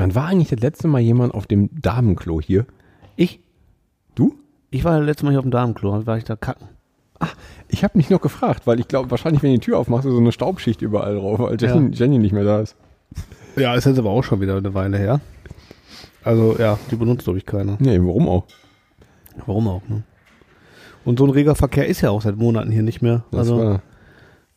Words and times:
Wann 0.00 0.14
war 0.14 0.28
eigentlich 0.28 0.48
das 0.48 0.60
letzte 0.60 0.88
Mal 0.88 1.00
jemand 1.00 1.34
auf 1.34 1.46
dem 1.46 1.68
Damenklo 1.78 2.40
hier? 2.40 2.64
Ich? 3.16 3.40
Du? 4.14 4.34
Ich 4.70 4.82
war 4.84 4.98
letztes 5.00 5.24
Mal 5.24 5.30
hier 5.30 5.40
auf 5.40 5.44
dem 5.44 5.50
Damenklo, 5.50 6.06
war 6.06 6.16
ich 6.16 6.24
da 6.24 6.36
kacken. 6.36 6.68
Ich 7.68 7.84
habe 7.84 7.98
mich 7.98 8.08
noch 8.08 8.22
gefragt, 8.22 8.66
weil 8.66 8.80
ich 8.80 8.88
glaube, 8.88 9.10
wahrscheinlich, 9.10 9.42
wenn 9.42 9.50
du 9.52 9.58
die 9.58 9.64
Tür 9.64 9.78
aufmachst, 9.78 10.06
ist 10.06 10.12
so 10.12 10.18
eine 10.18 10.32
Staubschicht 10.32 10.80
überall 10.80 11.16
drauf, 11.16 11.38
weil 11.38 11.60
Ja. 11.60 11.74
Jenny, 11.74 11.94
Jenny 11.94 12.18
nicht 12.18 12.32
mehr 12.32 12.44
da 12.44 12.60
ist. 12.60 12.76
Ja, 13.56 13.74
ist 13.74 13.84
jetzt 13.84 13.98
aber 13.98 14.08
auch 14.08 14.24
schon 14.24 14.40
wieder 14.40 14.56
eine 14.56 14.72
Weile 14.72 14.96
her. 14.96 15.20
Also 16.24 16.56
ja, 16.58 16.78
die 16.90 16.96
benutzt 16.96 17.24
glaube 17.24 17.38
ich 17.38 17.44
keiner. 17.44 17.76
Nee, 17.78 17.98
warum 18.00 18.26
auch? 18.26 18.46
Warum 19.44 19.68
auch, 19.68 19.82
ne? 19.86 20.02
Und 21.04 21.18
so 21.18 21.26
ein 21.26 21.30
reger 21.30 21.54
Verkehr 21.54 21.86
ist 21.86 22.00
ja 22.00 22.10
auch 22.10 22.22
seit 22.22 22.36
Monaten 22.36 22.70
hier 22.70 22.82
nicht 22.82 23.02
mehr. 23.02 23.24
Das 23.32 23.40
Also, 23.40 23.80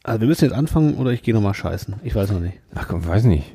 also 0.03 0.21
wir 0.21 0.27
müssen 0.27 0.45
jetzt 0.45 0.53
anfangen 0.55 0.95
oder 0.95 1.11
ich 1.11 1.21
gehe 1.21 1.33
nochmal 1.33 1.53
scheißen. 1.53 1.95
Ich 2.03 2.15
weiß 2.15 2.31
noch 2.31 2.39
nicht. 2.39 2.59
ach 2.75 2.87
komm, 2.87 3.05
weiß 3.05 3.25
nicht. 3.25 3.53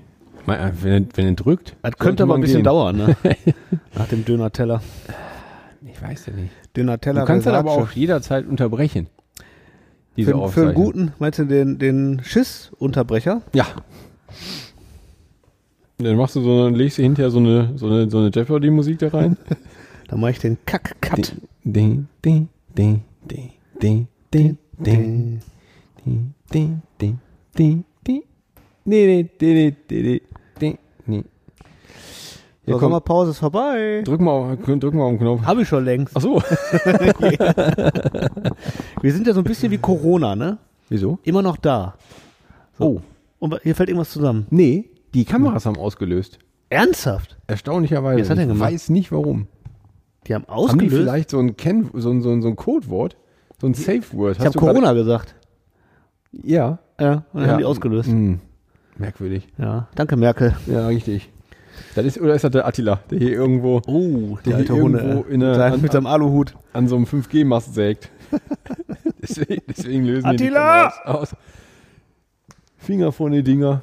Äh, 0.49 0.73
Wenn, 0.83 0.93
er- 1.05 1.09
wenn 1.17 1.27
er 1.27 1.33
drückt. 1.33 1.77
Das 1.83 1.97
könnte 1.99 2.23
aber 2.23 2.35
ein 2.35 2.41
bisschen 2.41 2.59
gehen. 2.59 2.65
dauern, 2.65 2.97
ne? 2.97 3.17
Nach 3.95 4.09
dem 4.09 4.25
Döner-Teller. 4.25 4.81
Ich 5.87 6.01
weiß 6.03 6.27
ja 6.27 6.33
nicht. 6.35 6.53
Döner-Teller. 6.77 7.21
Du 7.21 7.27
kannst 7.27 7.47
dann 7.47 7.55
aber 7.55 7.73
auch 7.73 7.91
jederzeit 7.93 8.47
unterbrechen. 8.47 9.09
Diese 10.17 10.33
für, 10.33 10.49
für 10.49 10.63
einen 10.63 10.75
guten, 10.75 11.13
meinst 11.19 11.39
du 11.39 11.45
den, 11.45 11.79
den 11.79 12.21
Schiss-Unterbrecher? 12.25 13.43
Ja. 13.53 13.67
Dann 15.99 16.17
machst 16.17 16.37
du 16.37 16.41
so, 16.43 16.65
dann 16.65 16.75
legst 16.75 16.99
du 16.99 17.03
hinterher 17.03 17.31
so 17.31 17.39
eine, 17.39 17.73
so 17.77 17.87
eine, 17.87 18.09
so 18.11 18.19
eine 18.19 18.31
Jeopardy-Musik 18.31 18.99
da 19.01 19.09
rein. 19.09 19.37
Dann 20.09 20.21
mache 20.21 20.33
ich 20.33 20.39
den 20.39 20.57
Kack-Cut. 20.65 21.35
Ding, 21.65 22.07
ding, 22.25 22.49
ding, 22.77 23.03
ding, 23.31 23.57
ding, 23.83 24.07
ding, 24.33 24.59
ding, 24.81 25.41
ding, 26.05 26.33
ding, 26.53 26.83
ding, 26.99 27.21
ding, 27.57 27.85
ding. 28.07 28.23
Nee, 28.85 29.07
nee, 29.07 29.29
nee, 29.41 29.75
nee, 29.91 30.01
nee, 30.01 30.21
nee, 30.61 30.79
nee. 31.07 31.25
Ja, 32.69 32.75
So, 32.75 32.79
komm, 32.81 32.89
Sommerpause 32.91 33.31
ist 33.33 33.39
vorbei. 33.39 34.03
drück 34.05 34.21
mal, 34.21 34.31
auf- 34.33 34.59
drück 34.65 34.95
mal 34.95 35.03
auf 35.05 35.11
den 35.11 35.19
Knopf. 35.19 35.43
Habe 35.43 35.63
ich 35.63 35.69
schon 35.69 35.85
längst. 35.85 36.15
Ach 36.17 36.21
so. 36.21 36.41
Wir 39.03 39.13
sind 39.13 39.27
ja 39.27 39.33
so 39.35 39.41
ein 39.41 39.45
bisschen 39.45 39.71
wie 39.71 39.79
Corona, 39.79 40.37
ne? 40.37 40.59
Wieso? 40.89 41.19
Immer 41.23 41.43
noch 41.43 41.57
da. 41.57 41.95
Oh. 42.79 43.01
Und 43.39 43.61
hier 43.63 43.75
fällt 43.75 43.89
irgendwas 43.89 44.11
zusammen. 44.11 44.47
Nee, 44.51 44.91
die 45.15 45.25
Kameras 45.25 45.67
haben 45.67 45.77
ausgelöst. 45.77 46.39
Ernsthaft? 46.71 47.37
Erstaunlicherweise. 47.47 48.21
Was 48.21 48.31
hat 48.31 48.39
er 48.39 48.43
ich 48.45 48.49
gemacht? 48.49 48.73
weiß 48.73 48.89
nicht 48.91 49.11
warum. 49.13 49.47
Die 50.27 50.35
haben 50.35 50.43
Haben 50.47 50.57
die 50.57 50.63
ausgelöst? 50.63 50.95
vielleicht 50.97 51.31
so 51.31 51.39
ein, 51.39 51.57
Ken 51.57 51.89
so 51.95 52.11
ein, 52.11 52.21
so 52.23 52.31
ein, 52.31 52.43
so 52.43 52.49
ein 52.49 52.57
Codewort? 52.57 53.17
So 53.61 53.67
ein 53.67 53.75
Safe 53.75 54.03
Word? 54.13 54.37
ich 54.39 54.45
habe 54.45 54.59
Corona 54.59 54.93
gesagt. 54.93 55.35
Ja. 56.33 56.79
Ja, 57.01 57.13
und 57.33 57.41
dann 57.41 57.43
ja. 57.45 57.49
haben 57.53 57.59
die 57.59 57.65
ausgelöst. 57.65 58.09
Hm. 58.09 58.41
Merkwürdig. 58.97 59.47
Ja, 59.59 59.89
danke 59.95 60.17
Merkel. 60.17 60.57
Ja, 60.67 60.89
richtig. 60.89 61.31
Das 61.95 62.05
ist, 62.05 62.21
oder 62.21 62.35
ist 62.35 62.45
das 62.45 62.51
der 62.53 62.67
Attila, 62.67 63.01
der 63.11 63.19
hier 63.19 63.33
irgendwo 63.33 63.81
Oh, 63.87 64.39
Der 64.45 64.57
hier 64.59 64.71
irgendwo 64.71 65.23
in 65.23 65.41
der- 65.41 65.49
mit, 65.51 65.57
seinem, 65.59 65.73
an- 65.75 65.81
mit 65.83 65.93
seinem 65.93 66.07
Aluhut. 66.07 66.55
an 66.73 66.89
so 66.89 66.97
einem 66.97 67.05
5G-Mast 67.07 67.75
sägt? 67.75 68.11
deswegen, 69.23 69.63
deswegen 69.69 70.05
lösen 70.05 70.25
wir 70.25 70.31
Attila! 70.31 70.91
Kameras 70.91 71.05
aus. 71.05 71.37
Finger 72.77 73.13
vor 73.13 73.31
die 73.31 73.43
Dinger. 73.43 73.83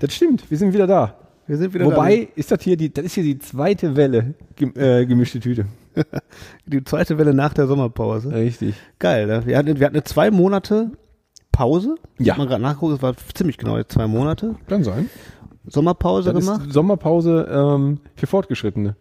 Das 0.00 0.14
stimmt, 0.14 0.50
wir 0.50 0.58
sind 0.58 0.72
wieder 0.72 0.86
da. 0.86 1.16
Wir 1.46 1.56
sind 1.56 1.74
wieder 1.74 1.86
Wobei, 1.86 2.28
ist 2.36 2.52
das 2.52 2.62
hier 2.62 2.76
die, 2.76 2.92
das 2.92 3.06
ist 3.06 3.14
hier 3.14 3.24
die 3.24 3.38
zweite 3.38 3.96
Welle 3.96 4.34
gem, 4.54 4.72
äh, 4.76 5.04
gemischte 5.04 5.40
Tüte. 5.40 5.66
da. 5.94 6.02
die 6.66 6.84
zweite 6.84 7.18
Welle 7.18 7.34
nach 7.34 7.52
der 7.54 7.66
Sommerpause. 7.66 8.32
Richtig. 8.32 8.74
Geil, 9.00 9.26
ne? 9.26 9.44
wir, 9.44 9.58
hatten, 9.58 9.78
wir 9.80 9.86
hatten 9.86 9.96
eine 9.96 10.04
zwei 10.04 10.30
Monate 10.30 10.92
Pause. 11.50 11.96
Ja. 12.18 12.24
Ich 12.24 12.30
hab 12.30 12.38
mal 12.38 12.46
gerade 12.46 12.62
nachgucken, 12.62 12.94
es 12.94 13.02
war 13.02 13.14
ziemlich 13.34 13.58
genau 13.58 13.76
jetzt 13.76 13.92
zwei 13.92 14.06
Monate. 14.06 14.54
Kann 14.68 14.84
sein. 14.84 15.10
Sommerpause 15.66 16.32
Das 16.32 16.44
gemacht. 16.44 16.72
Sommerpause 16.72 17.48
ähm, 17.50 17.98
für 18.16 18.26
Fortgeschrittene. 18.26 18.96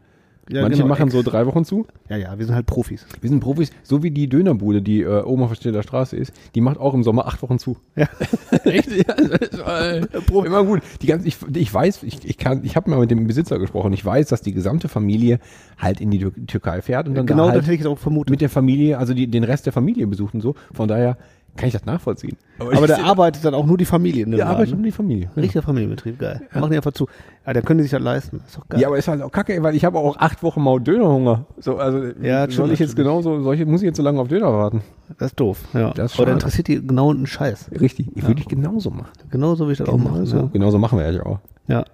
Ja, 0.52 0.64
Manche 0.64 0.78
genau. 0.78 0.88
machen 0.90 1.12
so 1.12 1.22
drei 1.22 1.46
Wochen 1.46 1.64
zu. 1.64 1.86
Ja, 2.10 2.18
ja, 2.18 2.40
wir 2.40 2.46
sind 2.46 2.56
halt 2.56 2.66
Profis. 2.66 3.06
Wir 3.22 3.30
sind 3.30 3.40
Profis, 3.40 3.70
so 3.84 4.02
wie 4.02 4.10
die 4.10 4.28
Dönerbude, 4.28 4.82
die 4.82 5.02
äh, 5.02 5.22
oben 5.22 5.44
auf 5.44 5.58
der 5.58 5.84
Straße 5.84 6.18
ist, 6.18 6.34
die 6.56 6.62
macht 6.62 6.80
auch 6.80 6.96
im 6.96 7.04
Sommer 7.04 7.28
acht 7.28 7.44
Wochen 7.44 7.60
zu. 7.60 7.78
Ja. 7.96 8.10
Echt? 8.64 8.90
Ja, 8.92 9.14
das 9.14 9.50
ist, 9.50 9.60
äh, 9.60 10.08
immer 10.28 10.64
gut. 10.66 10.82
Die 11.04 11.08
ganze, 11.08 11.28
ich, 11.28 11.38
ich 11.54 11.72
weiß, 11.72 12.02
ich, 12.02 12.26
ich 12.26 12.38
kann, 12.40 12.64
ich 12.64 12.76
habe 12.76 12.90
mal 12.90 13.00
mit 13.00 13.12
dem 13.12 13.28
Besitzer 13.28 13.60
gesprochen. 13.60 13.94
Ich 13.94 14.04
weiß, 14.04 14.28
dass 14.28 14.42
die 14.42 14.54
gesamte 14.54 14.88
Familie 14.88 15.40
halt 15.78 16.02
in 16.02 16.10
die 16.10 16.18
Tür 16.18 16.32
Türkei 16.48 16.82
fährt 16.82 17.08
und 17.08 17.14
dann 17.14 17.28
genau 17.28 17.44
da 17.44 17.50
das 17.50 17.56
halt 17.58 17.68
hätte 17.68 17.82
ich 17.82 17.88
auch 17.88 18.00
vermutet. 18.00 18.32
mit 18.32 18.42
der 18.42 18.50
Familie, 18.50 18.98
also 18.98 19.14
die, 19.14 19.28
den 19.28 19.44
Rest 19.44 19.68
der 19.68 19.74
Familie 19.74 20.08
besucht 20.08 20.34
und 20.34 20.42
so. 20.42 20.56
Von 20.74 20.88
daher 20.88 21.18
kann 21.56 21.68
ich 21.68 21.74
das 21.74 21.86
nachvollziehen. 21.86 22.38
Aber 22.58 22.88
da 22.88 23.04
arbeitet 23.04 23.44
dann 23.44 23.54
auch 23.54 23.66
nur 23.66 23.78
die 23.78 23.86
Familie 23.86 24.24
in 24.24 24.32
dem 24.32 24.38
der 24.38 24.46
Laden, 24.46 24.56
arbeitet 24.56 24.74
ne? 24.74 24.78
um 24.78 24.84
die 24.84 24.92
Familie. 24.92 25.30
Richtiger 25.36 25.62
Familienbetrieb, 25.62 26.20
geil. 26.20 26.42
Machen 26.54 26.72
die 26.72 26.78
einfach 26.78 26.94
zu. 26.94 27.08
Ja, 27.46 27.54
dann 27.54 27.64
können 27.64 27.80
die 27.80 27.84
sich 27.84 27.92
das 27.92 28.02
leisten. 28.02 28.42
Ist 28.46 28.58
doch 28.58 28.68
geil. 28.68 28.82
Ja, 28.82 28.88
aber 28.88 28.98
ist 28.98 29.08
halt 29.08 29.22
auch 29.22 29.32
kacke, 29.32 29.62
weil 29.62 29.76
ich 29.76 29.86
habe 29.86 29.98
auch 29.98 30.18
acht 30.18 30.44
Wochen 30.44 30.62
mal 30.62 30.80
Dönerhunger. 30.80 31.46
So, 31.60 31.78
also 31.78 32.12
Ja, 32.22 32.50
soll 32.50 32.72
ich 32.72 32.80
jetzt 32.80 32.96
genauso, 32.96 33.42
soll 33.42 33.56
ich, 33.56 33.66
muss 33.66 33.82
ich 33.82 33.88
jetzt 33.88 33.98
so 33.98 34.04
lange 34.04 34.20
auf 34.20 34.28
Döner 34.28 34.52
warten? 34.54 34.82
das 35.18 35.32
ist 35.32 35.40
doof. 35.40 35.60
Ja. 35.74 35.92
Das 35.92 36.14
ist 36.14 36.20
aber 36.20 36.28
da 36.28 36.34
interessiert 36.34 36.68
die 36.68 36.86
genau 36.86 37.12
einen 37.12 37.26
Scheiß. 37.26 37.72
Richtig. 37.80 38.08
Ich 38.16 38.28
würde 38.28 38.42
ich 38.42 38.48
genauso 38.48 38.92
machen. 38.92 39.12
Genauso 39.30 39.68
wie 39.68 39.74
ich 39.74 39.80
das 39.80 39.90
auch 39.90 39.98
mache. 39.98 40.14
Genauso, 40.14 40.50
genauso 40.50 40.78
machen 40.78 41.00
wir 41.00 41.12
ja 41.12 41.26
auch. 41.26 41.40
Ja. 41.68 41.86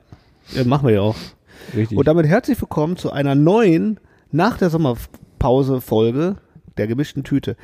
ja. 0.53 0.63
Machen 0.65 0.87
wir 0.87 0.95
ja 0.95 1.01
auch. 1.01 1.15
Richtig. 1.75 1.97
Und 1.97 2.07
damit 2.07 2.25
herzlich 2.25 2.59
willkommen 2.61 2.97
zu 2.97 3.11
einer 3.11 3.35
neuen, 3.35 3.99
nach 4.31 4.57
der 4.57 4.69
Sommerpause-Folge 4.69 6.35
der 6.77 6.87
gemischten 6.87 7.23
Tüte. 7.23 7.55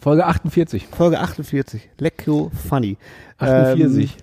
Folge 0.00 0.24
48. 0.26 0.86
Folge 0.86 1.20
48. 1.20 1.90
Lecco 1.98 2.50
Funny. 2.68 2.96
48. 3.38 4.16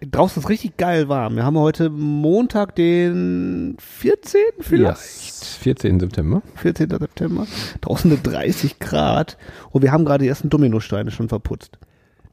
Ähm, 0.00 0.10
draußen 0.10 0.42
ist 0.42 0.48
richtig 0.48 0.76
geil 0.78 1.08
warm. 1.08 1.36
Wir 1.36 1.44
haben 1.44 1.58
heute 1.58 1.90
Montag, 1.90 2.74
den 2.76 3.76
14. 3.78 4.40
vielleicht? 4.60 5.44
14. 5.44 6.00
September. 6.00 6.42
14. 6.56 6.88
September. 6.90 7.46
Draußen 7.82 8.10
sind 8.10 8.26
30 8.26 8.78
Grad. 8.78 9.36
Und 9.70 9.82
wir 9.82 9.92
haben 9.92 10.04
gerade 10.04 10.22
die 10.24 10.28
ersten 10.28 10.48
Dominosteine 10.48 11.10
schon 11.10 11.28
verputzt. 11.28 11.78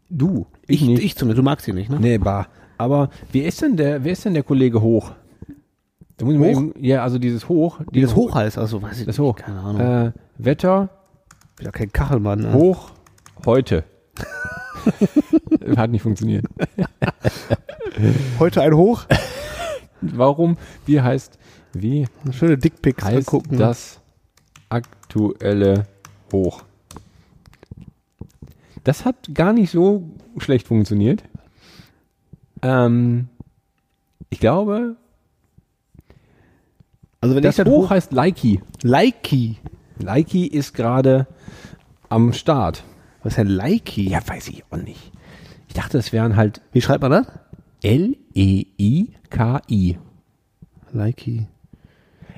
Du. 0.10 0.48
Ich, 0.68 0.82
Ich, 0.82 0.88
nicht. 0.88 1.04
ich 1.04 1.16
zumindest. 1.18 1.40
Du 1.40 1.44
magst 1.44 1.66
sie 1.66 1.74
nicht, 1.74 1.90
ne? 1.90 1.98
Nee, 2.00 2.18
bah. 2.18 2.48
Aber 2.78 3.10
wer 3.34 3.46
ist 3.46 3.62
denn 3.62 3.76
der, 3.76 4.06
wer 4.06 4.14
ist 4.14 4.24
denn 4.24 4.34
der 4.34 4.44
Kollege 4.44 4.82
Hoch? 4.82 5.12
Da 6.16 6.26
muss 6.26 6.34
ich 6.34 6.40
mal 6.40 6.54
Hoch? 6.56 6.62
eben, 6.62 6.74
ja, 6.80 7.04
also 7.04 7.20
dieses 7.20 7.50
Hoch. 7.50 7.82
Wie 7.92 8.02
das 8.02 8.16
hoch 8.16 8.34
heißt, 8.36 8.58
also 8.58 8.82
weiß 8.82 9.02
ich 9.02 9.06
Das 9.06 9.18
nicht. 9.18 9.26
Hoch. 9.26 9.36
Keine 9.36 9.60
Ahnung. 9.60 9.82
Äh, 9.82 10.12
Wetter 10.38 10.90
Wieder 11.60 11.72
kein 11.72 11.92
Kachelmann. 11.92 12.40
Ne? 12.40 12.54
hoch 12.54 12.92
heute. 13.46 13.84
Hat 15.78 15.92
nicht 15.92 16.02
funktioniert. 16.02 16.46
Heute 18.40 18.62
ein 18.62 18.74
Hoch. 18.76 19.06
Warum? 20.02 20.58
Wie 20.86 21.02
heißt, 21.02 21.38
wie 21.74 22.08
Schöne 22.32 22.58
Dickpics 22.58 23.04
heißt 23.04 23.18
angucken. 23.28 23.58
das 23.58 24.00
aktuelle 24.70 25.86
Hoch? 26.32 26.64
Das 28.86 29.04
hat 29.04 29.16
gar 29.34 29.52
nicht 29.52 29.72
so 29.72 30.10
schlecht 30.38 30.68
funktioniert. 30.68 31.24
Ähm, 32.62 33.28
ich 34.30 34.40
glaube, 34.40 34.96
Also 37.20 37.36
wenn 37.36 37.44
das 37.44 37.60
ich 37.60 37.64
das 37.66 37.72
Hoch 37.72 37.86
Hoch 37.86 37.90
heißt 37.90 38.14
Likey. 38.14 38.62
Likey. 38.82 39.58
Likey 40.00 40.46
ist 40.48 40.74
gerade 40.74 41.28
am 42.10 42.34
Start. 42.34 42.84
Was 43.24 43.34
ist 43.34 43.38
denn 43.38 43.48
Likey? 43.48 44.10
Ja, 44.10 44.20
weiß 44.26 44.48
ich 44.50 44.64
auch 44.72 44.78
nicht. 44.78 45.12
Ich 45.68 45.74
dachte, 45.76 45.98
es 45.98 46.12
wären 46.14 46.36
halt 46.36 46.62
Wie 46.72 46.82
schreibt 46.82 47.02
man 47.04 47.12
das? 47.12 47.28
L-E-I-K-I. 48.80 49.98
Likey. 50.92 51.48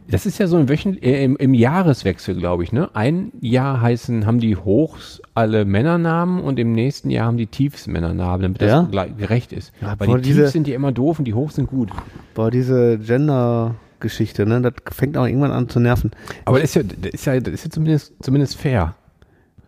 Das 0.09 0.25
ist 0.25 0.39
ja 0.39 0.47
so 0.47 0.57
ein 0.57 0.67
Wöchent 0.67 1.01
äh, 1.03 1.23
im, 1.23 1.37
im 1.37 1.53
Jahreswechsel, 1.53 2.35
glaube 2.35 2.63
ich, 2.63 2.73
ne? 2.73 2.89
Ein 2.95 3.31
Jahr 3.39 3.79
heißen, 3.79 4.25
haben 4.25 4.39
die 4.39 4.57
Hochs 4.57 5.21
alle 5.35 5.63
Männernamen 5.63 6.41
und 6.43 6.59
im 6.59 6.73
nächsten 6.73 7.09
Jahr 7.09 7.27
haben 7.27 7.37
die 7.37 7.47
Tiefs 7.47 7.87
Männernamen, 7.87 8.41
damit 8.41 8.61
Ja? 8.61 8.83
das 8.91 9.07
gerecht 9.17 9.53
ist. 9.53 9.71
Ja, 9.79 9.95
Weil 9.99 10.07
boah, 10.07 10.17
die 10.17 10.23
diese- 10.23 10.41
Tiefs 10.41 10.51
sind 10.53 10.67
ja 10.67 10.75
immer 10.75 10.91
doof 10.91 11.19
und 11.19 11.25
die 11.25 11.33
Hochs 11.33 11.55
sind 11.55 11.67
gut. 11.69 11.89
Boah, 12.33 12.51
diese 12.51 12.99
Gender-Geschichte, 14.01 14.45
ne? 14.45 14.61
Das 14.61 14.73
fängt 14.93 15.15
auch 15.17 15.25
irgendwann 15.25 15.51
an 15.51 15.69
zu 15.69 15.79
nerven. 15.79 16.11
Aber 16.45 16.59
das 16.59 16.75
ist 16.75 16.75
ja, 16.75 16.83
das 16.83 17.13
ist 17.13 17.25
ja, 17.25 17.39
das 17.39 17.53
ist 17.53 17.63
ja 17.65 17.69
zumindest, 17.71 18.13
zumindest 18.21 18.57
fair. 18.57 18.95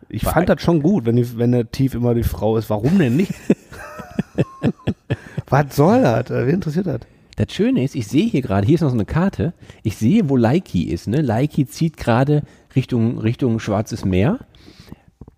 Ich 0.09 0.23
fand 0.23 0.49
das 0.49 0.61
schon 0.61 0.81
gut, 0.83 1.05
wenn, 1.05 1.15
die, 1.15 1.37
wenn 1.37 1.53
der 1.53 1.71
Tief 1.71 1.95
immer 1.95 2.13
die 2.13 2.23
Frau 2.23 2.57
ist. 2.57 2.69
Warum 2.69 2.99
denn 2.99 3.15
nicht? 3.15 3.33
Was 5.49 5.75
soll 5.75 6.01
das? 6.01 6.29
Wen 6.29 6.55
interessiert 6.55 6.87
das? 6.87 6.99
Das 7.35 7.51
Schöne 7.51 7.83
ist, 7.83 7.95
ich 7.95 8.07
sehe 8.07 8.27
hier 8.27 8.43
gerade, 8.43 8.67
hier 8.67 8.75
ist 8.75 8.81
noch 8.81 8.89
so 8.89 8.95
eine 8.95 9.05
Karte, 9.05 9.53
ich 9.81 9.97
sehe, 9.97 10.29
wo 10.29 10.37
Likey 10.37 10.83
ist. 10.83 11.07
Ne? 11.07 11.21
Likey 11.21 11.65
zieht 11.65 11.97
gerade 11.97 12.43
Richtung, 12.75 13.17
Richtung 13.17 13.59
Schwarzes 13.59 14.05
Meer. 14.05 14.39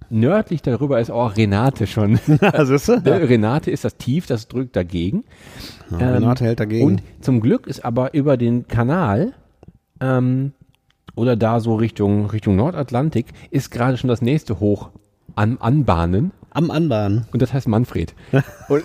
Nördlich 0.10 0.62
darüber 0.62 1.00
ist 1.00 1.10
auch 1.12 1.36
Renate 1.38 1.88
schon. 1.88 2.19
Also 2.42 2.75
ist 2.75 2.88
Ne? 2.88 3.02
Renate 3.06 3.72
ist 3.72 3.84
das 3.86 3.98
Tief, 3.98 4.25
das 4.28 4.48
drückt 4.48 4.75
dagegen. 4.75 5.24
Ähm, 5.92 5.98
Renate 5.98 6.46
hält 6.46 6.60
dagegen. 6.60 6.86
Und 6.86 7.02
zum 7.22 7.42
Glück 7.42 7.68
ist 7.68 7.84
aber 7.84 8.13
über 8.13 8.38
den 8.38 8.68
Kanal 8.68 9.34
ähm, 10.00 10.54
oder 11.16 11.36
da 11.36 11.60
so 11.60 11.75
Richtung, 11.75 12.28
Richtung 12.28 12.56
Nordatlantik 12.56 13.28
ist 13.52 13.72
gerade 13.72 13.98
schon 13.98 14.07
das 14.10 14.22
nächste 14.22 14.60
Hoch 14.60 14.90
an, 15.36 15.57
anbahnen. 15.60 16.31
Am 16.52 16.72
Anbahn. 16.72 17.25
Und 17.34 17.42
das 17.42 17.52
heißt 17.52 17.68
Manfred. 17.68 18.13
Und, 18.69 18.84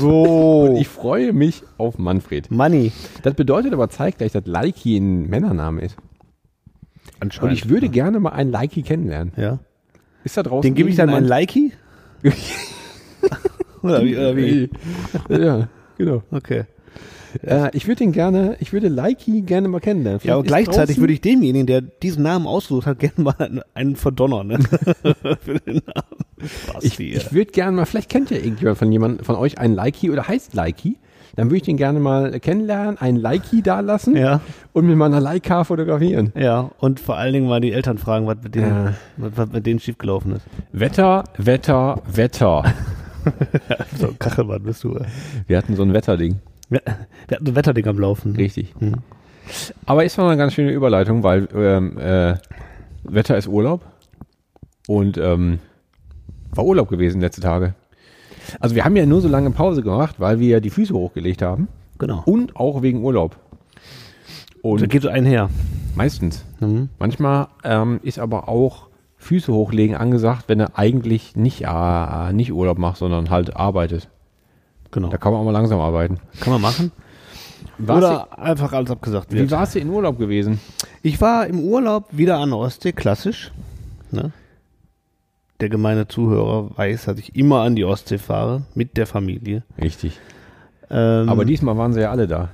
So. 0.00 0.62
und 0.64 0.76
ich 0.76 0.88
freue 0.88 1.32
mich 1.32 1.62
auf 1.78 1.96
Manfred. 1.96 2.50
Money. 2.50 2.90
Das 3.22 3.34
bedeutet 3.34 3.72
aber 3.72 3.88
zeitgleich, 3.88 4.32
dass 4.32 4.44
Leiki 4.46 4.96
ein 4.96 5.28
Männername 5.30 5.82
ist. 5.82 5.96
Und 5.98 7.20
Anscheinend. 7.20 7.52
ich 7.58 7.68
würde 7.68 7.88
gerne 7.88 8.18
mal 8.18 8.30
einen 8.30 8.50
Leiki 8.50 8.82
kennenlernen. 8.82 9.32
Ja. 9.36 9.60
Ist 10.24 10.36
da 10.36 10.42
draußen 10.42 10.62
Den 10.62 10.74
gebe 10.74 10.88
ich 10.88 10.96
dann 10.96 11.10
ein 11.10 11.24
irgendjemand- 11.24 11.40
Likey? 11.40 11.72
oder 13.82 14.04
wie? 14.04 14.16
Oder 14.16 14.36
wie? 14.36 14.70
ja, 15.28 15.68
genau. 15.98 16.22
Okay. 16.30 16.64
Äh, 17.42 17.70
ich 17.74 17.86
würde 17.88 18.00
den 18.00 18.12
gerne, 18.12 18.56
ich 18.60 18.74
würde 18.74 18.88
Leiki 18.88 19.40
gerne 19.40 19.66
mal 19.68 19.80
kennenlernen. 19.80 20.20
Ja, 20.22 20.34
aber 20.34 20.44
Vielleicht 20.44 20.66
gleichzeitig 20.66 20.98
würde 20.98 21.14
ich 21.14 21.22
demjenigen, 21.22 21.66
der 21.66 21.80
diesen 21.80 22.22
Namen 22.22 22.46
ausgesucht 22.46 22.86
hat, 22.86 22.98
gerne 22.98 23.14
mal 23.16 23.62
einen- 23.74 23.96
verdonnern. 23.96 24.48
Ne? 24.48 24.58
Für 25.40 25.54
den 25.60 25.80
Namen. 25.86 26.24
Basti, 26.72 26.86
Ich, 26.86 27.00
ey. 27.00 27.06
ich 27.16 27.32
würde 27.32 27.50
gerne 27.52 27.74
mal, 27.76 27.86
vielleicht 27.86 28.10
kennt 28.10 28.30
ja 28.30 28.36
irgendjemand 28.36 28.76
von 28.78 28.92
jemand 28.92 29.24
von 29.24 29.36
euch 29.36 29.56
einen 29.58 29.74
Likey 29.74 30.10
oder 30.10 30.28
heißt 30.28 30.52
Likey. 30.54 30.98
Dann 31.34 31.46
würde 31.48 31.56
ich 31.56 31.62
den 31.62 31.76
gerne 31.78 31.98
mal 31.98 32.38
kennenlernen, 32.40 32.98
einen 32.98 33.16
Likey 33.16 33.62
da 33.62 33.80
lassen 33.80 34.16
ja, 34.16 34.40
und 34.72 34.86
mit 34.86 34.96
meiner 34.96 35.20
Leica 35.20 35.64
fotografieren. 35.64 36.32
ja. 36.36 36.70
Und 36.78 37.00
vor 37.00 37.16
allen 37.16 37.32
Dingen 37.32 37.48
mal 37.48 37.60
die 37.60 37.72
Eltern 37.72 37.96
fragen, 37.98 38.26
was 38.26 38.36
mit 38.42 38.54
denen, 38.54 38.68
Ja. 38.86 38.92
was, 39.16 39.32
was 39.36 39.52
mit 39.52 39.64
denen 39.66 39.80
schiefgelaufen 39.80 40.36
ist. 40.36 40.46
Wetter, 40.72 41.24
Wetter, 41.38 42.02
Wetter. 42.06 42.64
So, 43.98 44.08
Kachelmann 44.18 44.64
bist 44.64 44.82
du. 44.82 44.96
ey. 44.96 45.06
Wir 45.46 45.56
hatten 45.56 45.76
so 45.76 45.82
ein 45.84 45.92
Wetterding. 45.94 46.40
Wir, 46.68 46.82
wir 47.28 47.36
hatten 47.36 47.46
ein 47.46 47.54
Wetterding 47.54 47.86
am 47.86 47.98
Laufen. 48.00 48.34
Richtig. 48.34 48.74
Hm. 48.80 48.96
Aber 49.86 50.04
ist 50.04 50.18
noch 50.18 50.26
eine 50.26 50.36
ganz 50.36 50.54
schöne 50.54 50.72
Überleitung, 50.72 51.22
weil 51.22 51.48
ähm, 51.54 51.96
äh, 51.98 52.34
Wetter 53.04 53.36
ist 53.36 53.46
Urlaub 53.46 53.84
und 54.88 55.18
ähm, 55.18 55.60
war 56.50 56.64
Urlaub 56.64 56.88
gewesen 56.88 57.20
letzte 57.20 57.40
Tage. 57.42 57.74
Also 58.60 58.74
wir 58.74 58.84
haben 58.84 58.96
ja 58.96 59.06
nur 59.06 59.20
so 59.20 59.28
lange 59.28 59.50
Pause 59.50 59.82
gemacht, 59.82 60.16
weil 60.18 60.38
wir 60.40 60.60
die 60.60 60.70
Füße 60.70 60.94
hochgelegt 60.94 61.42
haben 61.42 61.68
Genau. 61.98 62.22
und 62.24 62.56
auch 62.56 62.82
wegen 62.82 63.02
Urlaub. 63.04 63.36
Da 64.62 64.68
Und 64.68 64.88
geht 64.90 65.02
so 65.02 65.08
einher. 65.08 65.48
meistens. 65.96 66.44
Mhm. 66.60 66.88
Manchmal 66.98 67.48
ähm, 67.64 68.00
ist 68.02 68.18
aber 68.18 68.48
auch 68.48 68.88
Füße 69.16 69.52
hochlegen 69.52 69.96
angesagt, 69.96 70.44
wenn 70.48 70.58
du 70.58 70.66
eigentlich 70.76 71.36
nicht, 71.36 71.62
äh, 71.66 72.32
nicht 72.32 72.52
Urlaub 72.52 72.78
machst, 72.78 73.00
sondern 73.00 73.30
halt 73.30 73.56
arbeitet. 73.56 74.08
Genau. 74.90 75.08
Da 75.08 75.16
kann 75.16 75.32
man 75.32 75.40
auch 75.40 75.44
mal 75.44 75.52
langsam 75.52 75.80
arbeiten. 75.80 76.18
kann 76.40 76.52
man 76.52 76.62
machen. 76.62 76.92
Warst 77.78 77.98
Oder 78.04 78.38
einfach 78.38 78.72
alles 78.72 78.90
abgesagt 78.90 79.32
wird. 79.32 79.46
wie 79.46 79.50
warst 79.50 79.74
du 79.74 79.78
in 79.78 79.88
Urlaub 79.88 80.18
gewesen? 80.18 80.60
Ich 81.02 81.20
war 81.20 81.46
im 81.46 81.60
Urlaub 81.60 82.06
wieder 82.10 82.38
an 82.38 82.50
der 82.50 82.58
Ostsee, 82.58 82.92
klassisch. 82.92 83.50
Ne? 84.10 84.30
Der 85.62 85.68
gemeine 85.68 86.08
Zuhörer 86.08 86.76
weiß, 86.76 87.04
dass 87.04 87.18
ich 87.20 87.36
immer 87.36 87.60
an 87.60 87.76
die 87.76 87.84
Ostsee 87.84 88.18
fahre, 88.18 88.62
mit 88.74 88.96
der 88.96 89.06
Familie. 89.06 89.62
Richtig. 89.80 90.18
Ähm, 90.90 91.28
Aber 91.28 91.44
diesmal 91.44 91.76
waren 91.76 91.92
sie 91.92 92.00
ja 92.00 92.10
alle 92.10 92.26
da. 92.26 92.48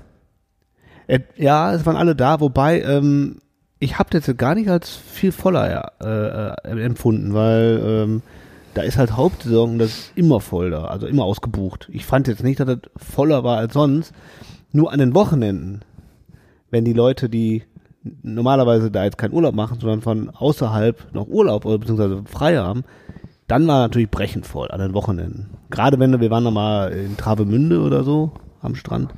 äh, 1.06 1.20
ja, 1.38 1.72
es 1.72 1.86
waren 1.86 1.96
alle 1.96 2.14
da, 2.14 2.40
wobei 2.40 2.82
ähm, 2.82 3.38
ich 3.78 3.98
habe 3.98 4.10
das 4.10 4.26
jetzt 4.26 4.38
gar 4.38 4.54
nicht 4.54 4.68
als 4.68 4.94
viel 4.94 5.32
voller 5.32 5.92
äh, 6.02 6.70
äh, 6.70 6.84
empfunden, 6.84 7.32
weil 7.32 7.80
ähm, 7.82 8.22
da 8.74 8.82
ist 8.82 8.98
halt 8.98 9.16
Hauptsaison 9.16 9.70
und 9.70 9.78
das 9.78 9.88
ist 9.88 10.12
immer 10.14 10.40
voll 10.40 10.70
da, 10.70 10.84
also 10.84 11.06
immer 11.06 11.24
ausgebucht. 11.24 11.88
Ich 11.90 12.04
fand 12.04 12.28
jetzt 12.28 12.42
nicht, 12.44 12.60
dass 12.60 12.66
das 12.66 12.78
voller 12.98 13.42
war 13.42 13.56
als 13.56 13.72
sonst. 13.72 14.12
Nur 14.70 14.92
an 14.92 14.98
den 14.98 15.14
Wochenenden, 15.14 15.80
wenn 16.70 16.84
die 16.84 16.92
Leute, 16.92 17.30
die 17.30 17.62
normalerweise 18.22 18.90
da 18.90 19.04
jetzt 19.04 19.18
keinen 19.18 19.32
Urlaub 19.34 19.54
machen, 19.54 19.78
sondern 19.80 20.00
von 20.02 20.30
außerhalb 20.30 21.14
noch 21.14 21.26
Urlaub 21.28 21.64
oder 21.64 21.78
beziehungsweise 21.78 22.22
frei 22.26 22.56
haben, 22.56 22.84
dann 23.46 23.66
war 23.66 23.80
natürlich 23.80 24.10
brechend 24.10 24.46
voll 24.46 24.70
an 24.70 24.80
den 24.80 24.94
Wochenenden. 24.94 25.50
Gerade 25.70 25.98
wenn 25.98 26.20
wir 26.20 26.30
waren 26.30 26.44
noch 26.44 26.50
mal 26.52 26.92
in 26.92 27.16
Travemünde 27.16 27.80
oder 27.80 28.04
so 28.04 28.32
am 28.60 28.74
Strand. 28.74 29.12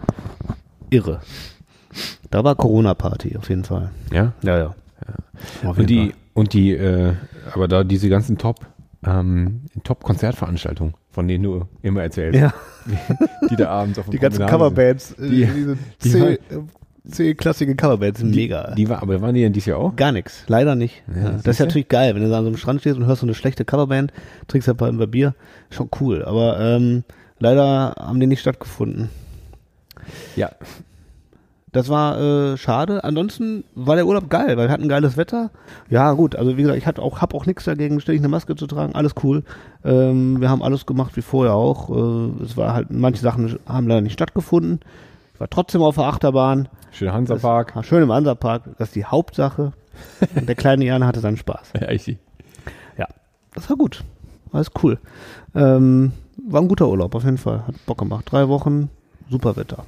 Irre. 0.91 1.21
Da 2.31 2.45
war 2.45 2.55
Corona-Party 2.55 3.37
auf 3.37 3.49
jeden 3.49 3.65
Fall. 3.65 3.91
Ja. 4.13 4.33
Ja, 4.43 4.59
ja. 4.59 4.75
Auf 5.65 5.79
Und 5.79 5.91
die, 5.91 6.13
und 6.35 6.53
die, 6.53 6.73
äh, 6.73 7.15
aber 7.53 7.67
da 7.67 7.83
diese 7.83 8.09
ganzen 8.09 8.39
Top, 8.39 8.61
ähm, 9.05 9.63
Top-Konzertveranstaltungen, 9.83 10.95
von 11.11 11.27
denen 11.27 11.43
du 11.45 11.65
immer 11.83 12.03
erzählst, 12.03 12.39
Ja, 12.39 12.53
die 13.51 13.57
da 13.57 13.71
abends 13.71 13.99
auf 13.99 14.05
dem 14.07 14.13
die 14.13 14.19
ganzen 14.19 14.47
Coverbands, 14.47 15.13
äh, 15.13 15.29
Die- 15.29 15.47
diese 15.47 15.77
die 16.05 16.09
C, 17.11 17.25
C-klassige 17.35 17.75
Coverbands 17.77 18.21
sind 18.21 18.33
sind. 18.33 18.41
mega. 18.41 18.71
Die, 18.71 18.85
die 18.85 18.89
war, 18.89 19.03
aber 19.03 19.21
waren 19.21 19.35
die 19.35 19.43
denn 19.43 19.53
dieses 19.53 19.67
Jahr 19.67 19.79
auch? 19.79 19.97
Gar 19.97 20.13
nichts, 20.13 20.45
leider 20.49 20.75
nicht. 20.75 21.03
Ja, 21.15 21.23
Ja, 21.23 21.31
das 21.33 21.47
ist 21.47 21.59
ja 21.59 21.67
natürlich 21.67 21.89
geil, 21.89 22.15
wenn 22.15 22.23
du 22.23 22.29
da 22.29 22.39
an 22.39 22.45
so 22.45 22.49
einem 22.49 22.57
Strand 22.57 22.81
stehst 22.81 22.97
und 22.97 23.07
hörst 23.07 23.21
so 23.21 23.27
eine 23.27 23.35
schlechte 23.35 23.65
Coverband, 23.65 24.13
trinkst 24.49 24.69
ein 24.69 24.77
paar 24.77 24.93
Bier, 24.93 25.35
schon 25.71 25.89
cool. 26.01 26.25
Aber 26.25 26.59
ähm, 26.61 27.05
leider 27.39 27.95
haben 27.99 28.21
die 28.21 28.27
nicht 28.27 28.41
stattgefunden. 28.41 29.11
Ja. 30.37 30.51
Das 31.73 31.89
war 31.89 32.21
äh, 32.21 32.57
schade. 32.57 33.05
Ansonsten 33.05 33.63
war 33.77 33.95
der 33.95 34.07
Urlaub 34.07 34.29
geil, 34.29 34.57
weil 34.57 34.67
wir 34.67 34.73
hatten 34.73 34.89
geiles 34.89 35.17
Wetter. 35.17 35.51
Ja, 35.89 36.13
gut, 36.13 36.35
also 36.35 36.57
wie 36.57 36.63
gesagt, 36.63 36.79
ich 36.79 36.87
hatte 36.87 37.01
auch, 37.01 37.21
hab 37.21 37.33
auch 37.33 37.47
nichts 37.47 37.65
dagegen, 37.65 38.01
ständig 38.01 38.23
eine 38.23 38.29
Maske 38.29 38.57
zu 38.57 38.67
tragen, 38.67 38.95
alles 38.97 39.15
cool. 39.23 39.45
Ähm, 39.85 40.41
wir 40.41 40.51
haben 40.51 40.63
alles 40.63 40.85
gemacht 40.85 41.17
wie 41.17 41.23
vorher 41.23 41.55
auch. 41.55 41.91
Äh, 41.91 42.43
es 42.43 42.57
war 42.57 42.75
halt, 42.75 42.91
manche 42.91 43.21
Sachen 43.23 43.57
haben 43.67 43.87
leider 43.87 44.01
nicht 44.01 44.15
stattgefunden. 44.15 44.81
Ich 45.41 45.43
war 45.43 45.49
trotzdem 45.49 45.81
auf 45.81 45.95
der 45.95 46.05
Achterbahn. 46.05 46.69
Schöner 46.93 47.15
Hansapark. 47.15 47.75
War 47.75 47.83
schön 47.83 48.03
im 48.03 48.13
Hansapark, 48.13 48.77
das 48.77 48.89
ist 48.89 48.95
die 48.95 49.07
Hauptsache. 49.07 49.73
Und 50.35 50.47
der 50.47 50.55
kleine 50.55 50.85
Jan 50.85 51.07
hatte 51.07 51.21
seinen 51.21 51.39
Spaß. 51.39 51.73
Ja, 51.81 51.89
ich 51.89 52.09
Ja, 52.99 53.09
das 53.55 53.71
war 53.71 53.79
gut. 53.79 54.05
Alles 54.53 54.71
cool. 54.83 54.99
Ähm, 55.55 56.13
war 56.47 56.61
ein 56.61 56.69
guter 56.69 56.91
Urlaub, 56.91 57.15
auf 57.15 57.25
jeden 57.25 57.39
Fall. 57.39 57.67
Hat 57.67 57.75
Bock 57.87 57.97
gemacht. 57.97 58.27
Drei 58.31 58.49
Wochen, 58.49 58.91
super 59.31 59.57
Wetter. 59.57 59.87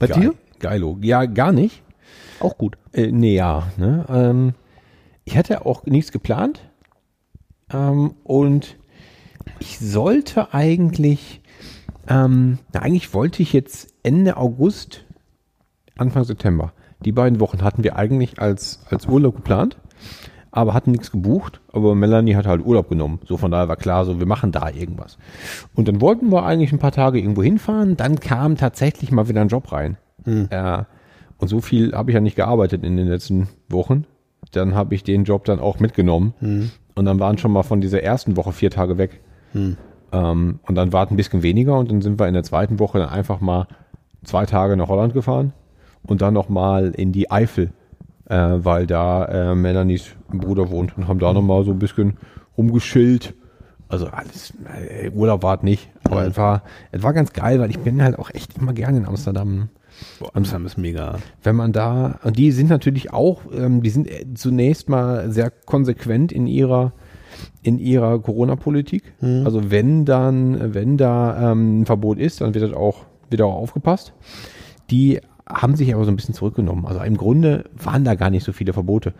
Bei 0.00 0.08
Geil. 0.08 0.20
dir? 0.20 0.34
Geilo. 0.58 0.98
Ja, 1.00 1.26
gar 1.26 1.52
nicht. 1.52 1.80
Auch 2.40 2.58
gut. 2.58 2.76
Äh, 2.92 3.12
nee, 3.12 3.36
ja. 3.36 3.68
Ne? 3.76 4.04
Ähm, 4.08 4.54
ich 5.24 5.36
hatte 5.36 5.64
auch 5.64 5.86
nichts 5.86 6.10
geplant. 6.10 6.68
Ähm, 7.72 8.16
und 8.24 8.76
ich 9.60 9.78
sollte 9.78 10.52
eigentlich, 10.52 11.40
ähm, 12.08 12.58
na, 12.72 12.80
eigentlich 12.80 13.14
wollte 13.14 13.42
ich 13.42 13.52
jetzt 13.52 13.94
Ende 14.02 14.36
August, 14.36 15.04
Anfang 15.96 16.24
September, 16.24 16.72
die 17.04 17.12
beiden 17.12 17.38
Wochen 17.40 17.62
hatten 17.62 17.84
wir 17.84 17.96
eigentlich 17.96 18.40
als, 18.40 18.80
als 18.90 19.06
Urlaub 19.06 19.36
geplant, 19.36 19.76
aber 20.50 20.74
hatten 20.74 20.90
nichts 20.90 21.12
gebucht. 21.12 21.60
Aber 21.72 21.94
Melanie 21.94 22.34
hat 22.34 22.46
halt 22.46 22.64
Urlaub 22.64 22.88
genommen. 22.88 23.20
So 23.26 23.36
von 23.36 23.50
daher 23.50 23.68
war 23.68 23.76
klar, 23.76 24.04
so 24.04 24.18
wir 24.18 24.26
machen 24.26 24.50
da 24.50 24.70
irgendwas. 24.70 25.18
Und 25.74 25.86
dann 25.86 26.00
wollten 26.00 26.32
wir 26.32 26.44
eigentlich 26.44 26.72
ein 26.72 26.78
paar 26.78 26.92
Tage 26.92 27.18
irgendwo 27.20 27.42
hinfahren. 27.42 27.96
Dann 27.96 28.18
kam 28.18 28.56
tatsächlich 28.56 29.12
mal 29.12 29.28
wieder 29.28 29.42
ein 29.42 29.48
Job 29.48 29.70
rein. 29.70 29.98
Äh, 30.50 30.84
und 31.36 31.48
so 31.48 31.60
viel 31.60 31.92
habe 31.92 32.10
ich 32.10 32.14
ja 32.14 32.20
nicht 32.20 32.34
gearbeitet 32.36 32.82
in 32.82 32.96
den 32.96 33.06
letzten 33.06 33.48
Wochen. 33.68 34.06
Dann 34.50 34.74
habe 34.74 34.94
ich 34.94 35.04
den 35.04 35.24
Job 35.24 35.44
dann 35.44 35.60
auch 35.60 35.78
mitgenommen. 35.78 36.34
Und 36.94 37.04
dann 37.04 37.20
waren 37.20 37.38
schon 37.38 37.52
mal 37.52 37.62
von 37.62 37.80
dieser 37.80 38.02
ersten 38.02 38.36
Woche 38.36 38.52
vier 38.52 38.70
Tage 38.70 38.98
weg. 38.98 39.20
Ähm, 40.12 40.60
und 40.66 40.74
dann 40.74 40.92
war 40.92 41.04
es 41.04 41.10
ein 41.10 41.16
bisschen 41.16 41.42
weniger 41.42 41.78
und 41.78 41.90
dann 41.90 42.00
sind 42.00 42.18
wir 42.18 42.28
in 42.28 42.34
der 42.34 42.42
zweiten 42.42 42.78
Woche 42.78 42.98
dann 42.98 43.08
einfach 43.08 43.40
mal 43.40 43.66
zwei 44.24 44.46
Tage 44.46 44.76
nach 44.76 44.88
Holland 44.88 45.12
gefahren 45.12 45.52
und 46.02 46.22
dann 46.22 46.34
noch 46.34 46.48
mal 46.48 46.92
in 46.96 47.12
die 47.12 47.30
Eifel, 47.30 47.70
äh, 48.26 48.36
weil 48.36 48.86
da 48.86 49.24
äh, 49.26 49.54
Melanies 49.54 50.06
Bruder 50.30 50.70
wohnt 50.70 50.96
und 50.96 51.08
haben 51.08 51.18
da 51.18 51.32
noch 51.32 51.42
mal 51.42 51.64
so 51.64 51.72
ein 51.72 51.78
bisschen 51.78 52.16
rumgeschillt. 52.56 53.34
Also 53.88 54.06
alles, 54.08 54.52
äh, 54.90 55.10
Urlaub 55.10 55.42
war 55.42 55.56
es 55.58 55.62
nicht, 55.62 55.90
aber 56.04 56.26
es 56.26 56.36
war, 56.36 56.62
es 56.92 57.02
war 57.02 57.14
ganz 57.14 57.32
geil, 57.32 57.58
weil 57.58 57.70
ich 57.70 57.78
bin 57.78 58.02
halt 58.02 58.18
auch 58.18 58.30
echt 58.34 58.58
immer 58.58 58.74
gerne 58.74 58.98
in 58.98 59.06
Amsterdam. 59.06 59.70
Amsterdam 60.34 60.66
ist 60.66 60.76
mega. 60.76 61.18
Wenn 61.42 61.56
man 61.56 61.72
da, 61.72 62.18
und 62.22 62.36
die 62.36 62.52
sind 62.52 62.68
natürlich 62.68 63.12
auch, 63.12 63.42
ähm, 63.52 63.82
die 63.82 63.90
sind 63.90 64.08
äh, 64.08 64.26
zunächst 64.34 64.88
mal 64.88 65.30
sehr 65.30 65.50
konsequent 65.50 66.32
in 66.32 66.46
ihrer, 66.46 66.92
in 67.62 67.78
ihrer 67.78 68.18
Corona-Politik. 68.20 69.14
Also 69.44 69.70
wenn 69.70 70.04
dann, 70.04 70.74
wenn 70.74 70.96
da 70.96 71.52
ähm, 71.52 71.80
ein 71.80 71.86
Verbot 71.86 72.18
ist, 72.18 72.40
dann 72.40 72.54
wird 72.54 72.64
das 72.64 72.72
auch, 72.72 73.04
wird 73.30 73.42
auch 73.42 73.54
aufgepasst. 73.54 74.12
Die 74.90 75.20
haben 75.48 75.76
sich 75.76 75.94
aber 75.94 76.04
so 76.04 76.10
ein 76.10 76.16
bisschen 76.16 76.34
zurückgenommen. 76.34 76.86
Also 76.86 77.00
im 77.00 77.16
Grunde 77.16 77.64
waren 77.74 78.04
da 78.04 78.14
gar 78.14 78.30
nicht 78.30 78.44
so 78.44 78.52
viele 78.52 78.72
Verbote. 78.72 79.14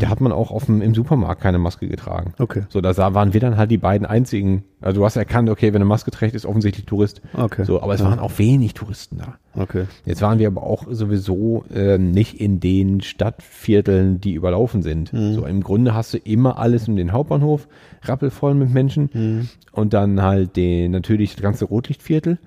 Da 0.00 0.08
hat 0.08 0.20
man 0.20 0.32
auch 0.32 0.50
auf 0.50 0.66
dem, 0.66 0.82
im 0.82 0.94
Supermarkt 0.94 1.40
keine 1.40 1.58
Maske 1.58 1.88
getragen. 1.88 2.34
Okay. 2.38 2.62
So, 2.68 2.80
da 2.80 2.96
waren 3.14 3.32
wir 3.32 3.40
dann 3.40 3.56
halt 3.56 3.70
die 3.70 3.78
beiden 3.78 4.06
einzigen. 4.06 4.64
Also 4.80 5.00
du 5.00 5.04
hast 5.04 5.16
erkannt, 5.16 5.48
okay, 5.50 5.68
wenn 5.68 5.76
eine 5.76 5.84
Maske 5.84 6.10
trägt, 6.10 6.34
ist 6.34 6.46
offensichtlich 6.46 6.86
Tourist. 6.86 7.22
Okay. 7.34 7.64
So, 7.64 7.82
aber 7.82 7.94
es 7.94 8.02
waren 8.02 8.18
auch 8.18 8.38
wenig 8.38 8.74
Touristen 8.74 9.18
da. 9.18 9.34
Okay. 9.54 9.84
Jetzt 10.04 10.22
waren 10.22 10.38
wir 10.38 10.46
aber 10.46 10.62
auch 10.62 10.86
sowieso 10.90 11.64
äh, 11.72 11.98
nicht 11.98 12.40
in 12.40 12.60
den 12.60 13.00
Stadtvierteln, 13.00 14.20
die 14.20 14.32
überlaufen 14.32 14.82
sind. 14.82 15.10
So 15.12 15.46
im 15.46 15.62
Grunde 15.62 15.94
hast 15.94 16.14
du 16.14 16.18
immer 16.18 16.58
alles 16.58 16.88
um 16.88 16.96
den 16.96 17.12
Hauptbahnhof, 17.12 17.68
rappelvoll 18.02 18.54
mit 18.54 18.70
Menschen 18.70 19.48
und 19.72 19.92
dann 19.92 20.22
halt 20.22 20.56
den, 20.56 20.90
natürlich 20.90 21.34
das 21.34 21.42
ganze 21.42 21.66
Rotlichtviertel 21.66 22.38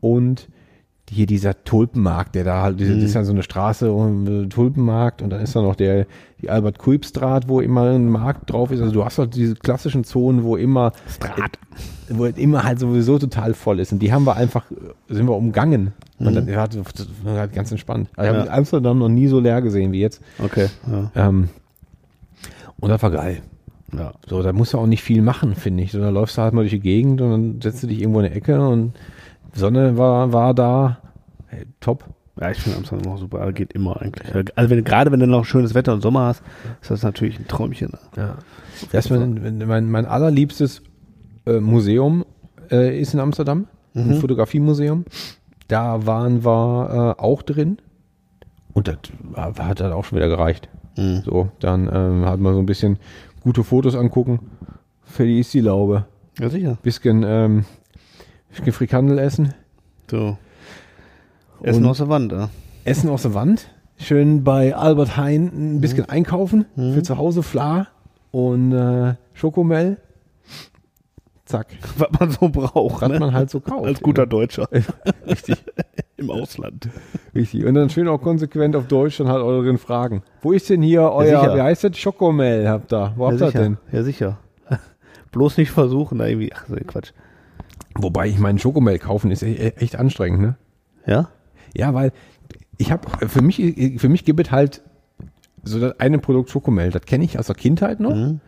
und 0.00 0.48
hier 1.12 1.26
dieser 1.26 1.62
Tulpenmarkt, 1.64 2.34
der 2.34 2.44
da 2.44 2.62
halt, 2.62 2.80
diese, 2.80 2.94
das 2.94 3.04
ist 3.04 3.14
ja 3.14 3.22
so 3.24 3.32
eine 3.32 3.42
Straße 3.42 3.92
und 3.92 4.26
äh, 4.26 4.48
Tulpenmarkt 4.48 5.20
und 5.20 5.30
dann 5.30 5.40
ist 5.42 5.54
da 5.54 5.60
noch 5.60 5.76
der, 5.76 6.06
die 6.40 6.48
albert 6.48 6.78
Kuipstraat, 6.78 7.48
wo 7.48 7.60
immer 7.60 7.90
ein 7.90 8.08
Markt 8.08 8.50
drauf 8.50 8.70
ist. 8.70 8.80
Also 8.80 8.92
du 8.92 9.04
hast 9.04 9.18
halt 9.18 9.34
diese 9.34 9.54
klassischen 9.54 10.04
Zonen, 10.04 10.42
wo 10.42 10.56
immer, 10.56 10.92
Strat. 11.08 11.58
wo 12.08 12.24
immer 12.24 12.64
halt 12.64 12.78
sowieso 12.80 13.18
total 13.18 13.52
voll 13.54 13.80
ist. 13.80 13.92
Und 13.92 13.98
die 13.98 14.12
haben 14.12 14.24
wir 14.24 14.36
einfach, 14.36 14.64
sind 15.08 15.26
wir 15.26 15.36
umgangen. 15.36 15.92
Und 16.18 16.34
dann 16.34 16.46
war 16.46 16.68
halt 17.38 17.52
ganz 17.52 17.70
entspannt. 17.70 18.08
Also 18.16 18.30
ich 18.32 18.38
habe 18.38 18.48
Ja. 18.48 18.54
Amsterdam 18.56 18.98
noch 18.98 19.08
nie 19.08 19.26
so 19.28 19.38
leer 19.38 19.60
gesehen 19.60 19.92
wie 19.92 20.00
jetzt. 20.00 20.22
Okay. 20.42 20.68
Ja. 20.90 21.28
Ähm, 21.28 21.48
und 22.80 22.88
das 22.88 23.02
war 23.02 23.10
geil. 23.10 23.42
ja. 23.96 24.12
So, 24.28 24.42
da 24.42 24.52
musst 24.52 24.72
du 24.72 24.78
auch 24.78 24.86
nicht 24.86 25.02
viel 25.02 25.20
machen, 25.20 25.54
finde 25.56 25.82
ich. 25.82 25.92
So, 25.92 25.98
da 26.00 26.08
läufst 26.10 26.38
du 26.38 26.42
halt 26.42 26.54
mal 26.54 26.62
durch 26.62 26.72
die 26.72 26.80
Gegend 26.80 27.20
und 27.20 27.30
dann 27.30 27.60
setzt 27.60 27.82
du 27.82 27.86
dich 27.86 28.00
irgendwo 28.00 28.20
in 28.20 28.26
eine 28.26 28.34
Ecke 28.34 28.66
und 28.66 28.94
Sonne 29.54 29.98
war, 29.98 30.32
war 30.32 30.54
da. 30.54 30.98
Hey, 31.52 31.66
top. 31.80 32.04
Ja, 32.40 32.50
ich 32.50 32.58
finde 32.58 32.78
Amsterdam 32.78 33.12
auch 33.12 33.18
super. 33.18 33.52
Geht 33.52 33.74
immer 33.74 34.00
eigentlich. 34.00 34.34
Also 34.56 34.70
wenn, 34.70 34.84
gerade 34.84 35.12
wenn 35.12 35.20
du 35.20 35.26
noch 35.26 35.44
schönes 35.44 35.74
Wetter 35.74 35.92
und 35.92 36.00
Sommer 36.00 36.26
hast, 36.26 36.42
ist 36.80 36.90
das 36.90 37.02
natürlich 37.02 37.38
ein 37.38 37.46
Träumchen. 37.46 37.90
ne? 37.90 37.98
Ja. 38.16 38.38
Das 38.90 39.10
mein, 39.10 39.58
mein, 39.66 39.90
mein 39.90 40.06
allerliebstes 40.06 40.82
äh, 41.44 41.60
Museum 41.60 42.24
äh, 42.70 42.98
ist 42.98 43.12
in 43.12 43.20
Amsterdam, 43.20 43.66
ein 43.94 44.14
Fotografiemuseum. 44.14 45.04
Da 45.68 46.06
waren 46.06 46.42
wir 46.42 47.16
äh, 47.18 47.22
auch 47.22 47.42
drin 47.42 47.76
und 48.72 48.88
das 48.88 48.96
hat 49.36 49.80
dann 49.80 49.92
auch 49.92 50.06
schon 50.06 50.16
wieder 50.16 50.28
gereicht. 50.28 50.70
Mhm. 50.96 51.22
So, 51.24 51.50
dann 51.60 51.90
ähm, 51.92 52.24
hat 52.24 52.40
man 52.40 52.54
so 52.54 52.60
ein 52.60 52.66
bisschen 52.66 52.98
gute 53.42 53.62
Fotos 53.62 53.94
angucken. 53.94 54.40
Fertig 55.02 55.40
ist 55.40 55.52
die 55.52 55.60
Laube. 55.60 56.06
Ja, 56.38 56.48
sicher. 56.48 56.78
Bisschen, 56.82 57.22
ähm, 57.26 57.66
bisschen 58.48 58.72
Frikandel 58.72 59.18
essen. 59.18 59.52
So. 60.10 60.38
Essen 61.62 61.84
Und- 61.84 61.90
aus 61.90 61.98
der 61.98 62.08
Wand, 62.08 62.32
ja. 62.32 62.48
Essen 62.84 63.08
aus 63.10 63.22
der 63.22 63.34
Wand. 63.34 63.68
Schön 63.96 64.42
bei 64.42 64.74
Albert 64.74 65.16
Hein 65.16 65.50
ein 65.76 65.80
bisschen 65.80 66.08
einkaufen. 66.08 66.66
Für 66.74 67.02
zu 67.02 67.18
Hause 67.18 67.42
Fla 67.42 67.86
und 68.32 68.72
äh, 68.72 69.14
Schokomel. 69.34 69.98
Zack. 71.44 71.68
Was 71.98 72.08
man 72.18 72.30
so 72.30 72.48
braucht, 72.48 73.02
Was 73.02 73.08
ne? 73.10 73.20
man 73.20 73.32
halt 73.32 73.50
so 73.50 73.60
kauft. 73.60 73.84
Als 73.86 74.00
guter 74.00 74.26
Deutscher. 74.26 74.68
Richtig. 75.26 75.62
Im 76.16 76.30
Ausland. 76.30 76.88
Richtig. 77.34 77.64
Und 77.64 77.74
dann 77.74 77.90
schön 77.90 78.08
auch 78.08 78.20
konsequent 78.20 78.74
auf 78.74 78.86
Deutsch 78.88 79.18
dann 79.18 79.28
halt 79.28 79.42
euren 79.42 79.78
Fragen. 79.78 80.22
Wo 80.40 80.52
ist 80.52 80.68
denn 80.70 80.82
hier 80.82 81.02
euer, 81.02 81.40
sicher. 81.40 81.54
wie 81.56 81.60
heißt 81.60 81.84
das? 81.84 81.96
Schokomel 81.98 82.68
habt 82.68 82.92
ihr. 82.92 83.12
Wo 83.16 83.26
habt 83.28 83.40
ja, 83.40 83.46
ihr 83.46 83.52
denn? 83.52 83.78
Ja, 83.92 84.02
sicher. 84.02 84.38
Bloß 85.30 85.56
nicht 85.58 85.70
versuchen, 85.70 86.18
da 86.18 86.26
irgendwie. 86.26 86.52
Ach, 86.54 86.66
so 86.68 86.76
Quatsch. 86.86 87.12
Wobei 87.94 88.28
ich 88.28 88.38
meinen 88.38 88.58
Schokomel 88.58 88.98
kaufen 88.98 89.30
ist 89.30 89.42
e- 89.42 89.52
e- 89.54 89.72
echt 89.76 89.96
anstrengend, 89.96 90.40
ne? 90.40 90.56
Ja? 91.06 91.28
Ja, 91.76 91.94
weil 91.94 92.12
ich 92.78 92.90
habe, 92.92 93.08
für 93.28 93.42
mich, 93.42 93.56
für 93.98 94.08
mich 94.08 94.24
gibt 94.24 94.40
es 94.46 94.50
halt 94.50 94.82
so 95.64 95.78
das 95.78 95.98
eine 96.00 96.18
Produkt 96.18 96.50
Schokomel, 96.50 96.90
das 96.90 97.02
kenne 97.02 97.24
ich 97.24 97.38
aus 97.38 97.46
der 97.46 97.54
Kindheit 97.56 98.00
noch. 98.00 98.14
Mhm. 98.14 98.40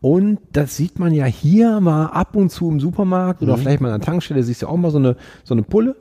Und 0.00 0.38
das 0.52 0.76
sieht 0.76 0.98
man 0.98 1.14
ja 1.14 1.24
hier 1.24 1.80
mal 1.80 2.06
ab 2.06 2.36
und 2.36 2.50
zu 2.50 2.68
im 2.70 2.78
Supermarkt 2.80 3.40
Mhm. 3.40 3.48
oder 3.48 3.56
vielleicht 3.58 3.80
mal 3.80 3.90
an 3.92 4.00
der 4.00 4.06
Tankstelle, 4.06 4.42
siehst 4.42 4.62
du 4.62 4.66
auch 4.68 4.76
mal 4.76 4.90
so 4.90 4.98
eine, 4.98 5.16
so 5.44 5.54
eine 5.54 5.62
Pulle. 5.62 5.96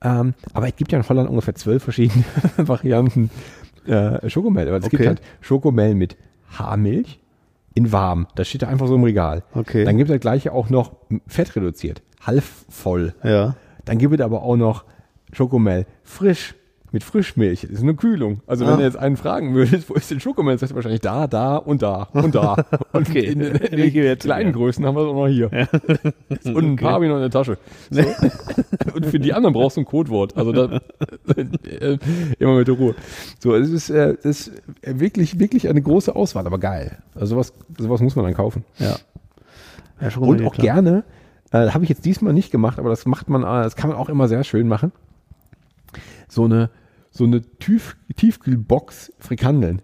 Ähm, 0.00 0.34
aber 0.52 0.68
es 0.68 0.76
gibt 0.76 0.92
ja 0.92 0.98
in 0.98 1.08
Holland 1.08 1.28
ungefähr 1.28 1.54
zwölf 1.54 1.82
verschiedene 1.82 2.24
Varianten 2.56 3.30
äh, 3.86 4.28
Schokomel. 4.28 4.68
Aber 4.68 4.76
es 4.78 4.84
gibt 4.84 5.00
Okay. 5.00 5.08
halt 5.08 5.22
Schokomel 5.40 5.94
mit 5.94 6.16
Haarmilch 6.58 7.18
in 7.74 7.92
warm. 7.92 8.26
Das 8.36 8.48
steht 8.48 8.62
da 8.62 8.68
einfach 8.68 8.86
so 8.86 8.94
im 8.94 9.04
Regal. 9.04 9.42
Okay. 9.54 9.84
Dann 9.84 9.96
gibt 9.96 10.10
es 10.10 10.14
das 10.14 10.20
gleiche 10.20 10.52
auch 10.52 10.70
noch 10.70 10.92
fett 11.26 11.54
reduziert, 11.56 12.02
halb 12.24 12.44
voll. 12.68 13.14
Ja. 13.24 13.56
Dann 13.84 13.98
gibt 13.98 14.14
es 14.14 14.20
aber 14.20 14.42
auch 14.42 14.56
noch 14.56 14.84
Schokomel 15.38 15.86
frisch 16.02 16.54
mit 16.90 17.04
Frischmilch. 17.04 17.60
Das 17.60 17.70
ist 17.72 17.82
eine 17.82 17.94
Kühlung. 17.94 18.40
Also 18.46 18.64
wenn 18.64 18.72
Ah. 18.72 18.76
du 18.78 18.82
jetzt 18.82 18.96
einen 18.96 19.18
fragen 19.18 19.54
würdest, 19.54 19.90
wo 19.90 19.94
ist 19.94 20.10
denn 20.10 20.20
Schokomel, 20.20 20.58
sagt 20.58 20.72
er 20.72 20.74
wahrscheinlich 20.74 21.02
da, 21.02 21.26
da 21.26 21.56
und 21.56 21.82
da 21.82 22.04
und 22.14 22.34
da. 22.34 22.54
Und 22.94 23.08
Okay. 23.10 23.26
in, 23.26 23.40
in, 23.42 23.54
in 23.56 23.92
gebe 23.92 24.06
den 24.06 24.18
kleinen 24.18 24.50
ja. 24.50 24.56
Größen 24.56 24.86
haben 24.86 24.94
wir 24.96 25.02
es 25.02 25.08
auch 25.08 25.14
noch 25.14 25.26
hier. 25.28 25.50
Und 26.56 26.64
ein 26.64 26.76
paar 26.76 26.92
habe 26.94 27.04
ich 27.04 27.10
noch 27.10 27.16
in 27.16 27.22
der 27.22 27.30
Tasche. 27.30 27.58
So. 27.90 28.00
und 28.94 29.04
für 29.06 29.20
die 29.20 29.34
anderen 29.34 29.52
brauchst 29.52 29.76
du 29.76 29.82
ein 29.82 29.84
Codewort. 29.84 30.34
Also 30.36 30.52
da, 30.52 30.80
äh, 31.36 31.98
immer 32.38 32.56
mit 32.56 32.66
der 32.68 32.74
Ruhe. 32.74 32.94
So, 33.38 33.54
es 33.54 33.68
ist, 33.70 33.90
äh, 33.90 34.16
es 34.22 34.48
ist 34.48 34.52
wirklich, 34.82 35.38
wirklich 35.38 35.68
eine 35.68 35.82
große 35.82 36.16
Auswahl, 36.16 36.46
aber 36.46 36.58
geil. 36.58 36.98
Also 37.14 37.34
sowas, 37.34 37.52
sowas 37.78 38.00
muss 38.00 38.16
man 38.16 38.24
dann 38.24 38.34
kaufen. 38.34 38.64
Ja. 38.78 38.96
ja 40.00 40.16
Und 40.18 40.42
auch 40.42 40.54
klar. 40.54 40.64
gerne, 40.76 41.04
äh, 41.52 41.68
habe 41.68 41.84
ich 41.84 41.90
jetzt 41.90 42.06
diesmal 42.06 42.32
nicht 42.32 42.50
gemacht, 42.50 42.78
aber 42.78 42.88
das 42.88 43.04
macht 43.04 43.28
man, 43.28 43.42
äh, 43.42 43.62
das 43.64 43.76
kann 43.76 43.90
man 43.90 43.98
auch 43.98 44.08
immer 44.08 44.26
sehr 44.26 44.42
schön 44.44 44.68
machen. 44.68 44.90
So 46.28 46.44
eine, 46.44 46.70
so 47.10 47.24
eine 47.24 47.40
Tief, 47.58 47.96
Tiefkühlbox 48.16 49.12
Frikandeln. 49.18 49.82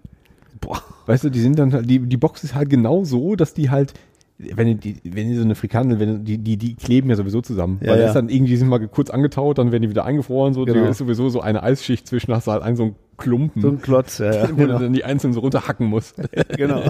Boah. 0.60 0.82
Weißt 1.06 1.24
du, 1.24 1.30
die 1.30 1.40
sind 1.40 1.58
dann, 1.58 1.72
halt- 1.72 1.88
die, 1.88 1.98
die 1.98 2.16
Box 2.16 2.44
ist 2.44 2.54
halt 2.54 2.70
genau 2.70 3.04
so, 3.04 3.36
dass 3.36 3.54
die 3.54 3.70
halt, 3.70 3.92
wenn 4.38 4.78
die, 4.80 4.96
wenn 5.04 5.28
die 5.28 5.36
so 5.36 5.42
eine 5.42 5.54
Frikandel, 5.54 6.00
wenn 6.00 6.24
die, 6.24 6.38
die, 6.38 6.56
die 6.56 6.74
kleben 6.74 7.08
ja 7.10 7.16
sowieso 7.16 7.40
zusammen. 7.40 7.78
Ja, 7.82 7.92
weil 7.92 7.98
ja. 8.00 8.04
das 8.06 8.14
dann 8.14 8.28
irgendwie 8.28 8.56
sind 8.56 8.68
mal 8.68 8.86
kurz 8.88 9.10
angetaut, 9.10 9.58
dann 9.58 9.72
werden 9.72 9.82
die 9.82 9.90
wieder 9.90 10.04
eingefroren, 10.04 10.54
so, 10.54 10.64
Genau. 10.64 10.84
da 10.84 10.88
ist 10.90 10.98
sowieso 10.98 11.28
so 11.28 11.40
eine 11.40 11.62
Eisschicht 11.62 12.06
zwischen, 12.06 12.32
hast 12.34 12.46
du 12.46 12.52
halt 12.52 12.62
einen 12.62 12.76
so 12.76 12.82
einen 12.84 12.94
Klumpen. 13.16 13.62
So 13.62 13.68
ein 13.68 13.80
Klotz, 13.80 14.18
ja, 14.18 14.49
wo 14.50 14.54
Genau. 14.56 14.78
du 14.78 14.85
dann 14.85 14.92
die 14.92 15.04
einzeln 15.04 15.33
so 15.33 15.40
runterhacken 15.40 15.87
musst. 15.87 16.16
genau. 16.56 16.83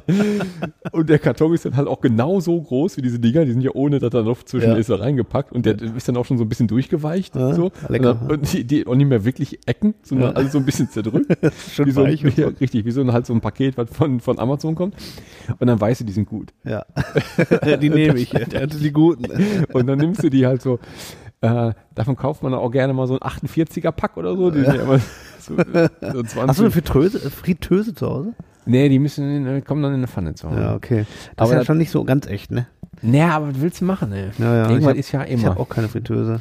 Und 0.92 1.08
der 1.08 1.18
Karton 1.18 1.54
ist 1.54 1.64
dann 1.64 1.76
halt 1.76 1.88
auch 1.88 2.00
genau 2.00 2.40
so 2.40 2.60
groß 2.60 2.96
wie 2.96 3.02
diese 3.02 3.18
Dinger. 3.18 3.44
Die 3.44 3.52
sind 3.52 3.60
ja 3.62 3.70
ohne, 3.74 3.98
dass 3.98 4.10
da 4.10 4.20
Luft 4.20 4.48
zwischen 4.48 4.70
Ja. 4.70 4.76
ist, 4.76 4.90
da 4.90 4.96
reingepackt. 4.96 5.52
Und 5.52 5.66
der 5.66 5.80
ist 5.80 6.08
dann 6.08 6.16
auch 6.16 6.24
schon 6.24 6.38
so 6.38 6.44
ein 6.44 6.48
bisschen 6.48 6.68
durchgeweicht. 6.68 7.36
Ja, 7.36 7.54
so. 7.54 7.70
lecker. 7.88 8.12
Und, 8.12 8.20
dann, 8.22 8.30
und 8.40 8.52
die, 8.52 8.64
die 8.64 8.86
auch 8.86 8.94
nicht 8.94 9.08
mehr 9.08 9.24
wirklich 9.24 9.58
Ecken, 9.66 9.94
sondern 10.02 10.30
Ja. 10.30 10.36
alles 10.36 10.52
so 10.52 10.58
ein 10.58 10.64
bisschen 10.64 10.88
zerdrückt. 10.90 11.36
Schön 11.72 11.86
wie 11.86 11.90
so, 11.92 12.02
weich 12.02 12.22
ja, 12.22 12.30
so. 12.30 12.52
richtig, 12.60 12.84
wie 12.84 12.90
so 12.90 13.00
ein, 13.00 13.12
halt 13.12 13.26
so 13.26 13.32
ein 13.34 13.40
Paket, 13.40 13.76
was 13.76 13.90
von, 13.90 14.20
von 14.20 14.38
Amazon 14.38 14.74
kommt. 14.74 14.94
Und 15.58 15.66
dann 15.66 15.80
weißt 15.80 16.00
du, 16.00 16.04
die 16.04 16.12
sind 16.12 16.28
gut. 16.28 16.52
Ja. 16.64 16.84
die 17.80 17.90
nehme 17.90 18.18
ich. 18.18 18.30
Die 18.30 18.92
guten. 18.92 19.26
Und 19.72 19.86
dann 19.86 19.98
nimmst 19.98 20.22
du 20.22 20.30
die 20.30 20.46
halt 20.46 20.62
so. 20.62 20.78
Äh, 21.44 21.74
davon 21.94 22.16
kauft 22.16 22.42
man 22.42 22.54
auch 22.54 22.70
gerne 22.70 22.92
mal 22.92 23.06
so 23.06 23.18
ein 23.18 23.20
48er 23.20 23.92
Pack 23.92 24.16
oder 24.16 24.36
so. 24.36 24.50
Die 24.50 24.60
ja 24.60 24.74
immer 24.74 24.98
so, 25.38 25.56
so 25.56 26.22
20. 26.22 26.36
Hast 26.48 26.58
du 26.58 26.62
eine 26.64 26.70
Fritteuse, 26.70 27.18
Fritteuse 27.30 27.94
zu 27.94 28.06
Hause? 28.08 28.32
nee, 28.66 28.88
die 28.88 28.98
müssen 28.98 29.46
in, 29.46 29.64
kommen 29.64 29.82
dann 29.82 29.92
in 29.92 29.98
eine 29.98 30.06
Pfanne 30.06 30.34
zu. 30.34 30.46
Ja, 30.48 30.74
okay. 30.74 31.04
Das 31.36 31.48
Aber 31.48 31.52
ist 31.52 31.62
ja 31.62 31.64
schon 31.66 31.78
nicht 31.78 31.90
so 31.90 32.02
ganz 32.04 32.26
echt, 32.26 32.50
ne? 32.50 32.66
Naja, 33.02 33.30
aber 33.36 33.48
was 33.50 33.60
willst 33.60 33.80
du 33.82 33.84
machen, 33.84 34.10
ey? 34.12 34.30
Ja, 34.38 34.54
ja. 34.56 34.70
Irgendwas 34.70 34.80
Ich 34.80 34.86
hab- 34.86 34.96
ist 34.96 35.12
ja 35.12 35.24
Ich 35.24 35.30
immer. 35.42 35.50
habe 35.50 35.60
auch 35.60 35.68
keine 35.68 35.88
Fritteuse. 35.88 36.40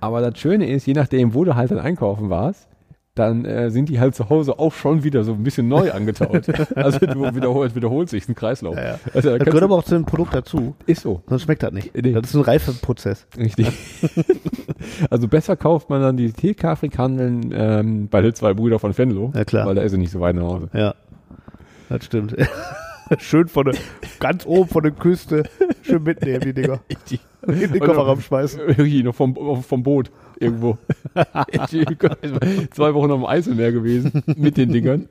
Aber 0.00 0.20
das 0.20 0.38
Schöne 0.40 0.68
ist, 0.68 0.86
je 0.86 0.94
nachdem, 0.94 1.34
wo 1.34 1.44
du 1.44 1.54
halt 1.54 1.70
dann 1.70 1.78
einkaufen 1.78 2.28
warst, 2.30 2.66
dann 3.14 3.44
äh, 3.44 3.70
sind 3.70 3.90
die 3.90 4.00
halt 4.00 4.14
zu 4.14 4.30
Hause 4.30 4.58
auch 4.58 4.72
schon 4.72 5.04
wieder 5.04 5.22
so 5.22 5.32
ein 5.34 5.42
bisschen 5.42 5.68
neu 5.68 5.90
angetaut. 5.92 6.48
also 6.76 6.98
du 7.00 7.34
wiederholt, 7.34 7.74
wiederholt 7.74 8.08
sich 8.08 8.26
ein 8.28 8.34
Kreislauf. 8.34 8.74
Ja, 8.76 8.82
ja. 8.84 8.98
Also, 9.12 9.30
da 9.30 9.38
Das 9.38 9.46
gehört 9.46 9.64
aber 9.64 9.76
auch 9.76 9.84
zu 9.84 9.94
dem 9.94 10.06
Produkt 10.06 10.34
dazu. 10.34 10.74
ist 10.86 11.02
so, 11.02 11.22
Sonst 11.28 11.42
schmeckt 11.42 11.62
das 11.62 11.72
nicht. 11.72 11.94
Nee. 11.94 12.12
Das 12.12 12.24
ist 12.30 12.34
ein 12.34 12.40
reifer 12.42 12.72
Prozess. 12.72 13.26
richtig. 13.36 13.68
also 15.10 15.28
besser 15.28 15.56
kauft 15.56 15.90
man 15.90 16.00
dann 16.00 16.16
die 16.16 16.32
TK-Frikandeln 16.32 17.52
ähm, 17.54 18.08
bei 18.08 18.22
den 18.22 18.34
zwei 18.34 18.54
Brüder 18.54 18.78
von 18.78 18.96
Venlo, 18.96 19.30
Ja, 19.34 19.44
klar. 19.44 19.66
weil 19.66 19.74
da 19.74 19.82
ist 19.82 19.92
er 19.92 19.98
nicht 19.98 20.10
so 20.10 20.20
weit 20.20 20.34
nach 20.36 20.42
Hause. 20.44 20.68
Ja. 20.72 20.94
Das 21.90 22.04
stimmt. 22.06 22.34
Schön 23.18 23.46
von 23.48 23.66
der, 23.66 23.74
ganz 24.20 24.46
oben 24.46 24.70
von 24.70 24.82
der 24.82 24.92
Küste. 24.92 25.42
Schön 25.82 26.02
mitnehmen, 26.02 26.40
die 26.40 26.54
Dinger. 26.54 26.80
Richtig. 26.88 27.20
In 27.46 27.58
den 27.58 27.80
Kofferraum 27.80 28.18
noch- 28.18 28.24
schmeißen. 28.24 28.60
Richtig, 28.60 29.04
noch 29.04 29.14
vom, 29.14 29.62
vom 29.62 29.82
Boot 29.82 30.10
irgendwo. 30.38 30.78
Zwei 32.72 32.94
Wochen 32.94 33.10
auf 33.10 33.20
dem 33.20 33.26
Eiselmeer 33.26 33.72
gewesen 33.72 34.22
mit 34.36 34.56
den 34.56 34.72
Dingern 34.72 35.08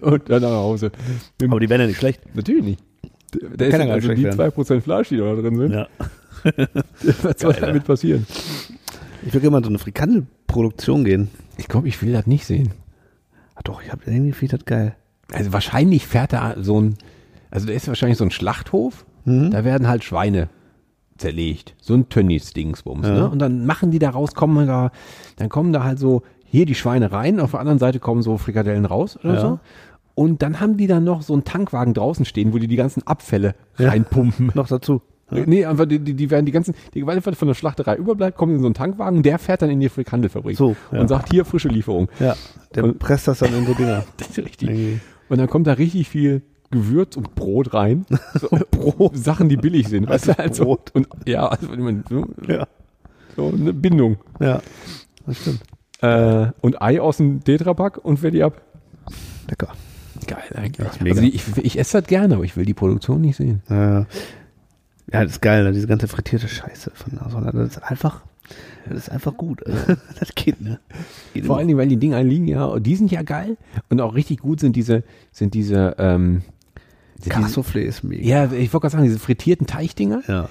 und 0.00 0.28
dann 0.28 0.42
nach 0.42 0.50
Hause. 0.50 0.92
Aber 1.42 1.60
die 1.60 1.68
werden 1.68 1.82
ja 1.82 1.86
nicht 1.88 1.98
schlecht. 1.98 2.20
Natürlich 2.34 2.64
nicht. 2.64 2.84
Da 3.56 3.64
ist 3.64 3.72
ja 3.72 3.80
also 3.86 4.08
die 4.14 4.20
schlecht 4.22 4.38
2% 4.38 4.80
Fleisch, 4.82 5.08
die 5.08 5.16
da 5.16 5.34
drin 5.34 5.56
sind. 5.56 5.72
Ja. 5.72 5.86
Was 7.22 7.40
soll 7.40 7.54
damit 7.54 7.84
passieren? 7.84 8.26
Ich 9.24 9.32
will 9.32 9.40
gerne 9.40 9.52
mal 9.52 9.58
in 9.58 9.64
so 9.64 9.70
eine 9.70 9.78
Frikandelproduktion 9.78 11.04
gehen. 11.04 11.28
Ich 11.56 11.68
glaube, 11.68 11.88
ich 11.88 12.02
will 12.02 12.12
das 12.12 12.26
nicht 12.26 12.44
sehen. 12.44 12.70
Ah, 13.54 13.60
doch, 13.64 13.82
ich 13.82 13.90
habe 13.92 14.02
irgendwie 14.06 14.32
finde 14.32 14.56
ich 14.56 14.60
das 14.60 14.66
geil. 14.66 14.96
Also 15.32 15.52
wahrscheinlich 15.52 16.06
fährt 16.06 16.32
da 16.32 16.56
so 16.58 16.80
ein, 16.80 16.96
also 17.50 17.66
da 17.66 17.72
ist 17.72 17.88
wahrscheinlich 17.88 18.18
so 18.18 18.24
ein 18.24 18.30
Schlachthof, 18.30 19.06
da 19.24 19.64
werden 19.64 19.86
halt 19.88 20.02
Schweine 20.04 20.48
zerlegt. 21.22 21.74
So 21.80 21.94
ein 21.94 22.08
Tönnies-Dingsbums. 22.08 23.06
Ja. 23.06 23.14
Ne? 23.14 23.30
Und 23.30 23.38
dann 23.38 23.64
machen 23.66 23.90
die 23.90 23.98
daraus, 23.98 24.34
kommen 24.34 24.66
da, 24.66 24.90
dann 25.36 25.48
kommen 25.48 25.72
da 25.72 25.84
halt 25.84 25.98
so 25.98 26.22
hier 26.44 26.66
die 26.66 26.74
Schweine 26.74 27.12
rein, 27.12 27.40
auf 27.40 27.52
der 27.52 27.60
anderen 27.60 27.78
Seite 27.78 27.98
kommen 27.98 28.20
so 28.22 28.36
Frikadellen 28.36 28.84
raus 28.84 29.18
oder 29.24 29.34
Ja. 29.34 29.40
so. 29.40 29.60
Und 30.14 30.42
dann 30.42 30.60
haben 30.60 30.76
die 30.76 30.86
dann 30.86 31.04
noch 31.04 31.22
so 31.22 31.32
einen 31.32 31.44
Tankwagen 31.44 31.94
draußen 31.94 32.26
stehen, 32.26 32.52
wo 32.52 32.58
die 32.58 32.66
die 32.68 32.76
ganzen 32.76 33.06
Abfälle 33.06 33.54
Ja. 33.78 33.88
reinpumpen. 33.88 34.52
Noch 34.54 34.68
dazu. 34.68 35.00
Ja. 35.30 35.44
Nee, 35.46 35.64
einfach 35.64 35.86
die, 35.86 35.98
die, 35.98 36.12
die 36.12 36.30
werden 36.30 36.44
die 36.44 36.52
ganzen, 36.52 36.74
die 36.92 37.00
Gewalt 37.00 37.22
von 37.36 37.48
der 37.48 37.54
Schlachterei 37.54 37.96
überbleibt, 37.96 38.36
kommt 38.36 38.52
in 38.52 38.58
so 38.60 38.66
einen 38.66 38.74
Tankwagen, 38.74 39.22
der 39.22 39.38
fährt 39.38 39.62
dann 39.62 39.70
in 39.70 39.80
die 39.80 39.88
Frikandelfabrik 39.88 40.58
So, 40.58 40.76
ja. 40.92 41.00
und 41.00 41.08
sagt 41.08 41.30
hier 41.32 41.46
frische 41.46 41.68
Lieferung. 41.68 42.08
Ja, 42.20 42.36
der 42.74 42.84
Und- 42.84 42.98
presst 42.98 43.28
das 43.28 43.38
dann 43.38 43.54
in 43.56 43.64
so 43.64 43.72
Dinger. 43.72 44.04
Das 44.18 44.28
ist 44.28 44.38
richtig. 44.44 44.68
Irgendwie. 44.68 45.00
Und 45.30 45.38
dann 45.38 45.48
kommt 45.48 45.66
da 45.66 45.72
richtig 45.72 46.10
viel 46.10 46.42
Gewürz 46.72 47.16
und 47.16 47.34
Brot 47.36 47.72
rein. 47.74 48.04
So, 48.34 48.48
Brot. 48.70 49.16
Sachen, 49.16 49.48
die 49.48 49.56
billig 49.56 49.88
sind. 49.88 50.08
Weißt 50.08 50.28
du, 50.28 50.36
halt 50.36 50.54
so. 50.56 50.64
Brot. 50.64 50.90
Und 50.94 51.06
ja, 51.26 51.46
also 51.46 51.68
so, 52.08 52.26
Ja. 52.48 52.66
so 53.36 53.48
eine 53.48 53.72
Bindung. 53.72 54.16
Ja. 54.40 54.60
Das 55.26 55.38
stimmt. 55.38 55.60
Äh, 56.00 56.50
und 56.60 56.82
Ei 56.82 57.00
aus 57.00 57.18
dem 57.18 57.44
Tetrapack 57.44 57.98
und 58.04 58.18
fertig 58.18 58.42
ab. 58.42 58.60
Lecker. 59.48 59.68
Geil 60.26 60.42
eigentlich. 60.54 61.00
mega. 61.00 61.16
Also 61.20 61.22
ich, 61.22 61.42
ich 61.58 61.78
esse 61.78 62.00
das 62.00 62.08
gerne, 62.08 62.34
aber 62.34 62.44
ich 62.44 62.56
will 62.56 62.64
die 62.64 62.74
Produktion 62.74 63.20
nicht 63.20 63.36
sehen. 63.36 63.62
Äh, 63.68 64.04
ja, 65.12 65.24
das 65.24 65.32
ist 65.32 65.42
geil, 65.42 65.64
ne? 65.64 65.72
diese 65.72 65.86
ganze 65.86 66.08
frittierte 66.08 66.48
Scheiße 66.48 66.90
von 66.94 67.14
Nashorn. 67.14 67.44
Das 67.52 67.68
ist 67.76 67.82
einfach, 67.82 68.22
das 68.88 68.96
ist 68.98 69.08
einfach 69.10 69.36
gut. 69.36 69.64
Also, 69.66 69.94
das 70.20 70.34
geht, 70.34 70.60
ne? 70.60 70.78
Geht 71.34 71.44
Vor 71.46 71.54
immer. 71.54 71.58
allen 71.58 71.68
Dingen, 71.68 71.78
weil 71.78 71.88
die 71.88 71.96
Dinger 71.98 72.22
liegen 72.22 72.48
ja, 72.48 72.64
und 72.64 72.84
die 72.86 72.96
sind 72.96 73.10
ja 73.10 73.22
geil 73.22 73.56
und 73.90 74.00
auch 74.00 74.14
richtig 74.14 74.38
gut 74.40 74.60
sind 74.60 74.74
diese, 74.76 75.02
sind 75.32 75.54
diese, 75.54 75.96
ähm, 75.98 76.34
sind 76.34 76.42
diese 76.42 76.51
Cassoufflé 77.30 77.80
ist 77.80 78.02
mega. 78.04 78.22
ja, 78.24 78.44
ich 78.46 78.72
wollte 78.72 78.82
gerade 78.84 78.92
sagen, 78.92 79.04
diese 79.04 79.18
frittierten 79.18 79.66
Teichdinger, 79.66 80.22
Ja. 80.28 80.48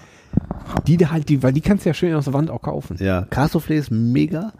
die 0.87 0.97
da 0.97 1.11
halt, 1.11 1.29
die, 1.29 1.41
weil 1.43 1.53
die 1.53 1.61
kannst 1.61 1.85
du 1.85 1.89
ja 1.89 1.93
schön 1.93 2.13
aus 2.15 2.25
der 2.25 2.33
Wand 2.33 2.49
auch 2.49 2.61
kaufen. 2.61 2.97
Ja, 2.99 3.21
Cassoufflé 3.29 3.73
ist 3.75 3.91
mega. 3.91 4.53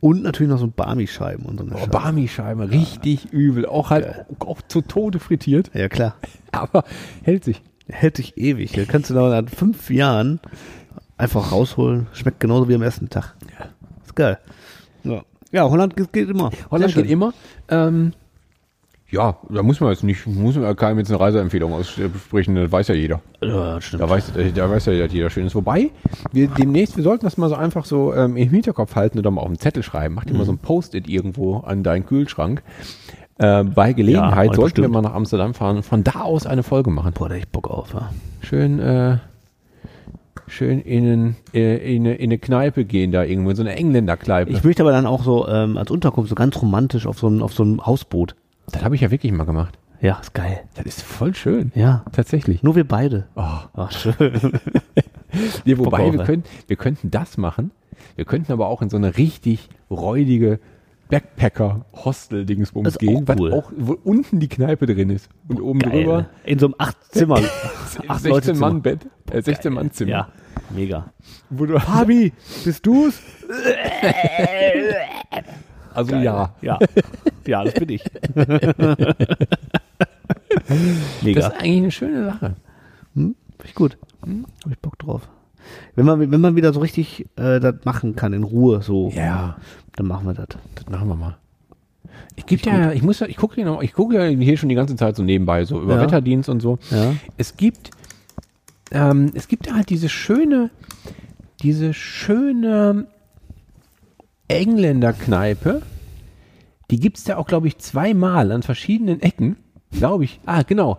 Und 0.00 0.22
natürlich 0.22 0.48
noch 0.50 0.60
so 0.60 0.68
Barmi-Scheiben 0.68 1.44
und 1.44 1.58
so 1.58 1.64
eine 1.64 1.74
Oh, 1.74 1.78
Scheibe. 1.78 1.90
Barmi-Scheibe, 1.90 2.70
richtig 2.70 3.32
übel. 3.32 3.66
Auch 3.66 3.90
halt 3.90 4.26
auch 4.38 4.62
zu 4.68 4.80
Tode 4.80 5.18
frittiert, 5.18 5.72
Ja, 5.74 5.88
klar. 5.88 6.14
aber 6.52 6.84
hält 7.22 7.42
sich. 7.44 7.62
Hält 7.88 8.16
sich 8.16 8.36
ewig. 8.38 8.72
Da 8.72 8.84
kannst 8.84 9.10
du 9.10 9.14
nach 9.14 9.42
fünf 9.48 9.90
Jahren 9.90 10.38
einfach 11.16 11.50
rausholen. 11.50 12.06
Schmeckt 12.12 12.38
genauso 12.38 12.68
wie 12.68 12.74
am 12.76 12.82
ersten 12.82 13.08
Tag. 13.08 13.34
Ist 14.04 14.14
geil. 14.14 14.38
Ja, 15.02 15.22
ja 15.50 15.68
Holland 15.68 15.96
geht, 15.96 16.28
immer. 16.28 16.50
Holland 16.70 16.94
geht 16.94 17.10
immer. 17.10 17.32
Ähm, 17.68 18.12
ja, 19.10 19.38
da 19.48 19.62
muss 19.62 19.80
man 19.80 19.90
jetzt 19.90 20.04
nicht, 20.04 20.26
muss 20.26 20.56
man 20.56 20.76
keinem 20.76 20.98
jetzt 20.98 21.10
eine 21.10 21.18
Reiseempfehlung 21.18 21.72
aussprechen, 21.72 22.54
das 22.54 22.70
weiß 22.70 22.88
ja 22.88 22.94
jeder. 22.94 23.20
Ja, 23.42 23.80
stimmt. 23.80 24.02
Da 24.02 24.10
weiß, 24.10 24.32
da 24.54 24.70
weiß 24.70 24.86
ja 24.86 24.98
dass 24.98 25.12
jeder 25.12 25.30
schön 25.30 25.46
ist. 25.46 25.54
Wobei, 25.54 25.90
wir 26.32 26.48
demnächst, 26.48 26.96
wir 26.96 27.04
sollten 27.04 27.24
das 27.24 27.38
mal 27.38 27.48
so 27.48 27.54
einfach 27.54 27.86
so 27.86 28.12
ähm, 28.14 28.36
im 28.36 28.50
Hinterkopf 28.50 28.94
halten 28.96 29.18
oder 29.18 29.30
mal 29.30 29.40
auf 29.40 29.46
einen 29.46 29.58
Zettel 29.58 29.82
schreiben. 29.82 30.14
Mach 30.14 30.26
dir 30.26 30.34
mal 30.34 30.44
so 30.44 30.52
ein 30.52 30.58
Post-it 30.58 31.08
irgendwo 31.08 31.58
an 31.58 31.82
deinen 31.82 32.04
Kühlschrank. 32.04 32.62
Äh, 33.38 33.64
bei 33.64 33.94
Gelegenheit 33.94 34.50
Ja, 34.50 34.54
sollten 34.56 34.78
wir 34.78 34.82
bestimmt. 34.88 34.92
mal 34.92 35.02
nach 35.02 35.14
Amsterdam 35.14 35.54
fahren 35.54 35.76
und 35.76 35.84
von 35.84 36.04
da 36.04 36.20
aus 36.22 36.44
eine 36.44 36.62
Folge 36.62 36.90
machen. 36.90 37.12
Boah, 37.14 37.30
da 37.30 37.36
ich 37.36 37.48
Bock 37.48 37.70
auf. 37.70 37.94
Ja. 37.94 38.10
Schön, 38.42 38.78
äh, 38.78 39.18
schön 40.48 40.80
in, 40.80 41.34
äh, 41.54 41.94
in, 41.96 42.02
eine, 42.02 42.14
in 42.16 42.24
eine 42.24 42.38
Kneipe 42.38 42.84
gehen 42.84 43.10
da 43.12 43.24
irgendwo, 43.24 43.50
in 43.50 43.56
so 43.56 43.62
eine 43.62 43.74
Engländerkneipe. 43.74 44.50
Ich 44.50 44.64
möchte 44.64 44.82
aber 44.82 44.92
dann 44.92 45.06
auch 45.06 45.22
so 45.22 45.48
ähm, 45.48 45.78
als 45.78 45.90
Unterkunft 45.90 46.28
so 46.28 46.34
ganz 46.34 46.60
romantisch 46.60 47.06
auf 47.06 47.18
so, 47.18 47.28
ein, 47.28 47.40
auf 47.40 47.54
so 47.54 47.62
einem 47.62 47.86
Hausboot. 47.86 48.34
Das 48.72 48.84
habe 48.84 48.94
ich 48.94 49.00
ja 49.00 49.10
wirklich 49.10 49.32
mal 49.32 49.44
gemacht. 49.44 49.78
Ja, 50.00 50.18
ist 50.20 50.32
geil. 50.32 50.60
Das 50.74 50.86
ist 50.86 51.02
voll 51.02 51.34
schön. 51.34 51.72
Ja. 51.74 52.04
Tatsächlich. 52.12 52.62
Nur 52.62 52.76
wir 52.76 52.86
beide. 52.86 53.26
Oh. 53.34 53.42
Ach, 53.74 53.92
schön. 53.92 54.14
Nee, 55.66 55.76
wobei, 55.76 56.04
Bock 56.04 56.12
wir, 56.14 56.24
können, 56.24 56.44
wir 56.68 56.76
könnten 56.76 57.10
das 57.10 57.36
machen. 57.36 57.70
Wir 58.16 58.24
könnten 58.24 58.50
aber 58.50 58.68
auch 58.68 58.80
in 58.80 58.88
so 58.88 58.96
eine 58.96 59.18
richtig 59.18 59.68
räudige 59.90 60.58
Backpacker-Hostel-Dingsbums 61.10 62.98
gehen, 62.98 63.28
auch 63.28 63.36
cool. 63.36 63.50
weil 63.50 63.58
auch 63.58 63.72
wo 63.76 63.96
unten 64.04 64.40
die 64.40 64.48
Kneipe 64.48 64.86
drin 64.86 65.10
ist. 65.10 65.28
Und 65.48 65.60
oben 65.60 65.80
Geil. 65.80 65.92
drüber 65.92 66.26
In 66.44 66.58
so 66.58 66.66
einem 66.66 66.74
acht 66.78 66.96
Zimmer. 67.12 67.40
acht 68.08 68.24
Leute 68.24 68.46
16 68.46 68.58
Mann 68.58 68.82
Bett, 68.82 69.06
äh, 69.30 69.42
16 69.42 69.72
Mann 69.72 69.90
Zimmer. 69.90 70.10
Ja, 70.10 70.28
mega. 70.74 71.12
Wo 71.50 71.66
du, 71.66 71.78
Fabi, 71.80 72.32
bist 72.64 72.86
du's? 72.86 73.20
Also 75.98 76.16
ja. 76.16 76.54
Ja. 76.62 76.78
Ja, 77.46 77.64
das 77.64 77.74
bin 77.74 77.88
ich. 77.90 78.04
Das 80.68 81.22
mega. 81.22 81.40
ist 81.48 81.52
eigentlich 81.54 81.76
eine 81.78 81.90
schöne 81.90 82.24
Sache. 82.26 82.56
Finde 83.14 83.34
ich 83.64 83.74
gut. 83.74 83.96
Hm? 84.24 84.44
Hab 84.64 84.72
ich 84.72 84.78
Bock 84.78 84.98
drauf. 84.98 85.28
Wenn 85.94 86.06
man, 86.06 86.30
wenn 86.30 86.40
man 86.40 86.56
wieder 86.56 86.72
so 86.72 86.80
richtig 86.80 87.26
äh, 87.36 87.60
das 87.60 87.76
machen 87.84 88.16
kann, 88.16 88.32
in 88.32 88.42
Ruhe, 88.44 88.82
so, 88.82 89.10
Ja, 89.14 89.56
dann 89.96 90.06
machen 90.06 90.26
wir 90.26 90.34
das. 90.34 90.48
das 90.74 90.88
machen 90.88 91.08
wir 91.08 91.16
mal. 91.16 91.36
Ich 92.36 92.46
gebe 92.46 92.62
ja, 92.68 92.92
ich 92.92 93.02
muss 93.02 93.20
ja, 93.20 93.26
ich 93.26 93.36
gucke 93.36 93.60
ja, 93.60 93.80
ich 93.80 93.92
gucke 93.92 94.14
ja 94.14 94.24
hier 94.26 94.56
schon 94.56 94.68
die 94.68 94.74
ganze 94.74 94.96
Zeit 94.96 95.16
so 95.16 95.22
nebenbei, 95.22 95.64
so 95.64 95.80
über 95.80 95.96
Ja. 95.96 96.02
Wetterdienst 96.02 96.48
und 96.48 96.60
so. 96.60 96.78
Ja. 96.90 97.14
es 97.36 97.56
gibt, 97.56 97.90
ähm, 98.90 99.30
es 99.34 99.48
gibt 99.48 99.72
halt 99.72 99.90
diese 99.90 100.08
schöne, 100.08 100.70
diese 101.62 101.92
schöne 101.94 103.06
Engländerkneipe. 104.48 105.82
Die 106.90 106.98
gibt's 106.98 107.24
da 107.24 107.36
auch, 107.36 107.46
glaube 107.46 107.68
ich, 107.68 107.78
zweimal 107.78 108.50
an 108.50 108.62
verschiedenen 108.62 109.20
Ecken. 109.20 109.56
Glaube 109.92 110.24
ich. 110.24 110.40
Ah, 110.46 110.62
genau. 110.62 110.98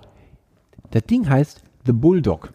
Das 0.92 1.04
Ding 1.04 1.30
heißt 1.30 1.64
The 1.86 1.94
Bulldog. 1.94 2.54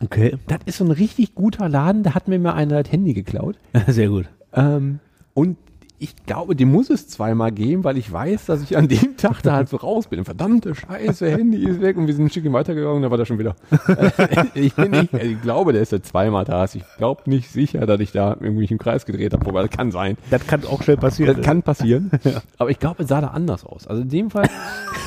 Okay. 0.00 0.36
Das 0.48 0.58
ist 0.66 0.78
so 0.78 0.84
ein 0.84 0.90
richtig 0.90 1.34
guter 1.34 1.68
Laden. 1.68 2.02
Da 2.02 2.14
hat 2.14 2.26
mir 2.28 2.38
mal 2.38 2.54
einer 2.54 2.82
das 2.82 2.92
Handy 2.92 3.14
geklaut. 3.14 3.56
Sehr 3.86 4.08
gut. 4.08 4.28
Ähm, 4.52 4.98
und 5.34 5.56
ich 5.98 6.16
glaube, 6.26 6.56
dem 6.56 6.72
muss 6.72 6.90
es 6.90 7.08
zweimal 7.08 7.52
geben, 7.52 7.84
weil 7.84 7.96
ich 7.96 8.12
weiß, 8.12 8.46
dass 8.46 8.62
ich 8.62 8.76
an 8.76 8.88
dem 8.88 9.16
Tag 9.16 9.42
da 9.42 9.52
halt 9.52 9.68
so 9.68 9.76
raus 9.76 10.08
bin. 10.08 10.24
Verdammte 10.24 10.74
Scheiße, 10.74 11.30
Handy 11.30 11.64
ist 11.64 11.80
weg 11.80 11.96
und 11.96 12.08
wir 12.08 12.14
sind 12.14 12.26
ein 12.26 12.30
Stückchen 12.30 12.52
weitergegangen, 12.52 13.02
da 13.02 13.10
war 13.10 13.16
der 13.16 13.24
schon 13.24 13.38
wieder. 13.38 13.54
ich, 14.54 14.74
bin 14.74 14.90
nicht, 14.90 15.14
ich 15.14 15.40
glaube, 15.40 15.72
der 15.72 15.82
ist 15.82 15.92
ja 15.92 16.02
zweimal 16.02 16.44
da. 16.44 16.64
Ich 16.64 16.82
glaube 16.98 17.22
nicht 17.26 17.50
sicher, 17.50 17.86
dass 17.86 18.00
ich 18.00 18.10
da 18.10 18.36
irgendwie 18.40 18.64
im 18.64 18.78
Kreis 18.78 19.06
gedreht 19.06 19.32
habe, 19.32 19.46
wobei 19.46 19.62
das 19.62 19.70
kann 19.70 19.92
sein. 19.92 20.18
Das 20.30 20.44
kann 20.46 20.64
auch 20.66 20.82
schnell 20.82 20.96
passieren. 20.96 21.36
Das 21.36 21.46
kann 21.46 21.62
passieren. 21.62 22.10
Aber 22.58 22.70
ich 22.70 22.80
glaube, 22.80 23.04
es 23.04 23.08
sah 23.08 23.20
da 23.20 23.28
anders 23.28 23.64
aus. 23.64 23.86
Also 23.86 24.02
in 24.02 24.08
dem 24.08 24.30
Fall 24.30 24.48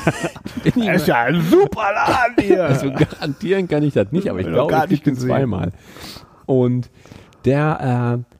bin 0.64 0.72
ich 0.82 0.86
Das 0.86 1.02
ist 1.02 1.08
ja 1.08 1.22
ein 1.22 1.42
super 1.42 1.90
Laden 1.94 2.44
hier. 2.44 2.64
also 2.64 2.90
garantieren 2.90 3.68
kann 3.68 3.82
ich 3.82 3.92
das 3.92 4.10
nicht, 4.10 4.28
aber 4.30 4.40
ich 4.40 4.46
ich 4.46 4.52
glaube, 4.52 4.74
ihn 4.74 5.02
gesehen. 5.02 5.16
zweimal. 5.16 5.72
Und 6.46 6.90
der, 7.44 8.24
äh, 8.24 8.37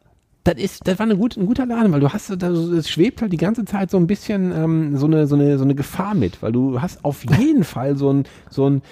das 0.48 0.56
ist, 0.56 0.88
das 0.88 0.98
war 0.98 1.04
eine 1.04 1.16
gute, 1.16 1.40
ein 1.40 1.46
guter 1.46 1.66
Laden, 1.66 1.92
weil 1.92 2.00
du 2.00 2.08
hast, 2.08 2.30
es 2.30 2.88
schwebt 2.88 3.20
halt 3.20 3.32
die 3.32 3.36
ganze 3.36 3.64
Zeit 3.64 3.90
so 3.90 3.98
ein 3.98 4.06
bisschen 4.06 4.52
ähm, 4.52 4.96
so, 4.96 5.06
eine, 5.06 5.26
so, 5.26 5.36
eine, 5.36 5.58
so 5.58 5.64
eine 5.64 5.74
Gefahr 5.74 6.14
mit, 6.14 6.42
weil 6.42 6.52
du 6.52 6.80
hast 6.80 7.04
auf 7.04 7.24
jeden 7.36 7.64
Fall 7.64 7.96
so 7.96 8.10
ein, 8.10 8.24
so 8.48 8.68
ein 8.68 8.82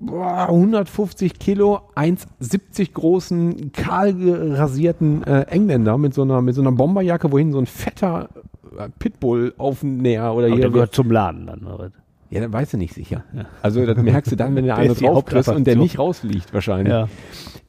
boah, 0.00 0.48
150 0.48 1.38
Kilo, 1.38 1.80
1,70 1.94 2.92
großen, 2.92 3.72
kahl 3.72 4.14
rasierten 4.18 5.22
äh, 5.24 5.42
Engländer 5.42 5.98
mit 5.98 6.14
so 6.14 6.22
einer, 6.22 6.40
mit 6.40 6.54
so 6.54 6.62
einer 6.62 6.72
Bomberjacke, 6.72 7.30
wohin 7.32 7.52
so 7.52 7.58
ein 7.58 7.66
fetter 7.66 8.30
äh, 8.78 8.88
Pitbull-Aufnäher 8.98 10.32
oder 10.32 10.46
Aber 10.46 10.54
hier 10.54 10.62
der 10.62 10.70
gehört 10.70 10.94
zum 10.94 11.10
Laden 11.10 11.46
dann. 11.46 11.66
oder? 11.66 11.90
ja, 12.30 12.40
dann 12.40 12.52
weißt 12.52 12.74
du 12.74 12.76
nicht 12.78 12.94
sicher. 12.94 13.24
Also 13.62 13.84
das 13.84 13.96
merkst 13.96 14.32
du 14.32 14.36
dann, 14.36 14.54
wenn 14.54 14.64
der 14.66 14.76
eine 14.76 14.92
ist 14.92 15.00
die 15.00 15.06
drauf 15.06 15.24
kriegst 15.24 15.48
und 15.48 15.66
der 15.66 15.76
nicht 15.76 15.98
rausfliegt 15.98 16.52
wahrscheinlich. 16.52 16.92
Ja. 16.92 17.08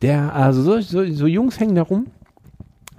Der, 0.02 0.34
also 0.34 0.62
so, 0.62 0.80
so, 0.82 1.06
so 1.12 1.28
Jungs 1.28 1.60
hängen 1.60 1.76
da 1.76 1.82
rum. 1.82 2.08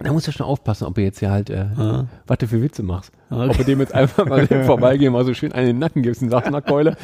Da 0.03 0.13
musst 0.13 0.27
du 0.27 0.33
schon 0.33 0.47
aufpassen, 0.47 0.87
ob 0.87 0.95
du 0.95 1.03
jetzt 1.03 1.19
hier 1.19 1.31
halt, 1.31 1.51
äh, 1.51 1.67
Ah. 1.77 2.07
was 2.27 2.39
du 2.39 2.47
für 2.49 2.63
Witze 2.63 2.83
machst. 2.83 3.13
Okay. 3.29 3.49
Ob 3.51 3.57
du 3.59 3.65
dem 3.65 3.81
jetzt 3.81 3.95
einfach 3.95 4.25
mal 4.27 4.47
vorbeigehen, 4.67 5.13
mal 5.13 5.25
so 5.25 5.35
schön 5.35 5.53
einen 5.53 5.69
in 5.69 5.77
den 5.77 5.79
Nacken 5.81 6.03
gibst 6.03 6.23
na 6.23 6.61
Keule, 6.63 6.97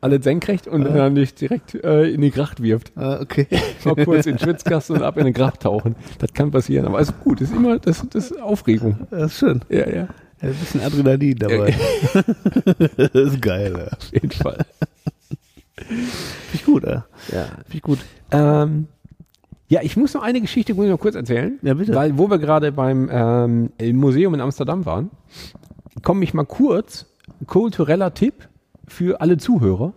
alles 0.00 0.22
senkrecht 0.24 0.66
und 0.68 0.84
dann 0.84 1.14
dich 1.14 1.34
direkt 1.34 1.74
äh, 1.74 2.04
in 2.10 2.20
die 2.20 2.30
Gracht 2.30 2.62
wirft. 2.62 2.92
Ah, 2.96 3.18
okay. 3.20 3.46
Mal 3.84 3.96
kurz 4.04 4.26
in 4.26 4.36
den 4.36 4.38
Schwitzkasten 4.40 4.96
und 4.96 5.02
ab 5.02 5.16
in 5.16 5.24
den 5.24 5.32
Gracht 5.34 5.60
tauchen. 5.60 5.96
Das 6.18 6.32
kann 6.34 6.50
passieren, 6.50 6.86
aber 6.86 7.00
ist 7.00 7.18
gut. 7.24 7.40
Ist 7.40 7.52
immer, 7.54 7.78
das, 7.78 8.04
das 8.10 8.30
ist 8.30 8.40
Aufregung. 8.40 9.06
Das 9.10 9.32
ist 9.32 9.38
schön. 9.38 9.62
Ja, 9.70 9.88
ja, 9.88 9.94
Ja, 9.94 10.08
ein 10.42 10.54
bisschen 10.54 10.80
Adrenalin 10.82 11.36
dabei. 11.38 11.74
das 12.96 13.14
ist 13.14 13.40
geil. 13.42 13.74
Ja. 13.76 13.96
auf 13.96 14.12
jeden 14.12 14.30
Fall. 14.32 14.58
Finde 15.76 16.04
ich 16.54 16.64
gut, 16.64 16.84
ja. 16.84 17.04
Ja. 17.32 17.44
Finde 17.44 17.74
ich 17.74 17.82
gut. 17.82 17.98
Ähm, 18.30 18.86
ja, 19.72 19.80
ich 19.82 19.96
muss 19.96 20.12
noch 20.12 20.22
eine 20.22 20.42
Geschichte 20.42 20.74
muss 20.74 20.84
ich 20.84 20.90
noch 20.90 21.00
kurz 21.00 21.14
erzählen. 21.14 21.58
Ja, 21.62 21.72
bitte. 21.72 21.94
Weil, 21.94 22.18
wo 22.18 22.28
wir 22.28 22.38
gerade 22.38 22.72
beim 22.72 23.08
ähm, 23.10 23.70
Museum 23.96 24.34
in 24.34 24.42
Amsterdam 24.42 24.84
waren, 24.84 25.08
komme 26.02 26.24
ich 26.24 26.34
mal 26.34 26.44
kurz, 26.44 27.06
kultureller 27.46 28.12
Tipp 28.12 28.50
für 28.86 29.22
alle 29.22 29.38
Zuhörer 29.38 29.94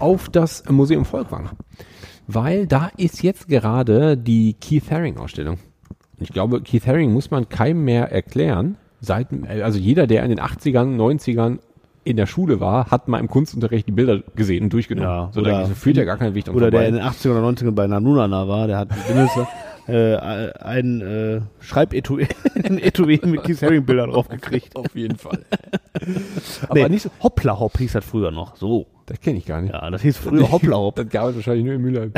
auf 0.00 0.28
das 0.28 0.68
Museum 0.68 1.04
Volkwang. 1.04 1.50
Weil 2.26 2.66
da 2.66 2.90
ist 2.96 3.22
jetzt 3.22 3.46
gerade 3.46 4.16
die 4.16 4.54
Keith 4.54 4.90
Haring 4.90 5.16
Ausstellung. 5.16 5.58
Ich 6.18 6.30
glaube, 6.30 6.60
Keith 6.60 6.84
Haring 6.84 7.12
muss 7.12 7.30
man 7.30 7.48
keinem 7.48 7.84
mehr 7.84 8.10
erklären. 8.10 8.78
Seit, 9.00 9.28
also 9.48 9.78
jeder, 9.78 10.08
der 10.08 10.24
in 10.24 10.30
den 10.30 10.40
80ern, 10.40 10.96
90ern 10.96 11.60
in 12.04 12.16
der 12.16 12.26
Schule 12.26 12.58
war, 12.60 12.90
hat 12.90 13.08
mal 13.08 13.18
im 13.20 13.28
Kunstunterricht 13.28 13.86
die 13.86 13.92
Bilder 13.92 14.20
gesehen 14.34 14.64
und 14.64 14.72
durchgenommen. 14.72 15.08
Ja, 15.08 15.30
so, 15.32 15.40
da 15.40 15.64
oder- 15.64 15.66
führt 15.68 15.96
ja 15.96 16.04
gar 16.04 16.16
kein 16.16 16.34
Weg 16.34 16.44
dran 16.44 16.54
Oder 16.56 16.70
der 16.70 16.80
vorbei. 16.80 16.88
in 16.88 16.94
den 16.96 17.04
80er 17.04 17.30
oder 17.30 17.46
90ern 17.48 17.70
bei 17.72 17.86
Nanunana 17.86 18.48
war, 18.48 18.66
der 18.66 18.78
hat 18.78 18.88
mindestens 19.08 19.46
äh, 19.88 20.16
ein 20.60 21.00
äh, 21.00 21.40
Schreibetui 21.60 22.28
mit 22.68 23.42
Keith 23.44 23.62
Haring 23.62 23.84
Bildern 23.84 24.10
drauf 24.10 24.28
gekriegt. 24.28 24.76
Auf 24.76 24.94
jeden 24.94 25.16
Fall. 25.16 25.44
Aber 26.68 26.74
nee, 26.74 26.88
nicht 26.88 27.02
so, 27.02 27.10
Hoppla 27.22 27.58
Hopp 27.58 27.78
hieß 27.78 27.92
das 27.92 28.04
früher 28.04 28.30
noch. 28.30 28.56
So. 28.56 28.86
das 29.06 29.20
kenne 29.20 29.38
ich 29.38 29.46
gar 29.46 29.60
nicht. 29.60 29.72
Ja, 29.72 29.90
das 29.90 30.02
hieß 30.02 30.16
früher 30.16 30.50
Hoppla 30.50 30.76
Hopp. 30.76 30.96
Das 31.02 31.08
gab 31.08 31.30
es 31.30 31.36
wahrscheinlich 31.36 31.64
nur 31.64 31.74
in 31.74 31.82
Mülheim. 31.82 32.12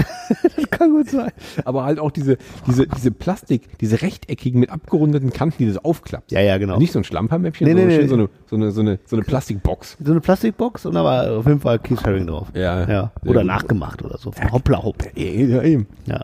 Das 0.56 0.70
kann 0.70 0.90
gut 0.90 1.08
sein. 1.08 1.30
Aber 1.64 1.84
halt 1.84 1.98
auch 1.98 2.10
diese, 2.10 2.36
diese, 2.66 2.86
diese 2.86 3.10
Plastik, 3.10 3.78
diese 3.78 4.02
rechteckigen 4.02 4.60
mit 4.60 4.70
abgerundeten 4.70 5.32
Kanten, 5.32 5.56
die 5.58 5.66
du 5.66 5.72
so 5.72 5.80
aufklappst. 5.82 6.32
Ja, 6.32 6.40
ja, 6.40 6.58
genau. 6.58 6.78
Nicht 6.78 6.92
so 6.92 6.98
ein 7.00 7.04
Schlampermäppchen, 7.04 7.66
Nee, 7.66 7.72
sondern 7.72 7.88
nee, 7.88 7.94
schön 7.94 8.02
nee. 8.04 8.08
so, 8.08 8.14
eine, 8.14 8.28
so, 8.46 8.56
eine, 8.56 8.70
so, 8.72 8.80
eine, 8.80 8.98
so 9.06 9.16
eine 9.16 9.24
Plastikbox. 9.24 9.96
So 10.04 10.10
eine 10.12 10.20
Plastikbox 10.20 10.86
und 10.86 10.94
da 10.94 11.04
war 11.04 11.30
auf 11.38 11.46
jeden 11.46 11.60
Fall 11.60 11.78
Keith 11.78 12.04
Haring 12.04 12.26
drauf. 12.26 12.48
Ja, 12.54 12.88
Ja. 12.88 13.12
Oder 13.24 13.40
gut. 13.40 13.46
nachgemacht 13.46 14.02
oder 14.04 14.18
so. 14.18 14.32
Von 14.32 14.52
Hoppla 14.52 14.82
Hopp. 14.82 15.02
Ja, 15.16 15.62
eben. 15.62 15.86
Ja. 16.06 16.20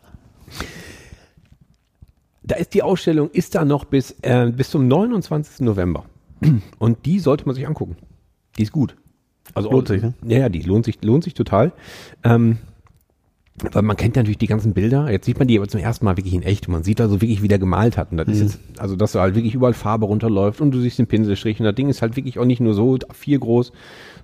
Da 2.51 2.57
ist 2.57 2.75
die 2.75 2.83
Ausstellung, 2.83 3.31
ist 3.31 3.55
da 3.55 3.65
noch 3.65 3.85
bis, 3.85 4.17
äh, 4.23 4.51
bis 4.51 4.71
zum 4.71 4.89
29. 4.89 5.61
November. 5.61 6.05
Und 6.81 7.07
die 7.07 7.21
sollte 7.21 7.47
man 7.47 7.55
sich 7.55 7.65
angucken. 7.65 7.97
Die 8.59 8.65
ist 8.65 8.73
gut. 8.73 8.97
Also 9.55 9.71
Lohnt 9.71 9.87
sich, 9.87 10.03
ne? 10.03 10.15
Ja, 10.27 10.39
ja, 10.39 10.49
die 10.49 10.63
lohnt 10.63 10.85
sich, 10.85 11.01
lohnt 11.05 11.23
sich 11.23 11.35
total. 11.35 11.71
Ähm, 12.25 12.59
weil 13.73 13.83
man 13.83 13.97
kennt 13.97 14.17
natürlich 14.17 14.39
die 14.39 14.47
ganzen 14.47 14.73
Bilder. 14.73 15.11
Jetzt 15.11 15.27
sieht 15.27 15.39
man 15.39 15.49
die 15.49 15.59
aber 15.59 15.69
zum 15.69 15.81
ersten 15.81 16.05
Mal 16.05 16.17
wirklich 16.17 16.35
in 16.35 16.43
echt. 16.43 16.67
Und 16.69 16.73
man 16.73 16.83
sieht 16.83 17.01
also 17.01 17.21
wirklich, 17.21 17.43
wie 17.43 17.49
der 17.49 17.59
gemalt 17.59 17.97
hat. 17.97 18.11
Und 18.11 18.17
das 18.19 18.27
Mhm. 18.29 18.33
ist 18.35 18.41
jetzt, 18.41 18.59
also, 18.79 18.97
dass 18.97 19.13
da 19.13 19.21
halt 19.21 19.35
wirklich 19.35 19.55
überall 19.55 19.75
Farbe 19.75 20.07
runterläuft 20.07 20.61
und 20.61 20.71
du 20.71 20.81
siehst 20.81 20.99
den 20.99 21.07
Pinselstrich. 21.07 21.59
Und 21.61 21.65
das 21.67 21.75
Ding 21.75 21.89
ist 21.89 22.03
halt 22.03 22.17
wirklich 22.17 22.39
auch 22.39 22.45
nicht 22.45 22.61
nur 22.61 22.75
so 22.75 22.99
vier 23.13 23.39
groß, 23.39 23.73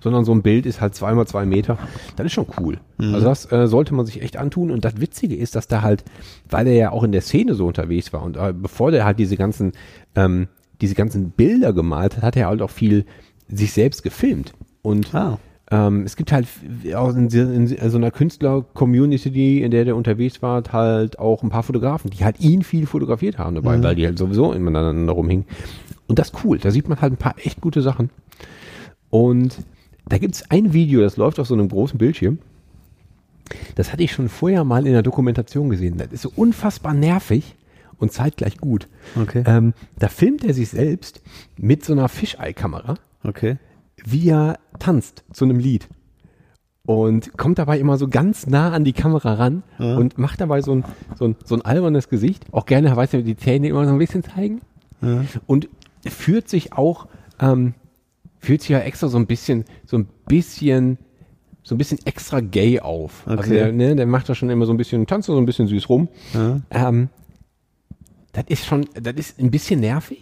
sondern 0.01 0.25
so 0.25 0.31
ein 0.33 0.41
Bild 0.41 0.65
ist 0.65 0.81
halt 0.81 0.95
zwei 0.95 1.13
mal 1.13 1.27
zwei 1.27 1.45
Meter. 1.45 1.77
Das 2.15 2.25
ist 2.25 2.33
schon 2.33 2.47
cool. 2.59 2.79
Mhm. 2.97 3.13
Also 3.15 3.25
das 3.27 3.51
äh, 3.51 3.67
sollte 3.67 3.93
man 3.93 4.05
sich 4.05 4.21
echt 4.21 4.37
antun. 4.37 4.71
Und 4.71 4.85
das 4.85 4.99
Witzige 4.99 5.35
ist, 5.35 5.55
dass 5.55 5.67
da 5.67 5.81
halt, 5.81 6.03
weil 6.49 6.67
er 6.67 6.75
ja 6.75 6.91
auch 6.91 7.03
in 7.03 7.11
der 7.11 7.21
Szene 7.21 7.53
so 7.55 7.67
unterwegs 7.67 8.13
war 8.13 8.23
und 8.23 8.37
äh, 8.37 8.53
bevor 8.53 8.91
der 8.91 9.05
halt 9.05 9.19
diese 9.19 9.37
ganzen, 9.37 9.73
ähm, 10.15 10.47
diese 10.81 10.95
ganzen 10.95 11.31
Bilder 11.31 11.73
gemalt 11.73 12.17
hat, 12.17 12.23
hat 12.23 12.35
er 12.37 12.47
halt 12.47 12.61
auch 12.61 12.69
viel 12.69 13.05
sich 13.49 13.71
selbst 13.73 14.03
gefilmt. 14.03 14.53
Und 14.81 15.13
Ah. 15.13 15.39
Ähm, 15.69 16.03
es 16.03 16.15
gibt 16.15 16.31
halt 16.31 16.47
auch 16.95 17.13
in, 17.15 17.29
so- 17.29 17.39
in 17.39 17.67
so 17.67 17.97
einer 17.97 18.11
Künstler-Community, 18.11 19.61
in 19.63 19.71
der 19.71 19.85
der 19.85 19.95
unterwegs 19.95 20.41
war, 20.41 20.63
halt 20.71 21.19
auch 21.19 21.43
ein 21.43 21.49
paar 21.49 21.63
Fotografen, 21.63 22.09
die 22.11 22.23
halt 22.23 22.39
ihn 22.39 22.63
viel 22.63 22.85
fotografiert 22.85 23.37
haben 23.37 23.55
dabei, 23.55 23.81
weil 23.83 23.95
die 23.95 24.05
halt 24.05 24.17
sowieso 24.17 24.53
ineinander 24.53 25.13
rumhingen. 25.13 25.45
Und 26.07 26.19
das 26.19 26.29
ist 26.29 26.43
cool. 26.45 26.57
Da 26.57 26.71
sieht 26.71 26.87
man 26.87 27.01
halt 27.01 27.13
ein 27.13 27.17
paar 27.17 27.35
echt 27.43 27.59
gute 27.61 27.81
Sachen. 27.81 28.09
Und 29.09 29.57
da 30.07 30.17
gibt 30.17 30.35
es 30.35 30.49
ein 30.51 30.71
Video, 30.73 31.01
das 31.01 31.17
läuft 31.17 31.39
auf 31.39 31.47
so 31.47 31.53
einem 31.53 31.67
großen 31.69 31.97
Bildschirm. 31.97 32.39
Das 33.75 33.91
hatte 33.91 34.03
ich 34.03 34.11
schon 34.11 34.29
vorher 34.29 34.63
mal 34.63 34.85
in 34.85 34.93
der 34.93 35.03
Dokumentation 35.03 35.69
gesehen. 35.69 35.97
Das 35.97 36.07
ist 36.11 36.21
so 36.21 36.31
unfassbar 36.35 36.93
nervig 36.93 37.55
und 37.97 38.11
zeitgleich 38.11 38.57
gut. 38.57 38.87
Okay. 39.21 39.43
Ähm, 39.45 39.73
da 39.99 40.07
filmt 40.07 40.43
er 40.45 40.53
sich 40.53 40.69
selbst 40.69 41.21
mit 41.57 41.83
so 41.83 41.93
einer 41.93 42.07
Fisheye-Kamera 42.09 42.95
Okay. 43.23 43.57
Wie 44.11 44.29
er 44.29 44.59
tanzt 44.79 45.23
zu 45.33 45.45
einem 45.45 45.59
Lied. 45.59 45.87
Und 46.85 47.37
kommt 47.37 47.57
dabei 47.59 47.79
immer 47.79 47.97
so 47.97 48.07
ganz 48.07 48.47
nah 48.47 48.71
an 48.71 48.85
die 48.85 48.93
Kamera 48.93 49.33
ran 49.33 49.63
Ja. 49.77 49.97
und 49.97 50.17
macht 50.17 50.39
dabei 50.39 50.61
so 50.61 50.71
ein, 50.73 50.85
so, 51.19 51.25
ein, 51.25 51.35
so 51.43 51.55
ein 51.55 51.61
albernes 51.63 52.07
Gesicht. 52.07 52.45
Auch 52.53 52.65
gerne, 52.65 52.95
weiß 52.95 53.11
nicht, 53.13 53.27
die 53.27 53.35
Zähne 53.35 53.67
immer 53.67 53.85
so 53.85 53.91
ein 53.91 53.97
bisschen 53.97 54.23
zeigen. 54.23 54.61
Ja. 55.01 55.25
Und 55.47 55.67
führt 56.07 56.47
sich 56.47 56.71
auch, 56.73 57.07
ähm, 57.41 57.73
führt 58.39 58.61
sich 58.61 58.69
ja 58.69 58.79
extra 58.79 59.09
so 59.09 59.17
ein 59.17 59.27
bisschen, 59.27 59.65
so 59.85 59.97
ein 59.97 60.07
bisschen, 60.27 60.97
so 61.61 61.75
ein 61.75 61.77
bisschen 61.77 61.99
extra 62.05 62.39
gay 62.39 62.79
auf. 62.79 63.23
Also 63.27 63.43
Okay. 63.43 63.53
der, 63.55 63.71
ne, 63.73 63.95
der 63.97 64.05
macht 64.05 64.29
da 64.29 64.35
schon 64.35 64.49
immer 64.49 64.65
so 64.65 64.71
ein 64.71 64.77
bisschen, 64.77 65.05
tanzt 65.07 65.27
so 65.27 65.37
ein 65.37 65.45
bisschen 65.45 65.67
süß 65.67 65.89
rum. 65.89 66.07
Ja. 66.33 66.61
Ähm, 66.69 67.09
das 68.31 68.45
ist 68.47 68.65
schon, 68.65 68.85
das 68.93 69.15
ist 69.15 69.39
ein 69.39 69.51
bisschen 69.51 69.81
nervig, 69.81 70.21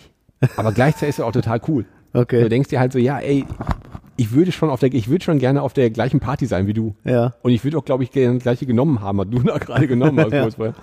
aber 0.57 0.71
gleichzeitig 0.71 1.09
ist 1.09 1.19
er 1.19 1.27
auch 1.27 1.31
total 1.31 1.61
cool. 1.67 1.85
Okay. 2.15 2.41
Du 2.43 2.49
denkst 2.49 2.69
dir 2.69 2.79
halt 2.79 2.93
so, 2.93 2.99
ja, 2.99 3.19
ey, 3.19 3.45
ich 4.17 4.31
würde 4.31 4.51
schon 4.51 4.69
auf 4.69 4.79
der, 4.79 4.93
ich 4.93 5.09
würde 5.09 5.23
schon 5.23 5.39
gerne 5.39 5.61
auf 5.61 5.73
der 5.73 5.89
gleichen 5.89 6.19
Party 6.19 6.45
sein 6.45 6.67
wie 6.67 6.73
du. 6.73 6.95
Ja. 7.03 7.33
Und 7.41 7.51
ich 7.51 7.63
würde 7.63 7.77
auch, 7.77 7.85
glaube 7.85 8.03
ich, 8.03 8.11
gerne 8.11 8.35
das 8.35 8.43
gleiche 8.43 8.65
genommen 8.65 9.01
haben, 9.01 9.17
was 9.17 9.29
du 9.29 9.39
da 9.43 9.57
gerade 9.57 9.87
genommen 9.87 10.19
hast. 10.19 10.57
Ja. 10.59 10.73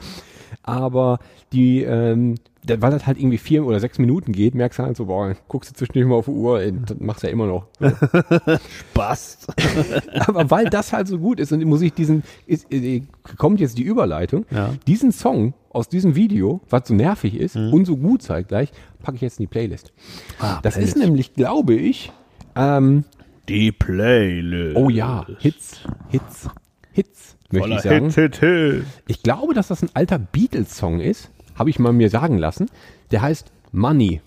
Aber 0.62 1.18
die, 1.52 1.82
ähm, 1.82 2.36
weil 2.66 2.90
das 2.92 3.06
halt 3.06 3.18
irgendwie 3.18 3.38
vier 3.38 3.64
oder 3.66 3.80
sechs 3.80 3.98
Minuten 3.98 4.32
geht, 4.32 4.54
merkst 4.54 4.78
du 4.78 4.82
halt 4.84 4.96
so, 4.96 5.06
boah, 5.06 5.34
guckst 5.48 5.70
du 5.70 5.74
zwischendurch 5.74 6.06
mal 6.06 6.14
auf 6.16 6.26
die 6.26 6.30
Uhr, 6.30 6.60
ey, 6.60 6.72
das 6.86 6.96
machst 7.00 7.22
du 7.22 7.26
ja 7.26 7.32
immer 7.32 7.46
noch. 7.46 7.66
So. 7.80 7.90
Spaß. 8.92 9.46
Aber 10.26 10.50
weil 10.50 10.66
das 10.66 10.92
halt 10.92 11.08
so 11.08 11.18
gut 11.18 11.40
ist, 11.40 11.52
und 11.52 11.64
muss 11.64 11.82
ich 11.82 11.92
diesen, 11.92 12.22
ist, 12.46 12.72
äh, 12.72 13.02
kommt 13.38 13.60
jetzt 13.60 13.78
die 13.78 13.82
Überleitung, 13.82 14.46
Ja. 14.50 14.70
diesen 14.86 15.12
Song 15.12 15.54
aus 15.70 15.88
diesem 15.88 16.14
Video, 16.14 16.60
was 16.70 16.88
so 16.88 16.94
nervig 16.94 17.34
ist 17.38 17.56
Mhm. 17.56 17.72
und 17.72 17.84
so 17.86 17.96
gut 17.96 18.22
zeitgleich, 18.22 18.70
packe 19.02 19.16
ich 19.16 19.22
jetzt 19.22 19.38
in 19.40 19.44
die 19.44 19.48
Playlist. 19.48 19.92
Ah, 20.38 20.60
das 20.62 20.74
Playlist. 20.74 20.96
ist 20.96 21.02
nämlich, 21.02 21.34
glaube 21.34 21.74
ich, 21.74 22.12
ähm, 22.54 23.04
Die 23.48 23.72
Playlist. 23.72 24.76
oh 24.76 24.88
ja, 24.90 25.26
Hits, 25.40 25.80
Hits, 26.10 26.48
Hits, 26.92 27.36
möchte 27.52 27.68
Voller 27.68 27.76
ich 27.76 27.82
sagen. 27.82 28.04
Hits, 28.06 28.14
Hits, 28.16 28.38
Hits. 28.40 28.86
Ich 29.06 29.22
glaube, 29.22 29.54
dass 29.54 29.68
das 29.68 29.82
ein 29.82 29.90
alter 29.94 30.18
Beatles-Song 30.18 31.00
ist, 31.00 31.30
habe 31.54 31.70
ich 31.70 31.78
mal 31.78 31.92
mir 31.92 32.10
sagen 32.10 32.38
lassen. 32.38 32.68
Der 33.10 33.22
heißt 33.22 33.52
Money. 33.72 34.20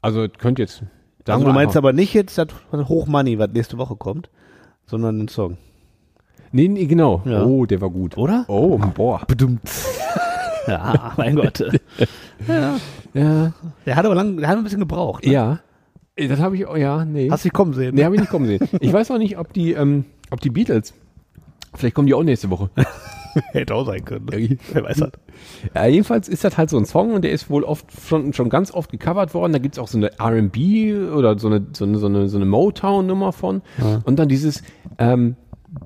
Also 0.00 0.26
könnt 0.38 0.58
jetzt. 0.58 0.76
sagen 0.78 0.88
Also 1.26 1.44
du 1.46 1.52
meinst 1.52 1.76
einfach- 1.76 1.78
aber 1.78 1.92
nicht 1.92 2.14
jetzt 2.14 2.36
das 2.38 2.48
Hochmoney, 2.72 3.38
was 3.38 3.50
nächste 3.52 3.78
Woche 3.78 3.96
kommt, 3.96 4.30
sondern 4.86 5.18
den 5.18 5.28
Song. 5.28 5.56
Nee, 6.50 6.68
nee, 6.68 6.86
genau. 6.86 7.22
Ja. 7.24 7.44
Oh, 7.44 7.64
der 7.66 7.80
war 7.80 7.90
gut. 7.90 8.16
Oder? 8.18 8.44
Oh, 8.48 8.78
boah. 8.78 9.22
Ja, 10.68 11.12
mein 11.16 11.34
Gott. 11.34 11.58
ja. 12.46 12.76
Ja. 13.14 13.52
Der 13.84 13.96
hat 13.96 14.04
aber 14.06 14.14
lang, 14.14 14.36
der 14.36 14.46
hat 14.48 14.56
ein 14.56 14.62
bisschen 14.62 14.78
gebraucht. 14.78 15.26
Ne? 15.26 15.32
Ja. 15.32 15.58
Äh, 16.14 16.28
Das 16.28 16.38
habe 16.38 16.54
ich, 16.56 16.60
ja, 16.76 17.04
nee. 17.04 17.28
Hast 17.28 17.44
du 17.44 17.48
dich 17.48 17.52
kommen 17.52 17.72
sehen? 17.74 17.96
nee, 17.96 18.04
habe 18.04 18.14
ich 18.14 18.20
nicht 18.20 18.30
kommen 18.30 18.46
sehen. 18.46 18.68
Ich 18.80 18.92
weiß 18.92 19.10
auch 19.10 19.18
nicht, 19.18 19.38
ob 19.38 19.52
die, 19.52 19.72
ähm, 19.72 20.04
ob 20.30 20.40
die 20.40 20.50
Beatles, 20.50 20.94
vielleicht 21.74 21.94
kommen 21.94 22.06
die 22.06 22.14
auch 22.14 22.22
nächste 22.22 22.50
Woche. 22.50 22.70
Hätte 23.52 23.74
auch 23.74 23.86
sein 23.86 24.04
können. 24.04 24.26
Ne? 24.26 24.58
Wer 24.72 24.84
weiß 24.84 24.98
das. 24.98 25.12
Ja, 25.74 25.86
jedenfalls 25.86 26.28
ist 26.28 26.44
das 26.44 26.58
halt 26.58 26.68
so 26.68 26.76
ein 26.76 26.84
Song 26.84 27.14
und 27.14 27.22
der 27.22 27.32
ist 27.32 27.48
wohl 27.48 27.64
oft 27.64 27.86
schon, 28.06 28.32
schon 28.34 28.50
ganz 28.50 28.72
oft 28.72 28.90
gecovert 28.90 29.32
worden. 29.32 29.52
Da 29.52 29.58
gibt's 29.58 29.78
auch 29.78 29.88
so 29.88 29.96
eine 29.96 30.10
RB 30.20 31.14
oder 31.14 31.38
so 31.38 31.48
eine, 31.48 31.66
so 31.72 31.84
eine, 31.84 31.98
so 31.98 32.06
eine, 32.06 32.28
so 32.28 32.36
eine 32.36 32.44
Motown-Nummer 32.44 33.32
von. 33.32 33.62
Und 34.04 34.18
dann 34.18 34.28
dieses, 34.28 34.62
ähm, 34.98 35.36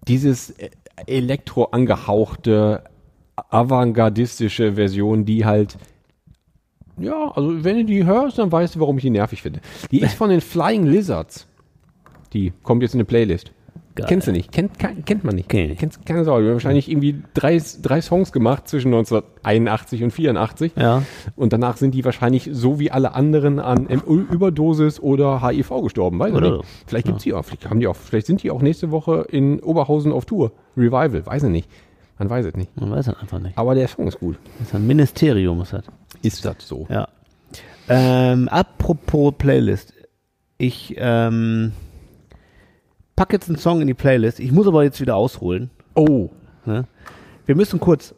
dieses 0.09 0.51
äh, 0.51 0.70
elektro 1.07 1.64
angehauchte, 1.66 2.83
avantgardistische 3.37 4.75
Version, 4.75 5.25
die 5.25 5.44
halt, 5.44 5.77
ja, 6.99 7.31
also 7.33 7.64
wenn 7.64 7.77
du 7.77 7.85
die 7.85 8.05
hörst, 8.05 8.38
dann 8.38 8.51
weißt 8.51 8.75
du, 8.77 8.81
warum 8.81 8.96
ich 8.96 9.03
die 9.03 9.11
nervig 9.11 9.42
finde. 9.42 9.61
Die 9.90 10.01
ist 10.01 10.14
von 10.16 10.31
den 10.31 10.40
Flying 10.40 10.87
Lizards. 10.87 11.46
Die 12.33 12.53
kommt 12.62 12.83
jetzt 12.83 12.94
in 12.94 13.01
eine 13.01 13.05
Playlist. 13.05 13.53
Geil. 13.97 14.07
Kennst 14.09 14.27
du 14.27 14.33
nicht? 14.33 14.53
Kennt, 14.53 14.79
ke- 14.79 14.95
kennt 15.07 15.25
man 15.25 15.35
nicht. 15.35 15.49
Kenn. 15.49 15.77
Kennst 15.77 16.05
keine 16.05 16.25
Sau. 16.25 16.39
Die 16.39 16.45
haben 16.47 16.53
wahrscheinlich 16.53 16.91
irgendwie 16.91 17.23
drei, 17.35 17.61
drei 17.83 18.01
Songs 18.03 18.31
gemacht 18.31 18.69
zwischen 18.69 18.89
1981 18.95 20.05
und 20.05 20.11
84. 20.13 20.73
Ja. 20.77 21.03
Und 21.35 21.53
danach 21.55 21.79
sind 21.79 21.95
die 21.95 22.05
wahrscheinlich 22.05 22.51
so 22.53 22.79
wie 22.79 22.91
alle 22.91 23.15
anderen 23.15 23.59
an 23.59 23.87
Überdosis 23.87 25.01
oder 25.01 25.41
HIV 25.47 25.71
gestorben. 25.83 26.19
Weiß 26.19 26.31
ich 26.31 26.37
Oder 26.37 26.59
nicht. 26.59 26.65
Vielleicht 26.87 27.07
gibt's 27.07 27.23
die 27.25 27.33
auch, 27.33 27.43
vielleicht 27.43 27.69
haben 27.71 27.81
die 27.81 27.87
auch, 27.87 27.97
vielleicht 27.97 28.27
sind 28.27 28.43
die 28.43 28.51
auch 28.51 28.61
nächste 28.61 28.91
Woche 28.91 29.27
in 29.31 29.61
Oberhausen 29.61 30.13
auf 30.13 30.27
Tour. 30.27 30.53
Revival, 30.77 31.25
weiß 31.25 31.45
ich 31.45 31.51
nicht. 31.51 31.71
Man 32.19 32.29
weiß 32.31 32.47
es 32.47 32.55
nicht. 32.55 32.79
Man 32.81 32.91
weiß 32.91 33.07
das 33.07 33.17
einfach 33.19 33.39
nicht. 33.39 33.57
Aber 33.59 33.75
der 33.75 33.89
Song 33.89 34.07
ist 34.09 34.21
gut. 34.21 34.37
Das 34.59 34.69
ist 34.69 34.75
ein 34.75 34.87
Ministerium, 34.87 35.61
ist 35.63 35.73
das. 35.73 35.85
Ist 36.23 36.45
das 36.45 36.57
so? 36.61 36.87
Ja. 36.91 37.09
Ähm, 37.89 38.49
apropos 38.49 39.35
Playlist. 39.39 39.93
Ich 40.59 40.95
ähm, 40.99 41.73
pack 43.16 43.33
jetzt 43.33 43.48
einen 43.48 43.59
Song 43.59 43.81
in 43.81 43.87
die 43.87 43.94
Playlist. 43.94 44.38
Ich 44.38 44.52
muss 44.52 44.66
aber 44.66 44.85
jetzt 44.85 45.00
wieder 45.00 45.16
ausholen. 45.16 45.70
Oh. 45.94 46.29
Ne? 46.64 46.85
Wir 47.46 47.57
müssen 47.57 47.81
kurz 47.81 48.14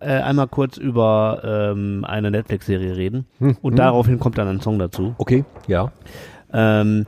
äh, 0.00 0.06
einmal 0.06 0.48
kurz 0.48 0.76
über 0.76 1.42
ähm, 1.44 2.04
eine 2.04 2.30
Netflix-Serie 2.30 2.96
reden. 2.96 3.26
Und 3.62 3.76
daraufhin 3.76 4.18
kommt 4.18 4.38
dann 4.38 4.48
ein 4.48 4.60
Song 4.60 4.78
dazu. 4.78 5.14
Okay, 5.18 5.44
ja. 5.66 5.92
Ähm, 6.52 7.06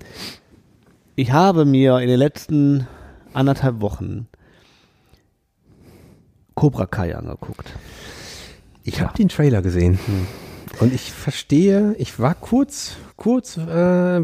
ich 1.16 1.32
habe 1.32 1.64
mir 1.64 1.98
in 1.98 2.08
den 2.08 2.18
letzten 2.18 2.86
anderthalb 3.32 3.80
Wochen 3.80 4.28
Cobra 6.54 6.86
Kai 6.86 7.16
angeguckt. 7.16 7.72
Ich 8.84 9.00
habe 9.00 9.16
den 9.16 9.28
Trailer 9.28 9.62
gesehen. 9.62 9.98
Und 10.82 10.92
ich 10.92 11.12
verstehe, 11.12 11.94
ich 11.98 12.18
war 12.18 12.34
kurz, 12.34 12.96
kurz 13.16 13.56
äh, 13.56 13.66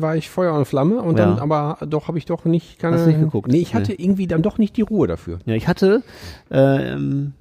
war 0.02 0.16
ich 0.16 0.28
Feuer 0.28 0.54
und 0.54 0.64
Flamme 0.66 1.00
und 1.00 1.18
dann 1.18 1.36
Ja. 1.36 1.42
aber 1.42 1.78
doch 1.86 2.08
habe 2.08 2.18
ich 2.18 2.26
doch 2.26 2.44
nicht 2.44 2.78
keine, 2.78 2.96
Hast 2.98 3.06
nicht 3.06 3.20
geguckt? 3.20 3.48
Nee, 3.50 3.60
ich 3.60 3.74
hatte 3.74 3.92
irgendwie 3.92 4.26
dann 4.26 4.42
doch 4.42 4.58
nicht 4.58 4.76
die 4.76 4.82
Ruhe 4.82 5.06
dafür. 5.06 5.38
Ja, 5.46 5.54
ich 5.54 5.68
hatte, 5.68 6.02
ähm, 6.50 7.32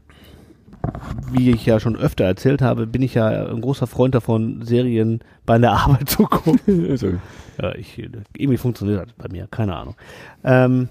wie 1.31 1.51
ich 1.51 1.65
ja 1.65 1.79
schon 1.79 1.95
öfter 1.95 2.25
erzählt 2.25 2.61
habe, 2.61 2.85
bin 2.87 3.01
ich 3.01 3.15
ja 3.15 3.47
ein 3.47 3.61
großer 3.61 3.87
Freund 3.87 4.13
davon, 4.15 4.61
Serien 4.63 5.21
bei 5.45 5.57
der 5.57 5.71
Arbeit 5.73 6.09
zu 6.09 6.23
gucken. 6.23 6.59
Ja, 7.61 7.73
ich, 7.75 7.97
irgendwie 8.37 8.57
funktioniert 8.57 9.07
das 9.07 9.13
bei 9.13 9.27
mir, 9.29 9.47
keine 9.49 9.75
Ahnung. 9.75 9.95
Ähm, 10.43 10.89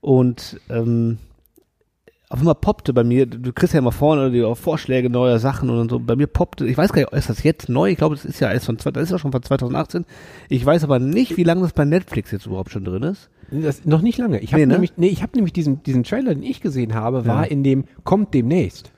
und 0.00 0.60
ähm, 0.70 1.18
auf 2.34 2.40
einmal 2.40 2.56
poppte 2.56 2.92
bei 2.92 3.04
mir, 3.04 3.26
du 3.26 3.52
kriegst 3.52 3.74
ja 3.74 3.78
immer 3.78 3.92
vorne 3.92 4.32
die 4.32 4.42
Vorschläge 4.56 5.08
neuer 5.08 5.38
Sachen 5.38 5.70
und 5.70 5.88
so, 5.88 6.00
bei 6.00 6.16
mir 6.16 6.26
poppte, 6.26 6.66
ich 6.66 6.76
weiß 6.76 6.92
gar 6.92 7.02
nicht, 7.02 7.12
ist 7.12 7.30
das 7.30 7.44
jetzt 7.44 7.68
neu? 7.68 7.90
Ich 7.90 7.96
glaube, 7.96 8.16
das 8.16 8.24
ist 8.24 8.40
ja 8.40 8.50
erst 8.52 8.66
von, 8.66 8.76
das 8.76 9.04
ist 9.04 9.10
ja 9.12 9.18
schon 9.20 9.30
von 9.30 9.40
2018. 9.40 10.04
Ich 10.48 10.66
weiß 10.66 10.82
aber 10.82 10.98
nicht, 10.98 11.36
wie 11.36 11.44
lange 11.44 11.60
das 11.62 11.72
bei 11.72 11.84
Netflix 11.84 12.32
jetzt 12.32 12.46
überhaupt 12.46 12.72
schon 12.72 12.84
drin 12.84 13.04
ist. 13.04 13.30
das, 13.52 13.84
noch 13.84 14.02
nicht 14.02 14.18
lange. 14.18 14.40
Ich 14.40 14.52
habe 14.52 14.62
Nee, 14.62 14.66
ne? 14.66 14.72
nämlich, 14.72 14.94
nee, 14.96 15.06
ich 15.06 15.22
habe 15.22 15.30
nämlich 15.36 15.52
diesen, 15.52 15.84
diesen 15.84 16.02
Trailer, 16.02 16.34
den 16.34 16.42
ich 16.42 16.60
gesehen 16.60 16.94
habe, 16.94 17.24
war 17.24 17.44
Ja. 17.44 17.50
in 17.50 17.62
dem 17.62 17.84
kommt 18.02 18.34
demnächst. 18.34 18.90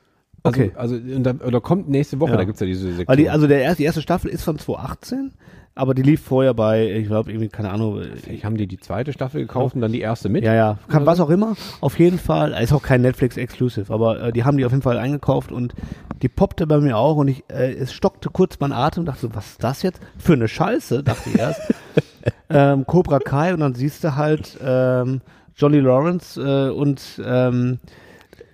Also, 0.42 0.59
Okay. 0.62 0.72
also 0.75 0.94
und 0.94 1.25
da, 1.25 1.35
oder 1.46 1.61
kommt 1.61 1.90
nächste 1.90 2.18
Woche, 2.20 2.31
Ja. 2.31 2.37
da 2.38 2.44
gibt's 2.44 2.61
ja 2.61 2.66
diese 2.66 2.90
Sektion. 2.94 3.18
Die, 3.18 3.29
also 3.29 3.46
der 3.46 3.61
erste, 3.61 3.79
die 3.79 3.85
erste 3.85 4.01
Staffel 4.01 4.31
ist 4.31 4.44
von 4.44 4.59
2018, 4.59 5.33
aber 5.77 5.95
die 5.95 6.03
lief 6.03 6.23
vorher 6.23 6.55
bei, 6.55 6.91
ich 6.91 7.07
glaube, 7.07 7.31
irgendwie, 7.31 7.49
keine 7.49 7.71
Ahnung, 7.71 8.01
ich 8.29 8.47
haben 8.47 8.57
die 8.57 8.67
die 8.67 8.79
zweite 8.79 9.12
Staffel 9.12 9.43
gekauft 9.43 9.75
und 9.75 9.83
dann 9.83 9.93
die 9.93 10.01
erste 10.01 10.31
mit. 10.31 10.43
Ja, 10.43 10.55
ja, 10.55 10.79
kann, 10.89 11.05
was 11.05 11.21
auch 11.21 11.29
immer. 11.29 11.55
Auf 11.83 11.99
jeden 11.99 12.19
Fall, 12.19 12.53
ist 12.62 12.73
auch 12.73 12.83
kein 12.83 13.03
Netflix-Exclusive, 13.03 13.93
aber 13.93 14.21
äh, 14.23 14.33
die 14.33 14.45
haben 14.45 14.57
die 14.57 14.65
auf 14.65 14.73
jeden 14.73 14.83
Fall 14.83 14.97
eingekauft 14.97 15.53
und 15.53 15.75
die 16.23 16.31
poppte 16.31 16.67
bei 16.67 16.79
mir 16.79 16.97
auch 16.97 17.17
und 17.17 17.29
ich, 17.29 17.45
äh, 17.49 17.75
es 17.75 17.93
stockte 17.93 18.31
kurz 18.31 18.59
mein 18.59 18.73
Atem 18.73 19.03
und 19.03 19.07
dachte 19.07 19.21
so, 19.21 19.35
was 19.35 19.51
ist 19.51 19.62
das 19.62 19.83
jetzt 19.83 20.01
für 20.17 20.33
eine 20.33 20.49
Scheiße, 20.49 21.03
dachte 21.03 21.29
ich 21.29 21.39
erst. 21.39 21.61
ähm, 22.49 22.87
Cobra 22.87 23.19
Kai 23.19 23.53
und 23.53 23.61
dann 23.61 23.75
siehst 23.75 24.03
du 24.03 24.17
halt 24.17 24.59
ähm, 24.65 25.21
Johnny 25.57 25.81
Lawrence 25.81 26.41
äh, 26.41 26.71
und 26.71 27.21
ähm, 27.23 27.81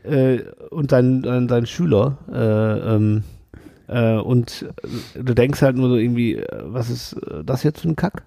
äh, 0.03 0.41
und 0.71 0.91
sein, 0.91 1.23
sein, 1.25 1.49
sein 1.49 1.67
Schüler 1.67 2.19
äh, 2.33 2.95
ähm, 2.97 3.23
äh, 3.93 4.21
und 4.21 4.67
äh, 5.15 5.23
du 5.23 5.35
denkst 5.35 5.63
halt 5.63 5.77
nur 5.77 5.89
so 5.89 5.97
irgendwie, 5.97 6.37
äh, 6.37 6.63
was 6.65 6.91
ist 6.91 7.13
äh, 7.15 7.45
das 7.45 7.63
jetzt 7.63 7.81
für 7.81 7.89
ein 7.89 7.97
Kack? 7.97 8.25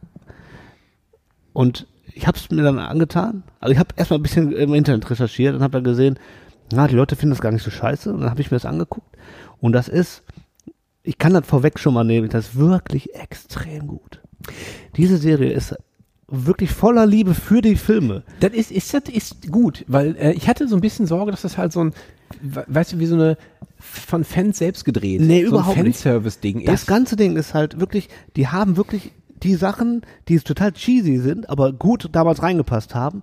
Und 1.53 1.87
ich 2.13 2.27
habe 2.27 2.37
es 2.37 2.49
mir 2.49 2.63
dann 2.63 2.79
angetan. 2.79 3.43
Also 3.59 3.73
ich 3.73 3.79
habe 3.79 3.89
erstmal 3.95 4.19
ein 4.19 4.23
bisschen 4.23 4.51
im 4.51 4.73
Internet 4.73 5.09
recherchiert 5.09 5.55
und 5.55 5.61
habe 5.61 5.71
dann 5.71 5.83
gesehen, 5.83 6.19
na, 6.71 6.87
die 6.87 6.95
Leute 6.95 7.15
finden 7.15 7.31
das 7.31 7.41
gar 7.41 7.51
nicht 7.51 7.63
so 7.63 7.71
scheiße. 7.71 8.13
Und 8.13 8.21
dann 8.21 8.29
habe 8.29 8.41
ich 8.41 8.51
mir 8.51 8.57
das 8.57 8.65
angeguckt. 8.65 9.17
Und 9.59 9.73
das 9.73 9.87
ist, 9.87 10.23
ich 11.03 11.17
kann 11.17 11.33
das 11.33 11.45
vorweg 11.45 11.79
schon 11.79 11.93
mal 11.93 12.03
nehmen, 12.03 12.29
das 12.29 12.49
ist 12.49 12.55
wirklich 12.57 13.15
extrem 13.15 13.87
gut. 13.87 14.21
Diese 14.95 15.17
Serie 15.17 15.51
ist 15.51 15.75
wirklich 16.27 16.71
voller 16.71 17.05
Liebe 17.05 17.33
für 17.33 17.61
die 17.61 17.75
Filme. 17.75 18.23
Das 18.39 18.53
ist, 18.53 18.71
ist, 18.71 18.93
das 18.93 19.03
ist 19.09 19.51
gut, 19.51 19.85
weil 19.87 20.15
äh, 20.17 20.31
ich 20.33 20.47
hatte 20.47 20.67
so 20.67 20.75
ein 20.75 20.81
bisschen 20.81 21.05
Sorge, 21.05 21.31
dass 21.31 21.43
das 21.43 21.57
halt 21.57 21.71
so 21.71 21.83
ein, 21.83 21.93
weißt 22.41 22.93
du, 22.93 22.99
wie 22.99 23.05
so 23.05 23.15
eine 23.15 23.37
von 23.77 24.23
Fans 24.23 24.57
selbst 24.57 24.85
gedreht, 24.85 25.21
Nee, 25.21 25.43
so 25.43 25.49
überhaupt 25.51 25.77
ein. 25.77 25.85
Fanservice-Ding 25.85 26.65
Das 26.65 26.81
ist. 26.81 26.87
ganze 26.87 27.15
Ding 27.15 27.35
ist 27.35 27.53
halt 27.53 27.79
wirklich, 27.79 28.09
die 28.35 28.47
haben 28.47 28.77
wirklich 28.77 29.11
die 29.43 29.55
Sachen, 29.55 30.01
die 30.27 30.39
total 30.39 30.71
cheesy 30.71 31.17
sind, 31.19 31.49
aber 31.49 31.73
gut 31.73 32.09
damals 32.13 32.41
reingepasst 32.41 32.95
haben, 32.95 33.21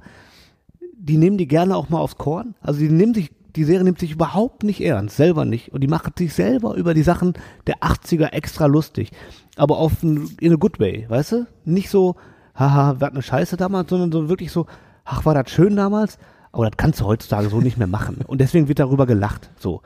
die 0.94 1.16
nehmen 1.16 1.38
die 1.38 1.48
gerne 1.48 1.74
auch 1.76 1.88
mal 1.88 1.98
aufs 1.98 2.16
Korn. 2.18 2.54
Also 2.60 2.80
die 2.80 2.88
nehmen 2.90 3.14
sich, 3.14 3.30
die 3.56 3.64
Serie 3.64 3.82
nimmt 3.82 3.98
sich 3.98 4.12
überhaupt 4.12 4.62
nicht 4.62 4.80
ernst, 4.82 5.16
selber 5.16 5.44
nicht. 5.44 5.72
Und 5.72 5.80
die 5.80 5.88
macht 5.88 6.18
sich 6.18 6.32
selber 6.32 6.74
über 6.76 6.94
die 6.94 7.02
Sachen 7.02 7.32
der 7.66 7.78
80er 7.78 8.26
extra 8.32 8.66
lustig. 8.66 9.10
Aber 9.56 9.78
auf 9.78 10.02
ein, 10.02 10.30
in 10.40 10.52
a 10.52 10.56
good 10.56 10.78
way, 10.78 11.06
weißt 11.08 11.32
du? 11.32 11.46
Nicht 11.64 11.88
so, 11.90 12.14
haha, 12.54 13.00
wir 13.00 13.06
hatten 13.06 13.16
eine 13.16 13.22
Scheiße 13.22 13.56
damals, 13.56 13.90
sondern 13.90 14.12
so 14.12 14.28
wirklich 14.28 14.52
so, 14.52 14.66
ach, 15.04 15.24
war 15.24 15.34
das 15.34 15.50
schön 15.50 15.74
damals? 15.76 16.18
Aber 16.52 16.68
das 16.68 16.76
kannst 16.76 17.00
du 17.00 17.06
heutzutage 17.06 17.48
so 17.48 17.60
nicht 17.60 17.78
mehr 17.78 17.86
machen. 17.86 18.18
Und 18.26 18.40
deswegen 18.40 18.68
wird 18.68 18.78
darüber 18.78 19.06
gelacht, 19.06 19.50
so. 19.58 19.82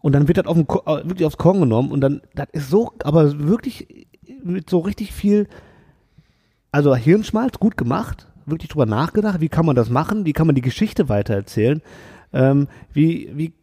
Und 0.00 0.12
dann 0.12 0.28
wird 0.28 0.36
das 0.36 0.46
auf 0.46 0.54
den, 0.54 0.66
äh, 0.68 1.08
wirklich 1.08 1.24
aufs 1.24 1.38
Korn 1.38 1.60
genommen 1.60 1.90
und 1.90 2.02
dann, 2.02 2.20
das 2.34 2.48
ist 2.52 2.68
so, 2.68 2.92
aber 3.02 3.38
wirklich 3.38 4.06
mit 4.42 4.68
so 4.68 4.80
richtig 4.80 5.12
viel, 5.12 5.48
also 6.72 6.94
Hirnschmalz, 6.94 7.58
gut 7.58 7.78
gemacht, 7.78 8.28
wirklich 8.44 8.68
drüber 8.68 8.84
nachgedacht, 8.84 9.40
wie 9.40 9.48
kann 9.48 9.64
man 9.64 9.76
das 9.76 9.88
machen, 9.88 10.26
wie 10.26 10.34
kann 10.34 10.46
man 10.46 10.54
die 10.54 10.60
Geschichte 10.60 11.08
weitererzählen, 11.08 11.80
ähm, 12.34 12.68
wie, 12.92 13.30
wie 13.34 13.54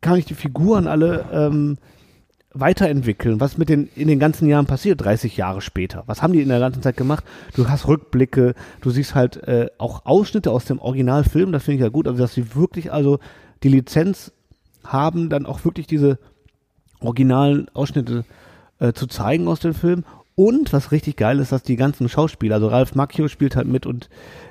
kann 0.00 0.16
ich 0.16 0.24
die 0.24 0.34
Figuren 0.34 0.86
alle 0.86 1.26
ähm, 1.32 1.76
weiterentwickeln, 2.52 3.40
was 3.40 3.58
mit 3.58 3.68
den 3.68 3.88
in 3.94 4.08
den 4.08 4.18
ganzen 4.18 4.48
Jahren 4.48 4.66
passiert, 4.66 5.00
30 5.00 5.36
Jahre 5.36 5.60
später. 5.60 6.02
Was 6.06 6.22
haben 6.22 6.32
die 6.32 6.42
in 6.42 6.48
der 6.48 6.58
ganzen 6.58 6.82
Zeit 6.82 6.96
gemacht? 6.96 7.24
Du 7.54 7.68
hast 7.68 7.86
Rückblicke, 7.86 8.54
du 8.80 8.90
siehst 8.90 9.14
halt 9.14 9.36
äh, 9.46 9.68
auch 9.78 10.04
Ausschnitte 10.04 10.50
aus 10.50 10.64
dem 10.64 10.80
Originalfilm, 10.80 11.52
das 11.52 11.64
finde 11.64 11.76
ich 11.76 11.82
ja 11.82 11.88
gut, 11.88 12.08
also 12.08 12.18
dass 12.18 12.34
sie 12.34 12.54
wirklich 12.54 12.92
also 12.92 13.20
die 13.62 13.68
Lizenz 13.68 14.32
haben, 14.84 15.28
dann 15.28 15.46
auch 15.46 15.64
wirklich 15.64 15.86
diese 15.86 16.18
originalen 17.00 17.68
Ausschnitte 17.74 18.24
äh, 18.78 18.92
zu 18.92 19.06
zeigen 19.06 19.46
aus 19.46 19.60
dem 19.60 19.74
Film. 19.74 20.04
Und 20.34 20.72
was 20.72 20.90
richtig 20.90 21.16
geil 21.16 21.38
ist, 21.38 21.52
dass 21.52 21.62
die 21.62 21.76
ganzen 21.76 22.08
Schauspieler, 22.08 22.56
also 22.56 22.68
Ralph 22.68 22.94
Macchio 22.94 23.28
spielt 23.28 23.56
halt 23.56 23.68
mit 23.68 23.84
und 23.86 24.08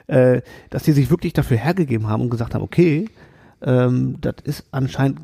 äh, 0.07 0.41
dass 0.69 0.83
die 0.83 0.91
sich 0.91 1.09
wirklich 1.09 1.33
dafür 1.33 1.57
hergegeben 1.57 2.07
haben 2.07 2.21
und 2.21 2.29
gesagt 2.29 2.53
haben, 2.53 2.61
okay, 2.61 3.09
ähm, 3.61 4.17
das 4.21 4.35
ist 4.43 4.65
anscheinend, 4.71 5.19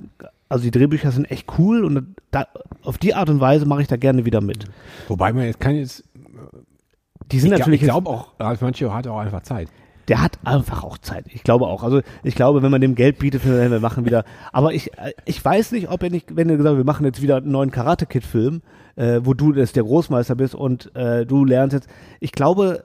also 0.56 0.64
die 0.64 0.72
Drehbücher 0.72 1.12
sind 1.12 1.30
echt 1.30 1.48
cool 1.60 1.84
und 1.86 2.16
da, 2.32 2.48
auf 2.84 2.98
die 2.98 3.14
Art 3.14 3.30
und 3.30 3.40
Weise 3.40 3.66
mache 3.66 3.82
ich 3.82 3.88
da 3.88 3.98
gerne 3.98 4.26
wieder 4.26 4.42
mit. 4.42 4.66
Wobei 5.08 5.32
man 5.34 5.46
jetzt 5.46 5.60
kann 5.60 5.76
jetzt, 5.76 6.04
Die 7.32 7.40
sind 7.40 7.52
ich, 7.54 7.60
natürlich, 7.60 7.82
ich 7.82 7.88
jetzt- 7.88 7.94
glaube 7.94 8.10
auch, 8.10 8.28
Ralf 8.40 8.62
Manchio 8.62 8.94
hat 8.94 9.08
auch 9.08 9.20
einfach 9.20 9.42
Zeit. 9.44 9.68
der 10.08 10.22
hat 10.22 10.38
einfach 10.44 10.84
auch 10.84 10.98
Zeit. 11.00 11.26
Ich 11.34 11.44
glaube 11.44 11.66
auch. 11.66 11.82
Also 11.84 12.02
ich 12.24 12.36
glaube, 12.36 12.62
wenn 12.62 12.70
man 12.72 12.80
dem 12.82 12.94
Geld 12.96 13.18
bietet, 13.20 13.44
wir 13.46 13.80
machen 13.80 14.06
wieder. 14.06 14.24
Aber 14.52 14.72
ich, 14.74 14.94
äh, 15.00 15.14
ich 15.26 15.44
weiß 15.44 15.72
nicht, 15.72 15.90
ob 15.90 16.04
er 16.04 16.12
nicht, 16.12 16.36
wenn 16.36 16.48
er 16.50 16.58
gesagt, 16.58 16.74
hat, 16.74 16.78
wir 16.78 16.86
machen 16.86 17.06
jetzt 17.06 17.22
wieder 17.24 17.38
einen 17.38 17.50
neuen 17.52 17.72
Karate 17.72 18.06
Kid 18.06 18.24
Film, 18.24 18.62
äh, 18.96 19.22
wo 19.24 19.34
du 19.34 19.52
das 19.52 19.74
der 19.74 19.84
Großmeister 19.84 20.36
bist 20.36 20.54
und 20.54 20.96
äh, 20.96 21.26
du 21.26 21.44
lernst 21.44 21.74
jetzt. 21.74 21.90
Ich 22.20 22.32
glaube, 22.34 22.84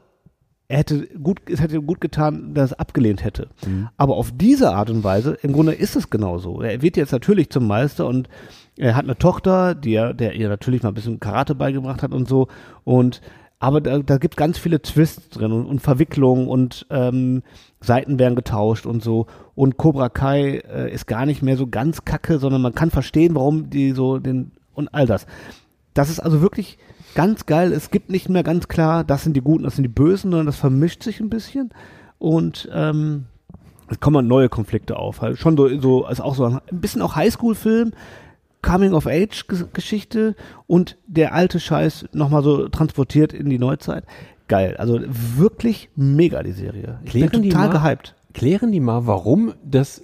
er 0.71 0.79
hätte 0.79 1.09
gut, 1.19 1.41
es 1.51 1.61
hätte 1.61 1.83
gut 1.83 2.01
getan, 2.01 2.55
dass 2.55 2.71
er 2.71 2.79
abgelehnt 2.79 3.25
hätte. 3.25 3.49
Aber 3.97 4.17
auf 4.17 4.31
diese 4.33 4.73
Art 4.73 4.89
und 4.89 5.03
Weise, 5.03 5.37
im 5.43 5.53
Grunde 5.53 5.73
ist 5.73 5.97
es 5.97 6.11
genauso. 6.11 6.63
Er 6.63 6.81
wird 6.81 6.97
jetzt 6.97 7.11
natürlich 7.11 7.51
zum 7.51 7.67
Meister 7.67 8.07
und 8.07 8.29
er 8.77 8.95
hat 8.95 9.03
eine 9.03 9.19
Tochter, 9.19 9.75
die 9.75 9.95
er, 9.95 10.15
der 10.15 10.35
ihr 10.35 10.49
natürlich 10.49 10.85
mal 10.85 10.91
ein 10.91 10.95
bisschen 10.95 11.19
Karate 11.19 11.57
beigebracht 11.57 12.05
hat 12.05 12.13
und 12.13 12.29
so. 12.29 12.47
Und 12.85 13.21
aber 13.59 13.81
da, 13.81 13.99
da 13.99 14.19
gibt 14.19 14.37
ganz 14.37 14.59
viele 14.59 14.81
Twists 14.81 15.31
drin 15.31 15.51
und, 15.51 15.67
und 15.67 15.81
Verwicklungen 15.81 16.47
und 16.47 16.87
ähm, 16.89 17.43
Seiten 17.81 18.21
werden 18.21 18.37
getauscht 18.37 18.87
und 18.87 19.03
so. 19.03 19.27
Und 19.57 19.77
Cobra 19.77 20.09
Kai 20.09 20.59
äh, 20.59 20.93
ist 20.93 21.09
gar 21.09 21.27
nicht 21.27 21.43
mehr 21.43 21.57
so 21.57 21.67
ganz 21.67 22.05
kacke, 22.05 22.39
sondern 22.39 22.63
man 22.63 22.77
kann 22.77 22.93
verstehen, 22.93 23.35
warum 23.35 23.71
die 23.71 23.91
so 23.91 24.19
den 24.19 24.53
und 24.75 24.95
all 24.95 25.07
das. 25.07 25.27
Das 25.95 26.11
ist 26.11 26.21
also 26.21 26.41
wirklich 26.41 26.79
ganz 27.15 27.47
geil. 27.47 27.73
Es 27.73 27.91
gibt 27.91 28.11
nicht 28.11 28.29
mehr 28.29 28.43
ganz 28.43 28.69
klar, 28.69 29.05
das 29.05 29.25
sind 29.25 29.35
die 29.35 29.41
Guten, 29.41 29.65
das 29.65 29.77
sind 29.77 29.83
die 29.85 29.89
Bösen, 29.89 30.31
sondern 30.31 30.47
das 30.47 30.57
vermischt 30.57 31.03
sich 31.03 31.21
ein 31.21 31.31
bisschen. 31.31 31.71
Und 32.19 32.69
ähm, 32.73 33.27
es 33.89 33.99
kommen 34.01 34.17
halt 34.17 34.27
neue 34.27 34.49
Konflikte 34.49 34.97
auf. 34.97 35.21
Halt 35.23 35.39
schon 35.39 35.57
so, 35.57 35.69
so 35.81 36.05
also 36.05 36.23
auch 36.23 36.35
so 36.35 36.45
ein 36.45 36.61
bisschen 36.71 37.03
auch 37.03 37.17
Highschool-Film, 37.17 37.93
Coming-of-Age-Geschichte 38.63 40.35
und 40.67 40.97
der 41.07 41.35
alte 41.35 41.61
Scheiß 41.61 42.07
nochmal 42.13 42.43
so 42.43 42.69
transportiert 42.69 43.33
in 43.33 43.49
die 43.49 43.59
Neuzeit. 43.59 44.05
Geil. 44.49 44.77
Also 44.79 45.01
wirklich 45.37 45.89
mega, 45.97 46.43
die 46.43 46.53
Serie. 46.53 47.01
Ich 47.05 47.11
Klären 47.13 47.31
bin 47.31 47.43
die 47.43 47.49
total 47.51 47.69
mal- 47.69 47.81
gehypt. 47.81 48.15
Klären 48.35 48.71
die 48.71 48.81
mal, 48.81 49.07
warum 49.07 49.55
das, 49.65 50.03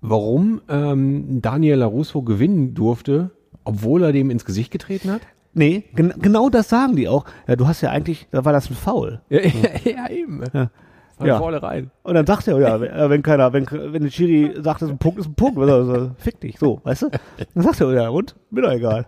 warum 0.00 0.60
ähm, 0.68 1.40
Daniel 1.40 1.78
LaRusso 1.78 2.22
gewinnen 2.22 2.74
durfte, 2.74 3.30
obwohl 3.64 4.02
er 4.02 4.12
dem 4.12 4.30
ins 4.30 4.44
Gesicht 4.44 4.70
getreten 4.70 5.10
hat? 5.10 5.22
Nee, 5.54 5.84
gen 5.94 6.14
genau 6.18 6.48
das 6.48 6.68
sagen 6.68 6.96
die 6.96 7.08
auch. 7.08 7.24
Ja, 7.46 7.56
du 7.56 7.66
hast 7.66 7.80
ja 7.82 7.90
eigentlich, 7.90 8.26
da 8.30 8.44
war 8.44 8.52
das 8.52 8.70
ein 8.70 8.74
Foul. 8.74 9.20
Ja, 9.28 9.40
ja, 9.84 10.08
eben. 10.10 10.42
Ja. 10.52 10.70
Von 11.18 11.26
Ja. 11.26 11.38
vornherein. 11.38 11.90
Und 12.04 12.14
dann 12.14 12.26
sagt 12.26 12.48
er, 12.48 12.58
ja, 12.58 12.80
wenn, 12.80 12.90
äh, 12.90 13.10
wenn 13.10 13.22
keiner, 13.22 13.52
wenn, 13.52 13.66
wenn 13.70 14.02
der 14.02 14.10
Chiri 14.10 14.54
sagt, 14.62 14.80
das 14.80 14.88
ist 14.88 14.94
ein 14.94 14.98
Punkt, 14.98 15.18
ist 15.20 15.26
ein 15.26 15.34
Punkt, 15.34 15.56
was 15.58 15.68
er 15.68 15.84
so, 15.84 16.10
fick 16.16 16.40
dich, 16.40 16.58
so, 16.58 16.80
weißt 16.84 17.02
du? 17.02 17.10
Dann 17.54 17.62
sagt 17.64 17.80
er, 17.82 17.92
ja, 17.92 18.08
und? 18.08 18.34
Mir 18.50 18.62
doch 18.62 18.72
egal. 18.72 19.06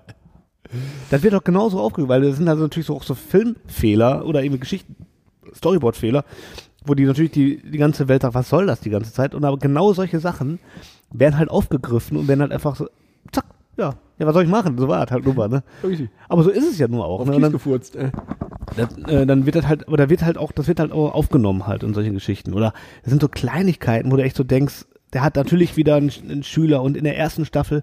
Das 1.11 1.23
wird 1.23 1.33
doch 1.35 1.45
genauso 1.45 1.81
aufgegangen, 1.81 2.09
weil 2.11 2.23
das 2.23 2.37
sind 2.37 2.49
also 2.49 2.63
natürlich 2.63 2.87
so 2.87 2.97
auch 2.97 3.03
so 3.05 3.15
Filmfehler 3.15 4.27
oder 4.27 4.43
eben 4.43 4.61
Geschichten, 4.61 4.97
Storyboard-Fehler, 5.55 6.25
wo 6.85 6.95
die 6.95 7.05
natürlich 7.07 7.31
die, 7.31 7.63
die 7.63 7.79
ganze 7.79 8.09
Welt 8.09 8.23
sagt, 8.23 8.35
was 8.35 8.49
soll 8.51 8.67
das 8.67 8.81
die 8.81 8.91
ganze 8.91 9.13
Zeit? 9.13 9.35
Und 9.35 9.45
aber 9.45 9.57
genau 9.59 9.93
solche 9.95 10.21
Sachen 10.21 10.59
werden 11.13 11.39
halt 11.39 11.49
aufgegriffen 11.51 12.17
und 12.19 12.29
werden 12.29 12.41
halt 12.43 12.53
einfach 12.53 12.77
so, 12.77 12.89
zack, 13.33 13.47
ja, 13.77 13.95
ja, 14.19 14.27
was 14.27 14.35
soll 14.35 14.45
ich 14.45 14.49
machen? 14.51 14.79
So 14.79 14.89
war 14.89 15.05
es 15.05 15.11
halt 15.11 15.25
nur 15.25 15.35
mal, 15.35 15.49
ne? 15.49 15.63
Aber 16.29 16.43
so 16.43 16.51
ist 16.51 16.71
es 16.71 16.79
ja 16.79 16.89
nur 16.89 17.05
auch. 17.05 17.21
Auf 17.21 17.27
Ne? 17.27 17.35
Kies 17.35 17.43
dann, 17.43 17.53
gefurzt. 17.53 17.97
Äh. 17.97 18.11
das, 18.77 18.97
äh, 19.09 19.27
dann 19.27 19.47
wird 19.47 19.57
das 19.57 19.67
halt, 19.67 19.89
oder 19.89 20.09
wird 20.09 20.23
halt 20.23 20.39
auch, 20.39 20.53
das 20.53 20.69
wird 20.69 20.81
halt 20.81 20.93
auch 20.93 21.13
aufgenommen 21.15 21.67
halt 21.67 21.83
in 21.83 21.95
solchen 21.95 22.15
Geschichten. 22.15 22.55
Oder 22.55 22.73
das 23.03 23.11
sind 23.11 23.21
so 23.23 23.29
Kleinigkeiten, 23.29 24.13
wo 24.13 24.17
du 24.17 24.23
echt 24.23 24.37
so 24.37 24.45
denkst, 24.45 24.87
der 25.13 25.23
hat 25.23 25.37
natürlich 25.37 25.77
wieder 25.77 25.97
einen, 25.97 26.11
einen 26.29 26.43
Schüler 26.43 26.83
und 26.83 26.97
in 26.97 27.05
der 27.05 27.17
ersten 27.17 27.45
Staffel, 27.45 27.83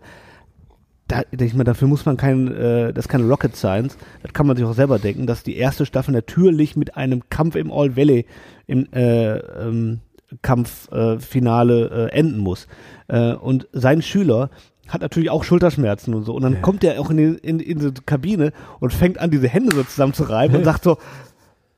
da, 1.07 1.23
ich 1.31 1.53
meine, 1.53 1.65
dafür 1.65 1.87
muss 1.87 2.05
man 2.05 2.17
kein, 2.17 2.47
äh, 2.47 2.93
das 2.93 3.05
ist 3.05 3.09
keine 3.09 3.25
Rocket 3.25 3.55
Science, 3.55 3.97
das 4.23 4.33
kann 4.33 4.47
man 4.47 4.55
sich 4.55 4.65
auch 4.65 4.73
selber 4.73 4.99
denken, 4.99 5.27
dass 5.27 5.43
die 5.43 5.57
erste 5.57 5.85
Staffel 5.85 6.13
natürlich 6.13 6.75
mit 6.75 6.95
einem 6.95 7.23
Kampf 7.29 7.55
im 7.55 7.71
All 7.71 7.95
Valley 7.97 8.25
im 8.67 8.87
äh, 8.93 9.37
ähm, 9.37 9.99
Kampffinale 10.41 11.15
äh, 11.15 11.19
Finale, 11.19 12.09
äh, 12.09 12.17
enden 12.17 12.39
muss. 12.39 12.67
Äh, 13.07 13.33
und 13.33 13.67
sein 13.73 14.01
Schüler 14.01 14.49
hat 14.91 15.01
natürlich 15.01 15.29
auch 15.29 15.43
Schulterschmerzen 15.43 16.13
und 16.13 16.23
so. 16.23 16.33
Und 16.33 16.43
dann 16.43 16.61
kommt 16.61 16.83
er 16.83 16.99
auch 16.99 17.09
in 17.09 17.17
die, 17.17 17.37
in, 17.41 17.59
in 17.59 17.79
die 17.79 18.01
Kabine 18.05 18.51
und 18.79 18.93
fängt 18.93 19.19
an, 19.19 19.31
diese 19.31 19.47
Hände 19.47 19.75
so 19.75 19.83
zusammenzureiben 19.83 20.57
und 20.57 20.63
sagt 20.65 20.83
so, 20.83 20.97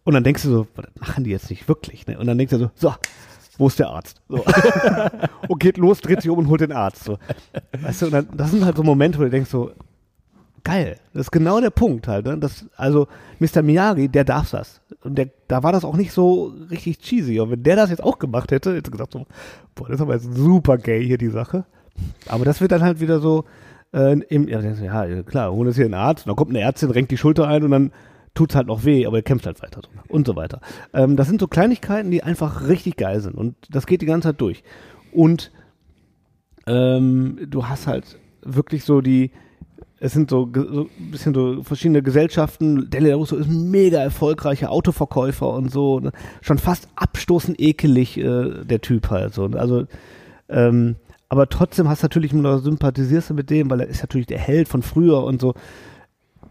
und 0.03 0.13
dann 0.13 0.23
denkst 0.23 0.43
du 0.43 0.49
so, 0.49 0.67
das 0.75 0.85
machen 0.99 1.23
die 1.23 1.31
jetzt 1.31 1.49
nicht 1.49 1.67
wirklich, 1.67 2.07
ne? 2.07 2.19
Und 2.19 2.27
dann 2.27 2.37
denkst 2.37 2.51
du 2.51 2.59
so, 2.59 2.71
so, 2.75 2.93
wo 3.57 3.67
ist 3.67 3.79
der 3.79 3.89
Arzt? 3.89 4.21
So. 4.27 4.43
und 5.47 5.59
geht 5.59 5.77
los, 5.77 6.01
dreht 6.01 6.21
sich 6.21 6.29
um 6.29 6.39
und 6.39 6.47
holt 6.47 6.61
den 6.61 6.71
Arzt. 6.71 7.03
So. 7.03 7.17
Weißt 7.79 8.01
du, 8.01 8.05
und 8.07 8.11
dann, 8.11 8.27
das 8.35 8.51
sind 8.51 8.65
halt 8.65 8.75
so 8.75 8.83
Momente, 8.83 9.19
wo 9.19 9.23
du 9.23 9.29
denkst 9.29 9.49
so, 9.49 9.71
geil, 10.63 10.97
das 11.13 11.27
ist 11.27 11.31
genau 11.31 11.61
der 11.61 11.69
Punkt 11.69 12.07
halt. 12.07 12.25
Ne? 12.25 12.37
Das, 12.37 12.65
also 12.75 13.07
Mr. 13.39 13.61
Miyagi, 13.61 14.09
der 14.09 14.23
darf 14.23 14.51
das. 14.51 14.81
Und 15.03 15.15
der, 15.15 15.29
da 15.47 15.63
war 15.63 15.71
das 15.71 15.85
auch 15.85 15.95
nicht 15.95 16.11
so 16.11 16.53
richtig 16.71 16.99
cheesy. 16.99 17.39
Und 17.39 17.51
wenn 17.51 17.63
der 17.63 17.75
das 17.75 17.89
jetzt 17.89 18.03
auch 18.03 18.19
gemacht 18.19 18.51
hätte, 18.51 18.75
hätte 18.75 18.91
gesagt 18.91 19.13
so, 19.13 19.25
boah, 19.75 19.87
das 19.87 19.95
ist 19.95 20.01
aber 20.01 20.15
jetzt 20.15 20.33
super 20.33 20.77
gay 20.77 21.05
hier 21.05 21.17
die 21.17 21.29
Sache. 21.29 21.65
Aber 22.27 22.45
das 22.45 22.61
wird 22.61 22.71
dann 22.71 22.83
halt 22.83 22.99
wieder 22.99 23.19
so, 23.19 23.45
Äh, 23.95 24.19
im, 24.29 24.47
ja, 24.47 24.59
ja, 24.59 25.21
klar, 25.21 25.51
holen 25.51 25.67
jetzt 25.67 25.75
hier 25.75 25.85
einen 25.85 25.93
Arzt, 25.93 26.25
dann 26.25 26.35
kommt 26.35 26.49
eine 26.49 26.61
Ärztin, 26.61 26.89
renkt 26.89 27.11
die 27.11 27.17
Schulter 27.17 27.47
ein 27.47 27.63
und 27.63 27.69
dann 27.69 27.91
tut's 28.33 28.55
halt 28.55 28.65
noch 28.65 28.85
weh, 28.85 29.05
aber 29.05 29.17
er 29.17 29.21
kämpft 29.21 29.45
halt 29.45 29.61
weiter 29.61 29.81
und 30.07 30.25
so 30.25 30.35
weiter. 30.35 30.61
Ähm, 30.93 31.15
das 31.15 31.27
sind 31.27 31.39
so 31.39 31.47
Kleinigkeiten, 31.47 32.09
die 32.09 32.23
einfach 32.23 32.67
richtig 32.67 32.97
geil 32.97 33.21
sind 33.21 33.35
und 33.35 33.55
das 33.69 33.85
geht 33.85 34.01
die 34.01 34.07
ganze 34.07 34.29
Zeit 34.29 34.41
durch. 34.41 34.63
Und 35.11 35.51
ähm, 36.65 37.37
du 37.47 37.67
hast 37.67 37.85
halt 37.85 38.17
wirklich 38.41 38.83
so 38.83 39.01
die, 39.01 39.29
es 39.99 40.13
sind 40.13 40.31
so, 40.31 40.49
so 40.51 40.89
ein 40.99 41.11
bisschen 41.11 41.35
so 41.35 41.61
verschiedene 41.61 42.01
Gesellschaften. 42.01 42.89
Dele 42.89 43.13
Russo 43.13 43.35
ist 43.35 43.47
ein 43.47 43.69
mega 43.69 43.99
erfolgreicher 43.99 44.71
Autoverkäufer 44.71 45.53
und 45.53 45.71
so. 45.71 45.99
ne? 45.99 46.11
Schon 46.41 46.57
fast 46.57 46.87
abstoßend 46.95 47.59
ekelig, 47.59 48.17
äh, 48.17 48.63
der 48.65 48.81
Typ 48.81 49.11
halt 49.11 49.35
so. 49.35 49.45
Also, 49.45 49.85
ähm, 50.49 50.95
aber 51.33 51.49
trotzdem 51.49 51.89
hast 51.89 52.03
du 52.03 52.05
natürlich 52.05 52.31
noch 52.31 52.59
sympathisierst 52.59 53.31
du 53.31 53.33
mit 53.33 53.49
dem, 53.49 53.67
weil 53.71 53.81
er 53.81 53.87
ist 53.87 54.03
natürlich 54.03 54.27
der 54.27 54.37
Held 54.37 54.67
von 54.67 54.83
früher 54.83 55.23
und 55.23 55.41
so. 55.41 55.55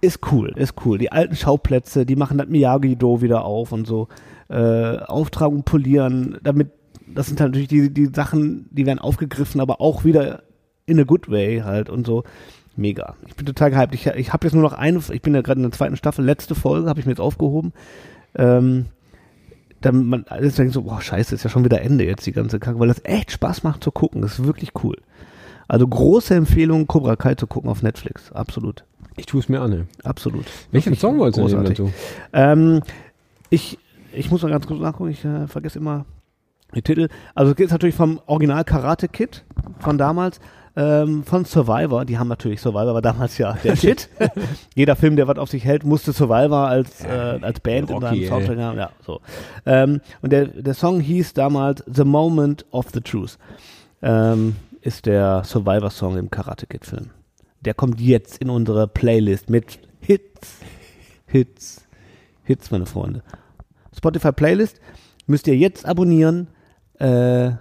Ist 0.01 0.19
cool, 0.33 0.53
ist 0.57 0.75
cool. 0.85 0.99
Die 0.99 1.13
alten 1.13 1.37
Schauplätze, 1.37 2.05
die 2.05 2.17
machen 2.17 2.37
das 2.37 2.49
Miyagi-Do 2.49 3.23
wieder 3.23 3.45
auf 3.45 3.71
und 3.71 3.87
so. 3.87 4.09
Äh, 4.49 4.97
Auftragung 4.99 5.63
polieren, 5.63 6.37
damit, 6.43 6.73
das 7.07 7.29
sind 7.29 7.41
halt 7.41 7.53
natürlich 7.53 7.69
die, 7.69 7.95
die 7.95 8.07
Sachen, 8.07 8.67
die 8.73 8.85
werden 8.85 8.99
aufgegriffen, 8.99 9.61
aber 9.61 9.81
auch 9.81 10.05
wieder 10.05 10.43
in 10.87 10.99
a 10.99 11.05
good 11.05 11.31
way 11.31 11.61
halt 11.61 11.89
und 11.89 12.05
so. 12.05 12.25
Mega. 12.75 13.15
Ich 13.29 13.37
bin 13.37 13.47
total 13.47 13.71
gehypt. 13.71 13.95
Ich, 13.95 14.09
ich 14.09 14.33
habe 14.33 14.45
jetzt 14.49 14.55
nur 14.55 14.65
noch 14.65 14.73
eine, 14.73 14.99
ich 15.13 15.23
bin 15.23 15.33
ja 15.33 15.43
gerade 15.43 15.61
in 15.61 15.71
der 15.71 15.79
zweiten 15.79 15.95
Staffel, 15.95 16.25
letzte 16.25 16.57
Folge 16.57 16.89
habe 16.89 16.99
ich 16.99 17.07
mir 17.07 17.13
jetzt 17.13 17.21
aufgehoben. 17.21 17.73
Ähm, 18.35 18.87
dann 19.85 20.07
man 20.07 20.25
alles 20.29 20.57
denkt 20.57 20.73
so, 20.73 20.83
boah, 20.83 21.01
scheiße, 21.01 21.35
ist 21.35 21.45
ja 21.45 21.51
schon 21.51 21.65
wieder 21.65 21.83
Ende 21.83 22.05
jetzt 22.05 22.27
die 22.27 22.33
ganze 22.33 22.59
Kacke, 22.59 22.79
weil 22.79 22.89
das 22.89 23.05
echt 23.05 23.33
Spaß 23.33 23.63
macht 23.63 23.83
zu 23.85 23.91
gucken. 23.91 24.23
Das 24.23 24.39
ist 24.39 24.45
wirklich 24.45 24.71
cool. 24.83 24.97
Also 25.69 25.87
große 25.87 26.35
Empfehlung, 26.35 26.87
Cobra 26.87 27.17
Kai 27.17 27.35
zu 27.35 27.47
gucken 27.47 27.71
auf 27.71 27.83
Netflix. 27.83 28.33
Absolut. 28.33 28.85
Ich 29.17 29.27
tue 29.27 29.41
es 29.41 29.49
mir 29.49 29.61
an. 29.61 29.73
ey. 29.73 29.83
Absolut. 30.05 30.47
Welchen 30.71 30.97
Song 30.97 31.19
wolltest 31.19 31.39
du 31.39 31.43
nehmen 31.47 31.65
großartig. 31.65 31.79
dazu? 31.79 31.93
Ähm, 32.33 32.83
ich, 33.51 33.79
ich 34.13 34.31
muss 34.31 34.43
mal 34.43 34.51
ganz 34.51 34.67
kurz 34.67 34.81
nachgucken, 34.81 35.11
ich 35.11 35.25
äh, 35.25 35.47
vergesse 35.47 35.79
immer 35.79 36.07
die 36.75 36.83
Titel. 36.83 37.09
Also 37.35 37.51
es 37.51 37.57
geht 37.57 37.71
natürlich 37.71 37.95
vom 37.95 38.21
Original 38.27 38.65
Karate 38.65 39.09
Kid 39.09 39.45
von 39.79 39.99
damals, 39.99 40.41
ähm, 40.77 41.25
von 41.25 41.45
Survivor. 41.45 42.05
Die 42.05 42.19
haben 42.19 42.29
natürlich 42.29 42.61
Survivor, 42.61 42.95
war 42.95 43.03
damals 43.03 43.39
ja 43.39 43.55
der 43.65 43.77
Shit. 43.77 44.09
Jeder 44.75 44.97
Film, 44.97 45.17
der 45.17 45.29
was 45.29 45.39
auf 45.39 45.51
sich 45.51 45.65
hält, 45.65 45.85
musste 45.85 46.13
Survivor 46.13 46.69
als, 46.69 47.05
äh, 47.05 47.39
als 47.41 47.61
Band 47.61 47.91
in 47.91 48.01
seinem. 48.01 48.27
Soundtrack 48.27 48.59
haben. 48.59 48.79
Ja, 48.79 48.91
so. 49.05 49.21
Ähm, 49.67 50.01
und 50.23 50.33
der, 50.33 50.47
der 50.47 50.75
Song 50.75 51.01
hieß 51.01 51.35
damals 51.35 51.85
The 51.87 52.05
Moment 52.05 52.65
of 52.71 52.87
the 52.93 53.01
Truth. 53.01 53.39
Ähm, 54.03 54.57
ist 54.81 55.07
der 55.07 55.45
Survivor-Song 55.45 56.19
im 56.19 56.31
Karate 56.31 56.67
Kid-Film. 56.67 57.11
Der 57.61 57.75
kommt 57.75 58.01
jetzt 58.01 58.39
in 58.39 58.51
unsere 58.51 58.89
Playlist 58.89 59.49
mit 59.49 59.79
Hits, 60.01 60.59
Hits, 61.27 61.87
Hits, 62.43 62.71
meine 62.73 62.87
Freunde. 62.87 63.23
Spotify 63.97 64.33
Playlist 64.33 64.81
müsst 65.27 65.47
ihr 65.47 65.57
jetzt 65.57 65.87
abonnieren, 65.87 66.49
äh, 66.99 67.53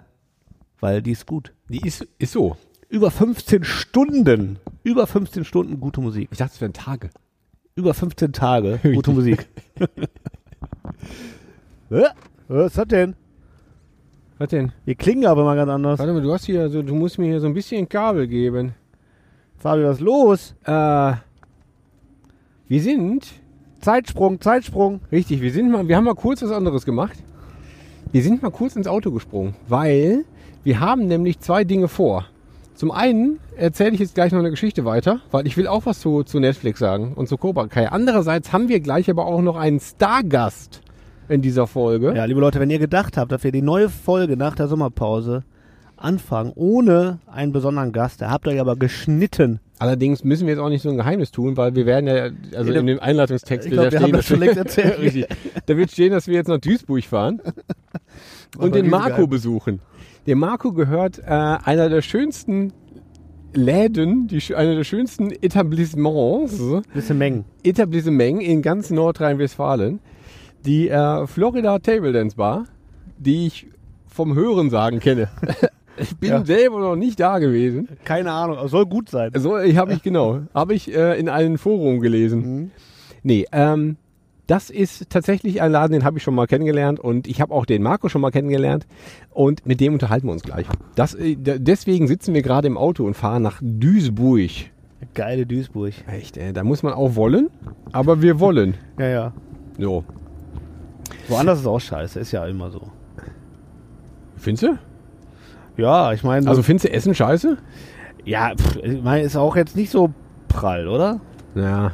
weil 0.79 1.03
die 1.03 1.11
ist 1.11 1.27
gut. 1.27 1.53
Die 1.69 1.85
ist, 1.85 2.07
ist 2.17 2.31
so. 2.31 2.57
Über 2.91 3.09
15 3.09 3.63
Stunden, 3.63 4.59
über 4.83 5.07
15 5.07 5.45
Stunden 5.45 5.79
gute 5.79 6.01
Musik. 6.01 6.27
Ich 6.29 6.39
dachte, 6.39 6.51
es 6.55 6.59
wären 6.59 6.73
Tage. 6.73 7.09
Über 7.73 7.93
15 7.93 8.33
Tage 8.33 8.79
gute 8.93 9.11
Musik. 9.11 9.47
Hä? 11.89 12.03
Was 12.49 12.73
das 12.73 12.87
denn? 12.89 13.15
Was 14.37 14.49
denn? 14.49 14.73
Die 14.85 14.95
klingen 14.95 15.25
aber 15.25 15.45
mal 15.45 15.55
ganz 15.55 15.69
anders. 15.71 15.99
Warte 15.99 16.11
mal, 16.11 16.21
du 16.21 16.33
hast 16.33 16.45
hier 16.45 16.67
so, 16.67 16.81
du 16.81 16.93
musst 16.93 17.17
mir 17.17 17.27
hier 17.27 17.39
so 17.39 17.47
ein 17.47 17.53
bisschen 17.53 17.87
Kabel 17.87 18.27
geben. 18.27 18.73
Fabi, 19.57 19.83
was 19.85 19.97
ist 19.97 20.01
los? 20.01 20.55
Äh, 20.65 21.13
wir 22.67 22.81
sind, 22.81 23.25
Zeitsprung, 23.79 24.41
Zeitsprung. 24.41 24.99
richtig, 25.13 25.39
wir 25.39 25.53
sind 25.53 25.71
mal, 25.71 25.87
wir 25.87 25.95
haben 25.95 26.03
mal 26.03 26.15
kurz 26.15 26.41
was 26.41 26.51
anderes 26.51 26.83
gemacht. 26.83 27.17
Wir 28.11 28.21
sind 28.21 28.41
mal 28.41 28.51
kurz 28.51 28.75
ins 28.75 28.87
Auto 28.87 29.11
gesprungen, 29.11 29.55
weil 29.69 30.25
wir 30.65 30.81
haben 30.81 31.07
nämlich 31.07 31.39
zwei 31.39 31.63
Dinge 31.63 31.87
vor. 31.87 32.25
Zum 32.81 32.89
einen 32.89 33.39
erzähle 33.57 33.91
ich 33.91 33.99
jetzt 33.99 34.15
gleich 34.15 34.31
noch 34.31 34.39
eine 34.39 34.49
Geschichte 34.49 34.85
weiter, 34.85 35.19
weil 35.29 35.45
ich 35.45 35.55
will 35.55 35.67
auch 35.67 35.85
was 35.85 35.99
zu, 35.99 36.23
zu 36.23 36.39
Netflix 36.39 36.79
sagen 36.79 37.13
und 37.13 37.29
zu 37.29 37.37
Cobra 37.37 37.67
Kai. 37.67 37.87
Andererseits 37.87 38.53
haben 38.53 38.69
wir 38.69 38.79
gleich 38.79 39.07
aber 39.07 39.27
auch 39.27 39.43
noch 39.43 39.55
einen 39.55 39.79
Stargast 39.79 40.81
in 41.29 41.43
dieser 41.43 41.67
Folge. 41.67 42.11
Ja, 42.15 42.25
liebe 42.25 42.39
Leute, 42.39 42.59
wenn 42.59 42.71
ihr 42.71 42.79
gedacht 42.79 43.17
habt, 43.17 43.31
dass 43.31 43.43
wir 43.43 43.51
die 43.51 43.61
neue 43.61 43.87
Folge 43.87 44.35
nach 44.35 44.55
der 44.55 44.67
Sommerpause 44.67 45.43
anfangen, 45.95 46.53
ohne 46.55 47.19
einen 47.31 47.51
besonderen 47.51 47.91
Gast, 47.91 48.19
da 48.23 48.31
habt 48.31 48.47
ihr 48.47 48.53
euch 48.53 48.59
aber 48.59 48.75
geschnitten. 48.75 49.59
Allerdings 49.77 50.23
müssen 50.23 50.47
wir 50.47 50.55
jetzt 50.55 50.61
auch 50.63 50.69
nicht 50.69 50.81
so 50.81 50.89
ein 50.89 50.97
Geheimnis 50.97 51.29
tun, 51.29 51.57
weil 51.57 51.75
wir 51.75 51.85
werden 51.85 52.07
ja, 52.07 52.29
also 52.57 52.73
Ja, 52.73 52.79
in 52.79 52.87
dem 52.87 52.99
Einleitungstext 52.99 53.67
ich 53.67 53.73
glaub, 53.73 53.91
wir 53.91 53.91
da 53.91 54.01
haben 54.01 54.11
das 54.11 54.25
schon 54.25 54.39
längst 54.39 54.57
erzählt. 54.57 54.97
Richtig. 55.01 55.27
Da 55.67 55.77
wird 55.77 55.91
stehen, 55.91 56.13
dass 56.13 56.25
wir 56.25 56.33
jetzt 56.33 56.47
nach 56.47 56.57
Duisburg 56.57 57.03
fahren 57.03 57.41
und 58.57 58.73
den 58.73 58.89
Marco 58.89 59.27
besuchen. 59.27 59.81
Der 60.27 60.35
Marco 60.35 60.71
gehört 60.71 61.19
äh, 61.19 61.23
einer 61.25 61.89
der 61.89 62.01
schönsten 62.01 62.73
Läden, 63.53 64.27
die, 64.27 64.55
einer 64.55 64.75
der 64.75 64.83
schönsten 64.83 65.31
Etablissements, 65.31 66.61
Bisschen 66.93 67.17
Mengen. 67.17 67.45
Etablissements 67.63 68.43
in 68.45 68.61
ganz 68.61 68.91
Nordrhein-Westfalen, 68.91 69.99
die 70.65 70.89
äh, 70.89 71.25
Florida 71.27 71.79
Table 71.79 72.13
Dance 72.13 72.35
Bar, 72.35 72.65
die 73.17 73.47
ich 73.47 73.67
vom 74.07 74.35
Hörensagen 74.35 74.99
kenne. 74.99 75.29
ich 75.97 76.15
bin 76.17 76.29
Ja. 76.29 76.45
selber 76.45 76.79
noch 76.79 76.95
nicht 76.95 77.19
da 77.19 77.39
gewesen. 77.39 77.89
Keine 78.05 78.31
Ahnung, 78.31 78.67
soll 78.67 78.85
gut 78.85 79.09
sein. 79.09 79.31
So, 79.35 79.57
ich 79.57 79.75
habe 79.77 79.93
ich 79.93 80.03
genau, 80.03 80.41
habe 80.53 80.73
ich 80.73 80.93
äh, 80.95 81.19
in 81.19 81.27
einem 81.29 81.57
Forum 81.57 81.99
gelesen. 81.99 82.71
Nee, 83.23 83.45
ähm, 83.51 83.97
das 84.51 84.69
ist 84.69 85.09
tatsächlich 85.09 85.61
ein 85.61 85.71
Laden, 85.71 85.93
den 85.93 86.03
habe 86.03 86.17
ich 86.17 86.23
schon 86.23 86.35
mal 86.35 86.45
kennengelernt 86.45 86.99
und 86.99 87.25
ich 87.25 87.39
habe 87.39 87.53
auch 87.53 87.65
den 87.65 87.81
Marco 87.81 88.09
schon 88.09 88.19
mal 88.19 88.31
kennengelernt 88.31 88.85
und 89.29 89.65
mit 89.65 89.79
dem 89.79 89.93
unterhalten 89.93 90.27
wir 90.27 90.33
uns 90.33 90.43
gleich. 90.43 90.65
Das, 90.95 91.13
äh, 91.13 91.37
deswegen 91.37 92.05
sitzen 92.07 92.33
wir 92.33 92.41
gerade 92.41 92.67
im 92.67 92.77
Auto 92.77 93.05
und 93.05 93.13
fahren 93.13 93.43
nach 93.43 93.61
Duisburg. 93.61 94.51
Geile 95.13 95.45
Duisburg. 95.45 95.93
Echt, 96.05 96.35
ey, 96.35 96.51
da 96.51 96.65
muss 96.65 96.83
man 96.83 96.91
auch 96.91 97.15
wollen, 97.15 97.49
aber 97.93 98.21
wir 98.21 98.41
wollen. 98.41 98.75
Ja, 98.99 99.07
ja. 99.07 99.33
So, 99.79 100.03
Woanders 101.29 101.61
ist 101.61 101.65
auch 101.67 101.79
scheiße, 101.79 102.19
ist 102.19 102.33
ja 102.33 102.45
immer 102.45 102.71
so. 102.71 102.81
findest 104.35 104.63
du? 104.63 104.77
Ja, 105.77 106.11
ich 106.11 106.23
meine, 106.25 106.45
Also 106.49 106.61
findest 106.61 106.85
du 106.89 106.91
Essen 106.91 107.15
scheiße? 107.15 107.57
ja, 108.25 108.51
pff, 108.53 108.75
ich 108.83 109.01
meine, 109.01 109.23
ist 109.23 109.37
auch 109.37 109.55
jetzt 109.55 109.77
nicht 109.77 109.91
so 109.91 110.11
prall, 110.49 110.89
oder? 110.89 111.21
Ja. 111.55 111.93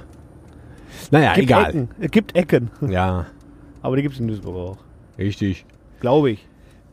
Naja, 1.11 1.33
Gibt 1.33 1.43
egal. 1.45 1.69
Ecken. 1.69 1.89
Es 1.99 2.11
gibt 2.11 2.35
Ecken, 2.35 2.71
Ja, 2.87 3.25
aber 3.81 3.95
die 3.95 4.01
gibt 4.01 4.15
es 4.15 4.19
in 4.21 4.27
Duisburg 4.27 4.55
auch. 4.55 4.77
richtig. 5.17 5.65
Glaube 5.99 6.31
ich. 6.31 6.47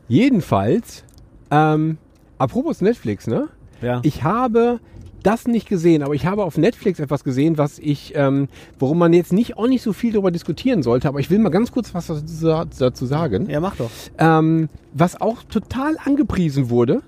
Jedenfalls, 0.09 1.05
ähm, 1.51 1.99
apropos 2.39 2.81
Netflix, 2.81 3.27
ne? 3.27 3.49
Ja. 3.83 4.01
Ich 4.03 4.23
habe 4.23 4.81
das 5.23 5.47
nicht 5.47 5.69
gesehen, 5.69 6.03
aber 6.03 6.15
ich 6.15 6.27
habe 6.27 6.45
auf 6.45 6.59
Netflix 6.59 7.01
etwas 7.01 7.25
gesehen, 7.25 7.57
was 7.59 7.79
ich, 7.79 8.13
ähm, 8.15 8.49
worum 8.79 8.99
man 8.99 9.13
jetzt 9.15 9.33
nicht 9.33 9.57
auch 9.57 9.67
nicht 9.67 9.83
so 9.83 9.93
viel 9.95 10.13
darüber 10.13 10.31
diskutieren 10.31 10.83
sollte, 10.83 11.09
aber 11.09 11.21
ich 11.21 11.31
will 11.31 11.39
mal 11.39 11.49
ganz 11.49 11.73
kurz 11.73 11.95
was 11.95 12.07
dazu, 12.09 12.65
dazu 12.79 13.07
sagen. 13.07 13.49
ja, 13.49 13.61
mach 13.61 13.77
doch. 13.77 13.91
Ähm, 14.19 14.69
was 14.93 15.19
auch 15.21 15.43
total 15.45 15.97
angepriesen 16.05 16.69
wurde, 16.71 17.03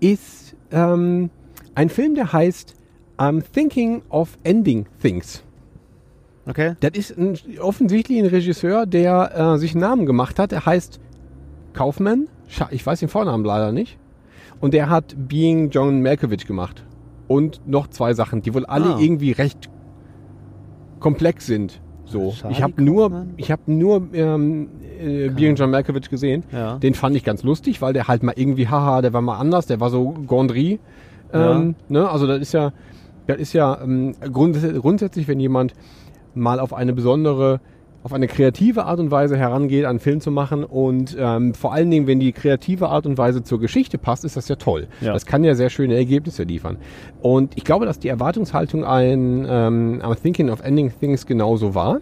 ist 0.00 0.54
ähm, 0.70 1.30
ein 1.74 1.88
Film, 1.88 2.14
der 2.14 2.32
heißt 2.32 2.74
I'm 3.18 3.42
Thinking 3.52 4.02
of 4.08 4.38
Ending 4.44 4.86
Things. 5.00 5.42
Okay. 6.48 6.74
Das 6.80 6.92
ist 6.94 7.16
ein, 7.16 7.38
offensichtlich 7.60 8.18
ein 8.18 8.26
Regisseur, 8.26 8.86
der 8.86 9.54
äh, 9.54 9.58
sich 9.58 9.72
einen 9.72 9.80
Namen 9.82 10.06
gemacht 10.06 10.38
hat. 10.38 10.52
Er 10.52 10.66
heißt 10.66 11.00
Kaufman. 11.72 12.28
Ich 12.70 12.84
weiß 12.84 13.00
den 13.00 13.08
Vornamen 13.08 13.44
leider 13.44 13.72
nicht. 13.72 13.98
Und 14.60 14.74
der 14.74 14.90
hat 14.90 15.14
Being 15.16 15.70
John 15.70 16.02
Malkovich 16.02 16.46
gemacht. 16.46 16.84
Und 17.28 17.60
noch 17.66 17.86
zwei 17.88 18.12
Sachen, 18.14 18.42
die 18.42 18.52
wohl 18.54 18.66
alle 18.66 18.96
Ah. 18.96 18.98
irgendwie 19.00 19.32
recht 19.32 19.70
komplex 21.00 21.46
sind. 21.46 21.80
So. 22.04 22.32
Charlie 22.32 22.56
Ich 22.56 22.62
habe 22.62 22.82
nur, 22.82 23.26
ich 23.36 23.50
habe 23.50 23.62
nur 23.72 24.08
ähm, 24.12 24.68
äh, 25.00 25.28
Being 25.30 25.56
John 25.56 25.70
Malkovich 25.70 26.10
gesehen. 26.10 26.44
Ja. 26.52 26.76
Den 26.78 26.94
fand 26.94 27.16
ich 27.16 27.24
ganz 27.24 27.42
lustig, 27.42 27.80
weil 27.80 27.92
der 27.92 28.08
halt 28.08 28.22
mal 28.22 28.34
irgendwie, 28.36 28.68
haha, 28.68 29.00
der 29.00 29.12
war 29.12 29.22
mal 29.22 29.38
anders, 29.38 29.66
der 29.66 29.80
war 29.80 29.90
so 29.90 30.10
Gondry. 30.26 30.78
Ähm, 31.32 31.74
ne? 31.88 32.08
Also 32.10 32.26
das 32.26 32.40
ist 32.40 32.52
ja, 32.52 32.72
das 33.26 33.38
ist 33.38 33.52
ja 33.54 33.80
ähm, 33.82 34.14
grunds 34.32 34.58
grundsätzlich, 34.80 35.26
wenn 35.28 35.40
jemand 35.40 35.72
mal 36.34 36.60
auf 36.60 36.72
eine 36.72 36.92
besondere, 36.92 37.60
auf 38.02 38.12
eine 38.12 38.26
kreative 38.26 38.84
Art 38.84 38.98
und 38.98 39.10
Weise 39.10 39.36
herangeht, 39.36 39.84
einen 39.84 40.00
Film 40.00 40.20
zu 40.20 40.30
machen 40.30 40.64
und 40.64 41.16
ähm, 41.18 41.54
vor 41.54 41.72
allen 41.72 41.90
Dingen, 41.90 42.06
wenn 42.06 42.18
die 42.18 42.32
kreative 42.32 42.88
Art 42.88 43.06
und 43.06 43.16
Weise 43.16 43.44
zur 43.44 43.60
Geschichte 43.60 43.96
passt, 43.98 44.24
ist 44.24 44.36
das 44.36 44.48
ja 44.48 44.56
toll. 44.56 44.88
Ja. 45.00 45.12
Das 45.12 45.24
kann 45.24 45.44
ja 45.44 45.54
sehr 45.54 45.70
schöne 45.70 45.94
Ergebnisse 45.94 46.42
liefern. 46.42 46.78
Und 47.20 47.56
ich 47.56 47.64
glaube, 47.64 47.86
dass 47.86 47.98
die 47.98 48.08
Erwartungshaltung 48.08 48.84
ein 48.84 49.46
ähm, 49.48 50.00
I'm 50.02 50.20
Thinking 50.20 50.50
of 50.50 50.62
Ending 50.62 50.92
Things 50.98 51.26
genauso 51.26 51.74
war. 51.74 52.00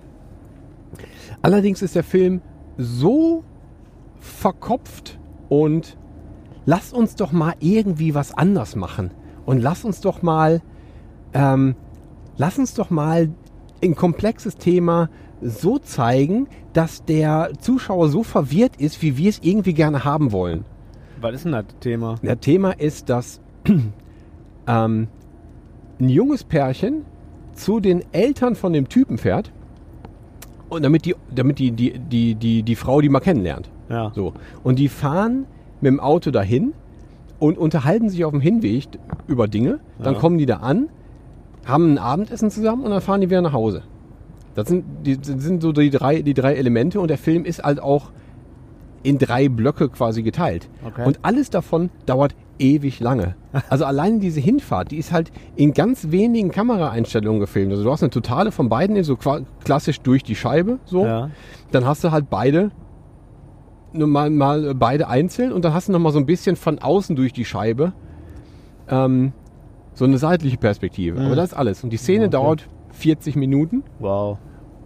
Allerdings 1.42 1.82
ist 1.82 1.94
der 1.94 2.04
Film 2.04 2.40
so 2.78 3.44
verkopft 4.20 5.18
und 5.48 5.96
lasst 6.64 6.94
uns 6.94 7.14
doch 7.14 7.32
mal 7.32 7.54
irgendwie 7.60 8.14
was 8.14 8.32
anders 8.36 8.74
machen. 8.76 9.10
Und 9.44 9.60
lasst 9.60 9.84
uns 9.84 10.00
doch 10.00 10.22
mal 10.22 10.62
ähm, 11.32 11.74
lass 12.40 12.58
uns 12.58 12.74
doch 12.74 12.90
mal 12.90 13.28
ein 13.82 13.94
komplexes 13.94 14.56
Thema 14.56 15.08
so 15.42 15.78
zeigen, 15.78 16.48
dass 16.72 17.04
der 17.04 17.50
Zuschauer 17.60 18.08
so 18.08 18.22
verwirrt 18.22 18.76
ist, 18.76 19.00
wie 19.02 19.16
wir 19.16 19.30
es 19.30 19.40
irgendwie 19.42 19.72
gerne 19.74 20.04
haben 20.04 20.32
wollen. 20.32 20.64
Was 21.20 21.34
ist 21.34 21.44
denn 21.44 21.52
das 21.52 21.64
Thema? 21.80 22.16
Das 22.22 22.38
Thema 22.40 22.72
ist, 22.72 23.08
dass 23.08 23.40
ähm, 24.66 25.08
ein 25.98 26.08
junges 26.08 26.44
Pärchen 26.44 27.04
zu 27.54 27.80
den 27.80 28.02
Eltern 28.12 28.54
von 28.54 28.72
dem 28.72 28.88
Typen 28.88 29.18
fährt 29.18 29.50
und 30.68 30.82
damit 30.84 31.04
die, 31.04 31.14
damit 31.34 31.58
die, 31.58 31.72
die, 31.72 31.98
die, 31.98 32.34
die, 32.34 32.62
die 32.62 32.76
Frau 32.76 33.00
die 33.00 33.08
mal 33.08 33.20
kennenlernt. 33.20 33.70
Ja. 33.88 34.12
So. 34.14 34.34
Und 34.62 34.78
die 34.78 34.88
fahren 34.88 35.46
mit 35.80 35.90
dem 35.92 36.00
Auto 36.00 36.30
dahin 36.30 36.72
und 37.38 37.58
unterhalten 37.58 38.08
sich 38.08 38.24
auf 38.24 38.30
dem 38.32 38.40
Hinweg 38.40 38.84
über 39.26 39.48
Dinge. 39.48 39.80
Dann 39.98 40.14
Ja. 40.14 40.20
kommen 40.20 40.38
die 40.38 40.46
da 40.46 40.58
an, 40.58 40.88
haben 41.70 41.94
ein 41.94 41.98
Abendessen 41.98 42.50
zusammen 42.50 42.84
und 42.84 42.90
dann 42.90 43.00
fahren 43.00 43.20
die 43.20 43.30
wieder 43.30 43.42
nach 43.42 43.52
Hause. 43.52 43.82
Das 44.54 44.68
sind, 44.68 44.84
die, 45.06 45.16
das 45.16 45.26
sind 45.26 45.62
so 45.62 45.72
die 45.72 45.90
drei, 45.90 46.22
die 46.22 46.34
drei 46.34 46.54
Elemente 46.54 47.00
und 47.00 47.08
der 47.08 47.18
Film 47.18 47.44
ist 47.44 47.62
halt 47.62 47.80
auch 47.80 48.10
in 49.02 49.18
drei 49.18 49.48
Blöcke 49.48 49.88
quasi 49.88 50.22
geteilt. 50.22 50.68
Okay. 50.84 51.06
Und 51.06 51.20
alles 51.22 51.50
davon 51.50 51.90
dauert 52.06 52.34
ewig 52.58 53.00
lange. 53.00 53.34
Also 53.68 53.84
allein 53.84 54.20
diese 54.20 54.38
Hinfahrt, 54.40 54.92
die 54.92 54.96
ist 54.96 55.10
halt 55.12 55.32
in 55.56 55.72
ganz 55.72 56.10
wenigen 56.10 56.52
Kameraeinstellungen 56.52 57.40
gefilmt. 57.40 57.72
Also 57.72 57.82
du 57.82 57.90
hast 57.90 58.02
eine 58.02 58.10
totale 58.10 58.52
von 58.52 58.68
beiden, 58.68 59.02
so 59.02 59.16
klassisch 59.64 60.00
durch 60.00 60.22
die 60.22 60.36
Scheibe, 60.36 60.78
so. 60.84 61.04
Ja. 61.04 61.30
Dann 61.72 61.84
hast 61.84 62.04
du 62.04 62.12
halt 62.12 62.30
beide 62.30 62.70
nur 63.92 64.06
mal, 64.06 64.30
mal 64.30 64.74
beide 64.74 65.08
einzeln 65.08 65.52
und 65.52 65.64
dann 65.64 65.74
hast 65.74 65.88
du 65.88 65.92
noch 65.92 65.98
mal 65.98 66.12
so 66.12 66.18
ein 66.18 66.26
bisschen 66.26 66.54
von 66.54 66.78
außen 66.78 67.16
durch 67.16 67.32
die 67.32 67.44
Scheibe 67.44 67.92
ähm, 68.88 69.32
so 69.94 70.04
eine 70.04 70.18
seitliche 70.18 70.56
Perspektive. 70.56 71.18
Mhm. 71.20 71.26
Aber 71.26 71.36
das 71.36 71.50
ist 71.52 71.54
alles. 71.56 71.82
Und 71.84 71.90
die 71.92 71.96
Szene 71.96 72.24
Okay. 72.24 72.30
dauert 72.30 72.68
40 72.92 73.36
Minuten 73.36 73.82
Wow. 73.98 74.38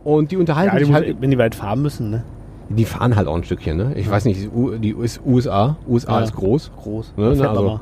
und 0.05 0.31
die 0.31 0.37
unterhalten 0.37 0.75
Ja, 0.75 0.79
die 0.79 0.85
sich 0.87 0.95
halt. 0.95 1.17
wenn 1.21 1.31
die 1.31 1.39
weit 1.39 1.55
fahren 1.55 1.83
müssen, 1.83 2.11
ne? 2.11 2.25
Die 2.71 2.85
fahren 2.87 3.15
halt 3.17 3.29
auch 3.29 3.37
ein 3.37 3.45
Stückchen, 3.45 3.77
ne? 3.77 3.93
Ich 3.97 4.11
weiß 4.11 4.25
nicht, 4.25 4.49
die 4.81 4.95
US 4.95 5.21
USA, 5.25 5.77
USA 5.87 6.19
Ja. 6.19 6.25
ist 6.25 6.35
groß. 6.35 6.71
Groß. 6.83 7.13
Ne, 7.17 7.35
Da 7.35 7.43
ne, 7.43 7.49
also, 7.51 7.81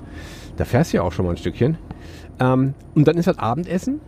da 0.57 0.64
fährst 0.64 0.93
du 0.93 0.97
ja 0.99 1.03
auch 1.05 1.12
schon 1.12 1.25
mal 1.25 1.31
ein 1.33 1.37
Stückchen. 1.37 1.79
Ähm, 2.41 2.75
und 2.95 3.07
dann 3.07 3.16
ist 3.16 3.27
halt 3.29 3.39
Abendessen. 3.39 4.01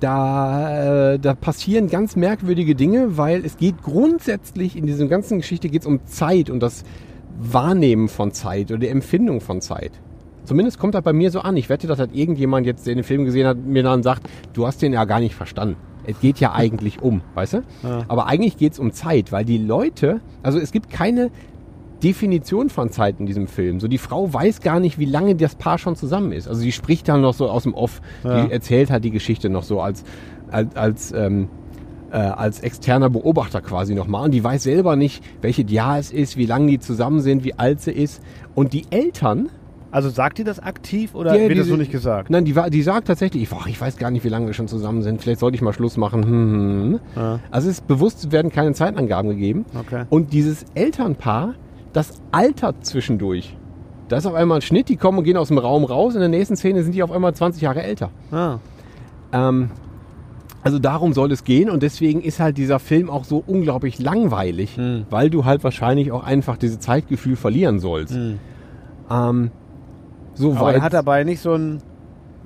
Da, 0.00 1.12
äh, 1.14 1.18
da 1.18 1.34
passieren 1.34 1.88
ganz 1.88 2.16
merkwürdige 2.16 2.74
Dinge, 2.74 3.18
weil 3.18 3.44
es 3.44 3.56
geht 3.58 3.82
grundsätzlich 3.82 4.76
in 4.76 4.86
dieser 4.86 5.06
ganzen 5.08 5.38
Geschichte 5.38 5.68
geht 5.68 5.84
um 5.84 6.04
Zeit 6.06 6.48
und 6.48 6.60
das 6.62 6.84
Wahrnehmen 7.38 8.08
von 8.08 8.32
Zeit 8.32 8.70
oder 8.70 8.78
die 8.80 8.88
Empfindung 8.88 9.40
von 9.40 9.60
Zeit. 9.60 9.92
Zumindest 10.44 10.78
kommt 10.78 10.94
das 10.94 11.02
bei 11.02 11.12
mir 11.12 11.30
so 11.30 11.40
an. 11.40 11.56
Ich 11.56 11.68
wette, 11.68 11.86
dass 11.86 11.98
hat 11.98 12.14
irgendjemand 12.14 12.66
jetzt, 12.66 12.86
der 12.86 12.94
den 12.94 13.04
Film 13.04 13.24
gesehen 13.24 13.46
hat, 13.46 13.58
mir 13.58 13.82
dann 13.82 14.02
sagt, 14.02 14.28
du 14.52 14.66
hast 14.66 14.82
den 14.82 14.92
ja 14.92 15.04
gar 15.04 15.20
nicht 15.20 15.34
verstanden. 15.34 15.76
Es 16.06 16.18
geht 16.20 16.40
ja 16.40 16.54
eigentlich 16.54 17.02
um, 17.02 17.20
weißt 17.34 17.52
du? 17.54 17.62
Ja. 17.82 18.04
Aber 18.08 18.26
eigentlich 18.26 18.56
geht 18.56 18.72
es 18.72 18.78
um 18.78 18.92
Zeit, 18.92 19.32
weil 19.32 19.44
die 19.44 19.58
Leute, 19.58 20.20
also 20.42 20.58
es 20.58 20.72
gibt 20.72 20.90
keine 20.90 21.30
Definition 22.02 22.70
von 22.70 22.90
Zeit 22.90 23.20
in 23.20 23.26
diesem 23.26 23.46
Film. 23.46 23.78
So 23.80 23.86
die 23.86 23.98
Frau 23.98 24.32
weiß 24.32 24.60
gar 24.62 24.80
nicht, 24.80 24.98
wie 24.98 25.04
lange 25.04 25.34
das 25.34 25.54
Paar 25.54 25.76
schon 25.78 25.96
zusammen 25.96 26.32
ist. 26.32 26.48
Also 26.48 26.60
sie 26.60 26.72
spricht 26.72 27.08
dann 27.08 27.20
noch 27.20 27.34
so 27.34 27.48
aus 27.50 27.64
dem 27.64 27.74
Off, 27.74 28.00
Ja. 28.24 28.46
die 28.46 28.52
erzählt 28.52 28.90
halt 28.90 29.04
die 29.04 29.10
Geschichte 29.10 29.50
noch 29.50 29.62
so 29.62 29.80
als 29.80 30.04
als 30.50 30.74
als, 30.74 31.12
ähm, 31.12 31.48
äh, 32.10 32.16
als 32.16 32.60
externer 32.60 33.10
Beobachter 33.10 33.60
quasi 33.60 33.94
nochmal. 33.94 34.24
Und 34.24 34.30
die 34.32 34.42
weiß 34.42 34.62
selber 34.64 34.96
nicht, 34.96 35.22
welches 35.42 35.70
Jahr 35.70 35.98
es 35.98 36.10
ist, 36.10 36.36
wie 36.36 36.46
lange 36.46 36.68
die 36.68 36.78
zusammen 36.80 37.20
sind, 37.20 37.44
wie 37.44 37.54
alt 37.54 37.80
sie 37.82 37.92
ist. 37.92 38.22
Und 38.54 38.72
die 38.72 38.86
Eltern, 38.90 39.50
Also 39.92 40.08
sagt 40.08 40.38
die 40.38 40.44
das 40.44 40.60
aktiv 40.60 41.14
oder 41.14 41.34
Ja, 41.34 41.40
wird 41.40 41.50
das 41.52 41.58
diese- 41.64 41.70
so 41.70 41.76
nicht 41.76 41.90
gesagt? 41.90 42.30
nein, 42.30 42.44
die, 42.44 42.54
die 42.70 42.82
sagt 42.82 43.08
tatsächlich, 43.08 43.48
boah, 43.48 43.66
ich 43.66 43.80
weiß 43.80 43.96
gar 43.96 44.10
nicht, 44.10 44.24
wie 44.24 44.28
lange 44.28 44.46
wir 44.46 44.54
schon 44.54 44.68
zusammen 44.68 45.02
sind. 45.02 45.20
Vielleicht 45.20 45.40
sollte 45.40 45.56
ich 45.56 45.62
mal 45.62 45.72
Schluss 45.72 45.96
machen. 45.96 46.22
Hm, 46.24 46.30
hm, 46.30 46.92
hm. 46.92 47.00
Ja. 47.16 47.40
Also 47.50 47.68
es 47.68 47.78
ist 47.78 47.86
bewusst 47.88 48.24
es 48.24 48.30
werden 48.32 48.52
keine 48.52 48.72
Zeitangaben 48.72 49.30
gegeben. 49.30 49.64
Okay. 49.78 50.04
Und 50.08 50.32
dieses 50.32 50.64
Elternpaar, 50.74 51.54
das 51.92 52.20
altert 52.30 52.86
zwischendurch. 52.86 53.56
Da 54.08 54.16
ist 54.18 54.26
auf 54.26 54.34
einmal 54.34 54.58
ein 54.58 54.62
Schnitt, 54.62 54.88
die 54.88 54.96
kommen 54.96 55.18
und 55.18 55.24
gehen 55.24 55.36
aus 55.36 55.48
dem 55.48 55.58
Raum 55.58 55.84
raus. 55.84 56.14
In 56.14 56.20
der 56.20 56.28
nächsten 56.28 56.56
Szene 56.56 56.82
sind 56.82 56.94
die 56.94 57.02
auf 57.02 57.10
einmal 57.12 57.34
20 57.34 57.62
Jahre 57.62 57.82
älter. 57.82 58.10
Ah. 58.32 58.58
Ähm, 59.32 59.70
also 60.62 60.78
darum 60.78 61.12
soll 61.14 61.32
es 61.32 61.42
gehen 61.44 61.70
und 61.70 61.82
deswegen 61.82 62.20
ist 62.20 62.38
halt 62.38 62.58
dieser 62.58 62.78
Film 62.80 63.08
auch 63.08 63.24
so 63.24 63.42
unglaublich 63.46 63.98
langweilig, 63.98 64.76
Hm. 64.76 65.06
weil 65.10 65.30
du 65.30 65.44
halt 65.44 65.64
wahrscheinlich 65.64 66.12
auch 66.12 66.22
einfach 66.24 66.56
dieses 66.58 66.78
Zeitgefühl 66.80 67.34
verlieren 67.36 67.78
sollst. 67.80 68.14
Hm. 68.14 68.38
Ähm, 69.10 69.50
so, 70.40 70.52
Aber 70.52 70.70
er 70.70 70.76
weit, 70.76 70.82
hat 70.82 70.92
dabei 70.94 71.24
nicht 71.24 71.40
so 71.40 71.52
einen 71.52 71.82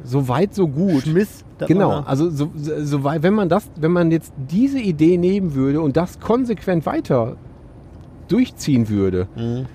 so 0.03 0.29
weit, 0.29 0.55
so 0.55 0.67
gut. 0.69 1.03
Schmiss. 1.05 1.45
Genau, 1.67 2.01
also 2.05 2.29
so, 2.31 2.51
so, 2.55 3.05
weit, 3.05 3.23
wenn 3.23 3.33
man 3.35 3.49
das, 3.49 3.71
wenn 3.77 3.93
man 3.93 4.11
jetzt 4.11 4.33
diese 4.51 4.79
Idee 4.81 5.17
nehmen 5.17 5.55
würde 5.55 5.81
und 5.81 5.97
das 5.97 6.19
konsequent 6.21 6.85
weiter 6.85 7.37
durchziehen 8.29 8.89
würde, 8.89 9.29
Mhm. 9.37 9.67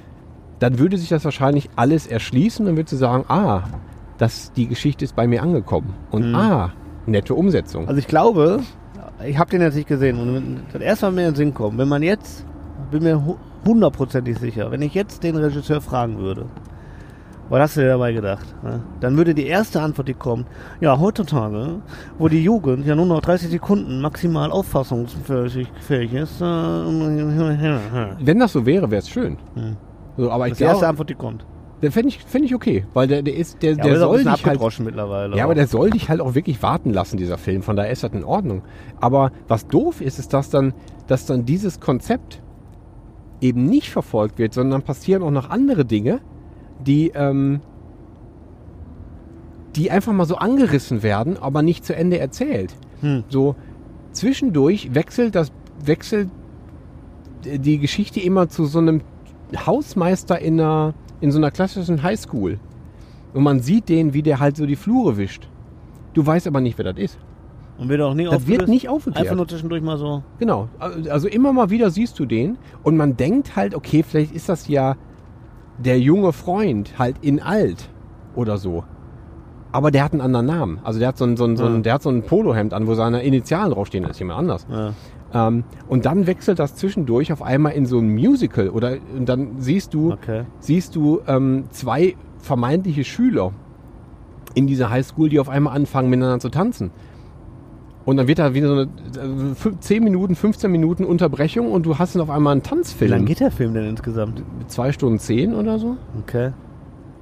dann 0.60 0.78
würde 0.80 0.98
sich 0.98 1.10
das 1.10 1.24
wahrscheinlich 1.24 1.70
alles 1.76 2.06
erschließen 2.08 2.68
und 2.68 2.76
würde 2.76 2.96
sagen, 2.96 3.24
ah, 3.30 3.64
das, 4.18 4.52
die 4.54 4.68
Geschichte 4.68 5.06
ist 5.06 5.16
bei 5.16 5.26
mir 5.28 5.42
angekommen. 5.42 5.94
Und 6.12 6.30
Mhm. 6.30 6.36
ah, 6.36 6.72
nette 7.06 7.34
Umsetzung. 7.34 7.88
Also 7.88 8.00
ich 8.00 8.08
glaube, 8.08 8.60
ich 9.26 9.38
habe 9.38 9.50
den 9.52 9.62
jetzt 9.62 9.76
nicht 9.76 9.88
gesehen 9.88 10.20
und 10.20 10.58
das 10.74 10.82
erste 10.82 11.06
Mal 11.08 11.12
mir 11.14 11.22
in 11.22 11.28
den 11.32 11.36
Sinn 11.36 11.54
kommt, 11.54 11.78
wenn 11.78 11.88
man 11.88 12.04
jetzt, 12.04 12.46
bin 12.92 13.04
mir 13.04 13.26
hu- 13.26 13.38
hundertprozentig 13.66 14.38
sicher, 14.38 14.70
wenn 14.72 14.82
ich 14.82 14.94
jetzt 14.94 15.24
den 15.24 15.36
Regisseur 15.38 15.80
fragen 15.82 16.18
würde, 16.18 16.46
was 17.50 17.60
hast 17.62 17.78
du 17.78 17.82
dir 17.82 17.88
dabei 17.90 18.14
gedacht? 18.14 18.46
ne? 18.64 18.82
Dann 19.00 19.18
würde 19.18 19.34
die 19.34 19.48
erste 19.48 19.82
Antwort, 19.82 20.08
die 20.08 20.14
kommt, 20.14 20.46
ja, 20.82 21.00
heutzutage, 21.00 21.82
wo 22.18 22.28
die 22.28 22.44
Jugend 22.44 22.86
ja 22.86 22.96
nur 22.96 23.06
noch 23.06 23.22
30 23.22 23.50
Sekunden 23.50 24.02
maximal 24.02 24.52
auffassungsfähig 24.52 25.68
fähig 25.82 26.14
ist, 26.14 26.42
äh, 26.42 26.46
Wenn 28.20 28.40
das 28.40 28.54
so 28.54 28.66
wäre, 28.66 28.90
wäre 28.92 29.00
es 29.02 29.10
schön. 29.10 29.38
Hm. 29.56 29.78
So, 30.18 30.30
aber 30.32 30.46
das 30.46 30.48
ich 30.48 30.52
ist 30.54 30.60
die 30.60 30.64
erste 30.66 30.88
Antwort, 30.88 31.10
die 31.10 31.16
kommt. 31.16 31.46
der 31.82 31.92
fände 31.92 32.10
ich, 32.10 32.20
fänd 32.24 32.46
ich 32.46 32.54
okay, 32.54 32.86
weil 32.94 33.08
der, 33.08 33.22
der 33.22 33.36
ist, 33.36 33.62
der, 33.64 33.72
Ja, 33.76 33.84
der 33.84 34.00
soll 34.00 34.24
dich 34.24 34.46
halt, 34.46 34.80
mittlerweile. 34.80 35.36
ja, 35.38 35.44
aber 35.44 35.54
auch. 35.54 35.56
der 35.56 35.68
soll 35.68 35.90
dich 35.92 36.10
halt 36.10 36.22
auch 36.22 36.36
wirklich 36.36 36.62
warten 36.62 36.92
lassen, 36.92 37.18
dieser 37.18 37.38
Film. 37.38 37.62
Von 37.64 37.76
daher 37.76 37.92
ist 37.92 38.04
das 38.04 38.12
in 38.12 38.24
Ordnung. 38.24 38.64
Aber 39.00 39.32
was 39.48 39.68
doof 39.68 40.02
ist, 40.02 40.20
ist, 40.20 40.34
dass 40.34 40.50
dann, 40.50 40.74
dass 41.08 41.26
dann 41.26 41.46
dieses 41.46 41.80
Konzept 41.80 42.42
eben 43.42 43.66
nicht 43.66 43.90
verfolgt 43.90 44.38
wird, 44.40 44.54
sondern 44.54 44.82
passieren 44.82 45.24
auch 45.24 45.32
noch 45.32 45.50
andere 45.50 45.86
Dinge, 45.86 46.20
die, 46.86 47.12
ähm, 47.14 47.62
die 49.76 49.92
einfach 49.92 50.14
mal 50.14 50.26
so 50.26 50.36
angerissen 50.36 51.04
werden, 51.04 51.38
aber 51.38 51.62
nicht 51.62 51.86
zu 51.86 51.96
Ende 51.96 52.20
erzählt. 52.20 52.74
Hm. 53.02 53.24
So 53.30 53.56
zwischendurch 54.12 54.94
wechselt 54.94 55.36
das 55.36 55.52
wechselt 55.84 56.30
die 57.46 57.80
Geschichte 57.80 58.20
immer 58.20 58.50
zu 58.50 58.66
so 58.66 58.80
einem 58.80 59.02
Hausmeister 59.66 60.40
in 60.40 60.60
einer 60.60 60.94
in 61.22 61.32
so 61.32 61.38
einer 61.38 61.52
klassischen 61.52 62.04
Highschool. 62.04 62.60
Und 63.34 63.44
man 63.44 63.60
sieht 63.60 63.90
den, 63.90 64.14
wie 64.14 64.24
der 64.24 64.40
halt 64.40 64.58
so 64.58 64.66
die 64.66 64.76
Flure 64.76 65.18
wischt. 65.18 65.48
Du 66.14 66.26
weißt 66.26 66.48
aber 66.48 66.62
nicht, 66.62 66.78
wer 66.78 66.92
das 66.92 66.98
ist. 66.98 67.20
Und 67.78 67.88
wird 67.88 68.02
auch 68.02 68.14
nie 68.14 68.26
Das 68.26 68.48
wird 68.48 68.68
nicht 68.68 68.90
aufgeklärt. 68.90 69.26
Einfach 69.26 69.38
nur 69.38 69.48
zwischendurch 69.48 69.82
mal 69.82 69.98
so. 69.98 70.24
Genau. 70.38 70.68
Also 70.80 71.28
immer 71.28 71.54
mal 71.54 71.70
wieder 71.70 71.92
siehst 71.92 72.20
du 72.20 72.26
den 72.26 72.58
und 72.84 72.98
man 72.98 73.16
denkt 73.16 73.56
halt, 73.56 73.74
okay, 73.74 74.04
vielleicht 74.04 74.34
ist 74.34 74.50
das 74.50 74.68
ja 74.68 74.98
der 75.84 76.00
junge 76.00 76.34
Freund 76.34 76.98
halt 77.00 77.16
in 77.22 77.42
alt 77.42 77.90
oder 78.36 78.58
so. 78.58 78.84
Aber 79.72 79.92
der 79.92 80.04
hat 80.04 80.14
einen 80.14 80.22
anderen 80.22 80.46
Namen. 80.48 80.80
Also 80.84 81.00
der 81.00 81.10
hat 81.10 81.18
so 81.18 81.26
ein, 81.26 81.38
so 81.38 81.46
ein, 81.46 81.56
so 81.56 81.64
Ja. 81.66 81.70
ein, 81.74 81.84
der 81.84 81.94
hat 81.94 82.02
so 82.02 82.10
ein 82.10 82.24
Polohemd 82.24 82.74
an, 82.74 82.88
wo 82.88 82.96
seine 82.96 83.22
Initialen 83.24 83.72
draufstehen. 83.72 84.04
Das 84.04 84.12
ist 84.14 84.20
jemand 84.20 84.40
anders. 84.40 84.66
Ja. 84.70 84.94
Ähm, 85.32 85.64
und 85.88 86.06
dann 86.06 86.26
wechselt 86.26 86.58
das 86.58 86.76
zwischendurch 86.76 87.32
auf 87.32 87.44
einmal 87.44 87.74
in 87.74 87.86
so 87.86 88.00
ein 88.00 88.10
Musical 88.14 88.70
oder 88.70 88.98
und 89.16 89.30
dann 89.30 89.60
siehst 89.60 89.94
du, 89.94 90.14
Okay. 90.14 90.44
siehst 90.60 90.96
du 90.96 91.22
ähm, 91.28 91.66
zwei 91.70 92.16
vermeintliche 92.40 93.04
Schüler 93.04 93.52
in 94.56 94.66
dieser 94.66 94.90
Highschool, 94.90 95.30
die 95.30 95.40
auf 95.40 95.50
einmal 95.50 95.76
anfangen 95.76 96.10
miteinander 96.10 96.40
zu 96.40 96.50
tanzen. 96.50 96.90
Und 98.10 98.18
dann 98.18 98.28
wird 98.28 98.40
da 98.40 98.54
wieder 98.54 98.68
so 98.68 98.74
eine 98.74 98.82
äh, 98.84 99.54
fün- 99.56 99.80
10 99.80 100.04
Minuten, 100.04 100.36
15 100.36 100.72
Minuten 100.72 101.06
Unterbrechung 101.06 101.72
und 101.72 101.86
du 101.86 101.98
hast 102.00 102.16
dann 102.16 102.22
auf 102.22 102.30
einmal 102.30 102.54
einen 102.54 102.64
Wie 102.66 102.68
Tanzfilm. 102.70 103.12
lange 103.12 103.26
geht 103.26 103.40
der 103.40 103.52
Film 103.52 103.74
denn 103.74 103.86
insgesamt? 103.86 104.42
Zwei 104.68 104.92
Stunden 104.92 105.20
zehn 105.20 105.54
oder 105.54 105.78
so. 105.80 105.96
Okay. 106.24 106.52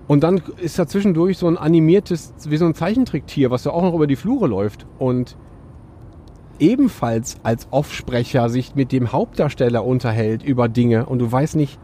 Und 0.08 0.24
dann 0.24 0.42
ist 0.62 0.80
da 0.80 0.88
zwischendurch 0.88 1.38
so 1.38 1.48
ein 1.48 1.58
animiertes, 1.58 2.34
wie 2.48 2.56
so 2.58 2.66
ein 2.66 2.74
Zeichentricktier, 2.74 3.52
was 3.52 3.64
da 3.64 3.72
auch 3.72 3.82
noch 3.84 3.94
über 3.94 4.08
die 4.08 4.16
Flure 4.16 4.48
läuft. 4.48 4.86
Und 5.00 5.36
ebenfalls 6.60 7.38
als 7.44 7.68
Offsprecher 7.72 8.50
sich 8.50 8.74
mit 8.76 8.92
dem 8.92 9.12
Hauptdarsteller 9.12 9.86
unterhält 9.86 10.44
über 10.44 10.68
Dinge 10.70 11.06
und 11.06 11.20
du 11.20 11.32
weißt 11.32 11.56
nicht, 11.56 11.78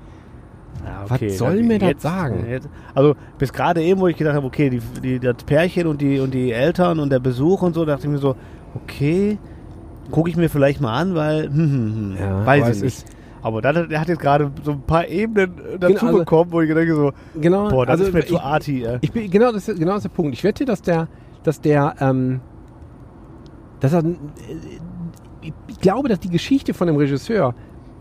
Ja, 0.83 1.05
Was 1.07 1.37
soll 1.37 1.61
mir 1.63 1.79
das 1.79 1.89
jetzt- 1.89 2.01
sagen? 2.01 2.45
Jetzt, 2.49 2.67
also 2.95 3.15
bis 3.37 3.53
gerade 3.53 3.81
eben, 3.83 3.99
wo 4.01 4.07
ich 4.07 4.17
gedacht 4.17 4.35
habe, 4.35 4.47
okay, 4.47 4.69
die, 4.69 4.81
die, 5.01 5.19
das 5.19 5.35
Pärchen 5.45 5.87
und 5.87 6.01
die, 6.01 6.19
und 6.19 6.33
die 6.33 6.51
Eltern 6.51 6.99
und 6.99 7.09
der 7.11 7.19
Besuch 7.19 7.61
und 7.61 7.73
so, 7.73 7.85
dachte 7.85 8.07
ich 8.07 8.11
mir 8.11 8.17
so, 8.17 8.35
okay, 8.76 9.38
gucke 10.11 10.30
ich 10.30 10.36
mir 10.36 10.49
vielleicht 10.49 10.82
mal 10.82 10.93
an, 10.93 11.15
weil, 11.15 11.45
hm, 11.45 11.53
hm, 11.53 11.95
hm, 11.95 12.17
Ja, 12.19 12.32
aber 12.38 12.45
weiß 12.45 12.78
ich 12.78 12.84
nicht. 12.84 13.05
Aber 13.41 13.61
dann, 13.61 13.89
der 13.89 13.99
hat 13.99 14.07
jetzt 14.07 14.21
gerade 14.21 14.49
so 14.63 14.71
ein 14.71 14.82
paar 14.82 15.05
Ebenen 15.07 15.57
äh, 15.57 15.78
dazu 15.78 16.05
also- 16.05 16.19
bekommen, 16.19 16.51
wo 16.51 16.61
ich 16.61 16.74
denke 16.74 16.95
so, 16.95 17.11
genau, 17.39 17.67
boah, 17.69 17.86
das 17.86 17.99
also 17.99 18.05
ist 18.05 18.13
mir 18.13 18.26
zu 18.26 18.36
ich, 18.36 18.41
arty, 18.41 18.84
ey. 18.86 18.97
ich 19.01 19.11
bin, 19.11 19.30
genau, 19.30 19.51
das 19.51 19.67
ist, 19.67 19.78
genau 19.78 19.91
das 19.91 20.05
ist 20.05 20.11
der 20.11 20.15
Punkt. 20.15 20.34
Ich 20.34 20.43
wette, 20.45 20.63
dass 20.63 20.82
der, 20.82 21.09
dass 21.43 21.59
der, 21.59 21.93
ähm, 21.99 22.39
dass 23.82 23.91
er, 23.91 23.99
äh, 23.99 24.13
ich 25.67 25.80
glaube, 25.82 26.07
dass 26.07 26.21
die 26.21 26.30
Geschichte 26.30 26.74
von 26.74 26.88
dem 26.88 26.95
Regisseur, 26.95 27.53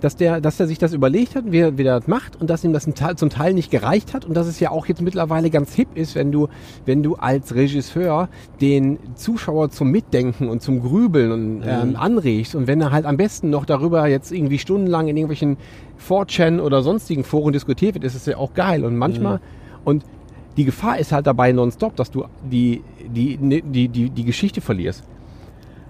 dass 0.03 0.17
der, 0.17 0.41
dass 0.41 0.59
er 0.59 0.67
sich 0.67 0.79
das 0.79 0.93
überlegt 0.93 1.37
hat, 1.37 1.45
wie 1.47 1.61
er, 1.61 1.79
wie 1.79 1.85
er 1.85 2.01
das 2.01 2.09
macht 2.09 2.39
und 2.41 2.51
dass 2.51 2.65
ihm 2.65 2.73
das 2.73 2.89
zum 3.17 3.31
Teil 3.31 3.55
nicht 3.55 3.71
gereicht 3.71 4.13
hat 4.13 4.25
und 4.25 4.35
dass 4.35 4.49
es 4.49 4.59
ja 4.59 4.71
auch 4.71 4.87
jetzt 4.87 5.01
mittlerweile 5.01 5.49
ganz 5.49 5.75
hip 5.75 5.89
ist, 5.95 6.17
wenn 6.17 6.33
du, 6.33 6.49
wenn 6.85 7.05
du 7.05 7.15
als 7.15 7.55
Regisseur 7.55 8.29
den 8.61 8.99
Zuschauer 9.15 9.71
zum 9.71 9.93
Mitdenken 9.93 10.49
und 10.49 10.61
zum 10.61 10.83
Grübeln 10.83 11.31
und, 11.31 11.63
ähm, 11.65 11.97
anregst 11.97 12.57
und 12.57 12.67
wenn 12.67 12.81
er 12.81 12.91
halt 12.91 13.07
am 13.07 13.17
besten 13.17 13.49
noch 13.49 13.65
darüber 13.65 14.09
jetzt 14.09 14.33
irgendwie 14.33 14.59
stundenlang 14.59 15.07
in 15.07 15.17
irgendwelchen 15.17 15.57
4chan 16.07 16.61
oder 16.61 16.83
sonstigen 16.83 17.23
Foren 17.23 17.53
diskutiert 17.53 17.95
wird, 17.95 18.05
ist 18.05 18.17
es 18.17 18.27
ja 18.27 18.37
auch 18.37 18.55
geil 18.55 18.85
und 18.85 18.97
manchmal 18.97 19.41
und 19.85 20.05
die 20.57 20.65
Gefahr 20.65 20.99
ist 20.99 21.13
halt 21.13 21.27
dabei 21.29 21.53
nonstop, 21.53 21.95
dass 21.97 22.11
du 22.11 22.25
die, 22.51 22.83
die, 23.07 23.37
die, 23.39 23.63
die, 23.63 23.89
die, 23.89 24.11
die 24.11 24.25
Geschichte 24.25 24.61
verlierst. 24.61 25.05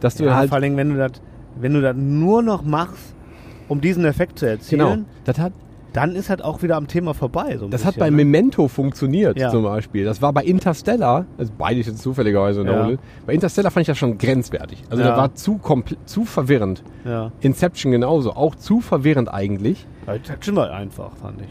Dass 0.01 0.17
du 0.17 0.25
Ja, 0.25 0.37
halt 0.37 0.51
vor 0.51 0.59
allem, 0.59 0.77
wenn 0.77 0.91
du 0.91 0.97
das, 0.97 1.13
wenn 1.59 1.73
du 1.75 1.81
das 1.81 1.97
nur 1.97 2.43
noch 2.43 2.63
machst, 2.63 3.15
um 3.73 3.81
diesen 3.81 4.05
Effekt 4.05 4.39
zu 4.39 4.47
erzielen, 4.47 4.81
Genau. 4.81 5.03
Das 5.25 5.39
hat, 5.39 5.53
dann 5.93 6.15
ist 6.17 6.31
halt 6.31 6.43
auch 6.43 6.63
wieder 6.63 6.77
am 6.77 6.87
Thema 6.87 7.13
vorbei. 7.13 7.57
So 7.59 7.69
das 7.69 7.85
hat 7.85 7.95
bisschen, 7.97 8.01
bei 8.01 8.11
ne? 8.11 8.17
Memento 8.17 8.69
funktioniert 8.69 9.39
Ja. 9.39 9.51
zum 9.51 9.63
Beispiel. 9.65 10.05
Das 10.05 10.23
war 10.23 10.33
bei 10.33 10.43
Interstellar, 10.45 11.27
also 11.37 11.53
beides 11.59 11.87
jetzt 11.87 11.99
zufälligerweise 12.03 12.63
Ja. 12.63 12.73
Nolan. 12.83 12.99
Bei 13.27 13.35
Interstellar 13.35 13.71
fand 13.71 13.83
ich 13.83 13.87
das 13.89 13.99
schon 13.99 14.17
grenzwertig. 14.17 14.83
Also 14.89 15.03
Ja. 15.03 15.09
der 15.11 15.17
war 15.19 15.35
zu, 15.35 15.61
zu 16.07 16.25
verwirrend. 16.25 16.83
Ja. 17.05 17.31
Inception 17.41 17.93
genauso, 17.93 18.33
auch 18.33 18.55
zu 18.55 18.81
verwirrend 18.81 19.33
eigentlich. 19.33 19.87
Inception 20.07 20.57
war 20.57 20.71
einfach, 20.71 21.11
fand 21.17 21.41
ich. 21.43 21.49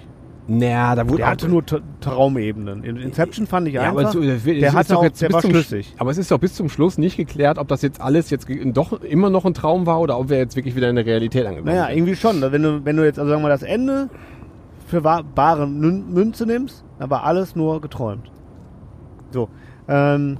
Naja, 0.53 0.95
da 0.95 1.07
wurde 1.07 1.17
Der 1.17 1.27
hatte 1.29 1.47
nur 1.47 1.61
Tra- 1.61 1.81
Traumebenen. 2.01 2.83
In 2.83 2.97
Inception 2.97 3.47
fand 3.47 3.67
ich 3.69 3.75
ja, 3.75 3.83
aber 3.89 3.99
einfach. 4.01 4.13
so, 4.13 4.19
das 4.21 4.43
wird- 4.43 4.57
es 4.57 4.59
der 4.61 4.69
ist 4.69 4.75
hatte 4.75 4.89
doch 4.93 4.99
auch, 4.99 5.03
jetzt 5.03 5.21
der 5.21 5.27
bis 5.27 5.33
war 5.35 5.41
zum, 5.41 5.51
schlüssig. 5.51 5.95
Aber 5.97 6.11
es 6.11 6.17
ist 6.17 6.29
doch 6.29 6.39
bis 6.39 6.55
zum 6.55 6.67
Schluss 6.67 6.97
nicht 6.97 7.15
geklärt, 7.15 7.57
ob 7.57 7.67
das 7.69 7.81
jetzt 7.81 8.01
alles 8.01 8.29
jetzt 8.31 8.47
doch 8.65 9.01
immer 9.01 9.29
noch 9.29 9.45
ein 9.45 9.53
Traum 9.53 9.85
war 9.85 10.01
oder 10.01 10.19
ob 10.19 10.29
wir 10.29 10.37
jetzt 10.37 10.55
wirklich 10.57 10.75
wieder 10.75 10.89
in 10.89 10.97
der 10.97 11.05
Realität 11.05 11.45
angekommen 11.45 11.73
Naja, 11.73 11.85
sind. 11.87 11.97
irgendwie 11.97 12.15
schon. 12.15 12.41
Wenn 12.41 12.63
du, 12.63 12.83
wenn 12.83 12.97
du 12.97 13.05
jetzt, 13.05 13.17
also 13.17 13.29
sagen 13.29 13.41
wir 13.41 13.47
mal, 13.47 13.53
das 13.53 13.63
Ende 13.63 14.09
für 14.87 14.99
bare 15.01 15.63
Mün- 15.67 16.07
Münze 16.11 16.45
nimmst, 16.45 16.83
dann 16.99 17.09
war 17.09 17.23
alles 17.23 17.55
nur 17.55 17.79
geträumt. 17.79 18.29
So. 19.31 19.47
Ähm, 19.87 20.37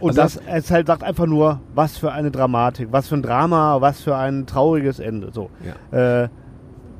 und 0.00 0.08
Also 0.18 0.22
das, 0.22 0.40
es 0.64 0.70
halt 0.70 0.86
sagt 0.86 1.04
einfach 1.04 1.26
nur, 1.26 1.60
was 1.74 1.98
für 1.98 2.10
eine 2.10 2.30
Dramatik, 2.30 2.88
was 2.90 3.06
für 3.08 3.14
ein 3.16 3.22
Drama, 3.22 3.80
was 3.80 4.00
für 4.00 4.16
ein 4.16 4.46
trauriges 4.46 4.98
Ende. 4.98 5.30
So. 5.32 5.50
Äh, 5.92 6.28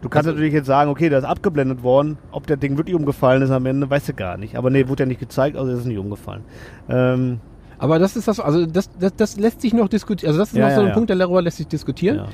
du 0.02 0.08
kannst 0.08 0.26
Also- 0.26 0.36
natürlich 0.36 0.54
jetzt 0.54 0.66
sagen, 0.66 0.90
okay, 0.90 1.08
das 1.08 1.24
ist 1.24 1.28
abgeblendet 1.30 1.82
worden. 1.82 2.18
Ob 2.32 2.46
der 2.46 2.56
Ding 2.56 2.76
wirklich 2.76 2.96
umgefallen 2.96 3.42
ist 3.42 3.50
am 3.50 3.66
Ende, 3.66 3.88
weißt 3.88 4.08
du 4.08 4.14
gar 4.14 4.36
nicht. 4.36 4.56
Aber 4.56 4.70
nee, 4.70 4.88
wurde 4.88 5.02
ja 5.04 5.06
nicht 5.06 5.20
gezeigt, 5.20 5.56
also 5.56 5.70
ist 5.72 5.80
es 5.80 5.84
nicht 5.86 5.98
umgefallen. 5.98 6.42
Ähm, 6.88 7.40
Aber 7.78 7.98
das 7.98 8.14
ist 8.16 8.28
das, 8.28 8.40
also 8.40 8.66
das, 8.66 8.90
das, 8.98 9.14
das 9.16 9.36
lässt 9.38 9.60
sich 9.62 9.72
noch 9.72 9.88
diskutieren. 9.88 10.28
Also 10.30 10.40
das 10.40 10.50
ist 10.52 10.56
Ja, 10.58 10.68
noch 10.68 10.74
so 10.74 10.80
ein 10.82 10.88
ja. 10.88 10.92
Punkt, 10.94 11.08
der 11.10 11.16
darüber 11.16 11.40
lässt 11.42 11.56
sich 11.56 11.66
diskutieren. 11.68 12.16
ja. 12.18 12.26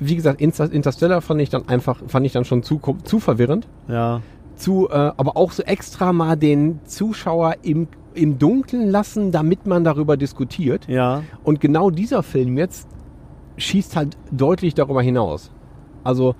Wie 0.00 0.14
gesagt, 0.16 0.40
Inter 0.40 0.70
Interstellar 0.72 1.20
fand 1.20 1.40
ich 1.40 1.50
dann 1.50 1.68
einfach, 1.68 2.00
fand 2.06 2.24
ich 2.26 2.32
dann 2.32 2.44
schon 2.44 2.62
zu, 2.62 2.80
zu 3.04 3.20
verwirrend. 3.20 3.68
ja. 3.88 4.20
Zu, 4.56 4.88
äh, 4.90 4.92
aber 4.92 5.36
auch 5.36 5.52
so 5.52 5.62
extra 5.62 6.12
mal 6.12 6.34
den 6.36 6.80
Zuschauer 6.84 7.54
im, 7.62 7.86
im 8.14 8.40
Dunkeln 8.40 8.90
lassen, 8.90 9.30
damit 9.30 9.66
man 9.66 9.84
darüber 9.84 10.16
diskutiert. 10.16 10.88
Ja. 10.88 11.22
Und 11.44 11.60
genau 11.60 11.90
dieser 11.90 12.24
Film 12.24 12.58
jetzt 12.58 12.88
schießt 13.56 13.94
halt 13.94 14.16
deutlich 14.32 14.74
darüber 14.74 15.00
hinaus. 15.00 15.52
Also 16.02 16.34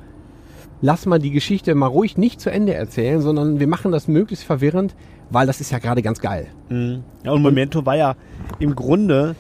lass 0.80 1.06
mal 1.06 1.18
die 1.18 1.30
Geschichte 1.30 1.74
mal 1.74 1.86
ruhig 1.86 2.16
nicht 2.16 2.40
zu 2.40 2.50
Ende 2.50 2.74
erzählen, 2.74 3.20
sondern 3.20 3.60
wir 3.60 3.66
machen 3.66 3.92
das 3.92 4.08
möglichst 4.08 4.44
verwirrend, 4.44 4.94
weil 5.30 5.46
das 5.46 5.60
ist 5.60 5.70
ja 5.70 5.78
gerade 5.78 6.02
ganz 6.02 6.20
geil. 6.20 6.46
Mhm. 6.68 7.02
Ja, 7.24 7.32
und 7.32 7.42
Memento 7.42 7.84
war 7.84 7.96
ja 7.96 8.14
im 8.58 8.74
Grunde 8.74 9.34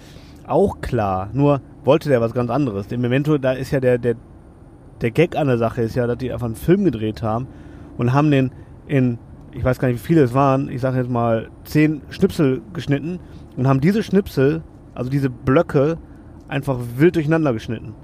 auch 0.46 0.80
klar, 0.80 1.30
nur 1.32 1.60
wollte 1.84 2.08
der 2.08 2.20
was 2.20 2.32
ganz 2.32 2.50
anderes. 2.50 2.90
Im 2.90 3.00
Memento, 3.00 3.38
da 3.38 3.52
ist 3.52 3.70
ja 3.70 3.80
der, 3.80 3.98
der, 3.98 4.16
der 5.00 5.10
Gag 5.10 5.36
an 5.36 5.46
der 5.46 5.58
Sache 5.58 5.82
ist 5.82 5.94
ja, 5.94 6.06
dass 6.06 6.18
die 6.18 6.32
einfach 6.32 6.46
einen 6.46 6.56
Film 6.56 6.84
gedreht 6.84 7.22
haben 7.22 7.46
und 7.96 8.12
haben 8.12 8.30
den 8.30 8.50
in, 8.86 9.18
ich 9.52 9.64
weiß 9.64 9.78
gar 9.78 9.88
nicht, 9.88 10.02
wie 10.02 10.06
viele 10.06 10.22
es 10.22 10.34
waren, 10.34 10.68
ich 10.68 10.80
sage 10.80 10.98
jetzt 10.98 11.10
mal 11.10 11.50
zehn 11.64 12.02
Schnipsel 12.10 12.62
geschnitten 12.72 13.20
und 13.56 13.68
haben 13.68 13.80
diese 13.80 14.02
Schnipsel, 14.02 14.62
also 14.94 15.10
diese 15.10 15.30
Blöcke, 15.30 15.98
einfach 16.48 16.78
wild 16.96 17.16
durcheinander 17.16 17.52
geschnitten. 17.52 17.94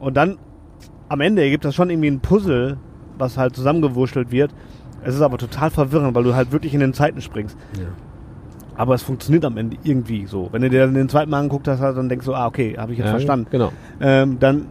Und 0.00 0.16
dann 0.16 0.38
am 1.08 1.20
Ende 1.20 1.42
ergibt 1.42 1.64
das 1.64 1.74
schon 1.74 1.90
irgendwie 1.90 2.10
ein 2.10 2.20
Puzzle, 2.20 2.76
was 3.18 3.36
halt 3.36 3.54
zusammengewurschtelt 3.56 4.30
wird. 4.30 4.52
Es 5.04 5.14
ist 5.14 5.20
aber 5.20 5.38
total 5.38 5.70
verwirrend, 5.70 6.14
weil 6.14 6.24
du 6.24 6.34
halt 6.34 6.50
wirklich 6.52 6.72
in 6.74 6.80
den 6.80 6.94
Zeiten 6.94 7.20
springst. 7.20 7.56
Aber 8.76 8.94
es 8.94 9.02
funktioniert 9.02 9.44
am 9.44 9.56
Ende 9.56 9.76
irgendwie 9.84 10.26
so. 10.26 10.48
Wenn 10.50 10.62
du 10.62 10.70
dir 10.70 10.86
dann 10.86 10.94
den 10.94 11.08
zweiten 11.08 11.30
Mal 11.30 11.38
angeguckt 11.40 11.68
hast, 11.68 11.80
dann 11.80 12.08
denkst 12.08 12.26
du, 12.26 12.34
ah, 12.34 12.46
okay, 12.46 12.74
habe 12.76 12.92
ich 12.92 12.98
jetzt 12.98 13.06
Ja, 13.06 13.12
verstanden. 13.12 13.46
Genau. 13.50 13.72
Ähm, 14.00 14.38
dann, 14.40 14.66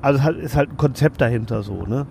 also 0.00 0.20
es 0.30 0.44
ist 0.44 0.56
halt 0.56 0.70
ein 0.70 0.76
Konzept 0.76 1.20
dahinter 1.20 1.62
so, 1.62 1.84
ne? 1.86 2.06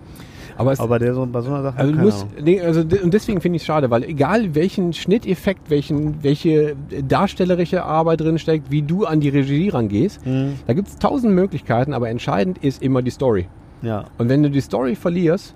Aber 0.56 0.72
es, 0.72 0.80
Aber 0.80 0.98
der 0.98 1.14
so, 1.14 1.26
bei 1.26 1.40
so 1.40 1.48
einer 1.50 1.62
Sache, 1.62 1.78
Also, 1.78 1.92
Ahnung. 1.98 2.12
nee, 2.42 2.60
also 2.60 2.80
und 2.80 3.14
deswegen 3.14 3.40
finde 3.40 3.56
ich 3.56 3.62
es 3.62 3.66
schade, 3.66 3.90
weil 3.90 4.04
egal 4.04 4.54
welchen 4.54 4.92
Schnitteffekt, 4.92 5.70
welchen, 5.70 6.22
welche 6.22 6.76
darstellerische 7.06 7.84
Arbeit 7.84 8.20
drin 8.20 8.38
steckt, 8.38 8.70
wie 8.70 8.82
du 8.82 9.04
an 9.06 9.20
die 9.20 9.28
Regie 9.28 9.68
rangehst, 9.68 10.24
Mhm. 10.26 10.54
da 10.66 10.72
gibt 10.72 10.88
es 10.88 10.96
tausend 10.98 11.34
Möglichkeiten, 11.34 11.94
aber 11.94 12.08
entscheidend 12.10 12.58
ist 12.58 12.82
immer 12.82 13.02
die 13.02 13.10
Story. 13.10 13.48
Ja, 13.82 14.04
Und 14.18 14.28
wenn 14.28 14.42
du 14.42 14.50
die 14.50 14.60
Story 14.60 14.94
verlierst 14.94 15.54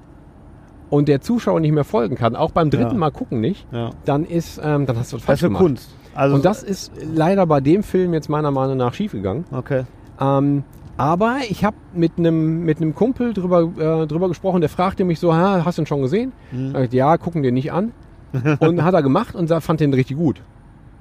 und 0.90 1.09
der 1.09 1.20
Zuschauer 1.20 1.61
nicht 1.61 1.72
mehr 1.72 1.84
folgen 1.84 2.16
kann, 2.16 2.36
auch 2.36 2.51
beim 2.51 2.70
dritten 2.70 2.92
Ja. 2.92 2.99
Mal 2.99 3.11
gucken 3.11 3.40
nicht, 3.40 3.66
ja. 3.72 3.90
dann 4.05 4.24
ist, 4.24 4.61
ähm, 4.62 4.86
dann 4.86 4.97
hast 4.99 5.12
du 5.12 5.16
was 5.16 5.22
Das 5.22 5.26
falsch 5.26 5.34
ist 5.36 5.40
für 5.40 5.47
gemacht. 5.49 5.62
Kunst. 5.62 5.94
Also, 6.14 6.36
und 6.36 6.44
das 6.44 6.62
ist 6.62 6.92
leider 7.14 7.47
bei 7.47 7.61
dem 7.61 7.82
Film 7.82 8.14
jetzt 8.14 8.28
meiner 8.28 8.51
Meinung 8.51 8.78
nach 8.78 8.94
schiefgegangen. 8.94 9.44
okay. 9.53 9.84
Ähm, 10.20 10.64
aber 10.97 11.38
ich 11.49 11.64
habe 11.64 11.76
mit 11.94 12.12
einem 12.18 12.64
mit 12.64 12.78
einem 12.80 12.94
Kumpel 12.94 13.32
drüber, 13.32 13.62
äh, 13.78 14.07
drüber 14.07 14.28
gesprochen, 14.28 14.61
der 14.61 14.70
fragte 14.70 15.05
mich 15.05 15.20
so, 15.20 15.34
ha, 15.34 15.62
hast 15.64 15.78
du 15.78 15.82
ihn 15.82 15.86
schon 15.86 16.03
gesehen? 16.03 16.32
Mhm. 16.53 16.76
Ich, 16.76 16.92
ja, 16.92 17.16
gucken 17.18 17.42
dir 17.42 17.53
nicht 17.53 17.72
an. 17.72 17.92
und 18.61 18.82
hat 18.82 18.94
er 18.94 19.03
gemacht 19.03 19.34
und 19.34 19.49
fand 19.49 19.80
den 19.80 19.94
richtig 19.94 20.16
gut. 20.16 20.42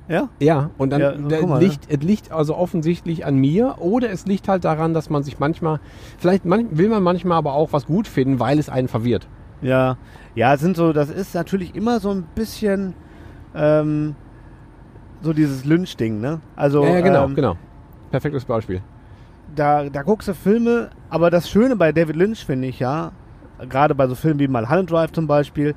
Ja? 0.08 0.30
Ja, 0.40 0.70
und 0.78 0.92
dann 0.92 1.30
Ja, 1.30 1.46
mal, 1.46 1.60
liegt, 1.60 1.92
es 1.92 2.00
liegt 2.02 2.32
also 2.32 2.56
offensichtlich 2.56 3.26
an 3.26 3.36
mir 3.36 3.76
oder 3.80 4.12
es 4.12 4.26
liegt 4.26 4.48
halt 4.48 4.64
daran, 4.64 4.94
dass 4.94 5.10
man 5.10 5.24
sich 5.24 5.40
manchmal, 5.40 5.80
vielleicht 6.20 6.46
man, 6.46 6.78
will 6.78 6.90
man 6.90 7.02
manchmal 7.02 7.38
aber 7.38 7.54
auch 7.54 7.74
was 7.74 7.88
gut 7.88 8.08
finden, 8.08 8.40
weil 8.40 8.60
es 8.60 8.70
einen 8.70 8.88
verwirrt. 8.88 9.28
Ja. 9.62 9.98
Ja, 10.36 10.54
es 10.54 10.62
sind 10.62 10.78
so, 10.78 10.94
das 10.94 11.10
ist 11.10 11.34
natürlich 11.34 11.76
immer 11.76 12.00
so 12.00 12.12
ein 12.12 12.24
bisschen 12.36 12.94
ähm, 13.56 14.16
so 15.22 15.34
dieses 15.34 15.66
Lynch-Ding, 15.66 16.20
ne? 16.22 16.40
Also, 16.56 16.84
ja, 16.84 16.96
ja, 16.96 17.02
genau, 17.02 17.26
ähm, 17.26 17.36
genau. 17.36 17.58
Perfektes 18.12 18.46
Beispiel. 18.46 18.82
Da, 19.56 19.90
da 19.90 20.04
guckst 20.04 20.28
du 20.28 20.34
Filme, 20.34 20.90
aber 21.10 21.30
das 21.30 21.50
Schöne 21.50 21.76
bei 21.76 21.92
David 21.92 22.16
Lynch 22.16 22.46
finde 22.46 22.68
ich 22.68 22.80
ja, 22.80 23.12
gerade 23.70 23.96
bei 23.96 24.08
so 24.08 24.16
Filmen 24.16 24.40
wie 24.40 24.48
Mulholland 24.48 24.92
Drive 24.92 25.12
zum 25.12 25.28
Beispiel, 25.28 25.76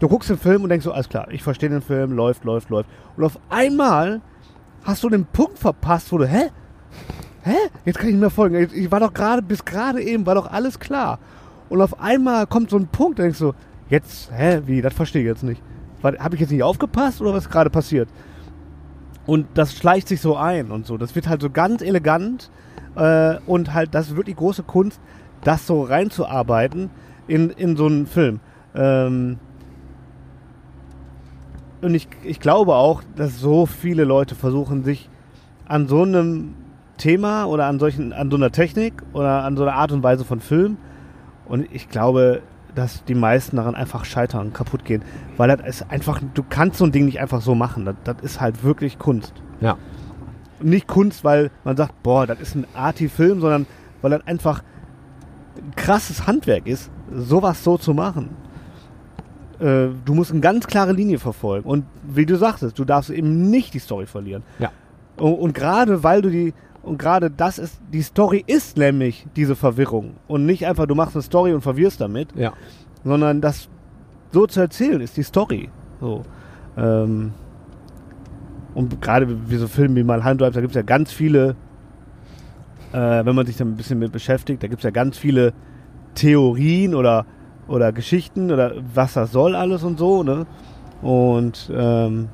du 0.00 0.08
guckst 0.08 0.30
den 0.30 0.38
Film 0.38 0.62
und 0.62 0.68
denkst 0.68 0.84
so, 0.84 0.92
alles 0.92 1.08
klar, 1.08 1.26
ich 1.30 1.42
verstehe 1.42 1.68
den 1.68 1.82
Film, 1.82 2.12
läuft, 2.12 2.44
läuft, 2.44 2.70
läuft. 2.70 2.88
Und 3.16 3.24
auf 3.24 3.38
einmal 3.48 4.20
hast 4.84 5.02
du 5.02 5.08
den 5.08 5.24
Punkt 5.24 5.58
verpasst, 5.58 6.12
wo 6.12 6.18
du, 6.18 6.26
hä? 6.26 6.50
Hä? 7.42 7.56
Jetzt 7.84 7.98
kann 7.98 8.08
ich 8.08 8.14
nicht 8.14 8.20
mehr 8.20 8.30
folgen. 8.30 8.68
Ich, 8.72 8.90
war 8.90 9.00
doch 9.00 9.12
gerade, 9.12 9.42
bis 9.42 9.64
gerade 9.64 10.02
eben 10.02 10.24
war 10.26 10.34
doch 10.34 10.50
alles 10.50 10.78
klar. 10.78 11.18
Und 11.68 11.80
auf 11.80 12.00
einmal 12.00 12.46
kommt 12.46 12.70
so 12.70 12.76
ein 12.76 12.86
Punkt, 12.86 13.18
da 13.18 13.22
denkst 13.22 13.38
du, 13.38 13.52
jetzt, 13.88 14.30
hä, 14.32 14.62
wie, 14.66 14.80
das 14.82 14.94
verstehe 14.94 15.22
ich 15.22 15.28
jetzt 15.28 15.42
nicht. 15.42 15.62
Habe 16.02 16.34
ich 16.34 16.40
jetzt 16.40 16.50
nicht 16.50 16.62
aufgepasst 16.62 17.20
oder 17.20 17.32
was 17.32 17.44
ist 17.44 17.50
gerade 17.50 17.70
passiert? 17.70 18.08
Und 19.26 19.46
das 19.54 19.74
schleicht 19.74 20.08
sich 20.08 20.20
so 20.20 20.36
ein 20.36 20.70
und 20.70 20.86
so. 20.86 20.98
Das 20.98 21.14
wird 21.14 21.28
halt 21.28 21.40
so 21.40 21.48
ganz 21.48 21.80
elegant 21.80 22.50
äh, 22.96 23.36
und 23.46 23.74
halt 23.74 23.94
das 23.94 24.08
ist 24.08 24.16
wirklich 24.16 24.36
große 24.36 24.62
Kunst, 24.62 25.00
das 25.42 25.66
so 25.66 25.82
reinzuarbeiten 25.82 26.90
in, 27.26 27.50
in 27.50 27.76
so 27.76 27.86
einen 27.86 28.06
Film. 28.06 28.40
Ähm, 28.74 29.38
und 31.82 31.94
ich, 31.94 32.08
ich 32.22 32.40
glaube 32.40 32.74
auch, 32.74 33.02
dass 33.16 33.38
so 33.38 33.66
viele 33.66 34.04
Leute 34.04 34.34
versuchen, 34.34 34.84
sich 34.84 35.10
an 35.66 35.86
so 35.86 36.02
einem 36.02 36.54
Thema 36.96 37.44
oder 37.44 37.66
an 37.66 37.78
solchen, 37.78 38.12
an 38.12 38.30
so 38.30 38.36
einer 38.36 38.50
Technik 38.50 39.02
oder 39.12 39.44
an 39.44 39.56
so 39.56 39.64
einer 39.64 39.74
Art 39.74 39.92
und 39.92 40.02
Weise 40.02 40.24
von 40.24 40.40
Film. 40.40 40.78
Und 41.46 41.66
ich 41.72 41.88
glaube, 41.88 42.42
dass 42.74 43.04
die 43.04 43.14
meisten 43.14 43.56
daran 43.56 43.74
einfach 43.74 44.04
scheitern, 44.04 44.52
kaputt 44.52 44.84
gehen. 44.84 45.02
Weil 45.36 45.54
das 45.54 45.66
ist 45.66 45.90
einfach, 45.90 46.20
du 46.34 46.42
kannst 46.42 46.78
so 46.78 46.84
ein 46.84 46.92
Ding 46.92 47.04
nicht 47.04 47.20
einfach 47.20 47.40
so 47.40 47.54
machen. 47.54 47.84
Das, 47.84 47.96
das 48.04 48.16
ist 48.22 48.40
halt 48.40 48.64
wirklich 48.64 48.98
Kunst. 48.98 49.34
Ja. 49.60 49.76
Nicht 50.60 50.86
Kunst, 50.86 51.24
weil 51.24 51.50
man 51.64 51.76
sagt, 51.76 52.02
boah, 52.02 52.26
das 52.26 52.40
ist 52.40 52.54
ein 52.54 52.66
Arti-Film, 52.74 53.40
sondern 53.40 53.66
weil 54.02 54.10
das 54.12 54.26
einfach 54.26 54.62
ein 55.56 55.74
krasses 55.76 56.26
Handwerk 56.26 56.66
ist, 56.66 56.90
sowas 57.12 57.62
so 57.64 57.76
zu 57.78 57.94
machen. 57.94 58.30
Äh, 59.60 59.88
du 60.04 60.14
musst 60.14 60.30
eine 60.32 60.40
ganz 60.40 60.66
klare 60.66 60.92
Linie 60.92 61.18
verfolgen. 61.18 61.68
Und 61.68 61.84
wie 62.06 62.26
du 62.26 62.36
sagtest, 62.36 62.78
du 62.78 62.84
darfst 62.84 63.10
eben 63.10 63.50
nicht 63.50 63.74
die 63.74 63.78
Story 63.78 64.06
verlieren. 64.06 64.42
Ja. 64.58 64.70
Und, 65.16 65.34
und 65.34 65.54
gerade 65.54 66.02
weil 66.02 66.22
du 66.22 66.30
die, 66.30 66.54
und 66.82 66.98
gerade 66.98 67.30
das 67.30 67.58
ist, 67.58 67.80
die 67.92 68.02
Story 68.02 68.42
ist 68.46 68.76
nämlich 68.76 69.26
diese 69.36 69.54
Verwirrung. 69.56 70.16
Und 70.26 70.44
nicht 70.44 70.66
einfach, 70.66 70.86
du 70.86 70.94
machst 70.94 71.14
eine 71.14 71.22
Story 71.22 71.52
und 71.54 71.60
verwirrst 71.62 72.00
damit, 72.00 72.28
Ja. 72.36 72.52
sondern 73.04 73.40
das 73.40 73.68
so 74.32 74.46
zu 74.46 74.60
erzählen 74.60 75.00
ist 75.00 75.16
die 75.16 75.22
Story. 75.22 75.70
So. 76.00 76.24
Ähm, 76.76 77.32
Und 78.74 79.00
gerade 79.00 79.26
wie 79.48 79.56
so 79.56 79.68
Filme 79.68 79.96
wie 79.96 80.02
Mulholland 80.04 80.40
Drive, 80.40 80.54
da 80.54 80.60
gibt 80.60 80.72
es 80.72 80.76
ja 80.76 80.82
ganz 80.82 81.12
viele, 81.12 81.54
äh, 82.92 83.24
wenn 83.24 83.34
man 83.34 83.46
sich 83.46 83.56
da 83.56 83.64
ein 83.64 83.76
bisschen 83.76 83.98
mit 83.98 84.12
beschäftigt, 84.12 84.62
da 84.62 84.66
gibt 84.68 84.80
es 84.80 84.84
ja 84.84 84.90
ganz 84.90 85.16
viele 85.16 85.52
Theorien 86.14 86.94
oder, 86.94 87.26
oder 87.68 87.92
Geschichten 87.92 88.50
oder 88.52 88.72
was 88.94 89.14
das 89.14 89.32
soll 89.32 89.54
alles 89.54 89.82
und 89.84 89.98
so, 89.98 90.22
ne? 90.22 90.46
Und 91.02 91.70
ähm, 91.74 92.28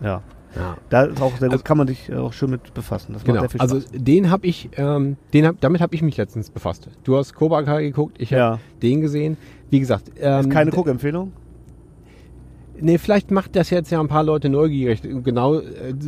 ja, 0.00 0.22
Ja. 0.56 0.76
da 0.88 1.02
ist 1.04 1.20
auch 1.22 1.30
sehr 1.36 1.48
gut, 1.48 1.52
Also- 1.52 1.64
kann 1.64 1.78
man 1.78 1.86
sich 1.88 2.12
auch 2.14 2.32
schön 2.32 2.50
mit 2.50 2.72
befassen. 2.74 3.12
Das 3.12 3.22
macht 3.22 3.26
Genau. 3.26 3.40
sehr 3.40 3.50
viel 3.50 3.60
Also 3.60 3.80
den 3.92 4.30
habe 4.30 4.46
ich, 4.46 4.70
ähm, 4.76 5.16
den 5.32 5.46
hab, 5.46 5.60
damit 5.60 5.80
habe 5.80 5.94
ich 5.94 6.02
mich 6.02 6.16
letztens 6.16 6.50
befasst. 6.50 6.88
Du 7.04 7.16
hast 7.16 7.34
Cobra 7.34 7.62
Kai 7.62 7.82
geguckt, 7.84 8.16
ich 8.20 8.32
habe 8.32 8.40
Ja. 8.40 8.58
den 8.82 9.00
gesehen. 9.00 9.36
Wie 9.70 9.78
gesagt, 9.80 10.10
ähm, 10.18 10.40
ist 10.40 10.50
keine 10.50 10.70
Guckempfehlung? 10.70 11.32
Nee, 12.80 12.98
vielleicht 12.98 13.30
macht 13.30 13.56
das 13.56 13.70
jetzt 13.70 13.90
ja 13.90 14.00
ein 14.00 14.08
paar 14.08 14.24
Leute 14.24 14.48
neugierig, 14.48 15.02
genau 15.02 15.56
äh, 15.56 15.62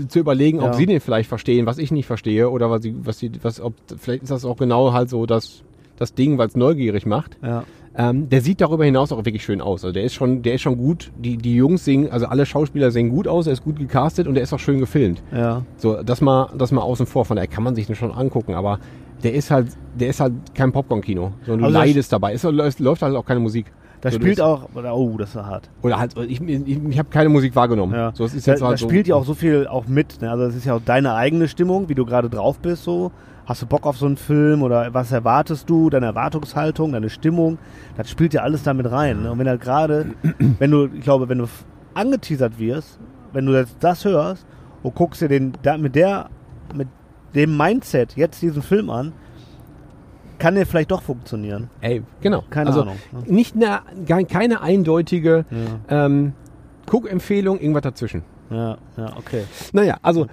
zu 0.08 0.18
überlegen, 0.18 0.60
ob 0.60 0.66
Ja. 0.66 0.72
sie 0.74 0.86
den 0.86 1.00
vielleicht 1.00 1.28
verstehen, 1.28 1.66
was 1.66 1.78
ich 1.78 1.90
nicht 1.90 2.06
verstehe, 2.06 2.48
oder 2.50 2.70
was 2.70 2.82
sie, 2.82 2.94
was 3.02 3.18
sie, 3.18 3.30
was, 3.42 3.60
ob, 3.60 3.74
vielleicht 3.98 4.22
ist 4.24 4.30
das 4.30 4.44
auch 4.44 4.56
genau 4.56 4.92
halt 4.92 5.08
so 5.10 5.26
das, 5.26 5.62
das 5.96 6.14
Ding, 6.14 6.38
weil 6.38 6.48
es 6.48 6.56
neugierig 6.56 7.06
macht. 7.06 7.36
Ja. 7.42 7.64
Ähm, 7.96 8.28
der 8.28 8.40
sieht 8.40 8.60
darüber 8.60 8.84
hinaus 8.84 9.10
auch 9.10 9.24
wirklich 9.24 9.42
schön 9.44 9.60
aus. 9.60 9.84
Also 9.84 9.92
der 9.92 10.04
ist 10.04 10.14
schon, 10.14 10.42
der 10.42 10.54
ist 10.54 10.60
schon 10.62 10.76
gut. 10.76 11.10
Die, 11.18 11.36
die 11.36 11.56
Jungs 11.56 11.84
singen, 11.84 12.08
also 12.12 12.26
alle 12.26 12.46
Schauspieler 12.46 12.92
sehen 12.92 13.08
gut 13.10 13.26
aus, 13.26 13.48
er 13.48 13.52
ist 13.52 13.64
gut 13.64 13.78
gecastet 13.80 14.28
und 14.28 14.36
er 14.36 14.42
ist 14.44 14.52
auch 14.52 14.60
schön 14.60 14.78
gefilmt. 14.78 15.22
Ja. 15.32 15.64
So, 15.76 16.00
das 16.02 16.20
mal, 16.20 16.50
das 16.56 16.70
mal 16.70 16.82
außen 16.82 17.06
vor. 17.06 17.24
Von 17.24 17.34
daher 17.36 17.48
kann 17.48 17.64
man 17.64 17.74
sich 17.74 17.86
den 17.86 17.96
schon 17.96 18.12
angucken, 18.12 18.54
aber 18.54 18.78
der 19.24 19.34
ist 19.34 19.50
halt, 19.50 19.66
der 19.98 20.08
ist 20.10 20.20
halt 20.20 20.32
kein 20.54 20.70
Popcorn-Kino, 20.70 21.32
sondern 21.44 21.58
du 21.58 21.64
Also 21.66 21.78
leidest 21.78 22.12
dabei. 22.12 22.32
Es 22.32 22.44
läuft, 22.44 22.78
läuft 22.78 23.02
halt 23.02 23.16
auch 23.16 23.24
keine 23.26 23.40
Musik. 23.40 23.66
Da 24.00 24.10
So, 24.10 24.16
spielt 24.16 24.40
auch, 24.40 24.68
oh, 24.74 25.16
das 25.18 25.30
ist 25.30 25.36
hart. 25.36 25.68
Oder 25.82 25.98
halt, 25.98 26.16
ich, 26.16 26.40
ich, 26.40 26.68
ich 26.68 26.98
habe 26.98 27.10
keine 27.10 27.28
Musik 27.28 27.54
wahrgenommen. 27.54 27.92
Ja. 27.94 28.12
So, 28.14 28.24
es 28.24 28.34
ist 28.34 28.46
da, 28.46 28.52
jetzt 28.52 28.62
da 28.62 28.68
halt 28.68 28.78
so, 28.78 28.88
spielt 28.88 29.06
ja 29.06 29.14
auch 29.14 29.26
so 29.26 29.34
viel 29.34 29.66
auch 29.66 29.86
mit. 29.86 30.22
Ne? 30.22 30.30
Also 30.30 30.46
das 30.46 30.54
ist 30.54 30.64
ja 30.64 30.74
auch 30.74 30.80
deine 30.84 31.14
eigene 31.14 31.48
Stimmung, 31.48 31.88
wie 31.88 31.94
du 31.94 32.06
gerade 32.06 32.30
drauf 32.30 32.58
bist. 32.60 32.84
So 32.84 33.12
hast 33.44 33.62
du 33.62 33.66
Bock 33.66 33.84
auf 33.84 33.98
so 33.98 34.06
einen 34.06 34.16
Film 34.16 34.62
oder 34.62 34.94
was 34.94 35.12
erwartest 35.12 35.68
du? 35.68 35.90
Deine 35.90 36.06
Erwartungshaltung, 36.06 36.92
deine 36.92 37.10
Stimmung, 37.10 37.58
das 37.96 38.08
spielt 38.08 38.32
ja 38.32 38.42
alles 38.42 38.62
damit 38.62 38.90
rein. 38.90 39.22
Ne? 39.22 39.32
Und 39.32 39.38
wenn 39.38 39.48
halt 39.48 39.60
gerade, 39.60 40.06
wenn 40.58 40.70
du, 40.70 40.86
ich 40.86 41.02
glaube, 41.02 41.28
wenn 41.28 41.38
du 41.38 41.46
angeteasert 41.94 42.58
wirst, 42.58 42.98
wenn 43.32 43.44
du 43.46 43.52
jetzt 43.52 43.76
das 43.80 44.04
hörst 44.04 44.46
und 44.82 44.94
guckst 44.94 45.20
dir 45.20 45.28
den 45.28 45.52
da, 45.62 45.76
mit 45.76 45.94
der, 45.94 46.30
mit 46.74 46.88
dem 47.34 47.56
Mindset 47.56 48.16
jetzt 48.16 48.40
diesen 48.40 48.62
Film 48.62 48.88
an, 48.88 49.12
kann 50.40 50.56
der 50.56 50.66
vielleicht 50.66 50.90
doch 50.90 51.02
funktionieren. 51.02 51.70
Ey, 51.80 52.02
genau. 52.20 52.42
Keine 52.50 52.70
also, 52.70 52.82
Ahnung. 52.82 52.96
Ne? 53.12 53.32
Nicht 53.32 53.54
eine, 53.54 54.24
keine 54.24 54.62
eindeutige 54.62 55.44
Ja, 55.88 56.06
ähm, 56.06 56.32
Guckempfehlung, 56.86 57.60
irgendwas 57.60 57.82
dazwischen. 57.82 58.24
ja, 58.50 58.78
ja, 58.96 59.16
okay. 59.16 59.44
Naja, 59.72 59.98
also 60.02 60.26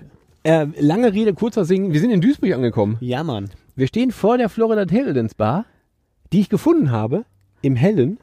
äh, 0.43 0.66
lange 0.80 1.14
Rede, 1.14 1.34
kurzer 1.34 1.66
Singen. 1.66 1.93
Wir 1.93 1.99
sind 1.99 2.10
in 2.10 2.22
Duisburg 2.22 2.53
angekommen. 2.53 2.97
Ja, 3.01 3.24
Mann. 3.24 3.49
Wir 3.76 3.86
stehen 3.88 4.12
vor 4.12 4.39
der 4.39 4.49
Florida 4.49 4.86
Tailendance 4.86 5.36
Bar, 5.36 5.66
die 6.34 6.39
ich 6.39 6.49
gefunden 6.49 6.89
habe, 6.89 7.26
im 7.62 7.76
Hellen. 7.76 8.18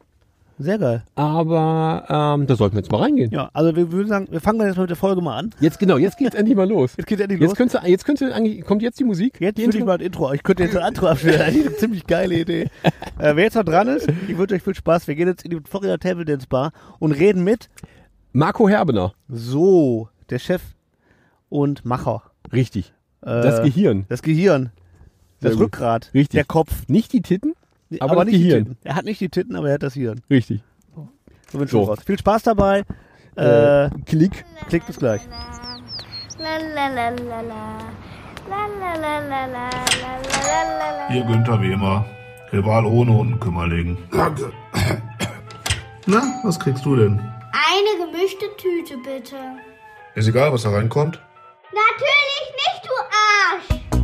Sehr 0.59 0.79
geil. 0.79 1.03
Aber 1.17 2.05
ähm, 2.09 2.47
da 2.47 2.55
sollten 2.55 2.77
wir 2.77 2.81
jetzt 2.83 2.93
mal 2.93 2.99
reingehen. 3.01 3.31
Ja, 3.33 3.51
also 3.53 3.75
wir 3.75 3.91
würden 3.91 4.09
sagen, 4.09 4.29
wir 4.31 4.41
fangen 4.41 4.59
dann 4.61 4.69
jetzt 4.69 4.79
mit 4.79 4.89
der 4.89 4.97
Folge 4.97 5.21
mal 5.21 5.37
an. 5.37 5.51
Jetzt 5.61 5.79
genau, 5.81 5.97
jetzt 5.97 6.17
geht's 6.17 6.35
endlich 6.37 6.57
mal 6.57 6.69
los. 6.69 6.95
Jetzt 6.97 7.07
geht 7.07 7.21
endlich 7.21 7.41
Jetzt 7.41 7.51
los. 7.51 7.59
könntest 7.59 7.83
du, 7.85 7.89
jetzt 7.89 8.05
könntest 8.05 8.31
du 8.31 8.35
eigentlich, 8.35 8.65
kommt 8.65 8.81
jetzt 8.83 9.01
die 9.01 9.05
Musik? 9.05 9.41
Jetzt 9.41 9.59
die 9.59 9.67
will 9.67 9.75
ich 9.75 9.85
mal 9.85 9.95
ein 9.95 10.01
Intro. 10.01 10.33
Ich 10.33 10.43
könnte 10.45 10.63
jetzt 10.63 10.77
ein 10.77 10.87
Intro 10.87 11.09
abspielen. 11.09 11.41
Eine 11.41 11.77
ziemlich 11.77 12.07
geile 12.07 12.39
Idee. 12.39 12.63
Äh, 13.19 13.35
wer 13.35 13.45
jetzt 13.45 13.55
noch 13.57 13.65
dran 13.65 13.89
ist, 13.89 14.09
ich 14.29 14.39
wünsche 14.39 14.55
euch 14.55 14.63
viel 14.63 14.75
Spaß. 14.77 15.09
Wir 15.09 15.17
gehen 15.17 15.27
jetzt 15.29 15.45
in 15.45 15.51
die 15.51 15.61
Florida 15.69 15.97
Table 15.99 16.25
Dance 16.25 16.47
Bar 16.49 16.73
und 17.01 17.13
reden 17.13 17.43
mit 17.43 17.69
Marco 18.33 18.69
Herbener. 18.69 19.13
so, 19.29 20.09
der 20.31 20.39
Chef 20.39 20.63
und 21.49 21.85
Macher. 21.85 22.23
Richtig. 22.53 22.93
Äh, 23.23 23.41
Das 23.43 23.61
Gehirn. 23.63 24.07
Das 24.09 24.23
Gehirn. 24.23 24.71
Das. 25.41 25.59
Rückgrat. 25.59 26.11
Richtig. 26.15 26.31
Der 26.39 26.45
Kopf. 26.45 26.85
Nicht 26.89 27.13
die 27.13 27.21
Titten, 27.23 27.55
aber, 28.01 28.13
aber 28.13 28.25
nicht 28.25 28.39
Gehirn. 28.39 28.65
die 28.65 28.71
Titten. 28.71 28.79
Er 28.85 28.95
hat 28.97 29.05
nicht 29.05 29.21
die 29.21 29.29
Titten, 29.29 29.57
aber 29.57 29.69
er 29.69 29.75
hat 29.75 29.83
das 29.83 29.95
Hirn. 29.95 30.21
Richtig. 30.31 30.63
So, 31.51 31.67
so. 31.67 31.83
raus. 31.85 31.99
Viel 32.05 32.19
Spaß 32.19 32.43
dabei. 32.43 32.85
Äh, 33.37 33.91
klick. 34.07 34.45
Klick 34.69 34.87
bis 34.87 34.97
gleich. 34.99 35.23
Ihr 41.13 41.25
Günther 41.25 41.61
wie 41.61 41.73
immer. 41.73 42.05
Rival 42.53 42.87
ohne 42.87 43.13
Unkümmerling. 43.13 43.99
Danke. 44.13 44.53
Na, 46.07 46.23
was 46.45 46.59
kriegst 46.59 46.85
du 46.85 46.97
denn? 46.97 47.19
Eine 47.19 48.07
gemischte 48.13 48.47
Tüte, 48.57 48.97
bitte. 48.99 49.37
Ist 50.15 50.29
egal, 50.29 50.53
was 50.53 50.63
da 50.63 50.71
reinkommt? 50.71 51.21
Natürlich 51.73 52.51
nicht, 52.55 52.85
du 52.85 53.99
Arsch! 53.99 54.04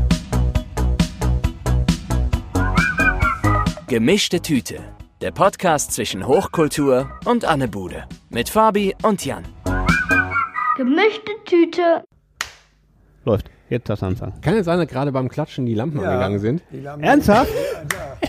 Gemischte 3.90 4.40
Tüte. 4.40 4.76
Der 5.20 5.32
Podcast 5.32 5.90
zwischen 5.90 6.24
Hochkultur 6.24 7.10
und 7.24 7.44
Anne 7.44 7.66
Bude. 7.66 8.04
Mit 8.28 8.48
Fabi 8.48 8.94
und 9.02 9.24
Jan. 9.24 9.42
Gemischte 10.76 11.32
Tüte. 11.44 12.04
Läuft. 13.24 13.50
Jetzt 13.68 13.88
das 13.88 14.00
anfangen. 14.04 14.40
Kann 14.42 14.54
jetzt 14.54 14.66
sein, 14.66 14.78
dass 14.78 14.86
gerade 14.86 15.10
beim 15.10 15.28
Klatschen 15.28 15.66
die 15.66 15.74
Lampen 15.74 15.98
angegangen 15.98 16.38
sind? 16.38 16.62
Die 16.70 16.78
Lampen- 16.78 17.02
Ernsthaft? 17.02 17.50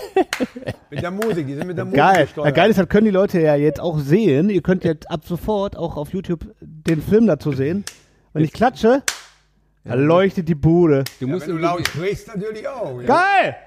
Mit 0.90 1.04
der 1.04 1.12
Musik, 1.12 1.46
die 1.46 1.54
sind 1.54 1.68
mit 1.68 1.78
der 1.78 1.86
Musik 1.86 2.00
Geil. 2.00 2.26
gesteuert. 2.26 2.48
Ja, 2.48 2.52
geil 2.52 2.72
ist, 2.72 2.80
das 2.80 2.90
können 2.90 3.06
die 3.06 3.12
Leute 3.12 3.40
ja 3.40 3.54
jetzt 3.56 3.80
auch 3.80 4.00
sehen. 4.00 4.50
Ihr 4.50 4.64
könnt 4.64 4.84
jetzt 4.84 5.12
ab 5.12 5.22
sofort 5.26 5.78
auch 5.78 5.96
auf 5.96 6.12
YouTube 6.12 6.56
den 6.60 7.04
Film 7.04 7.28
dazu 7.28 7.52
sehen. 7.52 7.86
Wenn 8.34 8.44
ich 8.44 8.52
klatsche, 8.52 9.04
dann 9.84 10.06
leuchtet 10.06 10.48
die 10.48 10.56
Bude. 10.56 11.04
Du 11.20 11.26
Ja, 11.26 11.34
musst 11.34 11.48
wenn 11.48 11.56
du 11.56 11.62
laut 11.62 11.88
sprichst, 11.88 12.28
natürlich 12.28 12.68
auch. 12.68 13.02
Ja. 13.02 13.08
Geil! 13.08 13.56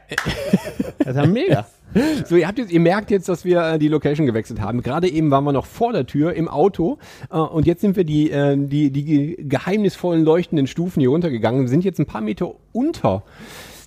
Das 0.98 1.16
ist 1.16 1.22
ja 1.22 1.26
mega. 1.26 1.66
So, 2.24 2.36
ihr, 2.36 2.48
habt 2.48 2.58
jetzt, 2.58 2.72
ihr 2.72 2.80
merkt 2.80 3.10
jetzt, 3.10 3.28
dass 3.28 3.44
wir 3.44 3.62
äh, 3.62 3.78
die 3.78 3.88
Location 3.88 4.26
gewechselt 4.26 4.60
haben. 4.60 4.82
Gerade 4.82 5.08
eben 5.08 5.30
waren 5.30 5.44
wir 5.44 5.52
noch 5.52 5.66
vor 5.66 5.92
der 5.92 6.06
Tür 6.06 6.32
im 6.32 6.48
Auto 6.48 6.98
äh, 7.30 7.36
und 7.36 7.66
jetzt 7.66 7.82
sind 7.82 7.96
wir 7.96 8.04
die, 8.04 8.30
äh, 8.30 8.56
die, 8.56 8.90
die 8.90 9.36
geheimnisvollen 9.48 10.24
leuchtenden 10.24 10.66
Stufen 10.66 11.00
hier 11.00 11.10
runtergegangen 11.10 11.60
und 11.60 11.68
sind 11.68 11.84
jetzt 11.84 11.98
ein 11.98 12.06
paar 12.06 12.20
Meter 12.20 12.54
unter 12.72 13.22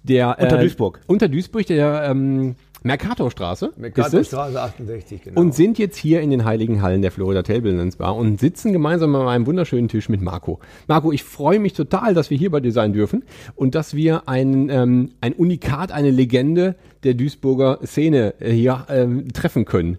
der 0.04 0.38
Unter 0.40 0.58
äh, 0.58 0.62
Duisburg. 0.62 1.02
Unter 1.08 1.28
Duisburg, 1.28 1.66
der 1.66 2.04
ähm, 2.10 2.56
Mercatorstraße. 2.84 3.74
Mercatorstraße 3.78 4.62
68, 4.62 5.24
genau. 5.24 5.42
Und 5.42 5.56
sind 5.56 5.78
jetzt 5.80 5.98
hier 5.98 6.22
in 6.22 6.30
den 6.30 6.46
heiligen 6.46 6.82
Hallen 6.82 7.02
der 7.02 7.12
Florida 7.12 7.44
Tailbildens 7.44 7.98
Bar 7.98 8.16
und 8.16 8.40
sitzen 8.40 8.72
gemeinsam 8.74 9.16
an 9.16 9.28
einem 9.28 9.46
wunderschönen 9.46 9.88
Tisch 9.88 10.10
mit 10.10 10.22
Marco. 10.22 10.60
Marco, 10.88 11.12
ich 11.12 11.24
freue 11.24 11.60
mich 11.60 11.74
total, 11.74 12.14
dass 12.14 12.30
wir 12.30 12.38
hier 12.38 12.52
bei 12.52 12.60
dir 12.60 12.72
sein 12.72 12.94
dürfen 12.94 13.24
und 13.56 13.76
dass 13.76 13.94
wir 13.94 14.28
ein, 14.28 14.70
ähm, 14.70 15.12
ein 15.22 15.34
Unikat, 15.34 15.92
eine 15.92 16.12
Legende 16.12 16.76
der 17.04 17.14
Duisburger 17.14 17.80
Szene 17.86 18.36
äh, 18.40 18.52
hier 18.52 18.86
ähm, 18.90 19.34
treffen 19.34 19.66
können. 19.66 19.98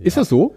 Ist 0.00 0.16
das 0.16 0.28
so? 0.28 0.54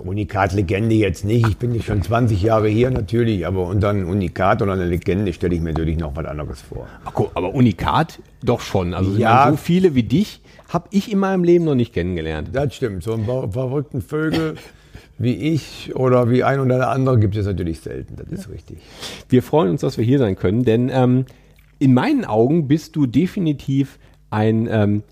Unikat-Legende 0.00 0.94
jetzt 0.94 1.24
nicht. 1.24 1.46
Ich 1.48 1.58
bin 1.58 1.72
nicht 1.72 1.86
schon 1.86 2.02
20 2.02 2.40
Jahre 2.42 2.68
hier 2.68 2.90
natürlich, 2.90 3.46
aber 3.46 3.66
unter 3.66 3.90
einem 3.90 4.08
Unikat 4.08 4.62
oder 4.62 4.72
einer 4.72 4.86
Legende 4.86 5.32
stelle 5.32 5.54
ich 5.54 5.60
mir 5.60 5.70
natürlich 5.72 5.98
noch 5.98 6.16
was 6.16 6.24
anderes 6.26 6.60
vor. 6.62 6.86
Marco, 7.04 7.30
aber 7.34 7.54
Unikat 7.54 8.20
doch 8.42 8.60
schon. 8.60 8.94
Also 8.94 9.12
Ja. 9.16 9.50
so 9.50 9.56
viele 9.56 9.94
wie 9.94 10.02
dich 10.04 10.40
habe 10.68 10.88
ich 10.90 11.12
in 11.12 11.18
meinem 11.18 11.44
Leben 11.44 11.64
noch 11.64 11.74
nicht 11.74 11.92
kennengelernt. 11.92 12.50
Das 12.52 12.74
stimmt. 12.74 13.02
So 13.02 13.12
einen 13.14 13.24
ver- 13.26 13.50
verrückten 13.52 14.00
Vögel 14.02 14.54
wie 15.18 15.34
ich 15.34 15.92
oder 15.94 16.30
wie 16.30 16.42
ein 16.42 16.58
oder 16.60 16.90
andere 16.90 17.18
gibt 17.18 17.36
es 17.36 17.46
natürlich 17.46 17.80
selten. 17.80 18.16
Das 18.16 18.28
ist 18.28 18.48
richtig. 18.50 18.78
Wir 19.28 19.42
freuen 19.42 19.70
uns, 19.70 19.82
dass 19.82 19.98
wir 19.98 20.04
hier 20.04 20.18
sein 20.18 20.36
können, 20.36 20.64
denn 20.64 20.90
ähm, 20.92 21.26
in 21.78 21.94
meinen 21.94 22.24
Augen 22.24 22.66
bist 22.66 22.96
du 22.96 23.06
definitiv 23.06 23.98
ein, 24.30 24.66
ähm, 24.70 25.02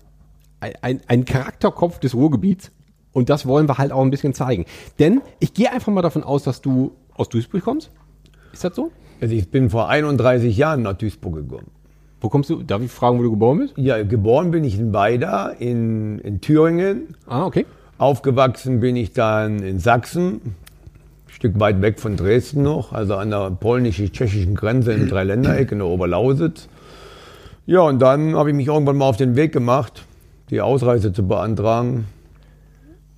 ein- 0.59 0.73
ein, 0.81 1.01
ein 1.07 1.25
Charakterkopf 1.25 1.99
des 1.99 2.13
Ruhrgebiets. 2.15 2.71
Und 3.13 3.29
das 3.29 3.45
wollen 3.45 3.67
wir 3.67 3.77
halt 3.77 3.91
auch 3.91 4.01
ein 4.01 4.09
bisschen 4.09 4.33
zeigen. 4.33 4.65
Denn 4.99 5.21
ich 5.39 5.53
gehe 5.53 5.71
einfach 5.71 5.91
mal 5.91 6.01
davon 6.01 6.23
aus, 6.23 6.43
dass 6.43 6.61
du 6.61 6.91
aus 7.13 7.29
Duisburg 7.29 7.63
kommst. 7.63 7.91
Ist 8.53 8.63
das 8.63 8.75
so? 8.75 8.91
Also 9.19 9.35
ich 9.35 9.49
bin 9.49 9.69
vor 9.69 9.89
31 9.89 10.55
Jahren 10.55 10.81
nach 10.81 10.93
Duisburg 10.93 11.35
gekommen. 11.35 11.71
Wo 12.21 12.29
kommst 12.29 12.49
du? 12.49 12.61
Darf 12.61 12.81
ich 12.81 12.91
fragen, 12.91 13.17
wo 13.17 13.23
du 13.23 13.31
geboren 13.31 13.59
bist? 13.59 13.73
Ja, 13.77 14.01
geboren 14.03 14.51
bin 14.51 14.63
ich 14.63 14.77
in 14.77 14.93
Weida 14.93 15.49
in, 15.49 16.19
in 16.19 16.39
Thüringen. 16.39 17.15
Ah, 17.27 17.45
okay. 17.45 17.65
Aufgewachsen 17.97 18.79
bin 18.79 18.95
ich 18.95 19.13
dann 19.13 19.59
in 19.63 19.79
Sachsen, 19.79 20.33
ein 20.33 20.55
Stück 21.27 21.59
weit 21.59 21.81
weg 21.81 21.99
von 21.99 22.17
Dresden 22.17 22.63
noch, 22.63 22.93
also 22.93 23.15
an 23.15 23.31
der 23.31 23.51
polnisch-tschechischen 23.51 24.55
Grenze 24.55 24.93
im 24.93 25.07
Dreiländereck 25.07 25.71
in 25.71 25.79
der 25.79 25.87
Oberlausitz. 25.87 26.67
Ja, 27.65 27.81
und 27.81 27.99
dann 27.99 28.35
habe 28.35 28.49
ich 28.49 28.55
mich 28.55 28.67
irgendwann 28.67 28.97
mal 28.97 29.05
auf 29.05 29.17
den 29.17 29.35
Weg 29.35 29.51
gemacht, 29.51 30.05
die 30.49 30.61
Ausreise 30.61 31.13
zu 31.13 31.27
beantragen. 31.27 32.05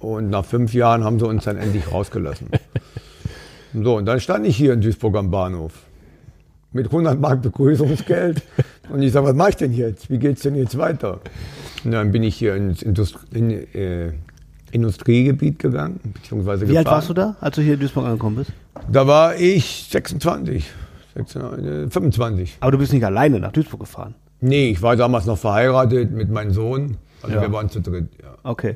Und 0.03 0.29
nach 0.29 0.43
fünf 0.43 0.73
Jahren 0.73 1.03
haben 1.05 1.17
sie 1.17 1.25
uns 1.25 1.45
dann 1.45 1.55
endlich 1.57 1.89
rausgelassen. 1.91 2.47
So, 3.73 3.97
und 3.97 4.05
dann 4.05 4.19
stand 4.19 4.45
ich 4.45 4.55
hier 4.57 4.73
in 4.73 4.81
Duisburg 4.81 5.15
am 5.15 5.31
Bahnhof 5.31 5.71
mit 6.73 6.87
100 6.87 7.19
Mark 7.19 7.41
Begrüßungsgeld. 7.41 8.41
Und 8.89 9.01
ich 9.01 9.11
sage, 9.13 9.27
was 9.27 9.35
mache 9.35 9.51
ich 9.51 9.55
denn 9.55 9.73
jetzt? 9.73 10.09
Wie 10.09 10.17
geht's 10.19 10.41
denn 10.41 10.55
jetzt 10.55 10.77
weiter? 10.77 11.21
Und 11.85 11.91
dann 11.91 12.11
bin 12.11 12.21
ich 12.23 12.35
hier 12.35 12.55
ins 12.55 12.81
Indust 12.81 13.17
in, 13.31 13.49
äh, 13.73 14.11
Industriegebiet 14.71 15.59
gegangen, 15.59 15.99
beziehungsweise 16.03 16.67
Wie 16.67 16.77
alt 16.77 16.85
gefahren. 16.85 16.97
warst 16.97 17.09
du 17.09 17.13
da, 17.13 17.35
als 17.39 17.55
du 17.55 17.61
hier 17.61 17.75
in 17.75 17.79
Duisburg 17.79 18.05
angekommen 18.05 18.35
bist? 18.37 18.51
Da 18.91 19.07
war 19.07 19.35
ich 19.37 19.87
26. 19.89 20.65
16, 21.15 21.41
äh, 21.85 21.89
25. 21.89 22.57
Aber 22.59 22.71
du 22.71 22.77
bist 22.79 22.91
nicht 22.91 23.05
alleine 23.05 23.39
nach 23.39 23.51
Duisburg 23.51 23.79
gefahren. 23.81 24.15
Nee, 24.41 24.71
ich 24.71 24.81
war 24.81 24.95
damals 24.95 25.25
noch 25.25 25.37
verheiratet 25.37 26.11
mit 26.11 26.29
meinem 26.29 26.51
Sohn. 26.51 26.97
Also 27.21 27.35
Ja. 27.35 27.41
wir 27.41 27.51
waren 27.53 27.69
zu 27.69 27.79
dritt, 27.81 28.09
ja. 28.21 28.33
Okay. 28.43 28.75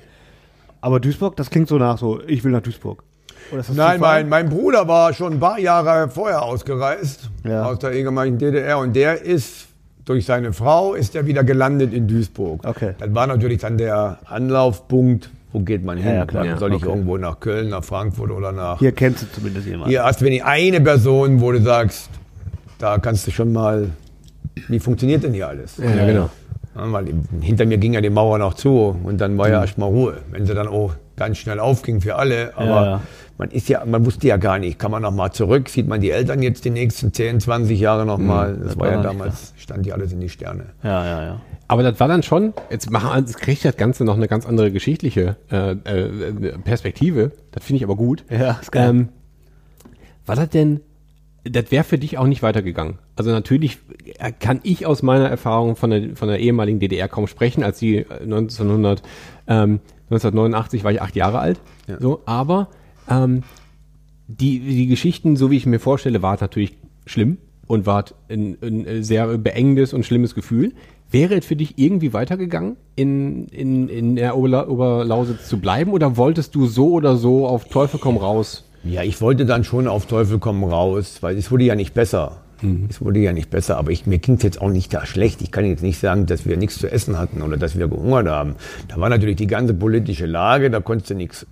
Aber 0.87 1.01
Duisburg, 1.01 1.35
das 1.35 1.49
klingt 1.49 1.67
so 1.67 1.77
nach 1.77 1.97
so, 1.97 2.21
ich 2.25 2.45
will 2.45 2.53
nach 2.53 2.61
Duisburg. 2.61 3.03
Oder 3.51 3.59
ist 3.59 3.71
das 3.71 3.75
Nein, 3.75 3.99
mein, 3.99 4.29
mein 4.29 4.47
Bruder 4.47 4.87
war 4.87 5.11
schon 5.13 5.33
ein 5.33 5.39
paar 5.41 5.59
Jahre 5.59 6.07
vorher 6.09 6.41
ausgereist 6.43 7.29
Ja. 7.43 7.65
aus 7.65 7.79
der 7.79 7.91
ehemaligen 7.91 8.37
DDR 8.37 8.77
und 8.77 8.95
der 8.95 9.21
ist 9.21 9.67
durch 10.05 10.25
seine 10.25 10.53
Frau 10.53 10.93
ist 10.93 11.13
er 11.13 11.25
wieder 11.25 11.43
gelandet 11.43 11.93
in 11.93 12.07
Duisburg. 12.07 12.61
Okay. 12.65 12.93
Das 12.99 13.13
war 13.13 13.27
natürlich 13.27 13.57
dann 13.57 13.77
der 13.77 14.19
Anlaufpunkt, 14.23 15.29
wo 15.51 15.59
geht 15.59 15.83
man 15.83 15.97
hin? 15.97 16.07
Ja, 16.07 16.13
ja, 16.13 16.25
klar. 16.25 16.45
Ja, 16.45 16.57
soll 16.57 16.71
ich 16.71 16.77
okay. 16.77 16.87
irgendwo 16.87 17.17
nach 17.17 17.41
Köln, 17.41 17.67
nach 17.67 17.83
Frankfurt 17.83 18.31
oder 18.31 18.53
nach... 18.53 18.79
Hier 18.79 18.93
kennst 18.93 19.23
du 19.23 19.25
zumindest 19.29 19.67
jemanden. 19.67 19.89
Hier 19.89 20.05
hast 20.05 20.21
du 20.21 20.25
wenig 20.25 20.45
eine 20.45 20.79
Person, 20.79 21.41
wo 21.41 21.51
du 21.51 21.61
sagst, 21.61 22.09
da 22.79 22.97
kannst 22.97 23.27
du 23.27 23.31
schon 23.31 23.51
mal, 23.51 23.89
wie 24.69 24.79
funktioniert 24.79 25.21
denn 25.21 25.33
hier 25.33 25.49
alles? 25.49 25.75
Ja, 25.75 26.05
genau. 26.05 26.29
Ja, 26.77 26.91
weil 26.91 27.07
hinter 27.41 27.65
mir 27.65 27.77
ging 27.77 27.93
ja 27.93 28.01
die 28.01 28.09
Mauer 28.09 28.37
noch 28.37 28.53
zu 28.53 28.95
und 29.03 29.19
dann 29.19 29.37
war 29.37 29.49
ja 29.49 29.61
erst 29.61 29.77
mal 29.77 29.87
Ruhe. 29.87 30.17
Wenn 30.31 30.45
sie 30.45 30.53
dann 30.53 30.67
auch 30.67 30.93
ganz 31.15 31.37
schnell 31.37 31.59
aufging 31.59 32.01
für 32.01 32.15
alle, 32.15 32.55
aber 32.55 32.65
Ja, 32.65 32.85
ja. 32.85 33.01
man 33.37 33.49
ist 33.49 33.67
ja, 33.69 33.83
man 33.85 34.05
wusste 34.05 34.27
ja 34.27 34.37
gar 34.37 34.59
nicht, 34.59 34.77
kann 34.77 34.91
man 34.91 35.01
noch 35.01 35.11
mal 35.11 35.31
zurück, 35.31 35.69
sieht 35.69 35.87
man 35.87 35.99
die 35.99 36.11
Eltern 36.11 36.43
jetzt 36.43 36.63
die 36.65 36.69
nächsten 36.69 37.11
10, 37.11 37.39
20 37.39 37.79
Jahre 37.79 38.05
noch 38.05 38.19
mal. 38.19 38.53
Das, 38.53 38.67
das 38.67 38.79
war 38.79 38.87
war 38.87 38.95
ja 38.95 39.01
damals, 39.01 39.53
stand 39.57 39.87
ja 39.87 39.95
alles 39.95 40.13
in 40.13 40.19
die 40.19 40.29
Sterne. 40.29 40.67
Ja, 40.83 41.03
ja, 41.05 41.23
ja. 41.23 41.41
Aber 41.67 41.83
das 41.83 41.99
war 41.99 42.07
dann 42.07 42.23
schon, 42.23 42.53
jetzt 42.69 42.91
machen, 42.91 43.19
jetzt 43.19 43.37
kriegt 43.39 43.65
das 43.65 43.75
Ganze 43.75 44.05
noch 44.05 44.15
eine 44.15 44.27
ganz 44.27 44.45
andere 44.45 44.71
geschichtliche 44.71 45.35
äh, 45.51 45.71
äh, 45.71 46.57
Perspektive. 46.63 47.31
Das 47.51 47.63
finde 47.65 47.77
ich 47.77 47.83
aber 47.83 47.95
gut. 47.95 48.23
Ja, 48.29 48.51
ist 48.61 48.71
geil. 48.71 48.89
Ähm, 48.89 49.09
war 50.25 50.35
das 50.35 50.49
denn, 50.49 50.81
das 51.49 51.71
wäre 51.71 51.83
für 51.83 51.97
dich 51.97 52.17
auch 52.17 52.27
nicht 52.27 52.43
weitergegangen? 52.43 52.99
Also 53.15 53.31
natürlich 53.31 53.79
äh, 54.19 54.31
kann 54.31 54.59
ich 54.63 54.85
aus 54.85 55.03
meiner 55.03 55.29
Erfahrung 55.29 55.75
von 55.75 55.89
der, 55.89 56.15
von 56.15 56.27
der 56.27 56.39
ehemaligen 56.39 56.79
DDR 56.79 57.07
kaum 57.07 57.27
sprechen, 57.27 57.63
als 57.63 57.79
die 57.79 57.97
äh, 57.97 58.23
1900, 58.23 59.01
ähm, 59.47 59.79
1989 60.09 60.83
war 60.83 60.91
ich 60.91 61.01
acht 61.01 61.15
Jahre 61.15 61.39
alt. 61.39 61.59
So, 61.99 62.21
aber 62.25 62.69
ähm, 63.09 63.43
die, 64.27 64.59
die 64.59 64.87
Geschichten, 64.87 65.35
so 65.35 65.51
wie 65.51 65.57
ich 65.57 65.65
mir 65.65 65.79
vorstelle, 65.79 66.21
war 66.21 66.35
es 66.35 66.41
natürlich 66.41 66.77
schlimm 67.05 67.37
und 67.67 67.85
war 67.85 68.05
ein, 68.29 68.57
ein 68.61 69.03
sehr 69.03 69.37
beengendes 69.37 69.93
und 69.93 70.05
schlimmes 70.05 70.35
Gefühl. 70.35 70.73
Wäre 71.09 71.35
es 71.35 71.45
für 71.45 71.55
dich 71.55 71.77
irgendwie 71.77 72.11
weitergegangen, 72.11 72.75
in, 72.97 73.47
in, 73.47 73.87
in 73.87 74.15
der 74.17 74.35
Oberla 74.37 74.67
Oberlausitz 74.67 75.47
zu 75.47 75.59
bleiben 75.59 75.91
oder 75.91 76.17
wolltest 76.17 76.53
du 76.55 76.65
so 76.65 76.91
oder 76.91 77.15
so 77.15 77.47
auf 77.47 77.69
Teufel 77.69 77.99
komm 77.99 78.17
raus? 78.17 78.66
Ja, 78.83 79.03
ich 79.03 79.21
wollte 79.21 79.45
dann 79.45 79.63
schon 79.63 79.87
auf 79.87 80.05
Teufel 80.05 80.39
komm 80.39 80.63
raus, 80.63 81.17
weil 81.21 81.37
es 81.37 81.51
wurde 81.51 81.65
ja 81.65 81.75
nicht 81.75 81.93
besser. 81.93 82.37
Es 82.89 83.01
wurde 83.01 83.19
ja 83.19 83.33
nicht 83.33 83.51
besser, 83.51 83.77
aber 83.77 83.91
ich, 83.91 84.07
mir 84.07 84.17
ging 84.17 84.35
es 84.35 84.43
jetzt 84.43 84.59
auch 84.59 84.71
nicht 84.71 84.91
da 84.91 85.05
schlecht. 85.05 85.41
Ich 85.43 85.51
kann 85.51 85.65
jetzt 85.65 85.83
nicht 85.83 85.99
sagen, 85.99 86.25
dass 86.25 86.45
wir 86.45 86.57
nichts 86.57 86.79
zu 86.79 86.91
essen 86.91 87.19
hatten 87.19 87.43
oder 87.43 87.55
dass 87.57 87.77
wir 87.77 87.87
gehungert 87.87 88.27
haben. 88.27 88.55
Da 88.87 88.97
war 88.97 89.09
natürlich 89.09 89.35
die 89.35 89.45
ganze 89.45 89.75
politische 89.75 90.25
Lage, 90.25 90.71
da 90.71 90.79
konntest 90.79 91.11
du 91.11 91.15
nichts 91.15 91.45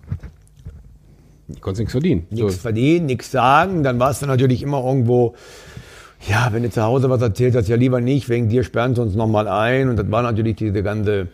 konntest 1.62 1.80
nichts 1.80 1.92
verdienen. 1.92 2.26
So. 2.32 2.46
nichts 2.46 2.62
verdienen, 2.62 3.06
nichts 3.06 3.32
sagen. 3.32 3.84
Dann 3.84 4.00
warst 4.00 4.22
du 4.22 4.26
natürlich 4.26 4.64
immer 4.64 4.84
irgendwo, 4.84 5.36
ja, 6.28 6.50
wenn 6.52 6.64
du 6.64 6.70
zu 6.70 6.82
Hause 6.82 7.10
was 7.10 7.22
erzählt 7.22 7.56
hast, 7.56 7.68
ja 7.68 7.76
lieber 7.76 8.02
nicht, 8.02 8.30
wegen 8.30 8.50
dir 8.50 8.64
sperren 8.64 8.96
sie 8.96 9.02
uns 9.02 9.16
nochmal 9.16 9.48
ein. 9.48 9.90
Und 9.90 9.98
das 9.98 10.10
war 10.10 10.24
natürlich 10.24 10.56
diese 10.56 10.82
ganze, 10.82 11.28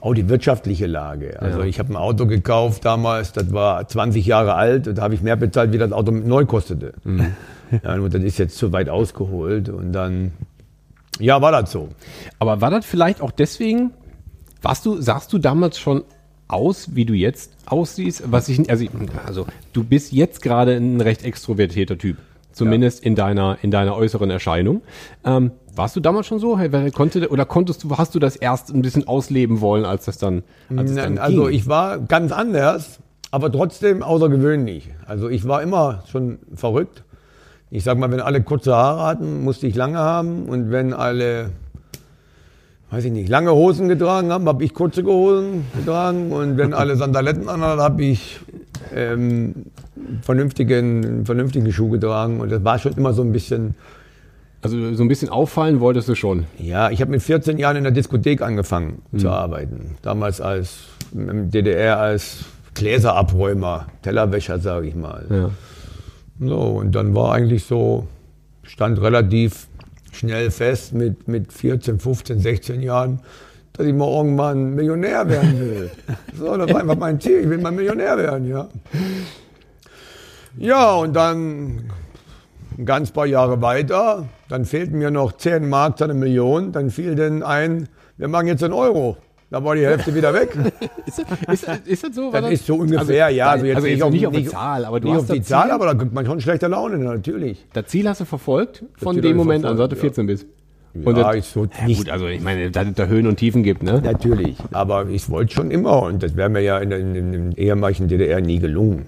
auch 0.00 0.14
die 0.14 0.28
wirtschaftliche 0.28 0.86
Lage. 0.86 1.40
Also 1.40 1.62
ich 1.62 1.78
habe 1.78 1.92
ein 1.92 1.96
Auto 1.96 2.26
gekauft 2.26 2.84
damals, 2.84 3.32
das 3.32 3.52
war 3.52 3.86
20 3.86 4.26
Jahre 4.26 4.54
alt 4.54 4.88
und 4.88 4.98
da 4.98 5.02
habe 5.02 5.14
ich 5.14 5.22
mehr 5.22 5.36
bezahlt, 5.36 5.72
wie 5.72 5.78
das 5.78 5.92
Auto 5.92 6.12
neu 6.12 6.44
kostete. 6.46 6.92
Ja, 7.82 7.94
und 7.94 8.14
das 8.14 8.22
ist 8.22 8.38
jetzt 8.38 8.56
zu 8.56 8.72
weit 8.72 8.88
ausgeholt 8.88 9.68
und 9.68 9.92
dann, 9.92 10.30
ja, 11.18 11.42
war 11.42 11.50
das 11.50 11.72
so. 11.72 11.88
Aber 12.38 12.60
war 12.60 12.70
das 12.70 12.86
vielleicht 12.86 13.20
auch 13.20 13.32
deswegen, 13.32 13.90
warst 14.62 14.86
du, 14.86 15.00
sahst 15.00 15.32
du 15.32 15.38
damals 15.38 15.76
schon 15.76 16.04
aus, 16.48 16.94
wie 16.94 17.04
du 17.04 17.12
jetzt 17.12 17.52
aussiehst? 17.66 18.30
Was 18.30 18.48
ich, 18.48 18.70
also, 18.70 18.86
also 19.26 19.46
du 19.72 19.82
bist 19.82 20.12
jetzt 20.12 20.42
gerade 20.42 20.76
ein 20.76 21.00
recht 21.00 21.24
extrovertierter 21.24 21.98
Typ. 21.98 22.18
Zumindest 22.56 23.04
in 23.04 23.14
deiner, 23.14 23.58
in 23.60 23.70
deiner 23.70 23.94
äußeren 23.94 24.30
Erscheinung. 24.30 24.80
Ähm, 25.24 25.50
warst 25.74 25.94
du 25.94 26.00
damals 26.00 26.26
schon 26.26 26.38
so? 26.38 26.58
Konnte, 26.94 27.28
oder 27.28 27.44
konntest 27.44 27.84
du, 27.84 27.98
hast 27.98 28.14
du 28.14 28.18
das 28.18 28.34
erst 28.34 28.72
ein 28.72 28.80
bisschen 28.80 29.06
ausleben 29.06 29.60
wollen, 29.60 29.84
als 29.84 30.06
das 30.06 30.16
dann, 30.16 30.42
als 30.74 30.90
es 30.90 30.96
dann 30.96 31.18
also 31.18 31.44
ging? 31.44 31.54
ich 31.54 31.68
war 31.68 31.98
ganz 31.98 32.32
anders, 32.32 33.00
aber 33.30 33.52
trotzdem 33.52 34.02
außergewöhnlich. 34.02 34.88
Also 35.04 35.28
ich 35.28 35.46
war 35.46 35.60
immer 35.60 36.04
schon 36.10 36.38
verrückt. 36.54 37.04
Ich 37.68 37.84
sag 37.84 37.98
mal, 37.98 38.10
wenn 38.10 38.20
alle 38.20 38.42
kurze 38.42 38.74
Haare 38.74 39.02
hatten, 39.02 39.44
musste 39.44 39.66
ich 39.66 39.74
lange 39.74 39.98
haben. 39.98 40.48
Und 40.48 40.70
wenn 40.70 40.94
alle, 40.94 41.50
weiß 42.90 43.04
ich 43.04 43.12
nicht, 43.12 43.28
lange 43.28 43.52
Hosen 43.52 43.88
getragen 43.88 44.30
haben, 44.30 44.46
habe 44.46 44.64
ich 44.64 44.72
kurze 44.72 45.02
Hosen 45.04 45.64
getragen. 45.76 46.30
Und 46.32 46.56
wenn 46.56 46.72
alle 46.72 46.96
Sandaletten 46.96 47.48
anhatten, 47.48 47.80
habe 47.80 48.04
ich 48.04 48.40
ähm, 48.94 49.66
vernünftigen, 50.22 51.26
vernünftigen 51.26 51.72
Schuh 51.72 51.88
getragen. 51.90 52.40
Und 52.40 52.50
das 52.52 52.62
war 52.64 52.78
schon 52.78 52.92
immer 52.92 53.12
so 53.12 53.22
ein 53.22 53.32
bisschen, 53.32 53.74
Also 54.62 54.94
so 54.94 55.02
ein 55.02 55.08
bisschen 55.08 55.28
auffallen 55.28 55.80
wolltest 55.80 56.08
du 56.08 56.14
schon. 56.14 56.44
ja, 56.58 56.90
ich 56.90 57.00
habe 57.00 57.10
mit 57.10 57.22
14 57.22 57.58
Jahren 57.58 57.76
in 57.76 57.82
der 57.84 57.92
Diskothek 57.92 58.40
angefangen 58.42 59.02
zu 59.16 59.30
arbeiten. 59.30 59.96
Damals 60.02 60.40
als 60.40 60.78
im 61.12 61.50
DDR 61.50 61.98
als 61.98 62.44
Gläserabräumer, 62.74 63.86
Tellerwäscher, 64.02 64.58
sage 64.58 64.86
ich 64.88 64.94
mal. 64.94 65.24
Ja. 65.30 65.50
So, 66.40 66.58
und 66.58 66.94
dann 66.94 67.14
war 67.14 67.32
eigentlich 67.32 67.64
so, 67.64 68.06
stand 68.62 69.00
relativ 69.00 69.66
schnell 70.16 70.50
fest 70.50 70.92
mit, 70.92 71.28
mit 71.28 71.52
14, 71.52 71.98
15, 71.98 72.40
16 72.40 72.82
Jahren, 72.82 73.20
dass 73.72 73.86
ich 73.86 73.94
mal 73.94 74.08
irgendwann 74.10 74.74
Millionär 74.74 75.28
werden 75.28 75.60
will. 75.60 75.90
So, 76.38 76.56
das 76.56 76.72
war 76.72 76.80
einfach 76.80 76.98
mein 76.98 77.20
Ziel, 77.20 77.40
ich 77.40 77.48
will 77.48 77.58
mal 77.58 77.72
Millionär 77.72 78.18
werden, 78.18 78.48
ja. 78.48 78.68
Ja, 80.58 80.94
und 80.94 81.14
dann 81.14 81.90
ein 82.78 82.86
ganz 82.86 83.10
paar 83.10 83.26
Jahre 83.26 83.60
weiter, 83.62 84.26
dann 84.48 84.64
fehlten 84.64 84.98
mir 84.98 85.10
noch 85.10 85.32
10 85.32 85.68
Mark 85.68 85.98
zu 85.98 86.04
einer 86.04 86.14
Million, 86.14 86.72
dann 86.72 86.90
fiel 86.90 87.14
denn 87.14 87.42
ein, 87.42 87.88
wir 88.16 88.28
machen 88.28 88.46
jetzt 88.46 88.62
einen 88.62 88.74
Euro. 88.74 89.16
Da 89.50 89.62
war 89.62 89.76
die 89.76 89.86
Hälfte 89.86 90.12
wieder 90.14 90.34
weg. 90.34 90.56
Ist, 91.06 91.18
das- 91.20 91.54
ist, 91.54 91.68
das- 91.68 91.78
ist 91.86 92.04
das 92.04 92.14
so? 92.16 92.32
War 92.32 92.42
Das 92.42 92.50
ist 92.50 92.66
so 92.66 92.74
ungefähr, 92.76 93.28
ja. 93.30 93.50
Also 93.50 93.64
jetzt, 93.66 93.76
nicht 93.82 93.92
nicht, 93.92 94.02
auf- 94.02 94.10
nicht 94.10 94.26
auf 94.26 94.32
die 94.34 94.46
Zahl, 94.46 94.84
aber 94.84 94.98
du 94.98 95.06
Nicht 95.08 95.14
hast 95.16 95.22
auf 95.30 95.34
die 95.34 95.38
das 95.40 95.48
Zahl, 95.48 95.70
aber 95.70 95.86
da 95.86 95.94
kriegt 95.94 96.12
man 96.12 96.26
schon 96.26 96.40
schlechte 96.40 96.66
Laune, 96.66 96.98
natürlich. 96.98 97.64
das 97.72 97.86
Ziel 97.86 98.08
hast 98.08 98.20
du 98.20 98.24
verfolgt 98.24 98.84
von 98.96 99.20
dem 99.20 99.36
Moment 99.36 99.64
an, 99.64 99.76
seit 99.76 99.92
du 99.92 99.96
verfolgt, 99.96 100.16
14 100.16 100.26
bist. 100.26 100.46
Ja, 100.94 101.06
Und 101.06 101.16
das- 101.18 101.36
ich 101.36 101.44
so 101.46 101.64
Ja, 101.66 101.86
nicht 101.86 101.98
gut, 101.98 102.08
also 102.10 102.26
ich 102.26 102.40
meine, 102.40 102.70
dass 102.72 102.88
es 102.88 102.94
da 102.94 103.06
Höhen 103.06 103.26
und 103.28 103.36
Tiefen 103.36 103.62
gibt, 103.62 103.82
ne? 103.84 104.00
Natürlich, 104.02 104.56
aber 104.72 105.08
ich 105.08 105.28
wollte 105.30 105.54
schon 105.54 105.70
immer 105.70 106.02
und 106.02 106.22
das 106.22 106.34
wäre 106.36 106.48
mir 106.48 106.60
ja 106.62 106.78
in 106.78 106.90
der, 106.90 106.98
in, 106.98 107.14
in, 107.14 107.32
in 107.34 107.52
ehemaligen 107.52 108.08
DDR 108.08 108.40
nie 108.40 108.58
gelungen. 108.58 109.06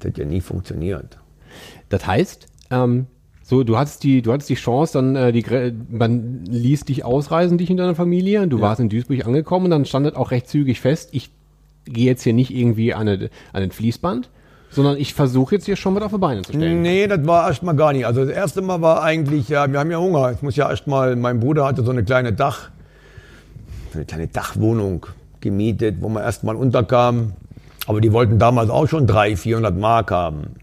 Das 0.00 0.10
hat 0.10 0.18
ja 0.18 0.24
nie 0.26 0.40
funktioniert. 0.42 1.18
Das 1.88 2.06
heißt, 2.06 2.46
ähm, 2.70 3.06
so, 3.50 3.64
du 3.64 3.76
hattest 3.76 4.04
die, 4.04 4.22
du 4.22 4.32
hattest 4.32 4.48
die 4.48 4.54
Chance, 4.54 4.92
dann 4.92 5.16
äh, 5.16 5.32
die, 5.32 5.44
man 5.90 6.44
ließ 6.44 6.84
dich 6.84 7.04
ausreisen, 7.04 7.58
dich 7.58 7.68
und 7.68 7.78
deine 7.78 7.96
Familie. 7.96 8.46
Du 8.46 8.60
warst 8.60 8.80
in 8.80 8.88
Duisburg 8.88 9.26
angekommen 9.26 9.64
und 9.64 9.70
dann 9.72 9.84
stand 9.86 10.06
es 10.06 10.14
auch 10.14 10.30
recht 10.30 10.48
zügig 10.48 10.80
fest, 10.80 11.08
ich 11.10 11.30
gehe 11.84 12.06
jetzt 12.06 12.22
hier 12.22 12.32
nicht 12.32 12.54
irgendwie 12.54 12.94
an, 12.94 13.08
eine, 13.08 13.28
an 13.52 13.64
ein 13.64 13.72
Fließband, 13.72 14.30
sondern 14.70 14.96
ich 14.98 15.14
versuche 15.14 15.56
jetzt 15.56 15.64
hier 15.64 15.74
schon 15.74 15.96
was 15.96 16.04
auf 16.04 16.12
die 16.12 16.18
Beine 16.18 16.42
zu 16.42 16.52
stellen. 16.52 16.80
Nee, 16.80 17.08
das 17.08 17.26
war 17.26 17.48
erstmal 17.48 17.74
gar 17.74 17.92
nicht. 17.92 18.06
Also 18.06 18.24
das 18.24 18.32
erste 18.32 18.62
Mal 18.62 18.82
war 18.82 19.02
eigentlich, 19.02 19.48
ja, 19.48 19.68
wir 19.68 19.80
haben 19.80 19.90
ja 19.90 19.98
Hunger. 19.98 20.30
Ich 20.30 20.42
muss 20.42 20.54
ja 20.54 20.70
erstmal, 20.70 21.16
mein 21.16 21.40
Bruder 21.40 21.64
hatte 21.64 21.82
so 21.82 21.90
eine 21.90 22.04
kleine 22.04 22.32
Dach, 22.32 22.70
so 23.90 23.98
eine 23.98 24.04
kleine 24.04 24.28
Dachwohnung 24.28 25.06
gemietet, 25.40 25.96
wo 25.98 26.08
man 26.08 26.22
erstmal 26.22 26.54
unterkam. 26.54 27.32
Aber 27.88 28.00
die 28.00 28.12
wollten 28.12 28.38
damals 28.38 28.70
auch 28.70 28.86
schon 28.86 29.08
300, 29.08 29.40
400 29.40 29.76
Mark 29.76 30.12
haben. 30.12 30.54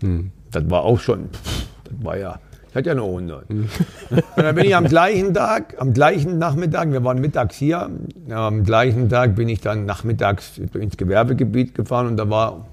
Das 0.51 0.69
war 0.69 0.83
auch 0.83 1.01
schon, 1.01 1.27
pff, 1.33 1.67
das 1.83 2.05
war 2.05 2.17
ja, 2.17 2.39
ich 2.77 2.81
hatte 2.81 2.89
ja 2.89 2.95
nur 2.95 3.07
100. 3.07 3.49
Und 3.49 4.23
dann 4.35 4.55
bin 4.55 4.65
ich 4.65 4.75
am 4.75 4.85
gleichen 4.85 5.33
Tag, 5.33 5.75
am 5.79 5.93
gleichen 5.93 6.37
Nachmittag, 6.37 6.91
wir 6.91 7.03
waren 7.03 7.19
mittags 7.19 7.55
hier, 7.55 7.89
am 8.29 8.63
gleichen 8.63 9.09
Tag 9.09 9.35
bin 9.35 9.49
ich 9.49 9.61
dann 9.61 9.85
nachmittags 9.85 10.59
ins 10.59 10.95
Gewerbegebiet 10.95 11.73
gefahren 11.73 12.07
und 12.07 12.17
da 12.17 12.29
war 12.29 12.67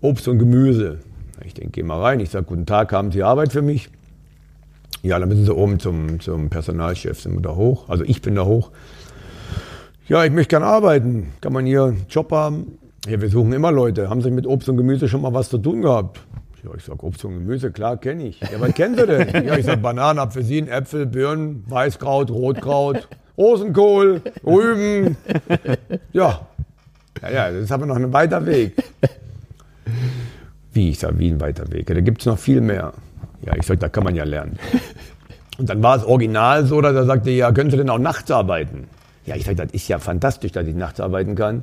Obst 0.00 0.26
und 0.26 0.38
Gemüse. 0.38 0.98
Ich 1.44 1.54
denke, 1.54 1.70
geh 1.72 1.82
mal 1.84 2.00
rein. 2.00 2.18
Ich 2.20 2.30
sage, 2.30 2.46
guten 2.46 2.66
Tag, 2.66 2.92
haben 2.92 3.12
Sie 3.12 3.22
Arbeit 3.22 3.52
für 3.52 3.62
mich? 3.62 3.88
Ja, 5.02 5.18
dann 5.18 5.28
müssen 5.28 5.44
Sie 5.44 5.54
oben 5.54 5.78
zum, 5.78 6.18
zum 6.20 6.50
Personalchef, 6.50 7.20
sind 7.20 7.34
wir 7.34 7.42
da 7.42 7.54
hoch. 7.54 7.88
Also 7.88 8.04
ich 8.04 8.20
bin 8.22 8.34
da 8.34 8.44
hoch. 8.44 8.72
Ja, 10.08 10.24
ich 10.24 10.32
möchte 10.32 10.50
gerne 10.50 10.66
arbeiten. 10.66 11.32
Kann 11.40 11.52
man 11.52 11.66
hier 11.66 11.84
einen 11.84 12.06
Job 12.08 12.32
haben? 12.32 12.78
Ja, 13.06 13.20
wir 13.20 13.28
suchen 13.28 13.52
immer 13.52 13.70
Leute. 13.70 14.10
Haben 14.10 14.22
Sie 14.22 14.30
mit 14.30 14.46
Obst 14.46 14.68
und 14.68 14.76
Gemüse 14.76 15.08
schon 15.08 15.22
mal 15.22 15.32
was 15.32 15.48
zu 15.48 15.58
tun 15.58 15.82
gehabt? 15.82 16.20
Ja, 16.62 16.70
ich 16.76 16.84
sage, 16.84 17.04
Obst 17.06 17.24
und 17.24 17.38
Gemüse, 17.38 17.70
klar, 17.72 17.96
kenne 17.96 18.26
ich. 18.26 18.40
Ja, 18.40 18.60
was 18.60 18.74
kennen 18.74 18.94
Sie 18.96 19.06
denn? 19.06 19.46
Ja, 19.46 19.56
ich 19.56 19.64
sage, 19.64 19.80
Bananen, 19.80 20.18
Apfelsinen, 20.18 20.68
Äpfel, 20.68 21.06
Birnen, 21.06 21.64
Weißkraut, 21.68 22.30
Rotkraut, 22.30 23.08
Rosenkohl, 23.38 24.20
Rüben. 24.44 25.16
Ja. 26.12 26.46
Ja, 27.22 27.30
ja, 27.30 27.50
das 27.50 27.64
ist 27.64 27.72
aber 27.72 27.86
noch 27.86 27.96
ein 27.96 28.12
weiter 28.12 28.44
Weg. 28.46 28.74
Wie? 30.72 30.90
Ich 30.90 30.98
sage, 30.98 31.18
wie 31.18 31.30
ein 31.30 31.40
weiter 31.40 31.70
Weg? 31.72 31.88
Ja, 31.88 31.94
da 31.94 32.00
gibt 32.00 32.20
es 32.20 32.26
noch 32.26 32.38
viel 32.38 32.60
mehr. 32.60 32.92
Ja, 33.42 33.54
ich 33.56 33.66
sage, 33.66 33.80
da 33.80 33.88
kann 33.88 34.04
man 34.04 34.14
ja 34.14 34.24
lernen. 34.24 34.58
Und 35.58 35.68
dann 35.68 35.82
war 35.82 35.96
es 35.96 36.04
original 36.04 36.66
so, 36.66 36.80
dass 36.80 36.94
er 36.94 37.04
sagte, 37.04 37.30
ja, 37.30 37.52
können 37.52 37.70
Sie 37.70 37.76
denn 37.76 37.90
auch 37.90 37.98
nachts 37.98 38.30
arbeiten? 38.30 38.88
Ja, 39.26 39.36
ich 39.36 39.44
sagte, 39.44 39.64
das 39.64 39.72
ist 39.72 39.88
ja 39.88 39.98
fantastisch, 39.98 40.52
dass 40.52 40.66
ich 40.66 40.74
nachts 40.74 41.00
arbeiten 41.00 41.34
kann. 41.34 41.62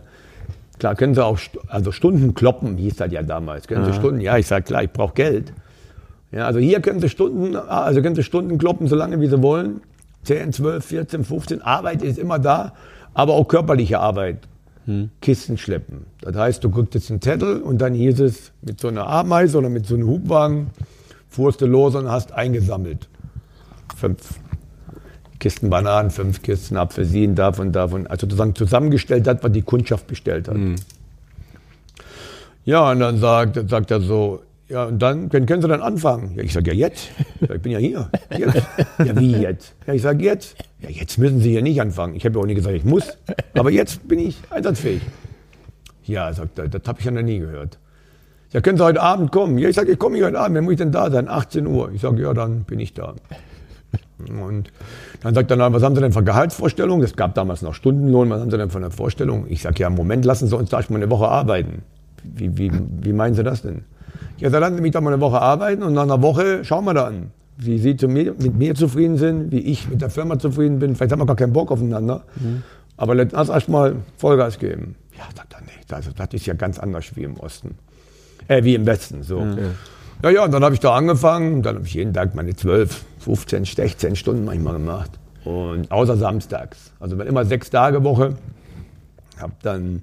Klar, 0.80 0.96
können 0.96 1.16
Sie 1.16 1.24
auch, 1.24 1.40
also 1.68 1.92
Stunden 1.92 2.34
kloppen, 2.34 2.78
hieß 2.78 2.98
das 2.98 3.12
ja 3.12 3.24
damals. 3.24 3.68
Können 3.68 3.86
Sie 3.86 3.94
Stunden? 3.94 4.22
Ja, 4.22 4.38
ich 4.38 4.48
sage, 4.48 4.64
klar, 4.64 4.84
ich 4.84 4.92
brauche 4.92 5.14
Geld. 5.14 5.54
Ja, 6.32 6.46
also 6.46 6.60
hier 6.60 6.82
können 6.82 7.00
Sie 7.00 7.10
Stunden, 7.10 7.56
also 7.56 8.02
können 8.02 8.16
Sie 8.16 8.24
Stunden 8.24 8.58
kloppen, 8.58 8.88
solange 8.88 9.20
wie 9.20 9.28
Sie 9.28 9.42
wollen. 9.42 9.82
10, 10.24 10.54
12, 10.54 10.86
14, 10.86 11.24
15. 11.24 11.62
Arbeit 11.62 12.04
ist 12.04 12.20
immer 12.20 12.38
da, 12.38 12.74
aber 13.14 13.34
auch 13.34 13.48
körperliche 13.48 14.00
Arbeit. 14.00 14.40
Kisten 15.22 15.58
schleppen. 15.58 16.06
Das 16.22 16.36
heißt, 16.36 16.64
du 16.64 16.70
kriegst 16.70 16.94
jetzt 16.94 17.12
einen 17.12 17.22
Zettel 17.22 17.62
und 17.62 17.80
dann 17.80 17.94
hieß 17.94 18.22
es 18.22 18.54
mit 18.62 18.80
so 18.80 18.88
einer 18.88 19.08
Ameise 19.08 19.58
oder 19.58 19.68
mit 19.68 19.86
so 19.86 19.96
einem 19.96 20.08
Hubwagen, 20.08 20.68
fuhrst 21.30 21.60
du 21.60 21.66
los 21.66 21.96
und 21.96 22.10
hast 22.10 22.32
eingesammelt. 22.32 23.10
Fünf 23.98 24.40
Kisten 25.40 25.70
Bananen, 25.70 26.12
fünf 26.12 26.42
Kisten 26.42 26.78
Apfelsinen, 26.78 27.36
davon, 27.36 27.72
davon. 27.72 28.08
Also 28.08 28.26
sozusagen 28.26 28.56
zusammengestellt 28.56 29.28
hat, 29.28 29.44
was 29.44 29.52
die 29.52 29.62
Kundschaft 29.62 30.08
bestellt 30.08 30.48
hat. 30.48 30.58
Ja, 32.66 32.92
und 32.92 33.00
dann 33.00 33.18
sagt, 33.18 33.70
sagt 33.70 33.92
er 33.92 34.02
so, 34.02 34.42
ja, 34.70 34.84
und 34.84 35.00
dann 35.00 35.30
können, 35.30 35.46
können 35.46 35.62
Sie 35.62 35.68
dann 35.70 35.82
anfangen. 35.82 36.34
Ja, 36.36 36.44
ich 36.44 36.52
sage, 36.52 36.72
ja, 36.72 36.88
jetzt. 36.88 37.10
Ja, 37.40 37.56
ich 37.56 37.62
bin 37.62 37.72
ja 37.72 37.80
hier. 37.80 38.10
Jetzt. 38.38 38.68
Ja, 39.00 39.18
wie 39.18 39.32
jetzt? 39.38 39.76
Ja, 39.86 39.94
ich 39.94 40.02
sage, 40.02 40.24
jetzt. 40.26 40.58
Ja, 40.82 40.90
jetzt 40.90 41.18
müssen 41.18 41.40
Sie 41.40 41.52
hier 41.52 41.62
nicht 41.62 41.80
anfangen. 41.80 42.16
Ich 42.16 42.26
habe 42.26 42.36
ja 42.36 42.42
auch 42.42 42.46
nie 42.46 42.56
gesagt, 42.56 42.76
ich 42.76 42.84
muss. 42.84 43.18
Aber 43.54 43.72
jetzt 43.72 44.06
bin 44.08 44.20
ich 44.20 44.38
einsatzfähig. 44.50 45.02
Ja, 46.04 46.34
sagt 46.34 46.60
er, 46.60 46.68
das 46.68 46.82
habe 46.86 47.00
ich 47.00 47.06
ja 47.06 47.12
noch 47.12 47.22
nie 47.22 47.40
gehört. 47.40 47.80
Ja, 48.52 48.60
können 48.60 48.78
Sie 48.78 48.84
heute 48.84 49.02
Abend 49.02 49.32
kommen? 49.32 49.58
Ja, 49.58 49.70
ich 49.70 49.76
sage, 49.76 49.94
ich 49.94 50.00
komme 50.00 50.18
hier 50.18 50.26
heute 50.26 50.40
Abend. 50.40 50.58
Wann 50.58 50.66
muss 50.66 50.74
ich 50.74 50.80
denn 50.80 50.92
da 50.92 51.10
sein? 51.10 51.30
18 51.30 51.66
Uhr. 51.66 51.92
Ich 51.94 52.02
sage, 52.02 52.22
ja, 52.22 52.34
dann 52.34 52.64
bin 52.64 52.80
ich 52.82 52.94
da. 52.94 53.16
Und 54.20 54.72
dann 55.22 55.36
sagt 55.36 55.52
er, 55.52 55.58
na, 55.58 55.72
was 55.72 55.84
haben 55.84 55.96
Sie 55.96 56.02
denn 56.02 56.12
für 56.12 56.24
Gehaltsvorstellungen? 56.24 57.04
Es 57.04 57.16
gab 57.16 57.36
damals 57.36 57.62
noch 57.62 57.74
Stundenlohn. 57.74 58.30
Was 58.30 58.42
haben 58.42 58.52
Sie 58.52 58.58
denn 58.58 58.70
für 58.70 58.80
eine 58.80 58.90
Vorstellung? 58.90 59.46
Ich 59.48 59.62
sage, 59.62 59.82
ja, 59.82 59.90
Moment, 59.90 60.26
lassen 60.26 60.48
Sie 60.48 60.56
uns 60.56 60.70
da 60.70 60.78
erst 60.78 60.90
mal 60.90 60.98
eine 60.98 61.10
Woche 61.10 61.28
arbeiten. 61.28 61.84
Wie, 62.24 62.58
wie, 62.58 62.72
wie 63.02 63.14
meinen 63.14 63.36
Sie 63.36 63.44
das 63.44 63.62
denn? 63.62 63.84
Ja, 64.40 64.50
dann 64.50 64.62
lassen 64.62 64.76
Sie 64.76 64.82
mich 64.82 64.92
doch 64.92 65.02
mal 65.02 65.14
eine 65.14 65.22
Woche 65.22 65.40
arbeiten 65.40 65.84
und 65.84 65.94
nach 65.94 66.04
einer 66.04 66.22
Woche 66.22 66.64
schauen 66.66 66.86
wir 66.86 66.94
dann, 66.94 67.32
wie 67.58 67.78
Sie 67.78 67.96
mir, 68.08 68.34
mit 68.38 68.56
mir 68.56 68.76
zufrieden 68.76 69.18
sind, 69.18 69.52
wie 69.52 69.60
ich 69.60 69.90
mit 69.90 70.02
der 70.02 70.10
Firma 70.10 70.40
zufrieden 70.40 70.80
bin. 70.80 70.96
Vielleicht 70.96 71.12
haben 71.12 71.22
wir 71.22 71.26
gar 71.26 71.36
keinen 71.36 71.54
Bock 71.54 71.72
aufeinander. 71.72 72.24
Aber 72.98 73.14
lass 73.14 73.34
uns 73.34 73.50
erst 73.50 73.70
mal 73.70 73.98
Vollgas 74.18 74.58
geben. 74.58 74.96
Ja, 75.16 75.24
sagt 75.36 75.54
er 75.54 75.62
nicht. 75.62 75.94
Also, 75.94 76.12
das 76.16 76.30
ist 76.32 76.46
ja 76.48 76.56
ganz 76.56 76.80
anders 76.80 77.16
wie 77.16 77.24
im 77.24 77.38
Osten. 77.38 77.76
Äh, 78.48 78.64
wie 78.64 78.76
im 78.76 78.86
Westen, 78.86 79.24
so. 79.24 79.40
Ja, 80.24 80.32
ja, 80.32 80.46
und 80.46 80.52
dann 80.52 80.64
habe 80.64 80.74
ich 80.74 80.80
da 80.80 80.96
angefangen. 80.96 81.62
Dann 81.62 81.76
habe 81.76 81.86
ich 81.86 81.94
jeden 81.94 82.14
Tag 82.14 82.34
meine 82.34 82.56
12, 82.56 83.06
15, 83.20 83.66
16 83.66 84.16
Stunden 84.16 84.46
manchmal 84.46 84.74
gemacht. 84.74 85.12
Und 85.44 85.92
außer 85.92 86.18
samstags. 86.18 86.92
Also 87.00 87.18
wenn 87.18 87.28
immer 87.28 87.46
sechs 87.46 87.70
Tage 87.70 88.04
Woche. 88.04 88.36
Hab 89.40 89.62
dann, 89.62 90.02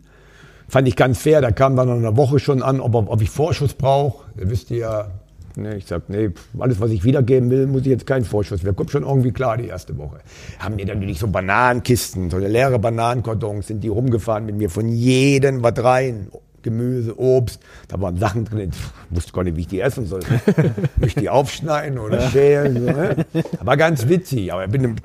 fand 0.68 0.86
ich 0.86 0.94
ganz 0.94 1.18
fair, 1.18 1.40
da 1.40 1.50
kam 1.50 1.74
dann 1.74 1.88
nach 1.88 1.96
einer 1.96 2.16
Woche 2.16 2.38
schon 2.38 2.62
an, 2.62 2.80
ob, 2.80 2.94
ob 2.94 3.20
ich 3.20 3.30
Vorschuss 3.30 3.74
brauche. 3.74 4.24
Ihr 4.38 4.48
wisst 4.48 4.70
ja, 4.70 5.08
ne, 5.56 5.76
ich 5.76 5.86
sag, 5.86 6.08
nee, 6.08 6.30
alles, 6.58 6.80
was 6.80 6.90
ich 6.92 7.02
wiedergeben 7.02 7.50
will, 7.50 7.66
muss 7.66 7.82
ich 7.82 7.88
jetzt 7.88 8.06
keinen 8.06 8.24
Vorschuss. 8.24 8.64
Wir 8.64 8.72
kommen 8.72 8.88
schon 8.88 9.02
irgendwie 9.02 9.32
klar 9.32 9.56
die 9.56 9.66
erste 9.66 9.98
Woche. 9.98 10.18
Haben 10.60 10.76
die 10.76 10.84
dann 10.84 10.98
natürlich 10.98 11.18
so 11.18 11.26
Bananenkisten, 11.26 12.30
so 12.30 12.36
eine 12.36 12.48
leere 12.48 12.78
Bananenkartons, 12.78 13.66
sind 13.66 13.82
die 13.82 13.88
rumgefahren 13.88 14.46
mit 14.46 14.56
mir 14.56 14.70
von 14.70 14.88
jedem 14.88 15.62
was 15.62 15.82
rein. 15.82 16.28
Gemüse, 16.64 17.16
Obst, 17.18 17.62
da 17.86 18.00
waren 18.00 18.16
Sachen 18.18 18.44
drin, 18.44 18.70
ich 18.72 19.16
wusste 19.16 19.32
gar 19.32 19.44
nicht, 19.44 19.56
wie 19.56 19.60
ich 19.60 19.68
die 19.68 19.80
essen 19.80 20.06
soll. 20.06 20.20
Muss 20.96 21.08
ich 21.10 21.14
die 21.14 21.28
aufschneiden 21.30 21.98
oder 22.00 22.20
schälen? 22.30 22.74
So, 22.74 22.90
ne? 22.90 23.16
War 23.62 23.76
ganz 23.76 24.08
witzig, 24.08 24.52
aber 24.52 24.66
bin, 24.66 24.96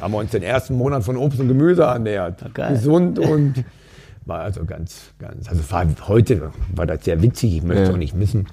haben 0.00 0.12
wir 0.12 0.18
uns 0.18 0.30
den 0.32 0.42
ersten 0.42 0.74
Monat 0.76 1.02
von 1.02 1.16
Obst 1.16 1.40
und 1.40 1.48
Gemüse 1.48 1.84
ernährt. 1.84 2.44
geil. 2.52 2.74
Gesund 2.74 3.18
und 3.18 3.64
war 4.26 4.40
also 4.40 4.64
ganz, 4.66 5.12
ganz, 5.18 5.48
also 5.48 5.62
war, 5.72 5.86
heute 6.06 6.52
war 6.76 6.86
das 6.86 7.04
sehr 7.04 7.22
witzig, 7.22 7.56
ich 7.56 7.62
möchte 7.62 7.82
es 7.84 7.88
Ja. 7.88 7.94
auch 7.94 7.98
nicht 7.98 8.14
missen. 8.14 8.46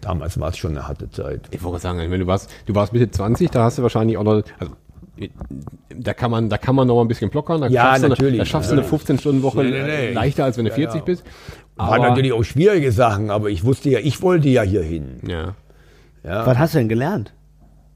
Damals 0.00 0.40
war 0.40 0.48
es 0.48 0.56
schon 0.56 0.70
eine 0.72 0.88
harte 0.88 1.10
Zeit. 1.10 1.42
Ich 1.50 1.62
wollte 1.62 1.78
sagen, 1.80 2.00
ich 2.00 2.08
meine, 2.08 2.24
du 2.24 2.26
warst, 2.26 2.50
du 2.66 2.74
warst 2.74 2.92
Mitte 2.94 3.10
20, 3.10 3.50
da 3.50 3.64
hast 3.64 3.76
du 3.78 3.82
wahrscheinlich 3.82 4.16
auch 4.16 4.24
noch, 4.24 4.42
also, 4.58 4.72
da 5.94 6.14
kann 6.14 6.30
man, 6.30 6.48
da 6.48 6.56
kann 6.56 6.74
man 6.74 6.86
noch 6.88 6.94
mal 6.96 7.02
ein 7.02 7.08
bisschen 7.08 7.28
blockern. 7.30 7.60
Da 7.60 7.66
Ja, 7.68 7.82
schaffst 7.90 8.04
du 8.04 8.08
natürlich. 8.08 8.38
Da 8.38 8.44
schaffst 8.46 8.70
du 8.70 8.74
eine 8.76 8.84
15-Stunden-Woche 8.86 9.62
Nee, 9.64 9.70
nee, 9.70 9.82
nee. 9.82 10.12
leichter, 10.12 10.44
als 10.44 10.56
wenn 10.56 10.64
du 10.64 10.70
Ja, 10.70 10.76
40 10.76 10.98
ja. 11.00 11.04
bist. 11.04 11.24
Waren 11.88 12.02
natürlich 12.02 12.32
auch 12.32 12.42
schwierige 12.42 12.92
Sachen, 12.92 13.30
aber 13.30 13.48
ich 13.50 13.64
wusste 13.64 13.90
ja, 13.90 13.98
ich 14.00 14.20
wollte 14.22 14.48
ja 14.48 14.62
hier 14.62 14.82
hin. 14.82 15.20
ja. 15.26 15.54
Ja. 16.22 16.44
Was 16.46 16.58
hast 16.58 16.74
du 16.74 16.78
denn 16.78 16.88
gelernt? 16.90 17.32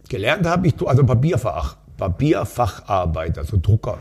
Gelernt 0.09 0.47
habe 0.47 0.67
ich, 0.67 0.75
also 0.87 1.05
Papierfach, 1.05 1.77
Papierfacharbeiter, 1.99 3.45
so 3.45 3.59
Drucker. 3.61 3.99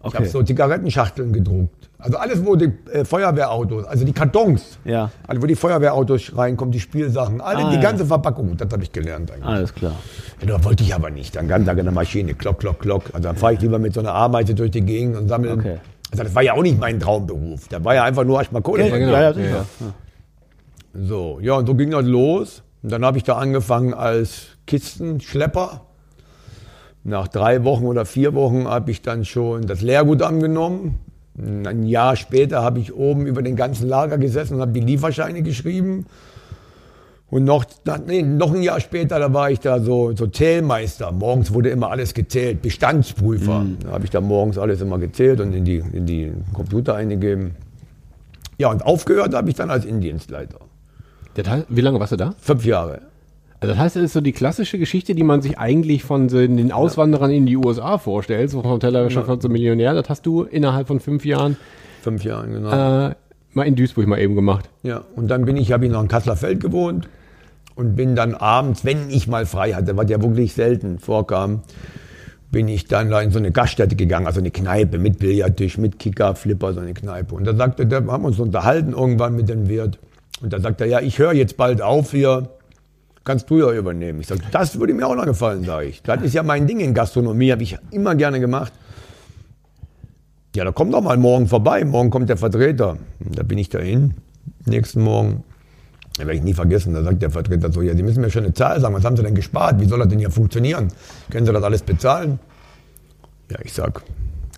Ich 0.00 0.06
Okay. 0.06 0.16
habe 0.18 0.26
so 0.28 0.42
Zigarettenschachteln 0.42 1.32
gedruckt. 1.32 1.90
Also 1.98 2.16
alles, 2.16 2.46
wo 2.46 2.54
die 2.54 2.72
äh, 2.92 3.04
Feuerwehrautos, 3.04 3.84
also 3.84 4.04
die 4.04 4.12
Kartons, 4.12 4.78
Ja. 4.84 5.10
also 5.26 5.42
wo 5.42 5.46
die 5.46 5.56
Feuerwehrautos 5.56 6.36
reinkommen, 6.36 6.70
die 6.70 6.78
Spielsachen, 6.80 7.40
alle, 7.40 7.64
Ah, 7.64 7.70
die 7.70 7.74
ja. 7.76 7.82
ganze 7.82 8.06
Verpackung, 8.06 8.56
das 8.56 8.68
habe 8.72 8.84
ich 8.84 8.92
gelernt 8.92 9.32
eigentlich. 9.32 9.44
Alles 9.44 9.74
klar. 9.74 9.92
Ja, 10.40 10.46
da 10.46 10.64
wollte 10.64 10.84
ich 10.84 10.94
aber 10.94 11.10
nicht. 11.10 11.34
Dann 11.34 11.48
ganz 11.48 11.66
Tag 11.66 11.76
in 11.78 11.84
der 11.84 11.92
Maschine, 11.92 12.34
klock, 12.34 12.60
klock, 12.60 12.78
klock. 12.78 13.02
Also 13.12 13.28
dann 13.28 13.36
fahre 13.36 13.54
ich 13.54 13.60
lieber 13.60 13.80
mit 13.80 13.92
so 13.94 14.00
einer 14.00 14.14
Ameise 14.14 14.54
durch 14.54 14.70
die 14.70 14.80
Gegend 14.82 15.16
und 15.16 15.28
sammle. 15.28 15.52
Okay. 15.52 15.78
Also 16.10 16.24
das 16.24 16.34
war 16.34 16.42
ja 16.42 16.54
auch 16.54 16.62
nicht 16.62 16.78
mein 16.78 17.00
Traumberuf. 17.00 17.68
Da 17.68 17.84
war 17.84 17.94
ja 17.94 18.04
einfach 18.04 18.24
nur 18.24 18.38
erstmal 18.38 18.62
Kohle. 18.62 18.84
Ja, 18.84 18.88
verdienen. 18.88 19.12
ja, 19.12 19.30
ja, 19.30 19.40
ja. 19.40 19.66
So, 20.94 21.38
ja, 21.40 21.54
und 21.54 21.66
so 21.66 21.74
ging 21.74 21.90
das 21.90 22.04
los. 22.04 22.62
Und 22.82 22.92
dann 22.92 23.04
habe 23.04 23.18
ich 23.18 23.24
da 23.24 23.36
angefangen 23.36 23.92
als 23.94 24.46
Kistenschlepper. 24.66 25.82
Nach 27.04 27.28
drei 27.28 27.64
Wochen 27.64 27.86
oder 27.86 28.04
vier 28.04 28.34
Wochen 28.34 28.66
habe 28.66 28.90
ich 28.90 29.02
dann 29.02 29.24
schon 29.24 29.66
das 29.66 29.82
Lehrgut 29.82 30.22
angenommen. 30.22 30.98
Ein 31.38 31.86
Jahr 31.86 32.16
später 32.16 32.62
habe 32.62 32.80
ich 32.80 32.92
oben 32.94 33.26
über 33.26 33.42
den 33.42 33.54
ganzen 33.54 33.88
Lager 33.88 34.18
gesessen 34.18 34.54
und 34.54 34.60
habe 34.60 34.72
die 34.72 34.80
Lieferscheine 34.80 35.42
geschrieben. 35.42 36.06
Und 37.30 37.44
noch, 37.44 37.66
nee, 38.06 38.22
noch 38.22 38.54
ein 38.54 38.62
Jahr 38.62 38.80
später, 38.80 39.18
da 39.18 39.32
war 39.34 39.50
ich 39.50 39.60
da 39.60 39.80
so, 39.80 40.16
so 40.16 40.26
Zählmeister. 40.26 41.12
Morgens 41.12 41.52
wurde 41.52 41.68
immer 41.68 41.90
alles 41.90 42.14
gezählt, 42.14 42.62
Bestandsprüfer. 42.62 43.66
Da 43.80 43.90
habe 43.90 44.04
ich 44.04 44.10
da 44.10 44.22
morgens 44.22 44.56
alles 44.56 44.80
immer 44.80 44.98
gezählt 44.98 45.40
und 45.40 45.52
in 45.52 45.64
die, 45.64 45.82
in 45.92 46.06
die 46.06 46.32
Computer 46.54 46.94
eingegeben. 46.94 47.54
Ja, 48.56 48.70
und 48.70 48.84
aufgehört 48.84 49.34
habe 49.34 49.50
ich 49.50 49.56
dann 49.56 49.68
als 49.68 49.84
Indienstleiter. 49.84 50.58
Das 51.34 51.48
heißt, 51.48 51.66
wie 51.68 51.82
lange 51.82 52.00
warst 52.00 52.12
du 52.12 52.16
da? 52.16 52.34
Fünf 52.40 52.64
Jahre. 52.64 53.02
Also 53.60 53.74
das 53.74 53.82
heißt, 53.82 53.96
das 53.96 54.04
ist 54.04 54.12
so 54.14 54.20
die 54.22 54.32
klassische 54.32 54.78
Geschichte, 54.78 55.14
die 55.14 55.22
man 55.22 55.42
sich 55.42 55.58
eigentlich 55.58 56.04
von 56.04 56.30
so 56.30 56.38
den 56.38 56.72
Auswanderern 56.72 57.30
in 57.30 57.44
die 57.44 57.56
USA 57.56 57.98
vorstellt, 57.98 58.50
so 58.50 58.62
vom 58.62 58.80
Tellerwäscher 58.80 59.38
zum 59.38 59.52
Millionär. 59.52 59.92
Das 59.94 60.08
hast 60.08 60.24
du 60.24 60.44
innerhalb 60.44 60.86
von 60.86 60.98
fünf 60.98 61.26
Jahren 61.26 61.56
Fünf 62.00 62.24
Jahre, 62.24 62.48
genau. 62.48 62.70
äh, 63.08 63.14
mal 63.52 63.64
in 63.64 63.74
Duisburg 63.74 64.06
mal 64.06 64.18
eben 64.18 64.34
gemacht. 64.34 64.70
Ja, 64.82 65.02
und 65.16 65.28
dann 65.28 65.44
bin 65.44 65.56
ich, 65.56 65.72
habe 65.72 65.84
ich 65.84 65.92
noch 65.92 66.00
in 66.00 66.08
Kasseler 66.08 66.36
Feld 66.36 66.60
gewohnt 66.60 67.08
und 67.78 67.94
bin 67.94 68.16
dann 68.16 68.34
abends, 68.34 68.84
wenn 68.84 69.08
ich 69.08 69.28
mal 69.28 69.46
frei 69.46 69.72
hatte, 69.72 69.96
was 69.96 70.10
ja 70.10 70.20
wirklich 70.20 70.52
selten 70.52 70.98
vorkam, 70.98 71.62
bin 72.50 72.66
ich 72.66 72.88
dann 72.88 73.08
da 73.08 73.20
in 73.20 73.30
so 73.30 73.38
eine 73.38 73.52
Gaststätte 73.52 73.94
gegangen, 73.94 74.26
also 74.26 74.40
eine 74.40 74.50
Kneipe 74.50 74.98
mit 74.98 75.20
Billardtisch, 75.20 75.78
mit 75.78 76.00
Kicker, 76.00 76.34
Flipper, 76.34 76.72
so 76.72 76.80
eine 76.80 76.92
Kneipe. 76.92 77.36
Und 77.36 77.44
da 77.44 77.54
sagte 77.54 77.86
der, 77.86 78.04
haben 78.06 78.24
uns 78.24 78.40
unterhalten 78.40 78.94
irgendwann 78.94 79.36
mit 79.36 79.48
dem 79.48 79.68
Wirt. 79.68 80.00
Und 80.40 80.52
da 80.52 80.58
sagte 80.58 80.84
er, 80.84 80.90
ja, 80.90 81.00
ich 81.00 81.20
höre 81.20 81.34
jetzt 81.34 81.56
bald 81.56 81.80
auf 81.80 82.10
hier, 82.10 82.48
kannst 83.22 83.48
du 83.48 83.60
ja 83.60 83.72
übernehmen. 83.72 84.20
Ich 84.22 84.26
sage, 84.26 84.40
das 84.50 84.80
würde 84.80 84.92
mir 84.92 85.06
auch 85.06 85.14
noch 85.14 85.26
gefallen, 85.26 85.62
sage 85.62 85.86
ich. 85.86 86.02
Das 86.02 86.20
ist 86.22 86.34
ja 86.34 86.42
mein 86.42 86.66
Ding 86.66 86.80
in 86.80 86.94
Gastronomie, 86.94 87.52
habe 87.52 87.62
ich 87.62 87.78
immer 87.92 88.16
gerne 88.16 88.40
gemacht. 88.40 88.72
Ja, 90.56 90.64
da 90.64 90.72
kommt 90.72 90.92
doch 90.94 91.02
mal 91.02 91.16
morgen 91.16 91.46
vorbei. 91.46 91.84
Morgen 91.84 92.10
kommt 92.10 92.28
der 92.28 92.38
Vertreter. 92.38 92.96
Und 93.24 93.38
da 93.38 93.44
bin 93.44 93.58
ich 93.58 93.68
dahin. 93.68 94.14
Nächsten 94.66 95.00
Morgen. 95.00 95.44
Ja, 96.18 96.26
werde 96.26 96.38
ich 96.38 96.42
nie 96.44 96.54
vergessen. 96.54 96.94
Da 96.94 97.02
sagt 97.02 97.22
der 97.22 97.30
Vertreter 97.30 97.72
so: 97.72 97.82
Ja, 97.82 97.94
Sie 97.94 98.02
müssen 98.02 98.20
mir 98.20 98.30
schon 98.30 98.44
eine 98.44 98.54
Zahl 98.54 98.80
sagen. 98.80 98.94
Was 98.94 99.04
haben 99.04 99.16
Sie 99.16 99.22
denn 99.22 99.34
gespart? 99.34 99.80
Wie 99.80 99.86
soll 99.86 100.00
das 100.00 100.08
denn 100.08 100.18
hier 100.18 100.30
funktionieren? 100.30 100.88
Können 101.30 101.46
Sie 101.46 101.52
das 101.52 101.62
alles 101.62 101.82
bezahlen? 101.82 102.38
Ja, 103.50 103.58
ich 103.62 103.72
sag: 103.72 104.02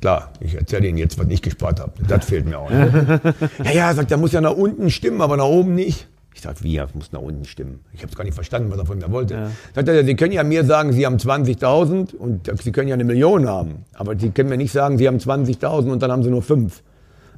Klar, 0.01 0.33
ich 0.41 0.55
erzähle 0.55 0.89
Ihnen 0.89 0.99
jetzt, 0.99 1.19
was 1.19 1.29
ich 1.29 1.43
gespart 1.43 1.81
habe. 1.81 1.93
Das 2.09 2.25
fehlt 2.25 2.47
mir 2.47 2.59
auch. 2.59 2.71
Ne? 2.71 3.21
ja, 3.65 3.73
ja, 3.73 3.95
sagt 3.95 4.11
er, 4.11 4.17
muss 4.17 4.33
ja 4.33 4.41
nach 4.41 4.55
unten 4.55 4.91
stimmen, 4.91 5.21
aber 5.21 5.37
nach 5.37 5.45
oben 5.45 5.75
nicht. 5.75 6.09
Ich 6.35 6.43
sag, 6.43 6.63
wie, 6.63 6.77
das 6.77 6.95
muss 6.95 7.13
nach 7.13 7.21
unten 7.21 7.45
stimmen? 7.45 7.81
Ich 7.93 8.01
habe 8.01 8.11
es 8.11 8.17
gar 8.17 8.25
nicht 8.25 8.35
verstanden, 8.35 8.71
was 8.71 8.79
er 8.79 8.87
von 8.87 8.99
mir 8.99 9.11
wollte. 9.11 9.51
Sagt 9.75 9.89
er, 9.89 10.05
Sie 10.05 10.15
können 10.15 10.33
ja 10.33 10.43
mir 10.43 10.65
sagen, 10.65 10.93
Sie 10.93 11.05
haben 11.05 11.17
20.000 11.17 12.15
und 12.15 12.51
Sie 12.63 12.73
können 12.73 12.89
ja 12.89 12.95
eine 12.95 13.05
Million 13.05 13.47
haben. 13.47 13.85
Aber 13.93 14.19
Sie 14.19 14.31
können 14.31 14.49
mir 14.49 14.57
nicht 14.57 14.73
sagen, 14.73 14.97
Sie 14.97 15.07
haben 15.07 15.19
20.000 15.19 15.91
und 15.91 16.03
dann 16.03 16.11
haben 16.11 16.23
Sie 16.23 16.31
nur 16.31 16.43
fünf. 16.43 16.83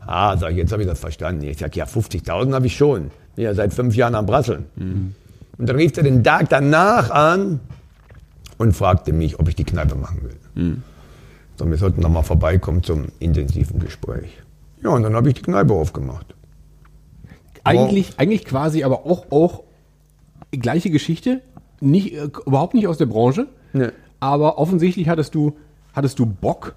Ah, 0.06 0.36
sag 0.36 0.52
ich, 0.52 0.58
jetzt 0.58 0.72
habe 0.72 0.82
ich 0.82 0.88
das 0.88 1.00
verstanden. 1.00 1.42
Ich 1.44 1.58
sag, 1.58 1.74
ja, 1.74 1.84
50.000 1.84 2.52
habe 2.52 2.66
ich 2.66 2.76
schon. 2.76 3.10
Bin 3.36 3.44
ja 3.44 3.54
seit 3.54 3.72
fünf 3.72 3.94
Jahren 3.96 4.14
am 4.14 4.26
Brasseln. 4.26 4.66
Und 4.76 5.68
dann 5.68 5.76
rief 5.76 5.96
er 5.96 6.02
den 6.02 6.22
Tag 6.24 6.48
danach 6.50 7.10
an 7.10 7.60
und 8.58 8.74
fragte 8.76 9.12
mich, 9.12 9.38
ob 9.38 9.48
ich 9.48 9.54
die 9.56 9.64
Kneipe 9.64 9.94
machen 9.94 10.22
will. 10.22 10.76
So, 11.56 11.68
wir 11.68 11.76
sollten 11.76 12.00
noch 12.00 12.10
mal 12.10 12.22
vorbeikommen 12.22 12.82
zum 12.82 13.06
intensiven 13.18 13.78
Gespräch. 13.80 14.30
Ja, 14.82 14.90
und 14.90 15.02
dann 15.02 15.14
habe 15.14 15.28
ich 15.28 15.34
die 15.34 15.42
Kneipe 15.42 15.72
aufgemacht. 15.74 16.34
Eigentlich, 17.64 18.18
eigentlich 18.18 18.44
quasi 18.44 18.82
aber 18.82 19.06
auch, 19.06 19.26
auch 19.30 19.62
gleiche 20.50 20.90
Geschichte, 20.90 21.40
nicht, 21.80 22.14
äh, 22.14 22.28
überhaupt 22.46 22.74
nicht 22.74 22.88
aus 22.88 22.98
der 22.98 23.06
Branche, 23.06 23.46
Ne. 23.72 23.92
aber 24.20 24.58
offensichtlich 24.58 25.08
hattest 25.08 25.34
du, 25.34 25.56
hattest 25.94 26.18
du 26.18 26.26
Bock 26.26 26.74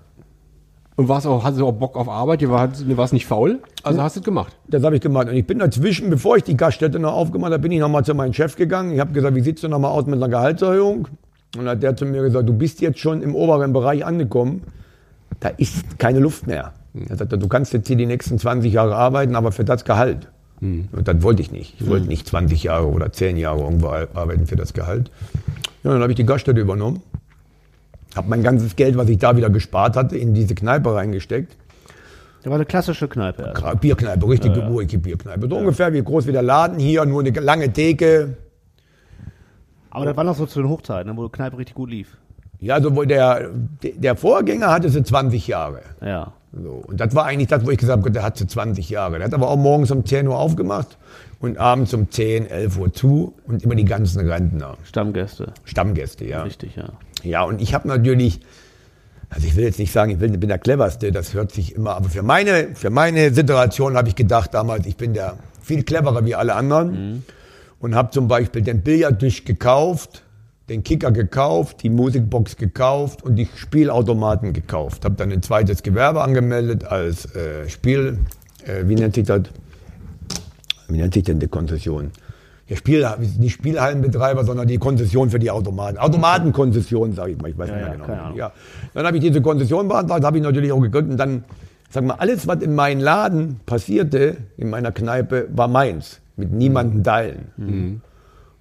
und 0.95 1.09
warst 1.09 1.27
auch, 1.27 1.43
hattest 1.43 1.61
du 1.61 1.67
auch 1.67 1.73
Bock 1.73 1.97
auf 1.97 2.07
Arbeit, 2.07 2.41
du 2.41 2.49
warst, 2.49 2.97
warst 2.97 3.13
nicht 3.13 3.25
faul, 3.25 3.59
also 3.83 4.01
hast 4.01 4.15
du 4.15 4.21
es 4.21 4.25
gemacht. 4.25 4.55
Das 4.67 4.83
habe 4.83 4.95
ich 4.95 5.01
gemacht. 5.01 5.27
Und 5.27 5.35
ich 5.35 5.45
bin 5.45 5.59
dazwischen, 5.59 6.09
bevor 6.09 6.37
ich 6.37 6.43
die 6.43 6.57
Gaststätte 6.57 6.99
noch 6.99 7.13
aufgemacht 7.13 7.51
habe, 7.51 7.61
bin 7.61 7.71
ich 7.71 7.79
nochmal 7.79 8.05
zu 8.05 8.13
meinem 8.13 8.33
Chef 8.33 8.55
gegangen. 8.55 8.93
Ich 8.93 8.99
habe 8.99 9.11
gesagt, 9.11 9.35
wie 9.35 9.41
sieht's 9.41 9.61
denn 9.61 9.71
nochmal 9.71 9.91
aus 9.91 10.05
mit 10.05 10.15
einer 10.15 10.29
Gehaltserhöhung? 10.29 11.07
Und 11.57 11.65
dann 11.65 11.69
hat 11.69 11.83
der 11.83 11.95
zu 11.95 12.05
mir 12.05 12.21
gesagt, 12.21 12.47
du 12.47 12.53
bist 12.53 12.81
jetzt 12.81 12.99
schon 12.99 13.21
im 13.21 13.35
oberen 13.35 13.73
Bereich 13.73 14.05
angekommen. 14.05 14.63
Da 15.39 15.49
ist 15.49 15.99
keine 15.99 16.19
Luft 16.19 16.47
mehr. 16.47 16.73
Er 17.09 17.17
sagte, 17.17 17.37
du 17.37 17.47
kannst 17.47 17.73
jetzt 17.73 17.87
hier 17.87 17.97
die 17.97 18.05
nächsten 18.05 18.39
20 18.39 18.71
Jahre 18.71 18.95
arbeiten, 18.95 19.35
aber 19.35 19.51
für 19.51 19.65
das 19.65 19.83
Gehalt. 19.85 20.29
Und 20.61 21.07
das 21.07 21.21
wollte 21.21 21.41
ich 21.41 21.51
nicht. 21.51 21.75
Ich 21.79 21.87
wollte 21.87 22.07
nicht 22.07 22.27
20 22.27 22.63
Jahre 22.63 22.87
oder 22.87 23.11
10 23.11 23.37
Jahre 23.37 23.59
irgendwo 23.59 23.89
arbeiten 23.89 24.47
für 24.47 24.55
das 24.55 24.73
Gehalt. 24.73 25.11
Ja, 25.83 25.91
dann 25.91 26.01
habe 26.01 26.13
ich 26.13 26.15
die 26.15 26.25
Gaststätte 26.25 26.59
übernommen. 26.59 27.01
Habe 28.15 28.29
mein 28.29 28.43
ganzes 28.43 28.75
Geld, 28.75 28.97
was 28.97 29.09
ich 29.09 29.17
da 29.17 29.35
wieder 29.35 29.49
gespart 29.49 29.95
hatte, 29.95 30.17
in 30.17 30.33
diese 30.33 30.55
Kneipe 30.55 30.93
reingesteckt. 30.93 31.55
Das 32.41 32.49
war 32.49 32.55
eine 32.55 32.65
klassische 32.65 33.07
Kneipe. 33.07 33.41
Ja. 33.43 33.53
Gra- 33.53 33.75
Bierkneipe, 33.75 34.27
richtig 34.29 34.53
geburige 34.53 34.97
Bierkneipe. 34.99 35.47
So 35.49 35.57
ungefähr 35.57 35.91
wie 35.93 36.03
groß 36.03 36.27
wie 36.27 36.31
der 36.31 36.43
Laden 36.43 36.77
hier, 36.79 37.03
nur 37.05 37.21
eine 37.21 37.31
lange 37.39 37.73
Theke. 37.73 38.37
Aber 39.89 40.05
das 40.05 40.15
war 40.15 40.23
noch 40.23 40.35
so 40.35 40.45
zu 40.45 40.61
den 40.61 40.69
Hochzeiten, 40.69 41.15
wo 41.17 41.25
die 41.25 41.31
Kneipe 41.31 41.57
richtig 41.57 41.75
gut 41.75 41.89
lief. 41.89 42.17
Ja, 42.59 42.75
also 42.75 42.95
wo 42.95 43.03
der, 43.03 43.49
der 43.83 44.15
Vorgänger 44.15 44.71
hatte 44.71 44.89
sie 44.89 45.03
20 45.03 45.47
Jahre. 45.47 45.81
Ja. 46.01 46.33
So. 46.61 46.83
Und 46.87 46.99
das 46.99 47.13
war 47.15 47.25
eigentlich 47.25 47.49
das, 47.49 47.65
wo 47.65 47.71
ich 47.71 47.77
gesagt 47.77 47.99
habe, 47.99 48.11
der 48.11 48.23
hat 48.23 48.37
sie 48.37 48.47
20 48.47 48.89
Jahre. 48.89 49.17
Der 49.17 49.25
hat 49.25 49.33
aber 49.33 49.49
auch 49.49 49.57
morgens 49.57 49.91
um 49.91 50.05
10 50.05 50.27
Uhr 50.27 50.37
aufgemacht 50.37 50.97
und 51.39 51.57
abends 51.57 51.93
um 51.93 52.09
10, 52.09 52.49
11 52.49 52.77
Uhr 52.77 52.93
zu 52.93 53.33
und 53.45 53.63
immer 53.63 53.75
die 53.75 53.85
ganzen 53.85 54.27
Rentner. 54.27 54.77
Stammgäste. 54.83 55.53
Stammgäste, 55.65 56.25
ja. 56.25 56.43
Richtig, 56.43 56.75
ja. 56.75 56.89
Ja, 57.23 57.43
und 57.43 57.61
ich 57.61 57.73
habe 57.73 57.87
natürlich, 57.87 58.39
also 59.29 59.47
ich 59.47 59.55
will 59.55 59.65
jetzt 59.65 59.79
nicht 59.79 59.91
sagen, 59.91 60.11
ich 60.11 60.17
bin 60.17 60.39
der 60.47 60.59
cleverste, 60.59 61.11
das 61.11 61.33
hört 61.33 61.51
sich 61.51 61.75
immer, 61.75 61.95
aber 61.95 62.09
für 62.09 62.23
meine, 62.23 62.75
für 62.75 62.89
meine 62.89 63.33
Situation 63.33 63.97
habe 63.97 64.07
ich 64.07 64.15
gedacht 64.15 64.53
damals, 64.53 64.85
ich 64.85 64.95
bin 64.95 65.13
der 65.13 65.37
viel 65.61 65.83
cleverer 65.83 66.25
wie 66.25 66.35
alle 66.35 66.55
anderen 66.55 67.23
und 67.79 67.95
habe 67.95 68.11
zum 68.11 68.27
Beispiel 68.27 68.61
den 68.61 68.81
Billardtisch 68.81 69.43
gekauft, 69.43 70.23
den 70.69 70.83
Kicker 70.83 71.11
gekauft, 71.11 71.83
die 71.83 71.89
Musikbox 71.89 72.57
gekauft 72.57 73.23
und 73.23 73.35
die 73.35 73.47
Spielautomaten 73.55 74.53
gekauft. 74.53 75.05
Habe 75.05 75.15
dann 75.15 75.31
ein 75.31 75.41
zweites 75.43 75.83
Gewerbe 75.83 76.21
angemeldet 76.21 76.85
als 76.85 77.33
äh, 77.35 77.69
Spiel, 77.69 78.19
äh, 78.65 78.87
wie 78.87 78.95
nennt 78.95 79.15
sich 79.15 79.25
das? 79.25 79.41
Wie 80.87 80.97
nennt 80.97 81.13
sich 81.13 81.23
denn 81.23 81.39
die 81.39 81.47
Konzession? 81.47 82.11
Der 82.67 82.77
Spiel, 82.77 83.07
nicht 83.37 83.53
Spielhallenbetreiber, 83.53 84.43
sondern 84.43 84.67
die 84.67 84.79
Konzession 84.79 85.29
für 85.29 85.37
die 85.37 85.51
Automaten. 85.51 85.99
Automatenkonzession, 85.99 87.13
sage 87.13 87.33
ich 87.33 87.37
mal. 87.37 87.51
Ich 87.51 87.57
weiß 87.57 87.69
Ja, 87.69 87.75
nicht 87.75 87.83
ja, 87.83 87.89
mehr 87.89 87.97
genau. 87.97 88.07
keine 88.07 88.21
Ahnung. 88.23 88.37
Ja. 88.37 88.51
Dann 88.95 89.05
habe 89.05 89.17
ich 89.17 89.23
diese 89.23 89.41
Konzession 89.41 89.87
beantragt, 89.87 90.23
habe 90.23 90.37
ich 90.37 90.43
natürlich 90.43 90.71
auch 90.71 90.81
gegründet. 90.81 91.11
Und 91.11 91.17
dann, 91.17 91.43
sag 91.91 92.05
mal, 92.05 92.15
alles, 92.15 92.47
was 92.47 92.63
in 92.63 92.73
meinem 92.73 93.01
Laden 93.01 93.59
passierte, 93.67 94.37
in 94.57 94.71
meiner 94.71 94.91
Kneipe, 94.91 95.47
war 95.53 95.67
meins. 95.67 96.21
Mit 96.37 96.51
niemandem 96.51 97.03
teilen. 97.03 98.01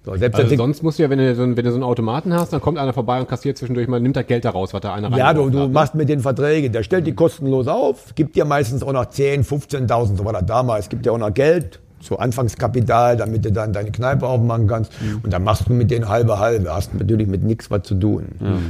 So, 0.05 0.15
selbst 0.15 0.39
Also 0.39 0.55
sonst 0.55 0.83
musst 0.83 0.99
du 0.99 1.03
ja, 1.03 1.09
wenn 1.09 1.17
du, 1.17 1.33
so 1.35 1.41
einen, 1.41 1.57
wenn 1.57 1.65
du 1.65 1.71
so 1.71 1.77
einen 1.77 1.83
Automaten 1.83 2.33
hast, 2.33 2.53
dann 2.53 2.61
kommt 2.61 2.77
einer 2.77 2.93
vorbei 2.93 3.19
und 3.19 3.27
kassiert 3.27 3.57
zwischendurch 3.57 3.87
mal, 3.87 3.99
nimmt 3.99 4.15
das 4.15 4.27
Geld 4.27 4.45
da 4.45 4.51
raus, 4.51 4.73
was 4.73 4.81
da 4.81 4.93
einer 4.93 5.15
Ja, 5.17 5.33
du, 5.33 5.49
du 5.49 5.61
hat, 5.61 5.71
machst 5.71 5.95
mit 5.95 6.09
den 6.09 6.19
Verträgen. 6.19 6.71
Der 6.71 6.83
stellt 6.83 7.07
die 7.07 7.13
kostenlos 7.13 7.67
auf, 7.67 8.13
gibt 8.13 8.35
dir 8.35 8.45
meistens 8.45 8.83
auch 8.83 8.93
noch 8.93 9.05
10, 9.05 9.43
15.000, 9.43 10.17
so 10.17 10.25
war 10.25 10.33
das 10.33 10.45
damals, 10.45 10.89
gibt 10.89 11.05
dir 11.05 11.13
auch 11.13 11.17
noch 11.17 11.33
Geld, 11.33 11.79
so 11.99 12.17
Anfangskapital, 12.17 13.17
damit 13.17 13.45
du 13.45 13.51
dann 13.51 13.73
deine 13.73 13.91
Kneipe 13.91 14.27
aufmachen 14.27 14.67
kannst. 14.67 14.91
Und 15.23 15.33
dann 15.33 15.43
machst 15.43 15.67
du 15.67 15.73
mit 15.73 15.89
denen 15.89 16.07
halbe 16.07 16.37
halbe, 16.37 16.71
hast 16.71 16.93
natürlich 16.93 17.27
mit 17.27 17.43
nichts 17.43 17.71
was 17.71 17.81
zu 17.83 17.95
tun. 17.95 18.27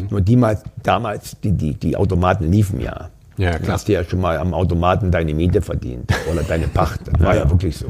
Nur 0.09 0.21
die 0.21 0.37
mal, 0.37 0.57
damals, 0.83 1.37
die, 1.41 1.51
die, 1.51 1.73
die 1.73 1.97
Automaten 1.97 2.49
liefen 2.49 2.79
ja. 2.79 3.09
Ja, 3.37 3.59
klar. 3.59 3.73
hast 3.73 3.89
du 3.89 3.91
ja 3.91 4.05
schon 4.05 4.21
mal 4.21 4.37
am 4.37 4.53
Automaten 4.53 5.11
deine 5.11 5.33
Miete 5.33 5.61
verdient 5.61 6.09
oder 6.31 6.43
deine 6.43 6.69
Pacht. 6.69 7.01
Das 7.11 7.19
war 7.19 7.35
ja, 7.35 7.49
wirklich 7.49 7.75
so. 7.75 7.87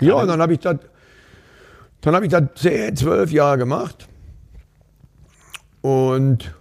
Ja, 0.00 0.14
und 0.14 0.26
dann 0.26 0.40
habe 0.40 0.54
ich 0.54 0.58
das, 0.58 0.78
dann 2.02 2.14
habe 2.14 2.26
ich 2.26 2.30
das 2.32 2.42
10, 2.56 2.96
12 2.96 3.32
Jahre 3.32 3.58
gemacht. 3.58 4.08
Und 5.80 6.54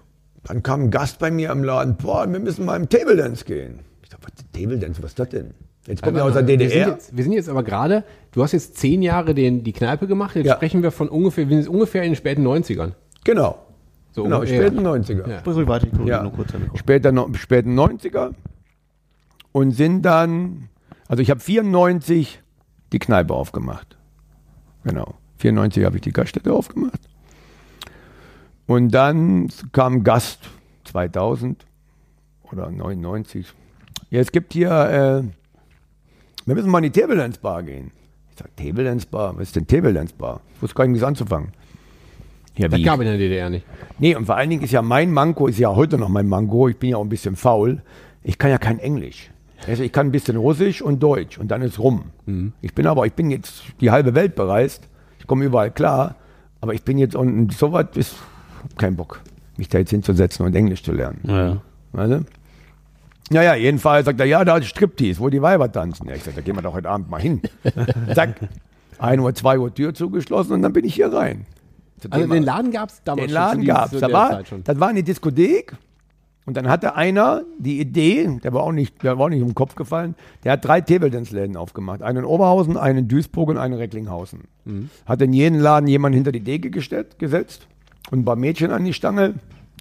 dann 0.43 0.63
kam 0.63 0.83
ein 0.83 0.91
Gast 0.91 1.19
bei 1.19 1.29
mir 1.31 1.51
im 1.51 1.63
Laden, 1.63 1.95
boah, 1.97 2.31
wir 2.31 2.39
müssen 2.39 2.65
mal 2.65 2.75
im 2.75 2.89
Table 2.89 3.15
Dance 3.15 3.45
gehen. 3.45 3.79
Ich 4.03 4.09
sag, 4.09 4.19
was 4.23 4.31
Table 4.53 4.77
Dance, 4.79 5.01
was 5.03 5.11
ist 5.11 5.19
das 5.19 5.29
denn? 5.29 5.53
Jetzt 5.87 6.03
kommt 6.03 6.15
ja 6.17 6.23
aus 6.23 6.33
der 6.33 6.47
Wir 6.47 6.57
sind, 6.59 6.69
DDR. 6.69 6.87
jetzt, 6.89 7.15
wir 7.17 7.23
sind 7.23 7.33
jetzt 7.33 7.49
aber 7.49 7.63
gerade, 7.63 8.03
du 8.31 8.43
hast 8.43 8.51
jetzt 8.51 8.77
zehn 8.77 9.01
Jahre 9.01 9.33
den, 9.33 9.63
die 9.63 9.73
Kneipe 9.73 10.07
gemacht, 10.07 10.35
jetzt 10.35 10.45
Ja. 10.47 10.55
sprechen 10.55 10.83
wir 10.83 10.91
von 10.91 11.09
ungefähr, 11.09 11.45
wir 11.49 11.55
sind 11.55 11.63
jetzt 11.65 11.73
ungefähr 11.73 12.03
in 12.03 12.11
den 12.11 12.15
späten 12.15 12.45
90ern. 12.47 12.91
Genau. 13.23 13.57
So 14.11 14.23
Genau, 14.23 14.37
ungefähr. 14.39 14.61
späten 14.61 14.85
90er. 14.85 15.27
Ja. 15.27 15.41
Ja, 16.05 16.31
später, 16.75 17.11
späten 17.35 17.79
90er. 17.79 18.33
Und 19.53 19.71
sind 19.71 20.03
dann, 20.03 20.69
also 21.07 21.21
ich 21.23 21.29
habe 21.31 21.39
94 21.39 22.41
die 22.93 22.99
Kneipe 22.99 23.33
aufgemacht. 23.33 23.97
Genau. 24.83 25.15
94 25.41 25.83
habe 25.85 25.97
ich 25.97 26.01
die 26.01 26.13
Gaststätte 26.13 26.53
aufgemacht. 26.53 26.99
Und 28.67 28.89
dann 28.91 29.49
kam 29.73 30.03
Gast 30.03 30.39
2000 30.85 31.65
oder 32.51 32.69
99. 32.71 33.47
Ja, 34.09 34.19
es 34.19 34.31
gibt 34.31 34.53
hier, 34.53 34.69
äh, 34.69 35.23
wir 36.45 36.55
müssen 36.55 36.69
mal 36.69 36.83
in 36.83 36.91
die 36.91 36.99
Table 36.99 37.15
Dance 37.17 37.39
Bar 37.39 37.63
gehen. 37.63 37.91
Ich 38.31 38.37
sage, 38.37 38.51
Table 38.55 38.83
Dance 38.83 39.07
Bar? 39.09 39.33
Was 39.35 39.43
ist 39.47 39.55
denn 39.55 39.67
Table 39.67 39.93
Dance 39.93 40.13
Bar? 40.17 40.41
Ich 40.55 40.61
wusste 40.61 40.75
gar 40.75 40.85
nicht, 40.85 40.93
wie 40.93 40.97
es 40.99 41.03
anzufangen. 41.03 41.49
Ja, 42.57 42.67
Das 42.67 42.79
wie? 42.79 42.83
gab 42.83 42.99
in 42.99 43.05
der 43.07 43.17
DDR 43.17 43.49
nicht. 43.49 43.65
Nee, 43.99 44.15
und 44.15 44.25
vor 44.25 44.35
allen 44.35 44.49
Dingen 44.49 44.63
ist 44.63 44.71
ja 44.71 44.81
mein 44.81 45.11
Manko, 45.11 45.47
ist 45.47 45.57
ja 45.59 45.73
heute 45.75 45.97
noch 45.97 46.09
mein 46.09 46.27
Manko, 46.27 46.67
ich 46.67 46.77
bin 46.77 46.89
ja 46.91 46.97
auch 46.97 47.03
ein 47.03 47.09
bisschen 47.09 47.35
faul, 47.35 47.81
ich 48.23 48.37
kann 48.37 48.51
ja 48.51 48.57
kein 48.57 48.79
Englisch. 48.79 49.31
Also 49.67 49.83
ich 49.83 49.91
kann 49.91 50.07
ein 50.07 50.11
bisschen 50.11 50.37
Russisch 50.37 50.81
und 50.81 51.01
Deutsch 51.03 51.37
und 51.37 51.49
dann 51.49 51.61
ist 51.61 51.77
rum. 51.79 52.05
Ich 52.61 52.73
bin 52.73 52.87
aber, 52.87 53.05
ich 53.05 53.13
bin 53.13 53.29
jetzt 53.29 53.63
die 53.79 53.91
halbe 53.91 54.15
Welt 54.15 54.35
bereist, 54.35 54.87
ich 55.21 55.27
komme 55.27 55.45
überall 55.45 55.69
klar, 55.69 56.15
aber 56.61 56.73
ich 56.73 56.83
bin 56.83 56.97
jetzt 56.97 57.15
und 57.15 57.53
so 57.53 57.71
was 57.71 57.85
ist, 57.95 58.15
keinen 58.77 58.95
Bock, 58.95 59.21
mich 59.55 59.69
da 59.69 59.77
jetzt 59.77 59.91
hinzusetzen 59.91 60.45
und 60.45 60.55
Englisch 60.55 60.83
zu 60.83 60.91
lernen. 60.91 61.19
Ja. 61.23 61.61
Weißt 61.91 62.11
du? 62.11 62.25
Ja, 63.31 63.43
ja, 63.43 63.55
jedenfalls 63.55 64.05
sagt 64.05 64.19
er, 64.19 64.25
ja, 64.25 64.43
da 64.43 64.57
ist 64.57 64.67
Striptease, 64.67 65.19
wo 65.19 65.29
die 65.29 65.41
Weiber 65.41 65.71
tanzen. 65.71 66.07
Ja, 66.07 66.15
ich 66.15 66.23
sag, 66.23 66.35
da 66.35 66.41
gehen 66.41 66.55
wir 66.55 66.63
doch 66.63 66.73
heute 66.73 66.89
Abend 66.89 67.09
mal 67.09 67.21
hin. 67.21 67.41
Zack, 68.15 68.49
1 68.97 69.21
Uhr, 69.21 69.33
2 69.33 69.59
Uhr 69.59 69.73
Tür 69.73 69.93
zugeschlossen 69.93 70.53
und 70.53 70.63
dann 70.63 70.73
bin 70.73 70.85
ich 70.85 70.95
hier 70.95 71.13
rein. 71.13 71.45
Also 72.09 72.27
den 72.27 72.43
Laden 72.43 72.71
gab 72.71 72.89
es 72.89 73.03
damals 73.03 73.27
Den 73.27 73.33
Laden 73.33 73.65
gab 73.65 73.93
es. 73.93 73.99
Da 73.99 74.11
war, 74.11 74.31
Zeit 74.31 74.47
schon. 74.47 74.63
das 74.63 74.79
war 74.79 74.89
eine 74.89 75.03
Diskothek. 75.03 75.77
Und 76.45 76.57
dann 76.57 76.67
hatte 76.67 76.95
einer 76.95 77.43
die 77.59 77.79
Idee, 77.79 78.39
der 78.43 78.51
war 78.53 78.63
auch 78.63 78.71
nicht, 78.71 79.03
der 79.03 79.17
war 79.17 79.25
auch 79.25 79.29
nicht 79.29 79.43
um 79.43 79.49
den 79.49 79.55
Kopf 79.55 79.75
gefallen, 79.75 80.15
der 80.43 80.53
hat 80.53 80.65
drei 80.65 80.81
Table 80.81 81.11
Dance 81.11 81.35
Läden 81.35 81.55
aufgemacht. 81.55 82.01
Einen 82.01 82.19
in 82.19 82.25
Oberhausen, 82.25 82.77
einen 82.77 82.99
in 82.99 83.07
Duisburg 83.07 83.49
und 83.49 83.57
einen 83.57 83.73
in 83.73 83.79
Recklinghausen. 83.79 84.41
Hat 85.05 85.21
in 85.21 85.33
jeden 85.33 85.59
Laden 85.59 85.87
jemand 85.87 86.15
hinter 86.15 86.31
die 86.31 86.43
Theke 86.43 86.71
gestellt, 86.71 87.19
gesetzt 87.19 87.67
und 88.09 88.19
ein 88.19 88.25
paar 88.25 88.35
Mädchen 88.35 88.71
an 88.71 88.83
die 88.83 88.93
Stange 88.93 89.35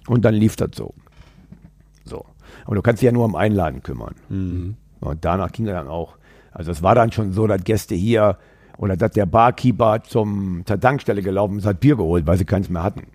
und 0.07 0.23
dann 0.23 0.35
lief 0.35 0.55
das 0.55 0.69
so. 0.75 0.93
So. 2.05 2.25
Aber 2.65 2.75
du 2.75 2.81
kannst 2.83 3.01
dich 3.01 3.07
ja 3.07 3.11
nur 3.11 3.25
um 3.25 3.35
einen 3.35 3.55
Laden 3.55 3.81
kümmern. 3.81 4.13
Und 4.99 5.25
danach 5.25 5.51
ging 5.51 5.65
er 5.65 5.73
dann 5.73 5.87
auch. 5.87 6.17
Also 6.51 6.69
es 6.71 6.83
war 6.83 6.93
dann 6.93 7.11
schon 7.11 7.33
so, 7.33 7.47
dass 7.47 7.63
Gäste 7.63 7.95
hier 7.95 8.37
oder 8.77 8.97
dass 8.97 9.11
der 9.11 9.25
Barkeeper 9.25 10.03
zum, 10.03 10.63
zur 10.65 10.79
Tankstelle 10.79 11.23
gelaufen 11.23 11.57
ist, 11.57 11.65
hat 11.65 11.79
Bier 11.79 11.95
geholt, 11.95 12.27
weil 12.27 12.37
sie 12.37 12.45
keins 12.45 12.69
mehr 12.69 12.83
hatten. 12.83 13.07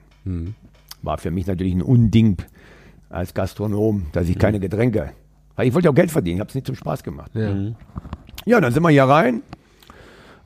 War 1.03 1.18
für 1.18 1.30
mich 1.30 1.47
natürlich 1.47 1.74
ein 1.74 1.82
Unding 1.82 2.38
als 3.09 3.34
Gastronom, 3.34 4.07
dass 4.12 4.28
ich 4.28 4.38
keine 4.38 4.61
Getränke. 4.61 5.12
Weil 5.54 5.68
ich 5.68 5.74
wollte 5.74 5.86
ja 5.86 5.90
auch 5.90 5.96
Geld 5.96 6.11
verdienen, 6.11 6.36
ich 6.36 6.40
habe 6.40 6.48
es 6.48 6.54
nicht 6.54 6.66
zum 6.66 6.76
Spaß 6.76 7.02
gemacht. 7.02 7.30
Ja. 7.34 7.54
Ja, 8.44 8.61
dann 8.61 8.72
sind 8.72 8.82
wir 8.82 8.90
hier 8.90 9.04
rein 9.04 9.42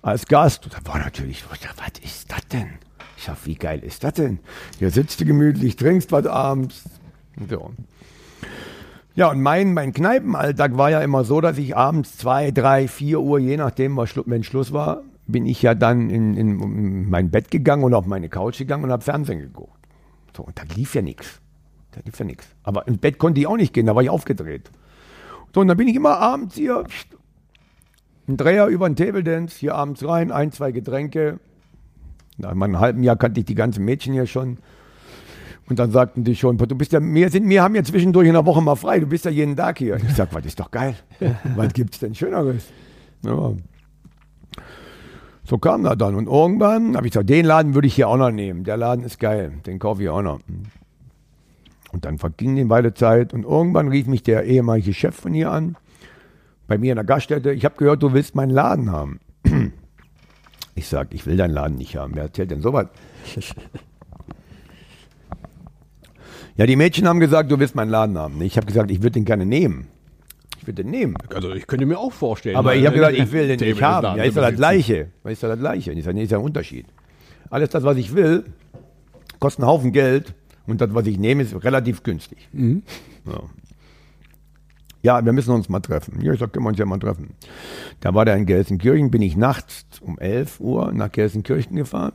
als 0.02 0.26
Gast. 0.26 0.64
Und 0.64 0.74
da 0.74 0.78
war 0.90 0.98
natürlich, 0.98 1.44
was 1.50 1.58
ist 2.02 2.30
das 2.30 2.46
denn? 2.48 2.68
Ich 3.16 3.24
sag, 3.24 3.36
wie 3.44 3.54
geil 3.54 3.80
ist 3.80 4.02
das 4.04 4.14
denn? 4.14 4.38
Hier 4.78 4.90
sitzt 4.90 5.20
du 5.20 5.26
gemütlich, 5.26 5.76
trinkst 5.76 6.10
was 6.12 6.26
abends. 6.26 6.84
So. 7.48 7.72
Ja, 9.14 9.30
und 9.30 9.42
mein, 9.42 9.74
mein 9.74 9.92
Kneipenalltag 9.92 10.78
war 10.78 10.90
ja 10.90 11.00
immer 11.00 11.24
so, 11.24 11.40
dass 11.40 11.58
ich 11.58 11.76
abends 11.76 12.16
zwei, 12.16 12.50
drei, 12.52 12.88
vier 12.88 13.20
Uhr, 13.20 13.38
je 13.38 13.56
nachdem, 13.56 13.96
was 13.96 14.08
Schlu 14.08 14.22
wenn 14.26 14.42
Schluss 14.42 14.72
war, 14.72 15.02
bin 15.26 15.46
ich 15.46 15.60
ja 15.60 15.74
dann 15.74 16.08
in, 16.08 16.34
in, 16.36 16.60
in 16.60 17.10
mein 17.10 17.30
Bett 17.30 17.50
gegangen 17.50 17.84
und 17.84 17.92
auf 17.92 18.06
meine 18.06 18.28
Couch 18.28 18.58
gegangen 18.58 18.84
und 18.84 18.90
habe 18.90 19.02
Fernsehen 19.02 19.40
geguckt. 19.40 19.86
So, 20.34 20.44
und 20.44 20.58
da 20.58 20.62
lief 20.74 20.94
ja 20.94 21.02
nichts. 21.02 21.40
Da 21.92 22.00
lief 22.04 22.18
ja 22.18 22.24
nichts. 22.24 22.46
Aber 22.62 22.86
ins 22.86 22.98
Bett 22.98 23.18
konnte 23.18 23.40
ich 23.40 23.46
auch 23.46 23.56
nicht 23.56 23.72
gehen, 23.72 23.86
da 23.86 23.94
war 23.94 24.02
ich 24.02 24.10
aufgedreht. 24.10 24.70
So, 25.54 25.60
und 25.60 25.68
dann 25.68 25.76
bin 25.76 25.88
ich 25.88 25.96
immer 25.96 26.18
abends 26.18 26.54
hier, 26.54 26.84
ein 28.28 28.36
Dreher 28.36 28.66
über 28.68 28.88
den 28.88 28.96
Table 28.96 29.24
Dance, 29.24 29.58
hier 29.58 29.74
abends 29.74 30.06
rein, 30.06 30.30
ein, 30.30 30.52
zwei 30.52 30.72
Getränke. 30.72 31.40
Nach 32.38 32.50
einem 32.50 32.78
halben 32.78 33.02
Jahr 33.02 33.16
kannte 33.16 33.40
ich 33.40 33.46
die 33.46 33.54
ganzen 33.54 33.84
Mädchen 33.84 34.12
hier 34.12 34.26
schon. 34.26 34.58
Und 35.68 35.78
dann 35.78 35.90
sagten 35.92 36.24
die 36.24 36.34
schon, 36.34 36.56
du 36.56 36.74
bist 36.74 36.92
ja, 36.92 37.00
wir, 37.00 37.30
sind, 37.30 37.48
wir 37.48 37.62
haben 37.62 37.74
ja 37.74 37.84
zwischendurch 37.84 38.26
in 38.26 38.32
der 38.32 38.46
Woche 38.46 38.60
mal 38.60 38.76
frei, 38.76 38.98
du 38.98 39.06
bist 39.06 39.24
ja 39.24 39.30
jeden 39.30 39.56
Tag 39.56 39.78
hier. 39.78 39.96
Ich 39.96 40.14
sag, 40.14 40.34
was 40.34 40.44
ist 40.44 40.58
doch 40.58 40.70
geil. 40.70 40.96
was 41.56 41.72
gibt's 41.72 41.98
denn 42.00 42.14
Schöneres? 42.14 42.64
Ja. 43.22 43.52
So 45.44 45.58
kam 45.58 45.82
das 45.82 45.96
dann. 45.98 46.14
Und 46.14 46.26
irgendwann 46.26 46.96
habe 46.96 47.06
ich 47.06 47.12
gesagt, 47.12 47.28
den 47.28 47.44
Laden 47.44 47.74
würde 47.74 47.86
ich 47.86 47.94
hier 47.94 48.08
auch 48.08 48.16
noch 48.16 48.30
nehmen. 48.30 48.64
Der 48.64 48.76
Laden 48.76 49.04
ist 49.04 49.18
geil, 49.18 49.52
den 49.66 49.78
kaufe 49.78 50.02
ich 50.02 50.08
auch 50.08 50.22
noch. 50.22 50.40
Und 51.92 52.04
dann 52.04 52.18
verging 52.18 52.58
eine 52.58 52.68
Weile 52.68 52.94
Zeit 52.94 53.32
und 53.34 53.44
irgendwann 53.44 53.88
rief 53.88 54.06
mich 54.06 54.22
der 54.22 54.44
ehemalige 54.44 54.94
Chef 54.94 55.14
von 55.14 55.34
hier 55.34 55.50
an, 55.50 55.76
bei 56.68 56.78
mir 56.78 56.92
in 56.92 56.96
der 56.96 57.04
Gaststätte. 57.04 57.52
Ich 57.52 57.64
habe 57.64 57.76
gehört, 57.76 58.02
du 58.02 58.12
willst 58.12 58.34
meinen 58.34 58.50
Laden 58.50 58.90
haben. 58.90 59.20
Ich 60.76 60.86
sag, 60.88 61.12
ich 61.12 61.26
will 61.26 61.36
deinen 61.36 61.52
Laden 61.52 61.76
nicht 61.76 61.96
haben. 61.96 62.14
Wer 62.14 62.22
erzählt 62.22 62.52
denn 62.52 62.62
sowas? 62.62 62.86
Ja, 66.56 66.66
die 66.66 66.76
Mädchen 66.76 67.08
haben 67.08 67.20
gesagt, 67.20 67.50
du 67.50 67.58
willst 67.58 67.74
meinen 67.74 67.88
Laden 67.88 68.18
haben. 68.18 68.42
Ich 68.42 68.58
habe 68.58 68.66
gesagt, 68.66 68.90
ich 68.90 68.98
würde 68.98 69.12
den 69.12 69.24
gerne 69.24 69.46
nehmen. 69.46 69.86
Ich 70.58 70.66
würde 70.66 70.82
den 70.82 70.90
nehmen. 70.90 71.14
Also 71.34 71.54
ich 71.54 71.66
könnte 71.66 71.86
mir 71.86 71.98
auch 71.98 72.12
vorstellen. 72.12 72.56
Aber 72.56 72.74
ich 72.74 72.84
habe 72.84 72.96
gesagt, 72.96 73.16
ich 73.16 73.32
will 73.32 73.48
den 73.48 73.58
nicht 73.66 73.82
haben. 73.82 74.18
Ja, 74.18 74.24
ist 74.24 74.36
doch 74.36 74.42
das. 74.42 74.56
Gleiche. 74.56 75.08
Ist 75.24 75.42
doch 75.42 75.48
das 75.48 75.58
Gleiche. 75.58 75.92
Ist 75.92 76.04
ja 76.04 76.12
der 76.12 76.40
Unterschied. 76.42 76.84
Alles 77.48 77.70
das, 77.70 77.82
was 77.82 77.96
ich 77.96 78.14
will, 78.14 78.44
kostet 79.38 79.62
einen 79.62 79.70
Haufen 79.70 79.92
Geld 79.92 80.34
und 80.70 80.80
das, 80.80 80.94
was 80.94 81.06
ich 81.06 81.18
nehme, 81.18 81.42
ist 81.42 81.54
relativ 81.64 82.02
günstig. 82.02 82.48
Ja. 83.26 83.42
ja, 85.02 85.24
wir 85.24 85.32
müssen 85.32 85.52
uns 85.52 85.68
mal 85.68 85.80
treffen. 85.80 86.20
Ja, 86.22 86.32
ich 86.32 86.40
sag, 86.40 86.52
können 86.52 86.64
wir 86.64 86.70
uns 86.70 86.78
ja 86.78 86.86
mal 86.86 86.98
treffen. 86.98 87.30
Da 88.00 88.14
war 88.14 88.24
der 88.24 88.36
in 88.36 88.46
Gelsenkirchen, 88.46 89.10
bin 89.10 89.22
ich 89.22 89.36
nachts 89.36 90.00
um 90.00 90.18
11 90.18 90.60
Uhr 90.60 90.92
nach 90.92 91.10
Gelsenkirchen 91.10 91.76
gefahren. 91.76 92.12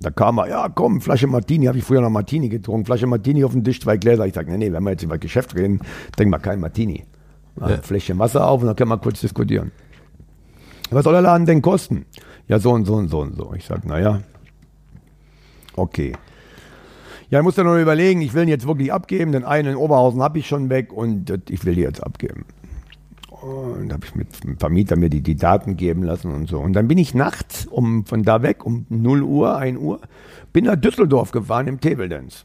Da 0.00 0.10
kam 0.10 0.38
er, 0.38 0.48
ja 0.48 0.68
komm, 0.68 1.00
Flasche 1.00 1.26
Martini, 1.26 1.66
habe 1.66 1.78
ich 1.78 1.84
früher 1.84 2.02
noch 2.02 2.10
Martini 2.10 2.48
getrunken, 2.48 2.84
Flasche 2.84 3.06
Martini 3.06 3.42
auf 3.44 3.52
den 3.52 3.64
Tisch, 3.64 3.80
zwei 3.80 3.96
Gläser. 3.96 4.26
Ich 4.26 4.34
sage, 4.34 4.50
nee, 4.50 4.58
nee, 4.58 4.72
wenn 4.72 4.82
wir 4.82 4.90
jetzt 4.90 5.02
über 5.02 5.16
Geschäft 5.16 5.54
reden, 5.54 5.80
trink 6.16 6.30
mal 6.30 6.38
kein 6.38 6.60
Martini. 6.60 7.04
Ein 7.60 7.82
Fläschchen 7.82 8.18
Wasser 8.18 8.46
auf 8.46 8.60
und 8.60 8.66
dann 8.66 8.76
können 8.76 8.90
wir 8.90 8.98
kurz 8.98 9.20
diskutieren. 9.20 9.70
Was 10.90 11.04
soll 11.04 11.12
der 11.12 11.22
Laden 11.22 11.46
denn 11.46 11.62
kosten? 11.62 12.04
Ja, 12.48 12.58
so 12.58 12.72
und 12.72 12.84
so 12.84 12.94
und 12.94 13.08
so 13.08 13.20
und 13.20 13.36
so. 13.36 13.54
Ich 13.54 13.64
sage, 13.64 13.88
naja, 13.88 14.20
okay. 15.76 16.12
Ja, 17.30 17.40
ich 17.40 17.44
muss 17.44 17.54
dann 17.54 17.66
noch 17.66 17.78
überlegen, 17.78 18.20
ich 18.20 18.34
will 18.34 18.42
ihn 18.42 18.48
jetzt 18.48 18.66
wirklich 18.66 18.92
abgeben, 18.92 19.32
den 19.32 19.44
einen 19.44 19.70
in 19.70 19.76
Oberhausen 19.76 20.22
habe 20.22 20.38
ich 20.38 20.46
schon 20.46 20.68
weg 20.68 20.92
und 20.92 21.32
ich 21.48 21.64
will 21.64 21.74
die 21.74 21.80
jetzt 21.80 22.02
abgeben. 22.02 22.44
Und 23.40 23.92
habe 23.92 24.06
ich 24.06 24.14
mit 24.14 24.42
dem 24.42 24.58
Vermieter 24.58 24.96
mir 24.96 25.10
die, 25.10 25.20
die 25.20 25.36
Daten 25.36 25.76
geben 25.76 26.02
lassen 26.02 26.32
und 26.32 26.48
so. 26.48 26.60
Und 26.60 26.72
dann 26.72 26.88
bin 26.88 26.96
ich 26.96 27.14
nachts 27.14 27.66
um, 27.66 28.06
von 28.06 28.22
da 28.22 28.42
weg 28.42 28.64
um 28.64 28.86
0 28.88 29.22
Uhr, 29.22 29.56
1 29.56 29.78
Uhr, 29.78 30.00
bin 30.52 30.64
nach 30.64 30.76
Düsseldorf 30.76 31.30
gefahren 31.30 31.66
im 31.66 31.80
Table 31.80 32.08
Dance. 32.08 32.44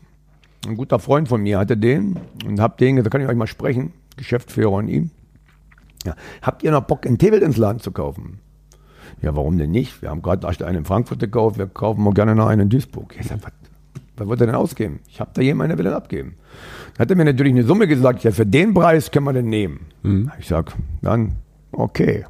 Ein 0.68 0.76
guter 0.76 1.00
Freund 1.00 1.30
von 1.30 1.42
mir 1.42 1.58
hatte 1.58 1.78
den 1.78 2.18
und 2.46 2.60
hab 2.60 2.78
den, 2.78 2.98
da 2.98 3.10
kann 3.10 3.22
ich 3.22 3.28
euch 3.28 3.36
mal 3.36 3.48
sprechen, 3.48 3.94
Geschäftsführer 4.18 4.74
und 4.74 4.90
ihm. 4.90 5.12
Ja, 6.06 6.16
habt 6.42 6.64
ihr 6.64 6.72
noch 6.72 6.84
Bock, 6.84 7.06
einen 7.06 7.18
Table 7.18 7.40
Dance 7.40 7.60
Laden 7.60 7.80
zu 7.80 7.92
kaufen? 7.92 8.40
Ja, 9.22 9.36
warum 9.36 9.58
denn 9.58 9.72
nicht? 9.72 10.02
Wir 10.02 10.10
haben 10.10 10.22
gerade 10.22 10.48
einen 10.66 10.80
in 10.80 10.86
Frankfurt 10.86 11.20
gekauft, 11.20 11.58
wir 11.58 11.68
kaufen 11.68 12.04
mal 12.04 12.14
gerne 12.14 12.36
noch 12.36 12.48
einen 12.48 12.64
in 12.64 12.70
Duisburg. 12.70 13.16
Ich 13.20 13.28
sag, 13.28 13.44
was, 13.44 13.52
was 14.20 14.28
wollt 14.28 14.42
ihr 14.42 14.46
denn 14.46 14.56
ausgeben? 14.56 15.00
Ich 15.08 15.20
habe 15.20 15.32
da 15.34 15.42
jemanden, 15.42 15.70
der 15.70 15.78
will 15.78 15.86
den 15.86 15.94
abgeben. 15.94 16.36
Dann 16.94 17.06
hat 17.06 17.12
er 17.12 17.16
mir 17.16 17.26
natürlich 17.26 17.54
eine 17.54 17.64
Summe 17.64 17.88
gesagt, 17.88 18.24
ja, 18.24 18.32
für 18.32 18.46
den 18.46 18.74
Preis 18.74 19.12
können 19.12 19.26
wir 19.26 19.34
den 19.34 19.50
nehmen. 19.50 19.88
Ich 20.40 20.48
sag, 20.48 20.76
dann, 21.02 21.34
okay. 21.72 22.26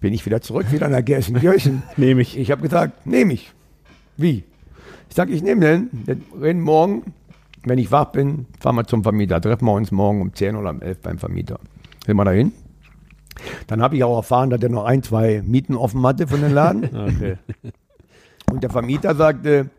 Bin 0.00 0.12
ich 0.12 0.24
wieder 0.26 0.40
zurück, 0.40 0.70
wieder 0.70 0.88
nach 0.88 1.04
Gelsenkirchen. 1.04 1.82
Nehme 1.96 2.20
ich. 2.20 2.38
Ich 2.38 2.50
habe 2.50 2.62
gesagt, 2.62 3.06
nehme 3.06 3.32
ich. 3.32 3.52
Wie? 4.16 4.44
Ich 5.08 5.16
sage, 5.16 5.32
ich 5.32 5.42
nehme 5.42 5.60
den. 5.62 5.90
Wir 6.04 6.16
reden 6.40 6.60
morgen, 6.60 7.14
wenn 7.64 7.78
ich 7.78 7.90
wach 7.90 8.06
bin, 8.06 8.46
fahren 8.60 8.76
wir 8.76 8.84
zum 8.84 9.02
Vermieter. 9.02 9.40
Treffen 9.40 9.64
wir 9.64 9.72
uns 9.72 9.90
morgen 9.90 10.20
um 10.20 10.34
10 10.34 10.56
oder 10.56 10.70
um 10.70 10.82
11 10.82 11.00
beim 11.00 11.18
Vermieter. 11.18 11.58
Sind 12.04 12.16
wir 12.16 12.24
dahin? 12.24 12.52
Dann 13.66 13.82
habe 13.82 13.96
ich 13.96 14.04
auch 14.04 14.16
erfahren, 14.16 14.50
dass 14.50 14.62
er 14.62 14.68
noch 14.68 14.84
ein, 14.84 15.02
zwei 15.02 15.42
Mieten 15.44 15.74
offen 15.74 16.06
hatte 16.06 16.26
von 16.26 16.40
dem 16.40 16.52
Laden. 16.52 16.88
Okay. 16.94 17.36
Und 18.50 18.62
der 18.62 18.70
Vermieter 18.70 19.14
sagte, 19.14 19.70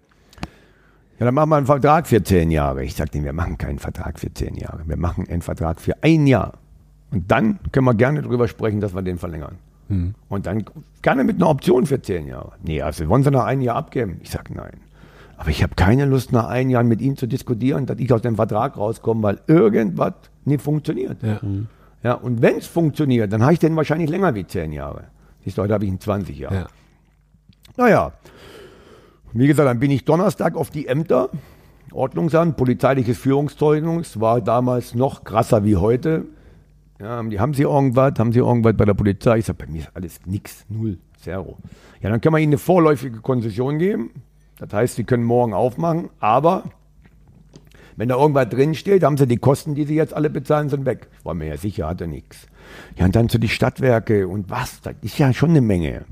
ja, 1.20 1.26
dann 1.26 1.34
machen 1.34 1.50
wir 1.50 1.58
einen 1.58 1.66
Vertrag 1.66 2.08
für 2.08 2.22
zehn 2.24 2.52
Jahre. 2.52 2.84
Ich 2.84 2.96
sagte, 2.96 3.24
wir 3.24 3.34
machen 3.34 3.58
keinen 3.58 3.80
Vertrag 3.80 4.20
für 4.20 4.34
zehn 4.34 4.56
Jahre. 4.56 4.82
Wir 4.86 4.98
machen 4.98 5.28
einen 5.30 5.42
Vertrag 5.42 5.80
für 5.80 5.94
ein 6.04 6.28
Jahr. 6.28 6.54
Und 7.12 7.32
dann 7.32 7.60
können 7.72 7.86
wir 7.86 7.94
gerne 7.94 8.22
darüber 8.22 8.48
sprechen, 8.48 8.82
dass 8.82 8.94
wir 8.94 9.02
den 9.02 9.18
verlängern. 9.18 9.56
Und 10.30 10.48
dann 10.48 10.66
gerne 11.02 11.24
mit 11.24 11.36
einer 11.36 11.50
Option 11.50 11.86
für 11.86 12.02
zehn 12.02 12.28
Jahre. 12.28 12.54
Nee, 12.64 12.82
also 12.82 13.08
wollen 13.08 13.24
Sie 13.24 13.32
nach 13.32 13.46
einem 13.46 13.62
Jahr 13.62 13.76
abgeben? 13.76 14.20
Ich 14.24 14.32
sage 14.32 14.54
nein. 14.54 14.74
Aber 15.38 15.50
ich 15.50 15.62
habe 15.62 15.76
keine 15.76 16.06
Lust, 16.06 16.32
nach 16.32 16.48
einem 16.48 16.72
Jahr 16.72 16.84
mit 16.84 17.02
Ihnen 17.02 17.18
zu 17.18 17.28
diskutieren, 17.28 17.86
dass 17.86 18.00
ich 18.00 18.12
aus 18.12 18.22
dem 18.22 18.36
Vertrag 18.36 18.78
rauskomme, 18.78 19.22
weil 19.22 19.40
irgendwas 19.48 20.14
nicht 20.44 20.62
funktioniert. 20.62 21.22
Ja. 21.22 21.40
Ja, 22.04 22.14
und 22.14 22.42
wenn 22.42 22.58
es 22.58 22.68
funktioniert, 22.68 23.32
dann 23.34 23.42
habe 23.42 23.54
ich 23.54 23.60
den 23.60 23.76
wahrscheinlich 23.76 24.10
länger 24.10 24.34
wie 24.36 24.46
zehn 24.46 24.72
Jahre. 24.72 25.06
Siehst 25.44 25.58
du, 25.58 25.62
heute 25.62 25.74
habe 25.74 25.86
ich 25.86 25.92
ihn 25.92 26.00
20 26.00 26.38
Jahre. 26.38 26.56
Ja. 26.56 26.68
Naja, 27.78 28.12
wie 29.38 29.48
gesagt, 29.48 29.68
dann 29.68 29.80
bin 29.80 29.92
ich 29.92 30.06
Donnerstag 30.06 30.56
auf 30.56 30.70
die 30.70 30.88
Ämter, 30.88 31.30
Ordnungsamt, 31.92 32.58
polizeiliches 32.58 33.18
Führungszeugnis, 33.18 34.20
war 34.20 34.42
damals 34.42 34.96
noch 34.96 35.24
krasser 35.24 35.64
wie 35.66 35.76
heute. 35.76 36.26
Ja, 37.00 37.22
die, 37.24 37.40
haben 37.40 37.54
Sie 37.54 37.64
irgendwas, 37.64 38.14
haben 38.18 38.32
Sie 38.32 38.40
irgendwas 38.40 38.76
bei 38.78 38.86
der 38.86 38.94
Polizei? 38.94 39.40
Ich 39.40 39.46
sage, 39.46 39.66
bei 39.66 39.72
mir 39.72 39.82
ist 39.82 39.92
alles 39.94 40.20
nix, 40.26 40.66
null, 40.70 40.98
zero. 41.20 41.58
Ja, 42.02 42.10
dann 42.10 42.22
können 42.22 42.36
wir 42.36 42.40
Ihnen 42.40 42.54
eine 42.54 42.58
vorläufige 42.58 43.20
Konzession 43.20 43.78
geben. 43.78 44.12
Das 44.58 44.72
heißt, 44.72 44.96
Sie 44.96 45.04
können 45.04 45.26
morgen 45.26 45.54
aufmachen, 45.54 46.10
aber 46.20 46.64
wenn 47.98 48.10
da 48.10 48.16
irgendwas 48.16 48.50
drin 48.50 48.74
steht, 48.74 49.04
haben 49.04 49.18
Sie 49.18 49.28
die 49.28 49.38
Kosten, 49.38 49.76
die 49.76 49.84
Sie 49.84 49.96
jetzt 49.96 50.14
alle 50.14 50.30
bezahlen, 50.30 50.70
sind 50.70 50.86
weg. 50.86 51.08
War 51.24 51.34
mir 51.34 51.48
ja 51.48 51.58
sicher, 51.58 51.88
hatte 51.88 52.08
nichts. 52.08 52.48
Ja, 52.98 53.06
und 53.06 53.16
dann 53.16 53.28
zu 53.28 53.38
die 53.38 53.50
Stadtwerke 53.50 54.28
und 54.28 54.50
was, 54.50 54.82
das 54.82 54.96
ist 55.02 55.18
ja 55.18 55.34
schon 55.34 55.50
eine 55.52 55.62
Menge. 55.62 56.06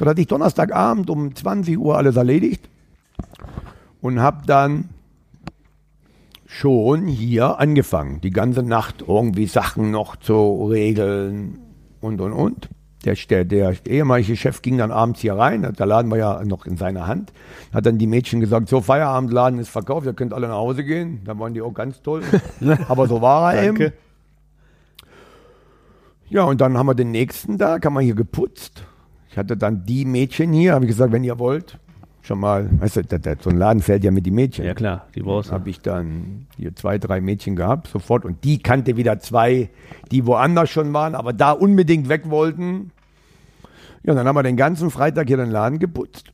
So, 0.00 0.06
da 0.06 0.12
hatte 0.12 0.22
ich 0.22 0.28
Donnerstagabend 0.28 1.10
um 1.10 1.36
20 1.36 1.76
Uhr 1.76 1.98
alles 1.98 2.16
erledigt 2.16 2.70
und 4.00 4.18
habe 4.18 4.46
dann 4.46 4.88
schon 6.46 7.06
hier 7.06 7.60
angefangen, 7.60 8.22
die 8.22 8.30
ganze 8.30 8.62
Nacht 8.62 9.04
irgendwie 9.06 9.44
Sachen 9.44 9.90
noch 9.90 10.16
zu 10.16 10.64
regeln 10.64 11.58
und 12.00 12.22
und 12.22 12.32
und. 12.32 12.70
Der, 13.04 13.14
der, 13.14 13.44
der 13.44 13.76
ehemalige 13.86 14.36
Chef 14.36 14.62
ging 14.62 14.78
dann 14.78 14.90
abends 14.90 15.20
hier 15.20 15.34
rein, 15.34 15.70
der 15.78 15.86
Laden 15.86 16.10
war 16.10 16.16
ja 16.16 16.44
noch 16.46 16.64
in 16.64 16.78
seiner 16.78 17.06
Hand, 17.06 17.34
hat 17.70 17.84
dann 17.84 17.98
die 17.98 18.06
Mädchen 18.06 18.40
gesagt, 18.40 18.70
so 18.70 18.80
Feierabendladen 18.80 19.58
ist 19.58 19.68
verkauft, 19.68 20.06
ihr 20.06 20.14
könnt 20.14 20.32
alle 20.32 20.48
nach 20.48 20.54
Hause 20.54 20.82
gehen. 20.82 21.20
Da 21.26 21.38
waren 21.38 21.52
die 21.52 21.60
auch 21.60 21.74
ganz 21.74 22.00
toll. 22.00 22.22
Aber 22.88 23.06
so 23.06 23.20
war 23.20 23.52
er 23.52 23.68
eben. 23.68 23.92
Ja, 26.30 26.44
und 26.44 26.62
dann 26.62 26.78
haben 26.78 26.86
wir 26.86 26.94
den 26.94 27.10
nächsten 27.10 27.58
Tag, 27.58 27.84
haben 27.84 27.92
wir 27.92 28.00
hier 28.00 28.14
geputzt. 28.14 28.84
Ich 29.30 29.38
hatte 29.38 29.56
dann 29.56 29.84
die 29.84 30.04
Mädchen 30.04 30.52
hier, 30.52 30.74
habe 30.74 30.84
ich 30.84 30.90
gesagt, 30.90 31.12
wenn 31.12 31.22
ihr 31.22 31.38
wollt, 31.38 31.78
schon 32.22 32.40
mal, 32.40 32.68
weißt 32.80 32.96
du, 32.96 33.04
das, 33.04 33.20
das, 33.20 33.36
so 33.42 33.50
ein 33.50 33.56
Laden 33.56 33.80
fällt 33.80 34.02
ja 34.02 34.10
mit 34.10 34.26
die 34.26 34.32
Mädchen. 34.32 34.64
Ja 34.64 34.74
klar, 34.74 35.06
die 35.14 35.22
brauchst 35.22 35.50
du. 35.50 35.54
Habe 35.54 35.70
ich 35.70 35.80
dann 35.80 36.46
hier 36.56 36.74
zwei, 36.74 36.98
drei 36.98 37.20
Mädchen 37.20 37.54
gehabt, 37.54 37.86
sofort. 37.86 38.24
Und 38.24 38.42
die 38.42 38.58
kannte 38.58 38.96
wieder 38.96 39.20
zwei, 39.20 39.70
die 40.10 40.26
woanders 40.26 40.70
schon 40.70 40.92
waren, 40.92 41.14
aber 41.14 41.32
da 41.32 41.52
unbedingt 41.52 42.08
weg 42.08 42.28
wollten. 42.28 42.90
Ja, 44.02 44.12
und 44.12 44.16
dann 44.16 44.26
haben 44.26 44.36
wir 44.36 44.42
den 44.42 44.56
ganzen 44.56 44.90
Freitag 44.90 45.28
hier 45.28 45.36
den 45.36 45.50
Laden 45.50 45.78
geputzt. 45.78 46.32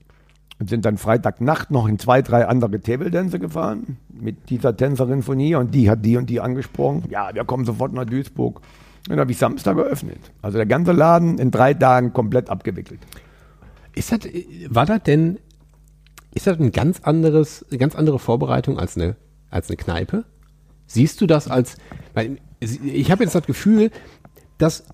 Und 0.59 0.71
sind 0.71 0.87
dann 0.87 0.97
Freitagnacht 0.97 1.71
noch 1.71 1.87
in 1.87 1.99
zwei, 1.99 2.23
drei 2.23 2.47
andere 2.47 2.81
Table-Dänze 2.81 3.39
gefahren 3.39 3.99
mit 4.09 4.49
dieser 4.49 4.75
Tänzerin 4.75 5.23
von 5.23 5.39
hier. 5.39 5.59
Und 5.59 5.75
die 5.75 5.91
hat 5.91 6.03
die 6.03 6.17
und 6.17 6.31
die 6.31 6.41
angesprochen. 6.41 7.05
Ja, 7.11 7.29
wir 7.35 7.45
kommen 7.45 7.67
sofort 7.67 7.93
nach 7.93 8.07
Duisburg. 8.07 8.63
Dann 9.09 9.21
habe 9.21 9.31
ich 9.31 9.39
Samstag 9.39 9.77
geöffnet. 9.77 10.19
Also 10.43 10.59
der 10.59 10.67
ganze 10.67 10.93
Laden 10.93 11.39
in 11.39 11.51
drei 11.51 11.75
Tagen 11.75 12.13
komplett 12.13 12.51
abgewickelt. 12.51 13.01
Ist 13.95 14.13
das, 14.13 14.21
war 14.69 14.85
das 14.87 15.03
denn, 15.05 15.39
ist 16.35 16.47
das 16.47 16.59
ein 16.59 16.73
ganz 16.73 17.01
anderes, 17.01 17.65
eine 17.71 17.79
ganz 17.79 17.95
andere 17.95 18.19
Vorbereitung 18.19 18.79
als 18.79 18.97
eine, 18.97 19.17
als 19.51 19.69
eine 19.69 19.77
Kneipe? 19.77 20.25
Siehst 20.87 21.21
du 21.21 21.27
das 21.27 21.49
als, 21.49 21.77
weil 22.15 22.39
ich 22.61 23.11
habe 23.11 23.23
jetzt 23.25 23.35
das 23.35 23.47
Gefühl, 23.47 23.91
dass, 24.59 24.85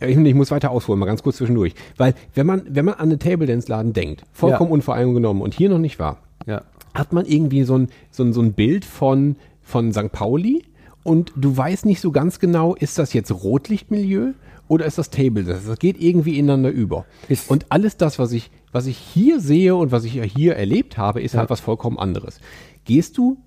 ich, 0.00 0.16
ich 0.16 0.34
muss 0.34 0.50
weiter 0.50 0.70
ausholen, 0.70 0.98
mal 1.00 1.06
ganz 1.06 1.22
kurz 1.22 1.36
zwischendurch, 1.38 1.74
weil 1.96 2.14
wenn 2.34 2.46
man, 2.46 2.62
wenn 2.68 2.84
man 2.84 2.94
an 2.94 3.08
einen 3.10 3.18
Table 3.18 3.46
Dance 3.46 3.68
Laden 3.68 3.92
denkt, 3.92 4.24
vollkommen 4.32 4.70
Ja. 4.70 4.74
unvoreingenommen 4.74 5.42
und 5.42 5.54
hier 5.54 5.68
noch 5.70 5.78
nicht 5.78 5.98
war, 5.98 6.18
Ja. 6.46 6.62
hat 6.94 7.12
man 7.12 7.24
irgendwie 7.26 7.64
so 7.64 7.76
ein, 7.76 7.88
so 8.10 8.22
ein, 8.24 8.32
so 8.32 8.40
ein 8.40 8.52
Bild 8.52 8.84
von, 8.84 9.36
von 9.62 9.92
St. 9.92 10.12
Pauli 10.12 10.64
und 11.02 11.32
du 11.36 11.56
weißt 11.56 11.86
nicht 11.86 12.00
so 12.00 12.12
ganz 12.12 12.38
genau, 12.38 12.74
ist 12.74 12.98
das 12.98 13.12
jetzt 13.12 13.30
Rotlichtmilieu 13.32 14.32
oder 14.68 14.84
ist 14.84 14.98
das 14.98 15.10
Table 15.10 15.44
Dance? 15.44 15.66
Das 15.66 15.78
geht 15.78 16.00
irgendwie 16.00 16.38
ineinander 16.38 16.70
über. 16.70 17.06
Ist- 17.28 17.50
und 17.50 17.66
alles 17.70 17.96
das, 17.96 18.18
was 18.18 18.32
ich, 18.32 18.50
was 18.72 18.86
ich 18.86 18.98
hier 18.98 19.40
sehe 19.40 19.74
und 19.74 19.92
was 19.92 20.04
ich 20.04 20.14
ja 20.14 20.24
hier 20.24 20.56
erlebt 20.56 20.98
habe, 20.98 21.22
ist 21.22 21.34
halt 21.34 21.50
was 21.50 21.60
vollkommen 21.60 21.98
anderes. 21.98 22.40
Gehst 22.84 23.16
du, 23.16 23.38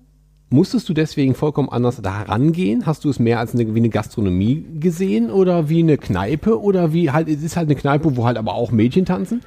musstest 0.50 0.88
du 0.88 0.94
deswegen 0.94 1.34
vollkommen 1.34 1.68
anders 1.68 2.00
da 2.02 2.22
rangehen? 2.22 2.86
Hast 2.86 3.04
du 3.04 3.10
es 3.10 3.18
mehr 3.18 3.38
als 3.38 3.54
eine, 3.54 3.74
wie 3.74 3.78
eine 3.78 3.88
Gastronomie 3.88 4.66
gesehen 4.80 5.30
oder 5.30 5.68
wie 5.68 5.80
eine 5.80 5.98
Kneipe 5.98 6.60
oder 6.60 6.92
wie 6.92 7.10
halt, 7.10 7.28
es 7.28 7.42
ist 7.42 7.56
halt 7.56 7.68
eine 7.68 7.76
Kneipe, 7.76 8.16
wo 8.16 8.24
halt 8.24 8.36
aber 8.36 8.54
auch 8.54 8.72
Mädchen 8.72 9.04
tanzen? 9.04 9.42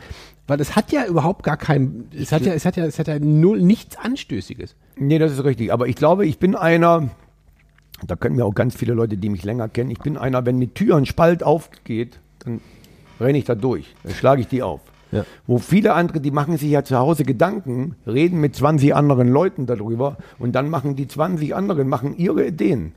Weil 0.48 0.62
es 0.62 0.76
hat 0.76 0.92
ja 0.92 1.06
überhaupt 1.06 1.44
gar 1.44 1.58
kein, 1.58 2.06
es 2.16 2.32
hat 2.32 2.46
ja, 2.46 2.54
es 2.54 2.66
hat 2.66 2.78
ja, 2.78 2.86
es 2.86 3.00
hat 3.00 3.08
ja 3.08 3.18
null, 3.20 3.62
nichts 3.62 3.98
Anstößiges. 3.98 4.76
Nee, 4.96 5.18
das 5.18 5.32
ist 5.32 5.44
richtig. 5.44 5.74
Aber 5.74 5.88
ich 5.88 5.96
glaube, 5.96 6.26
ich 6.28 6.38
bin 6.38 6.56
einer, 6.56 7.10
da 8.06 8.16
können 8.16 8.36
mir 8.36 8.46
auch 8.46 8.56
ganz 8.56 8.76
viele 8.76 8.94
Leute, 8.94 9.18
die 9.18 9.30
mich 9.30 9.44
länger 9.44 9.70
kennen, 9.70 9.92
ich 9.92 10.00
bin 10.00 10.18
einer, 10.18 10.46
wenn 10.46 10.60
die 10.60 10.74
Tür 10.74 10.98
ein 10.98 11.06
Spalt 11.06 11.44
aufgeht, 11.44 12.20
dann 12.40 12.62
renne 13.20 13.38
ich 13.38 13.46
da 13.46 13.56
durch. 13.56 13.96
Dann 14.04 14.14
schlage 14.14 14.42
ich 14.42 14.48
die 14.48 14.64
auf. 14.64 14.82
Ja. 15.12 15.26
Wo 15.48 15.60
viele 15.60 15.94
andere, 15.94 16.20
die 16.20 16.32
machen 16.32 16.58
sich 16.58 16.70
ja 16.70 16.84
zu 16.84 16.98
Hause 16.98 17.24
Gedanken, 17.24 17.96
reden 18.06 18.42
mit 18.42 18.56
20 18.56 18.96
anderen 18.96 19.30
Leuten 19.30 19.66
darüber 19.66 20.18
und 20.40 20.54
dann 20.54 20.70
machen 20.70 20.96
die 20.96 21.08
20 21.08 21.56
anderen, 21.56 21.88
machen 21.88 22.18
ihre 22.18 22.48
Ideen. 22.48 22.94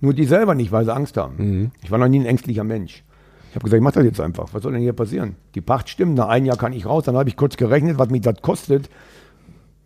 Nur 0.00 0.14
die 0.14 0.24
selber 0.24 0.54
nicht, 0.54 0.72
weil 0.72 0.84
sie 0.84 0.94
Angst 0.94 1.16
haben. 1.18 1.34
Mhm. 1.36 1.70
Ich 1.82 1.90
war 1.90 1.98
noch 1.98 2.08
nie 2.08 2.20
ein 2.20 2.26
ängstlicher 2.26 2.64
Mensch. 2.64 3.04
Ich 3.50 3.56
habe 3.56 3.64
gesagt, 3.64 3.78
ich 3.78 3.84
mach 3.84 3.92
das 3.92 4.04
jetzt 4.04 4.20
einfach. 4.20 4.54
Was 4.54 4.62
soll 4.62 4.72
denn 4.72 4.80
hier 4.80 4.92
passieren? 4.92 5.34
Die 5.54 5.60
Pacht 5.60 5.88
stimmt, 5.88 6.14
nach 6.14 6.28
einem 6.28 6.46
Jahr 6.46 6.56
kann 6.56 6.72
ich 6.72 6.86
raus. 6.86 7.04
Dann 7.04 7.16
habe 7.16 7.28
ich 7.28 7.36
kurz 7.36 7.56
gerechnet, 7.56 7.98
was 7.98 8.08
mich 8.08 8.22
das 8.22 8.40
kostet, 8.40 8.88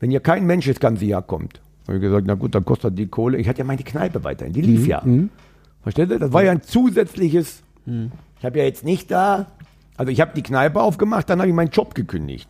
wenn 0.01 0.11
hier 0.11 0.21
kein 0.21 0.47
Mensch 0.47 0.67
das 0.67 0.79
ganze 0.79 1.07
Jahr 1.07 1.23
kommt. 1.23 1.61
Habe 1.87 1.97
ich 1.97 2.03
gesagt, 2.03 2.27
na 2.27 2.35
gut, 2.35 2.55
dann 2.55 2.65
kostet 2.65 2.99
die 2.99 3.07
Kohle. 3.07 3.39
Ich 3.39 3.49
hatte 3.49 3.59
ja 3.59 3.65
meine 3.65 3.83
Kneipe 3.83 4.25
weiterhin, 4.25 4.53
die 4.53 4.63
lief 4.63 4.87
ja. 4.87 5.03
Versteht 5.83 6.11
ihr? 6.11 6.19
Das 6.19 6.33
war 6.33 6.43
ja 6.43 6.53
ein 6.53 6.63
zusätzliches. 6.63 7.63
Ich 8.39 8.45
habe 8.45 8.59
ja 8.59 8.65
jetzt 8.65 8.85
nicht 8.85 9.11
da, 9.11 9.47
also 9.97 10.11
ich 10.11 10.21
habe 10.21 10.33
die 10.35 10.43
Kneipe 10.43 10.81
aufgemacht, 10.81 11.29
dann 11.29 11.41
habe 11.41 11.49
ich 11.49 11.55
meinen 11.55 11.71
Job 11.71 11.95
gekündigt. 11.95 12.49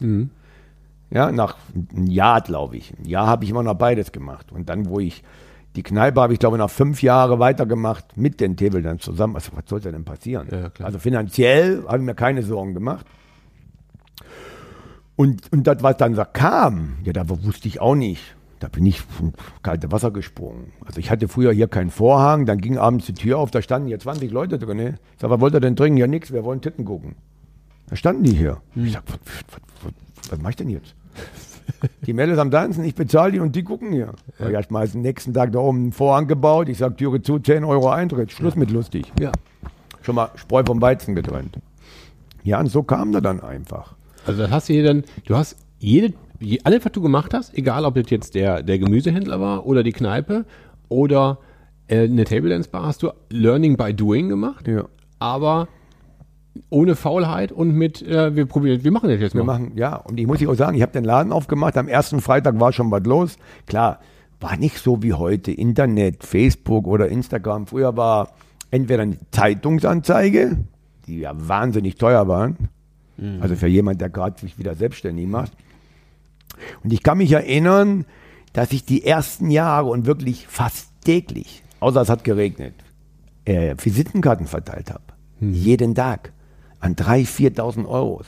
Ja, 1.11 1.31
nach 1.31 1.57
einem 1.95 2.07
Jahr, 2.07 2.41
glaube 2.41 2.77
ich. 2.77 2.93
Ein 2.99 3.09
Jahr 3.09 3.27
habe 3.27 3.45
ich 3.45 3.51
immer 3.51 3.63
noch 3.63 3.75
beides 3.75 4.11
gemacht. 4.13 4.51
Und 4.51 4.69
dann, 4.69 4.89
wo 4.89 4.99
ich 5.01 5.23
die 5.77 5.83
Kneipe 5.83 6.21
habe 6.21 6.33
ich, 6.33 6.39
glaube 6.39 6.57
ich, 6.57 6.59
nach 6.59 6.71
fünf 6.71 7.03
Jahren 7.03 7.39
weitergemacht 7.41 8.17
mit 8.17 8.41
den 8.41 8.57
dann 8.57 9.01
zusammen. 9.01 9.35
Also, 9.35 9.51
was 9.55 9.65
sollte 9.67 9.93
denn 9.93 10.05
passieren? 10.05 10.49
Ja. 10.51 10.71
Also 10.85 10.99
finanziell 10.99 11.85
habe 11.87 11.99
ich 11.99 12.05
mir 12.05 12.15
keine 12.15 12.43
Sorgen 12.43 12.75
gemacht. 12.75 13.07
Und, 15.17 15.53
und 15.53 15.67
das, 15.67 15.83
was 15.83 15.97
dann 15.97 16.17
kam, 16.33 16.97
ja, 17.05 17.13
da 17.13 17.29
wusste 17.29 17.69
ich 17.69 17.81
auch 17.81 17.95
nicht. 17.95 18.35
Da 18.65 18.69
bin 18.71 18.87
ich 18.87 19.03
ins 19.21 19.35
kalte 19.63 19.93
Wasser 19.93 20.11
gesprungen. 20.11 20.73
Also 20.87 20.99
ich 20.99 21.11
hatte 21.11 21.29
früher 21.29 21.53
hier 21.53 21.69
keinen 21.69 21.91
Vorhang, 21.91 22.47
dann 22.47 22.63
ging 22.63 22.79
abends 22.79 23.05
die 23.05 23.13
Tür 23.13 23.39
auf, 23.39 23.51
da 23.51 23.61
standen 23.61 23.89
hier 23.89 23.99
20 23.99 24.31
Leute 24.31 24.59
drin. 24.59 24.79
Ich 24.79 24.95
sag, 25.19 25.29
was 25.29 25.39
wollt 25.39 25.53
ihr 25.53 25.61
denn 25.61 25.77
trinken? 25.77 25.99
Ja, 25.99 26.07
nix, 26.07 26.33
wir 26.33 26.45
wollen 26.45 26.63
Titten 26.63 26.87
gucken. 26.87 27.15
Da 27.91 27.97
standen 27.97 28.23
die 28.23 28.35
hier. 28.35 28.63
Ich 28.75 28.93
sag, 28.95 29.03
was, 29.07 29.19
was, 29.19 29.61
was, 29.83 30.31
was 30.31 30.41
mach 30.41 30.49
ich 30.49 30.57
denn 30.57 30.71
jetzt? 30.71 30.95
Die 32.07 32.15
Mädels 32.15 32.39
am 32.39 32.51
Tanzen, 32.51 32.85
ich 32.85 32.95
bezahle 32.95 33.33
die 33.33 33.41
und 33.41 33.55
die 33.55 33.65
gucken 33.65 33.93
hier. 33.93 34.15
Ja. 34.39 34.59
Ich 34.59 34.71
mal 34.71 34.89
den 34.89 35.03
nächsten 35.03 35.35
Tag 35.35 35.53
da 35.53 35.59
oben 35.59 35.83
einen 35.83 35.93
Vorhang 35.93 36.27
gebaut. 36.27 36.71
Ich 36.71 36.79
sag, 36.79 36.97
Türe 36.97 37.21
zu, 37.21 37.39
10 37.39 37.65
Euro 37.65 37.91
Eintritt. 37.91 38.33
Schluss 38.33 38.57
mit 38.57 38.71
lustig. 38.71 39.13
Ja. 39.21 39.31
Schon 40.01 40.15
mal 40.15 40.31
Spreu 40.37 40.63
vom 40.65 40.81
Weizen 40.81 41.15
getrennt. 41.15 41.59
Ja, 42.43 42.61
und 42.61 42.69
so 42.69 42.83
kam 42.83 43.13
der 43.13 43.21
dann 43.21 43.41
einfach. 43.41 43.95
Also 44.25 44.41
das 44.41 44.51
hast 44.51 44.71
du 44.71 44.73
hier 44.73 44.85
dann, 44.85 45.05
du 45.27 45.37
hast 45.37 45.59
jede, 45.79 46.07
je, 46.09 46.15
alles, 46.65 46.85
was 46.85 46.93
du 46.93 47.01
gemacht 47.01 47.33
hast, 47.35 47.57
egal 47.57 47.85
ob 47.85 47.95
das 47.95 48.11
jetzt 48.11 48.35
der, 48.35 48.63
der 48.63 48.79
Gemüsehändler 48.79 49.41
war 49.41 49.67
oder 49.67 49.83
die 49.83 49.93
Kneipe 49.93 50.45
oder 50.89 51.39
äh, 51.89 52.05
eine 52.05 52.25
Table 52.25 52.51
Dance 52.51 52.69
Bar, 52.71 52.87
hast 52.87 53.03
du 53.03 53.11
Learning 53.31 53.77
by 53.77 53.95
Doing 53.95 54.29
gemacht, 54.29 54.67
Ja. 54.69 54.85
aber 55.19 55.69
ohne 56.71 56.95
Faulheit 56.97 57.51
und 57.51 57.75
mit, 57.75 58.01
äh, 58.03 58.35
wir 58.37 58.47
probieren, 58.47 58.85
wir 58.85 58.93
machen 58.93 59.09
das 59.09 59.21
jetzt 59.21 59.35
Wir 59.35 59.43
mal. 59.45 59.59
machen, 59.59 59.73
ja, 59.77 59.97
und 59.97 60.19
ich 60.21 60.27
muss 60.27 60.41
ich 60.41 60.47
auch 60.49 60.55
sagen, 60.55 60.77
ich 60.77 60.83
habe 60.83 60.93
den 60.93 61.05
Laden 61.05 61.33
aufgemacht. 61.33 61.77
Am 61.77 61.89
ersten 61.89 62.21
Freitag 62.21 62.61
war 62.61 62.73
schon 62.73 62.91
was 62.93 63.03
los. 63.05 63.37
Klar, 63.67 63.99
war 64.41 64.57
nicht 64.57 64.79
so 64.79 65.03
wie 65.03 65.15
heute 65.15 65.51
Internet, 65.51 66.23
Facebook 66.25 66.87
oder 66.87 67.09
Instagram. 67.09 67.67
Früher 67.67 67.97
war 67.97 68.33
entweder 68.71 69.03
eine 69.03 69.17
Zeitungsanzeige, 69.33 70.59
die 71.07 71.21
ja 71.21 71.33
wahnsinnig 71.37 71.97
teuer 71.97 72.29
waren. 72.29 72.57
Also 73.41 73.55
für 73.55 73.69
jemand, 73.69 74.01
der 74.01 74.11
gerade 74.11 74.41
sich 74.41 74.59
wieder 74.59 74.75
selbstständig 74.75 75.27
macht. 75.29 75.53
Und 76.83 76.93
ich 76.93 77.03
kann 77.03 77.19
mich 77.19 77.33
erinnern, 77.33 78.07
dass 78.53 78.73
ich 78.73 78.85
die 78.85 79.05
ersten 79.05 79.51
Jahre 79.51 79.87
und 79.87 80.07
wirklich 80.07 80.47
fast 80.47 80.89
täglich, 81.05 81.63
außer 81.81 82.01
es 82.01 82.09
hat 82.09 82.25
geregnet, 82.25 82.75
äh, 83.45 83.75
Visitenkarten 83.79 84.47
verteilt 84.47 84.91
habe. 84.91 85.03
Jeden 85.41 85.95
Tag. 85.95 86.33
An 86.81 86.97
3.000, 86.97 87.57
4.000 87.57 87.87
Euros. 87.87 88.27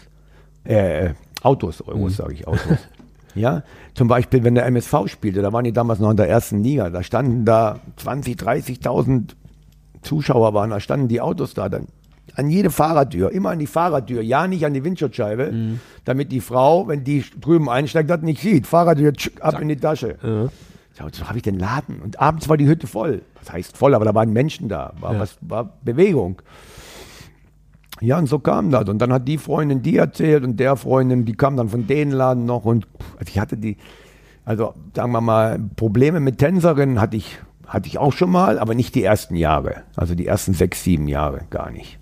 Äh, 0.64 1.14
Autos, 1.42 1.86
Euros 1.86 2.16
sage 2.16 2.34
ich, 2.34 2.48
Autos. 2.48 2.78
ja, 3.34 3.62
zum 3.94 4.08
Beispiel, 4.08 4.42
wenn 4.44 4.54
der 4.54 4.66
MSV 4.66 5.06
spielte, 5.06 5.42
da 5.42 5.52
waren 5.52 5.64
die 5.64 5.72
damals 5.72 6.00
noch 6.00 6.10
in 6.10 6.16
der 6.16 6.28
ersten 6.28 6.62
Liga, 6.62 6.90
da 6.90 7.02
standen 7.02 7.44
da 7.44 7.80
20.000, 8.02 8.82
30.000 8.82 9.34
Zuschauer 10.02 10.54
waren, 10.54 10.70
da 10.70 10.80
standen 10.80 11.08
die 11.08 11.20
Autos 11.20 11.54
da 11.54 11.68
dann. 11.68 11.86
An 12.34 12.50
jede 12.50 12.70
Fahrertür, 12.70 13.30
immer 13.30 13.50
an 13.50 13.58
die 13.58 13.66
Fahrertür, 13.66 14.20
ja 14.20 14.46
nicht 14.46 14.66
an 14.66 14.74
die 14.74 14.84
Windschutzscheibe, 14.84 15.78
damit 16.04 16.32
die 16.32 16.40
Frau, 16.40 16.88
wenn 16.88 17.04
die 17.04 17.24
drüben 17.40 17.70
einsteigt, 17.70 18.10
das 18.10 18.20
nicht 18.22 18.42
sieht. 18.42 18.66
Fahrertür, 18.66 19.12
tsch, 19.14 19.30
ab 19.40 19.60
in 19.60 19.68
die 19.68 19.76
Tasche. 19.76 20.16
Ja, 20.98 21.06
so 21.12 21.28
habe 21.28 21.38
ich 21.38 21.42
den 21.42 21.58
Laden. 21.58 22.00
Und 22.00 22.20
abends 22.20 22.48
war 22.48 22.56
die 22.56 22.66
Hütte 22.66 22.86
voll. 22.86 23.22
Das 23.40 23.52
heißt 23.52 23.76
voll, 23.76 23.94
aber 23.94 24.04
da 24.04 24.14
waren 24.14 24.32
Menschen 24.32 24.68
da. 24.68 24.92
War, 24.98 25.18
was, 25.18 25.38
war 25.40 25.78
Bewegung. 25.84 26.42
Ja, 28.00 28.18
und 28.18 28.26
so 28.28 28.38
kam 28.38 28.70
das. 28.70 28.88
Und 28.88 28.98
dann 28.98 29.12
hat 29.12 29.26
die 29.26 29.38
Freundin 29.38 29.82
die 29.82 29.96
erzählt 29.96 30.44
und 30.44 30.58
der 30.58 30.76
Freundin, 30.76 31.24
die 31.24 31.34
kam 31.34 31.56
dann 31.56 31.68
von 31.68 31.86
den 31.86 32.10
Laden 32.10 32.44
noch. 32.44 32.64
Und 32.64 32.86
also 33.18 33.30
ich 33.30 33.38
hatte 33.38 33.56
die, 33.56 33.76
also 34.44 34.74
sagen 34.94 35.12
wir 35.12 35.20
mal, 35.20 35.58
Probleme 35.76 36.20
mit 36.20 36.38
Tänzerinnen 36.38 37.00
hatte 37.00 37.16
ich, 37.16 37.38
hatte 37.66 37.88
ich 37.88 37.98
auch 37.98 38.12
schon 38.12 38.30
mal, 38.30 38.58
aber 38.58 38.74
nicht 38.74 38.94
die 38.94 39.02
ersten 39.02 39.34
Jahre. 39.36 39.82
Also 39.96 40.14
die 40.14 40.26
ersten 40.26 40.54
sechs, 40.54 40.82
sieben 40.84 41.08
Jahre 41.08 41.42
gar 41.50 41.70
nicht. 41.70 41.98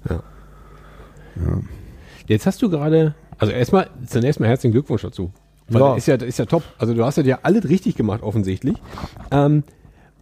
Jetzt 2.26 2.46
hast 2.46 2.62
du 2.62 2.70
gerade, 2.70 3.14
also 3.38 3.52
erstmal, 3.52 3.88
zunächst 4.06 4.40
mal 4.40 4.48
herzlichen 4.48 4.72
Glückwunsch 4.72 5.02
dazu. 5.02 5.32
Ja. 5.70 5.78
das 5.78 5.98
ist 5.98 6.06
ja, 6.06 6.14
ist 6.16 6.38
ja 6.38 6.44
top. 6.44 6.62
Also 6.78 6.94
du 6.94 7.04
hast 7.04 7.16
ja 7.18 7.38
alles 7.42 7.68
richtig 7.68 7.96
gemacht, 7.96 8.22
offensichtlich. 8.22 8.76
Ähm, 9.30 9.64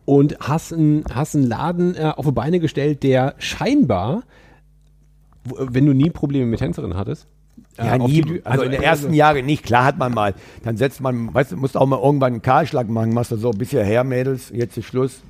und 0.05 0.37
hast 0.41 0.73
einen, 0.73 1.05
hast 1.13 1.35
einen 1.35 1.47
Laden 1.47 1.95
äh, 1.97 2.13
auf 2.17 2.25
die 2.27 2.33
Beine 2.33 2.61
gestellt, 2.61 3.03
der 3.03 3.35
scheinbar, 3.39 4.23
wo, 5.45 5.57
wenn 5.59 5.87
du 5.87 5.93
nie 5.93 6.11
Probleme 6.11 6.47
mit 6.47 6.61
Tänzerinnen 6.61 6.97
hattest, 6.97 7.27
äh, 7.77 7.87
Ja, 7.87 7.99
nie, 7.99 8.23
die- 8.23 8.47
also, 8.47 8.65
in 8.65 8.71
den 8.73 8.83
ersten 8.83 9.13
Jahren 9.15 9.45
nicht. 9.47 9.65
Klar 9.65 9.85
hat 9.85 9.99
man 9.99 10.13
mal. 10.15 10.35
Dann 10.65 10.77
setzt 10.77 11.01
man, 11.01 11.33
weißt 11.35 11.53
du, 11.53 11.57
musst 11.57 11.77
auch 11.77 11.87
mal 11.87 12.01
irgendwann 12.01 12.33
einen 12.35 12.43
Kahlschlag 12.43 12.89
machen. 12.89 13.13
Machst 13.13 13.33
du 13.33 13.37
so, 13.37 13.51
bisher 13.51 13.85
her, 13.85 14.05
Mädels, 14.05 14.51
jetzt 14.55 14.77
ist 14.77 14.87
Schluss. 14.87 15.23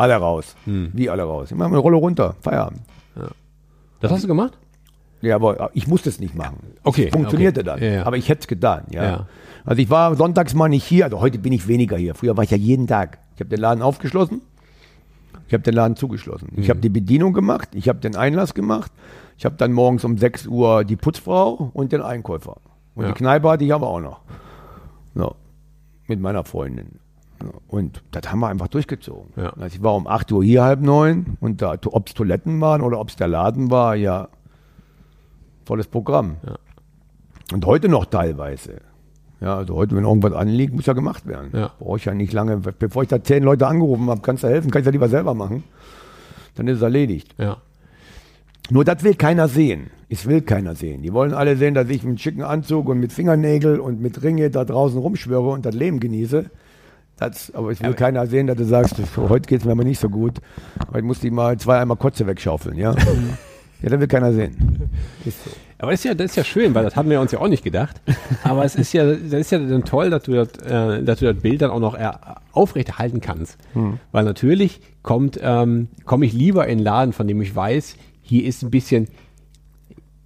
Alle 0.00 0.16
raus. 0.16 0.56
Wie 0.64 1.10
alle 1.10 1.22
raus? 1.24 1.50
Ich 1.50 1.56
mach 1.56 1.66
mal 1.68 1.74
eine 1.74 1.78
Rolle 1.78 1.96
runter. 1.98 2.34
Feierabend. 2.40 2.80
Das 4.00 4.10
hast 4.10 4.24
du 4.24 4.28
gemacht? 4.28 4.56
Ja, 5.20 5.34
aber 5.34 5.70
ich 5.74 5.86
musste 5.86 6.08
es 6.08 6.18
nicht 6.20 6.34
machen. 6.34 6.56
Okay, 6.84 7.08
Es 7.08 7.12
funktionierte 7.12 7.60
okay. 7.60 7.66
dann. 7.68 7.82
Ja, 7.82 7.88
ja. 7.96 8.06
Aber 8.06 8.16
ich 8.16 8.30
hätte 8.30 8.40
es 8.40 8.46
getan, 8.48 8.84
ja. 8.90 9.04
Ja. 9.04 9.26
Also 9.66 9.82
ich 9.82 9.90
war 9.90 10.14
sonntags 10.14 10.54
mal 10.54 10.68
nicht 10.70 10.84
hier, 10.84 11.04
also 11.04 11.20
heute 11.20 11.38
bin 11.38 11.52
ich 11.52 11.68
weniger 11.68 11.98
hier. 11.98 12.14
Früher 12.14 12.34
war 12.38 12.44
ich 12.44 12.50
ja 12.50 12.56
jeden 12.56 12.86
Tag. 12.86 13.18
Ich 13.34 13.40
habe 13.40 13.50
den 13.50 13.60
Laden 13.60 13.82
aufgeschlossen, 13.82 14.40
ich 15.46 15.52
habe 15.52 15.62
den 15.62 15.74
Laden 15.74 15.96
zugeschlossen. 15.96 16.48
Ich 16.56 16.66
Mhm. 16.66 16.70
habe 16.70 16.80
die 16.80 16.88
Bedienung 16.88 17.34
gemacht, 17.34 17.68
ich 17.74 17.90
habe 17.90 17.98
den 17.98 18.16
Einlass 18.16 18.54
gemacht, 18.54 18.90
ich 19.36 19.44
habe 19.44 19.56
dann 19.56 19.72
morgens 19.74 20.02
um 20.04 20.16
6 20.16 20.46
Uhr 20.46 20.84
die 20.84 20.96
Putzfrau 20.96 21.70
und 21.74 21.92
den 21.92 22.00
Einkäufer. 22.00 22.56
Und 22.94 23.04
Ja. 23.04 23.12
die 23.12 23.18
Kneipe 23.18 23.50
hatte 23.50 23.64
ich 23.64 23.74
aber 23.74 23.88
auch 23.88 24.00
noch. 24.00 24.20
So, 25.14 25.34
mit 26.06 26.20
meiner 26.20 26.44
Freundin. 26.44 26.98
Ja, 27.42 27.50
Und 27.68 28.02
das 28.10 28.30
haben 28.30 28.40
wir 28.40 28.48
einfach 28.48 28.68
durchgezogen. 28.68 29.32
Ja. 29.36 29.50
Also 29.50 29.76
ich 29.76 29.82
war 29.82 29.94
um 29.94 30.06
8 30.06 30.30
Uhr 30.32 30.44
hier, 30.44 30.62
halb 30.62 30.80
neun. 30.80 31.36
Und 31.40 31.62
da, 31.62 31.76
ob 31.86 32.08
es 32.08 32.14
Toiletten 32.14 32.60
waren 32.60 32.82
oder 32.82 33.00
ob 33.00 33.08
es 33.08 33.16
der 33.16 33.28
Laden 33.28 33.70
war, 33.70 33.94
ja, 33.96 34.28
volles 35.64 35.86
Programm. 35.86 36.36
Und 37.52 37.66
heute 37.66 37.88
noch 37.88 38.06
teilweise. 38.06 38.80
Ja, 39.40 39.56
also 39.56 39.74
heute, 39.74 39.96
wenn 39.96 40.04
irgendwas 40.04 40.34
anliegt, 40.34 40.74
muss 40.74 40.86
ja 40.86 40.92
gemacht 40.92 41.26
werden. 41.26 41.50
Ja. 41.52 41.70
Brauche 41.78 41.96
ich 41.96 42.04
ja 42.04 42.14
nicht 42.14 42.32
lange. 42.32 42.58
Bevor 42.58 43.02
ich 43.02 43.08
da 43.08 43.22
zehn 43.22 43.42
Leute 43.42 43.66
angerufen 43.66 44.08
habe, 44.10 44.20
kannst 44.20 44.44
du 44.44 44.48
helfen, 44.48 44.70
kann 44.70 44.80
ich 44.80 44.86
ja 44.86 44.92
lieber 44.92 45.08
selber 45.08 45.34
machen. 45.34 45.64
Dann 46.56 46.68
ist 46.68 46.76
es 46.76 46.82
erledigt. 46.82 47.34
Ja. 47.38 47.58
Nur 48.70 48.84
das 48.84 49.02
will 49.02 49.14
keiner 49.14 49.48
sehen. 49.48 49.90
Es 50.08 50.26
will 50.26 50.42
keiner 50.42 50.74
sehen. 50.74 51.02
Die 51.02 51.12
wollen 51.12 51.32
alle 51.32 51.56
sehen, 51.56 51.74
dass 51.74 51.88
ich 51.88 52.02
mit 52.04 52.20
schicken 52.20 52.42
Anzug 52.42 52.88
und 52.88 53.00
mit 53.00 53.12
Fingernägel 53.12 53.80
und 53.80 54.00
mit 54.00 54.22
Ringe 54.22 54.50
da 54.50 54.64
draußen 54.64 54.98
rumschwöre 54.98 55.48
und 55.48 55.64
das 55.64 55.74
Leben 55.74 56.00
genieße. 56.00 56.50
Das, 57.20 57.54
aber 57.54 57.70
es 57.70 57.82
will 57.82 57.92
keiner 57.92 58.26
sehen, 58.26 58.46
dass 58.46 58.56
du 58.56 58.64
sagst, 58.64 58.96
heute 59.16 59.46
geht 59.46 59.60
es 59.60 59.66
mir 59.66 59.72
aber 59.72 59.84
nicht 59.84 60.00
so 60.00 60.08
gut. 60.08 60.38
Heute 60.90 61.02
musste 61.02 61.26
ich 61.26 61.32
mal 61.32 61.58
zwei 61.58 61.78
einmal 61.78 61.98
Kotze 61.98 62.26
wegschaufeln, 62.26 62.78
ja? 62.78 62.92
ja, 63.82 63.88
das 63.90 64.00
will 64.00 64.08
keiner 64.08 64.32
sehen. 64.32 64.90
Ist 65.26 65.44
so. 65.44 65.50
Aber 65.76 65.90
das 65.90 66.00
ist 66.00 66.04
ja, 66.04 66.14
das 66.14 66.30
ist 66.30 66.36
ja 66.36 66.44
schön, 66.44 66.74
weil 66.74 66.82
das 66.82 66.96
hatten 66.96 67.10
wir 67.10 67.20
uns 67.20 67.32
ja 67.32 67.38
auch 67.38 67.48
nicht 67.48 67.62
gedacht. 67.62 68.00
Aber 68.42 68.64
es 68.64 68.74
ist 68.74 68.94
ja, 68.94 69.04
das 69.04 69.32
ist 69.32 69.50
ja 69.50 69.58
dann 69.58 69.84
toll, 69.84 70.08
dass 70.08 70.22
du 70.22 70.32
das, 70.32 70.48
äh, 70.62 71.02
dass 71.02 71.18
du 71.18 71.32
das 71.32 71.42
Bild 71.42 71.60
dann 71.60 71.70
auch 71.70 71.78
noch 71.78 71.94
äh, 71.94 72.10
aufrechterhalten 72.52 73.20
kannst. 73.20 73.58
Weil 74.12 74.24
natürlich 74.24 74.80
kommt, 75.02 75.38
ähm, 75.42 75.88
komme 76.06 76.24
ich 76.24 76.32
lieber 76.32 76.66
in 76.66 76.78
einen 76.78 76.80
Laden, 76.80 77.12
von 77.12 77.28
dem 77.28 77.40
ich 77.42 77.54
weiß, 77.54 77.96
hier 78.22 78.44
ist 78.44 78.62
ein 78.62 78.70
bisschen, 78.70 79.08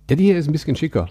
der 0.09 0.17
hier 0.17 0.37
ist 0.37 0.49
ein 0.49 0.53
bisschen 0.53 0.77
schicker. 0.77 1.09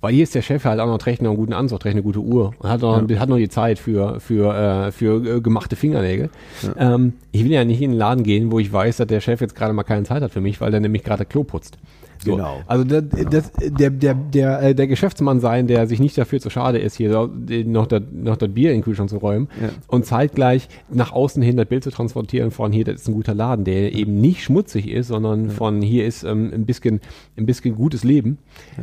Weil 0.00 0.14
hier 0.14 0.22
ist 0.22 0.34
der 0.34 0.42
Chef 0.42 0.64
halt 0.64 0.80
auch 0.80 0.86
noch, 0.86 0.98
trägt 0.98 1.20
noch 1.20 1.30
einen 1.30 1.38
guten 1.38 1.52
Anzug, 1.52 1.80
trägt 1.80 1.94
eine 1.94 2.02
gute 2.02 2.20
Uhr 2.20 2.52
und 2.58 2.68
hat 2.68 2.80
noch, 2.80 2.96
hat 2.96 3.28
noch 3.28 3.36
die 3.36 3.48
Zeit 3.48 3.78
für, 3.78 4.18
für, 4.20 4.54
äh, 4.54 4.92
für 4.92 5.36
äh, 5.36 5.40
gemachte 5.40 5.76
Fingernägel. 5.76 6.30
Ähm, 6.78 7.14
ich 7.32 7.44
will 7.44 7.50
ja 7.50 7.64
nicht 7.64 7.82
in 7.82 7.90
den 7.90 7.98
Laden 7.98 8.24
gehen, 8.24 8.50
wo 8.50 8.58
ich 8.58 8.72
weiß, 8.72 8.96
dass 8.96 9.06
der 9.06 9.20
Chef 9.20 9.40
jetzt 9.40 9.54
gerade 9.54 9.72
mal 9.74 9.82
keine 9.82 10.04
Zeit 10.04 10.22
hat 10.22 10.32
für 10.32 10.40
mich, 10.40 10.60
weil 10.60 10.70
der 10.70 10.80
nämlich 10.80 11.04
gerade 11.04 11.24
Klo 11.26 11.44
putzt. 11.44 11.76
So. 12.24 12.36
Genau. 12.36 12.60
Also 12.66 12.84
das, 12.84 13.04
das, 13.30 13.52
der, 13.58 13.90
der, 13.90 14.14
der, 14.14 14.62
äh, 14.62 14.74
der 14.74 14.86
Geschäftsmann 14.86 15.40
sein, 15.40 15.66
der 15.66 15.86
sich 15.86 16.00
nicht 16.00 16.18
dafür 16.18 16.38
zu 16.38 16.50
schade 16.50 16.78
ist, 16.78 16.96
hier 16.96 17.30
noch 17.64 17.86
das, 17.86 18.02
noch 18.12 18.36
das 18.36 18.50
Bier 18.50 18.70
in 18.70 18.78
den 18.78 18.84
Kühlschrank 18.84 19.08
zu 19.08 19.16
räumen 19.16 19.48
und 19.86 20.04
zeitgleich 20.04 20.68
nach 20.90 21.12
außen 21.12 21.42
hin 21.42 21.56
das 21.56 21.66
Bild 21.66 21.82
zu 21.82 21.90
transportieren 21.90 22.50
von 22.50 22.72
hier, 22.72 22.84
das 22.84 22.96
ist 22.96 23.08
ein 23.08 23.14
guter 23.14 23.34
Laden, 23.34 23.64
der 23.64 23.94
eben 23.94 24.20
nicht 24.20 24.44
schmutzig 24.44 24.88
ist, 24.90 25.08
sondern 25.08 25.48
von 25.48 25.80
hier 25.80 26.06
ist 26.06 26.22
ähm, 26.24 26.50
ein 26.52 26.66
bisschen 26.66 27.00
ein 27.36 27.46
bisschen 27.46 27.74
gutes 27.74 28.04
Leben. 28.04 28.36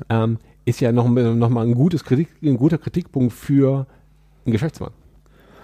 Ähm, 0.10 0.40
ist 0.68 0.82
ja 0.82 0.92
noch, 0.92 1.08
noch 1.08 1.50
mal 1.50 1.66
ein, 1.66 1.76
gutes 1.76 2.04
Kritik, 2.04 2.28
ein 2.44 2.58
guter 2.58 2.78
Kritikpunkt 2.78 3.32
für 3.32 3.88
einen 4.46 4.52
Geschäftsmann. 4.52 4.92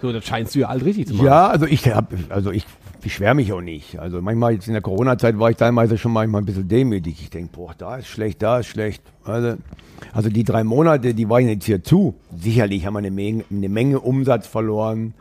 So, 0.00 0.12
das 0.12 0.24
scheinst 0.24 0.54
du 0.54 0.60
ja 0.60 0.68
alt 0.68 0.82
richtig 0.84 1.08
zu 1.08 1.14
machen. 1.14 1.26
Ja, 1.26 1.48
also 1.48 1.66
ich 1.66 1.86
hab, 1.88 2.12
also 2.30 2.50
ich 2.50 2.66
beschwere 3.02 3.34
mich 3.34 3.52
auch 3.52 3.60
nicht. 3.60 3.98
Also 3.98 4.22
manchmal 4.22 4.54
jetzt 4.54 4.66
in 4.66 4.72
der 4.72 4.80
Corona-Zeit 4.80 5.38
war 5.38 5.50
ich 5.50 5.58
teilweise 5.58 5.98
schon 5.98 6.12
manchmal 6.12 6.40
ein 6.40 6.46
bisschen 6.46 6.68
demütig. 6.68 7.20
Ich 7.20 7.28
denke, 7.28 7.50
boah, 7.54 7.74
da 7.76 7.98
ist 7.98 8.06
schlecht, 8.06 8.42
da 8.42 8.60
ist 8.60 8.66
schlecht. 8.66 9.02
Also, 9.24 9.58
also 10.14 10.30
die 10.30 10.42
drei 10.42 10.64
Monate, 10.64 11.12
die 11.12 11.28
waren 11.28 11.48
jetzt 11.48 11.66
hier 11.66 11.82
zu. 11.82 12.14
Sicherlich 12.34 12.86
haben 12.86 12.94
wir 12.94 12.98
eine 13.00 13.10
Menge, 13.10 13.44
eine 13.50 13.68
Menge 13.68 14.00
Umsatz 14.00 14.46
verloren. 14.46 15.12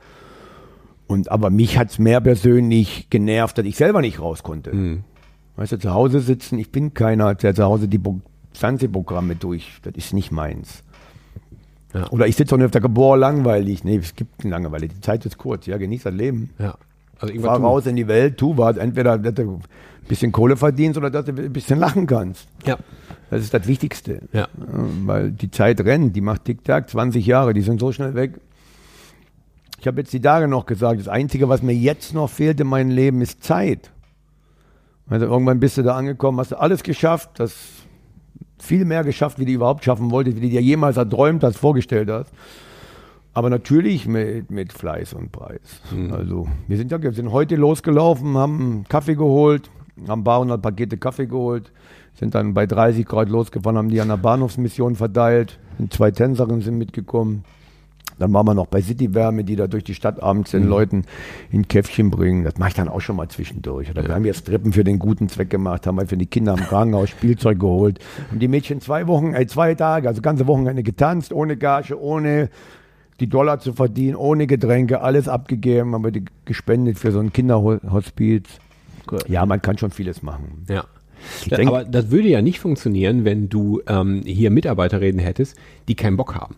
Und 1.08 1.30
aber 1.30 1.50
mich 1.50 1.78
hat's 1.78 2.00
mehr 2.00 2.22
persönlich 2.22 3.10
genervt, 3.10 3.58
dass 3.58 3.66
ich 3.66 3.76
selber 3.76 4.00
nicht 4.00 4.22
raus 4.22 4.44
konnte. 4.44 4.74
Mhm. 4.74 5.04
Weißt 5.58 5.74
du, 5.74 5.78
zu 5.78 5.94
Hause 5.94 6.22
sitzen, 6.22 6.58
ich 6.58 6.72
bin 6.72 6.94
keiner, 6.94 7.36
der 7.36 7.54
zu 7.54 7.64
Hause 7.64 7.90
die 7.90 8.00
Fernsehprogramme 8.54 9.36
durch. 9.36 9.80
Das 9.84 9.94
ist 9.96 10.14
nicht 10.14 10.32
meins. 10.32 10.84
Ja. 11.94 12.10
Oder 12.10 12.28
ich 12.28 12.36
sitze 12.36 12.56
auch 12.56 12.58
nicht 12.58 12.66
auf 12.66 12.72
der 12.72 12.80
Boah, 12.82 13.18
langweilig. 13.18 13.84
Nee, 13.84 13.98
es 13.98 14.16
gibt 14.16 14.42
eine 14.42 14.52
Langeweile. 14.52 14.88
Die 14.88 15.02
Zeit 15.02 15.26
ist 15.26 15.38
kurz. 15.38 15.66
Ja, 15.66 15.78
genieß 15.78 16.04
das 16.04 16.14
Leben. 16.14 16.50
ja. 16.60 16.76
Also 17.20 17.40
Fahr 17.40 17.56
tun. 17.56 17.66
raus 17.66 17.86
in 17.86 17.96
die 17.96 18.08
Welt, 18.08 18.38
tu 18.38 18.58
was. 18.58 18.76
Entweder, 18.76 19.18
dass 19.18 19.36
du 19.36 19.54
ein 19.54 19.62
bisschen 20.10 20.34
Kohle 20.34 20.58
verdienst 20.58 20.98
oder 20.98 21.10
dass 21.10 21.26
du 21.26 21.32
ein 21.32 21.54
bisschen 21.54 21.80
lachen 21.80 22.06
kannst. 22.06 22.50
Ja. 22.66 22.78
Das 23.30 23.42
ist 23.42 23.54
das 23.54 23.66
Wichtigste. 23.66 24.24
Ja. 24.34 24.50
Weil 24.58 25.32
die 25.32 25.50
Zeit 25.50 25.80
rennt, 25.82 26.16
die 26.16 26.22
macht 26.22 26.44
Tick-Tack, 26.46 26.90
20 26.90 27.26
Jahre, 27.26 27.54
die 27.54 27.62
sind 27.62 27.80
so 27.80 27.94
schnell 27.94 28.14
weg. 28.16 28.42
Ich 29.80 29.88
habe 29.88 30.02
jetzt 30.02 30.12
die 30.12 30.22
Tage 30.22 30.48
noch 30.48 30.66
gesagt, 30.66 31.00
das 31.00 31.08
Einzige, 31.08 31.48
was 31.48 31.62
mir 31.62 31.74
jetzt 31.74 32.14
noch 32.14 32.30
fehlt 32.30 32.60
in 32.60 32.68
meinem 32.68 32.90
Leben, 32.90 33.22
ist 33.22 33.44
Zeit. 33.44 33.92
Also 35.08 35.26
irgendwann 35.26 35.60
bist 35.60 35.78
du 35.78 35.84
da 35.84 35.96
angekommen, 35.96 36.40
hast 36.40 36.52
du 36.52 36.60
alles 36.60 36.84
geschafft, 36.84 37.32
das 37.36 37.54
viel 38.64 38.86
mehr 38.86 39.04
geschafft, 39.04 39.40
wie 39.40 39.46
du 39.46 39.52
überhaupt 39.52 39.84
schaffen 39.84 40.10
wolltest, 40.10 40.38
wie 40.38 40.42
du 40.42 40.50
dir 40.50 40.62
jemals 40.62 40.98
erträumt 40.98 41.44
hast, 41.44 41.58
vorgestellt 41.58 42.10
hast. 42.10 42.32
Aber 43.34 43.50
natürlich 43.50 44.08
mit, 44.08 44.52
mit 44.52 44.72
Fleiß 44.72 45.14
und 45.14 45.32
Preis. 45.32 45.82
Also 46.12 46.48
wir 46.68 46.78
sind 46.78 46.92
ja 46.92 47.02
wir 47.02 47.12
sind 47.14 47.32
heute 47.32 47.56
losgelaufen, 47.56 48.38
haben 48.38 48.60
einen 48.60 48.84
Kaffee 48.88 49.16
geholt, 49.16 49.70
haben 50.08 50.22
ein 50.22 50.24
paar 50.24 50.40
hundert 50.40 50.62
Pakete 50.62 50.98
Kaffee 50.98 51.26
geholt, 51.26 51.72
sind 52.14 52.36
dann 52.36 52.54
bei 52.54 52.66
30 52.66 53.06
Grad 53.06 53.30
losgefahren, 53.30 53.78
haben 53.78 53.90
die 53.90 54.00
an 54.00 54.08
der 54.08 54.18
Bahnhofsmission 54.18 54.96
verteilt. 54.96 55.60
Und 55.80 55.92
zwei 55.92 56.12
Tänzerinnen 56.12 56.62
sind 56.62 56.78
mitgekommen. 56.78 57.44
Dann 58.20 58.32
waren 58.34 58.46
wir 58.46 58.54
noch 58.54 58.68
bei 58.68 58.82
Citywärme, 58.82 59.44
die 59.44 59.56
da 59.56 59.68
durch 59.68 59.84
die 59.84 59.94
Stadt 59.96 60.22
abends 60.22 60.52
den 60.52 60.66
Leuten 60.68 61.06
in 61.52 61.68
Käffchen 61.68 62.10
bringen. 62.12 62.44
Das 62.44 62.58
mache 62.58 62.70
ich 62.70 62.76
dann 62.76 62.88
auch 62.90 63.02
schon 63.02 63.16
mal 63.16 63.28
zwischendurch. 63.28 63.90
Oder 63.90 64.06
wir 64.08 64.14
haben 64.16 64.26
jetzt 64.26 64.46
Treppen 64.48 64.72
für 64.74 64.84
den 64.84 65.00
guten 65.00 65.30
Zweck 65.30 65.50
gemacht, 65.50 65.88
haben 65.88 65.98
wir 65.98 66.08
für 66.08 66.18
die 66.18 66.26
Kinder 66.28 66.54
am 66.54 66.60
Krankenhaus 66.60 67.10
Spielzeug 67.10 67.60
geholt. 67.60 68.00
Und 68.32 68.40
die 68.40 68.48
Mädchen 68.48 68.82
zwei 68.82 69.08
Wochen, 69.08 69.34
äh, 69.34 69.48
zwei 69.48 69.76
Tage, 69.76 70.08
also 70.08 70.22
ganze 70.22 70.48
Wochenende 70.48 70.84
getanzt, 70.84 71.34
ohne 71.34 71.58
Gage, 71.58 72.00
ohne 72.00 72.50
die 73.20 73.28
Dollar 73.28 73.60
zu 73.60 73.74
verdienen, 73.74 74.16
ohne 74.16 74.48
Getränke, 74.48 75.02
alles 75.02 75.28
abgegeben, 75.28 75.94
haben 75.94 76.04
wir 76.04 76.12
die 76.12 76.26
gespendet 76.46 76.98
für 77.00 77.12
so 77.12 77.20
ein 77.20 77.32
Kinderhospiz. 77.34 78.44
Ja, 79.28 79.46
man 79.46 79.62
kann 79.62 79.78
schon 79.78 79.92
vieles 79.92 80.24
machen. 80.24 80.66
Ja. 80.70 80.86
Ich 81.42 81.50
Da- 81.50 81.58
denk- 81.58 81.70
aber 81.70 81.84
das 81.84 82.12
würde 82.12 82.28
ja 82.28 82.42
nicht 82.42 82.60
funktionieren, 82.60 83.24
wenn 83.26 83.50
du 83.50 83.82
ähm, 83.88 84.22
hier 84.26 84.50
Mitarbeiterinnen 84.52 85.20
hättest, 85.20 85.56
die 85.88 85.96
keinen 85.96 86.18
Bock 86.18 86.36
haben. 86.36 86.56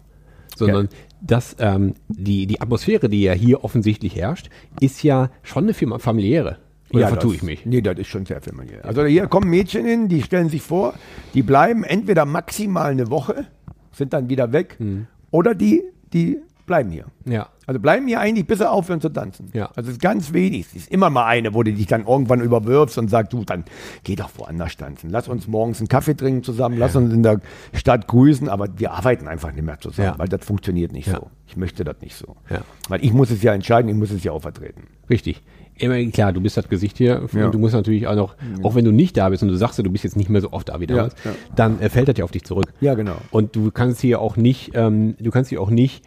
Sondern 0.56 0.88
dass 1.26 1.56
ähm, 1.60 1.94
die, 2.08 2.48
die 2.48 2.62
Atmosphäre, 2.62 3.10
die 3.10 3.24
ja 3.24 3.34
hier 3.34 3.64
offensichtlich 3.64 4.16
herrscht, 4.16 4.50
ist 4.80 5.04
ja 5.04 5.30
schon 5.44 5.64
eine 5.66 6.00
familiäre. 6.00 6.58
Oder 6.94 7.08
vertue 7.10 7.32
das- 7.32 7.38
ich 7.38 7.44
mich? 7.44 7.66
Nee, 7.66 7.82
das 7.82 7.98
ist 7.98 8.08
schon 8.08 8.26
sehr 8.26 8.42
familiär. 8.42 8.86
Also 8.86 9.04
hier 9.06 9.28
kommen 9.28 9.50
Mädchen 9.50 9.86
hin, 9.86 10.08
die 10.08 10.22
stellen 10.22 10.50
sich 10.50 10.62
vor, 10.62 10.94
die 11.34 11.42
bleiben 11.42 11.84
entweder 11.84 12.26
maximal 12.26 12.92
eine 12.92 13.10
Woche, 13.10 13.46
sind 13.92 14.14
dann 14.14 14.30
wieder 14.30 14.52
weg, 14.54 14.76
Hm. 14.78 15.08
oder 15.32 15.56
die, 15.56 15.84
die 16.14 16.38
bleiben 16.66 16.90
hier. 16.92 17.06
Ja. 17.26 17.48
Also 17.68 17.80
bleiben 17.80 18.08
hier 18.08 18.20
eigentlich, 18.20 18.46
bis 18.46 18.60
sie 18.60 18.70
aufhören 18.70 19.02
zu 19.02 19.10
tanzen. 19.10 19.50
Ja. 19.54 19.68
Also 19.76 19.90
es 19.90 19.98
ist 19.98 20.02
ganz 20.02 20.34
wenig. 20.34 20.68
Es 20.68 20.76
ist 20.76 20.92
immer 20.92 21.10
mal 21.10 21.26
eine, 21.26 21.54
wo 21.54 21.64
du 21.64 21.74
dich 21.74 21.88
dann 21.88 22.06
irgendwann 22.06 22.42
überwirfst 22.42 22.98
und 22.98 23.10
sagst, 23.10 23.34
du, 23.34 23.44
dann 23.44 23.66
geh 24.04 24.16
doch 24.16 24.30
woanders 24.38 24.78
tanzen. 24.78 25.10
Lass 25.10 25.28
uns 25.28 25.48
morgens 25.48 25.80
einen 25.80 25.88
Kaffee 25.88 26.16
trinken 26.16 26.44
zusammen, 26.44 26.78
lass 26.78 26.96
uns 26.96 27.14
in 27.14 27.24
der 27.24 27.40
Stadt 27.74 28.08
grüßen, 28.08 28.50
aber 28.50 28.68
wir 28.78 28.92
arbeiten 28.92 29.28
einfach 29.28 29.52
nicht 29.52 29.64
mehr 29.66 29.80
zusammen, 29.80 30.10
Ja. 30.10 30.20
weil 30.20 30.28
das 30.28 30.46
funktioniert 30.46 30.92
nicht 30.92 31.08
Ja. 31.08 31.16
so. 31.16 31.30
Ich 31.48 31.58
möchte 31.58 31.84
das 31.84 31.98
nicht 32.02 32.16
so. 32.16 32.36
Ja. 32.50 32.62
Weil 32.90 33.04
ich 33.04 33.14
muss 33.14 33.30
es 33.32 33.42
ja 33.44 33.54
entscheiden, 33.54 33.90
ich 33.90 33.96
muss 33.96 34.12
es 34.12 34.24
ja 34.24 34.32
auch 34.32 34.42
vertreten. 34.42 34.84
Richtig. 35.10 35.42
Immer 35.78 36.02
klar, 36.12 36.32
du 36.32 36.40
bist 36.40 36.56
das 36.56 36.70
Gesicht 36.70 36.98
hier 36.98 37.28
Ja. 37.34 37.46
und 37.48 37.54
du 37.54 37.60
musst 37.60 37.74
natürlich 37.74 38.08
auch 38.08 38.16
noch, 38.16 38.36
auch 38.64 38.76
wenn 38.76 38.86
du 38.86 38.92
nicht 38.92 39.18
da 39.18 39.28
bist 39.30 39.44
und 39.44 39.50
du 39.50 39.56
sagst, 39.58 39.78
du 39.78 39.84
bist 39.92 40.04
jetzt 40.06 40.16
nicht 40.16 40.30
mehr 40.30 40.40
so 40.42 40.54
oft 40.54 40.70
da 40.70 40.80
wie 40.80 40.88
damals, 40.88 41.16
ja. 41.26 41.32
dann 41.56 41.82
äh, 41.82 41.90
fällt 41.90 42.08
das 42.08 42.18
ja 42.18 42.24
auf 42.24 42.32
dich 42.32 42.46
zurück. 42.46 42.72
Ja, 42.80 42.94
genau. 42.94 43.18
Und 43.32 43.56
du 43.56 43.72
kannst 43.72 44.00
hier 44.02 44.22
auch 44.22 44.38
nicht, 44.38 44.72
ähm, 44.74 45.16
du 45.20 45.32
kannst 45.32 45.50
hier 45.50 45.62
auch 45.62 45.70
nicht 45.70 46.06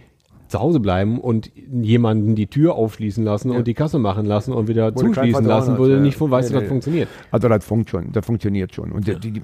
zu 0.48 0.60
Hause 0.60 0.80
bleiben 0.80 1.18
und 1.20 1.50
jemanden 1.54 2.34
die 2.34 2.46
Tür 2.46 2.74
aufschließen 2.74 3.24
lassen 3.24 3.50
und 3.50 3.66
die 3.66 3.74
Kasse 3.74 3.98
machen 3.98 4.26
lassen 4.26 4.52
und 4.52 4.68
wieder 4.68 4.94
Wo 4.94 5.00
kein 5.00 5.14
zuschließen 5.14 5.44
lassen, 5.44 5.78
wo 5.78 5.82
hast, 5.82 5.88
du 5.88 5.94
ja. 5.94 6.00
nicht 6.00 6.16
von 6.16 6.30
weißt, 6.30 6.50
Nee, 6.50 6.54
wie 6.54 6.60
das 6.60 6.62
nee. 6.62 6.68
funktioniert. 6.68 7.08
Also 7.30 7.48
das 7.48 7.64
funkt 7.64 7.90
schon, 7.90 8.12
das 8.12 8.24
funktioniert 8.24 8.74
schon. 8.74 8.92
Und 8.92 9.06
die, 9.06 9.18
die, 9.18 9.42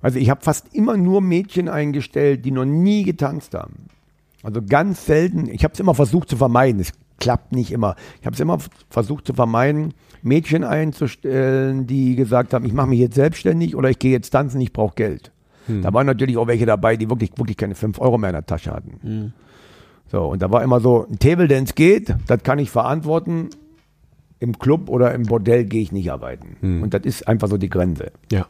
also 0.00 0.18
ich 0.18 0.30
habe 0.30 0.42
fast 0.42 0.74
immer 0.74 0.96
nur 0.96 1.20
Mädchen 1.20 1.68
eingestellt, 1.68 2.44
die 2.44 2.50
noch 2.50 2.64
nie 2.66 3.04
getanzt 3.04 3.54
haben. 3.54 3.86
Also 4.42 4.60
ganz 4.62 5.06
selten. 5.06 5.48
Ich 5.48 5.64
habe 5.64 5.72
es 5.72 5.80
immer 5.80 5.94
versucht 5.94 6.28
zu 6.28 6.36
vermeiden. 6.36 6.80
Es 6.80 6.92
klappt 7.18 7.52
nicht 7.52 7.72
immer. 7.72 7.96
Ich 8.20 8.26
habe 8.26 8.34
es 8.34 8.40
immer 8.40 8.58
versucht 8.90 9.26
zu 9.26 9.32
vermeiden, 9.32 9.94
Mädchen 10.22 10.64
einzustellen, 10.64 11.86
die 11.86 12.16
gesagt 12.16 12.52
haben, 12.52 12.64
ich 12.66 12.72
mache 12.72 12.88
mich 12.88 12.98
jetzt 12.98 13.14
selbstständig 13.14 13.76
oder 13.76 13.88
ich 13.88 13.98
gehe 13.98 14.12
jetzt 14.12 14.30
tanzen, 14.30 14.60
ich 14.60 14.72
brauche 14.72 14.94
Geld. 14.94 15.32
Da 15.66 15.94
waren 15.94 16.06
natürlich 16.06 16.36
auch 16.36 16.46
welche 16.46 16.66
dabei, 16.66 16.96
die 16.96 17.08
wirklich, 17.08 17.30
wirklich 17.38 17.56
keine 17.56 17.74
5 17.74 17.98
Euro 17.98 18.18
mehr 18.18 18.30
in 18.30 18.34
der 18.34 18.44
Tasche 18.44 18.70
hatten. 18.70 19.32
So, 20.14 20.26
und 20.26 20.40
da 20.42 20.52
war 20.52 20.62
immer 20.62 20.78
so, 20.78 21.08
ein 21.10 21.18
Table 21.18 21.48
Dance 21.48 21.74
geht, 21.74 22.14
das 22.28 22.44
kann 22.44 22.60
ich 22.60 22.70
verantworten. 22.70 23.50
Im 24.38 24.60
Club 24.60 24.88
oder 24.88 25.12
im 25.12 25.24
Bordell 25.24 25.64
gehe 25.64 25.82
ich 25.82 25.90
nicht 25.90 26.12
arbeiten. 26.12 26.56
Und 26.82 26.94
das 26.94 27.02
ist 27.02 27.26
einfach 27.26 27.48
so 27.48 27.56
die 27.56 27.68
Grenze. 27.68 28.12
Ja. 28.30 28.46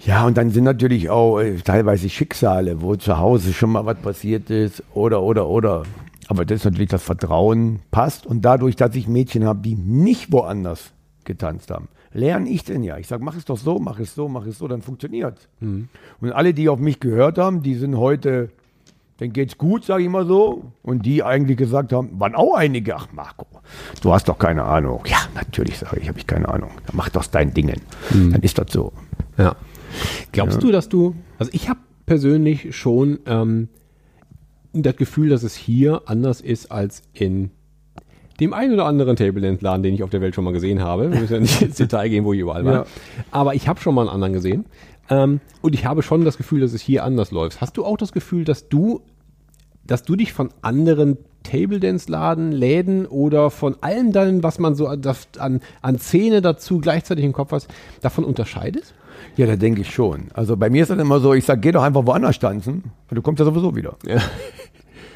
Ja, 0.00 0.26
und 0.26 0.36
dann 0.36 0.50
sind 0.50 0.64
natürlich 0.64 1.08
auch 1.08 1.40
äh, 1.40 1.56
teilweise 1.56 2.10
Schicksale, 2.10 2.82
wo 2.82 2.96
zu 2.96 3.16
Hause 3.16 3.54
schon 3.54 3.72
mal 3.72 3.86
was 3.86 3.96
passiert 3.96 4.50
ist 4.50 4.82
oder, 4.92 5.22
oder, 5.22 5.48
oder. 5.48 5.84
Aber 6.28 6.44
das 6.44 6.56
ist 6.56 6.64
natürlich 6.66 6.90
das 6.90 7.02
Vertrauen 7.02 7.80
passt. 7.90 8.26
Und 8.26 8.42
dadurch, 8.42 8.76
dass 8.76 8.94
ich 8.94 9.08
Mädchen 9.08 9.46
habe, 9.46 9.60
die 9.60 9.74
nicht 9.74 10.32
woanders 10.32 10.92
getanzt 11.24 11.70
haben, 11.70 11.88
lerne 12.12 12.50
ich 12.50 12.62
denn 12.62 12.84
ja. 12.84 12.98
Ich 12.98 13.06
sage, 13.06 13.24
mach 13.24 13.36
es 13.36 13.46
doch 13.46 13.56
so, 13.56 13.78
mach 13.78 13.98
es 14.00 14.14
so, 14.14 14.28
mach 14.28 14.44
es 14.44 14.58
so, 14.58 14.68
dann 14.68 14.82
funktioniert. 14.82 15.48
Und 16.20 16.32
alle, 16.32 16.52
die 16.52 16.68
auf 16.68 16.78
mich 16.78 17.00
gehört 17.00 17.38
haben, 17.38 17.62
die 17.62 17.74
sind 17.74 17.96
heute, 17.96 18.50
denen 19.20 19.32
geht's 19.32 19.56
gut, 19.56 19.84
sage 19.84 20.02
ich 20.02 20.08
mal 20.08 20.26
so. 20.26 20.72
Und 20.82 21.06
die 21.06 21.22
eigentlich 21.22 21.56
gesagt 21.56 21.92
haben, 21.92 22.20
waren 22.20 22.34
auch 22.34 22.54
einige, 22.54 22.96
ach 22.96 23.08
Marco, 23.12 23.46
du 24.02 24.12
hast 24.12 24.28
doch 24.28 24.38
keine 24.38 24.64
Ahnung. 24.64 25.02
Ja, 25.06 25.18
natürlich 25.34 25.78
sage 25.78 26.00
ich, 26.00 26.08
habe 26.08 26.18
ich 26.18 26.26
keine 26.26 26.48
Ahnung. 26.48 26.70
Dann 26.86 26.96
mach 26.96 27.08
doch 27.08 27.24
dein 27.26 27.54
Dingen. 27.54 27.80
Dann 28.10 28.42
ist 28.42 28.58
das 28.58 28.72
so. 28.72 28.92
Ja. 29.38 29.56
Glaubst 30.32 30.62
du, 30.62 30.70
dass 30.70 30.88
du, 30.88 31.14
also 31.38 31.50
ich 31.54 31.68
habe 31.68 31.80
persönlich 32.04 32.76
schon 32.76 33.18
ähm, 33.26 33.68
das 34.72 34.96
Gefühl, 34.96 35.30
dass 35.30 35.42
es 35.42 35.54
hier 35.54 36.02
anders 36.06 36.40
ist 36.40 36.70
als 36.70 37.02
in 37.12 37.50
dem 38.40 38.52
einen 38.52 38.74
oder 38.74 38.84
anderen 38.84 39.16
Table 39.16 39.40
Dance 39.40 39.64
Laden, 39.64 39.82
den 39.82 39.94
ich 39.94 40.02
auf 40.02 40.10
der 40.10 40.20
Welt 40.20 40.34
schon 40.34 40.44
mal 40.44 40.52
gesehen 40.52 40.82
habe. 40.82 41.10
Wir 41.10 41.20
müssen 41.20 41.32
ja 41.32 41.40
nicht 41.40 41.62
ins 41.62 41.76
Detail 41.76 42.08
gehen, 42.08 42.24
wo 42.24 42.32
ich 42.32 42.40
überall 42.40 42.64
war. 42.64 42.72
Ja. 42.72 42.86
Aber 43.30 43.54
ich 43.54 43.68
habe 43.68 43.80
schon 43.80 43.94
mal 43.94 44.02
einen 44.02 44.10
anderen 44.10 44.34
gesehen. 44.34 44.66
Ähm, 45.10 45.40
und 45.62 45.74
ich 45.74 45.84
habe 45.84 46.02
schon 46.02 46.24
das 46.24 46.36
Gefühl, 46.36 46.60
dass 46.60 46.72
es 46.72 46.82
hier 46.82 47.04
anders 47.04 47.30
läuft. 47.30 47.60
Hast 47.60 47.76
du 47.76 47.84
auch 47.84 47.96
das 47.96 48.12
Gefühl, 48.12 48.44
dass 48.44 48.68
du, 48.68 49.02
dass 49.84 50.02
du 50.02 50.16
dich 50.16 50.32
von 50.32 50.50
anderen 50.62 51.18
Table 51.42 51.78
Dance 51.78 52.10
Laden, 52.10 52.50
Läden 52.50 53.06
oder 53.06 53.50
von 53.50 53.76
allem 53.80 54.12
dann, 54.12 54.42
was 54.42 54.58
man 54.58 54.74
so 54.74 54.88
an, 54.88 55.02
an, 55.38 55.60
an 55.80 55.98
Szene 55.98 56.42
dazu 56.42 56.80
gleichzeitig 56.80 57.24
im 57.24 57.32
Kopf 57.32 57.52
hat, 57.52 57.68
davon 58.00 58.24
unterscheidest? 58.24 58.94
Ja, 59.36 59.46
da 59.46 59.56
denke 59.56 59.82
ich 59.82 59.90
schon. 59.92 60.28
Also 60.34 60.56
bei 60.56 60.70
mir 60.70 60.82
ist 60.82 60.90
das 60.90 60.98
immer 60.98 61.20
so, 61.20 61.34
ich 61.34 61.44
sage, 61.44 61.60
geh 61.60 61.72
doch 61.72 61.82
einfach 61.82 62.06
woanders 62.06 62.38
tanzen 62.38 62.84
und 63.08 63.14
du 63.14 63.22
kommst 63.22 63.38
ja 63.38 63.44
sowieso 63.44 63.74
wieder. 63.74 63.96
Ja. 64.06 64.20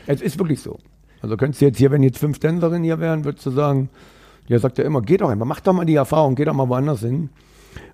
Es 0.07 0.23
ist 0.23 0.39
wirklich 0.41 0.61
so. 0.61 0.79
Also 1.23 1.37
könntest 1.37 1.61
du 1.61 1.67
jetzt 1.67 1.79
hier, 1.79 1.93
wenn 1.93 2.03
jetzt 2.03 2.19
fünf 2.19 2.41
Tänzerinnen 2.41 2.83
hier 2.83 2.99
wären, 2.99 3.25
würdest 3.25 3.47
du 3.47 3.51
sagen, 3.51 3.91
ja, 4.49 4.59
sagt 4.59 4.79
er 4.81 4.85
immer, 4.85 5.03
geh 5.03 5.19
doch 5.19 5.29
einfach, 5.29 5.47
mach 5.47 5.61
doch 5.61 5.73
mal 5.73 5.85
die 5.85 5.95
Erfahrung, 5.95 6.35
geh 6.35 6.45
doch 6.45 6.55
mal 6.55 6.69
woanders 6.69 7.01
hin. 7.01 7.29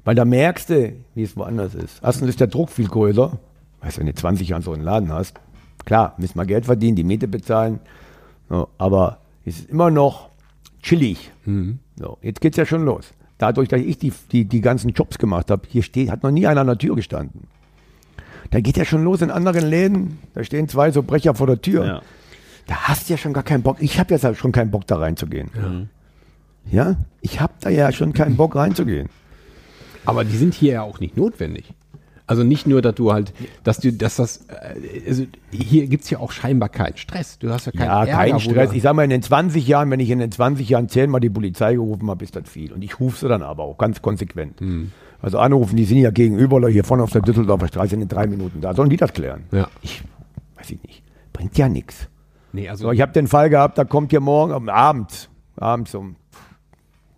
Weil 0.05 0.15
da 0.15 0.25
merkst 0.25 0.71
du, 0.71 0.93
wie 1.15 1.23
es 1.23 1.37
woanders 1.37 1.75
ist. 1.75 2.01
Erstens 2.03 2.29
ist 2.29 2.41
der 2.41 2.47
Druck 2.47 2.71
viel 2.71 2.89
größer. 2.89 3.39
Weißt 3.81 3.97
du, 3.97 4.01
wenn 4.01 4.07
du 4.07 4.15
20 4.15 4.49
Jahre 4.49 4.63
so 4.63 4.73
einen 4.73 4.83
Laden 4.83 5.13
hast, 5.13 5.35
klar, 5.85 6.15
müssen 6.19 6.39
wir 6.39 6.47
Geld 6.47 6.65
verdienen, 6.67 6.97
die 6.97 7.05
Miete 7.05 7.29
bezahlen. 7.29 7.81
So, 8.49 8.69
aber 8.79 9.19
es 9.45 9.59
ist 9.61 9.71
immer 9.71 9.91
noch 9.91 10.31
chillig. 10.83 11.31
So, 11.97 12.19
jetzt 12.23 12.41
geht's 12.41 12.57
ja 12.57 12.67
schon 12.67 12.85
los. 12.85 13.13
Dadurch, 13.39 13.69
dass 13.69 13.81
ich 13.81 13.99
die, 13.99 14.13
die, 14.33 14.45
die 14.45 14.61
ganzen 14.61 14.91
Jobs 14.91 15.19
gemacht 15.19 15.51
habe, 15.51 15.63
hier 15.69 15.83
steht, 15.83 16.11
hat 16.11 16.23
noch 16.23 16.31
nie 16.31 16.47
einer 16.47 16.63
an 16.63 16.69
der 16.69 16.79
Tür 16.79 16.97
gestanden. 16.97 17.49
Da 18.51 18.61
geht 18.61 18.77
ja 18.77 18.85
schon 18.85 19.05
los 19.05 19.23
in 19.23 19.31
anderen 19.31 19.69
Läden. 19.69 20.19
Da 20.35 20.45
stehen 20.45 20.69
zwei 20.69 20.91
so 20.91 21.03
Brecher 21.03 21.35
vor 21.35 21.47
der 21.47 21.61
Tür. 21.61 21.85
Ja. 21.85 22.03
Da 22.67 22.75
hast 22.89 23.09
du 23.09 23.15
ja 23.15 23.19
schon 23.19 23.33
gar 23.33 23.43
keinen 23.43 23.63
Bock. 23.63 23.77
Ich 23.81 23.99
habe 23.99 24.15
jetzt 24.15 24.37
schon 24.39 24.53
keinen 24.53 24.71
Bock, 24.71 24.87
da 24.87 24.97
reinzugehen. 24.97 25.51
Ja, 26.71 26.97
ich 27.21 27.41
habe 27.41 27.53
da 27.61 27.71
ja 27.71 27.93
schon 27.93 28.13
keinen 28.13 28.37
Bock 28.37 28.57
reinzugehen. 28.57 29.09
Aber 30.07 30.25
die 30.25 30.37
sind 30.37 30.55
hier 30.55 30.73
ja 30.75 30.83
auch 30.83 31.01
nicht 31.01 31.17
notwendig. 31.17 31.75
Also 32.29 32.43
nicht 32.43 32.67
nur, 32.67 32.83
dass 32.83 32.97
du 32.97 33.13
halt, 33.13 33.33
dass 33.63 33.79
du, 33.79 33.93
dass 33.93 34.17
das, 34.17 34.47
äh, 34.49 35.09
also 35.09 35.27
hier 35.53 35.87
gibt's 35.87 36.11
ja 36.11 36.19
auch 36.19 36.33
scheinbar 36.33 36.69
keinen 36.69 36.97
Stress. 36.97 37.39
Du 37.39 37.51
hast 37.51 37.67
ja 37.67 37.73
keinen 37.73 37.87
Ja, 37.87 38.01
Ärger, 38.01 38.13
kein 38.13 38.35
wo 38.35 38.39
Stress. 38.41 38.73
Ich 38.73 38.83
sag 38.83 38.95
mal, 38.97 39.05
in 39.05 39.11
den 39.11 39.23
20 39.23 39.67
Jahren, 39.67 39.91
wenn 39.93 40.01
ich 40.01 40.11
in 40.11 40.19
den 40.19 40.33
20 40.33 40.69
Jahren 40.69 40.89
zehnmal 40.89 41.21
die 41.21 41.31
Polizei 41.31 41.75
gerufen 41.75 42.11
habe, 42.11 42.25
ist 42.25 42.35
das 42.35 42.49
viel. 42.49 42.73
Und 42.73 42.83
ich 42.83 42.99
rufe 42.99 43.19
sie 43.21 43.29
dann 43.29 43.43
aber 43.43 43.63
auch 43.63 43.79
ganz 43.79 44.03
konsequent. 44.03 44.59
Hm. 44.61 44.91
Also 45.23 45.39
anrufen, 45.39 45.77
die 45.77 45.85
sind 45.85 45.99
ja 45.99 46.11
gegenüber 46.11 46.69
hier 46.69 46.83
vorne 46.85 47.05
auf 47.05 47.11
der 47.13 47.23
Düsseldorfer 47.23 47.69
Straße 47.69 47.91
sind 47.91 48.03
in 48.03 48.09
drei 48.09 48.27
Minuten 48.27 48.61
da. 48.61 48.75
Sollen 48.75 48.91
die 48.91 48.97
das 48.97 49.13
klären? 49.13 49.45
Ja. 49.53 49.69
Ich 49.83 50.03
weiß 50.57 50.71
ich 50.71 50.83
nicht. 50.83 51.03
Bringt 51.33 51.57
ja 51.57 51.69
nichts. 51.69 52.09
Nee, 52.53 52.69
also 52.69 52.87
So, 52.87 52.93
ich 52.93 53.01
habe 53.01 53.13
den 53.13 53.29
Fall 53.29 53.51
gehabt, 53.51 53.79
da 53.79 53.85
kommt 53.85 54.11
hier 54.11 54.21
morgen 54.21 54.53
am 54.53 54.69
Abend, 54.69 55.31
abends 55.57 55.95
um 55.95 56.17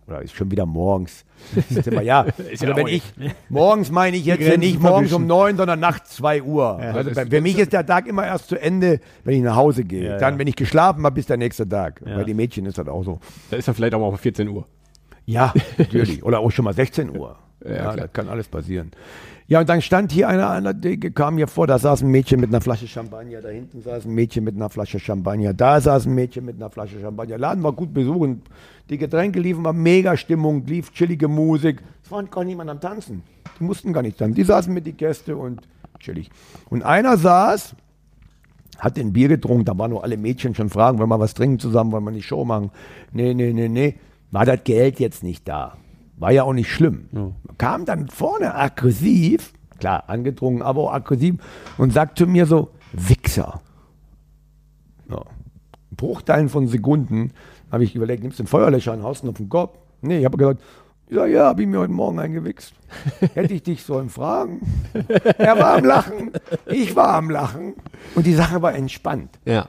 oder 0.07 0.21
ist 0.21 0.35
schon 0.35 0.51
wieder 0.51 0.65
morgens. 0.65 1.25
Ist 1.69 1.87
immer, 1.87 2.01
ja, 2.01 2.21
also 2.21 2.65
ja 2.65 2.75
wenn 2.75 2.87
ich 2.87 3.03
morgens 3.49 3.91
meine 3.91 4.17
ich 4.17 4.25
jetzt 4.25 4.39
Grenzen 4.39 4.59
nicht 4.59 4.79
morgens 4.79 5.13
um 5.13 5.25
neun, 5.25 5.57
sondern 5.57 5.79
nachts 5.79 6.15
zwei 6.15 6.41
Uhr. 6.41 6.79
also 6.79 7.11
bei, 7.11 7.25
für 7.25 7.41
mich 7.41 7.57
ist 7.57 7.73
der 7.73 7.85
Tag 7.85 8.07
immer 8.07 8.25
erst 8.25 8.49
zu 8.49 8.61
Ende, 8.61 8.99
wenn 9.23 9.35
ich 9.35 9.41
nach 9.41 9.55
Hause 9.55 9.83
gehe. 9.83 10.09
Ja, 10.09 10.17
Dann, 10.17 10.35
ja. 10.35 10.39
wenn 10.39 10.47
ich 10.47 10.55
geschlafen 10.55 11.03
habe, 11.03 11.15
bis 11.15 11.25
der 11.25 11.37
nächste 11.37 11.67
Tag. 11.67 12.01
Ja. 12.05 12.17
Bei 12.17 12.23
den 12.23 12.35
Mädchen 12.35 12.65
ist 12.65 12.77
das 12.77 12.87
auch 12.87 13.03
so. 13.03 13.19
da 13.49 13.57
ist 13.57 13.67
er 13.67 13.73
vielleicht 13.73 13.93
auch 13.93 13.99
mal 13.99 14.07
auf 14.07 14.19
14 14.19 14.47
Uhr. 14.47 14.65
Ja, 15.25 15.53
natürlich. 15.77 16.23
Oder 16.23 16.39
auch 16.39 16.51
schon 16.51 16.65
mal 16.65 16.73
16 16.73 17.15
Uhr. 17.17 17.37
Ja, 17.63 17.95
das 17.95 18.13
kann 18.13 18.29
alles 18.29 18.47
passieren. 18.47 18.91
Ja, 19.49 19.61
und 19.61 19.67
dann 19.67 19.81
stand 19.81 20.11
hier 20.11 20.29
einer 20.29 20.47
an 20.47 20.79
der 20.79 20.97
kam 20.97 21.37
hier 21.37 21.47
vor, 21.47 21.65
da 21.65 21.79
saß 21.79 22.03
ein 22.03 22.11
Mädchen 22.11 22.39
mit 22.39 22.49
einer 22.49 22.61
Flasche 22.61 22.87
Champagner, 22.87 23.41
da 23.41 23.49
hinten 23.49 23.81
saß 23.81 24.05
ein 24.05 24.13
Mädchen 24.13 24.43
mit 24.43 24.55
einer 24.55 24.69
Flasche 24.69 24.99
Champagner, 24.99 25.55
da 25.55 25.81
saß 25.81 26.05
ein 26.05 26.13
Mädchen 26.13 26.45
mit 26.45 26.57
einer 26.57 26.69
Flasche 26.69 27.01
Champagner. 27.01 27.39
Laden 27.39 27.63
war 27.63 27.73
gut 27.73 27.91
besucht, 27.91 28.29
die 28.91 28.99
Getränke 28.99 29.39
liefen, 29.39 29.63
war 29.63 29.73
mega 29.73 30.15
Stimmung, 30.17 30.67
lief 30.67 30.93
chillige 30.93 31.27
Musik. 31.27 31.81
Es 32.03 32.11
war 32.11 32.23
gar 32.25 32.43
niemand 32.43 32.69
am 32.69 32.79
Tanzen. 32.79 33.23
Die 33.59 33.63
mussten 33.63 33.91
gar 33.91 34.03
nicht 34.03 34.19
tanzen. 34.19 34.35
Die 34.35 34.43
saßen 34.43 34.71
mit 34.71 34.85
die 34.85 34.93
Gäste 34.93 35.35
und 35.35 35.61
chillig. 35.97 36.29
Und 36.69 36.83
einer 36.83 37.17
saß, 37.17 37.75
hat 38.77 38.97
den 38.97 39.13
Bier 39.13 39.29
getrunken, 39.29 39.65
da 39.65 39.75
waren 39.75 39.89
nur 39.89 40.03
alle 40.03 40.17
Mädchen 40.17 40.53
schon 40.53 40.69
fragen, 40.69 40.99
wollen 40.99 41.09
wir 41.09 41.19
was 41.19 41.33
trinken 41.33 41.57
zusammen, 41.57 41.91
wollen 41.91 42.03
wir 42.03 42.11
die 42.11 42.21
Show 42.21 42.45
machen? 42.45 42.69
Nee, 43.13 43.33
nee, 43.33 43.51
nee, 43.51 43.67
nee. 43.67 43.95
War 44.29 44.45
das 44.45 44.63
Geld 44.63 44.99
jetzt 44.99 45.23
nicht 45.23 45.47
da? 45.47 45.75
War 46.19 46.31
ja 46.31 46.43
auch 46.43 46.53
nicht 46.53 46.71
schlimm. 46.71 47.09
Kam 47.57 47.85
dann 47.85 48.09
vorne 48.09 48.53
aggressiv, 48.53 49.53
klar, 49.79 50.03
angetrunken, 50.07 50.61
aber 50.61 50.81
auch 50.81 50.93
aggressiv 50.93 51.35
und 51.77 51.93
sagt 51.93 52.17
zu 52.17 52.27
mir 52.27 52.45
so, 52.45 52.69
Wichser. 52.91 53.61
Ja. 55.09 55.21
Bruchteilen 55.91 56.49
von 56.49 56.67
Sekunden 56.67 57.31
habe 57.71 57.83
ich 57.83 57.95
überlegt, 57.95 58.23
nimmst 58.23 58.39
du 58.39 58.43
den 58.43 58.47
Feuerlöscher 58.47 58.93
und 58.93 59.03
haust 59.03 59.23
ihn 59.23 59.29
auf 59.29 59.37
den 59.37 59.49
Kopf? 59.49 59.77
Nee, 60.01 60.19
ich 60.19 60.25
habe 60.25 60.37
gesagt, 60.37 60.61
ja, 61.09 61.25
ja, 61.25 61.45
habe 61.45 61.61
ich 61.61 61.67
mir 61.67 61.79
heute 61.79 61.93
Morgen 61.93 62.19
eingewichst. 62.19 62.73
Hätte 63.33 63.53
ich 63.53 63.63
dich 63.63 63.83
sollen 63.83 64.09
fragen. 64.09 64.61
Er 65.37 65.57
war 65.57 65.77
am 65.77 65.85
Lachen, 65.85 66.31
ich 66.67 66.95
war 66.95 67.15
am 67.15 67.29
Lachen 67.29 67.73
und 68.15 68.25
die 68.25 68.33
Sache 68.33 68.61
war 68.61 68.75
entspannt. 68.75 69.39
Ja. 69.45 69.67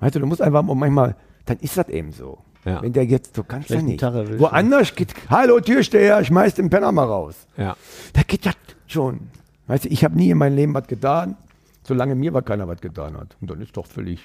Weißt 0.00 0.14
du, 0.14 0.20
du 0.20 0.26
musst 0.26 0.42
einfach 0.42 0.62
manchmal, 0.62 1.16
dann 1.44 1.58
ist 1.58 1.76
das 1.76 1.88
eben 1.88 2.12
so. 2.12 2.38
Ja. 2.64 2.82
Wenn 2.82 2.92
der 2.92 3.04
jetzt, 3.04 3.36
du 3.36 3.44
kannst 3.44 3.70
ja 3.70 3.80
nicht. 3.80 4.02
Woanders 4.02 4.94
geht, 4.94 5.14
hallo 5.30 5.60
Türsteher, 5.60 6.22
schmeiß 6.24 6.54
den 6.54 6.70
Penner 6.70 6.92
mal 6.92 7.04
raus. 7.04 7.46
Ja. 7.56 7.76
Da 8.12 8.22
geht 8.22 8.44
das 8.44 8.54
schon. 8.86 9.28
Weißt 9.66 9.84
du, 9.84 9.88
ich 9.88 10.04
habe 10.04 10.16
nie 10.16 10.30
in 10.30 10.38
meinem 10.38 10.56
Leben 10.56 10.74
was 10.74 10.86
getan, 10.86 11.36
solange 11.84 12.14
mir 12.14 12.34
was 12.34 12.44
keiner 12.44 12.66
was 12.66 12.80
getan 12.80 13.16
hat. 13.16 13.36
Und 13.40 13.50
dann 13.50 13.60
ist 13.60 13.76
doch 13.76 13.86
völlig, 13.86 14.20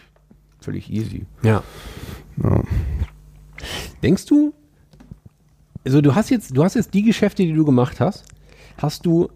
völlig 0.59 0.89
easy. 0.91 1.25
Ja. 1.43 1.63
Denkst 4.01 4.25
du, 4.25 4.53
also 5.85 6.01
du 6.01 6.15
hast 6.15 6.29
jetzt, 6.29 6.55
du 6.55 6.63
hast 6.63 6.75
jetzt 6.75 6.93
die 6.93 7.03
Geschäfte, 7.03 7.43
die 7.43 7.53
du 7.53 7.65
gemacht 7.65 7.99
hast, 7.99 8.25
hast 8.77 9.05
du 9.05 9.29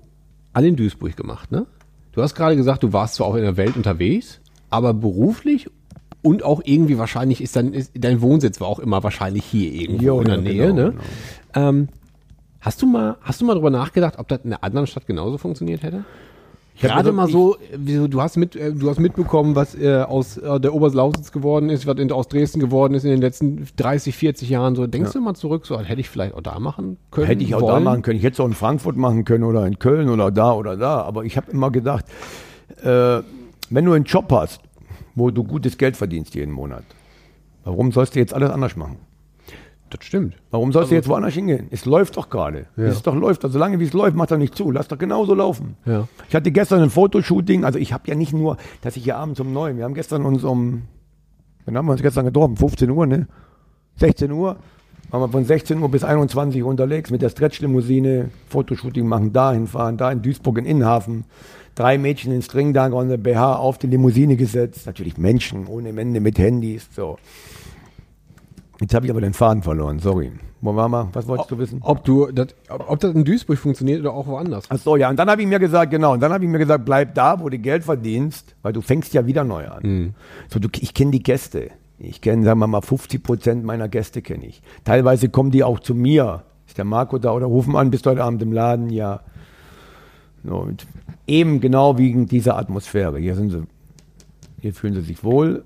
alle 0.53 0.67
in 0.67 0.75
Duisburg 0.75 1.15
gemacht, 1.15 1.51
ne? 1.51 1.67
Du 2.13 2.23
hast 2.23 2.33
gerade 2.33 2.55
gesagt, 2.55 2.81
du 2.81 2.93
warst 2.93 3.15
zwar 3.15 3.27
auch 3.27 3.35
in 3.35 3.43
der 3.43 3.57
Welt 3.57 3.75
unterwegs, 3.75 4.39
aber 4.71 4.93
beruflich 4.93 5.69
und 6.21 6.43
auch 6.43 6.61
irgendwie 6.63 6.97
wahrscheinlich 6.97 7.41
ist 7.41 7.55
dein, 7.55 7.73
ist, 7.73 7.91
dein 7.95 8.21
Wohnsitz 8.21 8.59
war 8.59 8.67
auch 8.67 8.79
immer 8.79 9.03
wahrscheinlich 9.03 9.45
hier 9.45 9.71
irgendwo 9.71 10.03
Jo, 10.03 10.19
in 10.21 10.25
der 10.25 10.35
ja, 10.35 10.41
Nähe, 10.41 10.67
genau, 10.67 10.81
ne? 10.89 10.93
Ähm, 11.55 11.87
hast 12.59 12.81
du 12.81 12.85
mal, 12.85 13.17
hast 13.21 13.41
du 13.41 13.45
mal 13.45 13.53
drüber 13.53 13.69
nachgedacht, 13.69 14.17
ob 14.17 14.27
das 14.27 14.41
in 14.43 14.53
einer 14.53 14.63
anderen 14.63 14.87
Stadt 14.87 15.07
genauso 15.07 15.37
funktioniert 15.37 15.83
hätte? 15.83 16.03
Gerade 16.79 17.11
gesagt, 17.11 17.15
mal 17.15 17.27
so, 17.27 17.57
du 17.75 18.21
hast 18.21 18.37
mit, 18.37 18.55
äh, 18.55 18.71
du 18.71 18.89
hast 18.89 18.99
mitbekommen, 18.99 19.55
was 19.55 19.73
äh, 19.73 20.03
aus 20.03 20.37
äh, 20.37 20.59
der 20.59 20.75
Oberlausitz 20.75 21.31
geworden 21.31 21.69
ist, 21.69 21.87
was 21.87 21.97
in, 21.97 22.11
aus 22.11 22.27
Dresden 22.27 22.59
geworden 22.59 22.93
ist 22.93 23.03
in 23.03 23.09
den 23.09 23.21
letzten 23.21 23.67
30, 23.77 24.15
40 24.15 24.49
Jahren. 24.49 24.75
So, 24.75 24.85
denkst 24.85 25.11
du 25.13 25.21
mal 25.21 25.33
zurück, 25.33 25.65
so 25.65 25.79
hätte 25.79 25.99
ich 25.99 26.09
vielleicht 26.09 26.35
auch 26.35 26.41
da 26.41 26.59
machen 26.59 26.97
können? 27.09 27.25
Hätte 27.25 27.43
ich 27.43 27.55
auch 27.55 27.61
da 27.61 27.73
wollen? 27.73 27.83
machen 27.83 28.01
können. 28.03 28.17
Ich 28.17 28.23
hätte 28.23 28.35
es 28.35 28.39
auch 28.39 28.45
in 28.45 28.53
Frankfurt 28.53 28.95
machen 28.95 29.25
können 29.25 29.43
oder 29.43 29.65
in 29.65 29.79
Köln 29.79 30.07
oder 30.09 30.29
da 30.29 30.53
oder 30.53 30.77
da. 30.77 31.01
Aber 31.01 31.25
ich 31.25 31.35
habe 31.35 31.51
immer 31.51 31.71
gedacht, 31.71 32.05
äh, 32.83 33.21
wenn 33.69 33.85
du 33.85 33.93
einen 33.93 34.05
Job 34.05 34.31
hast, 34.31 34.61
wo 35.17 35.31
du 35.31 35.43
gutes 35.43 35.77
Geld 35.77 35.97
verdienst 35.97 36.35
jeden 36.35 36.51
Monat, 36.51 36.83
warum 37.63 37.91
sollst 37.91 38.15
du 38.15 38.19
jetzt 38.19 38.33
alles 38.33 38.51
anders 38.51 38.75
machen? 38.75 38.97
Das 39.89 40.05
stimmt. 40.05 40.35
Warum 40.51 40.73
sollst 40.73 40.91
du 40.91 40.95
jetzt 40.95 41.07
woanders 41.07 41.33
hingehen? 41.33 41.67
Es 41.71 41.85
läuft 41.85 42.17
doch 42.17 42.29
gerade. 42.29 42.65
Es 42.75 43.01
doch 43.03 43.15
läuft. 43.15 43.43
Also 43.45 43.53
solange 43.53 43.79
wie 43.79 43.85
es 43.85 43.93
läuft, 43.93 44.17
macht 44.17 44.31
er 44.31 44.37
nicht 44.37 44.53
zu. 44.53 44.69
Lass 44.69 44.89
doch 44.89 44.97
genauso 44.97 45.33
laufen. 45.33 45.77
Ja. 45.85 46.09
Ich 46.27 46.35
hatte 46.35 46.51
gestern 46.51 46.81
ein 46.83 46.89
Fotoshooting. 46.89 47.63
Also 47.63 47.79
ich 47.79 47.93
habe 47.93 48.03
ja 48.07 48.15
nicht 48.15 48.33
nur, 48.33 48.57
dass 48.81 48.97
ich 48.97 49.05
hier 49.05 49.15
abends 49.15 49.39
um 49.39 49.53
neun. 49.53 49.77
Wir 49.77 49.85
haben 49.85 49.93
gestern 49.93 50.25
uns 50.25 50.43
um, 50.43 50.83
wann 51.65 51.77
haben 51.77 51.85
wir 51.85 51.93
uns 51.93 52.01
gestern 52.01 52.25
getroffen? 52.25 52.57
15 52.57 52.89
Uhr, 52.89 53.05
ne? 53.05 53.27
16 53.95 54.29
Uhr. 54.29 54.57
Waren 55.09 55.21
wir 55.21 55.29
von 55.29 55.45
16 55.45 55.81
Uhr 55.81 55.89
bis 55.89 56.03
21 56.03 56.61
Uhr 56.61 56.69
unterwegs 56.69 57.09
mit 57.09 57.21
der 57.21 57.29
Stretch-Limousine. 57.29 58.29
Fotoshooting 58.49 59.07
machen, 59.07 59.31
dahin 59.31 59.67
fahren, 59.67 59.95
da 59.95 60.11
in 60.11 60.21
Duisburg 60.21 60.57
in 60.57 60.65
Innenhafen. 60.65 61.23
Drei 61.77 61.99
Mädchen 61.99 62.31
in 62.31 62.41
Stringdanker 62.41 62.97
und 62.97 63.09
der 63.09 63.17
BH 63.17 63.57
auf 63.57 63.77
die 63.77 63.85
Limousine 63.85 64.35
gesetzt. 64.35 64.87
Natürlich 64.87 65.19
Menschen 65.19 65.67
ohne 65.67 65.89
Ende 65.89 66.19
mit 66.19 66.39
Handys. 66.39 66.89
So. 66.91 67.19
Jetzt 68.81 68.95
habe 68.95 69.05
ich 69.05 69.11
aber 69.11 69.21
den 69.21 69.33
Faden 69.33 69.61
verloren, 69.61 69.99
sorry. 69.99 70.31
Wo 70.61 70.75
waren 70.75 70.89
wir? 70.89 71.09
Was 71.13 71.27
wolltest 71.27 71.51
du 71.51 71.59
wissen? 71.59 71.77
Ob 71.83 72.03
du, 72.03 72.31
das, 72.31 72.47
ob, 72.69 72.89
ob 72.89 72.99
das 72.99 73.13
in 73.13 73.23
Duisburg 73.23 73.59
funktioniert 73.59 73.99
oder 73.99 74.11
auch 74.11 74.25
woanders. 74.25 74.65
Ach 74.69 74.79
so, 74.79 74.95
ja. 74.95 75.07
Und 75.07 75.19
dann 75.19 75.29
habe 75.29 75.43
ich 75.43 75.47
mir 75.47 75.59
gesagt, 75.59 75.91
genau, 75.91 76.13
und 76.13 76.19
dann 76.19 76.33
habe 76.33 76.43
ich 76.43 76.49
mir 76.49 76.57
gesagt, 76.57 76.83
bleib 76.83 77.13
da, 77.13 77.39
wo 77.39 77.47
du 77.47 77.59
Geld 77.59 77.83
verdienst, 77.83 78.55
weil 78.63 78.73
du 78.73 78.81
fängst 78.81 79.13
ja 79.13 79.27
wieder 79.27 79.43
neu 79.43 79.67
an. 79.67 80.15
So, 80.49 80.57
du, 80.57 80.69
ich 80.79 80.95
kenne 80.95 81.11
die 81.11 81.21
Gäste. 81.21 81.69
Ich 81.99 82.21
kenne, 82.21 82.43
sagen 82.43 82.57
wir 82.57 82.65
mal, 82.65 82.81
50 82.81 83.21
Prozent 83.21 83.63
meiner 83.63 83.87
Gäste 83.87 84.23
kenne 84.23 84.47
ich. 84.47 84.63
Teilweise 84.83 85.29
kommen 85.29 85.51
die 85.51 85.63
auch 85.63 85.79
zu 85.79 85.93
mir. 85.93 86.41
Ist 86.65 86.79
der 86.79 86.85
Marco 86.85 87.19
da 87.19 87.33
oder 87.33 87.45
rufen 87.45 87.75
an, 87.75 87.91
bist 87.91 88.07
heute 88.07 88.23
Abend 88.23 88.41
im 88.41 88.51
Laden? 88.51 88.89
Ja. 88.89 89.19
So, 90.43 90.55
und 90.55 90.87
eben 91.27 91.59
genau 91.59 91.97
wegen 91.97 92.25
dieser 92.25 92.57
Atmosphäre. 92.57 93.19
Hier 93.19 93.35
sind 93.35 93.51
sie, 93.51 93.63
hier 94.59 94.73
fühlen 94.73 94.93
sie 94.93 95.01
sich 95.01 95.23
wohl. 95.23 95.63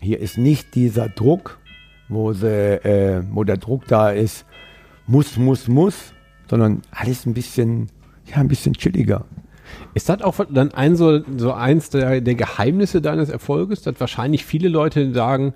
Hier 0.00 0.20
ist 0.20 0.38
nicht 0.38 0.74
dieser 0.74 1.08
Druck, 1.08 1.58
wo, 2.08 2.32
sie, 2.32 2.46
äh, 2.48 3.22
wo 3.30 3.44
der 3.44 3.56
Druck 3.56 3.86
da 3.86 4.10
ist, 4.10 4.46
muss, 5.06 5.36
muss, 5.36 5.68
muss, 5.68 6.12
sondern 6.48 6.82
alles 6.90 7.26
ein 7.26 7.34
bisschen, 7.34 7.88
ja, 8.26 8.36
ein 8.36 8.48
bisschen 8.48 8.74
chilliger. 8.74 9.24
Ist 9.94 10.08
das 10.08 10.22
auch 10.22 10.38
dann 10.50 10.72
ein 10.74 10.96
so, 10.96 11.20
so 11.36 11.52
eins 11.52 11.90
der, 11.90 12.20
der 12.20 12.34
Geheimnisse 12.34 13.00
deines 13.00 13.30
Erfolges, 13.30 13.82
dass 13.82 13.98
wahrscheinlich 14.00 14.44
viele 14.44 14.68
Leute 14.68 15.12
sagen, 15.12 15.54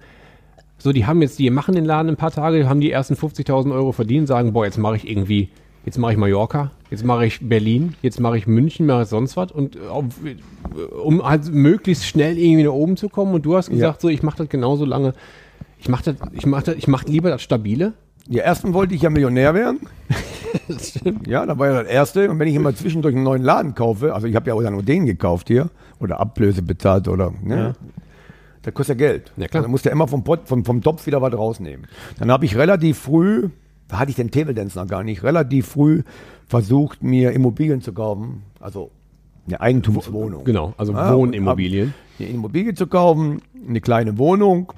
so, 0.78 0.92
die 0.92 1.06
haben 1.06 1.22
jetzt, 1.22 1.38
die 1.38 1.48
machen 1.50 1.74
den 1.74 1.86
Laden 1.86 2.10
ein 2.10 2.16
paar 2.16 2.30
Tage, 2.30 2.68
haben 2.68 2.80
die 2.80 2.90
ersten 2.90 3.14
50.000 3.14 3.72
Euro 3.72 3.92
verdient, 3.92 4.28
sagen, 4.28 4.52
boah, 4.52 4.66
jetzt 4.66 4.78
mache 4.78 4.96
ich 4.96 5.08
irgendwie, 5.08 5.48
jetzt 5.86 5.96
mache 5.98 6.12
ich 6.12 6.18
Mallorca, 6.18 6.72
jetzt 6.90 7.04
mache 7.04 7.24
ich 7.24 7.40
Berlin, 7.40 7.94
jetzt 8.02 8.20
mache 8.20 8.36
ich 8.36 8.46
München, 8.46 8.84
mache 8.84 9.04
ich 9.04 9.08
sonst 9.08 9.36
was 9.38 9.52
und 9.52 9.76
äh, 9.76 9.86
auf, 9.88 10.04
um 11.02 11.26
halt 11.26 11.50
möglichst 11.50 12.04
schnell 12.04 12.36
irgendwie 12.36 12.64
nach 12.64 12.72
oben 12.72 12.98
zu 12.98 13.08
kommen 13.08 13.32
und 13.32 13.46
du 13.46 13.56
hast 13.56 13.70
gesagt, 13.70 14.02
so, 14.02 14.08
ich 14.10 14.22
mache 14.22 14.36
das 14.38 14.48
genauso 14.50 14.84
lange, 14.84 15.14
ich 15.78 15.88
mache 15.88 16.12
das, 16.12 16.28
ich 16.32 16.44
mache 16.44 16.64
das, 16.64 16.74
ich 16.74 16.88
mache 16.88 17.06
lieber 17.06 17.30
das 17.30 17.40
Stabile. 17.40 17.94
Ja, 18.28 18.42
ersten 18.42 18.74
wollte 18.74 18.94
ich 18.94 19.02
ja 19.02 19.10
Millionär 19.10 19.54
werden. 19.54 19.80
Ja, 21.26 21.44
da 21.44 21.58
war 21.58 21.68
ja 21.68 21.82
das 21.82 21.92
Erste. 21.92 22.30
Und 22.30 22.38
wenn 22.38 22.48
ich 22.48 22.54
immer 22.54 22.74
zwischendurch 22.74 23.14
einen 23.14 23.24
neuen 23.24 23.42
Laden 23.42 23.74
kaufe, 23.74 24.14
also 24.14 24.26
ich 24.26 24.34
habe 24.34 24.48
ja 24.48 24.54
auch 24.54 24.70
nur 24.70 24.82
den 24.82 25.06
gekauft 25.06 25.48
hier, 25.48 25.70
oder 26.00 26.18
Ablöse 26.18 26.62
bezahlt 26.62 27.08
oder, 27.08 27.32
ne? 27.42 27.74
Das 28.62 28.74
kostet 28.74 29.00
ja 29.00 29.08
Geld. 29.08 29.32
Ja, 29.36 29.46
klar. 29.46 29.62
Dann 29.62 29.70
musst 29.70 29.86
du 29.86 29.90
immer 29.90 30.08
vom, 30.08 30.24
Pot, 30.24 30.40
vom, 30.46 30.64
vom 30.64 30.82
Topf 30.82 31.06
wieder 31.06 31.22
was 31.22 31.32
rausnehmen. 31.34 31.86
Dann 32.18 32.32
habe 32.32 32.44
ich 32.44 32.56
relativ 32.56 32.98
früh, 32.98 33.50
da 33.88 33.98
hatte 33.98 34.10
ich 34.10 34.16
den 34.16 34.30
Table 34.30 34.54
Dance 34.54 34.78
noch 34.78 34.86
gar 34.86 35.02
nicht, 35.04 35.22
relativ 35.22 35.68
früh 35.68 36.02
versucht, 36.46 37.02
mir 37.02 37.32
Immobilien 37.32 37.80
zu 37.80 37.92
kaufen. 37.92 38.42
Also 38.60 38.90
eine 39.46 39.60
Eigentumswohnung. 39.60 40.44
Genau, 40.44 40.74
also 40.76 40.92
Ja, 40.92 41.14
Wohnimmobilien. 41.14 41.94
Eine 42.18 42.28
Immobilie 42.28 42.74
zu 42.74 42.86
kaufen, 42.86 43.42
eine 43.68 43.80
kleine 43.80 44.18
Wohnung. 44.18 44.72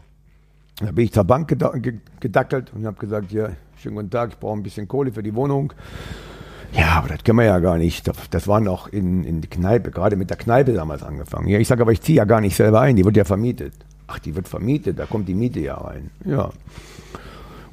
Da 0.81 0.93
bin 0.93 1.05
ich 1.05 1.13
zur 1.13 1.25
Bank 1.25 1.49
geda 1.49 1.71
ge 1.71 1.95
gedackelt 2.21 2.73
und 2.75 2.85
habe 2.87 2.99
gesagt, 2.99 3.33
ja, 3.33 3.51
schönen 3.77 3.97
guten 3.97 4.11
Tag, 4.11 4.31
ich 4.31 4.39
brauche 4.39 4.59
ein 4.59 4.63
bisschen 4.63 4.87
Kohle 4.87 5.13
für 5.13 5.23
die 5.23 5.35
Wohnung. 5.35 5.73
Ja, 6.73 6.99
aber 6.99 7.09
das 7.09 7.25
können 7.25 7.39
wir 7.39 7.47
ja 7.47 7.59
gar 7.61 7.79
nicht. 7.79 8.07
Das, 8.07 8.17
das 8.31 8.47
war 8.47 8.61
noch 8.61 8.89
in, 8.89 9.25
in 9.25 9.41
die 9.41 9.49
Kneipe, 9.49 9.91
gerade 9.91 10.17
mit 10.17 10.31
der 10.31 10.37
Kneipe 10.37 10.75
damals 10.75 11.03
angefangen. 11.03 11.49
Ja, 11.49 11.59
ich 11.59 11.67
sage, 11.67 11.83
aber 11.83 11.93
ich 11.93 12.03
ziehe 12.03 12.19
ja 12.19 12.25
gar 12.25 12.41
nicht 12.41 12.57
selber 12.57 12.81
ein, 12.81 12.97
die 12.97 13.05
wird 13.05 13.17
ja 13.17 13.25
vermietet. 13.25 13.73
Ach, 14.07 14.19
die 14.19 14.37
wird 14.37 14.49
vermietet, 14.49 14.99
da 14.99 15.07
kommt 15.07 15.29
die 15.29 15.35
Miete 15.35 15.61
ja 15.61 15.77
rein. 15.77 16.11
Ja. 16.25 16.51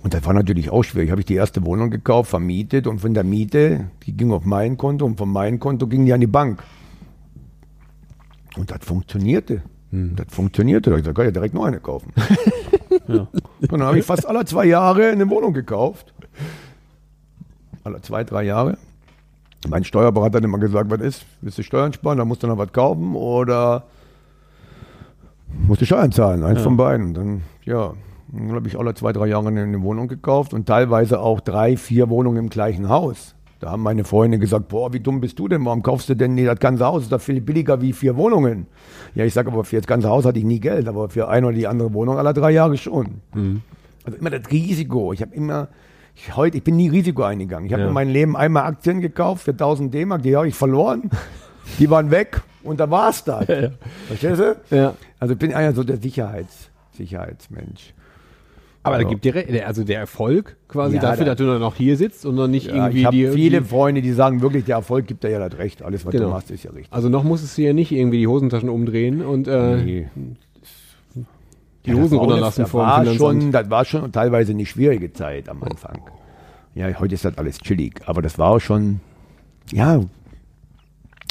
Und 0.06 0.14
das 0.14 0.24
war 0.24 0.36
natürlich 0.36 0.70
auch 0.70 0.84
schwierig. 0.84 1.10
Habe 1.10 1.22
ich 1.22 1.26
die 1.26 1.34
erste 1.34 1.66
Wohnung 1.66 1.90
gekauft, 1.90 2.30
vermietet 2.30 2.86
und 2.86 3.00
von 3.00 3.16
der 3.16 3.24
Miete, 3.24 3.90
die 4.06 4.16
ging 4.16 4.32
auf 4.32 4.46
mein 4.46 4.78
Konto 4.78 5.04
und 5.04 5.18
von 5.18 5.28
meinem 5.28 5.60
Konto 5.60 5.88
ging 5.88 6.06
die 6.06 6.14
an 6.14 6.22
die 6.22 6.28
Bank. 6.28 6.62
Und 8.56 8.70
das 8.70 8.86
funktionierte. 8.86 9.64
Das 10.16 10.28
funktionierte. 10.30 10.92
Da 10.92 10.94
hab 10.94 11.00
ich 11.00 11.04
gesagt, 11.06 11.18
kann 11.18 11.28
ich 11.28 11.34
direkt 11.34 11.56
noch 11.56 11.64
eine 11.64 11.80
kaufen. 11.80 12.14
Und 13.08 13.72
dann 13.72 13.82
habe 13.84 13.98
ich 13.98 14.06
fast 14.06 14.28
alle 14.28 14.46
zwei 14.46 14.66
Jahre 14.66 15.08
eine 15.08 15.28
Wohnung 15.28 15.54
gekauft. 15.54 16.14
Alle 17.84 18.00
zwei, 18.02 18.24
drei 18.24 18.44
Jahre. 18.44 18.78
Mein 19.68 19.84
Steuerberater 19.84 20.38
hat 20.38 20.44
immer 20.44 20.60
gesagt, 20.60 20.92
was 20.92 21.02
ist? 21.02 21.26
Willst 21.42 21.58
du 21.58 21.64
Steuern 21.64 21.94
sparen, 21.94 22.20
dann 22.20 22.28
musst 22.28 22.44
du 22.44 22.48
noch 22.48 22.60
was 22.60 22.72
kaufen 22.72 23.16
oder 23.16 23.86
musst 25.66 25.82
du 25.82 25.86
Steuern 25.86 26.12
zahlen. 26.12 26.44
Eins 26.44 26.62
von 26.62 26.78
beiden. 26.78 27.16
Dann, 27.16 27.42
ja, 27.64 27.94
habe 28.52 28.68
ich 28.68 28.78
alle 28.78 28.94
zwei, 28.94 29.14
drei 29.14 29.28
Jahre 29.28 29.48
eine, 29.48 29.82
Wohnung 29.82 30.08
gekauft 30.08 30.54
und 30.54 30.66
teilweise 30.68 31.20
auch 31.20 31.40
drei, 31.40 31.78
vier 31.78 32.10
Wohnungen 32.10 32.38
im 32.38 32.50
gleichen 32.50 32.90
Haus. 32.90 33.36
Da 33.60 33.72
haben 33.72 33.84
meine 33.84 34.04
Freunde 34.04 34.38
gesagt, 34.38 34.68
boah, 34.68 34.92
wie 34.94 35.00
dumm 35.00 35.22
bist 35.22 35.40
du 35.40 35.48
denn? 35.48 35.64
Warum 35.66 35.82
kaufst 35.82 36.10
du 36.10 36.16
denn 36.16 36.36
nicht 36.36 36.48
das 36.48 36.60
ganze 36.60 36.86
Haus? 36.86 37.04
Ist 37.04 37.12
doch 37.12 37.22
viel 37.22 37.40
billiger 37.42 37.82
wie 37.82 37.94
vier 37.94 38.16
Wohnungen. 38.18 38.68
Ja, 39.16 39.24
ich 39.24 39.34
sage 39.34 39.50
aber, 39.52 39.64
für 39.64 39.78
das 39.78 39.88
ganze 39.88 40.10
Haus 40.10 40.26
hatte 40.26 40.38
ich 40.40 40.46
nie 40.46 40.60
Geld, 40.60 40.88
aber 40.88 41.10
für 41.10 41.30
eine 41.30 41.48
oder 41.48 41.56
die 41.56 41.66
andere 41.68 41.94
Wohnung 41.94 42.18
alle 42.18 42.34
drei 42.34 42.52
Jahre 42.52 42.78
schon. 42.78 43.22
Also 44.04 44.18
immer 44.20 44.30
das 44.30 44.52
Risiko. 44.52 45.14
Ich 45.14 45.22
habe 45.22 45.34
immer, 45.34 45.70
ich, 46.16 46.36
heute, 46.36 46.58
ich 46.58 46.64
bin 46.64 46.76
nie 46.76 46.90
Risiko 46.90 47.24
eingegangen. 47.24 47.66
Ich 47.66 47.72
habe 47.74 47.84
Ja. 47.84 47.88
in 47.88 47.94
meinem 47.94 48.12
Leben 48.12 48.36
einmal 48.36 48.64
Aktien 48.66 49.00
gekauft 49.02 49.44
für 49.46 49.52
1000 49.52 49.94
D-Mark, 49.94 50.22
die 50.24 50.36
habe 50.36 50.48
ich 50.50 50.56
verloren. 50.56 51.10
Die 51.80 51.90
waren 51.90 52.12
weg 52.12 52.42
und 52.64 52.80
da 52.80 52.90
war 52.92 53.10
es 53.10 53.24
das. 53.24 53.46
Verstehst 54.08 54.40
du? 54.42 54.56
Ja. 54.76 54.94
Also 55.20 55.34
ich 55.34 55.40
bin 55.40 55.54
einer 55.54 55.74
so 55.74 55.84
der 55.84 55.98
Sicherheits, 55.98 56.70
Sicherheitsmensch. 56.92 57.94
Aber 58.86 58.98
da 59.00 59.06
Also- 59.06 59.10
gibt 59.18 59.26
dir 59.26 59.66
also 59.68 59.84
der 59.84 60.00
Erfolg 60.00 60.58
quasi 60.68 60.96
Ja, 60.98 61.02
dafür, 61.02 61.26
da- 61.26 61.32
dass 61.32 61.38
du 61.40 61.46
dann 61.48 61.60
noch 61.60 61.76
hier 61.76 61.98
sitzt 61.98 62.26
und 62.26 62.38
dann 62.38 62.52
nicht 62.52 62.68
Ja, 62.68 62.76
irgendwie 62.76 63.00
ich 63.00 63.06
habe 63.06 63.18
viele 63.34 63.62
die 63.62 63.68
Freunde, 63.68 64.02
die 64.02 64.12
sagen 64.14 64.42
wirklich, 64.42 64.66
der 64.66 64.76
Erfolg 64.76 65.08
gibt 65.08 65.24
dir 65.24 65.30
ja 65.32 65.50
das 65.50 65.58
Recht. 65.60 65.82
Alles, 65.82 66.06
was 66.06 66.12
Genau. 66.12 66.26
du 66.26 66.32
machst, 66.32 66.52
ist 66.52 66.64
ja 66.64 66.72
richtig. 66.72 66.94
Also 66.94 67.10
noch 67.10 67.24
musstest 67.24 67.58
du 67.58 67.64
ja 67.64 67.74
nicht 67.74 67.92
irgendwie 67.92 68.20
die 68.20 68.28
Hosentaschen 68.28 68.70
umdrehen 68.70 69.22
und 69.26 69.48
äh, 69.48 69.78
Nee. 69.78 70.08
die 71.86 71.94
Hosen 71.96 72.18
war 72.18 72.20
auch 72.26 72.28
runterlassen 72.30 72.66
vor 72.68 72.82
war 72.84 73.06
schon, 73.06 73.52
Das 73.52 73.70
war 73.70 73.86
schon 73.86 74.12
teilweise 74.12 74.52
eine 74.54 74.66
schwierige 74.66 75.12
Zeit 75.14 75.50
am 75.50 75.64
Anfang. 75.64 76.00
Ja, 76.74 76.88
heute 77.00 77.16
ist 77.16 77.26
das 77.26 77.38
alles 77.38 77.58
chillig. 77.60 78.02
Aber 78.06 78.22
das 78.22 78.38
war 78.38 78.52
auch 78.52 78.60
schon, 78.60 79.00
ja, 79.72 80.00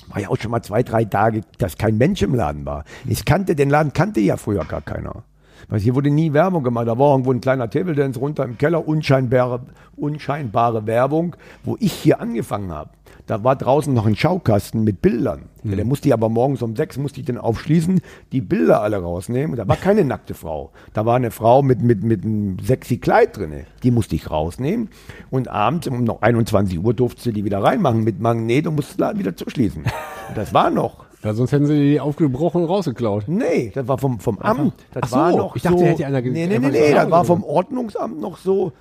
war 0.08 0.20
ja 0.20 0.28
auch 0.28 0.36
schon 0.38 0.50
mal 0.50 0.62
zwei, 0.62 0.82
drei 0.82 1.04
Tage, 1.04 1.42
dass 1.58 1.76
kein 1.78 1.98
Mensch 1.98 2.22
im 2.22 2.34
Laden 2.34 2.64
war. 2.66 2.84
Ich 3.06 3.24
kannte, 3.24 3.54
den 3.54 3.70
Laden 3.70 3.92
kannte 3.92 4.20
ja 4.20 4.36
früher 4.36 4.64
gar 4.64 4.80
keiner. 4.80 5.22
Weil 5.68 5.80
hier 5.80 5.94
wurde 5.94 6.10
nie 6.10 6.32
Werbung 6.32 6.62
gemacht. 6.62 6.86
Da 6.88 6.98
war 6.98 7.12
irgendwo 7.12 7.32
ein 7.32 7.40
kleiner 7.40 7.70
Table 7.70 7.94
Dance 7.94 8.18
runter 8.18 8.44
im 8.44 8.58
Keller, 8.58 8.86
unscheinbare, 8.86 9.60
unscheinbare 9.96 10.86
Werbung, 10.86 11.36
wo 11.62 11.76
ich 11.80 11.92
hier 11.92 12.20
angefangen 12.20 12.72
habe. 12.72 12.90
Da 13.26 13.42
war 13.42 13.56
draußen 13.56 13.92
noch 13.94 14.04
ein 14.04 14.16
Schaukasten 14.16 14.84
mit 14.84 15.00
Bildern. 15.00 15.46
Ja, 15.62 15.76
der 15.76 15.86
musste 15.86 16.08
ich 16.08 16.12
aber 16.12 16.28
morgens 16.28 16.60
um 16.60 16.76
sechs 16.76 16.98
musste 16.98 17.20
ich 17.20 17.26
den 17.26 17.38
aufschließen, 17.38 18.02
die 18.32 18.42
Bilder 18.42 18.82
alle 18.82 18.98
rausnehmen. 18.98 19.56
Da 19.56 19.66
war 19.66 19.76
keine 19.76 20.04
nackte 20.04 20.34
Frau. 20.34 20.72
Da 20.92 21.06
war 21.06 21.16
eine 21.16 21.30
Frau 21.30 21.62
mit, 21.62 21.80
mit, 21.80 22.02
mit 22.02 22.22
einem 22.22 22.58
sexy 22.58 22.98
Kleid 22.98 23.36
drin. 23.38 23.64
Die 23.82 23.90
musste 23.90 24.14
ich 24.14 24.30
rausnehmen. 24.30 24.90
Und 25.30 25.48
abends 25.48 25.86
um 25.86 26.04
noch 26.04 26.20
21 26.20 26.84
Uhr 26.84 26.92
durfte 26.92 27.22
sie 27.22 27.32
die 27.32 27.44
wieder 27.44 27.62
reinmachen 27.62 28.04
mit 28.04 28.20
Magnet 28.20 28.66
und 28.66 28.76
musste 28.76 29.00
Laden 29.00 29.18
wieder 29.18 29.36
zuschließen. 29.36 29.84
Und 30.28 30.36
das 30.36 30.52
war 30.52 30.70
noch. 30.70 31.04
Ja, 31.24 31.32
sonst 31.34 31.52
hätten 31.52 31.66
sie 31.66 31.78
die 31.92 32.00
aufgebrochen 32.00 32.62
und 32.62 32.68
rausgeklaut. 32.68 33.24
Nee, 33.28 33.72
das 33.74 33.88
war 33.88 33.96
vom, 33.98 34.20
vom 34.20 34.38
Amt. 34.40 34.74
Das 34.92 35.04
Ach 35.04 35.08
so, 35.08 35.16
war 35.16 35.32
noch 35.36 35.56
ich 35.56 35.62
dachte, 35.62 35.78
so, 35.78 35.84
hätte 35.84 36.06
einer 36.06 36.20
ge- 36.22 36.30
Nee, 36.32 36.46
nee, 36.46 36.58
nee, 36.58 36.68
nee, 36.68 36.92
das 36.92 37.10
war 37.10 37.24
vom 37.24 37.42
Ordnungsamt 37.42 38.20
noch 38.20 38.36
so. 38.36 38.72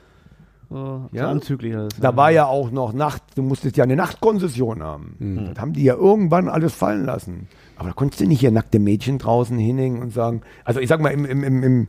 So, 0.69 1.09
Ja. 1.11 1.23
so 1.25 1.29
anzüglich 1.29 1.75
alles. 1.75 1.93
Da 2.01 2.15
war 2.15 2.31
ja 2.31 2.45
auch 2.47 2.71
noch 2.71 2.93
Nacht, 2.93 3.21
du 3.35 3.43
musstest 3.43 3.77
ja 3.77 3.83
eine 3.83 3.95
Nachtkonzession 3.95 4.81
haben. 4.83 5.15
Hm. 5.19 5.45
Das 5.53 5.59
haben 5.61 5.73
die 5.73 5.83
ja 5.83 5.93
irgendwann 5.95 6.49
alles 6.49 6.73
fallen 6.73 7.05
lassen. 7.05 7.47
Aber 7.77 7.89
da 7.89 7.93
konntest 7.93 8.21
du 8.21 8.25
nicht 8.27 8.39
hier 8.39 8.51
nackte 8.51 8.79
Mädchen 8.79 9.19
draußen 9.19 9.57
hinhängen 9.57 10.01
und 10.01 10.11
sagen, 10.13 10.41
also 10.65 10.79
ich 10.79 10.89
sag 10.89 10.99
mal 10.99 11.09
im, 11.11 11.25
im, 11.25 11.43
im, 11.43 11.63
im 11.63 11.87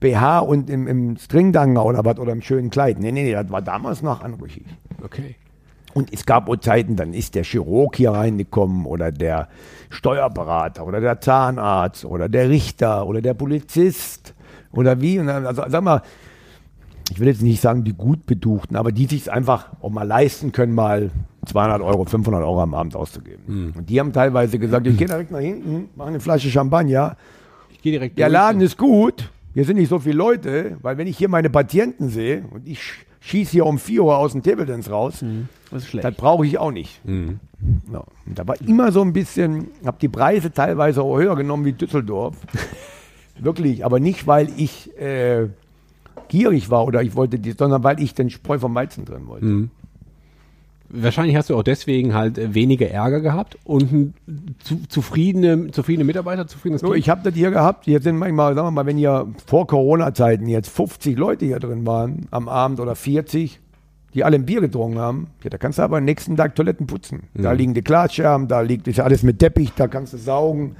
BH 0.00 0.38
und 0.40 0.70
im, 0.70 0.86
im 0.86 1.16
Stringdanger 1.16 1.84
oder 1.84 2.04
was 2.04 2.18
oder 2.18 2.32
im 2.32 2.42
schönen 2.42 2.70
Kleid. 2.70 2.98
Nee, 2.98 3.12
nee, 3.12 3.24
nee, 3.24 3.32
das 3.32 3.50
war 3.50 3.60
damals 3.62 4.02
noch 4.02 4.22
anrüchig. 4.22 4.64
Okay. 5.04 5.34
Und 5.94 6.12
es 6.12 6.24
gab 6.24 6.48
auch 6.48 6.56
Zeiten, 6.56 6.96
dann 6.96 7.12
ist 7.12 7.34
der 7.34 7.44
Chirurg 7.44 7.96
hier 7.96 8.12
reingekommen 8.12 8.86
oder 8.86 9.12
der 9.12 9.48
Steuerberater 9.90 10.86
oder 10.86 11.00
der 11.00 11.20
Zahnarzt 11.20 12.04
oder 12.04 12.28
der 12.28 12.48
Richter 12.48 13.06
oder 13.06 13.20
der 13.20 13.34
Polizist 13.34 14.34
oder 14.72 15.00
wie. 15.00 15.18
Und 15.18 15.26
dann, 15.26 15.46
also 15.46 15.62
sag 15.68 15.82
mal, 15.82 16.02
ich 17.10 17.20
will 17.20 17.28
jetzt 17.28 17.42
nicht 17.42 17.60
sagen 17.60 17.84
die 17.84 17.92
gut 17.92 18.24
beduchten, 18.24 18.76
aber 18.76 18.90
die 18.90 19.06
sich 19.06 19.30
einfach 19.30 19.68
auch 19.82 19.90
mal 19.90 20.06
leisten 20.06 20.52
können, 20.52 20.74
mal 20.74 21.10
200 21.46 21.82
Euro, 21.82 22.04
500 22.04 22.42
Euro 22.42 22.62
am 22.62 22.74
Abend 22.74 22.96
auszugeben. 22.96 23.74
Und 23.76 23.90
die 23.90 24.00
haben 24.00 24.12
teilweise 24.12 24.58
gesagt, 24.58 24.86
ich 24.86 24.96
gehe 24.96 25.08
direkt 25.08 25.30
nach 25.30 25.40
hinten, 25.40 25.90
mache 25.94 26.08
eine 26.08 26.20
Flasche 26.20 26.48
Champagner. 26.48 27.16
Ich 27.70 27.82
gehe 27.82 27.92
direkt 27.92 28.18
Der. 28.18 28.30
Laden 28.30 28.62
ist 28.62 28.78
gut, 28.78 29.30
hier 29.52 29.64
sind 29.64 29.76
nicht 29.76 29.90
so 29.90 29.98
viele 29.98 30.16
Leute, 30.16 30.78
weil 30.80 30.96
wenn 30.96 31.06
ich 31.06 31.18
hier 31.18 31.28
meine 31.28 31.50
Patienten 31.50 32.08
sehe 32.08 32.44
und 32.50 32.66
ich 32.66 32.80
schieße 33.22 33.52
hier 33.52 33.66
um 33.66 33.78
4 33.78 34.02
Uhr 34.04 34.16
aus 34.18 34.32
dem 34.32 34.42
Table 34.42 34.66
Dance 34.66 34.90
raus, 34.90 35.24
Das 35.70 35.82
ist 35.84 35.88
schlecht. 35.88 36.04
das 36.04 36.14
brauche 36.14 36.44
ich 36.46 36.58
auch 36.58 36.70
nicht. 36.72 37.00
Ja. 37.06 38.02
Und 38.26 38.38
da 38.38 38.46
war 38.46 38.60
immer 38.60 38.92
so 38.92 39.00
ein 39.02 39.12
bisschen, 39.12 39.68
habe 39.86 39.96
die 40.00 40.08
Preise 40.08 40.52
teilweise 40.52 41.02
auch 41.02 41.16
höher 41.16 41.36
genommen 41.36 41.64
wie 41.64 41.72
Düsseldorf. 41.72 42.36
Wirklich, 43.38 43.84
aber 43.84 43.98
nicht, 44.00 44.26
weil 44.26 44.48
ich 44.56 44.96
äh, 44.98 45.48
gierig 46.28 46.70
war 46.70 46.84
oder 46.84 47.02
ich 47.02 47.14
wollte 47.16 47.38
die, 47.38 47.52
sondern 47.52 47.82
weil 47.84 48.00
ich 48.00 48.14
den 48.14 48.30
Spreu 48.30 48.58
vom 48.58 48.74
Weizen 48.74 49.04
drin 49.04 49.26
wollte. 49.26 49.68
Wahrscheinlich 50.94 51.36
hast 51.36 51.48
du 51.48 51.56
auch 51.56 51.62
deswegen 51.62 52.14
halt 52.14 52.36
äh, 52.36 52.54
weniger 52.54 52.88
Ärger 52.88 53.20
gehabt 53.20 53.56
und 53.64 53.92
ein 53.92 54.14
zu, 54.62 54.76
zufriedene, 54.88 55.70
zufriedene 55.70 56.04
Mitarbeiter, 56.04 56.46
zufriedenes 56.46 56.82
So, 56.82 56.88
Team. 56.88 56.96
ich 56.96 57.08
habe 57.08 57.22
das 57.24 57.34
hier 57.34 57.50
gehabt. 57.50 57.86
Hier 57.86 58.00
sind 58.02 58.18
manchmal, 58.18 58.54
sagen 58.54 58.66
wir 58.66 58.70
mal, 58.72 58.84
wenn 58.86 58.98
hier 58.98 59.26
vor 59.46 59.66
Corona-Zeiten 59.66 60.46
jetzt 60.48 60.68
50 60.70 61.16
Leute 61.16 61.46
hier 61.46 61.60
drin 61.60 61.86
waren 61.86 62.26
am 62.30 62.48
Abend 62.48 62.78
oder 62.78 62.94
40, 62.94 63.58
die 64.12 64.24
alle 64.24 64.36
ein 64.36 64.44
Bier 64.44 64.60
getrunken 64.60 64.98
haben, 64.98 65.28
ja, 65.42 65.48
da 65.48 65.56
kannst 65.56 65.78
du 65.78 65.82
aber 65.82 65.96
am 65.96 66.04
nächsten 66.04 66.36
Tag 66.36 66.54
Toiletten 66.54 66.86
putzen. 66.86 67.22
Da 67.32 67.52
liegen 67.52 67.72
die 67.72 67.82
Glasscherben, 67.82 68.46
da 68.46 68.60
liegt 68.60 68.86
ist 68.86 68.98
ja 68.98 69.04
alles 69.04 69.22
mit 69.22 69.38
Teppich, 69.38 69.72
da 69.74 69.88
kannst 69.88 70.12
du 70.12 70.18
saugen, 70.18 70.76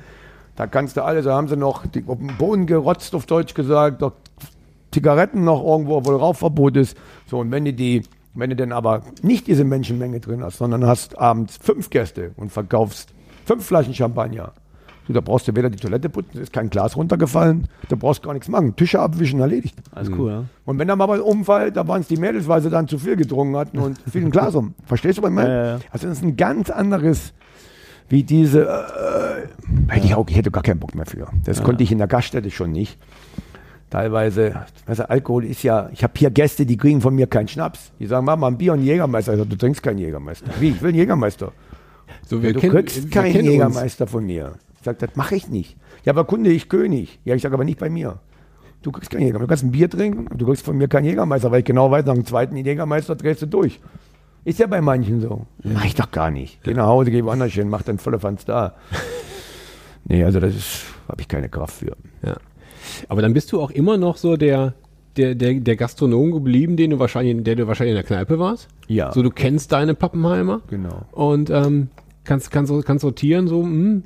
da 0.56 0.66
kannst 0.66 0.98
du 0.98 1.02
alles, 1.02 1.24
da 1.24 1.34
haben 1.34 1.48
sie 1.48 1.56
noch 1.56 1.86
die, 1.86 2.04
auf 2.06 2.18
den 2.18 2.36
Boden 2.36 2.66
gerotzt, 2.66 3.14
auf 3.14 3.24
Deutsch 3.24 3.54
gesagt, 3.54 4.02
doch 4.02 4.12
Zigaretten 4.90 5.44
noch 5.44 5.64
irgendwo, 5.64 6.04
wo 6.04 6.10
Rauchverbot 6.10 6.76
ist. 6.76 6.98
So, 7.26 7.38
und 7.38 7.50
wenn 7.50 7.64
du 7.64 7.72
die, 7.72 8.02
wenn 8.34 8.50
du 8.50 8.56
denn 8.56 8.72
aber 8.72 9.02
nicht 9.22 9.46
diese 9.46 9.64
Menschenmenge 9.64 10.20
drin 10.20 10.42
hast, 10.42 10.58
sondern 10.58 10.86
hast 10.86 11.18
abends 11.18 11.58
fünf 11.60 11.90
Gäste 11.90 12.32
und 12.36 12.50
verkaufst 12.50 13.12
fünf 13.44 13.64
Flaschen 13.64 13.94
Champagner, 13.94 14.52
du, 15.06 15.12
da 15.12 15.20
brauchst 15.20 15.48
du 15.48 15.54
weder 15.54 15.68
die 15.68 15.78
Toilette 15.78 16.08
putzen, 16.08 16.40
ist 16.40 16.52
kein 16.52 16.70
Glas 16.70 16.96
runtergefallen, 16.96 17.68
da 17.88 17.96
brauchst 17.96 18.22
gar 18.22 18.32
nichts 18.32 18.48
machen. 18.48 18.74
Tische 18.76 19.00
abwischen, 19.00 19.40
erledigt. 19.40 19.76
Alles 19.92 20.10
cool, 20.16 20.30
ja. 20.30 20.44
Und 20.64 20.78
wenn 20.78 20.88
da 20.88 20.96
mal 20.96 21.08
was 21.08 21.20
umfällt, 21.20 21.76
da 21.76 21.86
waren 21.86 22.00
es 22.00 22.08
die 22.08 22.16
Mädels, 22.16 22.48
weil 22.48 22.62
sie 22.62 22.70
dann 22.70 22.88
zu 22.88 22.98
viel 22.98 23.16
getrunken 23.16 23.56
hatten 23.56 23.78
und 23.78 23.98
fiel 24.10 24.24
ein 24.24 24.30
Glas 24.30 24.54
um. 24.54 24.74
Verstehst 24.84 25.18
du, 25.18 25.22
was 25.22 25.30
ich 25.30 25.34
meine? 25.34 25.48
Ja, 25.48 25.64
ja. 25.64 25.78
Also 25.90 26.08
das 26.08 26.18
ist 26.18 26.24
ein 26.24 26.36
ganz 26.36 26.70
anderes, 26.70 27.32
wie 28.08 28.22
diese, 28.22 28.62
äh, 28.62 29.92
hätte 29.92 30.06
ich, 30.06 30.14
auch, 30.14 30.28
ich 30.28 30.36
hätte 30.36 30.50
gar 30.50 30.62
keinen 30.62 30.80
Bock 30.80 30.94
mehr 30.94 31.06
für. 31.06 31.28
Das 31.44 31.62
konnte 31.62 31.82
ich 31.82 31.92
in 31.92 31.98
der 31.98 32.08
Gaststätte 32.08 32.50
schon 32.50 32.72
nicht. 32.72 32.98
Teilweise, 33.92 34.54
du, 34.86 35.10
Alkohol 35.10 35.44
ist 35.44 35.62
ja, 35.62 35.90
ich 35.92 36.02
habe 36.02 36.14
hier 36.16 36.30
Gäste, 36.30 36.64
die 36.64 36.78
kriegen 36.78 37.02
von 37.02 37.14
mir 37.14 37.26
keinen 37.26 37.46
Schnaps. 37.48 37.92
Die 37.98 38.06
sagen, 38.06 38.24
mach 38.24 38.38
mal 38.38 38.46
ein 38.46 38.56
Bier 38.56 38.72
und 38.72 38.78
einen 38.78 38.88
Jägermeister. 38.88 39.34
Ich 39.34 39.38
sag, 39.38 39.50
du 39.50 39.56
trinkst 39.56 39.82
keinen 39.82 39.98
Jägermeister. 39.98 40.46
Wie, 40.60 40.70
ich 40.70 40.80
will 40.80 40.88
einen 40.88 40.98
Jägermeister. 40.98 41.52
so, 42.26 42.38
Ja, 42.38 42.52
du 42.52 42.60
kennen- 42.60 42.72
kriegst 42.72 43.04
wir 43.04 43.10
keinen 43.10 43.32
kennen 43.32 43.44
uns. 43.48 43.52
Jägermeister 43.52 44.06
von 44.06 44.24
mir. 44.24 44.54
Ich 44.78 44.84
sage, 44.84 44.96
das 45.06 45.14
mache 45.14 45.36
ich 45.36 45.48
nicht. 45.48 45.76
Ja, 46.04 46.14
aber 46.14 46.24
Kunde, 46.24 46.50
ich 46.50 46.70
König. 46.70 47.20
Ja, 47.26 47.34
ich 47.34 47.42
sage 47.42 47.52
aber 47.54 47.64
nicht 47.64 47.78
bei 47.78 47.90
mir. 47.90 48.18
Du 48.80 48.92
kriegst 48.92 49.10
keinen 49.10 49.20
Jägermeister. 49.26 49.44
Du 49.46 49.48
kannst 49.50 49.64
ein 49.64 49.72
Bier 49.72 49.90
trinken, 49.90 50.38
du 50.38 50.46
kriegst 50.46 50.64
von 50.64 50.78
mir 50.78 50.88
keinen 50.88 51.04
Jägermeister, 51.04 51.50
weil 51.50 51.58
ich 51.58 51.66
genau 51.66 51.90
weiß, 51.90 52.06
nach 52.06 52.14
dem 52.14 52.24
zweiten 52.24 52.56
Jägermeister 52.56 53.14
drehst 53.14 53.42
du 53.42 53.46
durch. 53.46 53.78
Ist 54.46 54.58
ja 54.58 54.66
bei 54.68 54.80
manchen 54.80 55.20
so. 55.20 55.46
Mach 55.62 55.84
ich 55.84 55.94
doch 55.94 56.10
gar 56.10 56.30
nicht. 56.30 56.62
Geh 56.62 56.72
nach 56.72 56.86
Hause, 56.86 57.10
geh 57.10 57.22
woanders 57.22 57.52
hin, 57.52 57.68
mach 57.68 57.82
dann 57.82 57.98
volle 57.98 58.18
Fans 58.18 58.44
da. 58.46 58.74
Nee, 60.04 60.24
also 60.24 60.40
das 60.40 60.52
ist, 60.56 60.84
habe 61.08 61.20
ich 61.20 61.28
keine 61.28 61.48
Kraft 61.48 61.74
für. 61.76 61.96
Ja. 62.26 62.34
Aber 63.08 63.22
dann 63.22 63.32
bist 63.34 63.52
du 63.52 63.60
auch 63.60 63.70
immer 63.70 63.96
noch 63.96 64.16
so 64.16 64.36
der, 64.36 64.74
der, 65.16 65.34
der, 65.34 65.54
der 65.60 65.76
Gastronom 65.76 66.30
geblieben, 66.32 66.76
den 66.76 66.90
du 66.90 66.98
wahrscheinlich, 66.98 67.42
der 67.44 67.56
du 67.56 67.66
wahrscheinlich 67.66 67.92
in 67.92 67.96
der 67.96 68.04
Kneipe 68.04 68.38
warst. 68.38 68.68
Ja. 68.88 69.12
So, 69.12 69.22
du 69.22 69.30
kennst 69.30 69.72
deine 69.72 69.94
Pappenheimer. 69.94 70.60
Genau. 70.68 71.06
Und 71.12 71.50
ähm, 71.50 71.88
kannst, 72.24 72.50
kannst, 72.50 72.72
kannst 72.84 73.02
sortieren, 73.02 73.48
so, 73.48 73.62
hm, 73.62 74.04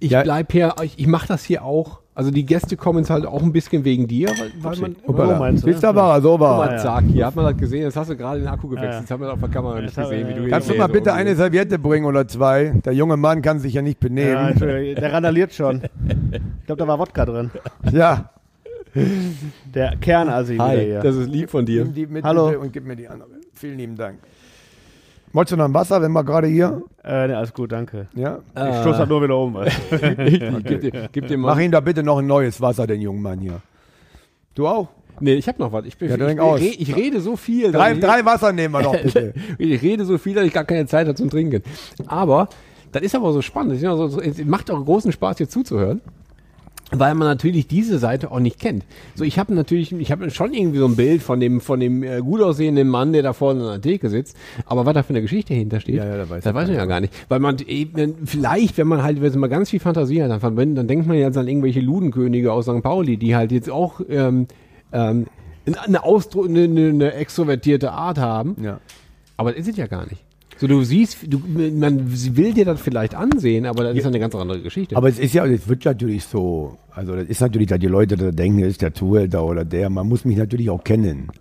ich 0.00 0.10
Ja. 0.10 0.22
bleib 0.22 0.52
hier, 0.52 0.74
ich, 0.82 0.98
ich 0.98 1.06
mache 1.06 1.28
das 1.28 1.44
hier 1.44 1.64
auch. 1.64 2.01
Also 2.14 2.30
die 2.30 2.44
Gäste 2.44 2.76
kommen 2.76 2.98
jetzt 2.98 3.08
halt 3.08 3.24
auch 3.24 3.42
ein 3.42 3.52
bisschen 3.52 3.84
wegen 3.84 4.06
dir, 4.06 4.28
weil, 4.28 4.52
weil 4.60 4.78
man. 4.80 4.96
Hoppala. 5.08 5.38
meinst 5.38 5.62
du, 5.62 5.66
Bist 5.68 5.82
ne? 5.82 5.88
aber 5.88 6.20
so 6.20 6.32
Guck 6.32 6.40
war. 6.40 6.76
zack, 6.76 7.04
hier 7.10 7.24
hat 7.26 7.34
man 7.34 7.46
das 7.46 7.56
gesehen, 7.56 7.82
jetzt 7.84 7.96
hast 7.96 8.10
du 8.10 8.16
gerade 8.16 8.38
den 8.40 8.48
Akku 8.48 8.68
gewechselt, 8.68 8.92
Ja. 8.92 9.00
jetzt 9.00 9.10
haben 9.10 9.20
wir 9.22 9.26
das 9.28 9.34
auf 9.34 9.40
der 9.40 9.48
Kamera 9.48 9.80
nicht 9.80 9.96
gesehen, 9.96 10.28
wie 10.28 10.34
du 10.34 10.40
hier 10.42 10.50
Kannst 10.50 10.68
du 10.68 10.74
mal 10.74 10.88
bitte 10.88 11.14
eine. 11.14 11.34
Serviette 11.34 11.78
bringen 11.78 12.04
oder 12.04 12.28
zwei? 12.28 12.74
Der 12.84 12.92
junge 12.92 13.16
Mann 13.16 13.40
kann 13.40 13.60
sich 13.60 13.72
ja 13.72 13.80
nicht 13.80 13.98
benehmen. 13.98 14.54
Der 14.58 15.10
randaliert 15.12 15.54
schon. 15.54 15.80
Ich 16.60 16.66
glaube, 16.66 16.80
da 16.80 16.86
war 16.86 16.98
Wodka 16.98 17.24
drin. 17.24 17.50
Ja. 17.90 18.30
Der 19.74 19.96
Kernasi 19.96 20.54
wieder 20.54 20.64
Hi, 20.64 20.84
hier. 20.84 21.00
das 21.00 21.16
ist 21.16 21.30
lieb 21.30 21.48
von 21.48 21.64
dir. 21.64 21.84
Nimm 21.84 21.94
die 21.94 22.06
mit 22.06 22.24
Hallo. 22.24 22.48
und 22.60 22.74
gib 22.74 22.86
mir 22.86 22.94
die 22.94 23.08
andere. 23.08 23.30
Vielen 23.54 23.78
lieben 23.78 23.96
Dank. 23.96 24.18
Wolltest 25.32 25.52
du 25.52 25.56
noch 25.56 25.64
ein 25.64 25.74
Wasser, 25.74 26.02
wenn 26.02 26.12
wir 26.12 26.24
gerade 26.24 26.46
hier? 26.46 26.82
Äh, 27.04 27.28
ne, 27.28 27.36
alles 27.38 27.54
gut, 27.54 27.72
danke. 27.72 28.06
Ja. 28.14 28.40
Ich 28.54 28.80
stoß 28.82 28.98
halt 28.98 29.08
nur 29.08 29.22
wieder 29.22 29.36
um. 29.38 29.54
gib, 30.64 30.80
dir, 30.82 31.08
gib 31.10 31.26
dir 31.26 31.38
mal. 31.38 31.54
Mach 31.54 31.60
ihm 31.60 31.70
da 31.70 31.80
bitte 31.80 32.02
noch 32.02 32.18
ein 32.18 32.26
neues 32.26 32.60
Wasser, 32.60 32.86
den 32.86 33.00
jungen 33.00 33.22
Mann 33.22 33.38
hier. 33.40 33.60
Du 34.54 34.66
auch? 34.66 34.88
Nee, 35.20 35.34
ich 35.34 35.46
habe 35.48 35.58
noch 35.60 35.72
was. 35.72 35.84
Ich, 35.86 35.96
bin, 35.96 36.08
Ja, 36.10 36.56
ich, 36.56 36.80
ich, 36.80 36.88
re- 36.88 36.92
ich 36.92 36.96
rede 36.96 37.20
so 37.20 37.36
viel. 37.36 37.70
Drei, 37.72 37.92
ich, 37.92 38.00
drei 38.00 38.24
Wasser 38.24 38.52
nehmen 38.52 38.74
wir 38.74 38.82
noch 38.82 38.96
bitte. 39.02 39.32
Ich 39.58 39.80
rede 39.82 40.04
so 40.04 40.18
viel, 40.18 40.34
dass 40.34 40.44
ich 40.44 40.52
gar 40.52 40.64
keine 40.64 40.86
Zeit 40.86 41.06
habe 41.06 41.14
zum 41.14 41.30
Trinken. 41.30 41.62
Aber 42.06 42.48
das 42.90 43.02
ist 43.02 43.14
aber 43.14 43.32
so 43.32 43.40
spannend. 43.40 43.82
Es 43.82 44.44
macht 44.44 44.70
auch 44.70 44.84
großen 44.84 45.12
Spaß, 45.12 45.38
hier 45.38 45.48
zuzuhören. 45.48 46.00
Weil 46.94 47.14
man 47.14 47.26
natürlich 47.26 47.66
diese 47.66 47.98
Seite 47.98 48.30
auch 48.30 48.38
nicht 48.38 48.60
kennt. 48.60 48.84
So, 49.14 49.24
ich 49.24 49.38
habe 49.38 49.54
natürlich, 49.54 49.92
ich 49.92 50.12
habe 50.12 50.30
schon 50.30 50.52
irgendwie 50.52 50.78
so 50.78 50.84
ein 50.86 50.94
Bild 50.94 51.22
von 51.22 51.40
dem, 51.40 51.60
von 51.62 51.80
dem 51.80 52.02
äh, 52.02 52.20
gut 52.20 52.42
aussehenden 52.42 52.88
Mann, 52.88 53.14
der 53.14 53.22
da 53.22 53.32
vorne 53.32 53.62
an 53.62 53.66
der 53.72 53.80
Theke 53.80 54.10
sitzt. 54.10 54.36
Aber 54.66 54.84
was 54.84 54.92
da 54.92 55.02
für 55.02 55.10
eine 55.10 55.22
Geschichte 55.22 55.54
hintersteht, 55.54 55.94
Ja, 55.96 56.04
ja, 56.04 56.16
da 56.18 56.28
weiß 56.28 56.44
das 56.44 56.52
weiß 56.54 56.68
man 56.68 56.76
ja 56.76 56.84
gar 56.84 57.00
nicht. 57.00 57.12
Weil 57.30 57.40
man 57.40 57.56
eben, 57.66 58.26
vielleicht, 58.26 58.76
wenn 58.76 58.88
man 58.88 59.02
halt, 59.02 59.22
wenn 59.22 59.38
man 59.40 59.48
ganz 59.48 59.70
viel 59.70 59.80
Fantasie 59.80 60.22
hat, 60.22 60.30
dann, 60.30 60.40
verbindet- 60.40 60.76
dann 60.76 60.86
denkt 60.88 61.06
man 61.06 61.16
jetzt 61.16 61.38
an 61.38 61.48
irgendwelche 61.48 61.80
Ludenkönige 61.80 62.52
aus 62.52 62.66
St. 62.66 62.82
Pauli, 62.82 63.16
die 63.16 63.34
halt 63.34 63.52
jetzt 63.52 63.70
auch 63.70 64.00
ähm, 64.10 64.46
ähm, 64.92 65.26
eine, 65.86 66.04
Ausdruck, 66.04 66.46
eine, 66.46 66.64
eine, 66.64 66.88
eine 66.90 67.14
extrovertierte 67.14 67.90
Art 67.92 68.18
haben. 68.18 68.56
Ja. 68.62 68.80
Aber 69.38 69.52
das 69.52 69.60
ist 69.60 69.68
es 69.70 69.76
ja 69.78 69.86
gar 69.86 70.04
nicht. 70.06 70.22
So, 70.62 70.68
du 70.68 70.84
siehst, 70.84 71.18
du, 71.26 71.40
man 71.40 72.08
will 72.36 72.54
dir 72.54 72.64
das 72.64 72.80
vielleicht 72.80 73.16
ansehen, 73.16 73.66
aber 73.66 73.82
das 73.82 73.96
ist 73.96 74.06
eine 74.06 74.20
ganz 74.20 74.32
andere 74.36 74.62
Geschichte. 74.62 74.96
Aber 74.96 75.08
es 75.08 75.18
ist 75.18 75.34
ja, 75.34 75.44
es 75.44 75.66
wird 75.66 75.84
natürlich 75.84 76.22
so, 76.22 76.78
also 76.92 77.16
das 77.16 77.26
ist 77.26 77.40
natürlich, 77.40 77.66
dass 77.66 77.80
die 77.80 77.88
Leute 77.88 78.16
da 78.16 78.30
denken, 78.30 78.60
das 78.60 78.68
ist 78.68 78.80
der 78.80 78.94
Zuhälter 78.94 79.44
oder 79.44 79.64
der, 79.64 79.90
man 79.90 80.08
muss 80.08 80.24
mich 80.24 80.36
natürlich 80.36 80.70
auch 80.70 80.84
kennen. 80.84 81.32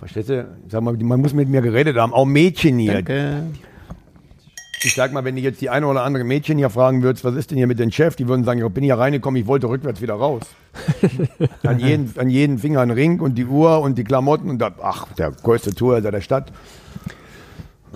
Verstehst 0.00 0.30
du? 0.30 0.48
Sag 0.68 0.82
mal, 0.82 0.96
man 0.96 1.20
muss 1.20 1.32
mit 1.32 1.48
mir 1.48 1.60
geredet 1.60 1.96
haben, 1.96 2.12
auch 2.12 2.24
Mädchen 2.24 2.80
hier. 2.80 2.94
Danke. 2.94 3.42
Ich 4.82 4.94
sag 4.94 5.12
mal, 5.12 5.22
wenn 5.22 5.36
du 5.36 5.42
jetzt 5.42 5.60
die 5.60 5.70
eine 5.70 5.86
oder 5.86 6.02
andere 6.02 6.24
Mädchen 6.24 6.58
hier 6.58 6.70
fragen 6.70 7.04
würdest, 7.04 7.24
was 7.24 7.36
ist 7.36 7.52
denn 7.52 7.58
hier 7.58 7.68
mit 7.68 7.78
dem 7.78 7.92
Chef, 7.92 8.16
die 8.16 8.26
würden 8.26 8.42
sagen, 8.42 8.66
ich 8.66 8.72
bin 8.72 8.82
hier 8.82 8.98
reingekommen, 8.98 9.40
ich 9.40 9.46
wollte 9.46 9.68
rückwärts 9.68 10.02
wieder 10.02 10.14
raus. 10.14 10.42
an, 11.62 11.78
jeden, 11.78 12.12
an 12.18 12.28
jeden 12.28 12.58
Finger 12.58 12.80
ein 12.80 12.90
Ring 12.90 13.20
und 13.20 13.38
die 13.38 13.46
Uhr 13.46 13.80
und 13.80 13.96
die 13.96 14.02
Klamotten 14.02 14.50
und 14.50 14.58
da, 14.58 14.72
ach, 14.82 15.06
der 15.12 15.30
größte 15.30 15.72
Tourhälter 15.72 16.10
der 16.10 16.20
Stadt. 16.20 16.50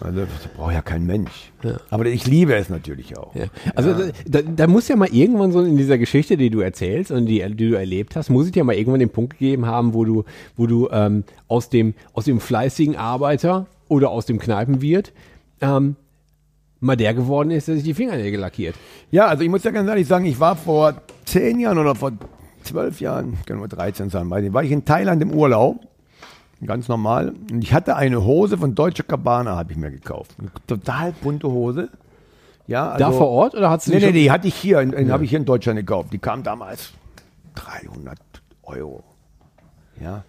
Also, 0.00 0.20
das 0.20 0.48
braucht 0.56 0.72
ja 0.72 0.82
kein 0.82 1.06
Mensch. 1.06 1.52
Aber 1.90 2.06
ich 2.06 2.26
liebe 2.26 2.54
es 2.54 2.68
natürlich 2.68 3.16
auch. 3.16 3.34
Ja. 3.34 3.44
Also 3.74 3.94
Da, 4.26 4.42
da 4.42 4.66
muss 4.66 4.88
ja 4.88 4.96
mal 4.96 5.08
irgendwann 5.08 5.52
so 5.52 5.60
in 5.60 5.76
dieser 5.76 5.98
Geschichte, 5.98 6.36
die 6.36 6.50
du 6.50 6.60
erzählst 6.60 7.10
und 7.10 7.26
die, 7.26 7.40
die 7.54 7.70
du 7.70 7.76
erlebt 7.76 8.16
hast, 8.16 8.28
muss 8.30 8.48
es 8.48 8.54
ja 8.54 8.64
mal 8.64 8.74
irgendwann 8.74 9.00
den 9.00 9.10
Punkt 9.10 9.38
gegeben 9.38 9.66
haben, 9.66 9.94
wo 9.94 10.04
du, 10.04 10.24
wo 10.56 10.66
du 10.66 10.88
ähm, 10.90 11.24
aus 11.48 11.68
dem 11.68 11.94
aus 12.12 12.24
dem 12.24 12.40
fleißigen 12.40 12.96
Arbeiter 12.96 13.66
oder 13.88 14.10
aus 14.10 14.26
dem 14.26 14.38
Kneipenwirt 14.38 15.12
ähm, 15.60 15.96
mal 16.80 16.96
der 16.96 17.14
geworden 17.14 17.50
ist, 17.50 17.68
der 17.68 17.76
sich 17.76 17.84
die 17.84 17.94
Fingernägel 17.94 18.40
lackiert. 18.40 18.74
Ja, 19.10 19.26
also 19.26 19.42
ich 19.42 19.48
muss 19.48 19.64
ja 19.64 19.70
ganz 19.70 19.88
ehrlich 19.88 20.06
sagen, 20.06 20.26
ich 20.26 20.40
war 20.40 20.56
vor 20.56 21.02
zehn 21.24 21.60
Jahren 21.60 21.78
oder 21.78 21.94
vor 21.94 22.12
zwölf 22.62 23.00
Jahren, 23.00 23.38
kann 23.46 23.58
nur 23.58 23.68
13 23.68 24.10
sein, 24.10 24.28
war 24.30 24.62
ich 24.62 24.70
in 24.70 24.84
Thailand 24.84 25.22
im 25.22 25.32
Urlaub, 25.32 25.80
ganz 26.64 26.88
normal, 26.88 27.34
und 27.50 27.62
ich 27.62 27.72
hatte 27.72 27.96
eine 27.96 28.24
Hose 28.24 28.58
von 28.58 28.74
Deutsche 28.74 29.02
Cabana, 29.02 29.56
habe 29.56 29.72
ich 29.72 29.78
mir 29.78 29.90
gekauft. 29.90 30.32
Eine 30.38 30.50
total 30.66 31.12
bunte 31.12 31.48
Hose. 31.48 31.88
Ja, 32.66 32.90
also, 32.90 33.04
da 33.04 33.12
vor 33.12 33.28
Ort 33.28 33.54
oder 33.54 33.70
hast 33.70 33.86
du 33.86 33.92
Nee, 33.92 33.98
die 33.98 34.06
nee, 34.06 34.12
die 34.12 34.30
hatte 34.30 34.48
ich 34.48 34.54
hier, 34.54 34.80
in, 34.80 34.92
in, 34.92 35.12
habe 35.12 35.24
ich 35.24 35.30
hier 35.30 35.38
in 35.38 35.44
Deutschland 35.44 35.78
gekauft. 35.78 36.12
Die 36.12 36.18
kam 36.18 36.42
damals 36.42 36.92
300 37.54 38.18
Euro. 38.62 39.04
Ja. 40.00 40.24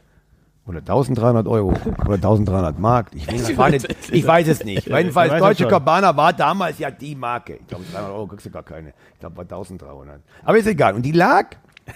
Oder 0.68 0.80
1300 0.80 1.48
Euro 1.48 1.74
oder 2.06 2.16
1300 2.16 2.80
Mark. 2.80 3.12
Ich, 3.14 3.28
weiß, 3.28 3.72
nicht, 3.72 3.88
ich 4.12 4.26
weiß 4.26 4.48
es 4.48 4.66
nicht. 4.66 4.88
Jedenfalls, 4.88 5.40
Deutsche. 5.40 5.68
Cabana 5.68 6.18
war 6.18 6.34
damals 6.34 6.80
ja 6.80 6.90
die 6.90 7.16
Marke. 7.16 7.58
Ich 7.58 7.68
glaube, 7.68 7.86
300 7.92 8.12
Euro 8.12 8.28
kriegst 8.28 8.48
du 8.48 8.50
gar 8.50 8.64
keine. 8.64 8.90
Ich 9.14 9.20
glaube, 9.20 9.38
war 9.38 9.44
1300. 9.44 10.22
Aber 10.44 10.58
ist 10.58 10.66
egal. 10.66 10.96
Und 10.96 11.04
die 11.04 11.12
lag 11.12 11.50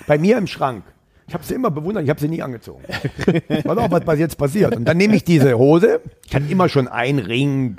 bei 0.05 0.19
mir 0.19 0.37
im 0.37 0.45
Schrank. 0.45 0.83
Ich 1.29 1.33
habe 1.35 1.43
sie 1.43 1.53
immer 1.53 1.69
bewundert, 1.69 2.03
ich 2.03 2.09
habe 2.09 2.19
sie 2.19 2.27
nie 2.27 2.41
angezogen. 2.41 2.83
Pass 3.63 3.77
auf, 3.77 3.91
was 3.91 4.07
was 4.07 4.17
jetzt 4.19 4.35
passiert. 4.37 4.75
Und 4.75 4.85
dann 4.85 4.97
nehme 4.97 5.15
ich 5.15 5.23
diese 5.23 5.57
Hose. 5.59 6.01
Ich 6.25 6.33
hatte 6.35 6.45
immer 6.49 6.67
schon 6.69 6.87
einen 6.87 7.19
Ring 7.19 7.77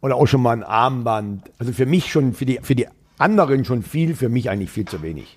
oder 0.00 0.16
auch 0.16 0.26
schon 0.26 0.40
mal 0.40 0.52
ein 0.56 0.62
Armband. 0.62 1.50
Also 1.58 1.72
für 1.74 1.84
mich 1.84 2.10
schon, 2.10 2.32
für 2.32 2.46
die, 2.46 2.58
für 2.62 2.74
die 2.74 2.86
anderen 3.18 3.66
schon 3.66 3.82
viel, 3.82 4.14
für 4.14 4.30
mich 4.30 4.48
eigentlich 4.48 4.70
viel 4.70 4.86
zu 4.86 5.02
wenig. 5.02 5.36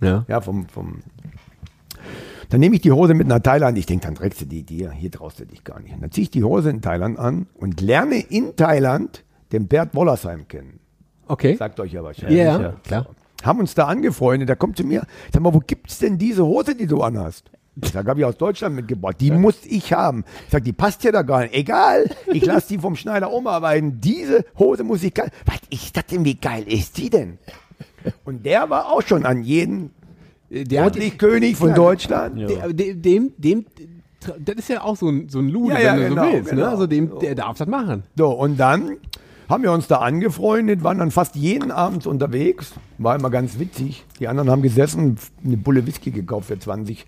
Ja. 0.00 0.24
Ja, 0.26 0.40
vom, 0.40 0.66
vom. 0.66 1.02
Dann 2.48 2.58
nehme 2.60 2.74
ich 2.74 2.82
die 2.82 2.90
Hose 2.92 3.14
mit 3.14 3.28
nach 3.28 3.38
Thailand. 3.38 3.78
Ich 3.78 3.86
denke, 3.86 4.04
dann 4.06 4.16
trägst 4.16 4.40
du 4.40 4.44
die 4.44 4.64
dir. 4.64 4.90
Hier 4.90 5.10
traust 5.12 5.38
du 5.38 5.46
dich 5.46 5.62
gar 5.62 5.78
nicht. 5.78 5.94
Und 5.94 6.02
dann 6.02 6.10
ziehe 6.10 6.24
ich 6.24 6.30
die 6.30 6.42
Hose 6.42 6.70
in 6.70 6.82
Thailand 6.82 7.16
an 7.18 7.46
und 7.54 7.80
lerne 7.80 8.16
in 8.18 8.56
Thailand 8.56 9.22
den 9.52 9.68
Bert 9.68 9.94
Wollersheim 9.94 10.48
kennen. 10.48 10.80
Okay. 11.28 11.54
Sagt 11.56 11.78
euch 11.80 11.92
ja 11.92 12.00
Ja, 12.00 12.04
wahrscheinlich. 12.04 12.38
ja, 12.38 12.74
klar. 12.84 13.06
Haben 13.42 13.60
uns 13.60 13.74
da 13.74 13.86
angefreundet. 13.86 14.48
Der 14.48 14.56
kommt 14.56 14.76
zu 14.76 14.84
mir. 14.84 15.04
Sag 15.32 15.42
mal, 15.42 15.52
wo 15.54 15.60
gibt's 15.60 15.98
denn 15.98 16.18
diese 16.18 16.44
Hose, 16.44 16.74
die 16.74 16.86
du 16.86 17.02
anhast? 17.02 17.50
Ich 17.82 17.90
sag, 17.90 18.06
habe 18.06 18.20
ich 18.20 18.26
aus 18.26 18.36
Deutschland 18.36 18.76
mitgebracht. 18.76 19.16
Die 19.20 19.30
muss 19.30 19.64
ich 19.64 19.92
haben. 19.94 20.24
Ich 20.46 20.52
sag, 20.52 20.62
die 20.64 20.74
passt 20.74 21.04
ja 21.04 21.12
da 21.12 21.22
gar 21.22 21.40
nicht. 21.42 21.54
Egal, 21.54 22.10
ich 22.32 22.44
lasse 22.44 22.68
die 22.68 22.78
vom 22.78 22.96
Schneider 22.96 23.32
umarbeiten. 23.32 23.98
Diese 24.00 24.44
Hose 24.58 24.84
muss 24.84 25.02
ich. 25.02 25.14
Was 25.16 25.60
ist 25.70 25.96
das 25.96 26.04
denn? 26.06 26.24
Wie 26.24 26.34
geil 26.34 26.64
ist 26.66 26.98
die 26.98 27.08
denn? 27.08 27.38
Und 28.24 28.44
der 28.44 28.68
war 28.68 28.92
auch 28.92 29.00
schon 29.02 29.24
an 29.24 29.42
jeden 29.42 29.90
Der 30.50 30.80
hat, 30.82 30.92
ordentlich 30.92 31.16
König 31.18 31.56
von 31.56 31.74
Deutschland. 31.74 32.38
der, 32.38 32.72
dem, 32.72 33.00
dem, 33.00 33.32
dem, 33.38 33.66
das 34.38 34.56
ist 34.56 34.68
ja 34.68 34.82
auch 34.82 34.96
so 34.96 35.08
ein, 35.08 35.28
so 35.30 35.38
ein 35.38 35.48
Lude, 35.48 35.72
Ja, 35.74 35.80
ja, 35.80 35.92
wenn 35.96 36.02
du 36.02 36.08
genau, 36.10 36.24
so 36.26 36.32
willst. 36.32 36.50
Ne? 36.52 36.56
genau. 36.58 36.70
Also 36.70 36.86
dem, 36.86 37.18
der 37.20 37.34
darf 37.34 37.56
das 37.58 37.68
machen. 37.68 38.02
So, 38.16 38.30
und 38.32 38.58
dann 38.58 38.98
haben 39.52 39.62
wir 39.62 39.72
uns 39.72 39.86
da 39.86 39.98
angefreundet, 39.98 40.82
waren 40.82 40.98
dann 40.98 41.10
fast 41.10 41.36
jeden 41.36 41.70
Abend 41.70 42.06
unterwegs. 42.06 42.72
War 42.96 43.16
immer 43.16 43.28
ganz 43.28 43.58
witzig. 43.58 44.04
Die 44.18 44.26
anderen 44.26 44.50
haben 44.50 44.62
gesessen, 44.62 45.18
eine 45.44 45.58
Bulle 45.58 45.86
Whisky 45.86 46.10
gekauft 46.10 46.48
für 46.48 46.58
20 46.58 47.06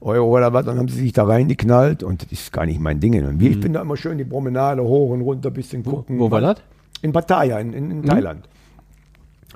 Euro 0.00 0.38
oder 0.38 0.52
was, 0.52 0.64
dann 0.64 0.78
haben 0.78 0.88
sie 0.88 1.00
sich 1.00 1.12
da 1.12 1.24
reingeknallt 1.24 2.02
und 2.02 2.22
das 2.22 2.32
ist 2.32 2.52
gar 2.52 2.64
nicht 2.64 2.80
mein 2.80 3.00
Ding. 3.00 3.22
Und 3.26 3.42
ich 3.42 3.60
bin 3.60 3.72
da 3.72 3.82
immer 3.82 3.96
schön 3.96 4.18
die 4.18 4.24
Promenade 4.24 4.82
hoch 4.82 5.10
und 5.10 5.20
runter, 5.20 5.50
bisschen 5.50 5.84
gucken. 5.84 6.18
Wo 6.18 6.30
war 6.30 6.40
das? 6.40 6.62
In 7.02 7.12
Pattaya, 7.12 7.58
in, 7.58 7.72
in, 7.72 7.90
in 7.90 8.02
Thailand. 8.04 8.48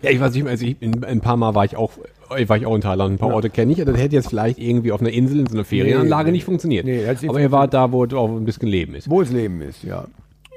Ja, 0.02 0.10
ich 0.10 0.20
weiß 0.20 0.34
nicht, 0.34 0.46
also 0.46 0.66
ich, 0.66 0.76
in, 0.82 1.04
ein 1.04 1.20
paar 1.20 1.36
Mal 1.36 1.54
war 1.54 1.64
ich 1.64 1.76
auch, 1.76 1.92
war 2.28 2.56
ich 2.56 2.66
auch 2.66 2.74
in 2.74 2.80
Thailand. 2.80 3.14
Ein 3.14 3.18
paar 3.18 3.32
Orte 3.32 3.48
kenne 3.48 3.72
ich. 3.72 3.78
Das 3.78 3.96
hätte 3.96 4.16
jetzt 4.16 4.28
vielleicht 4.28 4.58
irgendwie 4.58 4.92
auf 4.92 5.00
einer 5.00 5.12
Insel 5.12 5.40
in 5.40 5.46
so 5.46 5.54
einer 5.54 5.64
Ferienanlage 5.64 6.26
nee. 6.26 6.32
nicht 6.32 6.44
funktioniert. 6.44 6.84
Nee, 6.84 7.06
Aber 7.28 7.40
ihr 7.40 7.52
wart 7.52 7.72
da, 7.72 7.92
wo 7.92 8.04
auch 8.04 8.28
ein 8.28 8.44
bisschen 8.44 8.68
Leben 8.68 8.96
ist. 8.96 9.08
Wo 9.08 9.22
es 9.22 9.30
Leben 9.30 9.62
ist, 9.62 9.84
ja. 9.84 10.06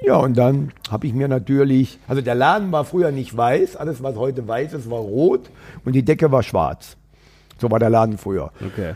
Ja, 0.04 0.16
und 0.16 0.36
dann 0.38 0.72
habe 0.90 1.06
ich 1.06 1.12
mir 1.12 1.28
natürlich, 1.28 1.98
also 2.06 2.22
der 2.22 2.34
Laden 2.34 2.70
war 2.72 2.84
früher 2.84 3.10
nicht 3.10 3.36
weiß, 3.36 3.76
alles 3.76 4.02
was 4.02 4.16
heute 4.16 4.46
weiß 4.46 4.72
ist, 4.74 4.90
war 4.90 5.00
rot 5.00 5.50
und 5.84 5.92
die 5.94 6.04
Decke 6.04 6.30
war 6.30 6.42
schwarz. 6.42 6.96
So 7.60 7.70
war 7.70 7.78
der 7.80 7.90
Laden 7.90 8.16
früher. 8.18 8.52
Okay. 8.64 8.94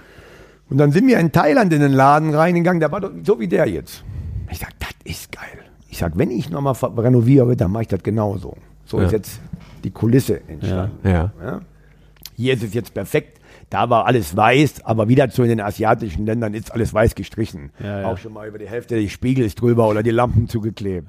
Und 0.70 0.78
dann 0.78 0.92
sind 0.92 1.06
wir 1.08 1.18
in 1.18 1.32
Thailand 1.32 1.72
in 1.72 1.80
den 1.80 1.92
Laden 1.92 2.32
reingegangen, 2.34 2.80
der 2.80 2.92
war 2.92 3.00
doch 3.00 3.10
so 3.24 3.38
wie 3.40 3.48
der 3.48 3.66
jetzt. 3.66 4.04
Ich 4.50 4.58
sag, 4.58 4.70
das 4.78 4.90
ist 5.04 5.32
geil. 5.32 5.44
Ich 5.88 5.98
sag, 5.98 6.16
wenn 6.16 6.30
ich 6.30 6.48
nochmal 6.50 6.74
renoviere, 6.96 7.56
dann 7.56 7.72
mache 7.72 7.82
ich 7.82 7.88
das 7.88 8.02
genauso. 8.02 8.56
So 8.86 8.98
Ja. 8.98 9.06
ist 9.06 9.12
jetzt 9.12 9.40
die 9.84 9.90
Kulisse 9.90 10.40
entstanden. 10.48 10.98
Ja. 11.08 11.32
Ja. 11.42 11.60
Hier 12.36 12.54
ist 12.54 12.62
es 12.62 12.72
jetzt 12.74 12.94
perfekt. 12.94 13.40
Da 13.72 13.88
war 13.88 14.04
alles 14.04 14.36
weiß, 14.36 14.84
aber 14.84 15.08
wieder 15.08 15.30
zu 15.30 15.42
in 15.44 15.48
den 15.48 15.60
asiatischen 15.62 16.26
Ländern 16.26 16.52
ist 16.52 16.74
alles 16.74 16.92
weiß 16.92 17.14
gestrichen. 17.14 17.70
Ja, 17.82 18.02
ja. 18.02 18.06
Auch 18.06 18.18
schon 18.18 18.34
mal 18.34 18.46
über 18.46 18.58
die 18.58 18.68
Hälfte 18.68 19.00
des 19.00 19.10
Spiegels 19.10 19.54
drüber 19.54 19.88
oder 19.88 20.02
die 20.02 20.10
Lampen 20.10 20.46
zugeklebt. 20.46 21.08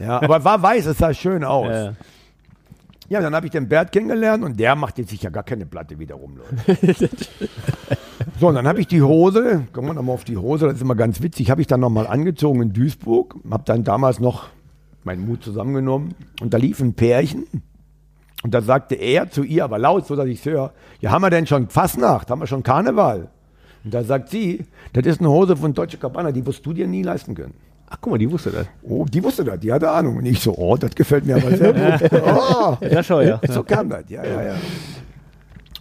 Ja. 0.00 0.20
aber 0.20 0.42
war 0.42 0.60
weiß, 0.60 0.86
es 0.86 0.98
sah 0.98 1.14
schön 1.14 1.44
aus. 1.44 1.68
Ja, 1.68 1.84
Ja, 1.84 1.94
ja. 3.08 3.20
dann 3.20 3.36
habe 3.36 3.46
ich 3.46 3.52
den 3.52 3.68
Bert 3.68 3.92
kennengelernt 3.92 4.42
und 4.42 4.58
der 4.58 4.74
macht 4.74 4.98
jetzt 4.98 5.10
sich 5.10 5.22
ja 5.22 5.30
gar 5.30 5.44
keine 5.44 5.64
Platte, 5.64 6.00
wie 6.00 6.06
der 6.06 6.16
rumläuft. 6.16 6.52
so, 8.40 8.48
und 8.48 8.56
dann 8.56 8.66
habe 8.66 8.80
ich 8.80 8.88
die 8.88 9.02
Hose, 9.02 9.68
kommen 9.72 9.86
wir 9.86 9.94
nochmal 9.94 10.14
auf 10.16 10.24
die 10.24 10.36
Hose, 10.36 10.66
das 10.66 10.74
ist 10.74 10.82
immer 10.82 10.96
ganz 10.96 11.22
witzig, 11.22 11.52
habe 11.52 11.60
ich 11.60 11.68
dann 11.68 11.78
nochmal 11.78 12.08
angezogen 12.08 12.62
in 12.62 12.72
Duisburg, 12.72 13.36
habe 13.48 13.62
dann 13.64 13.84
damals 13.84 14.18
noch 14.18 14.48
meinen 15.04 15.24
Mut 15.24 15.44
zusammengenommen 15.44 16.14
und 16.40 16.52
da 16.52 16.58
lief 16.58 16.80
ein 16.80 16.94
Pärchen 16.94 17.46
und 18.42 18.52
da 18.54 18.60
sagte 18.62 18.94
er 18.94 19.30
zu 19.30 19.42
ihr, 19.44 19.64
aber 19.64 19.78
laut, 19.78 20.06
so 20.06 20.16
dass 20.16 20.26
ich 20.26 20.40
es 20.40 20.44
höre, 20.44 20.72
ja, 21.00 21.10
haben 21.10 21.22
wir 21.22 21.30
denn 21.30 21.46
schon 21.46 21.68
Fastnacht, 21.68 22.30
haben 22.30 22.40
wir 22.40 22.46
schon 22.46 22.62
Karneval? 22.62 23.28
Und 23.84 23.94
da 23.94 24.02
sagt 24.04 24.28
sie, 24.30 24.64
das 24.92 25.06
ist 25.06 25.20
eine 25.20 25.30
Hose 25.30 25.56
von 25.56 25.74
Deutsche 25.74 25.96
Cabana, 25.98 26.30
die 26.32 26.44
wirst 26.46 26.64
du 26.64 26.72
dir 26.72 26.86
nie 26.86 27.02
leisten 27.02 27.34
können. 27.34 27.54
Ach, 27.88 27.98
guck 28.00 28.12
mal, 28.12 28.18
die 28.18 28.30
wusste 28.30 28.50
das. 28.50 28.66
Oh, 28.82 29.04
die 29.04 29.22
wusste 29.22 29.44
das, 29.44 29.60
die 29.60 29.70
hatte 29.72 29.90
Ahnung. 29.90 30.16
Und 30.16 30.24
ich 30.26 30.40
so, 30.40 30.54
oh, 30.56 30.76
das 30.76 30.94
gefällt 30.94 31.26
mir 31.26 31.36
aber 31.36 31.54
sehr 31.56 31.72
gut. 32.00 32.10
Oh, 32.24 32.76
Ja, 32.88 33.02
schon, 33.02 33.26
ja. 33.26 33.40
so 33.48 33.62
kam 33.62 33.90
das, 33.90 34.04
ja, 34.08 34.24
ja, 34.24 34.42
ja. 34.42 34.54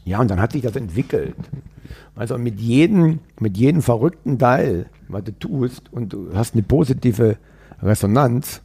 Ja, 0.03 0.19
und 0.19 0.29
dann 0.31 0.41
hat 0.41 0.51
sich 0.51 0.61
das 0.61 0.75
entwickelt. 0.75 1.35
Also 2.15 2.37
mit 2.37 2.59
jedem, 2.59 3.19
mit 3.39 3.55
jedem 3.55 3.81
verrückten 3.81 4.37
Teil, 4.39 4.87
was 5.07 5.23
du 5.23 5.31
tust 5.37 5.83
und 5.93 6.11
du 6.11 6.29
hast 6.33 6.53
eine 6.53 6.63
positive 6.63 7.37
Resonanz, 7.81 8.61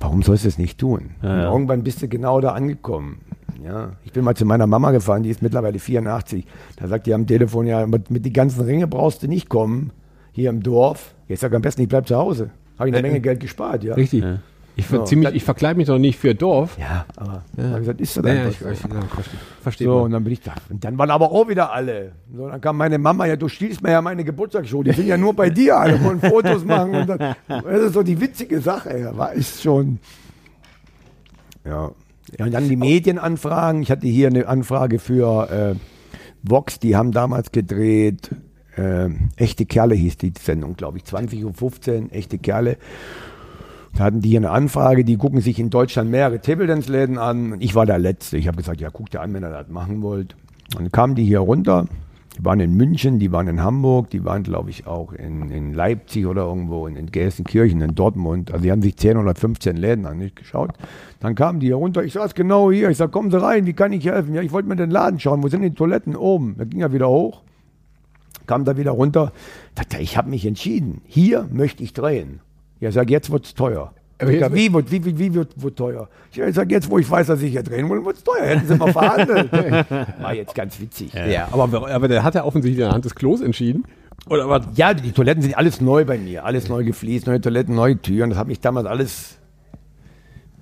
warum 0.00 0.22
sollst 0.22 0.44
du 0.44 0.48
es 0.48 0.58
nicht 0.58 0.78
tun? 0.78 1.10
Ja, 1.22 1.36
ja. 1.36 1.52
Irgendwann 1.52 1.82
bist 1.82 2.02
du 2.02 2.08
genau 2.08 2.40
da 2.40 2.52
angekommen. 2.52 3.20
ja. 3.64 3.92
Ich 4.04 4.12
bin 4.12 4.24
mal 4.24 4.34
zu 4.34 4.44
meiner 4.44 4.66
Mama 4.66 4.90
gefahren, 4.90 5.22
die 5.22 5.30
ist 5.30 5.42
mittlerweile 5.42 5.78
84. 5.78 6.46
Da 6.76 6.88
sagt 6.88 7.06
die 7.06 7.14
am 7.14 7.26
Telefon, 7.26 7.66
ja, 7.66 7.86
mit, 7.86 8.10
mit 8.10 8.24
die 8.24 8.32
ganzen 8.32 8.62
Ringe 8.64 8.86
brauchst 8.86 9.22
du 9.22 9.28
nicht 9.28 9.48
kommen, 9.48 9.90
hier 10.32 10.50
im 10.50 10.62
Dorf. 10.62 11.14
Ich 11.28 11.40
sage 11.40 11.56
am 11.56 11.62
besten, 11.62 11.82
ich 11.82 11.88
bleib 11.88 12.06
zu 12.06 12.16
Hause. 12.16 12.50
Habe 12.78 12.90
ich 12.90 12.94
eine 12.94 13.06
Menge 13.06 13.20
Geld 13.20 13.40
gespart, 13.40 13.84
ja. 13.84 13.94
Richtig. 13.94 14.22
Ich, 14.78 14.86
ver 14.86 15.06
ziemlich, 15.06 15.34
ich 15.34 15.42
verkleide 15.42 15.78
mich 15.78 15.86
doch 15.86 15.98
nicht 15.98 16.18
für 16.18 16.34
Dorf. 16.34 16.76
Ja, 16.78 17.06
aber 17.16 17.42
ich 17.56 17.78
gesagt, 17.78 18.00
ist 18.00 18.18
das 18.18 18.26
Ja, 18.26 18.34
ja, 18.34 18.40
einfach 18.44 18.70
ich, 18.70 18.78
so. 18.78 18.88
ich, 18.88 18.94
ja, 18.94 19.00
verstehe, 19.62 19.86
So, 19.86 20.02
und 20.02 20.10
dann 20.10 20.22
bin 20.22 20.34
ich 20.34 20.42
da. 20.42 20.52
Und 20.68 20.84
dann 20.84 20.98
waren 20.98 21.10
aber 21.10 21.32
auch 21.32 21.48
wieder 21.48 21.72
alle. 21.72 22.12
So, 22.34 22.46
dann 22.46 22.60
kam 22.60 22.76
meine 22.76 22.98
Mama, 22.98 23.24
ja, 23.24 23.36
du 23.36 23.48
stiehlst 23.48 23.82
mir 23.82 23.92
ja 23.92 24.02
meine 24.02 24.22
Geburtstagsshow. 24.22 24.82
Die 24.82 24.92
sind 24.92 25.06
ja 25.06 25.16
nur 25.16 25.32
bei 25.32 25.48
dir, 25.50 25.78
alle 25.78 26.02
wollen 26.04 26.20
Fotos 26.20 26.62
machen. 26.66 26.94
Und 26.94 27.06
dann, 27.08 27.34
das 27.48 27.82
ist 27.86 27.94
so 27.94 28.02
die 28.02 28.20
witzige 28.20 28.60
Sache, 28.60 28.98
ja, 28.98 29.16
war 29.16 29.32
ist 29.32 29.62
schon. 29.62 29.98
Ja. 31.64 31.90
ja. 32.38 32.44
Und 32.44 32.52
dann 32.52 32.68
die 32.68 32.76
Medienanfragen. 32.76 33.80
Ich 33.80 33.90
hatte 33.90 34.06
hier 34.06 34.28
eine 34.28 34.46
Anfrage 34.46 34.98
für 34.98 35.50
äh, 35.50 35.74
Vox, 36.42 36.78
die 36.80 36.96
haben 36.96 37.12
damals 37.12 37.50
gedreht. 37.50 38.30
Äh, 38.76 39.08
Echte 39.36 39.64
Kerle 39.64 39.94
hieß 39.94 40.18
die 40.18 40.34
Sendung, 40.38 40.76
glaube 40.76 40.98
ich. 40.98 41.04
20.15 41.04 42.02
Uhr, 42.02 42.12
Echte 42.12 42.36
Kerle. 42.36 42.76
Da 43.96 44.04
hatten 44.04 44.20
die 44.20 44.28
hier 44.28 44.40
eine 44.40 44.50
Anfrage, 44.50 45.04
die 45.04 45.16
gucken 45.16 45.40
sich 45.40 45.58
in 45.58 45.70
Deutschland 45.70 46.10
mehrere 46.10 46.40
Table 46.40 46.66
Dance 46.66 46.92
Läden 46.92 47.16
an. 47.16 47.56
Ich 47.60 47.74
war 47.74 47.86
der 47.86 47.98
Letzte. 47.98 48.36
Ich 48.36 48.46
habe 48.46 48.58
gesagt, 48.58 48.80
ja, 48.80 48.90
guckt 48.90 49.14
ihr 49.14 49.22
an, 49.22 49.32
wenn 49.32 49.42
ihr 49.42 49.50
das 49.50 49.68
machen 49.68 50.02
wollt. 50.02 50.36
Und 50.74 50.82
dann 50.82 50.92
kamen 50.92 51.14
die 51.14 51.24
hier 51.24 51.40
runter. 51.40 51.86
Die 52.38 52.44
waren 52.44 52.60
in 52.60 52.74
München, 52.74 53.18
die 53.18 53.32
waren 53.32 53.48
in 53.48 53.62
Hamburg, 53.62 54.10
die 54.10 54.22
waren, 54.22 54.42
glaube 54.42 54.68
ich, 54.68 54.86
auch 54.86 55.14
in, 55.14 55.50
in 55.50 55.72
Leipzig 55.72 56.26
oder 56.26 56.42
irgendwo, 56.42 56.86
in, 56.86 56.94
in 56.94 57.06
Gelsenkirchen, 57.06 57.80
in 57.80 57.94
Dortmund. 57.94 58.50
Also 58.50 58.64
die 58.64 58.70
haben 58.70 58.82
sich 58.82 58.96
10 58.96 59.16
oder 59.16 59.34
15 59.34 59.78
Läden 59.78 60.04
angeschaut. 60.04 60.72
Dann 61.20 61.34
kamen 61.34 61.60
die 61.60 61.68
hier 61.68 61.76
runter. 61.76 62.04
Ich 62.04 62.12
saß 62.12 62.34
genau 62.34 62.70
hier. 62.70 62.90
Ich 62.90 62.98
sag, 62.98 63.10
kommen 63.12 63.30
Sie 63.30 63.40
rein, 63.40 63.64
wie 63.64 63.72
kann 63.72 63.94
ich 63.94 64.04
helfen? 64.04 64.34
Ja, 64.34 64.42
ich 64.42 64.52
wollte 64.52 64.68
mir 64.68 64.76
den 64.76 64.90
Laden 64.90 65.18
schauen. 65.18 65.42
Wo 65.42 65.48
sind 65.48 65.62
die 65.62 65.70
Toiletten? 65.70 66.14
Oben. 66.14 66.56
Da 66.58 66.64
ging 66.64 66.80
er 66.80 66.92
wieder 66.92 67.08
hoch 67.08 67.42
kam 68.46 68.64
da 68.64 68.76
wieder 68.76 68.92
runter. 68.92 69.32
Ich 69.98 70.16
habe 70.16 70.30
mich 70.30 70.46
entschieden. 70.46 71.00
Hier 71.04 71.48
möchte 71.50 71.82
ich 71.82 71.92
drehen. 71.92 72.38
Ja, 72.80 72.90
sag, 72.92 73.10
jetzt 73.10 73.30
wird's 73.30 73.54
teuer. 73.54 73.92
Sag, 74.18 74.28
wie, 74.54 74.72
wird- 74.72 74.90
wie, 74.90 75.04
wie, 75.04 75.18
wie 75.18 75.34
wird, 75.34 75.60
wird 75.62 75.76
teuer? 75.76 76.08
Ich 76.32 76.54
sag, 76.54 76.70
jetzt, 76.70 76.90
wo 76.90 76.98
ich 76.98 77.10
weiß, 77.10 77.26
dass 77.26 77.42
ich 77.42 77.52
hier 77.52 77.62
drehen 77.62 77.88
will, 77.90 78.02
wird's 78.04 78.24
teuer. 78.24 78.44
Hätten 78.46 78.66
sie 78.66 78.74
mal 78.76 78.92
verhandelt. 78.92 79.52
War 80.22 80.34
jetzt 80.34 80.54
ganz 80.54 80.80
witzig. 80.80 81.12
Ja, 81.12 81.48
aber, 81.52 81.90
aber 81.90 82.08
der 82.08 82.22
hat 82.22 82.34
ja 82.34 82.44
offensichtlich 82.44 82.84
anhand 82.84 83.04
des 83.04 83.14
Klos 83.14 83.40
entschieden. 83.42 83.84
Oder 84.28 84.48
was? 84.48 84.62
Ja, 84.74 84.94
die 84.94 85.12
Toiletten 85.12 85.42
sind 85.42 85.56
alles 85.56 85.80
neu 85.82 86.04
bei 86.06 86.16
mir. 86.18 86.44
Alles 86.44 86.68
neu 86.68 86.82
gefliest, 86.84 87.26
neue 87.26 87.40
Toiletten, 87.40 87.74
neue 87.74 88.00
Türen. 88.00 88.30
Das 88.30 88.38
habe 88.38 88.50
ich 88.52 88.60
damals 88.60 88.86
alles 88.86 89.36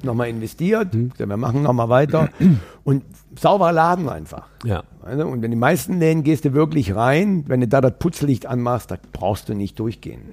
nochmal 0.02 0.28
investiert. 0.28 0.88
Ja, 1.18 1.28
Wir 1.28 1.36
machen 1.36 1.62
nochmal 1.62 1.88
weiter. 1.88 2.28
Und 2.84 3.04
sauberer 3.38 3.72
Laden 3.72 4.08
einfach. 4.08 4.48
Ja. 4.64 4.82
Und 5.02 5.42
in 5.44 5.50
die 5.50 5.56
meisten 5.56 5.98
Läden 6.00 6.24
gehst 6.24 6.44
du 6.44 6.52
wirklich 6.54 6.94
rein, 6.96 7.44
wenn 7.46 7.60
du 7.60 7.68
da 7.68 7.80
das 7.80 7.94
Putzlicht 7.98 8.46
anmachst, 8.46 8.90
da 8.90 8.96
brauchst 9.12 9.48
du 9.48 9.54
nicht 9.54 9.78
durchgehen. 9.78 10.22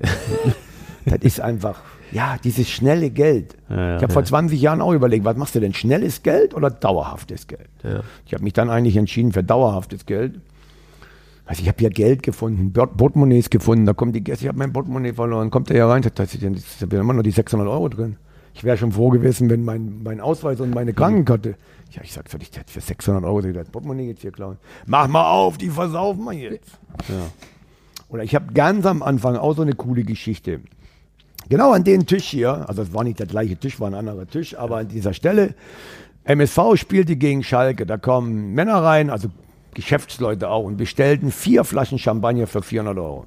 das 1.05 1.19
ist 1.21 1.41
einfach, 1.41 1.81
ja, 2.11 2.37
dieses 2.43 2.69
schnelle 2.69 3.09
Geld. 3.09 3.55
ja. 3.69 3.97
ich 3.97 4.03
habe 4.03 4.13
vor 4.13 4.23
20 4.23 4.59
Jahren 4.61 4.81
auch 4.81 4.93
überlegt, 4.93 5.25
was 5.25 5.37
machst 5.37 5.55
du 5.55 5.59
denn, 5.59 5.73
schnelles 5.73 6.23
Geld 6.23 6.53
oder 6.53 6.69
dauerhaftes 6.69 7.47
Geld? 7.47 7.69
Ja. 7.83 8.01
Ich 8.25 8.33
habe 8.33 8.43
mich 8.43 8.53
dann 8.53 8.69
eigentlich 8.69 8.97
entschieden 8.97 9.31
für 9.31 9.43
dauerhaftes 9.43 10.05
Geld. 10.05 10.39
Also 11.45 11.63
ich 11.63 11.67
habe 11.67 11.79
hier 11.79 11.89
Geld 11.89 12.23
gefunden, 12.23 12.71
Portemonnaies 12.71 13.49
gefunden, 13.49 13.85
da 13.85 13.93
kommen 13.93 14.13
die 14.13 14.23
Gäste, 14.23 14.45
ich 14.45 14.47
habe 14.47 14.59
mein 14.59 14.71
Portemonnaie 14.71 15.13
verloren, 15.13 15.49
kommt 15.49 15.69
der 15.69 15.77
hier 15.77 15.85
rein, 15.85 16.01
da 16.01 16.25
sind 16.25 16.93
ja 16.93 16.99
immer 16.99 17.13
noch 17.13 17.23
die 17.23 17.31
600 17.31 17.67
Euro 17.67 17.89
drin. 17.89 18.17
Ich 18.53 18.63
wäre 18.63 18.77
schon 18.77 18.91
froh 18.91 19.09
gewesen, 19.09 19.49
wenn 19.49 19.63
mein, 19.63 20.01
mein 20.03 20.19
Ausweis 20.19 20.59
und 20.59 20.73
meine 20.73 20.93
Krankenkarte. 20.93 21.55
Ja, 21.91 22.01
ich 22.03 22.13
sag, 22.13 22.29
soll 22.29 22.41
ich 22.41 22.51
das 22.51 22.63
für 22.67 22.81
600 22.81 23.23
Euro 23.23 23.41
das 23.41 23.69
Portemonnaie 23.69 24.07
jetzt 24.07 24.21
hier 24.21 24.31
klauen? 24.31 24.57
Mach 24.85 25.07
mal 25.07 25.29
auf, 25.29 25.57
die 25.57 25.69
versaufen 25.69 26.23
wir 26.25 26.33
jetzt. 26.33 26.79
Oder 28.09 28.23
ich 28.23 28.35
habe 28.35 28.53
ganz 28.53 28.85
am 28.85 29.03
Anfang 29.03 29.35
auch 29.35 29.55
so 29.55 29.61
eine 29.61 29.73
coole 29.73 30.03
Geschichte. 30.03 30.61
Genau 31.51 31.73
an 31.73 31.83
den 31.83 32.05
Tisch 32.05 32.29
hier, 32.29 32.69
also 32.69 32.81
es 32.81 32.93
war 32.93 33.03
nicht 33.03 33.19
der 33.19 33.27
gleiche 33.27 33.57
Tisch, 33.57 33.77
war 33.81 33.89
ein 33.89 33.93
anderer 33.93 34.25
Tisch, 34.25 34.57
aber 34.57 34.77
an 34.77 34.87
dieser 34.87 35.13
Stelle, 35.13 35.53
MSV 36.23 36.77
spielte 36.77 37.17
gegen 37.17 37.43
Schalke, 37.43 37.85
da 37.85 37.97
kommen 37.97 38.53
Männer 38.53 38.81
rein, 38.81 39.09
also 39.09 39.27
Geschäftsleute 39.73 40.47
auch, 40.47 40.63
und 40.63 40.77
bestellten 40.77 41.29
vier 41.29 41.65
Flaschen 41.65 41.99
Champagner 41.99 42.47
für 42.47 42.61
400 42.61 42.97
Euro. 42.97 43.25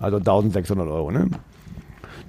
Also 0.00 0.16
1600 0.16 0.88
Euro, 0.88 1.10
ne? 1.10 1.28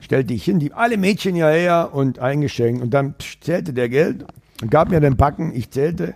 Stellte 0.02 0.34
ich 0.34 0.44
hin, 0.44 0.60
die, 0.60 0.74
alle 0.74 0.98
Mädchen 0.98 1.36
hierher 1.36 1.92
und 1.94 2.20
eingeschenkt. 2.20 2.84
Und 2.84 2.90
dann 2.94 3.16
zählte 3.40 3.72
der 3.72 3.88
Geld 3.88 4.26
und 4.62 4.70
gab 4.70 4.90
mir 4.90 5.00
den 5.00 5.16
Packen, 5.16 5.56
ich 5.56 5.72
zählte, 5.72 6.14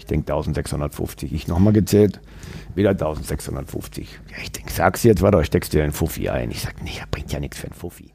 ich 0.00 0.06
denke 0.06 0.32
1650, 0.32 1.32
ich 1.32 1.46
nochmal 1.46 1.74
gezählt, 1.74 2.20
wieder 2.74 2.90
1650. 2.90 4.20
Ja, 4.30 4.36
ich 4.42 4.52
denke, 4.52 4.72
sag's 4.72 5.02
jetzt, 5.02 5.22
warte, 5.22 5.44
steckst 5.44 5.72
du 5.72 5.78
dir 5.78 5.84
einen 5.84 5.92
Fuffi 5.92 6.28
ein. 6.28 6.50
Ich 6.50 6.62
sag, 6.62 6.82
nee, 6.82 6.90
das 6.98 7.08
bringt 7.10 7.32
ja 7.32 7.40
nichts 7.40 7.58
für 7.58 7.66
einen 7.66 7.74
Fuffi. 7.74 8.10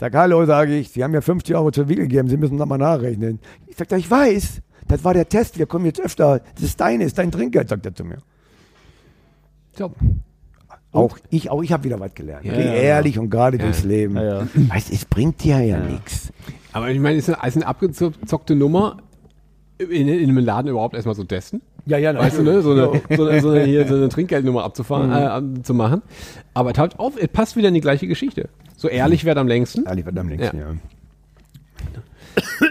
Sag, 0.00 0.14
hallo, 0.14 0.44
sage 0.46 0.76
ich, 0.76 0.90
Sie 0.90 1.02
haben 1.02 1.12
mir 1.12 1.22
50 1.22 1.54
Euro 1.54 1.70
zu 1.70 1.86
viel 1.86 1.96
gegeben, 1.96 2.28
Sie 2.28 2.36
müssen 2.36 2.56
nochmal 2.56 2.78
nachrechnen. 2.78 3.40
Ich 3.66 3.76
sag, 3.76 3.90
ich 3.92 4.10
weiß, 4.10 4.62
das 4.88 5.04
war 5.04 5.14
der 5.14 5.28
Test, 5.28 5.58
wir 5.58 5.66
kommen 5.66 5.86
jetzt 5.86 6.00
öfter, 6.00 6.40
das 6.54 6.64
ist 6.64 6.80
deines, 6.80 7.14
dein 7.14 7.30
Trinkgeld, 7.30 7.68
sagt 7.68 7.86
er 7.86 7.94
zu 7.94 8.04
mir. 8.04 8.18
So. 9.76 9.92
Auch 10.92 11.18
ich, 11.28 11.50
auch 11.50 11.62
ich 11.62 11.72
habe 11.72 11.84
wieder 11.84 12.00
was 12.00 12.14
gelernt. 12.14 12.44
Ja, 12.46 12.54
Geh 12.54 12.64
ja, 12.64 12.72
ehrlich 12.72 13.18
und 13.18 13.28
gerade 13.28 13.58
durchs 13.58 13.84
Leben. 13.84 14.16
Ja, 14.16 14.40
ja. 14.40 14.48
Weißt, 14.54 14.90
es 14.90 15.04
bringt 15.04 15.44
dir 15.44 15.60
ja, 15.60 15.78
nichts. 15.78 16.32
Aber 16.72 16.90
ich 16.90 16.98
meine, 16.98 17.18
ist 17.18 17.28
eine, 17.28 17.46
ist 17.46 17.56
eine 17.56 17.66
abgezockte 17.66 18.54
Nummer, 18.54 18.98
in, 19.78 20.08
in 20.08 20.30
einem 20.30 20.38
Laden 20.38 20.68
überhaupt 20.68 20.94
erstmal 20.94 21.14
so 21.14 21.24
testen. 21.24 21.60
Ja, 21.86 21.98
ja, 21.98 22.16
Weißt 22.18 22.38
du, 22.38 22.42
ne? 22.42 22.62
So 22.62 22.72
eine, 22.72 23.00
so 23.16 23.26
eine, 23.28 23.40
so 23.40 23.50
eine, 23.50 23.62
hier, 23.64 23.86
so 23.86 23.94
eine 23.94 24.08
Trinkgeldnummer 24.10 24.64
abzufahren, 24.64 25.08
Mhm. 25.10 25.58
äh, 25.60 25.62
zu 25.62 25.72
machen. 25.72 26.02
Aber 26.52 26.72
es 26.72 26.78
halt 26.78 26.98
auf, 26.98 27.14
es 27.20 27.28
passt 27.28 27.56
wieder 27.56 27.68
in 27.68 27.74
die 27.74 27.80
gleiche 27.80 28.06
Geschichte. 28.08 28.48
So 28.76 28.88
ehrlich 28.88 29.24
wäre 29.24 29.38
am 29.40 29.46
längsten. 29.48 29.84
Ehrlich, 29.86 30.04
was 30.04 30.16
am 30.16 30.28
längsten, 30.28 30.58
ja. 30.58 30.66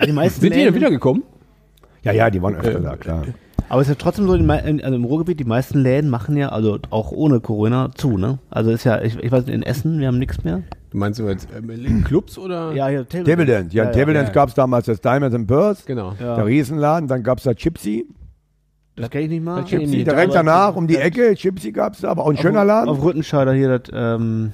Die 0.06 0.12
meisten 0.12 0.42
Sind 0.42 0.54
die 0.56 0.64
denn 0.64 0.76
wiedergekommen? 0.76 1.24
Ja, 2.04 2.12
ja, 2.12 2.30
die 2.30 2.42
waren 2.42 2.56
öfter 2.56 2.80
da, 2.80 2.96
klar. 2.98 3.24
Aber 3.68 3.82
es 3.82 3.88
ist 3.88 3.96
ja 3.96 4.04
trotzdem 4.04 4.28
so, 4.28 4.36
in, 4.36 4.50
also 4.52 4.96
im 4.96 5.06
Ruhrgebiet, 5.06 5.40
die 5.40 5.44
meisten 5.46 5.80
Läden 5.80 6.10
machen 6.12 6.38
ja, 6.38 6.50
also 6.50 6.78
auch 6.92 7.12
ohne 7.12 7.40
Corona, 7.40 7.90
zu, 7.96 8.18
ne? 8.18 8.38
Also 8.52 8.70
ist 8.70 8.84
ja, 8.84 9.02
ich, 9.02 9.18
ich 9.18 9.32
weiß 9.32 9.46
nicht, 9.48 9.56
in 9.56 9.64
Essen, 9.64 10.00
wir 10.00 10.08
haben 10.08 10.20
nichts 10.20 10.44
mehr. 10.44 10.62
Du 10.92 10.98
meinst 11.00 11.20
du 11.20 11.28
jetzt 11.28 11.48
ähm, 11.58 11.70
in 11.72 12.04
Clubs 12.04 12.38
oder? 12.38 12.74
Ja, 12.74 12.88
hier, 12.90 13.08
Table, 13.10 13.24
Table 13.26 13.46
Dance. 13.48 13.76
Ja, 13.76 13.86
Table 13.88 14.14
Dance 14.14 14.28
ja. 14.28 14.34
gab 14.34 14.50
es 14.50 14.56
damals 14.56 14.86
das 14.86 15.02
Diamonds 15.02 15.34
and 15.36 15.48
Pearls, 15.48 15.84
Genau. 15.86 16.14
Ja. 16.20 16.36
der 16.36 16.46
Riesenladen. 16.46 17.08
Dann 17.08 17.24
gab 17.24 17.40
es 17.40 17.46
da 17.46 17.56
Chipsy. 17.56 18.06
Das 18.96 19.10
kenne 19.10 19.26
ich 19.26 19.30
nicht 19.30 19.44
mal. 19.44 19.64
Chipsy 19.66 19.88
nicht. 19.88 20.08
direkt 20.08 20.34
danach 20.34 20.76
um 20.76 20.88
die 20.88 20.96
Ecke. 20.98 21.36
Chipsy 21.36 21.72
gab 21.72 21.94
es 21.94 22.02
da, 22.02 22.10
aber 22.10 22.24
auch 22.24 22.30
ein 22.30 22.38
schöner 22.38 22.64
Laden. 22.64 22.90
Auf 22.90 23.04
Rüttenscheider 23.04 23.54
hier, 23.54 23.78
das, 23.78 23.92
ähm, 23.94 24.54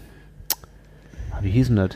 wie 1.42 1.52
hieß 1.52 1.68
denn 1.68 1.76
das? 1.76 1.90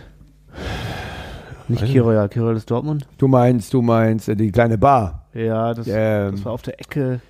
Nicht 1.67 1.83
Kiroyal, 1.85 2.29
Kiroyal 2.29 2.55
ist 2.55 2.69
Dortmund? 2.69 3.07
Du 3.17 3.27
meinst, 3.27 3.73
du 3.73 3.81
meinst 3.81 4.29
äh, 4.29 4.35
die 4.35 4.51
kleine 4.51 4.77
Bar. 4.77 5.25
Ja, 5.33 5.73
das, 5.73 5.87
Ähm. 5.87 6.31
das 6.33 6.45
war 6.45 6.51
auf 6.51 6.61
der 6.61 6.79
Ecke. 6.79 7.21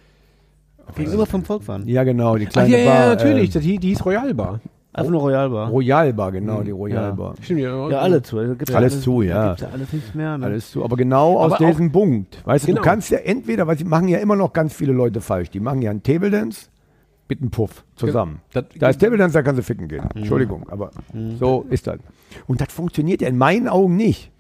Gegenüber 0.96 1.26
vom 1.26 1.44
Volkfahren. 1.44 1.88
Ja, 1.88 2.04
genau, 2.04 2.36
die 2.36 2.48
Ach 2.48 2.52
kleine 2.52 2.78
ja, 2.78 2.78
ja, 2.78 2.92
Bar. 2.92 3.08
natürlich. 3.16 3.50
Äh, 3.50 3.54
das, 3.54 3.64
die, 3.64 3.78
die 3.80 3.92
ist 3.94 4.06
Royal 4.06 4.34
Bar. 4.34 4.60
Einfach 4.98 5.12
nur 5.12 5.22
Royal 5.22 5.50
Bar. 5.50 5.70
Royal 5.70 6.14
Bar, 6.14 6.32
genau, 6.32 6.62
die 6.64 6.72
Royal 6.72 7.14
Bar. 7.14 7.36
Stimmt, 7.42 7.60
ja. 7.60 7.90
Ja, 7.90 8.00
alle 8.00 8.22
zu. 8.22 8.38
Also 8.40 8.56
gibt's 8.56 8.74
Alles 8.74 8.94
alles 8.94 9.04
zu, 9.04 9.22
da 9.22 9.28
ja. 9.28 9.48
Gibt's 9.50 9.62
ja 9.62 9.68
alles 9.74 9.94
nichts 9.94 10.16
mehr. 10.16 10.38
Ne? 10.38 10.46
Alles 10.46 10.72
zu, 10.72 10.84
aber 10.86 10.96
genau 10.96 11.38
aus 11.38 11.52
Aber 11.54 11.66
auch- 11.66 11.70
diesem 11.70 11.92
Punkt. 11.92 12.42
Weißt 12.46 12.64
du, 12.64 12.68
Genau. 12.68 12.82
du 12.82 12.88
kannst 12.88 13.10
ja 13.10 13.18
entweder, 13.20 13.68
weil 13.68 13.78
sie 13.78 13.84
machen 13.84 14.08
ja 14.08 14.20
immer 14.20 14.36
noch 14.36 14.54
ganz 14.54 14.74
viele 14.74 14.94
Leute 14.94 15.20
falsch. 15.22 15.50
Die 15.50 15.60
machen 15.60 15.82
ja 15.82 15.92
einen 15.92 16.02
Table 16.04 16.30
Dance 16.32 16.68
mit 17.28 17.42
einem 17.42 17.50
Puff 17.52 17.84
zusammen. 17.96 18.40
Das- 18.54 18.66
da 18.80 18.88
ist 18.90 19.00
Table 19.02 19.18
Dance, 19.18 19.34
da 19.34 19.42
kannst 19.44 19.60
du 19.60 19.64
ficken 19.64 19.88
gehen. 19.88 20.08
Entschuldigung, 20.16 20.64
aber 20.70 20.92
so 21.40 21.66
ist 21.70 21.88
das. 21.88 21.98
Und 22.48 22.62
das 22.62 22.72
funktioniert 22.72 23.22
ja 23.22 23.28
in 23.28 23.38
meinen 23.38 23.68
Augen 23.68 23.96
nicht. 23.98 24.32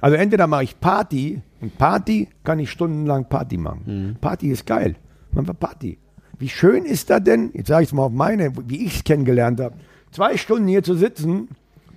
Also 0.00 0.16
entweder 0.16 0.46
mache 0.46 0.64
ich 0.64 0.78
Party 0.80 1.40
und 1.62 1.78
Party 1.78 2.28
kann 2.42 2.58
ich 2.58 2.70
stundenlang 2.70 3.26
Party 3.28 3.56
machen. 3.56 4.18
Party 4.20 4.48
ist 4.50 4.66
geil. 4.66 4.96
Man 5.32 5.46
war 5.46 5.54
Party. 5.54 5.96
Wie 6.38 6.48
schön 6.48 6.84
ist 6.84 7.10
das 7.10 7.22
denn, 7.22 7.50
jetzt 7.54 7.68
sage 7.68 7.84
ich 7.84 7.88
es 7.90 7.92
mal 7.94 8.02
auf 8.06 8.12
meine, 8.12 8.52
wie 8.66 8.84
ich 8.86 8.96
es 8.96 9.04
kennengelernt 9.04 9.60
habe, 9.60 9.76
zwei 10.14 10.36
Stunden 10.36 10.68
hier 10.68 10.82
zu 10.82 10.94
sitzen, 10.94 11.48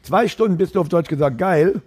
zwei 0.02 0.28
Stunden 0.28 0.58
bist 0.58 0.76
du 0.76 0.82
auf 0.82 0.90
Deutsch 0.90 1.08
gesagt 1.10 1.38
geil. 1.38 1.82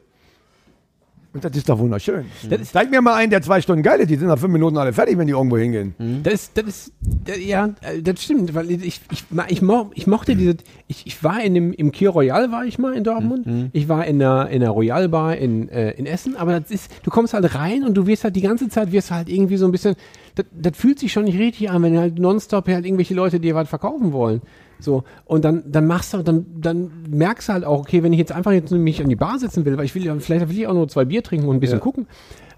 Und 1.32 1.44
das 1.44 1.56
ist 1.56 1.68
doch 1.68 1.78
wunderschön. 1.78 2.24
Zeig 2.72 2.90
mir 2.90 3.00
mal 3.00 3.14
einen, 3.14 3.30
der 3.30 3.40
zwei 3.40 3.60
Stunden 3.60 3.84
geil 3.84 4.00
ist. 4.00 4.10
Die 4.10 4.16
sind 4.16 4.26
nach 4.26 4.38
fünf 4.38 4.52
Minuten 4.52 4.76
alle 4.76 4.92
fertig, 4.92 5.16
wenn 5.16 5.28
die 5.28 5.32
irgendwo 5.32 5.56
hingehen. 5.58 5.94
Das 6.24 6.34
ist, 6.34 6.58
das 6.58 6.64
ist, 6.66 6.92
das, 7.24 7.38
ja, 7.38 7.70
das 8.02 8.20
stimmt, 8.20 8.52
weil 8.52 8.68
ich, 8.68 9.00
ich, 9.12 9.24
ich, 9.48 9.62
mo, 9.62 9.92
ich 9.94 10.08
mochte 10.08 10.34
diese, 10.34 10.56
ich, 10.88 11.06
ich 11.06 11.22
war 11.22 11.40
in 11.40 11.54
dem, 11.54 11.72
im 11.72 11.92
Kier 11.92 12.10
Royal 12.10 12.50
war 12.50 12.64
ich 12.64 12.80
mal 12.80 12.94
in 12.94 13.04
Dortmund, 13.04 13.46
ich 13.72 13.88
war 13.88 14.06
in 14.06 14.18
der, 14.18 14.48
in 14.48 14.58
der 14.58 14.70
Royal 14.70 15.08
Bar 15.08 15.36
in, 15.36 15.68
äh, 15.68 15.92
in 15.92 16.06
Essen, 16.06 16.34
aber 16.34 16.58
das 16.58 16.68
ist, 16.72 16.90
du 17.04 17.10
kommst 17.10 17.32
halt 17.32 17.54
rein 17.54 17.84
und 17.84 17.94
du 17.94 18.08
wirst 18.08 18.24
halt 18.24 18.34
die 18.34 18.40
ganze 18.42 18.68
Zeit, 18.68 18.90
wirst 18.90 19.12
halt 19.12 19.28
irgendwie 19.28 19.56
so 19.56 19.66
ein 19.66 19.72
bisschen, 19.72 19.94
das, 20.34 20.46
das 20.52 20.76
fühlt 20.76 20.98
sich 20.98 21.12
schon 21.12 21.26
nicht 21.26 21.38
richtig 21.38 21.70
an, 21.70 21.80
wenn 21.84 21.96
halt 21.96 22.18
nonstop 22.18 22.66
halt 22.66 22.84
irgendwelche 22.84 23.14
Leute 23.14 23.38
dir 23.38 23.54
was 23.54 23.68
verkaufen 23.68 24.12
wollen. 24.12 24.42
So, 24.80 25.04
und 25.24 25.44
dann, 25.44 25.64
dann 25.66 25.86
machst 25.86 26.14
du, 26.14 26.22
dann, 26.22 26.46
dann 26.60 26.90
merkst 27.10 27.48
du 27.48 27.52
halt 27.52 27.64
auch, 27.64 27.80
okay, 27.80 28.02
wenn 28.02 28.12
ich 28.12 28.18
jetzt 28.18 28.32
einfach 28.32 28.52
jetzt 28.52 28.70
mich 28.70 29.02
an 29.02 29.08
die 29.08 29.16
Bar 29.16 29.38
setzen 29.38 29.64
will, 29.64 29.76
weil 29.76 29.84
ich 29.84 29.94
will 29.94 30.04
ja, 30.04 30.14
vielleicht 30.18 30.48
will 30.48 30.58
ich 30.58 30.66
auch 30.66 30.74
nur 30.74 30.88
zwei 30.88 31.04
Bier 31.04 31.22
trinken 31.22 31.48
und 31.48 31.56
ein 31.56 31.60
bisschen 31.60 31.80
gucken. 31.80 32.06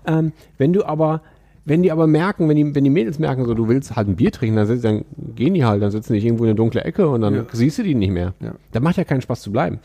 Ähm, 0.06 0.32
wenn 0.58 0.72
du 0.72 0.84
aber 0.84 1.22
wenn 1.64 1.82
die 1.82 1.92
aber 1.92 2.06
merken, 2.08 2.48
wenn 2.48 2.56
die, 2.56 2.74
wenn 2.74 2.82
die 2.82 2.90
Mädels 2.90 3.20
merken, 3.20 3.44
so 3.44 3.54
du 3.54 3.68
willst 3.68 3.94
halt 3.94 4.08
ein 4.08 4.16
Bier 4.16 4.32
trinken, 4.32 4.56
dann, 4.56 4.82
dann 4.82 5.04
gehen 5.36 5.54
die 5.54 5.64
halt, 5.64 5.80
dann 5.80 5.92
sitzen 5.92 6.12
die 6.14 6.18
irgendwo 6.18 6.42
in 6.44 6.50
eine 6.50 6.56
dunkle 6.56 6.82
Ecke 6.82 7.08
und 7.08 7.20
dann 7.20 7.34
Ja. 7.34 7.44
siehst 7.52 7.78
du 7.78 7.84
die 7.84 7.94
nicht 7.94 8.10
mehr. 8.10 8.34
Ja. 8.40 8.54
Da 8.72 8.80
macht 8.80 8.96
ja 8.96 9.04
keinen 9.04 9.20
Spaß 9.20 9.42
zu 9.42 9.52
bleiben. 9.52 9.78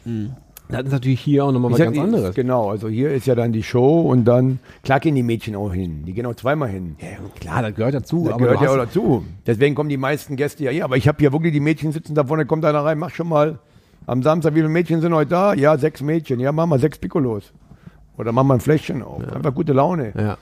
Das 0.69 0.83
ist 0.83 0.91
natürlich 0.91 1.21
hier 1.21 1.45
auch 1.45 1.51
nochmal 1.51 1.71
was 1.71 1.79
ganz 1.79 1.97
anderes. 1.97 2.35
Genau, 2.35 2.69
also 2.69 2.89
hier 2.89 3.11
ist 3.11 3.25
ja 3.25 3.35
dann 3.35 3.53
die 3.53 3.63
Show 3.63 4.01
und 4.01 4.25
dann, 4.25 4.59
klar 4.83 4.99
gehen 4.99 5.15
die 5.15 5.23
Mädchen 5.23 5.55
auch 5.55 5.73
hin. 5.73 6.03
Die 6.05 6.13
gehen 6.13 6.25
auch 6.25 6.35
zweimal 6.35 6.69
hin. 6.69 6.97
Ja, 6.99 7.07
klar, 7.39 7.61
das 7.61 7.75
gehört 7.75 7.93
dazu. 7.95 8.25
Das 8.27 8.37
gehört 8.37 8.61
ja 8.61 8.71
auch 8.71 8.77
dazu. 8.77 9.23
Deswegen 9.45 9.75
kommen 9.75 9.89
die 9.89 9.97
meisten 9.97 10.35
Gäste 10.35 10.65
ja 10.65 10.71
hier. 10.71 10.83
Aber 10.83 10.97
ich 10.97 11.07
habe 11.07 11.19
hier 11.19 11.31
wirklich 11.31 11.53
die 11.53 11.61
Mädchen 11.61 11.91
sitzen 11.93 12.15
da 12.15 12.25
vorne, 12.25 12.45
kommt 12.45 12.65
einer 12.65 12.83
rein, 12.83 12.99
mach 12.99 13.11
schon 13.11 13.29
mal 13.29 13.59
am 14.05 14.23
Samstag, 14.23 14.53
wie 14.53 14.59
viele 14.59 14.69
Mädchen 14.69 14.99
sind 15.01 15.13
heute 15.13 15.29
da? 15.29 15.53
Ja, 15.53 15.77
sechs 15.77 16.01
Mädchen. 16.01 16.39
Ja, 16.39 16.51
machen 16.51 16.69
wir 16.69 16.79
sechs 16.79 16.97
Piccolos. 16.97 17.53
Oder 18.17 18.31
machen 18.31 18.47
wir 18.47 18.55
ein 18.55 18.59
Fläschchen 18.59 19.03
auf. 19.03 19.21
Einfach 19.33 19.53
gute 19.53 19.73
Laune. 19.73 20.13
ja. 20.17 20.37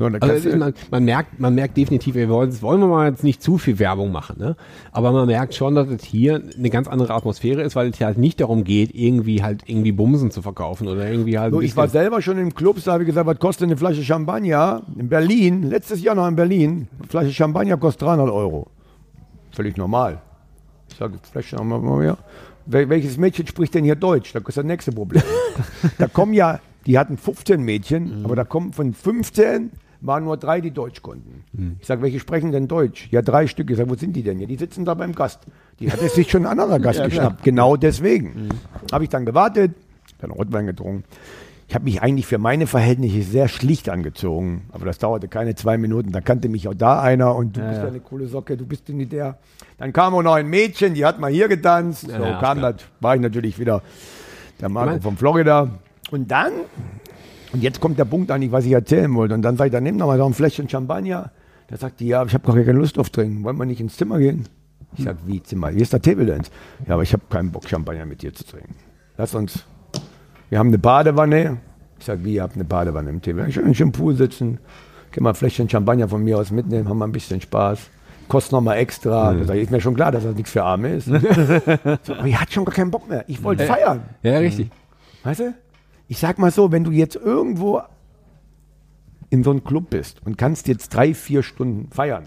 So, 0.00 0.08
da 0.08 0.18
Also 0.26 0.48
ist, 0.48 0.56
man, 0.56 0.72
man, 0.90 1.04
merkt, 1.04 1.38
man 1.38 1.54
merkt 1.54 1.76
definitiv, 1.76 2.14
wir 2.14 2.26
wollen, 2.30 2.48
das 2.48 2.62
wollen 2.62 2.80
wir 2.80 2.86
mal 2.86 3.10
jetzt 3.10 3.22
nicht 3.22 3.42
zu 3.42 3.58
viel 3.58 3.78
Werbung 3.78 4.10
machen, 4.10 4.36
ne? 4.38 4.56
aber 4.92 5.12
man 5.12 5.26
merkt 5.26 5.54
schon, 5.54 5.74
dass 5.74 5.88
es 5.88 6.02
hier 6.02 6.42
eine 6.56 6.70
ganz 6.70 6.88
andere 6.88 7.12
Atmosphäre 7.12 7.60
ist, 7.60 7.76
weil 7.76 7.90
es 7.90 7.98
hier 7.98 8.06
halt 8.06 8.16
nicht 8.16 8.40
darum 8.40 8.64
geht, 8.64 8.94
irgendwie 8.94 9.42
halt 9.42 9.64
irgendwie 9.66 9.92
Bumsen 9.92 10.30
zu 10.30 10.40
verkaufen 10.40 10.88
oder 10.88 11.06
irgendwie 11.06 11.38
halt. 11.38 11.52
so, 11.52 11.60
ich 11.60 11.76
war 11.76 11.86
selber 11.86 12.22
schon 12.22 12.38
im 12.38 12.54
Club, 12.54 12.82
da 12.82 12.94
habe 12.94 13.02
ich 13.02 13.08
gesagt, 13.08 13.26
was 13.26 13.38
kostet 13.38 13.66
eine 13.66 13.76
Flasche 13.76 14.02
Champagner? 14.02 14.84
In 14.96 15.10
Berlin, 15.10 15.64
letztes 15.64 16.02
Jahr 16.02 16.14
noch 16.14 16.26
in 16.26 16.34
Berlin, 16.34 16.88
eine 16.98 17.08
Flasche 17.08 17.34
Champagner 17.34 17.76
kostet 17.76 18.00
300 18.00 18.30
Euro. 18.30 18.68
Völlig 19.50 19.76
normal. 19.76 20.22
Ich 20.88 20.96
sage, 20.96 21.18
Flasche 21.30 21.58
haben 21.58 21.68
wir 21.68 21.78
mal 21.78 21.98
mehr. 21.98 22.16
Wel 22.64 22.88
welches 22.88 23.18
Mädchen 23.18 23.46
spricht 23.46 23.74
denn 23.74 23.84
hier 23.84 23.96
Deutsch? 23.96 24.32
Das 24.32 24.42
ist 24.48 24.56
das 24.56 24.64
nächste 24.64 24.92
Problem. 24.92 25.22
da 25.98 26.06
kommen 26.06 26.32
ja, 26.32 26.58
die 26.86 26.98
hatten 26.98 27.18
15 27.18 27.62
Mädchen, 27.62 28.24
aber 28.24 28.34
da 28.34 28.44
kommen 28.44 28.72
von 28.72 28.94
15 28.94 29.72
waren 30.00 30.24
nur 30.24 30.36
drei, 30.36 30.60
die 30.60 30.70
Deutsch 30.70 31.02
konnten. 31.02 31.44
Ich 31.80 31.86
sage, 31.86 32.02
welche 32.02 32.20
sprechen 32.20 32.52
denn 32.52 32.68
Deutsch? 32.68 33.08
Ja, 33.10 33.22
drei 33.22 33.46
Stück. 33.46 33.70
Ich 33.70 33.76
sage, 33.76 33.90
wo 33.90 33.94
sind 33.94 34.14
die 34.14 34.22
denn? 34.22 34.38
Ja, 34.38 34.46
die 34.46 34.56
sitzen 34.56 34.84
da 34.84 34.94
beim 34.94 35.14
Gast. 35.14 35.40
Die 35.78 35.90
hat 35.90 36.00
es 36.02 36.14
sich 36.14 36.30
schon 36.30 36.46
ein 36.46 36.58
anderer 36.58 36.78
Gast 36.80 37.02
geschnappt. 37.02 37.42
Genau 37.42 37.76
deswegen. 37.76 38.48
Habe 38.92 39.04
ich 39.04 39.10
dann 39.10 39.26
gewartet, 39.26 39.72
dann 40.18 40.30
Rotwein 40.30 40.66
getrunken. 40.66 41.04
Ich 41.70 41.74
habe 41.76 41.84
mich 41.84 42.02
eigentlich 42.02 42.26
für 42.26 42.38
meine 42.38 42.66
Verhältnisse 42.66 43.22
sehr 43.22 43.46
schlicht 43.46 43.88
angezogen, 43.88 44.64
aber 44.72 44.86
das 44.86 44.98
dauerte 44.98 45.28
keine 45.28 45.54
zwei 45.54 45.78
Minuten. 45.78 46.10
Da 46.10 46.20
kannte 46.20 46.48
mich 46.48 46.66
auch 46.66 46.74
da 46.74 47.00
einer 47.00 47.36
und 47.36 47.56
du 47.56 47.60
bist 47.60 47.80
ja 47.80 47.86
eine 47.86 48.00
coole 48.00 48.26
Socke, 48.26 48.56
du 48.56 48.66
bist 48.66 48.88
nicht 48.88 49.12
der. 49.12 49.38
Dann 49.78 49.92
kam 49.92 50.12
auch 50.14 50.22
noch 50.22 50.34
ein 50.34 50.48
Mädchen, 50.48 50.94
die 50.94 51.04
hat 51.04 51.20
mal 51.20 51.30
hier 51.30 51.46
getanzt. 51.46 52.08
So 52.08 52.10
ja, 52.10 52.40
kam 52.40 52.58
klar. 52.58 52.72
das, 52.72 52.82
war 52.98 53.14
ich 53.14 53.20
natürlich 53.20 53.60
wieder 53.60 53.82
der 54.60 54.68
Marco 54.68 54.98
von 55.00 55.16
Florida. 55.16 55.68
Und 56.10 56.28
dann, 56.32 56.50
und 57.52 57.62
jetzt 57.62 57.80
kommt 57.80 57.98
der 57.98 58.04
Punkt 58.04 58.30
eigentlich, 58.30 58.52
was 58.52 58.64
ich 58.64 58.72
erzählen 58.72 59.12
wollte. 59.14 59.34
Und 59.34 59.42
dann 59.42 59.56
sage 59.56 59.68
ich, 59.68 59.72
dann 59.72 59.82
nimm 59.82 59.98
doch 59.98 60.06
mal 60.06 60.18
so 60.18 60.26
ein 60.26 60.34
Fläschchen 60.34 60.68
Champagner. 60.68 61.32
Da 61.68 61.76
sagt 61.76 62.00
die, 62.00 62.08
ja, 62.08 62.24
ich 62.24 62.34
habe 62.34 62.46
gar 62.46 62.56
keine 62.64 62.78
Lust 62.78 62.98
auf 62.98 63.10
trinken. 63.10 63.44
Wollen 63.44 63.56
wir 63.56 63.66
nicht 63.66 63.80
ins 63.80 63.96
Zimmer 63.96 64.18
gehen? 64.18 64.48
Ich 64.96 65.04
sage, 65.04 65.18
wie 65.26 65.42
Zimmer? 65.42 65.68
Hier 65.68 65.82
ist 65.82 65.92
der 65.92 66.02
Table 66.02 66.26
Dance. 66.26 66.50
Ja, 66.86 66.94
aber 66.94 67.02
ich 67.02 67.12
habe 67.12 67.22
keinen 67.30 67.52
Bock, 67.52 67.68
Champagner 67.68 68.06
mit 68.06 68.22
dir 68.22 68.34
zu 68.34 68.44
trinken. 68.44 68.74
Lass 69.16 69.34
uns 69.34 69.64
wir 70.50 70.58
haben 70.58 70.68
eine 70.68 70.78
Badewanne. 70.78 71.58
Ich 71.98 72.04
sage, 72.04 72.24
wie, 72.24 72.34
ihr 72.34 72.42
habt 72.42 72.56
eine 72.56 72.64
Badewanne 72.64 73.10
im 73.10 73.22
Tee. 73.22 73.34
Schön 73.50 73.72
im 73.72 73.92
Pool 73.92 74.16
sitzen, 74.16 74.58
können 75.12 75.24
wir 75.24 75.30
ein 75.30 75.34
Fläschchen 75.34 75.68
Champagner 75.68 76.08
von 76.08 76.22
mir 76.22 76.38
aus 76.38 76.50
mitnehmen, 76.50 76.88
haben 76.88 76.98
wir 76.98 77.06
ein 77.06 77.12
bisschen 77.12 77.40
Spaß. 77.40 77.88
Kostet 78.28 78.52
nochmal 78.52 78.78
extra. 78.78 79.32
Da 79.32 79.44
sag 79.44 79.56
ich, 79.56 79.62
ist 79.62 79.70
mir 79.70 79.80
schon 79.80 79.94
klar, 79.94 80.12
dass 80.12 80.24
das 80.24 80.34
nichts 80.34 80.50
für 80.50 80.62
Arme 80.62 80.94
ist. 80.94 81.06
so, 82.02 82.14
aber 82.14 82.26
ich 82.26 82.40
hatte 82.40 82.52
schon 82.52 82.64
gar 82.64 82.74
keinen 82.74 82.90
Bock 82.90 83.08
mehr. 83.08 83.24
Ich 83.26 83.42
wollte 83.42 83.64
feiern. 83.64 84.02
Ja, 84.22 84.38
richtig. 84.38 84.70
Weißt 85.24 85.40
du? 85.40 85.54
Ich 86.10 86.18
sag 86.18 86.40
mal 86.40 86.50
so, 86.50 86.72
wenn 86.72 86.82
du 86.82 86.90
jetzt 86.90 87.14
irgendwo 87.14 87.82
in 89.30 89.44
so 89.44 89.52
einem 89.52 89.62
Club 89.62 89.90
bist 89.90 90.20
und 90.26 90.36
kannst 90.36 90.66
jetzt 90.66 90.88
drei, 90.92 91.14
vier 91.14 91.44
Stunden 91.44 91.88
feiern 91.92 92.24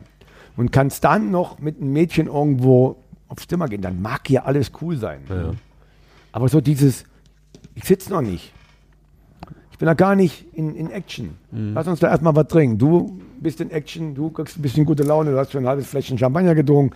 und 0.56 0.72
kannst 0.72 1.04
dann 1.04 1.32
noch 1.32 1.60
mit 1.60 1.82
einem 1.82 1.92
Mädchen 1.92 2.28
irgendwo 2.28 2.96
aufs 3.28 3.46
Zimmer 3.46 3.68
gehen, 3.68 3.82
dann 3.82 4.02
mag 4.02 4.22
hier 4.26 4.46
alles 4.46 4.72
cool 4.80 4.96
sein. 4.96 5.20
Aber 6.32 6.48
so 6.48 6.62
dieses, 6.62 7.04
ich 7.76 7.84
sitze 7.84 8.10
noch 8.10 8.22
nicht. 8.22 8.54
Ich 9.74 9.78
bin 9.80 9.86
da 9.88 9.96
gar 9.96 10.16
nicht 10.16 10.46
in, 10.54 10.76
in 10.76 10.90
Action. 10.90 11.36
Lass 11.52 11.86
uns 11.86 12.00
da 12.00 12.08
erstmal 12.08 12.38
was 12.38 12.48
trinken. 12.48 12.78
Du 12.78 13.20
bist 13.42 13.60
in 13.60 13.70
Action, 13.70 14.16
du 14.16 14.30
kriegst 14.30 14.58
ein 14.58 14.62
bisschen 14.62 14.86
gute 14.86 15.04
Laune, 15.04 15.32
du 15.32 15.38
hast 15.38 15.52
schon 15.52 15.66
ein 15.66 15.68
halbes 15.68 15.88
Fläschchen 15.88 16.18
Champagner 16.18 16.56
getrunken. 16.56 16.96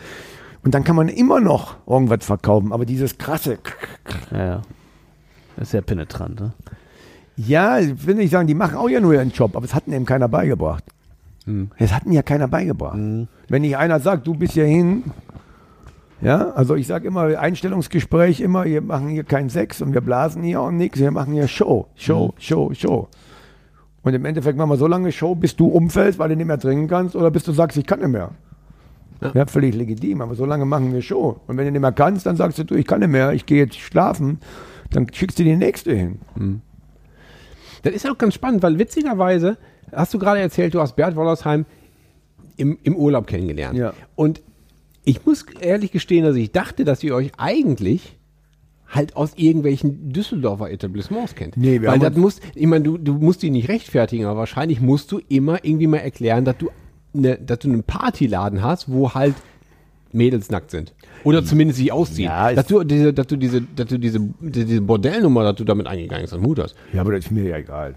Und 0.64 0.74
dann 0.74 0.86
kann 0.86 0.96
man 0.96 1.10
immer 1.10 1.42
noch 1.42 1.76
irgendwas 1.86 2.24
verkaufen. 2.26 2.72
Aber 2.72 2.86
dieses 2.86 3.18
krasse, 3.18 3.60
Ja, 4.32 4.38
ja. 4.46 4.62
Das 5.58 5.64
ist 5.66 5.72
sehr 5.72 5.82
penetrant, 5.82 6.40
ne? 6.40 6.54
Ja, 7.38 7.80
ich 7.80 8.06
will 8.06 8.16
nicht 8.16 8.32
sagen, 8.32 8.48
die 8.48 8.56
machen 8.56 8.76
auch 8.78 8.90
ja 8.90 9.00
nur 9.00 9.14
ihren 9.14 9.32
Job, 9.32 9.56
aber 9.56 9.66
es 9.66 9.74
hat 9.74 9.88
ihnen 9.88 9.96
eben 9.96 10.06
keiner 10.06 10.28
beigebracht. 10.28 10.84
Es 11.78 11.94
hat 11.94 12.06
ihnen 12.06 12.14
ja 12.14 12.24
keiner 12.24 12.48
beigebracht. 12.48 12.98
Wenn 13.48 13.62
nicht 13.62 13.78
einer 13.78 14.00
sagt, 14.00 14.28
du 14.28 14.34
bist 14.34 14.54
hier 14.54 14.66
hin, 14.66 15.04
ja, 16.22 16.50
also 16.52 16.76
ich 16.76 16.88
sage 16.88 17.08
immer, 17.08 17.38
Einstellungsgespräch 17.40 18.42
immer, 18.42 18.66
wir 18.66 18.82
machen 18.82 19.10
hier 19.10 19.24
keinen 19.24 19.50
Sex 19.50 19.82
und 19.82 19.94
wir 19.94 20.02
blasen 20.02 20.42
hier 20.44 20.60
auch 20.62 20.72
nichts, 20.72 21.00
wir 21.00 21.12
machen 21.12 21.34
hier 21.34 21.48
Show, 21.48 21.88
Show, 21.96 22.34
Show, 22.40 22.74
Show. 22.74 23.08
Und 24.02 24.14
im 24.14 24.26
Endeffekt 24.26 24.58
machen 24.58 24.70
wir 24.70 24.78
so 24.78 24.88
lange 24.88 25.12
Show, 25.12 25.36
bis 25.36 25.56
du 25.56 25.68
umfällst, 25.68 26.18
weil 26.18 26.30
du 26.30 26.36
nicht 26.36 26.48
mehr 26.48 26.60
trinken 26.60 26.88
kannst 26.88 27.16
oder 27.16 27.30
bis 27.30 27.44
du 27.44 27.52
sagst, 27.52 27.78
ich 27.78 27.86
kann 27.86 28.00
nicht 28.00 28.10
mehr. 28.10 28.32
Ja. 29.22 29.46
völlig 29.48 29.74
legitim, 29.76 30.22
aber 30.22 30.36
so 30.36 30.46
lange 30.46 30.66
machen 30.66 30.94
wir 30.94 31.02
Show. 31.02 31.40
Und 31.48 31.58
wenn 31.58 31.66
du 31.66 31.72
nicht 31.72 31.82
mehr 31.82 31.92
kannst, 31.92 32.26
dann 32.26 32.36
sagst 32.36 32.60
du, 32.60 32.64
du, 32.64 32.76
ich 32.76 32.86
kann 32.86 33.00
nicht 33.00 33.10
mehr, 33.10 33.34
ich 33.34 33.46
gehe 33.46 33.64
jetzt 33.64 33.78
schlafen, 33.80 34.40
dann 34.92 35.08
schickst 35.12 35.40
du 35.40 35.44
die 35.44 35.56
nächste 35.56 35.94
hin. 35.94 36.20
Das 37.84 37.94
ist 37.94 38.10
auch 38.10 38.18
ganz 38.18 38.34
spannend, 38.34 38.64
weil 38.64 38.80
witzigerweise 38.80 39.58
hast 39.92 40.14
du 40.14 40.20
gerade 40.20 40.40
erzählt, 40.40 40.74
du 40.74 40.82
hast 40.82 40.96
Bert 40.96 41.16
Wollersheim 41.16 41.66
im, 42.58 42.78
im 42.84 42.96
Urlaub 42.96 43.28
kennengelernt. 43.28 43.78
Ja. 43.78 43.94
Und 44.16 44.42
ich 45.06 45.26
muss 45.26 45.46
ehrlich 45.60 45.92
gestehen, 45.92 46.26
dass 46.26 46.36
ich 46.36 46.52
dachte, 46.52 46.84
dass 46.84 47.04
ihr 47.04 47.16
euch 47.16 47.32
eigentlich 47.38 48.18
halt 48.90 49.16
aus 49.16 49.34
irgendwelchen 49.36 50.12
Düsseldorfer 50.12 50.72
Etablissements 50.72 51.36
kennt. 51.36 51.58
Nee, 51.58 51.82
wir 51.82 51.90
Weil 51.90 52.00
das 52.00 52.16
muss, 52.16 52.40
ich 52.56 52.68
meine, 52.68 52.84
du, 52.84 52.98
du 52.98 53.14
musst 53.14 53.42
die 53.42 53.50
nicht 53.50 53.70
rechtfertigen, 53.70 54.26
aber 54.26 54.40
wahrscheinlich 54.40 54.82
musst 54.82 55.12
du 55.12 55.20
immer 55.30 55.64
irgendwie 55.64 55.88
mal 55.88 55.98
erklären, 55.98 56.46
dass 56.46 56.58
du, 56.58 56.70
ne, 57.14 57.38
dass 57.38 57.60
du 57.60 57.70
einen 57.70 57.84
Partyladen 57.84 58.62
hast, 58.62 58.90
wo 58.92 59.14
halt 59.14 59.36
Mädels 60.12 60.50
nackt 60.50 60.72
sind. 60.72 60.94
Oder 61.24 61.44
zumindest 61.44 61.80
sich 61.80 61.92
ausziehen. 61.92 62.30
Ja, 62.30 62.54
dass, 62.54 62.68
du 62.68 62.84
diese, 62.84 63.14
dass 63.14 63.28
du 63.28 63.36
diese, 63.38 63.62
dass 63.62 63.88
du 63.88 63.98
diese, 63.98 64.20
diese 64.40 64.82
Bordellnummer, 64.82 65.44
dass 65.44 65.56
du 65.56 65.64
damit 65.64 65.88
eingegangen 65.88 66.24
bist, 66.24 66.34
am 66.34 66.46
Hut 66.46 66.60
hast. 66.60 66.76
Ja, 66.94 67.02
aber 67.02 67.14
das 67.14 67.26
ist 67.26 67.32
mir 67.32 67.44
ja 67.50 67.58
egal. 67.58 67.96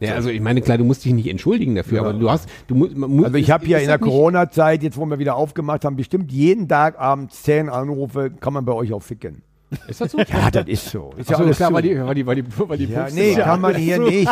Ja, 0.00 0.14
also 0.14 0.30
ich 0.30 0.40
meine, 0.40 0.60
klar, 0.62 0.78
du 0.78 0.84
musst 0.84 1.04
dich 1.04 1.12
nicht 1.12 1.28
entschuldigen 1.28 1.74
dafür, 1.74 2.00
aber 2.00 2.12
du 2.14 2.30
hast, 2.30 2.48
du 2.66 2.74
musst, 2.74 2.96
muss, 2.96 3.26
Also 3.26 3.36
ich 3.36 3.50
habe 3.50 3.66
ja 3.66 3.78
in 3.78 3.86
der 3.88 3.98
nicht- 3.98 4.04
Corona-Zeit, 4.04 4.82
jetzt 4.82 4.96
wo 4.96 5.04
wir 5.06 5.18
wieder 5.18 5.36
aufgemacht 5.36 5.84
haben, 5.84 5.96
bestimmt 5.96 6.32
jeden 6.32 6.68
Tag 6.68 6.98
abends 6.98 7.42
zehn 7.42 7.68
Anrufe, 7.68 8.30
kann 8.30 8.52
man 8.52 8.64
bei 8.64 8.72
euch 8.72 8.92
auch 8.92 9.02
ficken. 9.02 9.42
Ist 9.86 10.00
das 10.00 10.10
so? 10.12 10.18
Ja, 10.18 10.50
das 10.50 10.66
ist 10.66 10.90
so. 10.90 11.12
Ist 11.16 11.30
Ach 11.32 11.36
so, 11.38 11.44
alles 11.44 11.56
klar, 11.56 11.68
zu. 11.68 11.74
weil 11.76 11.82
die, 11.82 11.96
weil 12.00 12.14
die, 12.14 12.26
weil 12.26 12.34
die, 12.36 12.44
weil 12.68 12.78
die 12.78 12.84
ja, 12.86 13.06
nee, 13.12 13.34
kann 13.34 13.60
man 13.60 13.74
hier 13.76 13.98
nicht. 14.00 14.30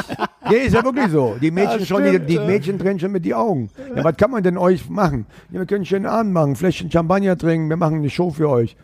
Nee, 0.50 0.56
ist 0.56 0.74
ja 0.74 0.82
wirklich 0.82 1.08
so. 1.08 1.36
Die 1.40 1.50
Mädchen, 1.52 1.86
schon, 1.86 2.02
die, 2.04 2.18
die 2.18 2.38
Mädchen 2.38 2.76
drehen 2.78 2.98
schon 2.98 3.12
mit 3.12 3.24
die 3.24 3.34
Augen. 3.34 3.70
Ja, 3.94 4.02
was 4.02 4.16
kann 4.16 4.30
man 4.32 4.42
denn 4.42 4.58
euch 4.58 4.88
machen? 4.88 5.26
Ja, 5.50 5.60
wir 5.60 5.66
können 5.66 5.78
einen 5.78 5.84
schönen 5.86 6.06
Abend 6.06 6.32
machen, 6.32 6.56
Fläschchen 6.56 6.90
Champagner 6.90 7.36
trinken, 7.38 7.68
wir 7.68 7.76
machen 7.76 7.98
eine 7.98 8.10
Show 8.10 8.30
für 8.30 8.48
euch. 8.48 8.76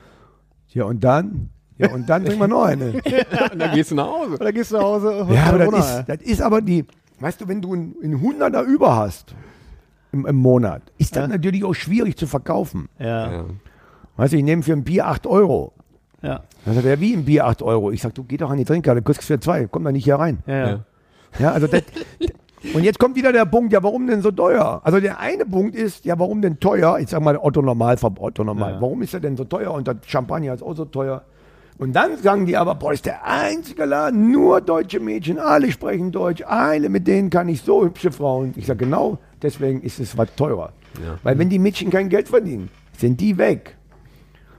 Ja, 0.68 0.84
und 0.84 1.02
dann? 1.02 1.50
Ja, 1.76 1.90
und 1.92 2.08
dann 2.08 2.24
trinken 2.24 2.40
wir 2.40 2.48
noch 2.48 2.64
eine. 2.64 2.92
Und 3.52 3.58
dann 3.58 3.74
gehst 3.74 3.90
du 3.90 3.96
nach 3.96 4.06
Hause. 4.06 4.34
Oder 4.34 4.52
gehst 4.52 4.70
du 4.70 4.76
nach 4.76 4.84
Hause? 4.84 5.26
Ja, 5.30 5.44
aber 5.46 5.58
Corona, 5.64 5.78
das 5.78 5.98
ist, 5.98 6.08
das 6.08 6.22
ist 6.22 6.42
aber 6.42 6.60
die, 6.62 6.84
weißt 7.18 7.40
du, 7.40 7.48
wenn 7.48 7.60
du 7.60 7.72
einen 7.74 7.96
einen 8.00 8.20
Hunderter 8.20 8.62
über 8.62 8.94
hast 8.94 9.34
im, 10.12 10.24
im 10.24 10.36
Monat, 10.36 10.82
ist 10.98 11.16
das 11.16 11.28
natürlich 11.28 11.64
auch 11.64 11.74
schwierig 11.74 12.16
zu 12.16 12.28
verkaufen. 12.28 12.88
Ja, 13.00 13.32
Ja. 13.32 13.44
Weißt 14.16 14.32
du, 14.32 14.36
ich 14.36 14.44
nehme 14.44 14.62
für 14.62 14.72
ein 14.72 14.84
Bier 14.84 15.08
8 15.08 15.26
Euro. 15.26 15.72
Ja, 16.24 16.40
Dann 16.64 16.74
sagt 16.74 16.86
er, 16.86 17.00
wie 17.00 17.14
ein 17.14 17.24
Bier 17.24 17.46
8 17.46 17.62
Euro? 17.62 17.90
Ich 17.90 18.02
sag, 18.02 18.14
du 18.14 18.24
geh 18.24 18.36
doch 18.36 18.50
an 18.50 18.56
die 18.56 18.64
Trinker, 18.64 18.94
du 18.94 19.02
kriegst 19.02 19.24
für 19.24 19.38
zwei, 19.38 19.66
komm 19.70 19.84
da 19.84 19.92
nicht 19.92 20.04
hier 20.04 20.16
rein. 20.16 20.38
ja. 20.46 20.54
ja. 20.54 20.68
Ja. 20.68 20.80
Ja, 21.36 21.50
also 21.50 21.66
das, 21.66 21.82
und 22.72 22.84
jetzt 22.84 22.98
kommt 22.98 23.16
wieder 23.16 23.32
der 23.32 23.44
Punkt, 23.44 23.72
ja, 23.72 23.82
warum 23.82 24.06
denn 24.06 24.22
so 24.22 24.30
teuer? 24.30 24.80
Also 24.84 25.00
der 25.00 25.18
eine 25.18 25.44
Punkt 25.44 25.74
ist, 25.74 26.04
ja, 26.04 26.18
warum 26.18 26.40
denn 26.40 26.60
teuer? 26.60 26.98
Ich 26.98 27.08
sag 27.08 27.20
mal, 27.20 27.36
Otto 27.36 27.60
Normal, 27.60 27.98
Otto 28.00 28.44
Normal. 28.44 28.74
Ja. 28.74 28.80
Warum 28.80 29.02
ist 29.02 29.12
er 29.12 29.20
denn 29.20 29.36
so 29.36 29.44
teuer? 29.44 29.72
Und 29.72 29.86
das 29.86 29.96
Champagner 30.06 30.54
ist 30.54 30.62
auch 30.62 30.74
so 30.74 30.84
teuer. 30.84 31.22
Und 31.76 31.92
dann 31.94 32.16
sagen 32.18 32.46
die 32.46 32.56
aber, 32.56 32.76
boah, 32.76 32.92
ist 32.92 33.04
der 33.04 33.26
einzige 33.26 33.84
Laden, 33.84 34.30
nur 34.30 34.60
deutsche 34.60 35.00
Mädchen, 35.00 35.40
alle 35.40 35.72
sprechen 35.72 36.12
Deutsch, 36.12 36.42
alle, 36.46 36.88
mit 36.88 37.06
denen 37.08 37.30
kann 37.30 37.48
ich 37.48 37.62
so 37.62 37.84
hübsche 37.84 38.12
Frauen. 38.12 38.54
Ich 38.56 38.66
sag, 38.66 38.78
genau, 38.78 39.18
deswegen 39.42 39.82
ist 39.82 39.98
es 39.98 40.16
was 40.16 40.32
teurer. 40.36 40.72
Weil 41.24 41.36
wenn 41.38 41.48
die 41.48 41.58
Mädchen 41.58 41.90
kein 41.90 42.08
Geld 42.08 42.28
verdienen, 42.28 42.70
sind 42.96 43.20
die 43.20 43.36
weg. 43.36 43.76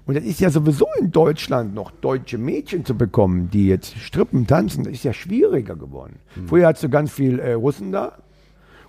Und 0.06 0.16
das 0.16 0.24
ist 0.24 0.40
ja 0.40 0.50
sowieso 0.52 0.86
in 1.00 1.12
Deutschland 1.12 1.74
noch 1.74 1.90
deutsche 1.90 2.38
Mädchen 2.38 2.86
zu 2.86 2.96
bekommen, 2.96 3.50
die 3.52 3.68
jetzt 3.68 3.98
strippen, 3.98 4.46
tanzen, 4.46 4.84
das 4.84 4.94
ist 4.94 5.04
ja 5.04 5.14
schwieriger 5.14 5.76
geworden. 5.76 6.18
Früher 6.48 6.68
hattest 6.68 6.84
du 6.84 6.90
ganz 6.90 7.12
viel 7.12 7.40
äh, 7.40 7.54
Russen 7.54 7.92
da 7.92 8.14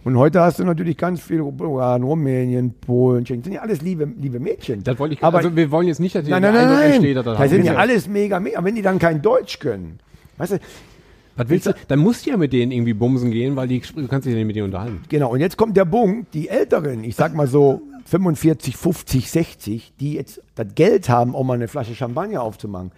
und 0.06 0.16
heute 0.18 0.40
hast 0.40 0.60
du 0.60 0.64
natürlich 0.64 0.96
ganz 0.96 1.20
viel 1.20 1.42
Bulgarien, 1.42 2.04
Rumänien, 2.04 2.74
Polen, 2.80 3.24
Tschechien. 3.24 3.40
Das 3.40 3.44
sind 3.46 3.54
ja 3.54 3.62
alles 3.62 3.82
liebe, 3.82 4.08
liebe 4.20 4.38
Mädchen. 4.38 4.84
Das 4.84 4.98
wollte 5.00 5.14
ich, 5.14 5.24
Aber 5.24 5.38
also 5.38 5.56
wir 5.56 5.68
wollen 5.72 5.88
jetzt 5.88 5.98
nicht, 5.98 6.14
dass 6.14 6.24
dir 6.24 6.30
Nein, 6.30 6.42
nein, 6.42 6.54
nein, 6.54 6.68
nein. 6.68 6.92
entsteht, 6.92 7.16
das 7.16 7.24
Das 7.24 7.50
sind 7.50 7.64
ja 7.64 7.74
alles 7.74 8.06
mega, 8.06 8.38
mega. 8.38 8.58
Aber 8.58 8.68
wenn 8.68 8.76
die 8.76 8.82
dann 8.82 9.00
kein 9.00 9.20
Deutsch 9.20 9.58
können, 9.58 9.98
weißt 10.36 10.52
du, 10.52 10.58
Was 11.36 11.48
willst 11.48 11.66
du? 11.66 11.74
Dann 11.88 11.98
musst 11.98 12.24
du 12.24 12.30
ja 12.30 12.36
mit 12.36 12.52
denen 12.52 12.70
irgendwie 12.70 12.94
bumsen 12.94 13.32
gehen, 13.32 13.56
weil 13.56 13.66
die, 13.66 13.80
du 13.80 14.06
kannst 14.06 14.26
dich 14.26 14.32
ja 14.32 14.38
nicht 14.38 14.46
mit 14.46 14.54
denen 14.54 14.66
unterhalten. 14.66 15.00
Genau, 15.08 15.32
und 15.32 15.40
jetzt 15.40 15.56
kommt 15.56 15.76
der 15.76 15.86
Punkt, 15.86 16.32
die 16.34 16.48
Älteren, 16.50 17.02
ich 17.02 17.16
sag 17.16 17.34
mal 17.34 17.48
so 17.48 17.82
45, 18.06 18.76
50, 18.76 19.30
60, 19.30 19.92
die 20.00 20.14
jetzt 20.14 20.40
das 20.54 20.68
Geld 20.74 21.08
haben, 21.08 21.34
um 21.34 21.46
mal 21.46 21.54
eine 21.54 21.68
Flasche 21.68 21.94
Champagner 21.94 22.42
aufzumachen, 22.42 22.92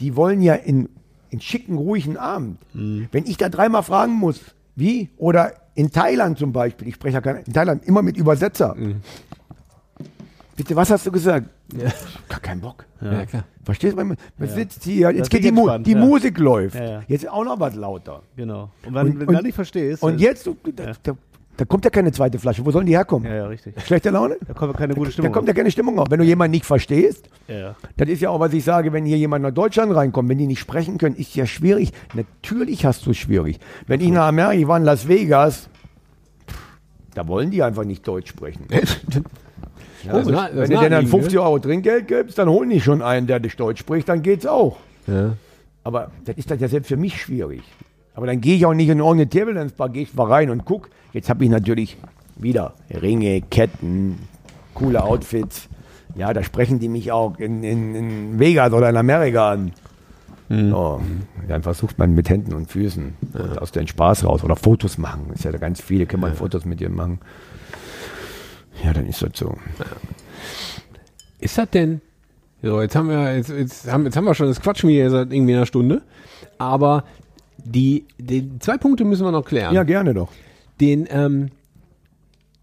die 0.00 0.16
wollen 0.16 0.40
ja 0.40 0.54
in, 0.54 0.88
in 1.30 1.40
schicken, 1.40 1.76
ruhigen 1.76 2.16
Abend. 2.16 2.58
Wenn 2.72 3.26
ich 3.26 3.36
da 3.36 3.48
dreimal 3.48 3.82
fragen 3.82 4.12
muss, 4.14 4.40
wie? 4.76 5.10
Oder 5.18 5.52
in 5.74 5.90
Thailand 5.90 6.38
zum 6.38 6.52
Beispiel, 6.52 6.88
ich 6.88 6.94
spreche 6.94 7.14
ja 7.14 7.20
kein, 7.20 7.36
in 7.44 7.52
Thailand 7.52 7.84
immer 7.86 8.02
mit 8.02 8.16
Übersetzer. 8.16 8.76
Bitte, 10.56 10.76
was 10.76 10.90
hast 10.90 11.06
du 11.06 11.10
gesagt? 11.12 11.48
Gar 12.28 12.40
keinen 12.40 12.60
Bock. 12.60 12.84
Ja, 13.00 13.24
klar. 13.24 13.44
Verstehst 13.64 13.94
du? 13.96 14.04
Man, 14.04 14.16
man 14.36 14.48
sitzt 14.48 14.84
hier, 14.84 15.08
Das 15.08 15.16
jetzt 15.16 15.30
geht 15.30 15.44
die, 15.44 15.50
Mu 15.52 15.78
die 15.78 15.92
ja. 15.92 15.98
Musik 15.98 16.38
läuft. 16.38 16.74
Ja, 16.74 16.84
ja. 16.84 17.02
Jetzt 17.08 17.28
auch 17.28 17.44
noch 17.44 17.58
was 17.58 17.74
lauter. 17.74 18.22
Genau. 18.36 18.70
Und 18.84 18.94
wenn 18.94 19.06
Und- 19.06 19.12
wenn 19.14 19.20
und- 19.20 19.26
du 19.28 19.32
das 19.34 19.42
nicht 19.44 19.54
verstehst. 19.54 20.02
Und 20.02 20.12
dann- 20.12 20.18
jetzt, 20.20 20.46
du- 20.46 20.56
da, 20.76 20.92
da, 21.02 21.12
da 21.56 21.64
kommt 21.66 21.84
ja 21.84 21.90
keine 21.90 22.10
zweite 22.12 22.38
Flasche. 22.38 22.64
Wo 22.64 22.70
sollen 22.70 22.86
die 22.86 22.92
herkommen? 22.96 23.26
Ja, 23.30 23.36
ja, 23.36 23.46
richtig. 23.46 23.74
Schlechte 23.84 24.10
Laune? 24.10 24.36
Da 24.46 24.54
kommt 24.54 24.76
keine 24.76 24.94
gute 24.94 25.08
Da 25.08 25.12
Stimmung. 25.12 25.32
kommt 25.32 25.48
ja 25.48 25.54
keine 25.54 25.70
Stimmung 25.70 25.98
auf. 25.98 26.10
Wenn 26.10 26.18
du 26.18 26.24
jemanden 26.24 26.52
nicht 26.52 26.64
verstehst, 26.64 27.28
ja, 27.48 27.54
ja. 27.58 27.76
das 27.96 28.08
ist 28.08 28.20
ja 28.22 28.30
auch, 28.30 28.40
was 28.40 28.52
ich 28.52 28.64
sage, 28.64 28.92
wenn 28.92 29.04
hier 29.04 29.18
jemand 29.18 29.42
nach 29.42 29.50
Deutschland 29.52 29.94
reinkommt, 29.94 30.28
wenn 30.28 30.38
die 30.38 30.46
nicht 30.46 30.60
sprechen 30.60 30.98
können, 30.98 31.14
ist 31.16 31.34
ja 31.34 31.44
schwierig. 31.46 31.92
Natürlich 32.14 32.84
hast 32.86 33.04
du 33.06 33.10
es 33.10 33.18
schwierig. 33.18 33.60
Wenn 33.86 34.00
ich 34.00 34.08
nach 34.10 34.28
Amerika, 34.28 34.54
ich 34.60 34.66
war 34.68 34.76
in 34.78 34.84
Las 34.84 35.06
Vegas, 35.08 35.68
da 37.14 37.28
wollen 37.28 37.50
die 37.50 37.62
einfach 37.62 37.84
nicht 37.84 38.06
Deutsch 38.06 38.30
sprechen. 38.30 38.66
Ja, 40.04 40.14
Das 40.14 40.26
nah- 40.26 40.48
das 40.48 40.56
wenn 40.56 40.62
du 40.62 40.66
denen 40.66 40.80
dann 40.82 40.90
naheliegend, 40.90 41.10
50 41.10 41.38
Euro 41.38 41.58
Trinkgeld 41.60 42.08
gibst, 42.08 42.36
dann 42.36 42.48
holen 42.48 42.70
die 42.70 42.80
schon 42.80 43.02
einen, 43.02 43.28
der 43.28 43.38
dich 43.38 43.54
Deutsch 43.54 43.78
spricht, 43.78 44.08
dann 44.08 44.20
geht's 44.20 44.46
auch. 44.46 44.78
Ja. 45.06 45.34
Aber 45.84 46.10
das 46.24 46.36
ist 46.38 46.50
dann 46.50 46.58
ja 46.58 46.66
selbst 46.66 46.88
für 46.88 46.96
mich 46.96 47.20
schwierig. 47.20 47.62
Aber 48.14 48.26
dann 48.26 48.40
gehe 48.40 48.56
ich 48.56 48.66
auch 48.66 48.74
nicht 48.74 48.88
in 48.88 48.98
irgendeine 48.98 49.28
Table-Dance-Bar, 49.28 49.88
gehe 49.88 50.02
ich 50.02 50.14
mal 50.14 50.26
rein 50.26 50.50
und 50.50 50.64
guck. 50.64 50.90
Jetzt 51.12 51.28
habe 51.30 51.44
ich 51.44 51.50
natürlich 51.50 51.96
wieder 52.36 52.74
Ringe, 52.90 53.40
Ketten, 53.42 54.18
coole 54.74 55.02
Outfits. 55.02 55.68
Ja, 56.14 56.32
da 56.32 56.42
sprechen 56.42 56.78
die 56.78 56.88
mich 56.88 57.10
auch 57.10 57.38
in, 57.38 57.62
in, 57.64 57.94
in 57.94 58.38
Vegas 58.38 58.72
oder 58.72 58.90
in 58.90 58.96
Amerika 58.96 59.52
an. 59.52 59.72
So, 60.48 61.00
dann 61.48 61.62
versucht 61.62 61.98
man 61.98 62.14
mit 62.14 62.28
Händen 62.28 62.52
und 62.52 62.70
Füßen 62.70 63.14
und 63.32 63.58
aus 63.58 63.72
den 63.72 63.86
Spaß 63.86 64.24
raus 64.24 64.44
oder 64.44 64.54
Fotos 64.54 64.98
machen. 64.98 65.30
Ist 65.32 65.44
ja 65.44 65.52
da 65.52 65.56
ganz 65.56 65.80
viele, 65.80 66.04
kann 66.04 66.20
man 66.20 66.34
Fotos 66.34 66.66
mit 66.66 66.80
dir 66.80 66.90
machen. 66.90 67.20
Ja, 68.84 68.92
dann 68.92 69.06
ist 69.06 69.22
das 69.22 69.30
so. 69.34 69.56
Ist 71.38 71.56
das 71.56 71.70
denn? 71.70 72.02
So, 72.62 72.82
jetzt 72.82 72.94
haben 72.94 73.08
wir, 73.08 73.34
jetzt, 73.34 73.48
jetzt 73.48 73.90
haben, 73.90 74.04
jetzt 74.04 74.16
haben 74.16 74.24
wir 74.24 74.34
schon, 74.34 74.48
das 74.48 74.60
quatschen 74.60 74.90
wir 74.90 74.96
hier 74.96 75.10
seit 75.10 75.32
irgendwie 75.32 75.54
einer 75.54 75.66
Stunde. 75.66 76.02
Aber 76.58 77.04
die, 77.64 78.04
die 78.18 78.58
zwei 78.58 78.76
Punkte 78.76 79.04
müssen 79.04 79.24
wir 79.24 79.32
noch 79.32 79.44
klären. 79.44 79.74
Ja, 79.74 79.82
gerne 79.82 80.14
doch. 80.14 80.30
Den, 80.80 81.06
ähm, 81.10 81.50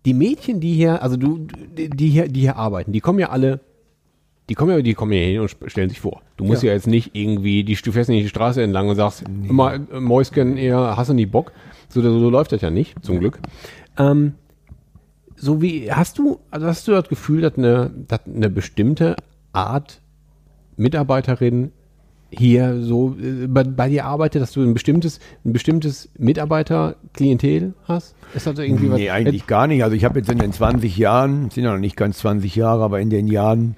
die 0.05 0.13
Mädchen, 0.13 0.59
die 0.59 0.73
hier, 0.73 1.01
also 1.03 1.17
du, 1.17 1.47
die 1.75 2.09
hier, 2.09 2.27
die 2.27 2.41
hier 2.41 2.55
arbeiten, 2.55 2.91
die 2.91 2.99
kommen 2.99 3.19
ja 3.19 3.29
alle, 3.29 3.59
die 4.49 4.55
kommen 4.55 4.71
ja, 4.71 4.81
die 4.81 4.93
kommen 4.93 5.11
ja 5.13 5.19
hin 5.19 5.39
und 5.41 5.55
stellen 5.67 5.89
sich 5.89 5.99
vor. 5.99 6.21
Du 6.37 6.43
musst 6.43 6.63
ja, 6.63 6.69
Ja. 6.69 6.73
jetzt 6.75 6.87
nicht 6.87 7.11
irgendwie, 7.13 7.63
die, 7.63 7.75
du 7.75 7.91
fährst 7.91 8.09
nicht 8.09 8.23
die 8.23 8.29
Straße 8.29 8.63
entlang 8.63 8.89
und 8.89 8.95
sagst, 8.95 9.23
immer, 9.47 9.73
äh, 9.75 9.99
Mäuschen, 9.99 10.57
eher, 10.57 10.95
hast 10.97 11.09
du 11.09 11.13
nicht 11.13 11.31
Bock? 11.31 11.51
So, 11.89 12.01
so, 12.01 12.19
so 12.19 12.29
läuft 12.29 12.51
das 12.51 12.61
ja 12.61 12.69
nicht, 12.69 13.03
zum 13.05 13.19
Glück. 13.19 13.39
Ähm, 13.97 14.33
so 15.35 15.61
wie, 15.61 15.91
hast 15.91 16.17
du, 16.17 16.39
also 16.51 16.65
hast 16.67 16.87
du 16.87 16.91
das 16.91 17.07
Gefühl, 17.09 17.41
dass 17.41 17.57
eine, 17.57 17.91
dass 18.07 18.21
eine 18.25 18.49
bestimmte 18.49 19.15
Art 19.53 20.01
Mitarbeiterin 20.77 21.71
hier 22.31 22.81
so 22.81 23.15
äh, 23.21 23.47
bei, 23.47 23.63
bei 23.63 23.89
dir 23.89 24.05
arbeitet, 24.05 24.41
dass 24.41 24.51
du 24.51 24.61
ein 24.61 24.73
bestimmtes, 24.73 25.19
ein 25.45 25.53
bestimmtes 25.53 26.09
Mitarbeiterklientel 26.17 27.73
hast? 27.85 28.15
Ist 28.33 28.47
das 28.47 28.59
irgendwie 28.59 28.87
Nee, 28.87 29.09
eigentlich 29.09 29.47
gar 29.47 29.67
nicht. 29.67 29.83
Also 29.83 29.95
ich 29.95 30.05
habe 30.05 30.19
jetzt 30.19 30.29
in 30.29 30.37
den 30.37 30.53
20 30.53 30.97
Jahren, 30.97 31.49
sind 31.49 31.63
ja 31.63 31.71
noch 31.71 31.79
nicht 31.79 31.97
ganz 31.97 32.19
20 32.19 32.55
Jahre, 32.55 32.83
aber 32.83 32.99
in 32.99 33.09
den 33.09 33.27
Jahren 33.27 33.75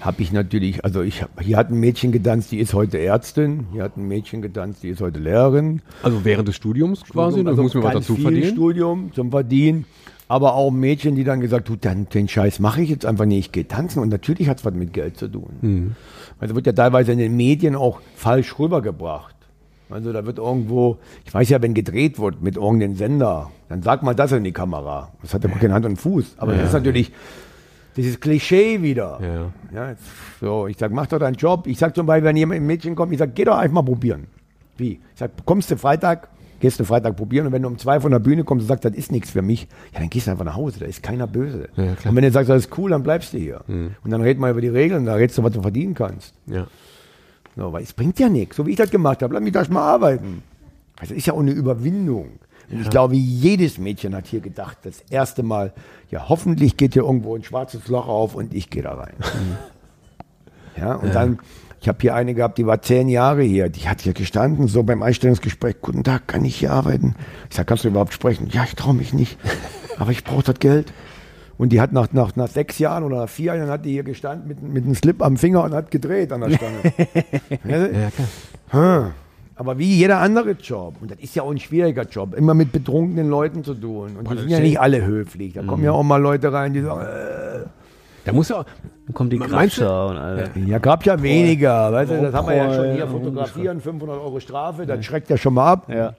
habe 0.00 0.20
ich 0.22 0.32
natürlich, 0.32 0.84
also 0.84 1.02
ich 1.02 1.22
hab, 1.22 1.40
hier 1.40 1.56
hat 1.56 1.70
ein 1.70 1.78
Mädchen 1.78 2.10
getanzt, 2.10 2.50
die 2.50 2.58
ist 2.58 2.74
heute 2.74 2.98
Ärztin, 2.98 3.66
hier 3.72 3.84
hat 3.84 3.96
ein 3.96 4.08
Mädchen 4.08 4.42
getanzt, 4.42 4.82
die 4.82 4.88
ist 4.88 5.00
heute 5.00 5.20
Lehrerin. 5.20 5.80
Also 6.02 6.24
während 6.24 6.48
des 6.48 6.56
Studiums 6.56 7.04
quasi, 7.04 7.38
also 7.40 7.54
du 7.54 7.62
musst 7.62 7.74
mir 7.76 7.84
was 7.84 7.94
dazu 7.94 8.16
viel 8.16 8.24
verdienen. 8.24 8.52
Studium 8.52 9.12
zum 9.14 9.30
Verdienen. 9.30 9.84
Aber 10.32 10.54
auch 10.54 10.70
Mädchen, 10.70 11.14
die 11.14 11.24
dann 11.24 11.42
gesagt, 11.42 11.68
du, 11.68 11.76
dann, 11.76 12.08
den 12.08 12.26
Scheiß 12.26 12.58
mache 12.58 12.80
ich 12.80 12.88
jetzt 12.88 13.04
einfach 13.04 13.26
nicht, 13.26 13.38
ich 13.38 13.52
gehe 13.52 13.68
tanzen. 13.68 13.98
Und 13.98 14.08
natürlich 14.08 14.48
hat 14.48 14.60
es 14.60 14.64
was 14.64 14.72
mit 14.72 14.94
Geld 14.94 15.18
zu 15.18 15.28
tun. 15.28 15.50
Hm. 15.60 15.94
Also 16.40 16.54
wird 16.54 16.64
ja 16.64 16.72
teilweise 16.72 17.12
in 17.12 17.18
den 17.18 17.36
Medien 17.36 17.76
auch 17.76 18.00
falsch 18.16 18.58
rübergebracht. 18.58 19.34
Also 19.90 20.10
da 20.10 20.24
wird 20.24 20.38
irgendwo, 20.38 20.96
ich 21.26 21.34
weiß 21.34 21.50
ja, 21.50 21.60
wenn 21.60 21.74
gedreht 21.74 22.18
wird 22.18 22.40
mit 22.40 22.56
irgendeinem 22.56 22.96
Sender, 22.96 23.50
dann 23.68 23.82
sagt 23.82 24.04
man 24.04 24.16
das 24.16 24.32
in 24.32 24.42
die 24.42 24.52
Kamera. 24.52 25.12
Das 25.20 25.34
hat 25.34 25.44
ja 25.44 25.50
keine 25.50 25.74
Hand 25.74 25.84
und 25.84 25.98
Fuß. 25.98 26.36
Aber 26.38 26.54
das 26.54 26.68
ist 26.68 26.72
natürlich 26.72 27.12
dieses 27.98 28.18
Klischee 28.18 28.80
wieder. 28.80 29.20
Ja. 29.20 29.52
Ja, 29.78 29.90
jetzt, 29.90 30.04
so, 30.40 30.66
ich 30.66 30.78
sag, 30.78 30.92
mach 30.92 31.08
doch 31.08 31.18
deinen 31.18 31.36
Job. 31.36 31.66
Ich 31.66 31.76
sag 31.76 31.94
zum 31.94 32.06
Beispiel, 32.06 32.24
wenn 32.24 32.38
jemand 32.38 32.62
ein 32.62 32.66
Mädchen 32.66 32.94
kommt, 32.94 33.12
ich 33.12 33.18
sag, 33.18 33.34
geh 33.34 33.44
doch 33.44 33.58
einfach 33.58 33.74
mal 33.74 33.82
probieren. 33.82 34.28
Wie? 34.78 34.92
Ich 34.92 35.18
sag, 35.18 35.32
kommst 35.44 35.70
du 35.70 35.76
Freitag, 35.76 36.28
gehst 36.62 36.78
du 36.78 36.84
Freitag 36.84 37.16
probieren 37.16 37.46
und 37.46 37.52
wenn 37.52 37.62
du 37.62 37.68
um 37.68 37.76
zwei 37.76 38.00
von 38.00 38.12
der 38.12 38.20
Bühne 38.20 38.44
kommst 38.44 38.62
und 38.62 38.68
sagst, 38.68 38.84
das 38.84 38.94
ist 38.94 39.10
nichts 39.10 39.30
für 39.30 39.42
mich, 39.42 39.66
ja, 39.92 39.98
dann 39.98 40.08
gehst 40.08 40.28
du 40.28 40.30
einfach 40.30 40.44
nach 40.44 40.54
Hause, 40.54 40.78
da 40.78 40.86
ist 40.86 41.02
keiner 41.02 41.26
böse. 41.26 41.68
Ja, 41.76 41.96
und 42.04 42.16
wenn 42.16 42.22
du 42.22 42.30
sagst, 42.30 42.48
das 42.48 42.66
ist 42.66 42.78
cool, 42.78 42.90
dann 42.90 43.02
bleibst 43.02 43.32
du 43.32 43.38
hier. 43.38 43.62
Und 43.66 44.10
dann 44.10 44.22
reden 44.22 44.40
wir 44.40 44.48
über 44.50 44.60
die 44.60 44.68
Regeln, 44.68 45.04
da 45.04 45.14
redest 45.14 45.36
du, 45.36 45.42
was 45.42 45.52
du 45.52 45.60
verdienen 45.60 45.94
kannst. 45.94 46.34
Ja. 46.46 46.68
So, 47.56 47.72
weil 47.72 47.82
es 47.82 47.92
bringt 47.92 48.18
ja 48.20 48.28
nichts, 48.28 48.56
so 48.56 48.64
wie 48.64 48.70
ich 48.70 48.76
das 48.76 48.90
gemacht 48.90 49.22
habe. 49.22 49.34
Lass 49.34 49.42
mich 49.42 49.52
da 49.52 49.64
mal 49.70 49.82
arbeiten. 49.82 50.44
Das 51.00 51.10
ist 51.10 51.26
ja 51.26 51.32
auch 51.34 51.40
eine 51.40 51.50
Überwindung. 51.50 52.38
Und 52.70 52.80
ich 52.80 52.88
glaube, 52.88 53.16
jedes 53.16 53.76
Mädchen 53.78 54.14
hat 54.14 54.28
hier 54.28 54.40
gedacht, 54.40 54.78
das 54.84 55.00
erste 55.10 55.42
Mal, 55.42 55.72
ja, 56.10 56.28
hoffentlich 56.28 56.76
geht 56.76 56.94
hier 56.94 57.02
irgendwo 57.02 57.34
ein 57.34 57.42
schwarzes 57.42 57.88
Loch 57.88 58.06
auf 58.06 58.36
und 58.36 58.54
ich 58.54 58.70
gehe 58.70 58.82
da 58.82 58.94
rein. 58.94 59.14
ja, 60.78 60.94
und 60.94 61.12
dann, 61.12 61.40
ich 61.82 61.88
habe 61.88 61.98
hier 62.00 62.14
eine 62.14 62.32
gehabt, 62.32 62.58
die 62.58 62.66
war 62.66 62.80
zehn 62.80 63.08
Jahre 63.08 63.42
hier, 63.42 63.68
die 63.68 63.88
hat 63.88 64.02
hier 64.02 64.12
gestanden, 64.12 64.68
so 64.68 64.84
beim 64.84 65.02
Einstellungsgespräch, 65.02 65.80
guten 65.82 66.04
Tag, 66.04 66.28
kann 66.28 66.44
ich 66.44 66.54
hier 66.54 66.70
arbeiten? 66.70 67.16
Ich 67.50 67.56
sage, 67.56 67.66
kannst 67.66 67.82
du 67.82 67.88
überhaupt 67.88 68.14
sprechen? 68.14 68.48
Ja, 68.52 68.62
ich 68.62 68.76
traue 68.76 68.94
mich 68.94 69.12
nicht, 69.12 69.36
aber 69.98 70.12
ich 70.12 70.22
brauche 70.22 70.44
das 70.44 70.60
Geld. 70.60 70.92
Und 71.58 71.70
die 71.70 71.80
hat 71.80 71.92
nach, 71.92 72.12
nach, 72.12 72.36
nach 72.36 72.46
sechs 72.46 72.78
Jahren 72.78 73.02
oder 73.02 73.16
nach 73.16 73.28
vier 73.28 73.56
Jahren 73.56 73.68
hat 73.68 73.84
die 73.84 73.90
hier 73.90 74.04
gestanden 74.04 74.46
mit, 74.46 74.62
mit 74.62 74.84
einem 74.84 74.94
Slip 74.94 75.20
am 75.22 75.36
Finger 75.36 75.64
und 75.64 75.74
hat 75.74 75.90
gedreht 75.90 76.30
an 76.32 76.42
der 76.42 76.50
Stange. 76.50 76.82
ja, 77.64 78.10
klar. 78.10 79.04
hm. 79.04 79.10
Aber 79.56 79.78
wie 79.78 79.96
jeder 79.96 80.18
andere 80.18 80.52
Job, 80.52 80.94
und 81.00 81.10
das 81.10 81.18
ist 81.18 81.34
ja 81.34 81.42
auch 81.42 81.50
ein 81.50 81.58
schwieriger 81.58 82.04
Job, 82.04 82.34
immer 82.34 82.54
mit 82.54 82.70
betrunkenen 82.70 83.28
Leuten 83.28 83.64
zu 83.64 83.74
tun. 83.74 84.16
Und 84.16 84.30
die 84.30 84.38
sind 84.38 84.48
ja 84.48 84.60
nicht 84.60 84.80
alle 84.80 85.04
höflich. 85.04 85.54
Da 85.54 85.64
kommen 85.64 85.82
ja 85.82 85.90
auch 85.90 86.04
mal 86.04 86.22
Leute 86.22 86.52
rein, 86.52 86.72
die 86.72 86.80
sagen, 86.80 87.00
äh, 87.00 87.66
Da 88.24 88.32
muss 88.32 88.48
ja, 88.48 88.64
Dann 89.06 89.14
kommen 89.14 89.30
die 89.30 89.38
Krabscher 89.38 90.06
und 90.08 90.16
alle. 90.16 90.50
ja, 90.66 90.78
gab 90.78 91.04
ja 91.04 91.20
weniger. 91.22 91.92
Weißt 91.92 92.10
du, 92.12 92.22
das 92.22 92.34
haben 92.34 92.48
wir 92.48 92.56
ja 92.56 92.72
schon 92.72 92.92
hier 92.94 93.06
fotografieren, 93.08 93.80
500 93.80 94.18
Euro 94.20 94.38
Strafe, 94.40 94.86
das 94.86 95.04
schreckt 95.04 95.28
ja 95.30 95.36
schon 95.36 95.54
mal 95.54 95.72
ab. 95.72 95.88
Ja. 95.88 96.14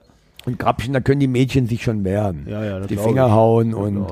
Und 0.46 0.58
Grabchen, 0.58 0.92
da 0.92 1.00
können 1.00 1.20
die 1.20 1.26
Mädchen 1.26 1.66
sich 1.66 1.82
schon 1.82 2.04
wehren. 2.04 2.46
Ja, 2.46 2.62
ja, 2.62 2.78
das 2.78 2.88
die 2.88 2.98
Finger 2.98 3.26
ich. 3.26 3.32
hauen 3.32 3.70
Das 3.70 3.80
und, 3.80 4.06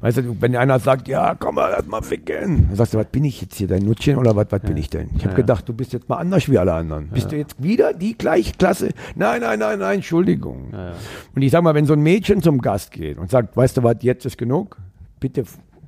weißt 0.00 0.16
du, 0.18 0.36
wenn 0.40 0.56
einer 0.56 0.78
sagt, 0.78 1.08
ja, 1.08 1.34
komm 1.38 1.56
mal, 1.56 1.74
lass 1.76 1.86
mal 1.86 2.00
ficken. 2.00 2.68
Dann 2.68 2.76
sagst 2.76 2.94
du, 2.94 2.98
was 2.98 3.06
bin 3.08 3.24
ich 3.24 3.42
jetzt 3.42 3.56
hier, 3.56 3.68
dein 3.68 3.82
Nuttchen 3.84 4.16
oder 4.16 4.34
was, 4.34 4.46
was 4.48 4.62
bin 4.62 4.78
ich 4.78 4.88
denn? 4.88 5.10
Ich 5.16 5.26
habe 5.26 5.34
gedacht, 5.34 5.68
du 5.68 5.74
bist 5.74 5.92
jetzt 5.92 6.08
mal 6.08 6.16
anders 6.16 6.48
wie 6.48 6.56
alle 6.56 6.72
anderen. 6.72 7.08
Bist 7.08 7.32
du 7.32 7.36
jetzt 7.36 7.62
wieder 7.62 7.92
die 7.92 8.16
gleiche 8.16 8.54
Klasse? 8.54 8.90
Nein, 9.14 9.42
nein, 9.42 9.58
nein, 9.58 9.78
nein, 9.78 9.96
Entschuldigung. 9.96 10.72
Und 11.34 11.42
ich 11.42 11.50
sag 11.50 11.62
mal, 11.62 11.74
wenn 11.74 11.84
so 11.84 11.92
ein 11.92 12.00
Mädchen 12.00 12.40
zum 12.40 12.62
Gast 12.62 12.90
geht 12.90 13.18
und 13.18 13.30
sagt, 13.30 13.54
weißt 13.54 13.76
du 13.76 13.82
was, 13.82 13.96
jetzt 14.00 14.24
ist 14.24 14.38
genug, 14.38 14.78
bitte 15.20 15.44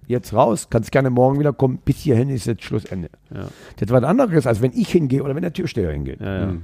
jetzt 0.06 0.32
raus, 0.32 0.68
kannst 0.70 0.92
gerne 0.92 1.10
morgen 1.10 1.38
wieder 1.38 1.52
kommen, 1.52 1.78
bis 1.84 1.98
hierhin 1.98 2.28
ist 2.30 2.46
jetzt 2.46 2.64
Schlussende. 2.64 3.10
Das 3.30 3.48
ist 3.80 3.90
was 3.90 4.04
anderes, 4.04 4.46
als 4.46 4.62
wenn 4.62 4.72
ich 4.72 4.90
hingehe 4.90 5.22
oder 5.22 5.34
wenn 5.34 5.42
der 5.42 5.52
Türsteher 5.52 5.92
hingeht. 5.92 6.20
Ja, 6.20 6.38
ja. 6.38 6.54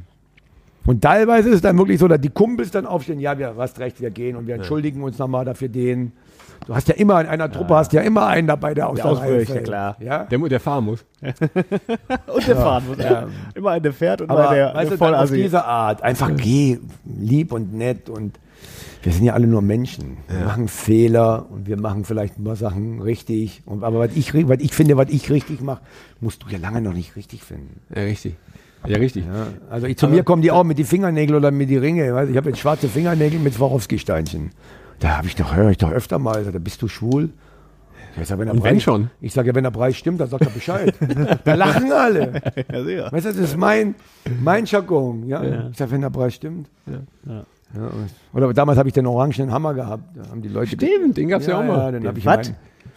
Und 0.84 1.00
teilweise 1.00 1.48
ist 1.50 1.56
es 1.56 1.60
dann 1.60 1.78
wirklich 1.78 2.00
so, 2.00 2.08
dass 2.08 2.20
die 2.20 2.30
Kumpels 2.30 2.70
dann 2.70 2.86
aufstehen, 2.86 3.20
ja, 3.20 3.38
wir 3.38 3.54
hast 3.56 3.78
recht, 3.78 4.00
wir 4.00 4.10
gehen 4.10 4.36
und 4.36 4.46
wir 4.46 4.56
entschuldigen 4.56 5.02
uns 5.02 5.18
nochmal 5.18 5.44
dafür 5.44 5.68
den. 5.68 6.12
Du 6.66 6.74
hast 6.74 6.88
ja 6.88 6.94
immer 6.94 7.20
in 7.20 7.26
einer 7.26 7.50
Truppe 7.50 7.74
hast 7.74 7.92
ja 7.92 8.02
immer 8.02 8.26
einen 8.26 8.46
dabei, 8.46 8.72
der 8.74 8.88
aus 8.88 8.96
der, 8.96 9.06
Reihe 9.06 9.12
ausbricht, 9.12 9.48
ja 9.48 9.54
fällt. 9.54 9.64
klar. 9.64 9.96
Ja? 9.98 10.24
der, 10.24 10.38
der 10.38 10.60
fahren 10.60 10.84
muss. 10.84 11.04
Und 11.22 12.46
der 12.46 12.56
fahren 12.56 12.84
muss. 12.86 12.98
Ja. 12.98 13.26
Immer 13.54 13.70
einer 13.70 13.80
der 13.80 13.92
fährt 13.92 14.20
und 14.20 14.30
Aber 14.30 14.44
mal 14.44 14.54
der, 14.54 14.74
weißt 14.74 14.90
der 14.92 14.98
du, 14.98 15.04
dann 15.04 15.14
auf 15.14 15.30
diese 15.30 15.64
Art, 15.64 16.02
einfach 16.02 16.30
geh, 16.36 16.78
lieb 17.04 17.52
und 17.52 17.74
nett 17.74 18.08
und 18.08 18.38
wir 19.02 19.12
sind 19.12 19.24
ja 19.24 19.34
alle 19.34 19.46
nur 19.46 19.62
Menschen. 19.62 20.18
Wir 20.28 20.44
machen 20.44 20.68
Fehler 20.68 21.50
und 21.50 21.66
wir 21.66 21.76
machen 21.76 22.04
vielleicht 22.04 22.38
ein 22.38 22.44
paar 22.44 22.56
Sachen 22.56 23.00
richtig. 23.00 23.62
Und, 23.66 23.82
aber 23.82 23.98
was 23.98 24.10
ich, 24.14 24.32
was 24.48 24.60
ich 24.60 24.72
finde, 24.72 24.96
was 24.96 25.10
ich 25.10 25.30
richtig 25.30 25.60
mache, 25.60 25.82
musst 26.20 26.42
du 26.42 26.48
ja 26.48 26.58
lange 26.58 26.80
noch 26.80 26.92
nicht 26.92 27.16
richtig 27.16 27.42
finden. 27.42 27.80
Ja, 27.94 28.02
richtig. 28.02 28.36
Ja, 28.86 28.96
richtig. 28.98 29.24
Ja, 29.24 29.46
also 29.70 29.86
ich, 29.86 29.96
zu 29.96 30.08
mir 30.08 30.24
kommen 30.24 30.42
die 30.42 30.50
auch 30.50 30.64
mit 30.64 30.78
die 30.78 30.84
Fingernägel 30.84 31.36
oder 31.36 31.50
mit 31.50 31.70
die 31.70 31.76
Ringe. 31.76 32.06
Ich 32.30 32.36
habe 32.36 32.50
jetzt 32.50 32.58
schwarze 32.58 32.88
Fingernägel 32.88 33.38
mit 33.38 33.54
Swarovski-Steinchen. 33.54 34.50
Da 34.98 35.16
habe 35.16 35.26
ich 35.26 35.36
doch, 35.36 35.54
höre 35.54 35.70
ich 35.70 35.78
doch 35.78 35.90
öfter 35.90 36.18
mal, 36.18 36.44
da 36.44 36.58
bist 36.58 36.82
du 36.82 36.88
schwul. 36.88 37.30
Ich 38.20 38.28
sag, 38.28 38.38
wenn 38.38 38.46
der 38.46 38.54
Preis, 38.54 38.82
schon. 38.82 39.10
Ich 39.20 39.32
sage, 39.32 39.48
ja, 39.48 39.54
wenn 39.54 39.64
der 39.64 39.70
Preis 39.70 39.96
stimmt, 39.96 40.20
dann 40.20 40.28
sagt 40.28 40.44
er 40.44 40.50
Bescheid. 40.50 40.94
da 41.44 41.54
lachen 41.54 41.90
alle. 41.92 42.42
Ja, 42.70 42.84
sehr. 42.84 43.12
Weißt 43.12 43.26
du, 43.26 43.30
das 43.30 43.38
ist 43.38 43.56
mein, 43.56 43.94
mein 44.40 44.66
Jargon. 44.66 45.26
Ja? 45.26 45.68
Ich 45.70 45.78
sage, 45.78 45.92
wenn 45.92 46.02
der 46.02 46.10
Preis 46.10 46.34
stimmt. 46.34 46.68
Ja, 46.86 47.44
oder 48.32 48.52
damals 48.52 48.78
habe 48.78 48.88
ich 48.88 48.92
den 48.94 49.06
orangenen 49.06 49.50
Hammer 49.52 49.74
gehabt. 49.74 50.04
Da 50.16 50.30
haben 50.30 50.42
die 50.42 50.48
Leute. 50.48 50.68
Stimmt, 50.76 51.16
den 51.16 51.28
gab's 51.28 51.46
ja, 51.46 51.58
auch 51.58 51.64
mal. 51.64 51.92
Ja, 51.92 51.98
den 52.00 52.16
ich 52.16 52.26
Was? 52.26 52.48
in 52.48 52.54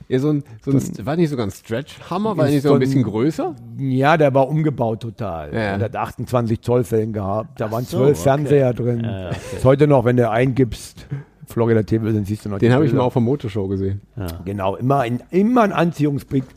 Ja, 0.07 0.19
so 0.19 0.29
ein, 0.31 0.43
so 0.63 0.71
ein, 0.71 1.05
war 1.05 1.15
nicht 1.15 1.29
sogar 1.29 1.47
ein 1.47 1.51
Stretch-Hammer, 1.51 2.37
war 2.37 2.45
nicht 2.47 2.61
so 2.61 2.69
so 2.69 2.73
ein 2.75 2.77
ein- 2.77 2.79
bisschen 2.81 3.03
größer? 3.03 3.55
ja, 3.79 4.17
der 4.17 4.33
war 4.33 4.47
umgebaut 4.47 4.99
total. 5.01 5.53
Ja. 5.53 5.77
Der 5.77 5.85
hat 5.85 5.95
28 5.95 6.61
Zoll 6.61 6.83
Fällen 6.83 7.13
gehabt. 7.13 7.59
Da 7.59 7.71
waren 7.71 7.85
so, 7.85 7.97
zwölf 7.97 8.11
okay. 8.19 8.23
Fernseher 8.23 8.73
drin. 8.73 9.01
Ja, 9.03 9.19
ja, 9.21 9.27
okay. 9.29 9.37
Ist 9.55 9.65
heute 9.65 9.87
noch, 9.87 10.05
wenn 10.05 10.17
du 10.17 10.29
eingibst, 10.29 11.07
Florida 11.47 11.83
TV, 11.83 12.05
dann 12.05 12.25
siehst 12.25 12.45
du 12.45 12.49
noch 12.49 12.57
Den 12.59 12.73
habe 12.73 12.85
ich 12.85 12.93
mal 12.93 13.01
auf 13.01 13.13
der 13.13 13.21
Motorshow 13.21 13.67
gesehen. 13.67 14.01
Genau, 14.45 14.75
immer 14.75 14.99
ein, 15.01 15.21
immer 15.31 15.61
ein 15.61 15.71
Anziehungspunkt 15.71 16.51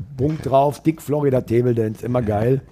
drauf. 0.44 0.82
Dick 0.82 1.00
Florida 1.02 1.40
Table 1.42 1.74
Dance, 1.74 2.04
immer 2.04 2.22
geil. 2.22 2.62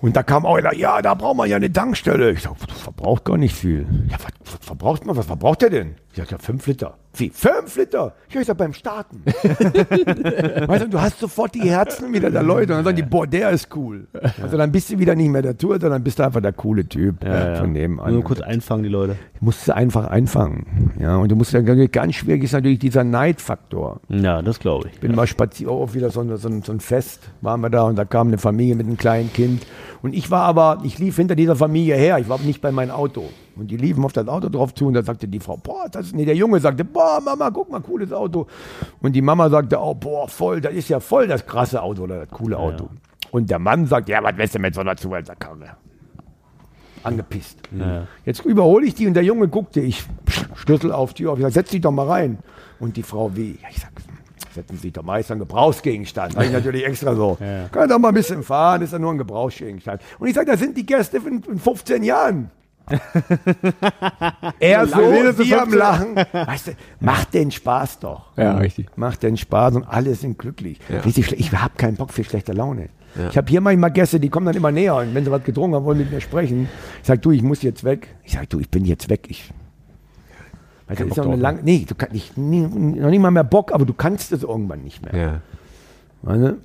Und 0.00 0.16
da 0.16 0.22
kam 0.22 0.46
auch 0.46 0.56
einer, 0.56 0.74
ja, 0.74 1.02
da 1.02 1.14
braucht 1.14 1.36
man 1.36 1.48
ja 1.48 1.56
eine 1.56 1.72
Tankstelle. 1.72 2.30
Ich 2.32 2.42
sag, 2.42 2.56
verbraucht 2.56 3.24
gar 3.24 3.36
nicht 3.36 3.54
viel. 3.54 3.86
Ja, 4.08 4.16
was, 4.18 4.32
was 4.52 4.66
verbraucht 4.66 5.04
man? 5.04 5.16
Was 5.16 5.26
verbraucht 5.26 5.62
der 5.62 5.70
denn? 5.70 5.94
Ich 6.12 6.16
sag, 6.18 6.30
ja, 6.32 6.38
fünf 6.38 6.66
Liter. 6.66 6.94
Wie? 7.14 7.30
Fünf 7.30 7.76
Liter? 7.76 8.14
Ja, 8.30 8.40
ich 8.40 8.46
sag, 8.48 8.56
beim 8.56 8.72
Starten. 8.72 9.22
weißt 9.24 10.84
du, 10.84 10.88
du 10.88 11.00
hast 11.00 11.20
sofort 11.20 11.54
die 11.54 11.62
Herzen 11.70 12.12
wieder 12.12 12.30
der 12.30 12.42
Leute 12.42 12.72
und 12.72 12.78
dann 12.78 12.84
sagen 12.84 12.96
die, 12.96 13.02
boah, 13.04 13.28
der 13.28 13.50
ist 13.50 13.68
cool. 13.76 14.08
Also 14.42 14.56
dann 14.56 14.72
bist 14.72 14.90
du 14.90 14.98
wieder 14.98 15.14
nicht 15.14 15.28
mehr 15.28 15.42
der 15.42 15.56
Tour, 15.56 15.80
sondern 15.80 16.02
bist 16.02 16.18
du 16.18 16.24
einfach 16.24 16.40
der 16.40 16.52
coole 16.52 16.84
Typ 16.84 17.22
Ja, 17.22 17.50
ja. 17.50 17.54
von 17.56 17.72
nebenan. 17.72 18.12
Nur 18.12 18.24
kurz 18.24 18.40
einfangen, 18.40 18.82
die 18.82 18.88
Leute. 18.88 19.16
musst 19.40 19.68
du 19.68 19.74
einfach 19.74 20.08
einfangen. 20.08 20.92
Ja, 20.98 21.16
und 21.16 21.30
du 21.30 21.36
musst 21.36 21.52
ja 21.52 21.60
ganz 21.60 22.14
schwierig 22.16 22.42
ist 22.42 22.52
natürlich 22.52 22.80
dieser 22.80 23.04
Neidfaktor. 23.04 24.00
Ja, 24.08 24.42
das 24.42 24.58
glaube 24.58 24.88
ich. 24.92 24.98
bin 24.98 25.14
mal 25.14 25.28
spazieren, 25.28 25.72
auch 25.72 25.94
wieder 25.94 26.10
so, 26.10 26.24
so, 26.36 26.60
so 26.60 26.72
ein 26.72 26.80
Fest 26.80 27.30
waren 27.40 27.60
wir 27.60 27.70
da 27.70 27.84
und 27.84 27.94
da 27.96 28.04
kam 28.04 28.28
eine 28.28 28.38
Familie 28.38 28.74
mit 28.74 28.86
einem 28.86 28.96
kleinen 28.96 29.32
Kind. 29.32 29.64
Und 30.02 30.12
ich 30.14 30.30
war 30.30 30.42
aber, 30.42 30.80
ich 30.82 30.98
lief 30.98 31.16
hinter 31.16 31.36
dieser 31.36 31.54
Familie 31.54 31.94
her, 31.94 32.18
ich 32.18 32.28
war 32.28 32.38
nicht 32.40 32.60
bei 32.60 32.72
meinem 32.72 32.90
Auto. 32.90 33.28
Und 33.60 33.70
die 33.70 33.76
liefen 33.76 34.02
auf 34.06 34.14
das 34.14 34.26
Auto 34.26 34.48
drauf 34.48 34.72
zu 34.72 34.86
und 34.86 34.94
da 34.94 35.02
sagte 35.02 35.28
die 35.28 35.38
Frau, 35.38 35.58
boah, 35.58 35.86
das 35.90 36.06
ist, 36.06 36.16
nee, 36.16 36.24
der 36.24 36.34
Junge 36.34 36.60
sagte, 36.60 36.82
boah, 36.82 37.20
Mama, 37.22 37.50
guck 37.50 37.70
mal, 37.70 37.82
cooles 37.82 38.10
Auto. 38.10 38.46
Und 39.02 39.12
die 39.12 39.20
Mama 39.20 39.50
sagte 39.50 39.78
auch, 39.78 39.96
boah, 39.96 40.26
voll, 40.28 40.62
das 40.62 40.72
ist 40.72 40.88
ja 40.88 40.98
voll 40.98 41.28
das 41.28 41.44
krasse 41.44 41.82
Auto 41.82 42.04
oder 42.04 42.24
das 42.24 42.30
coole 42.30 42.56
Auto. 42.56 42.88
Und 43.30 43.50
der 43.50 43.58
Mann 43.58 43.84
sagt, 43.84 44.08
ja, 44.08 44.22
was 44.22 44.32
willst 44.38 44.54
du 44.54 44.60
mit 44.60 44.74
so 44.74 44.80
einer 44.80 44.96
Zuhälterkarre? 44.96 45.76
Angepisst. 47.02 47.58
Ja. 47.78 48.06
Jetzt 48.24 48.46
überhole 48.46 48.86
ich 48.86 48.94
die 48.94 49.06
und 49.06 49.12
der 49.12 49.24
Junge 49.24 49.48
guckte, 49.48 49.80
ich 49.80 50.06
Schlüssel 50.54 50.90
auf 50.90 51.12
Tür 51.12 51.32
auf, 51.32 51.38
ich 51.38 51.44
sag, 51.44 51.52
setz 51.52 51.68
dich 51.68 51.82
doch 51.82 51.92
mal 51.92 52.08
rein. 52.08 52.38
Und 52.78 52.96
die 52.96 53.02
Frau, 53.02 53.36
wie? 53.36 53.58
Ja, 53.60 53.68
ich 53.70 53.80
sag, 53.80 53.92
setzen 54.54 54.78
Sie 54.78 54.90
doch 54.90 55.02
mal, 55.02 55.20
ist 55.20 55.30
ein 55.30 55.38
Gebrauchsgegenstand. 55.38 56.32
Sag 56.32 56.46
ich 56.46 56.52
natürlich 56.52 56.86
extra 56.86 57.14
so. 57.14 57.36
Ja. 57.40 57.68
Kann 57.68 57.90
doch 57.90 57.98
mal 57.98 58.08
ein 58.08 58.14
bisschen 58.14 58.42
fahren, 58.42 58.80
ist 58.80 58.94
ja 58.94 58.98
nur 58.98 59.10
ein 59.10 59.18
Gebrauchsgegenstand. 59.18 60.00
Und 60.18 60.28
ich 60.28 60.34
sag, 60.34 60.46
da 60.46 60.56
sind 60.56 60.78
die 60.78 60.86
Gäste 60.86 61.18
in, 61.18 61.42
in 61.42 61.58
15 61.58 62.02
Jahren. 62.02 62.50
er 64.60 64.86
so, 64.86 64.96
sie 65.42 65.54
am 65.54 65.72
Lachen. 65.72 66.16
Weißt 66.16 66.68
du, 66.68 66.72
macht 67.00 67.34
den 67.34 67.50
Spaß 67.50 67.98
doch. 68.00 68.36
Ja, 68.36 68.56
richtig. 68.58 68.88
Macht 68.96 69.22
den 69.22 69.36
Spaß 69.36 69.76
und 69.76 69.84
alle 69.84 70.14
sind 70.14 70.38
glücklich. 70.38 70.80
Richtig 71.04 71.26
schle- 71.28 71.36
Ich 71.38 71.52
habe 71.52 71.74
keinen 71.76 71.96
Bock 71.96 72.12
für 72.12 72.24
schlechte 72.24 72.52
Laune. 72.52 72.88
Ich 73.30 73.36
habe 73.36 73.48
hier 73.50 73.60
manchmal 73.60 73.90
Gäste, 73.90 74.20
die 74.20 74.28
kommen 74.28 74.46
dann 74.46 74.54
immer 74.54 74.70
näher 74.70 74.94
und 74.96 75.14
wenn 75.14 75.24
sie 75.24 75.30
was 75.32 75.42
getrunken 75.42 75.74
haben, 75.74 75.84
wollen 75.84 75.98
mit 75.98 76.12
mir 76.12 76.20
sprechen. 76.20 76.68
Ich 77.00 77.06
sag, 77.08 77.20
du, 77.22 77.32
ich 77.32 77.42
muss 77.42 77.62
jetzt 77.62 77.82
weg. 77.82 78.08
Ich 78.24 78.32
sag, 78.32 78.48
du, 78.50 78.60
ich 78.60 78.68
bin 78.70 78.84
jetzt 78.84 79.08
weg. 79.10 79.26
Ich, 79.28 79.50
das 80.88 81.00
ist 81.00 81.18
auch 81.20 81.24
eine 81.24 81.36
lange, 81.42 81.62
nee, 81.62 81.84
du 81.88 81.94
kannst 81.96 82.14
nicht, 82.14 82.38
nie, 82.38 82.60
noch 82.60 83.10
nicht 83.10 83.20
mal 83.20 83.30
mehr 83.32 83.44
Bock, 83.44 83.72
aber 83.72 83.84
du 83.84 83.94
kannst 83.94 84.30
es 84.32 84.42
irgendwann 84.44 84.82
nicht 84.82 85.02
mehr. 85.02 85.16
Ja. 85.20 85.40
Weißt 86.22 86.40
du? 86.42 86.58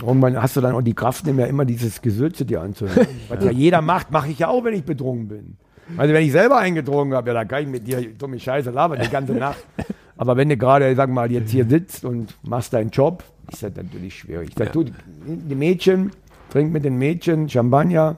Irgendwann 0.00 0.40
hast 0.40 0.56
du 0.56 0.60
dann 0.60 0.74
auch 0.74 0.82
die 0.82 0.94
Kraft 0.94 1.26
nicht 1.26 1.34
mehr, 1.34 1.48
immer 1.48 1.64
dieses 1.64 2.00
Gesülze 2.02 2.44
dir 2.44 2.60
anzuhören. 2.60 3.06
Was 3.28 3.44
ja 3.44 3.50
jeder 3.50 3.80
macht, 3.80 4.10
mache 4.10 4.30
ich 4.30 4.38
ja 4.38 4.48
auch, 4.48 4.64
wenn 4.64 4.74
ich 4.74 4.84
betrunken 4.84 5.28
bin. 5.28 5.56
Also 5.96 6.12
wenn 6.12 6.24
ich 6.24 6.32
selber 6.32 6.58
eingetrunken 6.58 7.14
habe, 7.14 7.28
ja, 7.28 7.34
da 7.34 7.44
kann 7.44 7.62
ich 7.62 7.68
mit 7.68 7.86
dir 7.86 8.00
dumme 8.14 8.38
Scheiße 8.38 8.70
labern 8.70 9.00
die 9.02 9.08
ganze 9.08 9.32
Nacht. 9.32 9.64
Aber 10.16 10.36
wenn 10.36 10.48
du 10.48 10.56
gerade, 10.56 10.94
sag 10.94 11.10
mal, 11.10 11.30
jetzt 11.30 11.50
hier 11.50 11.64
sitzt 11.64 12.04
und 12.04 12.34
machst 12.42 12.72
deinen 12.72 12.90
Job, 12.90 13.22
ist 13.50 13.62
das 13.62 13.74
natürlich 13.74 14.18
schwierig. 14.18 14.54
Du, 14.72 14.82
die, 14.82 14.92
die 15.26 15.54
Mädchen, 15.54 16.10
trink 16.50 16.72
mit 16.72 16.84
den 16.84 16.98
Mädchen 16.98 17.48
Champagner. 17.48 18.16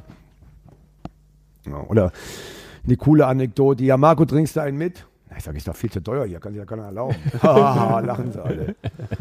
Ja, 1.67 1.81
oder 1.89 2.13
eine 2.85 2.97
coole 2.97 3.27
Anekdote. 3.27 3.85
Ja, 3.85 3.97
Marco, 3.97 4.25
trinkst 4.25 4.57
du 4.57 4.61
einen 4.61 4.79
mit? 4.79 5.05
Na, 5.31 5.37
Ich 5.39 5.45
sage, 5.45 5.57
ist 5.57 5.69
doch 5.69 5.77
viel 5.77 5.91
zu 5.91 6.03
teuer 6.03 6.27
hier, 6.27 6.41
kann 6.41 6.53
sich 6.53 6.59
ja 6.61 6.67
keiner 6.67 6.85
erlauben. 6.85 7.17
Haha, 7.43 8.01
lachen 8.05 8.33
sie 8.33 8.43
alle. 8.43 8.75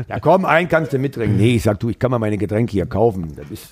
Ja, 0.08 0.20
komm, 0.20 0.46
einen 0.46 0.68
kannst 0.68 0.94
du 0.94 0.98
mittrinken. 0.98 1.38
Nee, 1.38 1.56
ich 1.56 1.64
sag, 1.64 1.80
du, 1.80 1.90
ich 1.90 2.00
kann 2.00 2.12
mal 2.12 2.20
meine 2.20 2.38
Getränke 2.38 2.72
hier 2.72 2.86
kaufen. 2.86 3.34
Das 3.36 3.50
ist 3.52 3.70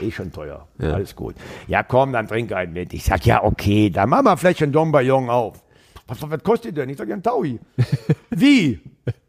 eh 0.00 0.10
schon 0.10 0.32
teuer. 0.32 0.66
Alles 0.80 1.14
gut. 1.14 1.34
Ja, 1.68 1.82
komm, 1.82 2.12
dann 2.12 2.26
trink 2.26 2.52
einen 2.52 2.72
mit. 2.72 2.92
Ich 2.92 3.04
sag, 3.04 3.24
ja, 3.24 3.42
okay, 3.42 3.90
dann 3.90 4.08
mach 4.08 4.22
mal 4.22 4.36
vielleicht 4.36 4.62
einen 4.62 4.72
Bayong 4.92 5.30
auf. 5.30 5.62
Was, 6.08 6.18
was 6.30 6.42
kostet 6.42 6.76
denn? 6.76 6.88
Ich 6.88 6.98
sag, 6.98 7.08
ja, 7.08 7.16
ein 7.16 7.22
Taui. 7.22 7.58
Wie? 8.30 8.80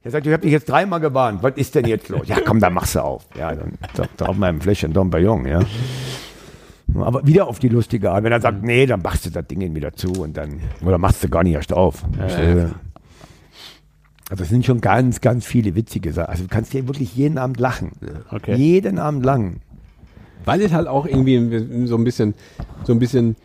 Er 0.04 0.12
sagt, 0.12 0.26
ich 0.26 0.34
habe 0.34 0.42
dich 0.44 0.52
jetzt 0.52 0.70
dreimal 0.70 1.00
gewarnt. 1.00 1.42
Was 1.44 1.54
ist 1.56 1.74
denn 1.76 1.86
jetzt 1.86 2.10
los? 2.10 2.28
Ja, 2.28 2.38
komm, 2.46 2.60
dann 2.60 2.74
machst 2.74 2.96
du 2.96 3.00
auf. 3.04 3.26
Ja, 3.38 3.54
dann 3.54 3.78
drauf 4.18 4.36
meinem 4.38 4.62
Fläschchen 4.62 4.94
Dom 4.94 5.10
Bayong, 5.10 5.46
ja. 5.48 5.60
Aber 6.96 7.26
wieder 7.28 7.48
auf 7.48 7.60
die 7.60 7.70
lustige 7.70 8.12
Art. 8.12 8.24
Wenn 8.24 8.32
er 8.32 8.42
sagt, 8.42 8.64
nee, 8.64 8.86
dann 8.86 9.02
machst 9.02 9.26
du 9.26 9.30
das 9.30 9.46
Ding 9.48 9.76
wieder 9.76 9.94
zu 9.94 10.12
und 10.14 10.38
dann, 10.38 10.62
oder 10.86 10.98
machst 10.98 11.24
du 11.24 11.30
gar 11.30 11.44
nicht 11.44 11.54
erst 11.54 11.74
auf. 11.74 12.04
Du? 12.14 12.74
Also 14.30 14.44
es 14.44 14.50
sind 14.50 14.66
schon 14.66 14.82
ganz, 14.82 15.22
ganz 15.22 15.46
viele 15.46 15.76
witzige 15.76 16.12
Sachen. 16.12 16.30
Also 16.30 16.44
du 16.44 16.50
kannst 16.50 16.72
hier 16.72 16.88
wirklich 16.88 17.16
jeden 17.16 17.38
Abend 17.38 17.60
lachen. 17.60 17.92
Okay. 18.30 18.56
Jeden 18.56 19.00
Abend 19.00 19.26
lang. 19.26 19.62
Weil 20.46 20.62
es 20.62 20.74
halt 20.74 20.88
auch 20.88 21.06
irgendwie 21.06 21.88
so 21.88 21.98
ein 21.98 22.04
bisschen, 22.04 22.34
so 22.84 22.94
ein 22.94 23.00
bisschen 23.00 23.36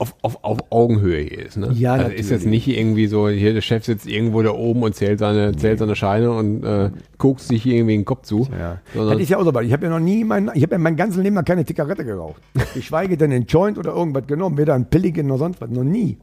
auf, 0.00 0.14
auf, 0.22 0.38
auf 0.42 0.58
Augenhöhe 0.70 1.20
hier 1.20 1.46
ist. 1.46 1.58
Ne? 1.58 1.70
Ja, 1.74 1.92
also 1.92 2.06
ist 2.06 2.30
jetzt 2.30 2.44
natürlich. 2.44 2.66
nicht 2.66 2.78
irgendwie 2.78 3.06
so, 3.06 3.28
hier 3.28 3.52
der 3.52 3.60
Chef 3.60 3.84
sitzt 3.84 4.06
irgendwo 4.06 4.42
da 4.42 4.50
oben 4.50 4.82
und 4.82 4.94
zählt 4.94 5.18
seine, 5.18 5.54
zählt 5.54 5.78
seine 5.78 5.94
Scheine 5.94 6.32
und 6.32 6.64
äh, 6.64 6.90
guckt 7.18 7.40
sich 7.40 7.66
irgendwie 7.66 7.96
den 7.96 8.06
Kopf 8.06 8.22
zu. 8.22 8.48
Ja. 8.58 8.78
Das 8.94 9.20
ist 9.20 9.28
ja 9.28 9.36
auch 9.36 9.44
so, 9.44 9.60
ich 9.60 9.72
habe 9.72 9.84
ja 9.84 9.90
noch 9.90 10.00
nie, 10.00 10.24
mein, 10.24 10.50
ich 10.54 10.62
habe 10.62 10.72
ja 10.72 10.78
mein 10.78 10.96
ganzes 10.96 11.22
Leben 11.22 11.34
noch 11.34 11.44
keine 11.44 11.66
Zigarette 11.66 12.04
geraucht. 12.04 12.40
Geschweige 12.74 13.18
denn 13.18 13.30
einen 13.30 13.44
Joint 13.44 13.76
oder 13.76 13.94
irgendwas 13.94 14.26
genommen, 14.26 14.56
weder 14.56 14.74
ein 14.74 14.86
Pilligen 14.86 15.26
noch 15.26 15.38
sonst 15.38 15.60
was, 15.60 15.68
noch 15.68 15.84
nie. 15.84 16.16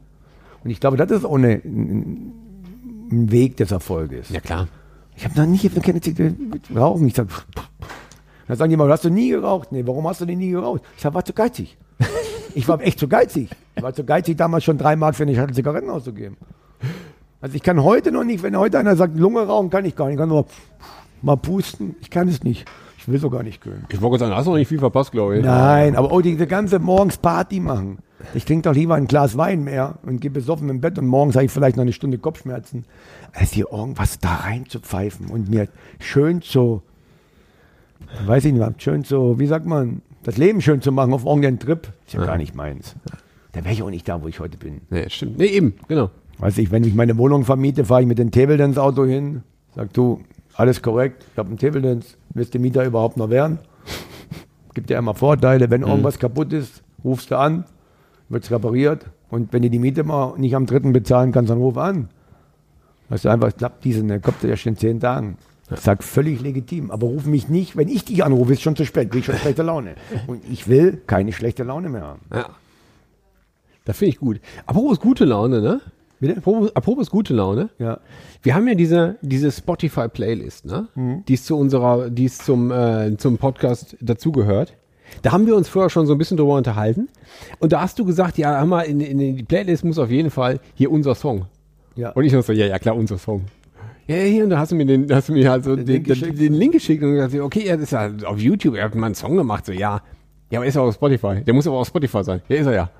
Und 0.64 0.70
ich 0.70 0.80
glaube, 0.80 0.96
das 0.96 1.10
ist 1.12 1.24
auch 1.24 1.36
eine, 1.36 1.60
ein, 1.64 2.32
ein 3.12 3.30
Weg 3.30 3.56
des 3.58 3.70
Erfolges. 3.70 4.30
ja 4.30 4.40
klar. 4.40 4.66
Ich 5.16 5.24
habe 5.24 5.38
noch 5.40 5.46
nie 5.46 5.56
ich 5.56 5.64
hab 5.64 5.76
noch 5.76 5.82
keine 5.82 6.00
Zigarette 6.00 6.36
geraucht. 6.68 7.02
Ich 7.04 7.14
sag, 7.14 7.26
dann 8.48 8.56
sagen 8.56 8.70
die 8.70 8.76
mal, 8.76 8.90
hast 8.90 9.04
du 9.04 9.10
nie 9.10 9.30
geraucht? 9.30 9.72
Nee, 9.72 9.86
warum 9.86 10.06
hast 10.08 10.20
du 10.20 10.26
denn 10.26 10.38
nie 10.38 10.50
geraucht? 10.50 10.82
Ich 10.96 11.02
sag, 11.02 11.14
war 11.14 11.24
zu 11.24 11.32
geizig. 11.32 11.76
Ich 12.54 12.68
war 12.68 12.80
echt 12.80 12.98
zu 12.98 13.08
geizig. 13.08 13.50
Ich 13.76 13.82
war 13.82 13.94
zu 13.94 14.04
geizig, 14.04 14.36
damals 14.36 14.64
schon 14.64 14.78
drei 14.78 14.96
Mark 14.96 15.14
für 15.14 15.24
eine 15.24 15.34
Schachtel 15.34 15.54
Zigaretten 15.54 15.90
auszugeben. 15.90 16.36
Also 17.40 17.54
ich 17.54 17.62
kann 17.62 17.82
heute 17.82 18.10
noch 18.10 18.24
nicht, 18.24 18.42
wenn 18.42 18.56
heute 18.56 18.78
einer 18.78 18.96
sagt, 18.96 19.16
Lunge 19.16 19.46
rauchen, 19.46 19.70
kann 19.70 19.84
ich 19.84 19.94
gar 19.94 20.06
nicht. 20.06 20.14
Ich 20.14 20.18
kann 20.18 20.28
nur 20.28 20.46
mal 21.22 21.36
pusten. 21.36 21.94
Ich 22.00 22.10
kann 22.10 22.28
es 22.28 22.42
nicht. 22.42 22.66
Ich 22.98 23.06
will 23.06 23.18
so 23.18 23.30
gar 23.30 23.42
nicht 23.42 23.60
können. 23.60 23.86
Ich 23.88 24.00
wollte 24.00 24.18
sagen, 24.18 24.34
hast 24.34 24.46
du 24.46 24.50
noch 24.50 24.58
nicht 24.58 24.68
viel 24.68 24.80
verpasst, 24.80 25.12
glaube 25.12 25.38
ich. 25.38 25.44
Nein, 25.44 25.96
aber 25.96 26.12
oh, 26.12 26.20
diese 26.20 26.46
ganze 26.46 26.78
morgens 26.78 27.16
Party 27.16 27.60
machen. 27.60 27.98
Ich 28.34 28.44
trinke 28.44 28.68
doch 28.68 28.74
lieber 28.74 28.96
ein 28.96 29.06
Glas 29.06 29.36
Wein 29.36 29.62
mehr 29.62 29.98
und 30.02 30.20
gehe 30.20 30.30
besoffen 30.30 30.68
im 30.68 30.80
Bett 30.80 30.98
und 30.98 31.06
morgens 31.06 31.36
habe 31.36 31.44
ich 31.44 31.52
vielleicht 31.52 31.76
noch 31.76 31.82
eine 31.82 31.92
Stunde 31.92 32.18
Kopfschmerzen, 32.18 32.84
als 33.32 33.52
hier 33.52 33.66
irgendwas 33.70 34.18
da 34.18 34.34
rein 34.34 34.66
zu 34.68 34.80
pfeifen 34.80 35.30
und 35.30 35.48
mir 35.48 35.68
schön 36.00 36.42
zu, 36.42 36.82
weiß 38.26 38.44
ich 38.46 38.52
nicht, 38.52 38.82
schön 38.82 39.04
zu, 39.04 39.38
wie 39.38 39.46
sagt 39.46 39.66
man, 39.66 40.02
das 40.28 40.36
Leben 40.36 40.60
schön 40.60 40.82
zu 40.82 40.92
machen 40.92 41.14
auf 41.14 41.24
irgendeinen 41.24 41.58
Trip. 41.58 41.90
Ist 42.06 42.12
ja 42.12 42.22
gar 42.22 42.36
nicht 42.36 42.54
meins. 42.54 42.94
Da 43.52 43.64
wäre 43.64 43.72
ich 43.72 43.82
auch 43.82 43.88
nicht 43.88 44.06
da, 44.06 44.22
wo 44.22 44.28
ich 44.28 44.40
heute 44.40 44.58
bin. 44.58 44.82
Nee, 44.90 45.08
stimmt. 45.08 45.38
Nee, 45.38 45.46
eben, 45.46 45.76
genau. 45.88 46.10
Weiß 46.36 46.58
ich, 46.58 46.70
wenn 46.70 46.84
ich 46.84 46.94
meine 46.94 47.16
Wohnung 47.16 47.46
vermiete, 47.46 47.86
fahre 47.86 48.02
ich 48.02 48.06
mit 48.06 48.18
dem 48.18 48.30
Table 48.30 48.58
Dance 48.58 48.78
Auto 48.78 49.06
hin, 49.06 49.42
sag 49.74 49.90
du, 49.94 50.20
alles 50.54 50.82
korrekt, 50.82 51.24
ich 51.32 51.38
habe 51.38 51.48
einen 51.48 51.56
Table 51.56 51.80
Dance, 51.80 52.18
willst 52.34 52.54
du 52.54 52.58
Mieter 52.58 52.84
überhaupt 52.84 53.16
noch 53.16 53.30
werden? 53.30 53.58
Gibt 54.74 54.90
ja 54.90 54.98
immer 54.98 55.14
Vorteile, 55.14 55.70
wenn 55.70 55.80
irgendwas 55.80 56.18
kaputt 56.18 56.52
ist, 56.52 56.82
rufst 57.02 57.30
du 57.30 57.38
an, 57.38 57.64
wird's 58.28 58.50
repariert 58.50 59.06
und 59.30 59.54
wenn 59.54 59.62
du 59.62 59.70
die 59.70 59.78
Miete 59.78 60.04
mal 60.04 60.34
nicht 60.36 60.54
am 60.54 60.66
dritten 60.66 60.92
bezahlen 60.92 61.32
kannst, 61.32 61.50
dann 61.50 61.56
ruf 61.56 61.78
an. 61.78 62.10
Weißt 63.08 63.24
du, 63.24 63.30
einfach, 63.30 63.56
klappt 63.56 63.82
diese, 63.82 64.04
ne, 64.04 64.20
kommt 64.20 64.44
erst 64.44 64.66
in 64.66 64.76
zehn 64.76 65.00
Tagen. 65.00 65.38
Ich 65.70 65.80
sag 65.80 66.02
völlig 66.02 66.40
legitim, 66.40 66.90
aber 66.90 67.06
ruf 67.06 67.26
mich 67.26 67.48
nicht, 67.48 67.76
wenn 67.76 67.88
ich 67.88 68.04
dich 68.04 68.24
anrufe, 68.24 68.52
ist 68.52 68.62
schon 68.62 68.76
zu 68.76 68.84
spät, 68.84 69.10
krieg 69.10 69.20
ich 69.20 69.26
schon 69.26 69.36
schlechte 69.38 69.62
Laune. 69.62 69.94
Und 70.26 70.42
ich 70.50 70.68
will 70.68 71.00
keine 71.06 71.32
schlechte 71.32 71.62
Laune 71.64 71.88
mehr 71.88 72.02
haben. 72.02 72.20
Ja. 72.32 72.50
Das 73.84 73.98
finde 73.98 74.10
ich 74.10 74.18
gut. 74.18 74.40
Apropos 74.66 75.00
gute 75.00 75.24
Laune, 75.24 75.60
ne? 75.60 75.80
Bitte? 76.20 76.36
Apropos, 76.38 76.74
apropos 76.74 77.10
gute 77.10 77.32
Laune. 77.32 77.70
Ja. 77.78 78.00
Wir 78.42 78.54
haben 78.54 78.66
ja 78.66 78.74
diese, 78.74 79.16
diese 79.22 79.50
Spotify-Playlist, 79.50 80.66
ne? 80.66 80.88
Die 81.28 81.34
ist 81.34 81.46
zu 81.46 81.56
unserer, 81.56 82.10
die 82.10 82.24
ist 82.24 82.44
zum, 82.44 82.70
äh, 82.70 83.16
zum 83.16 83.38
Podcast 83.38 83.96
dazugehört. 84.00 84.74
Da 85.22 85.32
haben 85.32 85.46
wir 85.46 85.56
uns 85.56 85.68
vorher 85.68 85.90
schon 85.90 86.06
so 86.06 86.12
ein 86.12 86.18
bisschen 86.18 86.36
drüber 86.36 86.54
unterhalten. 86.54 87.08
Und 87.60 87.72
da 87.72 87.80
hast 87.80 87.98
du 87.98 88.04
gesagt, 88.04 88.36
ja, 88.36 88.58
hör 88.58 88.66
mal, 88.66 88.82
in, 88.82 89.00
in 89.00 89.18
die 89.18 89.42
Playlist 89.42 89.84
muss 89.84 89.98
auf 89.98 90.10
jeden 90.10 90.30
Fall 90.30 90.60
hier 90.74 90.90
unser 90.90 91.14
Song. 91.14 91.46
Ja. 91.96 92.10
Und 92.10 92.24
ich 92.24 92.32
so, 92.32 92.52
ja, 92.52 92.66
ja, 92.66 92.78
klar, 92.78 92.94
unser 92.94 93.18
Song. 93.18 93.46
Ja, 94.08 94.16
ja, 94.16 94.24
hier, 94.24 94.44
und 94.44 94.50
da 94.50 94.58
hast 94.58 94.72
du 94.72 94.76
mir 94.76 94.86
den, 94.86 95.12
hast 95.14 95.28
du 95.28 95.34
mir 95.34 95.50
halt 95.50 95.64
so 95.64 95.76
den, 95.76 95.86
Link 95.86 96.04
den, 96.06 96.14
geschickt. 96.14 96.38
den 96.40 96.54
Link 96.54 96.72
geschickt 96.72 97.02
und 97.02 97.12
gesagt, 97.12 97.34
okay, 97.34 97.64
er 97.66 97.78
ist 97.78 97.92
ja 97.92 98.10
auf 98.24 98.38
YouTube, 98.40 98.74
er 98.76 98.84
hat 98.86 98.94
mal 98.94 99.06
einen 99.06 99.14
Song 99.14 99.36
gemacht, 99.36 99.66
so, 99.66 99.72
ja. 99.72 100.00
Ja, 100.50 100.58
aber 100.60 100.66
ist 100.66 100.76
er 100.76 100.82
auf 100.82 100.94
Spotify. 100.94 101.42
Der 101.44 101.52
muss 101.52 101.66
aber 101.66 101.76
auf 101.76 101.86
Spotify 101.88 102.24
sein. 102.24 102.40
Ja, 102.48 102.56
ist 102.56 102.66
er 102.66 102.72
ja. 102.74 102.90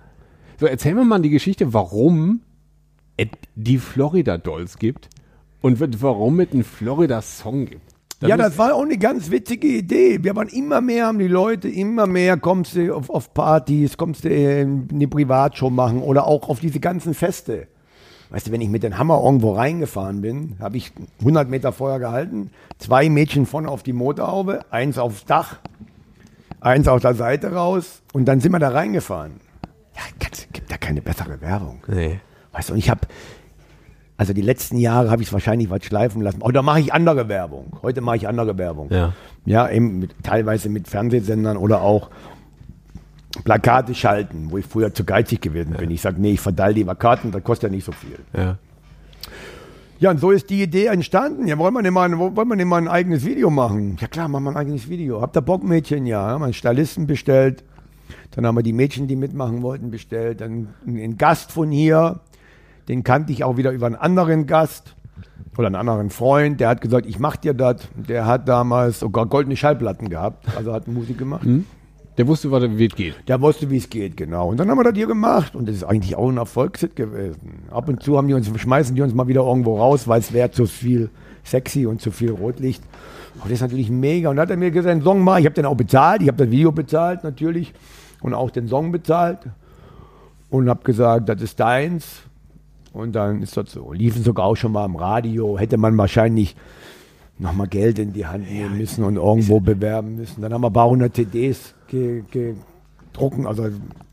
So, 0.60 0.66
erzähl 0.66 0.94
mir 0.94 1.04
mal 1.04 1.18
die 1.20 1.30
Geschichte, 1.30 1.72
warum 1.72 2.42
es 3.16 3.28
die 3.54 3.78
Florida 3.78 4.36
Dolls 4.36 4.76
gibt 4.78 5.08
und 5.62 5.80
warum 6.02 6.40
es 6.40 6.52
einen 6.52 6.62
Florida 6.64 7.22
Song 7.22 7.64
gibt. 7.64 7.80
ja, 8.20 8.36
muss- 8.36 8.44
das 8.46 8.58
war 8.58 8.74
auch 8.74 8.82
eine 8.82 8.98
ganz 8.98 9.30
witzige 9.30 9.66
Idee. 9.68 10.18
Wir 10.22 10.36
waren 10.36 10.48
immer 10.48 10.82
mehr, 10.82 11.06
haben 11.06 11.18
die 11.20 11.26
Leute 11.28 11.68
immer 11.70 12.06
mehr, 12.06 12.36
kommst 12.36 12.76
du 12.76 12.94
auf, 12.94 13.08
auf 13.08 13.32
Partys, 13.32 13.96
kommst 13.96 14.24
du 14.24 14.28
in 14.28 14.88
eine 14.92 15.08
Privatshow 15.08 15.70
machen 15.70 16.02
oder 16.02 16.26
auch 16.26 16.50
auf 16.50 16.60
diese 16.60 16.80
ganzen 16.80 17.14
Feste. 17.14 17.66
Weißt 18.30 18.48
du, 18.48 18.52
wenn 18.52 18.60
ich 18.60 18.68
mit 18.68 18.82
dem 18.82 18.98
Hammer 18.98 19.22
irgendwo 19.24 19.52
reingefahren 19.52 20.20
bin, 20.20 20.56
habe 20.60 20.76
ich 20.76 20.92
100 21.20 21.48
Meter 21.48 21.72
vorher 21.72 21.98
gehalten, 21.98 22.50
zwei 22.78 23.08
Mädchen 23.08 23.46
vorne 23.46 23.68
auf 23.68 23.82
die 23.82 23.94
Motorhaube, 23.94 24.60
eins 24.70 24.98
aufs 24.98 25.24
Dach, 25.24 25.56
eins 26.60 26.88
auf 26.88 27.00
der 27.00 27.14
Seite 27.14 27.52
raus 27.52 28.02
und 28.12 28.26
dann 28.26 28.40
sind 28.40 28.52
wir 28.52 28.58
da 28.58 28.68
reingefahren. 28.68 29.40
Ja, 29.96 30.02
gibt 30.18 30.70
da 30.70 30.76
keine 30.76 31.00
bessere 31.00 31.40
Werbung. 31.40 31.82
Nee. 31.88 32.20
Weißt 32.52 32.68
du, 32.68 32.74
und 32.74 32.78
ich 32.78 32.90
habe, 32.90 33.00
also 34.16 34.32
die 34.32 34.42
letzten 34.42 34.76
Jahre 34.76 35.10
habe 35.10 35.22
ich 35.22 35.28
es 35.28 35.32
wahrscheinlich 35.32 35.70
was 35.70 35.84
schleifen 35.84 36.22
lassen. 36.22 36.42
Oder 36.42 36.62
mache 36.62 36.80
ich 36.80 36.92
andere 36.92 37.28
Werbung. 37.28 37.78
Heute 37.82 38.00
mache 38.00 38.16
ich 38.16 38.28
andere 38.28 38.58
Werbung. 38.58 38.90
Ja. 38.90 39.14
Ja, 39.46 39.70
eben 39.70 40.00
mit, 40.00 40.14
teilweise 40.22 40.68
mit 40.68 40.88
Fernsehsendern 40.88 41.56
oder 41.56 41.80
auch 41.80 42.10
Plakate 43.44 43.94
schalten, 43.94 44.48
wo 44.50 44.58
ich 44.58 44.66
früher 44.66 44.92
zu 44.94 45.04
geizig 45.04 45.40
gewesen 45.40 45.74
bin. 45.78 45.90
Ich 45.90 46.00
sage, 46.00 46.20
nee, 46.20 46.32
ich 46.32 46.40
verteile 46.40 46.74
lieber 46.74 46.94
Karten, 46.94 47.30
das 47.30 47.42
kostet 47.44 47.70
ja 47.70 47.76
nicht 47.76 47.84
so 47.84 47.92
viel. 47.92 48.18
Ja. 48.36 48.56
Ja, 50.00 50.10
und 50.12 50.20
so 50.20 50.30
ist 50.30 50.48
die 50.48 50.62
Idee 50.62 50.86
entstanden. 50.86 51.46
Ja, 51.48 51.58
wollen 51.58 51.74
wir 51.74 51.82
denn 51.82 51.92
mal, 51.92 52.08
ein- 52.08 52.18
wollen 52.18 52.48
wir 52.48 52.56
denn 52.56 52.68
mal 52.68 52.76
ein 52.80 52.86
eigenes 52.88 53.24
Video 53.26 53.50
machen? 53.50 53.96
Ja 54.00 54.06
klar, 54.06 54.28
machen 54.28 54.44
wir 54.44 54.50
ein 54.50 54.56
eigenes 54.56 54.88
Video. 54.88 55.20
Habt 55.20 55.36
ihr 55.36 55.40
Bock, 55.42 55.64
Mädchen? 55.64 56.06
Ja, 56.06 56.22
haben 56.22 56.40
wir 56.40 56.44
einen 56.46 56.54
Stylisten 56.54 57.06
bestellt. 57.08 57.64
Dann 58.30 58.46
haben 58.46 58.54
wir 58.56 58.62
die 58.62 58.72
Mädchen, 58.72 59.08
die 59.08 59.16
mitmachen 59.16 59.60
wollten, 59.62 59.90
bestellt. 59.90 60.40
Dann 60.40 60.68
einen 60.86 61.18
Gast 61.18 61.50
von 61.50 61.70
hier. 61.72 62.20
Den 62.88 63.02
kannte 63.02 63.32
ich 63.32 63.42
auch 63.42 63.56
wieder 63.56 63.72
über 63.72 63.86
einen 63.86 63.96
anderen 63.96 64.46
Gast 64.46 64.94
oder 65.58 65.66
einen 65.66 65.74
anderen 65.76 66.10
Freund. 66.10 66.60
Der 66.60 66.68
hat 66.68 66.80
gesagt, 66.80 67.04
ich 67.04 67.18
mach 67.18 67.34
dir 67.36 67.52
das. 67.52 67.88
Der 67.96 68.24
hat 68.24 68.48
damals 68.48 69.00
sogar 69.00 69.26
goldene 69.26 69.56
Schallplatten 69.56 70.08
gehabt. 70.08 70.46
Also 70.56 70.72
hat 70.72 70.86
Musik 70.86 71.18
gemacht. 71.18 71.46
Der 72.18 72.26
wusste, 72.26 72.50
wie 72.50 72.86
es 72.86 72.94
geht. 72.96 73.14
Der 73.28 73.40
wusste, 73.40 73.70
wie 73.70 73.76
es 73.76 73.88
geht, 73.88 74.16
genau. 74.16 74.48
Und 74.48 74.58
dann 74.58 74.68
haben 74.68 74.76
wir 74.76 74.82
das 74.82 74.94
hier 74.94 75.06
gemacht 75.06 75.54
und 75.54 75.68
das 75.68 75.76
ist 75.76 75.84
eigentlich 75.84 76.16
auch 76.16 76.28
ein 76.28 76.36
Erfolgshit 76.36 76.96
gewesen. 76.96 77.62
Ab 77.70 77.88
und 77.88 78.02
zu 78.02 78.16
haben 78.16 78.26
die 78.26 78.34
uns, 78.34 78.50
schmeißen 78.54 78.96
die 78.96 79.02
uns 79.02 79.14
mal 79.14 79.28
wieder 79.28 79.42
irgendwo 79.42 79.78
raus, 79.78 80.08
weil 80.08 80.18
es 80.18 80.32
wäre 80.32 80.50
zu 80.50 80.66
viel 80.66 81.10
sexy 81.44 81.86
und 81.86 82.00
zu 82.00 82.10
viel 82.10 82.32
Rotlicht. 82.32 82.82
Aber 83.38 83.44
das 83.44 83.58
ist 83.58 83.60
natürlich 83.60 83.88
mega. 83.88 84.30
Und 84.30 84.36
dann 84.36 84.42
hat 84.42 84.50
er 84.50 84.56
mir 84.56 84.72
gesagt, 84.72 84.90
einen 84.90 85.02
Song 85.02 85.22
mal, 85.22 85.38
ich 85.38 85.46
habe 85.46 85.54
den 85.54 85.64
auch 85.64 85.76
bezahlt, 85.76 86.20
ich 86.20 86.28
habe 86.28 86.38
das 86.38 86.50
Video 86.50 86.72
bezahlt 86.72 87.22
natürlich 87.22 87.72
und 88.20 88.34
auch 88.34 88.50
den 88.50 88.66
Song 88.66 88.90
bezahlt 88.90 89.38
und 90.50 90.68
habe 90.68 90.82
gesagt, 90.82 91.28
das 91.28 91.40
ist 91.40 91.60
deins. 91.60 92.22
Und 92.92 93.12
dann 93.12 93.42
ist 93.42 93.56
das 93.56 93.70
so. 93.70 93.92
Liefen 93.92 94.24
sogar 94.24 94.46
auch 94.46 94.56
schon 94.56 94.72
mal 94.72 94.86
im 94.86 94.96
Radio, 94.96 95.56
hätte 95.56 95.76
man 95.76 95.96
wahrscheinlich 95.96 96.56
nochmal 97.38 97.68
Geld 97.68 97.98
in 97.98 98.12
die 98.12 98.26
Hand 98.26 98.50
nehmen 98.50 98.76
müssen 98.78 99.04
und 99.04 99.16
irgendwo 99.16 99.60
bewerben 99.60 100.16
müssen. 100.16 100.42
Dann 100.42 100.52
haben 100.52 100.60
wir 100.62 100.68
ein 100.70 100.72
paar 100.72 100.88
hundert 100.90 101.14
CDs 101.14 101.74
ge- 101.88 102.22
gedrucken, 102.30 103.46
also 103.46 103.68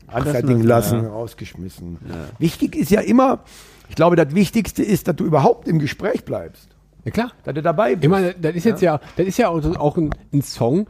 anfertigen 0.06 0.62
lassen, 0.62 1.02
ja. 1.02 1.08
rausgeschmissen. 1.10 1.98
Wichtig 2.38 2.76
ist 2.76 2.90
ja 2.90 3.00
immer, 3.00 3.40
ich 3.88 3.96
glaube, 3.96 4.16
das 4.16 4.34
Wichtigste 4.34 4.82
ist, 4.82 5.08
dass 5.08 5.16
du 5.16 5.24
überhaupt 5.24 5.66
im 5.68 5.78
Gespräch 5.78 6.24
bleibst, 6.24 6.68
Ja 7.04 7.10
klar. 7.10 7.32
dass 7.44 7.54
du 7.54 7.62
dabei 7.62 7.92
bist. 7.94 8.04
Ich 8.04 8.10
meine, 8.10 8.34
das 8.34 8.54
ist 8.54 8.64
jetzt 8.64 8.82
ja, 8.82 9.00
das 9.16 9.26
ist 9.26 9.38
ja 9.38 9.48
auch, 9.48 9.64
auch 9.76 9.96
ein, 9.96 10.10
ein 10.32 10.42
Song, 10.42 10.86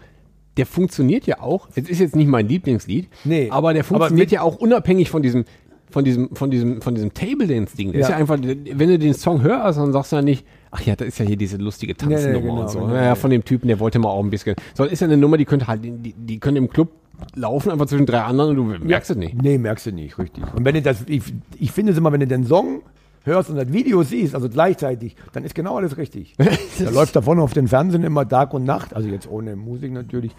der 0.58 0.66
funktioniert 0.66 1.26
ja 1.26 1.40
auch. 1.40 1.68
Es 1.74 1.88
ist 1.88 1.98
jetzt 2.00 2.16
nicht 2.16 2.28
mein 2.28 2.48
Lieblingslied, 2.48 3.08
Nee, 3.24 3.48
aber 3.50 3.72
der 3.72 3.80
aber 3.82 3.88
funktioniert 3.88 4.26
mit- 4.28 4.32
ja 4.32 4.42
auch 4.42 4.56
unabhängig 4.56 5.08
von 5.10 5.22
diesem, 5.22 5.44
von 5.90 6.04
diesem, 6.04 6.34
von 6.34 6.50
diesem, 6.50 6.82
von 6.82 6.94
diesem 6.94 7.12
Table 7.14 7.46
Dance 7.46 7.76
Ding. 7.76 7.92
Das 7.92 8.02
ist 8.02 8.08
Ja. 8.08 8.14
ja 8.14 8.16
einfach, 8.16 8.38
wenn 8.40 8.88
du 8.88 8.98
den 8.98 9.14
Song 9.14 9.42
hörst, 9.42 9.78
dann 9.78 9.92
sagst 9.92 10.12
du 10.12 10.16
ja 10.16 10.22
nicht, 10.22 10.44
ach 10.70 10.80
ja, 10.82 10.96
das 10.96 11.08
ist 11.08 11.18
ja 11.18 11.24
hier 11.24 11.36
diese 11.36 11.56
lustige 11.56 11.96
Tanznummer 11.96 12.26
Nee, 12.28 12.34
nee, 12.34 12.40
genau, 12.42 12.60
und 12.62 12.70
so. 12.70 12.80
genau, 12.80 12.94
ja, 12.94 13.04
ja. 13.04 13.14
von 13.14 13.30
dem 13.30 13.44
Typen, 13.44 13.68
der 13.68 13.78
wollte 13.80 13.98
mal 13.98 14.08
auch 14.08 14.22
ein 14.22 14.30
bisschen. 14.30 14.56
Sondern 14.74 14.92
ist 14.92 15.00
ja 15.00 15.06
eine 15.06 15.16
Nummer, 15.16 15.36
die 15.36 15.44
könnte 15.44 15.66
halt, 15.66 15.82
die, 15.84 16.14
die 16.16 16.38
können 16.40 16.56
im 16.56 16.68
Club 16.68 16.90
laufen, 17.34 17.70
einfach 17.70 17.86
zwischen 17.86 18.04
drei 18.06 18.20
anderen 18.22 18.58
und 18.58 18.78
du 18.78 18.84
merkst 18.86 19.10
es 19.10 19.16
nicht. 19.16 19.40
Nee, 19.40 19.56
merkst 19.58 19.86
du 19.86 19.92
nicht, 19.92 20.18
richtig. 20.18 20.44
Und 20.54 20.64
wenn 20.64 20.74
du 20.74 20.82
das, 20.82 20.98
ich, 21.06 21.22
ich 21.58 21.72
finde 21.72 21.92
es 21.92 21.98
immer, 21.98 22.12
wenn 22.12 22.20
du 22.20 22.26
den 22.26 22.44
Song 22.44 22.82
hörst 23.24 23.48
und 23.50 23.56
das 23.56 23.72
Video 23.72 24.02
siehst, 24.02 24.34
also 24.34 24.48
gleichzeitig, 24.48 25.16
dann 25.32 25.44
ist 25.44 25.54
genau 25.54 25.76
alles 25.78 25.96
richtig. 25.96 26.34
da 26.78 26.90
läuft 26.90 27.16
davon 27.16 27.38
auf 27.38 27.54
den 27.54 27.68
Fernsehen 27.68 28.04
immer 28.04 28.28
Tag 28.28 28.52
und 28.52 28.64
Nacht, 28.64 28.94
also 28.94 29.08
jetzt 29.08 29.28
ohne 29.30 29.56
Musik 29.56 29.92
natürlich. 29.92 30.32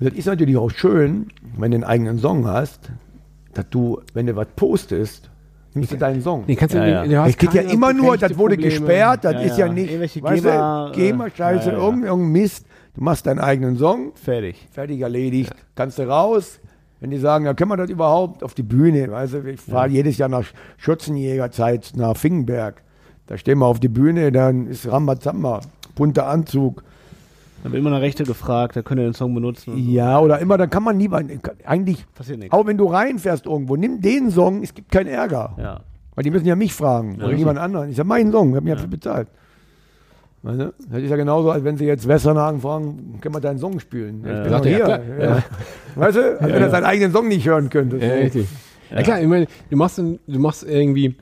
Und 0.00 0.08
das 0.10 0.14
ist 0.18 0.26
natürlich 0.26 0.56
auch 0.56 0.70
schön, 0.70 1.28
wenn 1.58 1.70
du 1.72 1.76
einen 1.76 1.84
eigenen 1.84 2.18
Song 2.18 2.46
hast, 2.46 2.90
dass 3.58 3.68
du, 3.70 4.00
wenn 4.14 4.26
du 4.26 4.36
was 4.36 4.48
postest, 4.56 5.30
nimmst 5.74 5.92
du 5.92 5.96
deinen 5.96 6.22
Song. 6.22 6.46
Den 6.46 6.56
kannst 6.56 6.74
du, 6.74 6.78
Ja, 6.78 7.04
ja. 7.04 7.26
Es 7.26 7.36
geht 7.36 7.52
ja 7.54 7.62
immer 7.62 7.92
nur, 7.92 8.16
das 8.16 8.36
wurde 8.36 8.56
Probleme. 8.56 8.78
gesperrt, 8.78 9.24
das 9.24 9.32
Ja, 9.34 9.40
ist 9.40 9.58
ja, 9.58 9.66
ja. 9.66 9.72
nicht, 9.72 10.00
weißt 10.22 10.42
GEMA, 10.42 10.86
du, 10.90 10.92
GEMA-Scheiße, 10.98 11.70
äh, 11.70 11.72
ja, 11.72 11.78
ja. 11.78 11.84
irgendein 11.84 12.08
irgendein 12.08 12.32
Mist. 12.32 12.66
Du 12.94 13.04
machst 13.04 13.26
deinen 13.26 13.40
eigenen 13.40 13.76
Song, 13.76 14.12
Fertig. 14.14 14.66
fertig 14.70 15.00
erledigt, 15.02 15.52
kannst 15.74 15.98
du 15.98 16.08
raus. 16.08 16.60
Wenn 16.98 17.10
die 17.10 17.18
sagen, 17.18 17.44
ja, 17.44 17.52
können 17.52 17.70
wir 17.70 17.76
das 17.76 17.90
überhaupt 17.90 18.42
auf 18.42 18.54
die 18.54 18.62
Bühne? 18.62 19.10
Weißt 19.10 19.34
du, 19.34 19.44
ich 19.46 19.60
fahre 19.60 19.88
jedes 19.88 20.16
Jahr 20.16 20.30
nach 20.30 20.44
Schützenjägerzeit 20.78 21.92
nach 21.94 22.16
Fingenberg. 22.16 22.82
Da 23.26 23.36
stehen 23.36 23.58
wir 23.58 23.66
auf 23.66 23.80
die 23.80 23.88
Bühne, 23.88 24.32
dann 24.32 24.66
ist 24.66 24.90
Rambazamba, 24.90 25.60
bunter 25.94 26.26
Anzug. 26.26 26.82
Da 27.66 27.72
wird 27.72 27.80
immer 27.80 27.90
nach 27.90 28.00
Rechte 28.00 28.24
gefragt, 28.24 28.76
da 28.76 28.82
könnt 28.82 29.00
ihr 29.00 29.04
den 29.04 29.14
Song 29.14 29.34
benutzen. 29.34 29.72
und 29.74 29.82
so. 29.84 29.90
Ja, 29.90 30.20
oder 30.20 30.38
immer, 30.38 30.56
dann 30.56 30.70
kann 30.70 30.82
man 30.84 30.96
nie, 30.96 31.10
eigentlich, 31.64 32.06
Passiert 32.14 32.38
nichts. 32.38 32.52
auch 32.54 32.64
wenn 32.66 32.76
du 32.78 32.86
reinfährst 32.86 33.46
irgendwo, 33.46 33.76
nimm 33.76 34.00
den 34.00 34.30
Song, 34.30 34.62
es 34.62 34.72
gibt 34.74 34.90
keinen 34.92 35.08
Ärger. 35.08 35.54
Ja. 35.58 35.80
Weil 36.14 36.24
die 36.24 36.30
müssen 36.30 36.46
ja 36.46 36.54
mich 36.56 36.72
fragen 36.72 37.16
oder 37.16 37.32
jemand 37.32 37.58
anderen. 37.58 37.90
Ich 37.90 37.96
sage, 37.96 38.08
mein 38.08 38.30
Song, 38.32 38.50
ich 38.50 38.54
habe 38.56 38.64
mir 38.64 38.70
Ja. 38.70 38.74
dafür 38.76 38.88
bezahlt. 38.90 39.28
Weißt 40.42 40.60
du? 40.60 40.74
Das 40.90 41.02
ist 41.02 41.10
ja 41.10 41.16
genauso, 41.16 41.50
als 41.50 41.64
wenn 41.64 41.76
sie 41.76 41.86
jetzt 41.86 42.06
Westernhagen 42.06 42.60
fragen, 42.60 43.18
können 43.20 43.34
wir 43.34 43.40
deinen 43.40 43.58
Song 43.58 43.80
spielen? 43.80 44.18
Ich 44.18 44.22
bin 44.22 44.32
er, 44.32 44.50
ja, 44.50 44.62
hier. 44.64 44.84
klar. 44.84 45.00
Ja. 45.20 45.42
Weißt 45.96 46.16
du, 46.16 46.40
als 46.40 46.52
wenn 46.52 46.62
er 46.62 46.70
seinen 46.70 46.84
eigenen 46.84 47.12
Song 47.12 47.26
nicht 47.28 47.46
hören 47.48 47.68
könnte. 47.68 47.96
Ja, 47.98 48.14
richtig. 48.14 48.46
Ja. 48.90 49.02
klar, 49.02 49.20
ich 49.20 49.26
meine, 49.26 49.46
du 49.68 49.76
machst, 49.76 49.98
dann- 49.98 50.20
du 50.28 50.38
machst 50.38 50.62
irgendwie, 50.62 51.16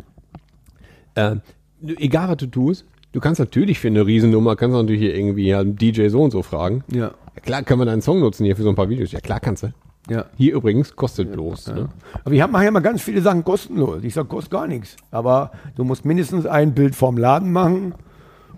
äh, 1.14 1.36
egal 1.82 2.28
was 2.28 2.36
du 2.36 2.46
tust, 2.46 2.84
du 3.14 3.20
kannst 3.20 3.40
natürlich 3.40 3.78
für 3.78 3.88
eine 3.88 4.04
Riesennummer, 4.04 4.56
kannst 4.56 4.74
du 4.74 4.82
natürlich 4.82 5.00
hier 5.00 5.14
irgendwie 5.14 5.46
ja, 5.46 5.60
einen 5.60 5.76
DJ 5.76 6.08
so 6.08 6.20
und 6.20 6.32
so 6.32 6.42
fragen. 6.42 6.84
Ja. 6.92 7.12
Ja, 7.34 7.40
klar, 7.42 7.62
können 7.62 7.80
wir 7.80 7.86
deinen 7.86 8.02
Song 8.02 8.20
nutzen 8.20 8.44
hier 8.44 8.56
für 8.56 8.62
so 8.62 8.68
ein 8.68 8.74
paar 8.74 8.88
Videos. 8.88 9.12
Ja, 9.12 9.20
klar 9.20 9.40
kannst 9.40 9.62
du. 9.62 9.72
Ja. 10.10 10.26
Hier 10.36 10.54
übrigens 10.54 10.94
kostet 10.94 11.32
bloß. 11.32 11.68
Ne? 11.68 11.88
Aber 12.24 12.34
ich 12.34 12.42
habe 12.42 12.52
nachher 12.52 12.70
mal 12.70 12.80
ganz 12.80 13.02
viele 13.02 13.22
Sachen 13.22 13.42
kostenlos. 13.42 14.04
Ich 14.04 14.12
sage, 14.12 14.28
kostet 14.28 14.50
gar 14.50 14.66
nichts. 14.66 14.96
Aber 15.10 15.52
du 15.76 15.84
musst 15.84 16.04
mindestens 16.04 16.44
ein 16.44 16.74
Bild 16.74 16.94
vom 16.94 17.16
Laden 17.16 17.52
machen 17.52 17.94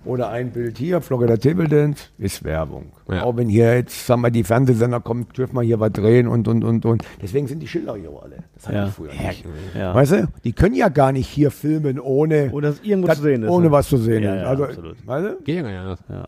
oder 0.06 0.28
ein 0.30 0.50
Bild 0.52 0.78
hier, 0.78 1.00
Florida 1.00 1.36
Table 1.36 1.68
Dance, 1.68 2.04
ist 2.18 2.44
Werbung. 2.44 2.92
Ja. 3.10 3.22
Auch 3.24 3.36
wenn 3.36 3.48
hier 3.48 3.74
jetzt, 3.74 4.06
sagen 4.06 4.22
wir, 4.22 4.30
die 4.30 4.44
Fernsehsender 4.44 5.00
kommen, 5.00 5.26
dürfen 5.36 5.54
wir 5.56 5.62
hier 5.62 5.78
was 5.80 5.92
drehen 5.92 6.28
und, 6.28 6.48
und, 6.48 6.64
und, 6.64 6.84
und. 6.86 7.02
Deswegen 7.20 7.46
sind 7.48 7.60
die 7.60 7.68
Schilder 7.68 7.96
hier 7.96 8.10
auch 8.10 8.22
alle. 8.22 8.36
Das 8.54 8.66
hatten 8.66 8.76
Ja. 8.76 8.84
die 8.86 8.90
früher 8.92 9.12
nicht. 9.12 9.44
Ja. 9.76 9.94
Weißt 9.94 10.12
du, 10.12 10.28
die 10.44 10.52
können 10.52 10.74
ja 10.74 10.88
gar 10.88 11.12
nicht 11.12 11.28
hier 11.28 11.50
filmen, 11.50 11.98
ohne, 12.00 12.50
Oder 12.52 12.70
dass 12.70 12.80
irgendwo 12.82 13.08
das- 13.08 13.18
zu 13.18 13.24
sehen 13.24 13.42
ist. 13.42 13.50
ohne 13.50 13.66
ne? 13.66 13.72
was 13.72 13.88
zu 13.88 13.96
sehen 13.98 14.22
Ja, 14.22 14.34
ist. 14.36 14.46
also, 14.46 14.64
absolut. 14.64 15.06
Weißt 15.06 15.26
du? 15.26 15.42
Geht 15.44 15.56
ja 15.56 15.62
gar 15.62 15.70
nicht 15.70 15.80
anders. 15.80 15.98
Ja. 16.08 16.24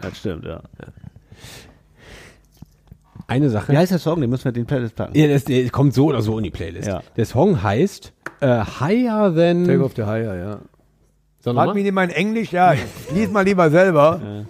Das 0.00 0.18
stimmt, 0.18 0.44
ja. 0.44 0.60
Eine 3.28 3.48
Sache. 3.50 3.72
Wie 3.72 3.76
heißt 3.78 3.92
der 3.92 3.98
Song? 3.98 4.20
Den 4.20 4.28
müssen 4.30 4.44
wir 4.44 4.50
in 4.50 4.54
den 4.54 4.66
Playlist 4.66 4.96
packen. 4.96 5.16
Ja, 5.16 5.26
das, 5.28 5.44
der 5.44 5.68
kommt 5.70 5.94
so 5.94 6.06
oder 6.06 6.20
so 6.22 6.36
in 6.38 6.44
die 6.44 6.50
Playlist. 6.50 6.88
Ja. 6.88 7.02
Der 7.16 7.24
Song 7.24 7.62
heißt 7.62 8.12
äh, 8.40 8.46
Higher 8.80 9.34
Than. 9.34 9.64
Take 9.64 9.82
off 9.84 9.92
the 9.96 10.02
higher, 10.02 10.36
ja. 10.36 10.58
Frag 11.42 11.74
mich 11.74 11.84
nicht 11.84 11.92
mal 11.92 12.04
in 12.04 12.10
Englisch, 12.10 12.52
ja. 12.52 12.74
Lies 13.14 13.30
mal 13.30 13.44
lieber 13.44 13.70
selber. 13.70 14.44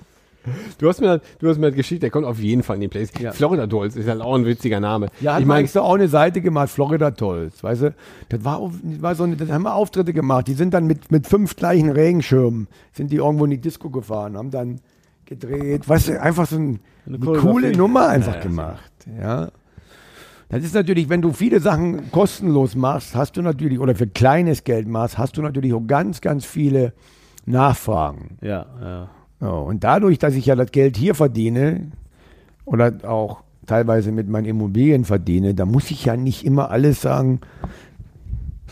Du 0.79 0.89
hast 0.89 1.01
mir, 1.01 1.21
du 1.39 1.49
hast 1.49 1.59
mir 1.59 1.69
das 1.69 1.77
geschickt, 1.77 2.03
der 2.03 2.11
kommt 2.11 2.27
auf 2.27 2.41
jeden 2.41 2.65
Fall 2.65 2.75
in 2.77 2.81
die 2.83 2.89
Playlist. 2.89 3.19
Ja. 3.21 3.31
Florida 3.31 3.67
Dolls 3.69 3.95
ist 3.95 4.09
halt 4.09 4.21
auch 4.21 4.35
ein 4.35 4.45
witziger 4.45 4.81
Name. 4.81 5.07
Ja, 5.21 5.39
ich 5.39 5.47
meine, 5.47 5.63
extra 5.63 5.81
auch 5.83 5.95
eine 5.95 6.09
Seite 6.09 6.41
gemacht, 6.41 6.69
Florida 6.71 7.13
Tolls, 7.13 7.63
weißt 7.63 7.83
du? 7.83 7.95
Das 8.29 8.45
war, 8.45 8.61
das 8.83 9.03
war 9.03 9.15
so 9.15 9.23
eine, 9.23 9.37
das 9.37 9.51
haben 9.51 9.63
wir 9.63 9.75
Auftritte 9.75 10.13
gemacht. 10.13 10.49
Die 10.49 10.55
sind 10.55 10.75
dann 10.75 10.87
mit, 10.89 11.13
mit 11.13 11.29
fünf 11.29 11.55
gleichen 11.55 11.91
Regenschirmen, 11.91 12.67
sind 12.93 13.13
die 13.13 13.17
irgendwo 13.17 13.45
in 13.45 13.53
die 13.53 13.61
Disco 13.61 13.89
gefahren, 13.91 14.37
haben 14.37 14.51
dann 14.51 14.81
gedreht, 15.27 15.89
weißt 15.89 16.09
du, 16.09 16.21
einfach 16.21 16.49
so 16.49 16.57
ein, 16.57 16.81
eine, 17.07 17.19
Choreografie. 17.19 17.47
coole 17.47 17.77
Nummer 17.77 18.09
einfach 18.09 18.33
Ja, 18.35 18.39
ja, 18.39 18.43
gemacht, 18.43 18.93
ja. 19.21 19.49
Das 20.53 20.63
ist 20.65 20.75
natürlich, 20.75 21.09
wenn 21.09 21.23
du 21.23 21.33
viele 21.33 21.61
Sachen 21.61 22.11
kostenlos 22.13 22.75
machst, 22.77 23.15
hast 23.17 23.39
du 23.39 23.43
natürlich, 23.43 23.79
oder 23.81 23.95
für 23.95 24.07
kleines 24.07 24.65
Geld 24.65 24.87
machst, 24.87 25.17
hast 25.17 25.39
du 25.39 25.43
natürlich 25.43 25.73
auch 25.73 25.87
ganz, 25.87 26.21
ganz 26.21 26.45
viele 26.45 26.93
Nachfragen. 27.47 28.37
Ja, 28.43 28.67
ja. 28.81 29.09
Ja, 29.41 29.49
und 29.49 29.83
dadurch, 29.83 30.19
dass 30.19 30.35
ich 30.35 30.45
ja 30.45 30.55
das 30.55 30.71
Geld 30.71 30.99
hier 30.99 31.15
verdiene 31.15 31.93
oder 32.67 32.93
auch 33.09 33.43
teilweise 33.67 34.13
mit 34.13 34.29
meinen 34.29 34.45
Immobilien 34.45 35.07
verdiene, 35.07 35.55
da 35.55 35.65
muss 35.65 35.91
ich 35.91 36.05
ja 36.05 36.17
nicht 36.19 36.45
immer 36.45 36.71
alles 36.71 37.01
sagen, 37.01 37.41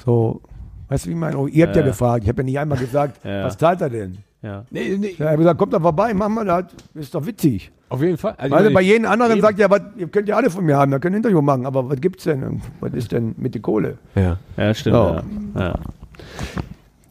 so, 0.05 0.43
weißt 0.89 1.07
du, 1.07 1.09
wie 1.09 1.15
ich 1.15 1.19
meine? 1.19 1.39
Oh, 1.39 1.47
ihr 1.47 1.65
habt 1.67 1.77
ja, 1.77 1.83
Ja. 1.83 1.89
gefragt, 1.89 2.25
ich 2.25 2.29
habe 2.29 2.43
ja 2.43 2.45
nicht 2.45 2.59
einmal 2.59 2.79
gesagt, 2.79 3.25
Ja. 3.25 3.45
was 3.45 3.57
zahlt 3.57 3.81
er 3.81 3.89
denn? 3.89 4.19
Ja. 4.43 4.65
Nee, 4.71 4.97
nee, 4.99 5.15
Ja, 5.19 5.27
er 5.27 5.31
hat 5.33 5.39
gesagt, 5.39 5.59
kommt 5.59 5.73
doch 5.75 5.83
vorbei, 5.83 6.15
machen 6.15 6.35
wir 6.35 6.45
das. 6.45 6.65
Ist 6.95 7.15
doch 7.15 7.27
witzig. 7.27 7.71
auf 7.91 8.01
jeden 8.03 8.17
Fall. 8.17 8.35
Also, 8.39 8.55
Weil 8.57 8.67
ich 8.69 8.75
bei 8.75 8.81
jedem 8.81 9.07
anderen 9.07 9.33
eben. 9.33 9.41
sagt 9.43 9.59
ja, 9.59 9.69
was, 9.71 9.83
ihr 9.97 10.09
könnt 10.09 10.29
ja 10.29 10.37
alle 10.37 10.49
von 10.51 10.65
mir 10.65 10.77
haben, 10.79 10.91
da 10.91 10.99
könnt 10.99 11.13
ihr 11.13 11.17
ein 11.17 11.23
Interview 11.23 11.43
machen, 11.43 11.67
aber 11.67 11.89
was 11.91 12.01
gibt's 12.01 12.25
denn? 12.25 12.63
Was 12.81 12.93
ist 12.95 13.13
denn 13.13 13.35
mit 13.37 13.55
der 13.55 13.61
Kohle? 13.63 13.99
ja. 14.15 14.39
Ja, 14.57 14.75
stimmt. 14.75 14.95
Ja. 14.97 15.23
Ja. 15.55 15.61
Ja. 15.61 15.75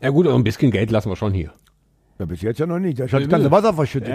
ja, 0.01 0.09
gut, 0.09 0.25
aber 0.27 0.35
ein 0.35 0.43
bisschen 0.43 0.71
Geld 0.71 0.89
lassen 0.91 1.09
wir 1.09 1.15
schon 1.15 1.33
hier. 1.33 1.51
Ja, 2.17 2.25
bis 2.25 2.41
jetzt 2.41 2.59
ja 2.59 2.65
noch 2.65 2.79
nicht. 2.79 2.99
Da 2.99 3.05
hat 3.05 3.13
das 3.13 3.29
ganze 3.29 3.49
Wasser 3.49 3.73
verschüttet. 3.73 4.09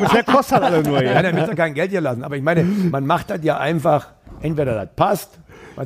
Bisher 0.00 0.22
kostet 0.24 0.62
alle 0.62 0.82
nur 0.82 1.02
Ja, 1.02 1.22
dann 1.22 1.34
müsst 1.34 1.48
ihr 1.48 1.54
kein 1.54 1.72
Geld 1.72 1.90
hier 1.92 2.02
lassen. 2.02 2.22
Aber 2.22 2.36
ich 2.36 2.42
meine, 2.42 2.62
man 2.62 3.06
macht 3.06 3.30
das 3.30 3.42
ja 3.42 3.56
einfach, 3.58 4.08
entweder 4.42 4.74
das 4.74 4.88
passt, 4.96 5.38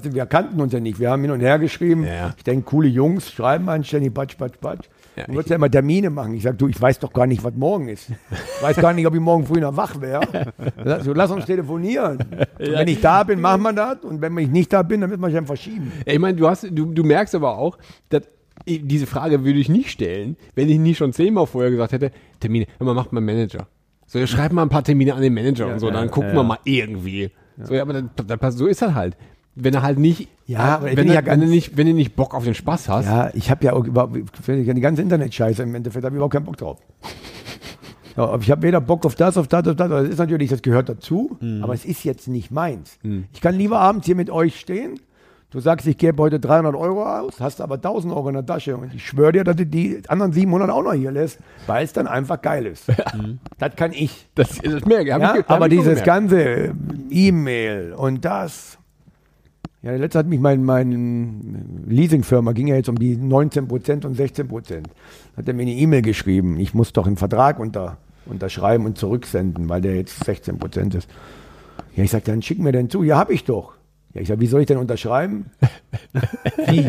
du, 0.02 0.12
wir 0.12 0.26
kannten 0.26 0.60
uns 0.60 0.72
ja 0.72 0.80
nicht, 0.80 0.98
wir 0.98 1.10
haben 1.10 1.22
hin 1.22 1.30
und 1.30 1.38
her 1.40 1.58
geschrieben. 1.60 2.04
Ja. 2.04 2.34
Ich 2.36 2.42
denke, 2.42 2.64
coole 2.64 2.88
Jungs 2.88 3.30
schreiben 3.30 3.68
anständig, 3.68 4.12
patsch, 4.12 4.36
patsch, 4.36 4.58
patsch. 4.60 4.88
Ja, 5.16 5.24
du 5.26 5.32
würdest 5.34 5.50
ja 5.50 5.56
immer 5.56 5.70
Termine 5.70 6.10
machen. 6.10 6.34
Ich 6.34 6.42
sag, 6.42 6.58
du, 6.58 6.68
ich 6.68 6.80
weiß 6.80 6.98
doch 6.98 7.12
gar 7.12 7.26
nicht, 7.26 7.44
was 7.44 7.54
morgen 7.54 7.88
ist. 7.88 8.10
Ich 8.10 8.62
weiß 8.62 8.76
gar 8.76 8.92
nicht, 8.92 9.06
ob 9.06 9.14
ich 9.14 9.20
morgen 9.20 9.46
früh 9.46 9.60
noch 9.60 9.76
wach 9.76 10.00
wäre. 10.00 10.52
So, 11.02 11.12
lass 11.12 11.30
uns 11.30 11.46
telefonieren. 11.46 12.18
Und 12.58 12.72
wenn 12.72 12.88
ich 12.88 13.00
da 13.00 13.22
bin, 13.22 13.40
machen 13.40 13.62
wir 13.62 13.72
das. 13.72 13.98
Und 14.02 14.20
wenn 14.20 14.36
ich 14.38 14.48
nicht 14.48 14.72
da 14.72 14.82
bin, 14.82 15.00
dann 15.00 15.10
wird 15.10 15.20
man 15.20 15.30
sich 15.30 15.38
einfach 15.38 15.54
verschieben. 15.54 15.92
Ich 16.04 16.18
meine, 16.18 16.36
du, 16.36 16.48
hast, 16.48 16.64
du, 16.64 16.86
du 16.86 17.04
merkst 17.04 17.34
aber 17.34 17.56
auch, 17.58 17.78
dass 18.08 18.22
diese 18.66 19.06
Frage 19.06 19.44
würde 19.44 19.58
ich 19.58 19.68
nicht 19.68 19.90
stellen, 19.90 20.36
wenn 20.54 20.68
ich 20.68 20.78
nicht 20.78 20.98
schon 20.98 21.12
zehnmal 21.12 21.46
vorher 21.46 21.70
gesagt 21.70 21.92
hätte, 21.92 22.10
Termine, 22.40 22.66
mal, 22.78 22.94
macht 22.94 23.12
mein 23.12 23.24
Manager. 23.24 23.68
So, 24.06 24.18
ihr 24.18 24.26
schreibt 24.26 24.52
mal 24.52 24.62
ein 24.62 24.68
paar 24.68 24.84
Termine 24.84 25.14
an 25.14 25.22
den 25.22 25.34
Manager 25.34 25.66
und 25.68 25.78
so, 25.78 25.90
dann 25.90 26.10
gucken 26.10 26.34
wir 26.34 26.42
mal 26.42 26.58
irgendwie. 26.64 27.30
So, 27.60 27.74
ja, 27.74 27.82
aber 27.82 27.92
dann, 27.92 28.10
dann, 28.16 28.52
so 28.52 28.66
ist 28.66 28.82
das 28.82 28.94
halt. 28.94 29.16
Wenn 29.56 29.74
er 29.74 29.82
halt 29.82 29.98
nicht, 29.98 30.28
Ja, 30.46 30.82
ich 30.84 30.96
wenn, 30.96 31.08
er, 31.08 31.14
ja 31.14 31.26
wenn, 31.26 31.40
du 31.40 31.46
nicht, 31.46 31.76
wenn 31.76 31.86
du 31.86 31.94
nicht 31.94 32.16
Bock 32.16 32.34
auf 32.34 32.44
den 32.44 32.54
Spaß 32.54 32.88
hast, 32.88 33.06
Ja, 33.06 33.30
ich 33.34 33.50
habe 33.50 33.64
ja 33.64 33.72
auch 33.72 33.84
überhaupt, 33.84 34.16
die 34.46 34.80
ganze 34.80 35.02
Internet-Scheiße 35.02 35.62
im 35.62 35.74
Endeffekt, 35.74 36.04
habe 36.04 36.14
ich 36.14 36.16
überhaupt 36.16 36.34
keinen 36.34 36.44
Bock 36.44 36.56
drauf. 36.56 36.78
Ja, 38.16 38.38
ich 38.40 38.48
habe 38.48 38.62
weder 38.62 38.80
Bock 38.80 39.04
auf 39.06 39.16
das, 39.16 39.36
auf 39.36 39.48
das, 39.48 39.66
auf 39.66 39.74
das. 39.74 39.88
Das 39.88 40.08
ist 40.08 40.18
natürlich, 40.18 40.48
das 40.48 40.62
gehört 40.62 40.88
dazu, 40.88 41.36
aber 41.62 41.74
es 41.74 41.84
ist 41.84 42.04
jetzt 42.04 42.28
nicht 42.28 42.52
meins. 42.52 42.96
Ich 43.32 43.40
kann 43.40 43.56
lieber 43.56 43.80
abends 43.80 44.06
hier 44.06 44.14
mit 44.14 44.30
euch 44.30 44.60
stehen. 44.60 45.00
Du 45.54 45.60
sagst, 45.60 45.86
ich 45.86 45.96
gebe 45.98 46.20
heute 46.20 46.40
300 46.40 46.74
Euro 46.74 47.04
aus, 47.04 47.38
hast 47.38 47.60
aber 47.60 47.76
1000 47.76 48.12
Euro 48.12 48.28
in 48.28 48.34
der 48.34 48.44
Tasche 48.44 48.76
und 48.76 48.92
ich 48.92 49.06
schwöre 49.06 49.30
dir, 49.30 49.44
dass 49.44 49.54
du 49.54 49.64
die 49.64 50.02
anderen 50.08 50.32
700 50.32 50.68
auch 50.68 50.82
noch 50.82 50.94
hier 50.94 51.12
lässt, 51.12 51.38
weil 51.68 51.84
es 51.84 51.92
dann 51.92 52.08
einfach 52.08 52.42
geil 52.42 52.66
ist. 52.66 52.86
Das 53.58 53.76
kann 53.76 53.92
ich. 53.92 54.26
das, 54.34 54.58
ich. 54.60 54.72
hab 54.72 54.88
Ja, 55.06 55.36
aber 55.46 55.68
dieses 55.68 56.02
ganze 56.02 56.42
äh, 56.42 56.72
E-Mail 57.08 57.92
und 57.92 58.24
das. 58.24 58.78
Ja, 59.84 59.90
der 59.90 59.98
letzte 59.98 60.18
hat 60.18 60.26
mich 60.26 60.40
mein, 60.40 60.64
mein 60.64 61.84
Leasingfirma, 61.86 62.52
ging 62.52 62.68
ja 62.68 62.74
jetzt 62.74 62.88
um 62.88 62.98
die 62.98 63.18
19% 63.18 64.06
und 64.06 64.18
16%. 64.18 64.82
Hat 65.36 65.46
er 65.46 65.52
mir 65.52 65.60
eine 65.60 65.72
E-Mail 65.72 66.00
geschrieben, 66.00 66.58
ich 66.58 66.72
muss 66.72 66.94
doch 66.94 67.06
einen 67.06 67.18
Vertrag 67.18 67.58
unter, 67.58 67.98
unterschreiben 68.24 68.86
und 68.86 68.96
zurücksenden, 68.96 69.68
weil 69.68 69.82
der 69.82 69.96
jetzt 69.96 70.26
16% 70.26 70.96
ist. 70.96 71.10
Ja, 71.94 72.02
ich 72.02 72.10
sag, 72.10 72.24
dann 72.24 72.40
schick 72.40 72.60
mir 72.60 72.72
den 72.72 72.88
zu. 72.88 73.02
Ja, 73.02 73.18
hab 73.18 73.30
ich 73.30 73.44
doch. 73.44 73.74
Ja, 74.14 74.22
ich 74.22 74.28
sag, 74.28 74.40
wie 74.40 74.46
soll 74.46 74.62
ich 74.62 74.66
denn 74.66 74.78
unterschreiben? 74.78 75.50
Wie? 76.66 76.88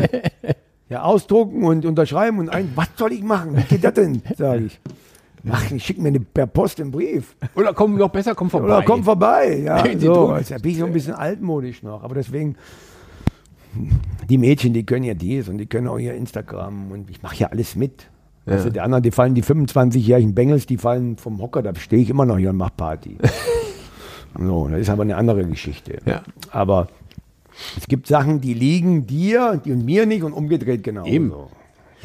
Ja, 0.88 1.02
ausdrucken 1.02 1.64
und 1.64 1.84
unterschreiben 1.84 2.38
und 2.38 2.48
ein, 2.48 2.72
was 2.76 2.88
soll 2.96 3.12
ich 3.12 3.22
machen? 3.22 3.58
Wie 3.58 3.62
geht 3.62 3.84
das 3.84 3.92
denn? 3.92 4.22
Sag 4.38 4.62
ich. 4.62 4.80
Ach, 5.50 5.70
ich 5.70 5.84
schick 5.84 5.98
mir 5.98 6.08
eine, 6.08 6.20
per 6.20 6.46
Post 6.46 6.80
einen 6.80 6.90
Brief. 6.90 7.36
Oder 7.54 7.72
komm, 7.72 7.96
noch 7.96 8.10
besser, 8.10 8.34
komm 8.34 8.50
vorbei. 8.50 8.66
Oder 8.66 8.82
komm 8.82 9.04
vorbei. 9.04 9.58
Ja, 9.64 9.84
so. 9.98 10.36
da 10.48 10.58
bin 10.58 10.70
ich 10.72 10.78
so 10.78 10.86
ein 10.86 10.92
bisschen 10.92 11.14
altmodisch 11.14 11.82
noch. 11.82 12.02
Aber 12.02 12.14
deswegen, 12.14 12.56
die 14.28 14.38
Mädchen, 14.38 14.72
die 14.72 14.84
können 14.84 15.04
ja 15.04 15.14
dies 15.14 15.48
und 15.48 15.58
die 15.58 15.66
können 15.66 15.88
auch 15.88 15.98
ihr 15.98 16.14
Instagram 16.14 16.90
und 16.90 17.10
ich 17.10 17.22
mache 17.22 17.36
ja 17.36 17.48
alles 17.48 17.76
mit. 17.76 18.08
Also 18.48 18.70
die 18.70 18.80
anderen, 18.80 19.02
die 19.02 19.10
fallen, 19.10 19.34
die 19.34 19.42
25-jährigen 19.42 20.32
Bengels, 20.32 20.66
die 20.66 20.76
fallen 20.76 21.16
vom 21.16 21.42
Hocker, 21.42 21.62
da 21.62 21.74
stehe 21.74 22.00
ich 22.00 22.10
immer 22.10 22.24
noch 22.24 22.38
hier 22.38 22.50
und 22.50 22.56
mache 22.56 22.74
Party. 22.76 23.18
so, 24.38 24.68
das 24.68 24.80
ist 24.80 24.88
aber 24.88 25.02
eine 25.02 25.16
andere 25.16 25.44
Geschichte. 25.44 25.98
Ja. 26.04 26.22
Aber 26.52 26.86
es 27.76 27.88
gibt 27.88 28.06
Sachen, 28.06 28.40
die 28.40 28.54
liegen 28.54 29.04
dir 29.06 29.60
und 29.66 29.84
mir 29.84 30.06
nicht 30.06 30.22
und 30.22 30.32
umgedreht 30.32 30.84
genau. 30.84 31.06
Eben. 31.06 31.32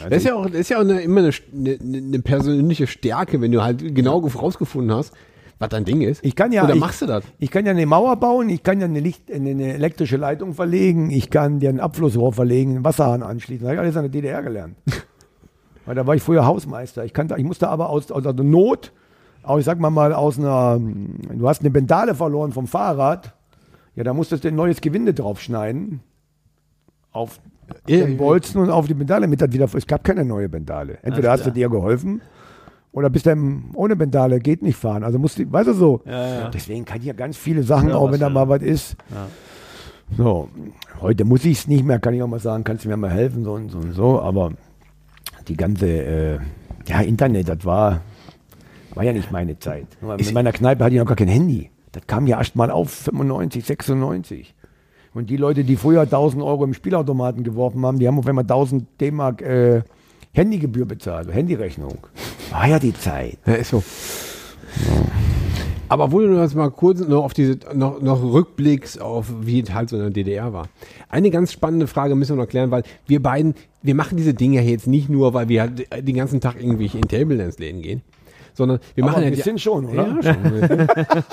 Das 0.09 0.17
ist 0.19 0.25
ja 0.25 0.35
auch, 0.35 0.45
das 0.45 0.55
ist 0.55 0.69
ja 0.69 0.77
auch 0.77 0.81
eine, 0.81 1.01
immer 1.01 1.21
eine, 1.21 1.31
eine, 1.53 1.97
eine 1.97 2.19
persönliche 2.19 2.87
Stärke, 2.87 3.41
wenn 3.41 3.51
du 3.51 3.63
halt 3.63 3.95
genau 3.95 4.19
rausgefunden 4.19 4.95
hast, 4.95 5.13
was 5.59 5.69
dein 5.69 5.85
Ding 5.85 6.01
ist. 6.01 6.23
Ich 6.23 6.35
kann 6.35 6.51
ja. 6.51 6.65
Dann 6.65 6.77
ich, 6.77 6.81
machst 6.81 7.01
du 7.01 7.05
das. 7.05 7.23
Ich 7.39 7.51
kann 7.51 7.65
ja 7.65 7.71
eine 7.71 7.85
Mauer 7.85 8.15
bauen, 8.17 8.49
ich 8.49 8.63
kann 8.63 8.79
ja 8.79 8.85
eine, 8.85 8.99
Licht, 8.99 9.31
eine, 9.31 9.73
elektrische 9.73 10.17
Leitung 10.17 10.53
verlegen, 10.53 11.09
ich 11.09 11.29
kann 11.29 11.59
dir 11.59 11.69
ein 11.69 11.79
Abflussrohr 11.79 12.33
verlegen, 12.33 12.75
einen 12.75 12.83
Wasserhahn 12.83 13.23
anschließen. 13.23 13.63
Das 13.63 13.69
habe 13.69 13.75
ich 13.75 13.81
alles 13.81 13.97
an 13.97 14.03
der 14.03 14.11
DDR 14.11 14.41
gelernt. 14.41 14.75
Weil 15.85 15.95
da 15.95 16.05
war 16.05 16.15
ich 16.15 16.23
früher 16.23 16.45
Hausmeister. 16.45 17.05
Ich, 17.05 17.13
kannte, 17.13 17.35
ich 17.37 17.43
musste 17.43 17.69
aber 17.69 17.89
aus, 17.89 18.11
aus 18.11 18.23
der 18.23 18.33
Not, 18.33 18.91
auch 19.43 19.57
ich 19.57 19.65
sag 19.65 19.79
mal 19.79 19.89
mal 19.89 20.13
aus 20.13 20.37
einer, 20.37 20.79
du 20.79 21.47
hast 21.47 21.61
eine 21.61 21.71
Bendale 21.71 22.15
verloren 22.15 22.51
vom 22.51 22.67
Fahrrad, 22.67 23.33
ja, 23.95 24.03
da 24.03 24.13
musstest 24.13 24.43
du 24.43 24.47
ein 24.47 24.55
neues 24.55 24.81
Gewinde 24.81 25.13
draufschneiden. 25.13 26.01
Auf 27.11 27.39
den 27.87 28.17
Bolzen 28.17 28.61
und 28.61 28.69
auf 28.69 28.87
die 28.87 28.93
Bendale 28.93 29.27
mit 29.27 29.41
das 29.41 29.51
wieder. 29.51 29.67
Es 29.73 29.87
gab 29.87 30.03
keine 30.03 30.25
neue 30.25 30.49
Bendale. 30.49 30.97
Entweder 31.01 31.31
hast 31.31 31.45
du 31.45 31.51
dir 31.51 31.69
geholfen 31.69 32.21
oder 32.91 33.09
bist 33.09 33.25
dann 33.25 33.71
ohne 33.73 33.95
Bendale, 33.95 34.39
geht 34.39 34.61
nicht 34.61 34.77
fahren. 34.77 35.03
Also 35.03 35.17
musst 35.19 35.39
du, 35.39 35.51
weißt 35.51 35.69
du 35.69 35.73
so. 35.73 36.01
Deswegen 36.53 36.85
kann 36.85 36.99
ich 36.99 37.05
ja 37.05 37.13
ganz 37.13 37.37
viele 37.37 37.63
Sachen, 37.63 37.89
Ja, 37.89 37.95
auch 37.95 38.11
wenn 38.11 38.19
da 38.19 38.29
mal 38.29 38.47
was 38.49 38.61
ist. 38.61 38.95
So, 40.17 40.49
heute 40.99 41.23
muss 41.23 41.45
ich 41.45 41.59
es 41.59 41.67
nicht 41.67 41.85
mehr, 41.85 41.99
kann 41.99 42.13
ich 42.13 42.21
auch 42.21 42.27
mal 42.27 42.39
sagen, 42.39 42.63
kannst 42.65 42.83
du 42.83 42.89
mir 42.89 42.97
mal 42.97 43.09
helfen, 43.11 43.45
so 43.45 43.53
und 43.53 43.69
so 43.69 43.77
und 43.77 43.93
so. 43.93 44.21
Aber 44.21 44.51
die 45.47 45.55
ganze, 45.55 45.87
äh, 45.87 46.39
ja, 46.85 46.99
Internet, 47.01 47.47
das 47.47 47.63
war, 47.63 48.01
war 48.93 49.03
ja 49.05 49.13
nicht 49.13 49.31
meine 49.31 49.57
Zeit. 49.57 49.87
In 50.17 50.33
meiner 50.33 50.51
Kneipe 50.51 50.83
hatte 50.83 50.93
ich 50.95 50.99
noch 50.99 51.07
gar 51.07 51.15
kein 51.15 51.29
Handy. 51.29 51.69
Das 51.93 52.05
kam 52.07 52.27
ja 52.27 52.37
erst 52.39 52.55
mal 52.57 52.71
auf 52.71 52.89
95, 52.91 53.63
96. 53.65 54.53
Und 55.13 55.29
die 55.29 55.37
Leute, 55.37 55.63
die 55.63 55.75
früher 55.75 56.01
1000 56.01 56.41
Euro 56.41 56.63
im 56.63 56.73
Spielautomaten 56.73 57.43
geworfen 57.43 57.85
haben, 57.85 57.99
die 57.99 58.07
haben 58.07 58.17
auf 58.17 58.27
einmal 58.27 58.43
1000 58.43 58.85
D-Mark 58.99 59.41
äh, 59.41 59.81
Handygebühr 60.33 60.85
bezahlt, 60.85 61.31
Handyrechnung. 61.33 61.97
War 62.49 62.67
ja 62.67 62.79
die 62.79 62.93
Zeit. 62.93 63.37
Ja, 63.45 63.53
ist 63.55 63.71
so. 63.71 63.83
Aber 65.89 66.13
wo 66.13 66.19
du 66.21 66.39
jetzt 66.39 66.55
mal 66.55 66.71
kurz 66.71 67.01
noch 67.01 67.25
auf 67.25 67.33
diese, 67.33 67.57
noch, 67.73 68.01
noch 68.01 68.23
rückblickst 68.23 69.01
auf, 69.01 69.27
wie 69.41 69.59
es 69.59 69.73
halt 69.73 69.89
so 69.89 69.97
in 69.97 70.03
der 70.03 70.11
DDR 70.11 70.53
war. 70.53 70.69
Eine 71.09 71.29
ganz 71.31 71.51
spannende 71.51 71.87
Frage 71.87 72.15
müssen 72.15 72.37
wir 72.37 72.43
noch 72.43 72.49
klären, 72.49 72.71
weil 72.71 72.83
wir 73.07 73.21
beiden, 73.21 73.55
wir 73.81 73.95
machen 73.95 74.15
diese 74.17 74.33
Dinge 74.33 74.61
jetzt 74.61 74.87
nicht 74.87 75.09
nur, 75.09 75.33
weil 75.33 75.49
wir 75.49 75.61
halt 75.63 75.85
den 76.07 76.15
ganzen 76.15 76.39
Tag 76.39 76.55
irgendwie 76.61 76.89
in 76.93 77.01
Table 77.01 77.35
Dance 77.37 77.59
Läden 77.59 77.81
gehen, 77.81 78.01
sondern 78.53 78.79
wir 78.95 79.03
Aber 79.03 79.11
machen 79.11 79.23
ja 79.23 79.27
ein 79.27 79.33
die- 79.33 79.37
bisschen 79.37 79.59
schon, 79.59 79.85
oder? 79.87 80.15
Ja, 80.21 80.33
schon. 80.33 80.87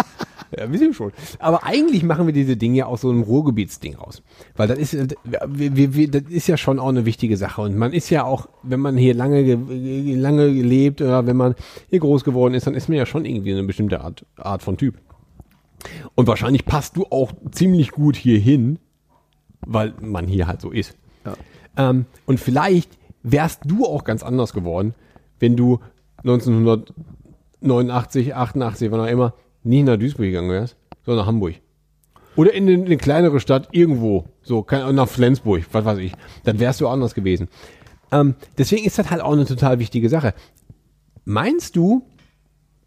ja, 0.56 0.70
wir 0.70 0.78
sind 0.78 0.94
schon. 0.94 1.12
Aber 1.38 1.64
eigentlich 1.64 2.02
machen 2.04 2.26
wir 2.26 2.32
diese 2.32 2.56
Dinge 2.56 2.86
aus 2.86 3.02
so 3.02 3.10
einem 3.10 3.22
Ruhrgebietsding 3.22 3.96
raus. 3.96 4.22
Weil 4.56 4.68
das 4.68 4.78
ist, 4.78 4.94
wir, 5.24 5.76
wir, 5.76 5.94
wir, 5.94 6.10
das 6.10 6.22
ist 6.30 6.46
ja 6.46 6.56
schon 6.56 6.78
auch 6.78 6.88
eine 6.88 7.04
wichtige 7.04 7.36
Sache. 7.36 7.62
Und 7.62 7.76
man 7.76 7.92
ist 7.92 8.08
ja 8.10 8.24
auch, 8.24 8.48
wenn 8.62 8.80
man 8.80 8.96
hier 8.96 9.14
lange, 9.14 9.44
ge- 9.44 10.14
lange 10.14 10.54
gelebt 10.54 11.00
oder 11.02 11.26
wenn 11.26 11.36
man 11.36 11.54
hier 11.90 12.00
groß 12.00 12.24
geworden 12.24 12.54
ist, 12.54 12.66
dann 12.66 12.74
ist 12.74 12.88
man 12.88 12.96
ja 12.98 13.06
schon 13.06 13.24
irgendwie 13.24 13.52
eine 13.52 13.64
bestimmte 13.64 14.00
Art, 14.00 14.24
Art 14.36 14.62
von 14.62 14.76
Typ. 14.76 14.96
Und 16.14 16.26
wahrscheinlich 16.26 16.64
passt 16.64 16.96
du 16.96 17.06
auch 17.10 17.32
ziemlich 17.52 17.90
gut 17.92 18.16
hier 18.16 18.38
hin, 18.38 18.78
weil 19.66 19.94
man 20.00 20.26
hier 20.26 20.46
halt 20.46 20.60
so 20.60 20.70
ist. 20.70 20.96
Ähm, 21.76 22.06
und 22.26 22.40
vielleicht 22.40 22.98
wärst 23.22 23.62
du 23.64 23.84
auch 23.84 24.04
ganz 24.04 24.22
anders 24.22 24.52
geworden, 24.52 24.94
wenn 25.38 25.56
du 25.56 25.78
1989, 27.60 28.34
88, 28.34 28.90
wann 28.90 29.00
auch 29.00 29.06
immer, 29.06 29.34
nicht 29.68 29.84
nach 29.84 29.96
Duisburg 29.96 30.26
gegangen 30.26 30.50
wärst, 30.50 30.76
sondern 31.04 31.24
nach 31.24 31.26
Hamburg. 31.28 31.54
Oder 32.36 32.54
in 32.54 32.68
eine, 32.68 32.84
eine 32.84 32.96
kleinere 32.96 33.40
Stadt 33.40 33.68
irgendwo, 33.72 34.24
so 34.42 34.64
nach 34.70 35.08
Flensburg, 35.08 35.64
was 35.72 35.84
weiß 35.84 35.98
ich. 35.98 36.12
Dann 36.44 36.58
wärst 36.58 36.80
du 36.80 36.88
anders 36.88 37.14
gewesen. 37.14 37.48
Ähm, 38.10 38.34
deswegen 38.56 38.86
ist 38.86 38.98
das 38.98 39.10
halt 39.10 39.20
auch 39.20 39.32
eine 39.32 39.44
total 39.44 39.78
wichtige 39.78 40.08
Sache. 40.08 40.34
Meinst 41.24 41.76
du, 41.76 42.06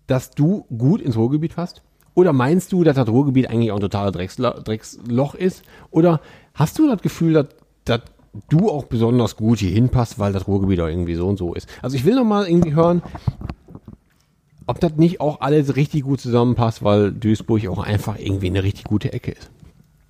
dass 0.07 0.31
du 0.31 0.65
gut 0.75 1.01
ins 1.01 1.17
Ruhrgebiet 1.17 1.55
passt? 1.55 1.83
Oder 2.13 2.33
meinst 2.33 2.71
du, 2.71 2.83
dass 2.83 2.95
das 2.95 3.07
Ruhrgebiet 3.07 3.49
eigentlich 3.49 3.71
auch 3.71 3.77
ein 3.77 3.81
totaler 3.81 4.11
Dreckslo 4.11 4.51
Drecksloch 4.51 5.35
ist? 5.35 5.63
Oder 5.91 6.21
hast 6.53 6.79
du 6.79 6.87
das 6.87 7.01
Gefühl, 7.01 7.33
dass, 7.33 7.47
dass 7.85 8.01
du 8.49 8.69
auch 8.69 8.85
besonders 8.85 9.35
gut 9.37 9.59
hier 9.59 9.71
hinpasst, 9.71 10.17
weil 10.19 10.33
das 10.33 10.47
Ruhrgebiet 10.47 10.79
auch 10.81 10.87
irgendwie 10.87 11.15
so 11.15 11.27
und 11.27 11.37
so 11.37 11.53
ist? 11.53 11.69
Also 11.81 11.95
ich 11.95 12.05
will 12.05 12.15
noch 12.15 12.25
mal 12.25 12.47
irgendwie 12.47 12.73
hören, 12.73 13.01
ob 14.71 14.79
das 14.79 14.95
nicht 14.95 15.19
auch 15.19 15.41
alles 15.41 15.75
richtig 15.75 16.03
gut 16.03 16.21
zusammenpasst, 16.21 16.81
weil 16.83 17.11
Duisburg 17.11 17.67
auch 17.67 17.83
einfach 17.83 18.17
irgendwie 18.17 18.47
eine 18.47 18.63
richtig 18.63 18.85
gute 18.85 19.11
Ecke 19.11 19.31
ist. 19.31 19.51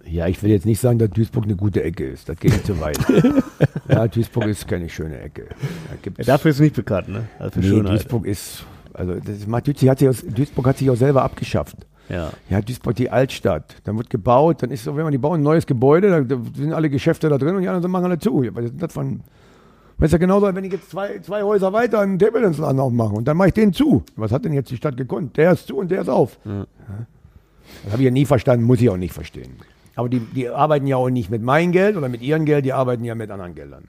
Ja, 0.05 0.27
ich 0.27 0.41
will 0.43 0.51
jetzt 0.51 0.65
nicht 0.65 0.79
sagen, 0.79 0.99
dass 0.99 1.09
Duisburg 1.09 1.45
eine 1.45 1.55
gute 1.55 1.83
Ecke 1.83 2.05
ist. 2.05 2.29
Das 2.29 2.37
geht 2.37 2.65
zu 2.65 2.79
weit. 2.79 2.97
ja, 3.89 4.07
Duisburg 4.07 4.45
ist 4.45 4.67
keine 4.67 4.87
schöne 4.89 5.19
Ecke. 5.19 5.47
Da 5.89 5.95
gibt's, 6.01 6.19
Ja, 6.27 6.33
dafür 6.33 6.51
ist 6.51 6.57
es 6.57 6.61
nicht 6.61 6.75
bekannt, 6.75 7.09
ne? 7.09 7.27
Also 7.39 7.53
für 7.53 7.59
nee, 7.59 7.67
Schönheit. 7.67 7.93
Duisburg 7.93 8.25
ist, 8.25 8.65
also 8.93 9.15
das 9.15 9.47
macht, 9.47 9.67
Duisburg, 9.67 9.89
hat 9.89 9.99
sich 9.99 10.09
aus, 10.09 10.23
Duisburg 10.27 10.67
hat 10.67 10.77
sich 10.77 10.89
auch 10.89 10.95
selber 10.95 11.23
abgeschafft. 11.23 11.77
Ja. 12.09 12.31
Ja, 12.49 12.61
Duisburg, 12.61 12.95
die 12.95 13.09
Altstadt. 13.09 13.75
Dann 13.83 13.97
wird 13.97 14.09
gebaut, 14.09 14.63
dann 14.63 14.69
ist 14.69 14.83
so, 14.83 14.95
wenn 14.95 15.03
man 15.03 15.11
die 15.11 15.17
bauen, 15.17 15.39
ein 15.39 15.43
neues 15.43 15.65
Gebäude, 15.65 16.09
da, 16.09 16.21
da 16.21 16.41
sind 16.55 16.73
alle 16.73 16.89
Geschäfte 16.89 17.29
da 17.29 17.37
drin 17.37 17.55
und 17.55 17.61
die 17.61 17.67
anderen 17.67 17.91
machen 17.91 18.05
alle 18.05 18.19
zu. 18.19 18.43
Was 18.53 18.65
ist 18.65 18.81
das 18.81 18.93
von, 18.93 19.21
Weißt 20.01 20.13
du, 20.13 20.17
genauso, 20.17 20.53
wenn 20.55 20.63
ich 20.63 20.71
jetzt 20.71 20.89
zwei, 20.89 21.19
zwei 21.19 21.43
Häuser 21.43 21.73
weiter 21.73 21.99
einen 21.99 22.17
Table 22.17 22.41
Dance 22.41 22.59
Laden 22.59 22.79
aufmache 22.79 23.13
und 23.13 23.27
dann 23.27 23.37
mache 23.37 23.49
ich 23.49 23.53
den 23.53 23.71
zu. 23.71 24.03
Was 24.15 24.31
hat 24.31 24.43
denn 24.43 24.51
jetzt 24.51 24.71
die 24.71 24.77
Stadt 24.77 24.97
gekonnt? 24.97 25.37
Der 25.37 25.51
ist 25.51 25.67
zu 25.67 25.77
und 25.77 25.91
der 25.91 26.01
ist 26.01 26.09
auf. 26.09 26.39
Ja. 26.43 26.65
Das 27.83 27.93
habe 27.93 28.01
ich 28.01 28.05
ja 28.05 28.11
nie 28.11 28.25
verstanden, 28.25 28.65
muss 28.65 28.81
ich 28.81 28.89
auch 28.89 28.97
nicht 28.97 29.13
verstehen. 29.13 29.57
Aber 29.95 30.09
die, 30.09 30.19
die 30.19 30.49
arbeiten 30.49 30.87
ja 30.87 30.97
auch 30.97 31.11
nicht 31.11 31.29
mit 31.29 31.43
meinem 31.43 31.71
Geld 31.71 31.97
oder 31.97 32.09
mit 32.09 32.23
ihrem 32.23 32.45
Geld, 32.45 32.65
die 32.65 32.73
arbeiten 32.73 33.03
ja 33.03 33.13
mit 33.13 33.29
anderen 33.29 33.53
Geldern. 33.53 33.83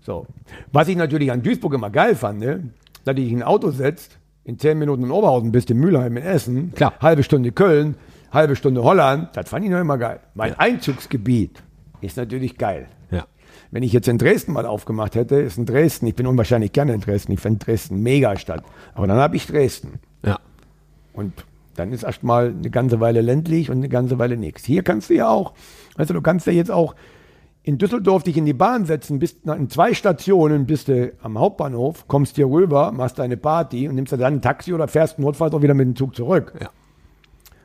So. 0.00 0.26
Was 0.70 0.86
ich 0.86 0.96
natürlich 0.96 1.32
an 1.32 1.42
Duisburg 1.42 1.74
immer 1.74 1.90
geil 1.90 2.14
fand, 2.14 2.38
ne? 2.38 2.70
dass 3.04 3.16
ich 3.16 3.32
ein 3.32 3.42
Auto 3.42 3.72
setzt, 3.72 4.18
in 4.44 4.60
zehn 4.60 4.78
Minuten 4.78 5.02
in 5.02 5.10
Oberhausen 5.10 5.50
bist 5.50 5.72
in 5.72 5.78
Mülheim 5.78 6.16
in 6.16 6.22
Essen, 6.22 6.72
Klar. 6.72 6.94
halbe 7.00 7.24
Stunde 7.24 7.50
Köln, 7.50 7.96
halbe 8.30 8.54
Stunde 8.54 8.84
Holland, 8.84 9.30
das 9.34 9.48
fand 9.48 9.64
ich 9.64 9.72
noch 9.72 9.80
immer 9.80 9.98
geil. 9.98 10.20
Mein 10.34 10.56
Einzugsgebiet 10.56 11.60
ist 12.00 12.16
natürlich 12.16 12.58
geil. 12.58 12.86
Ja. 13.10 13.26
Wenn 13.72 13.82
ich 13.82 13.94
jetzt 13.94 14.06
in 14.06 14.18
Dresden 14.18 14.52
mal 14.52 14.66
aufgemacht 14.66 15.14
hätte, 15.14 15.36
ist 15.36 15.56
in 15.56 15.64
Dresden, 15.64 16.06
ich 16.06 16.14
bin 16.14 16.26
unwahrscheinlich 16.26 16.72
gerne 16.72 16.92
in 16.92 17.00
Dresden, 17.00 17.32
ich 17.32 17.40
finde 17.40 17.64
Dresden 17.64 18.02
mega 18.02 18.36
Stadt. 18.36 18.62
Aber 18.94 19.06
dann 19.06 19.16
habe 19.16 19.34
ich 19.34 19.46
Dresden. 19.46 19.98
Ja. 20.22 20.38
Und 21.14 21.32
dann 21.74 21.90
ist 21.90 22.02
erst 22.02 22.22
mal 22.22 22.54
eine 22.56 22.68
ganze 22.68 23.00
Weile 23.00 23.22
ländlich 23.22 23.70
und 23.70 23.78
eine 23.78 23.88
ganze 23.88 24.18
Weile 24.18 24.36
nichts. 24.36 24.66
Hier 24.66 24.82
kannst 24.82 25.08
du 25.08 25.14
ja 25.14 25.30
auch, 25.30 25.54
weißt 25.96 26.10
du, 26.10 26.20
kannst 26.20 26.46
ja 26.46 26.52
jetzt 26.52 26.70
auch 26.70 26.94
in 27.62 27.78
Düsseldorf 27.78 28.24
dich 28.24 28.36
in 28.36 28.44
die 28.44 28.52
Bahn 28.52 28.84
setzen, 28.84 29.18
bist 29.18 29.46
in 29.46 29.70
zwei 29.70 29.94
Stationen, 29.94 30.66
bist 30.66 30.88
du 30.88 31.14
am 31.22 31.38
Hauptbahnhof, 31.38 32.06
kommst 32.08 32.36
hier 32.36 32.48
rüber, 32.48 32.92
machst 32.92 33.18
deine 33.18 33.38
Party 33.38 33.88
und 33.88 33.94
nimmst 33.94 34.12
dann 34.12 34.20
ein 34.22 34.42
Taxi 34.42 34.74
oder 34.74 34.86
fährst 34.86 35.18
notfalls 35.18 35.54
auch 35.54 35.62
wieder 35.62 35.72
mit 35.72 35.86
dem 35.86 35.96
Zug 35.96 36.14
zurück. 36.14 36.52
Ja. 36.60 36.68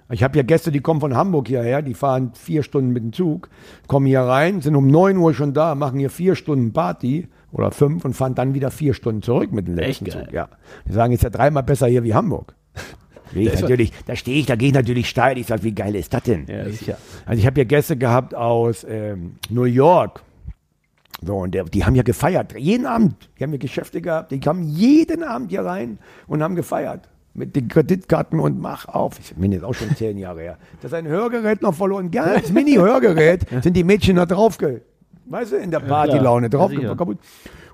Ich 0.09 0.23
habe 0.23 0.37
ja 0.37 0.43
Gäste, 0.43 0.71
die 0.71 0.79
kommen 0.79 1.01
von 1.01 1.15
Hamburg 1.15 1.47
hierher, 1.47 1.81
die 1.81 1.93
fahren 1.93 2.31
vier 2.33 2.63
Stunden 2.63 2.91
mit 2.91 3.03
dem 3.03 3.13
Zug, 3.13 3.49
kommen 3.87 4.05
hier 4.05 4.21
rein, 4.21 4.61
sind 4.61 4.75
um 4.75 4.87
9 4.87 5.17
Uhr 5.17 5.33
schon 5.33 5.53
da, 5.53 5.75
machen 5.75 5.99
hier 5.99 6.09
vier 6.09 6.35
Stunden 6.35 6.71
Party 6.71 7.27
oder 7.51 7.71
fünf 7.71 8.05
und 8.05 8.13
fahren 8.13 8.35
dann 8.35 8.53
wieder 8.53 8.71
vier 8.71 8.93
Stunden 8.93 9.21
zurück 9.21 9.51
mit 9.51 9.67
dem 9.67 9.75
letzten 9.75 10.05
Echt 10.05 10.15
geil. 10.15 10.25
Zug. 10.25 10.33
Ja. 10.33 10.49
Die 10.87 10.93
sagen, 10.93 11.13
ist 11.13 11.23
ja 11.23 11.29
dreimal 11.29 11.63
besser 11.63 11.87
hier 11.87 12.03
wie 12.03 12.13
Hamburg. 12.13 12.55
Ich 13.33 13.61
natürlich, 13.61 13.91
da 14.05 14.15
stehe 14.15 14.39
ich, 14.39 14.45
da 14.45 14.55
gehe 14.55 14.69
ich 14.69 14.73
natürlich 14.73 15.09
steil. 15.09 15.37
Ich 15.37 15.47
sage, 15.47 15.63
wie 15.63 15.73
geil 15.73 15.95
ist 15.97 16.13
das 16.13 16.23
denn? 16.23 16.45
Ja, 16.47 16.63
sicher. 16.69 16.97
Also 17.25 17.37
ich 17.37 17.45
habe 17.45 17.55
hier 17.55 17.65
Gäste 17.65 17.97
gehabt 17.97 18.33
aus 18.33 18.85
ähm, 18.89 19.35
New 19.49 19.65
York. 19.65 20.23
So, 21.21 21.35
und 21.35 21.53
der, 21.53 21.65
die 21.65 21.83
haben 21.83 21.95
ja 21.95 22.03
gefeiert. 22.03 22.57
Jeden 22.57 22.85
Abend. 22.85 23.29
Die 23.37 23.43
haben 23.43 23.51
ja 23.51 23.57
Geschäfte 23.57 24.01
gehabt. 24.01 24.31
Die 24.31 24.39
kamen 24.39 24.63
jeden 24.63 25.23
Abend 25.23 25.49
hier 25.49 25.65
rein 25.65 25.99
und 26.27 26.41
haben 26.41 26.55
gefeiert. 26.55 27.09
Mit 27.37 27.55
den 27.55 27.67
Kreditkarten 27.67 28.39
und 28.39 28.59
mach 28.59 28.87
auf. 28.87 29.19
Ich 29.19 29.35
bin 29.35 29.51
jetzt 29.51 29.63
auch 29.63 29.75
schon 29.75 29.95
zehn 29.95 30.17
Jahre 30.17 30.41
her. 30.41 30.57
Das 30.81 30.91
ist 30.91 30.95
ein 30.95 31.07
Hörgerät 31.07 31.61
noch 31.61 31.75
verloren. 31.75 32.09
Ja, 32.11 32.33
das 32.33 32.51
Mini-Hörgerät 32.51 33.45
sind 33.61 33.75
die 33.77 33.83
Mädchen 33.83 34.15
da 34.15 34.25
drauf, 34.25 34.57
weißt 35.25 35.51
du, 35.51 35.57
in 35.57 35.69
der 35.69 35.81
Partylaune 35.81 36.49
drauf. 36.49 36.73
Ja, 36.73 36.95
kaputt. 36.95 37.19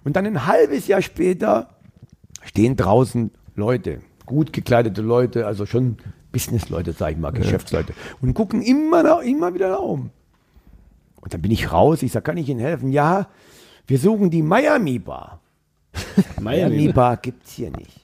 Und 0.03 0.18
dann 0.18 0.26
ein 0.26 0.45
halbes 0.45 0.88
Jahr 0.88 1.02
später 1.02 1.69
stehen 2.44 2.76
draußen 2.76 3.31
Leute, 3.56 4.02
gut 4.26 4.52
gekleidete 4.52 5.02
Leute, 5.02 5.48
also 5.48 5.65
schon 5.65 5.98
Businessleute, 6.34 6.91
sag 6.91 7.11
ich 7.14 7.18
mal, 7.18 7.31
Geschäftsleute, 7.31 7.94
und 8.22 8.34
gucken 8.34 8.61
immer, 8.61 9.02
da, 9.02 9.22
immer 9.22 9.53
wieder 9.53 9.69
da 9.69 9.76
um. 9.76 10.10
Und 11.22 11.34
dann 11.34 11.41
bin 11.41 11.52
ich 11.52 11.72
raus, 11.72 12.03
ich 12.03 12.11
sag, 12.11 12.26
kann 12.26 12.35
ich 12.35 12.49
Ihnen 12.49 12.60
helfen? 12.60 12.91
Ja, 12.91 13.27
wir 13.88 13.98
suchen 13.98 14.30
die 14.30 14.41
Miami 14.41 14.99
Bar. 14.99 15.40
Miami 16.41 16.91
Bar 16.91 17.15
gibt's 17.15 17.53
hier 17.53 17.72
nicht. 17.72 18.03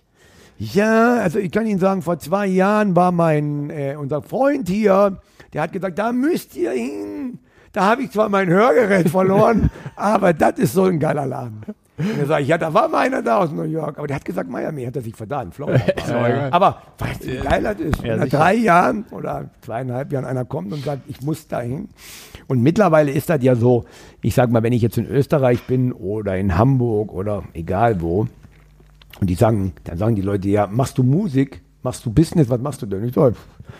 Ja, 0.59 1.15
also 1.15 1.39
ich 1.39 1.51
kann 1.51 1.65
Ihnen 1.65 1.79
sagen, 1.79 2.01
vor 2.01 2.19
zwei 2.19 2.45
Jahren 2.45 2.93
war 2.93 3.13
mein, 3.13 3.69
äh, 3.69 3.95
unser 3.97 4.21
Freund 4.21 4.67
hier, 4.67 5.17
der 5.53 5.61
hat 5.61 5.71
gesagt, 5.71 5.97
da 5.97 6.11
müsst 6.11 6.55
ihr 6.57 6.71
hin. 6.71 7.39
Da 7.71 7.85
habe 7.85 8.03
ich 8.03 8.11
zwar 8.11 8.27
mein 8.27 8.49
Hörgerät 8.49 9.09
verloren, 9.09 9.69
aber 9.95 10.33
das 10.33 10.59
ist 10.59 10.73
so 10.73 10.83
ein 10.83 10.99
geiler 10.99 11.25
Laden. 11.25 11.61
Und 11.97 12.17
dann 12.17 12.27
sage 12.27 12.43
ich, 12.43 12.49
ja, 12.49 12.57
da 12.57 12.73
war 12.73 12.89
mal 12.89 13.05
einer 13.05 13.21
da 13.21 13.37
aus 13.37 13.51
New 13.53 13.63
York, 13.63 13.97
aber 13.97 14.07
der 14.07 14.17
hat 14.17 14.25
gesagt, 14.25 14.49
Miami 14.49 14.83
hat 14.83 14.95
er 14.97 15.01
sich 15.01 15.15
verdammt, 15.15 15.55
Florida. 15.55 16.49
Aber 16.51 16.81
weißt 16.97 17.23
du, 17.23 17.27
wie 17.27 17.37
geil 17.37 17.63
das 17.63 17.79
ist? 17.79 18.03
Wenn 18.03 18.17
nach 18.17 18.25
sicher. 18.25 18.37
drei 18.37 18.55
Jahren 18.55 19.05
oder 19.11 19.49
zweieinhalb 19.61 20.11
Jahren 20.11 20.25
einer 20.25 20.43
kommt 20.43 20.73
und 20.73 20.83
sagt, 20.83 21.03
ich 21.07 21.21
muss 21.21 21.47
dahin. 21.47 21.87
Und 22.47 22.61
mittlerweile 22.61 23.11
ist 23.11 23.29
das 23.29 23.41
ja 23.43 23.55
so, 23.55 23.85
ich 24.21 24.35
sag 24.35 24.51
mal, 24.51 24.61
wenn 24.61 24.73
ich 24.73 24.81
jetzt 24.81 24.97
in 24.97 25.05
Österreich 25.05 25.63
bin 25.67 25.93
oder 25.93 26.35
in 26.35 26.57
Hamburg 26.57 27.13
oder 27.13 27.43
egal 27.53 28.01
wo, 28.01 28.27
und 29.19 29.29
die 29.29 29.35
sagen, 29.35 29.73
dann 29.83 29.97
sagen 29.97 30.15
die 30.15 30.21
Leute, 30.21 30.47
ja, 30.47 30.67
machst 30.67 30.97
du 30.97 31.03
Musik? 31.03 31.61
Machst 31.81 32.05
du 32.05 32.11
Business? 32.11 32.49
Was 32.49 32.59
machst 32.59 32.81
du 32.81 32.85
denn? 32.85 33.05
Ich 33.05 33.13
sag, 33.13 33.35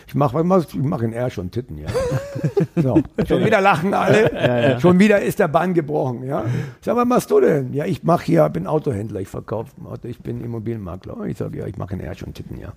ich 0.06 0.14
mache 0.14 0.40
ich 0.40 0.74
mache 0.76 1.04
in 1.04 1.12
R 1.12 1.28
schon 1.28 1.50
Titten, 1.50 1.76
ja. 1.76 1.88
So. 2.82 3.02
Schon 3.28 3.44
wieder 3.44 3.60
lachen 3.60 3.92
alle. 3.92 4.80
Schon 4.80 4.98
wieder 4.98 5.20
ist 5.20 5.38
der 5.38 5.48
Bann 5.48 5.74
gebrochen, 5.74 6.24
ja. 6.24 6.44
Ich 6.78 6.86
sag, 6.86 6.96
was 6.96 7.06
machst 7.06 7.30
du 7.30 7.40
denn? 7.40 7.74
Ja, 7.74 7.84
ich 7.84 8.02
mache 8.02 8.24
hier, 8.24 8.48
bin 8.48 8.66
Autohändler, 8.66 9.20
ich 9.20 9.28
verkaufe 9.28 9.72
Auto, 9.84 10.08
ich 10.08 10.20
bin 10.20 10.42
Immobilienmakler. 10.42 11.24
Ich 11.26 11.36
sage, 11.36 11.58
ja, 11.58 11.66
ich 11.66 11.76
mache 11.76 11.94
in 11.94 12.00
R 12.00 12.14
schon 12.14 12.32
Titten, 12.32 12.58
ja. 12.58 12.72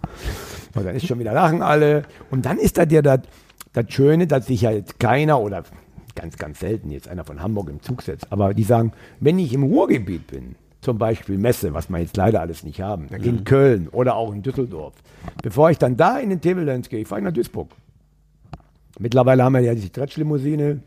Und 0.75 0.85
dann 0.85 0.93
ist 0.93 1.07
schon 1.07 1.19
wieder 1.19 1.33
lachen 1.33 1.61
alle. 1.61 2.03
Und 2.29 2.45
dann 2.45 2.57
ist 2.57 2.77
da 2.77 2.85
dir 2.85 3.01
das, 3.01 3.21
das 3.71 3.85
Schöne, 3.87 4.27
dass 4.27 4.47
sich 4.47 4.61
ja 4.61 4.71
jetzt 4.71 4.99
keiner 4.99 5.39
oder 5.39 5.63
ganz, 6.15 6.37
ganz 6.37 6.59
selten 6.59 6.91
jetzt 6.91 7.07
einer 7.07 7.23
von 7.23 7.41
Hamburg 7.41 7.69
im 7.69 7.81
Zug 7.81 8.01
setzt. 8.01 8.31
Aber 8.31 8.53
die 8.53 8.63
sagen, 8.63 8.91
wenn 9.21 9.39
ich 9.39 9.53
im 9.53 9.63
Ruhrgebiet 9.63 10.27
bin, 10.27 10.55
zum 10.83 10.97
Beispiel 10.97 11.37
Messe, 11.37 11.73
was 11.73 11.89
wir 11.89 11.99
jetzt 11.99 12.17
leider 12.17 12.41
alles 12.41 12.63
nicht 12.63 12.81
haben, 12.81 13.07
in 13.07 13.43
Köln 13.43 13.87
oder 13.89 14.15
auch 14.15 14.33
in 14.33 14.41
Düsseldorf, 14.41 14.93
bevor 15.41 15.71
ich 15.71 15.77
dann 15.77 15.97
da 15.97 16.19
in 16.19 16.29
den 16.29 16.41
Table 16.41 16.65
Dance 16.65 16.89
gehe, 16.89 17.05
fahre 17.05 17.21
ich 17.21 17.25
nach 17.25 17.33
Duisburg. 17.33 17.69
Mittlerweile 18.99 19.43
haben 19.43 19.53
wir 19.53 19.61
ja 19.61 19.73
die 19.73 19.81
Stretchlimousine, 19.81 20.81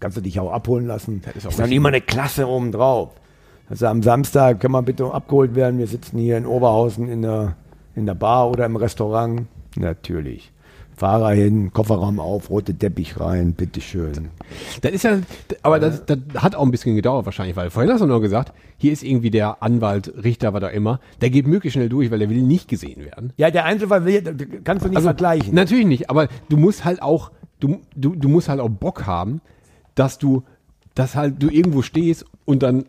kannst 0.00 0.16
du 0.16 0.20
dich 0.20 0.40
auch 0.40 0.50
abholen 0.50 0.86
lassen. 0.86 1.22
Das 1.34 1.44
ist, 1.44 1.58
dann 1.58 1.70
immer 1.70 1.88
eine 1.88 2.00
Klasse 2.00 2.48
oben 2.48 2.72
drauf. 2.72 3.10
Also 3.68 3.86
am 3.86 4.02
Samstag 4.02 4.60
kann 4.60 4.72
man 4.72 4.84
bitte 4.84 5.12
abgeholt 5.12 5.54
werden. 5.54 5.78
Wir 5.78 5.86
sitzen 5.86 6.18
hier 6.18 6.36
in 6.36 6.46
Oberhausen 6.46 7.08
in 7.08 7.22
der, 7.22 7.56
in 7.94 8.06
der 8.06 8.14
Bar 8.14 8.50
oder 8.50 8.66
im 8.66 8.76
Restaurant. 8.76 9.46
Natürlich. 9.76 10.52
Fahrer 10.96 11.30
hin, 11.30 11.72
Kofferraum 11.72 12.20
auf, 12.20 12.50
rote 12.50 12.74
Teppich 12.74 13.18
rein, 13.18 13.52
bitteschön. 13.52 14.28
Das 14.82 14.92
ist 14.92 15.02
ja, 15.04 15.18
aber 15.62 15.80
das, 15.80 16.06
das 16.06 16.18
hat 16.36 16.54
auch 16.54 16.62
ein 16.62 16.70
bisschen 16.70 16.94
gedauert 16.94 17.26
wahrscheinlich, 17.26 17.56
weil 17.56 17.70
vorhin 17.70 17.92
hast 17.92 18.00
du 18.00 18.06
nur 18.06 18.20
gesagt, 18.20 18.52
hier 18.76 18.92
ist 18.92 19.02
irgendwie 19.02 19.30
der 19.30 19.62
Anwalt, 19.62 20.12
Richter, 20.22 20.52
was 20.52 20.62
auch 20.62 20.70
immer, 20.72 21.00
der 21.20 21.30
geht 21.30 21.46
möglichst 21.46 21.74
schnell 21.74 21.88
durch, 21.88 22.10
weil 22.10 22.20
der 22.20 22.30
will 22.30 22.42
nicht 22.42 22.68
gesehen 22.68 23.04
werden. 23.04 23.32
Ja, 23.36 23.50
der 23.50 23.64
Einzelfall 23.64 24.04
will, 24.04 24.22
kannst 24.62 24.84
du 24.84 24.88
nicht 24.88 25.02
vergleichen. 25.02 25.54
Natürlich 25.54 25.86
nicht, 25.86 26.10
aber 26.10 26.28
du 26.48 26.56
musst 26.56 26.84
halt 26.84 27.02
auch, 27.02 27.30
du, 27.60 27.80
du, 27.96 28.14
du 28.14 28.28
musst 28.28 28.48
halt 28.48 28.60
auch 28.60 28.68
Bock 28.70 29.06
haben, 29.06 29.40
dass 29.94 30.18
du, 30.18 30.44
dass 30.94 31.16
halt 31.16 31.42
du 31.42 31.48
irgendwo 31.48 31.82
stehst 31.82 32.24
und 32.44 32.62
dann 32.62 32.84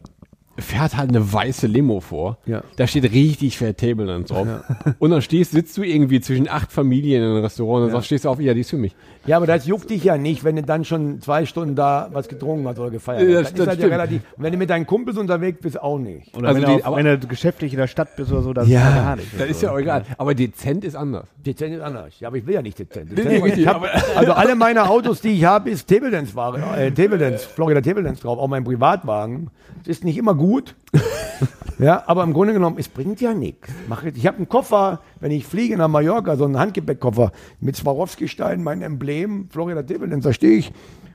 fährt 0.57 0.95
halt 0.97 1.09
eine 1.09 1.33
weiße 1.33 1.67
Limo 1.67 1.99
vor. 1.99 2.37
Ja. 2.45 2.63
Da 2.77 2.87
steht 2.87 3.03
richtig 3.11 3.57
fett 3.57 3.77
Table 3.77 4.05
Dance 4.05 4.33
drauf. 4.33 4.47
Und 4.99 5.11
dann 5.11 5.21
stehst, 5.21 5.51
sitzt 5.51 5.77
du 5.77 5.83
irgendwie 5.83 6.21
zwischen 6.21 6.47
acht 6.49 6.71
Familien 6.71 7.23
in 7.23 7.29
einem 7.29 7.43
Restaurant 7.43 7.85
und 7.85 7.91
sagst, 7.91 8.05
stehst 8.07 8.25
du 8.25 8.29
auf, 8.29 8.39
ja, 8.39 8.53
die 8.53 8.61
ist 8.61 8.69
für 8.69 8.77
mich. 8.77 8.95
Ja, 9.25 9.37
aber 9.37 9.47
das 9.47 9.65
juckt 9.65 9.89
dich 9.89 10.03
ja 10.03 10.17
nicht, 10.17 10.43
wenn 10.43 10.55
du 10.55 10.63
dann 10.63 10.85
schon 10.85 11.19
zwei 11.19 11.45
Stunden 11.45 11.75
da 11.75 12.09
was 12.13 12.27
getrunken 12.27 12.67
hast 12.67 12.79
oder 12.79 12.91
gefeiert 12.91 13.27
Ja, 13.27 13.39
hast. 13.39 13.45
das 13.45 13.53
Dann 13.53 13.61
ist 13.63 13.67
halt 13.69 13.79
ja 13.81 13.87
relativ, 13.87 14.21
und 14.37 14.43
wenn 14.43 14.51
du 14.51 14.57
mit 14.57 14.69
deinen 14.69 14.85
Kumpels 14.85 15.17
unterwegs 15.17 15.59
bist, 15.61 15.81
auch 15.81 15.97
nicht. 15.97 16.35
Oder 16.37 16.49
Also 16.49 16.61
wenn, 16.61 16.67
die- 16.69 16.73
du 16.75 16.79
auf, 16.79 16.85
aber- 16.87 16.97
wenn 16.97 17.19
du 17.19 17.27
geschäftlich 17.27 17.73
in 17.73 17.79
der 17.79 17.87
Stadt 17.87 18.15
bist 18.15 18.31
oder 18.31 18.41
so, 18.41 18.53
das 18.53 18.67
Ja. 18.69 18.79
ist 18.89 18.95
ja 18.95 19.01
gar 19.03 19.15
nicht. 19.15 19.27
Das 19.39 19.49
ist 19.49 19.61
ja 19.61 19.71
auch 19.71 19.79
egal. 19.79 20.03
Aber 20.17 20.35
dezent 20.35 20.83
ist 20.85 20.95
anders. 20.95 21.27
Dezent 21.45 21.73
ist 21.75 21.81
anders. 21.81 22.13
Ja, 22.19 22.27
aber 22.29 22.37
ich 22.37 22.45
will 22.45 22.53
ja 22.53 22.61
nicht 22.61 22.77
dezent. 22.79 23.11
Dezent 23.17 23.43
richtig, 23.43 23.63
ich 23.63 23.67
hab, 23.67 23.83
also 24.15 24.31
alle 24.33 24.55
meine 24.55 24.87
Autos, 24.89 25.21
die 25.21 25.29
ich 25.29 25.43
habe, 25.45 25.69
ist 25.71 25.87
Table 25.89 26.11
Dance 26.11 26.35
Ware, 26.35 26.59
äh, 26.77 26.91
Table 26.91 27.17
Dance, 27.17 27.47
Florida 27.47 27.81
Table 27.81 28.03
Dance 28.03 28.21
drauf, 28.21 28.37
auch 28.39 28.47
mein 28.47 28.63
Privatwagen. 28.63 29.49
Das 29.79 29.87
ist 29.97 30.03
nicht 30.05 30.17
immer 30.17 30.33
gut. 30.35 30.44
ja, 31.79 32.03
aber 32.07 32.23
im 32.23 32.33
Grunde 32.33 32.53
genommen, 32.53 32.77
es 32.79 32.87
bringt 32.87 33.21
ja 33.21 33.33
nichts. 33.33 33.69
Mach 33.87 34.03
ich 34.03 34.25
habe 34.27 34.37
einen 34.37 34.49
Koffer, 34.49 35.01
wenn 35.19 35.31
ich 35.31 35.45
fliege 35.45 35.77
nach 35.77 35.87
Mallorca, 35.87 36.35
so 36.37 36.45
einen 36.45 36.57
Handgepäckkoffer 36.57 37.31
mit 37.59 37.75
Swarovski-Stein, 37.75 38.63
mein 38.63 38.81
Emblem, 38.81 39.49
Florida 39.49 39.81
Dance, 39.83 40.19
da 40.27 40.33
stehe 40.33 40.57
ich 40.57 40.71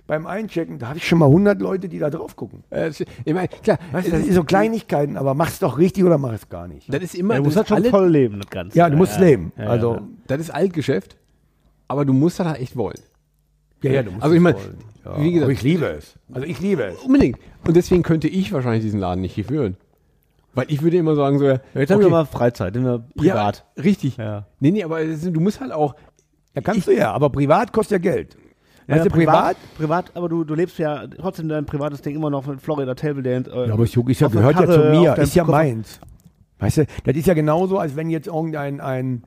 beim 0.06 0.26
Einchecken, 0.26 0.78
da 0.80 0.88
habe 0.88 0.98
ich 0.98 1.06
schon 1.06 1.20
mal 1.20 1.26
100 1.26 1.60
Leute, 1.62 1.88
die 1.88 2.00
da 2.00 2.10
drauf 2.10 2.34
gucken. 2.34 2.64
Äh, 2.70 2.90
Ich 3.24 3.32
meine, 3.32 3.46
klar, 3.46 3.78
Weißt 3.92 4.08
du, 4.08 4.10
das 4.10 4.26
ist 4.26 4.34
so 4.34 4.42
Kleinigkeiten, 4.42 5.16
aber 5.16 5.34
mach's 5.34 5.60
doch 5.60 5.78
richtig 5.78 6.02
oder 6.04 6.18
mach 6.18 6.32
es 6.32 6.48
gar 6.48 6.66
nicht. 6.66 6.92
das 6.92 7.00
ist 7.02 7.14
immer, 7.14 7.36
Du 7.36 7.44
das 7.44 7.54
musst 7.54 7.70
halt 7.70 7.84
schon 7.84 7.90
voll 7.90 8.08
leben, 8.10 8.40
das 8.40 8.50
Ganze. 8.50 8.76
Ja, 8.76 8.90
du 8.90 8.96
musst 8.96 9.20
leben. 9.20 9.52
Ja, 9.56 9.66
also, 9.66 9.94
ja. 9.94 10.02
das 10.26 10.40
ist 10.40 10.50
Altgeschäft, 10.50 11.16
aber 11.86 12.04
du 12.04 12.12
musst 12.12 12.40
das 12.40 12.46
halt 12.48 12.60
echt 12.60 12.76
wollen. 12.76 12.98
ja, 13.82 13.92
ja, 13.92 14.02
du 14.02 14.10
musst 14.10 14.22
Also 14.24 14.34
ich 14.34 14.38
es 14.38 14.42
meine, 14.42 14.56
wollen. 14.56 14.78
Ja, 15.18 15.22
wie 15.24 15.32
gesagt- 15.32 15.44
aber 15.44 15.52
ich 15.52 15.62
liebe 15.62 15.86
es. 15.86 16.14
Also 16.32 16.46
ich 16.46 16.60
liebe 16.60 16.82
es. 16.84 16.98
Unbedingt. 17.02 17.38
Und 17.66 17.76
deswegen 17.76 18.02
könnte 18.02 18.28
ich 18.28 18.52
wahrscheinlich 18.52 18.82
diesen 18.82 19.00
Laden 19.00 19.20
nicht 19.20 19.34
hier 19.34 19.44
führen. 19.44 19.76
Weil 20.54 20.66
ich 20.68 20.82
würde 20.82 20.96
immer 20.96 21.14
sagen, 21.14 21.38
so, 21.38 21.46
ja, 21.46 21.60
Jetzt 21.74 21.90
haben 21.92 22.00
wir 22.00 22.08
mal 22.08 22.24
Freizeit, 22.26 22.74
sind 22.74 22.84
wir 22.84 23.04
privat. 23.16 23.64
Ja, 23.76 23.82
richtig. 23.84 24.16
Ja. 24.16 24.46
Nee, 24.58 24.72
nee, 24.72 24.82
aber 24.82 25.04
du 25.04 25.40
musst 25.40 25.60
halt 25.60 25.70
auch, 25.72 25.94
Ja, 26.54 26.60
kannst 26.62 26.88
du 26.88 26.92
ja, 26.96 27.12
aber 27.12 27.30
privat 27.30 27.72
kostet 27.72 28.04
ja 28.04 28.10
Geld. 28.12 28.36
Weißt 28.88 29.06
du, 29.06 29.10
privat? 29.10 29.56
Privat, 29.78 30.10
aber 30.14 30.28
du, 30.28 30.42
du 30.42 30.54
lebst 30.54 30.76
ja 30.78 31.06
trotzdem 31.06 31.48
dein 31.48 31.64
privates 31.64 32.02
Ding 32.02 32.16
immer 32.16 32.28
noch 32.30 32.44
mit 32.46 32.60
Florida 32.60 32.92
Table 32.96 33.22
Dance. 33.22 33.48
äh, 33.48 33.68
Ja, 33.68 33.74
aber 33.74 33.84
es 33.84 33.94
ist 33.96 34.20
ja, 34.20 34.26
gehört 34.26 34.56
ja 34.58 34.66
Karre, 34.66 34.74
zu 34.74 34.84
auf 34.88 34.90
mir, 34.90 35.16
ist 35.22 35.34
ja 35.36 35.44
Koffer. 35.44 35.58
meins. 35.58 36.00
Weißt 36.58 36.78
du, 36.78 36.86
das 37.04 37.14
ist 37.16 37.26
ja 37.28 37.34
genauso, 37.34 37.78
als 37.78 37.94
wenn 37.94 38.10
jetzt 38.10 38.26
irgendein 38.26 38.80
ein 38.80 39.22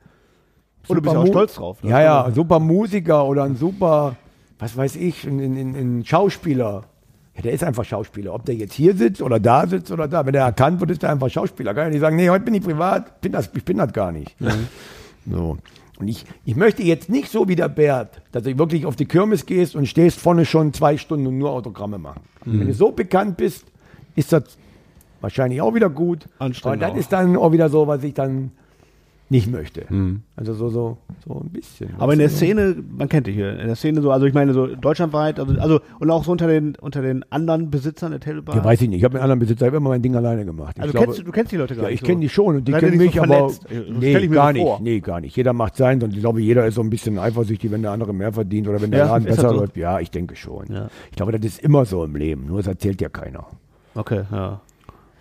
Und 0.86 0.96
du 0.96 1.00
bist 1.00 1.14
ja 1.14 1.20
auch 1.20 1.26
stolz 1.26 1.54
drauf. 1.54 1.82
ne? 1.82 1.88
Ja, 1.90 2.02
ja, 2.02 2.24
ein 2.26 2.34
super 2.34 2.60
Musiker 2.60 3.24
oder 3.24 3.44
ein 3.44 3.56
super, 3.56 4.16
was 4.64 4.76
weiß 4.78 4.96
ich, 4.96 5.24
ein, 5.24 5.40
ein, 5.40 5.76
ein, 5.76 6.04
Schauspieler 6.06 6.84
Ja, 7.36 7.42
der 7.42 7.52
ist 7.52 7.62
einfach 7.62 7.84
Schauspieler. 7.84 8.32
Ob 8.32 8.46
der 8.46 8.54
jetzt 8.54 8.72
hier 8.72 8.96
sitzt 8.96 9.20
oder 9.20 9.38
da 9.38 9.66
sitzt 9.66 9.92
oder 9.92 10.08
da. 10.08 10.24
Wenn 10.24 10.32
der 10.32 10.44
erkannt 10.44 10.80
wird, 10.80 10.90
ist 10.90 11.02
der 11.02 11.10
einfach 11.10 11.28
Schauspieler. 11.28 11.74
Kann 11.74 11.84
ja 11.84 11.90
nicht 11.90 12.00
sagen, 12.00 12.16
nee, 12.16 12.30
heute 12.30 12.46
bin 12.46 12.54
ich 12.54 12.62
privat, 12.62 13.20
bin 13.20 13.32
das, 13.32 13.50
ich 13.54 13.64
bin 13.64 13.76
das 13.76 13.92
gar 13.92 14.10
nicht. 14.10 14.34
So. 15.26 15.58
Und 15.98 16.08
ich, 16.08 16.24
ich 16.44 16.56
möchte 16.56 16.82
jetzt 16.82 17.08
nicht 17.08 17.30
so 17.30 17.46
wie 17.46 17.56
der 17.56 17.68
Bert, 17.68 18.20
dass 18.32 18.42
du 18.42 18.58
wirklich 18.58 18.84
auf 18.84 18.96
die 18.96 19.06
Kirmes 19.06 19.46
gehst 19.46 19.76
und 19.76 19.86
stehst 19.86 20.18
vorne 20.18 20.44
schon 20.44 20.72
zwei 20.72 20.96
Stunden 20.96 21.26
und 21.26 21.38
nur 21.38 21.50
Autogramme 21.50 21.98
machen. 21.98 22.22
Wenn 22.44 22.66
du 22.66 22.74
so 22.74 22.90
bekannt 22.90 23.36
bist, 23.36 23.64
ist 24.16 24.32
das 24.32 24.58
wahrscheinlich 25.20 25.60
auch 25.60 25.74
wieder 25.74 25.88
gut. 25.90 26.26
Anstrengend 26.38 26.82
Aber 26.82 26.90
das 26.90 26.96
auch. 26.96 27.00
ist 27.00 27.12
dann 27.12 27.36
auch 27.36 27.52
wieder 27.52 27.68
so, 27.68 27.86
was 27.86 28.02
ich 28.02 28.12
dann 28.12 28.50
nicht 29.34 29.50
möchte. 29.50 29.86
Also 30.36 30.54
so, 30.54 30.68
so, 30.68 30.98
so 31.26 31.40
ein 31.40 31.50
bisschen. 31.50 31.90
Aber 31.98 32.12
in 32.12 32.18
der 32.20 32.28
Szene, 32.28 32.76
man 32.96 33.08
kennt 33.08 33.26
dich 33.26 33.34
hier, 33.34 33.58
in 33.58 33.66
der 33.66 33.74
Szene 33.76 34.00
so, 34.00 34.10
also 34.12 34.26
ich 34.26 34.34
meine 34.34 34.54
so 34.54 34.66
deutschlandweit, 34.66 35.40
also, 35.40 35.54
also 35.58 35.80
und 35.98 36.10
auch 36.10 36.24
so 36.24 36.30
unter 36.32 36.46
den 36.46 36.76
unter 36.80 37.02
den 37.02 37.24
anderen 37.30 37.70
Besitzern 37.70 38.12
der 38.12 38.20
Telebar. 38.20 38.54
Ja, 38.56 38.64
weiß 38.64 38.80
ich 38.82 38.88
nicht. 38.88 38.98
Ich 38.98 39.04
habe 39.04 39.14
mit 39.14 39.22
anderen 39.22 39.40
Besitzer 39.40 39.66
ich 39.66 39.72
hab 39.72 39.76
immer 39.78 39.88
mein 39.90 40.02
Ding 40.02 40.14
alleine 40.14 40.44
gemacht. 40.44 40.76
Ich 40.76 40.82
also 40.82 40.92
glaube- 40.92 41.06
kennst, 41.06 41.18
du- 41.20 41.22
du 41.24 41.32
kennst 41.32 41.52
die 41.52 41.56
Leute 41.56 41.74
gar 41.74 41.84
Ja, 41.84 41.90
nicht. 41.90 41.94
ich 41.96 42.00
so. 42.00 42.06
kenne 42.06 42.20
die 42.20 42.28
schon 42.28 42.56
und 42.56 42.68
die 42.68 42.72
kennen 42.72 42.96
mich, 42.96 43.14
so 43.14 43.22
aber 43.22 43.50
stell 43.50 43.86
nee, 43.98 44.26
gar 44.28 44.52
nicht. 44.52 44.62
vor. 44.62 44.78
Nee, 44.80 45.00
gar 45.00 45.20
nicht. 45.20 45.36
Jeder 45.36 45.52
macht 45.52 45.76
sein 45.76 46.02
und 46.02 46.12
ich 46.14 46.20
glaube, 46.20 46.40
jeder 46.40 46.66
ist 46.66 46.76
so 46.76 46.80
ein 46.82 46.90
bisschen 46.90 47.18
eifersüchtig, 47.18 47.70
wenn 47.70 47.82
der 47.82 47.90
andere 47.90 48.12
mehr 48.14 48.32
verdient 48.32 48.68
oder 48.68 48.80
wenn 48.80 48.90
der 48.90 49.00
Ja, 49.00 49.06
Laden 49.06 49.24
besser 49.24 49.48
so? 49.50 49.56
läuft. 49.56 49.76
Ja, 49.76 49.98
ich 50.00 50.10
denke 50.10 50.36
schon. 50.36 50.66
Ja. 50.72 50.88
Ich 51.10 51.16
glaube, 51.16 51.32
das 51.32 51.44
ist 51.44 51.60
immer 51.60 51.84
so 51.84 52.04
im 52.04 52.14
Leben. 52.16 52.46
Nur 52.46 52.58
das 52.58 52.68
erzählt 52.68 53.00
ja 53.00 53.08
keiner. 53.08 53.46
Okay, 53.96 54.22
ja. 54.30 54.60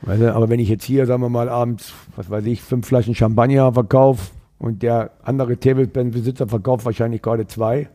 Weißt 0.06 0.22
du, 0.22 0.36
aber 0.36 0.50
wenn 0.50 0.60
ich 0.60 0.70
jetzt 0.70 0.84
hier, 0.84 1.06
sagen 1.06 1.22
wir 1.22 1.30
mal, 1.30 1.50
abends, 1.50 1.94
was 2.16 2.30
weiß 2.30 2.46
ich, 2.46 2.62
fünf 2.62 2.88
Flaschen 2.88 3.16
Champagner 3.16 3.72
verkaufe 3.74 4.32
und 4.60 4.84
der 4.84 5.12
andere 5.24 5.58
Tableband-Besitzer 5.58 6.48
verkauft 6.48 6.86
wahrscheinlich 6.86 7.22
gerade 7.22 7.48
zwei, 7.48 7.90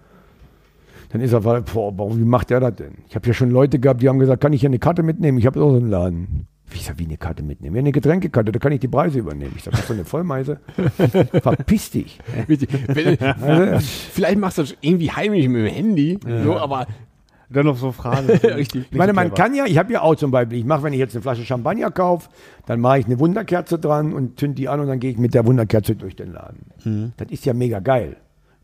dann 1.10 1.20
ist 1.20 1.32
er, 1.32 1.40
boah, 1.40 1.62
warum, 1.96 2.18
wie 2.18 2.24
macht 2.24 2.50
der 2.50 2.60
das 2.60 2.76
denn? 2.76 2.98
Ich 3.08 3.14
habe 3.14 3.26
ja 3.26 3.34
schon 3.34 3.50
Leute 3.50 3.78
gehabt, 3.78 4.02
die 4.02 4.08
haben 4.08 4.18
gesagt, 4.18 4.42
kann 4.42 4.52
ich 4.52 4.60
hier 4.60 4.70
eine 4.70 4.78
Karte 4.78 5.02
mitnehmen? 5.02 5.38
Ich 5.38 5.46
habe 5.46 5.62
auch 5.62 5.70
so 5.70 5.76
einen 5.76 5.90
Laden. 5.90 6.46
Wie, 6.70 6.76
ich 6.76 6.84
sag, 6.84 6.98
wie 6.98 7.04
eine 7.04 7.16
Karte 7.16 7.42
mitnehmen? 7.42 7.76
Ja, 7.76 7.80
eine 7.80 7.92
Getränkekarte, 7.92 8.52
da 8.52 8.58
kann 8.58 8.72
ich 8.72 8.80
die 8.80 8.88
Preise 8.88 9.18
übernehmen. 9.18 9.54
Ich 9.56 9.64
sage, 9.64 9.76
das 9.76 9.80
ist 9.80 9.90
doch 9.90 9.94
eine 9.94 10.04
Vollmeise. 10.04 10.60
Verpiss 11.42 11.90
dich. 11.90 12.18
Wenn, 12.46 13.16
vielleicht 13.80 14.38
machst 14.38 14.58
du 14.58 14.62
das 14.62 14.74
irgendwie 14.80 15.10
heimlich 15.10 15.48
mit 15.48 15.66
dem 15.66 15.72
Handy, 15.72 16.18
so, 16.44 16.58
aber 16.58 16.86
Dann 17.50 17.66
noch 17.66 17.76
so 17.76 17.92
Fragen. 17.92 18.28
Richtig. 18.30 18.86
Ich 18.90 18.96
meine, 18.98 19.12
man 19.12 19.32
kann 19.32 19.54
ja, 19.54 19.64
ich 19.64 19.78
habe 19.78 19.92
ja 19.92 20.02
auch 20.02 20.16
zum 20.16 20.30
Beispiel, 20.30 20.58
ich 20.58 20.64
mache, 20.64 20.82
wenn 20.82 20.92
ich 20.92 20.98
jetzt 20.98 21.14
eine 21.14 21.22
Flasche 21.22 21.44
Champagner 21.44 21.90
kaufe, 21.90 22.28
dann 22.66 22.80
mache 22.80 22.98
ich 22.98 23.06
eine 23.06 23.18
Wunderkerze 23.18 23.78
dran 23.78 24.12
und 24.12 24.38
zünd 24.38 24.58
die 24.58 24.68
an 24.68 24.80
und 24.80 24.88
dann 24.88 25.00
gehe 25.00 25.10
ich 25.10 25.18
mit 25.18 25.32
der 25.32 25.46
Wunderkerze 25.46 25.96
durch 25.96 26.14
den 26.14 26.32
Laden. 26.32 27.12
Das 27.16 27.28
ist 27.30 27.46
ja 27.46 27.54
mega 27.54 27.80
geil. 27.80 28.16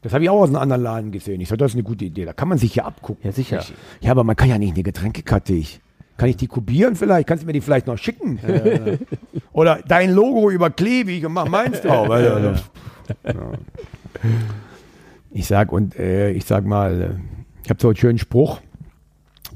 Das 0.03 0.13
habe 0.13 0.23
ich 0.23 0.29
auch 0.29 0.43
aus 0.43 0.51
einem 0.51 0.59
anderen 0.59 0.83
Laden 0.83 1.13
gesehen. 1.13 1.41
Ich 1.41 1.49
sage, 1.49 1.57
das 1.57 1.71
ist 1.71 1.77
eine 1.77 1.83
gute 1.83 2.05
Idee. 2.05 2.27
Da 2.27 2.35
kann 2.35 2.47
man 2.47 2.59
sich 2.59 2.75
ja 2.75 2.85
abgucken. 2.85 3.25
Ja, 3.25 3.33
sicher. 3.33 3.65
Ja, 4.03 4.11
aber 4.11 4.23
man 4.23 4.37
kann 4.37 4.51
ja 4.51 4.59
nicht 4.59 4.75
eine 4.75 4.83
Getränkekarte. 4.83 5.55
Ich. 5.55 5.81
Kann 6.19 6.29
ich 6.29 6.37
die 6.37 6.47
kopieren 6.47 6.95
vielleicht? 6.95 7.27
Kannst 7.27 7.43
du 7.43 7.47
mir 7.47 7.55
die 7.55 7.63
vielleicht 7.63 7.87
noch 7.87 7.97
schicken? 7.97 8.39
Oder 9.53 9.81
dein 9.89 10.13
Logo 10.13 10.51
überklebe 10.51 11.11
ich 11.11 11.25
und 11.25 11.33
mach 11.33 11.49
meins 11.49 11.81
drauf. 11.83 12.11
Also, 12.11 12.39
ja. 12.39 12.55
Ich 15.31 15.47
sag 15.47 15.73
und 15.73 15.99
äh, 15.99 16.31
ich 16.33 16.45
sag 16.45 16.67
mal, 16.67 17.01
äh, 17.01 17.09
ich 17.65 17.71
habe 17.71 17.81
so 17.81 17.89
einen 17.89 17.97
schönen 17.97 18.19
Spruch. 18.19 18.61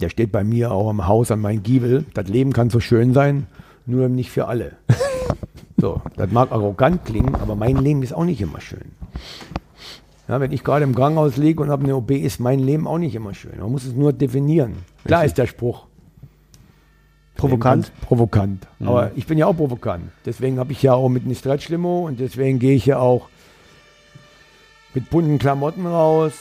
Der 0.00 0.08
steht 0.08 0.32
bei 0.32 0.44
mir 0.44 0.72
auch 0.72 0.88
am 0.88 1.06
Haus 1.06 1.30
an 1.30 1.40
meinem 1.40 1.62
Giebel. 1.62 2.04
Das 2.14 2.28
Leben 2.28 2.52
kann 2.52 2.70
so 2.70 2.80
schön 2.80 3.14
sein, 3.14 3.46
nur 3.86 4.08
nicht 4.08 4.30
für 4.30 4.46
alle. 4.46 4.76
so, 5.76 6.00
das 6.16 6.30
mag 6.30 6.52
arrogant 6.52 7.04
klingen, 7.04 7.34
aber 7.34 7.56
mein 7.56 7.76
Leben 7.76 8.02
ist 8.02 8.12
auch 8.12 8.24
nicht 8.24 8.40
immer 8.40 8.60
schön. 8.60 8.92
Ja, 10.28 10.40
wenn 10.40 10.52
ich 10.52 10.62
gerade 10.62 10.84
im 10.84 10.94
Krankenhaus 10.94 11.36
liege 11.36 11.62
und 11.62 11.70
habe 11.70 11.84
eine 11.84 11.96
OP, 11.96 12.10
ist 12.10 12.38
mein 12.38 12.58
Leben 12.58 12.86
auch 12.86 12.98
nicht 12.98 13.14
immer 13.14 13.34
schön. 13.34 13.58
Man 13.58 13.72
muss 13.72 13.84
es 13.84 13.94
nur 13.94 14.12
definieren. 14.12 14.76
Klar 15.04 15.24
ist 15.24 15.38
der 15.38 15.46
Spruch. 15.46 15.86
Provokant. 17.36 17.92
Provokant. 18.02 18.66
Aber 18.80 19.12
ich 19.16 19.26
bin 19.26 19.38
ja 19.38 19.46
auch 19.46 19.56
provokant. 19.56 20.10
Deswegen 20.26 20.58
habe 20.58 20.72
ich 20.72 20.82
ja 20.82 20.92
auch 20.92 21.08
mit 21.08 21.24
einem 21.24 21.34
Stretch-Limo 21.34 22.06
und 22.06 22.20
deswegen 22.20 22.58
gehe 22.58 22.74
ich 22.74 22.84
ja 22.84 22.98
auch 22.98 23.28
mit 24.92 25.08
bunten 25.08 25.38
Klamotten 25.38 25.86
raus. 25.86 26.32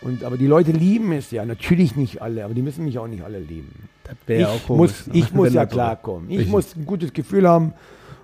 Und, 0.00 0.24
aber 0.24 0.36
die 0.36 0.46
Leute 0.46 0.72
lieben 0.72 1.12
es 1.12 1.30
ja. 1.30 1.44
Natürlich 1.44 1.96
nicht 1.96 2.22
alle, 2.22 2.44
aber 2.44 2.54
die 2.54 2.62
müssen 2.62 2.84
mich 2.84 2.98
auch 2.98 3.08
nicht 3.08 3.22
alle 3.22 3.40
lieben. 3.40 3.88
Ich 4.26 4.38
ja 4.38 4.54
komisch, 4.66 4.90
muss, 4.90 5.06
ne? 5.06 5.12
ich 5.14 5.34
muss 5.34 5.52
ja 5.52 5.66
klarkommen. 5.66 6.30
Ich 6.30 6.46
muss 6.48 6.74
ein 6.76 6.86
gutes 6.86 7.12
Gefühl 7.12 7.48
haben, 7.48 7.74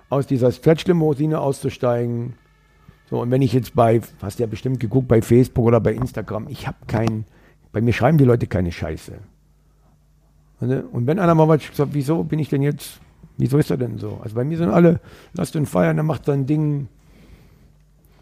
aus 0.09 0.27
dieser 0.27 0.51
Stretch-Limousine 0.51 1.39
auszusteigen. 1.39 2.33
So, 3.09 3.21
und 3.21 3.29
wenn 3.31 3.41
ich 3.41 3.53
jetzt 3.53 3.75
bei, 3.75 4.01
hast 4.21 4.39
du 4.39 4.43
ja 4.43 4.47
bestimmt 4.47 4.79
geguckt, 4.79 5.07
bei 5.07 5.21
Facebook 5.21 5.65
oder 5.65 5.79
bei 5.79 5.93
Instagram, 5.93 6.47
ich 6.49 6.65
habe 6.67 6.77
kein, 6.87 7.25
bei 7.71 7.81
mir 7.81 7.93
schreiben 7.93 8.17
die 8.17 8.25
Leute 8.25 8.47
keine 8.47 8.71
Scheiße. 8.71 9.13
Und 10.59 11.05
wenn 11.05 11.19
einer 11.19 11.35
mal 11.35 11.47
was 11.47 11.61
sagt, 11.73 11.93
wieso 11.93 12.23
bin 12.23 12.39
ich 12.39 12.49
denn 12.49 12.61
jetzt, 12.61 12.99
wieso 13.37 13.57
ist 13.57 13.69
er 13.69 13.77
denn 13.77 13.99
so? 13.99 14.19
Also 14.23 14.35
bei 14.35 14.43
mir 14.43 14.57
sind 14.57 14.69
alle, 14.69 14.99
lass 15.33 15.51
den 15.51 15.65
feiern, 15.65 15.97
der 15.97 16.03
macht 16.03 16.25
sein 16.25 16.45
Ding. 16.45 16.87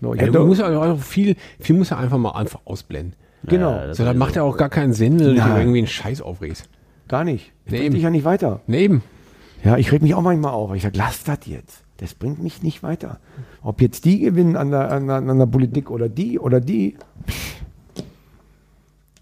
Ich 0.01 0.21
Ja, 0.21 0.27
du 0.27 0.45
musst 0.45 0.61
auch 0.61 0.97
viel, 0.97 1.37
viel 1.59 1.77
muss 1.77 1.91
ja 1.91 1.97
einfach 1.97 2.17
mal 2.17 2.31
einfach 2.31 2.59
ausblenden. 2.65 3.15
Genau, 3.47 3.71
Ja, 3.71 3.87
das 3.87 3.97
So, 3.97 4.05
ist 4.05 4.15
macht 4.17 4.35
ja 4.35 4.43
auch 4.43 4.57
gar 4.57 4.69
keinen 4.69 4.93
Sinn, 4.93 5.19
wenn 5.19 5.25
du 5.27 5.33
dich 5.33 5.39
Nein. 5.41 5.51
über 5.51 5.59
irgendwie 5.59 5.77
einen 5.79 5.87
Scheiß 5.87 6.21
aufregst. 6.21 6.69
gar 7.07 7.23
nicht. 7.23 7.51
Das 7.65 7.73
Nee, 7.73 7.79
bringt 7.79 7.93
dich 7.95 8.03
ja 8.03 8.09
nicht 8.09 8.25
weiter. 8.25 8.61
Ne, 8.67 8.77
eben. 8.79 9.03
Ja, 9.63 9.77
ich 9.77 9.91
reg 9.91 10.01
mich 10.01 10.13
auch 10.15 10.21
manchmal 10.21 10.51
auf. 10.53 10.73
Ich 10.75 10.83
sage, 10.83 10.97
lass 10.97 11.23
das 11.23 11.39
jetzt. 11.45 11.83
Das 11.97 12.13
bringt 12.15 12.41
mich 12.43 12.63
nicht 12.63 12.83
weiter. 12.83 13.19
Ob 13.61 13.81
jetzt 13.81 14.03
die 14.05 14.19
gewinnen 14.19 14.55
an 14.57 14.71
der, 14.71 14.91
an 14.91 15.07
der, 15.07 15.15
an 15.17 15.39
der 15.39 15.45
Politik 15.45 15.89
oder 15.89 16.09
die 16.09 16.37
oder 16.39 16.59
die. 16.59 16.97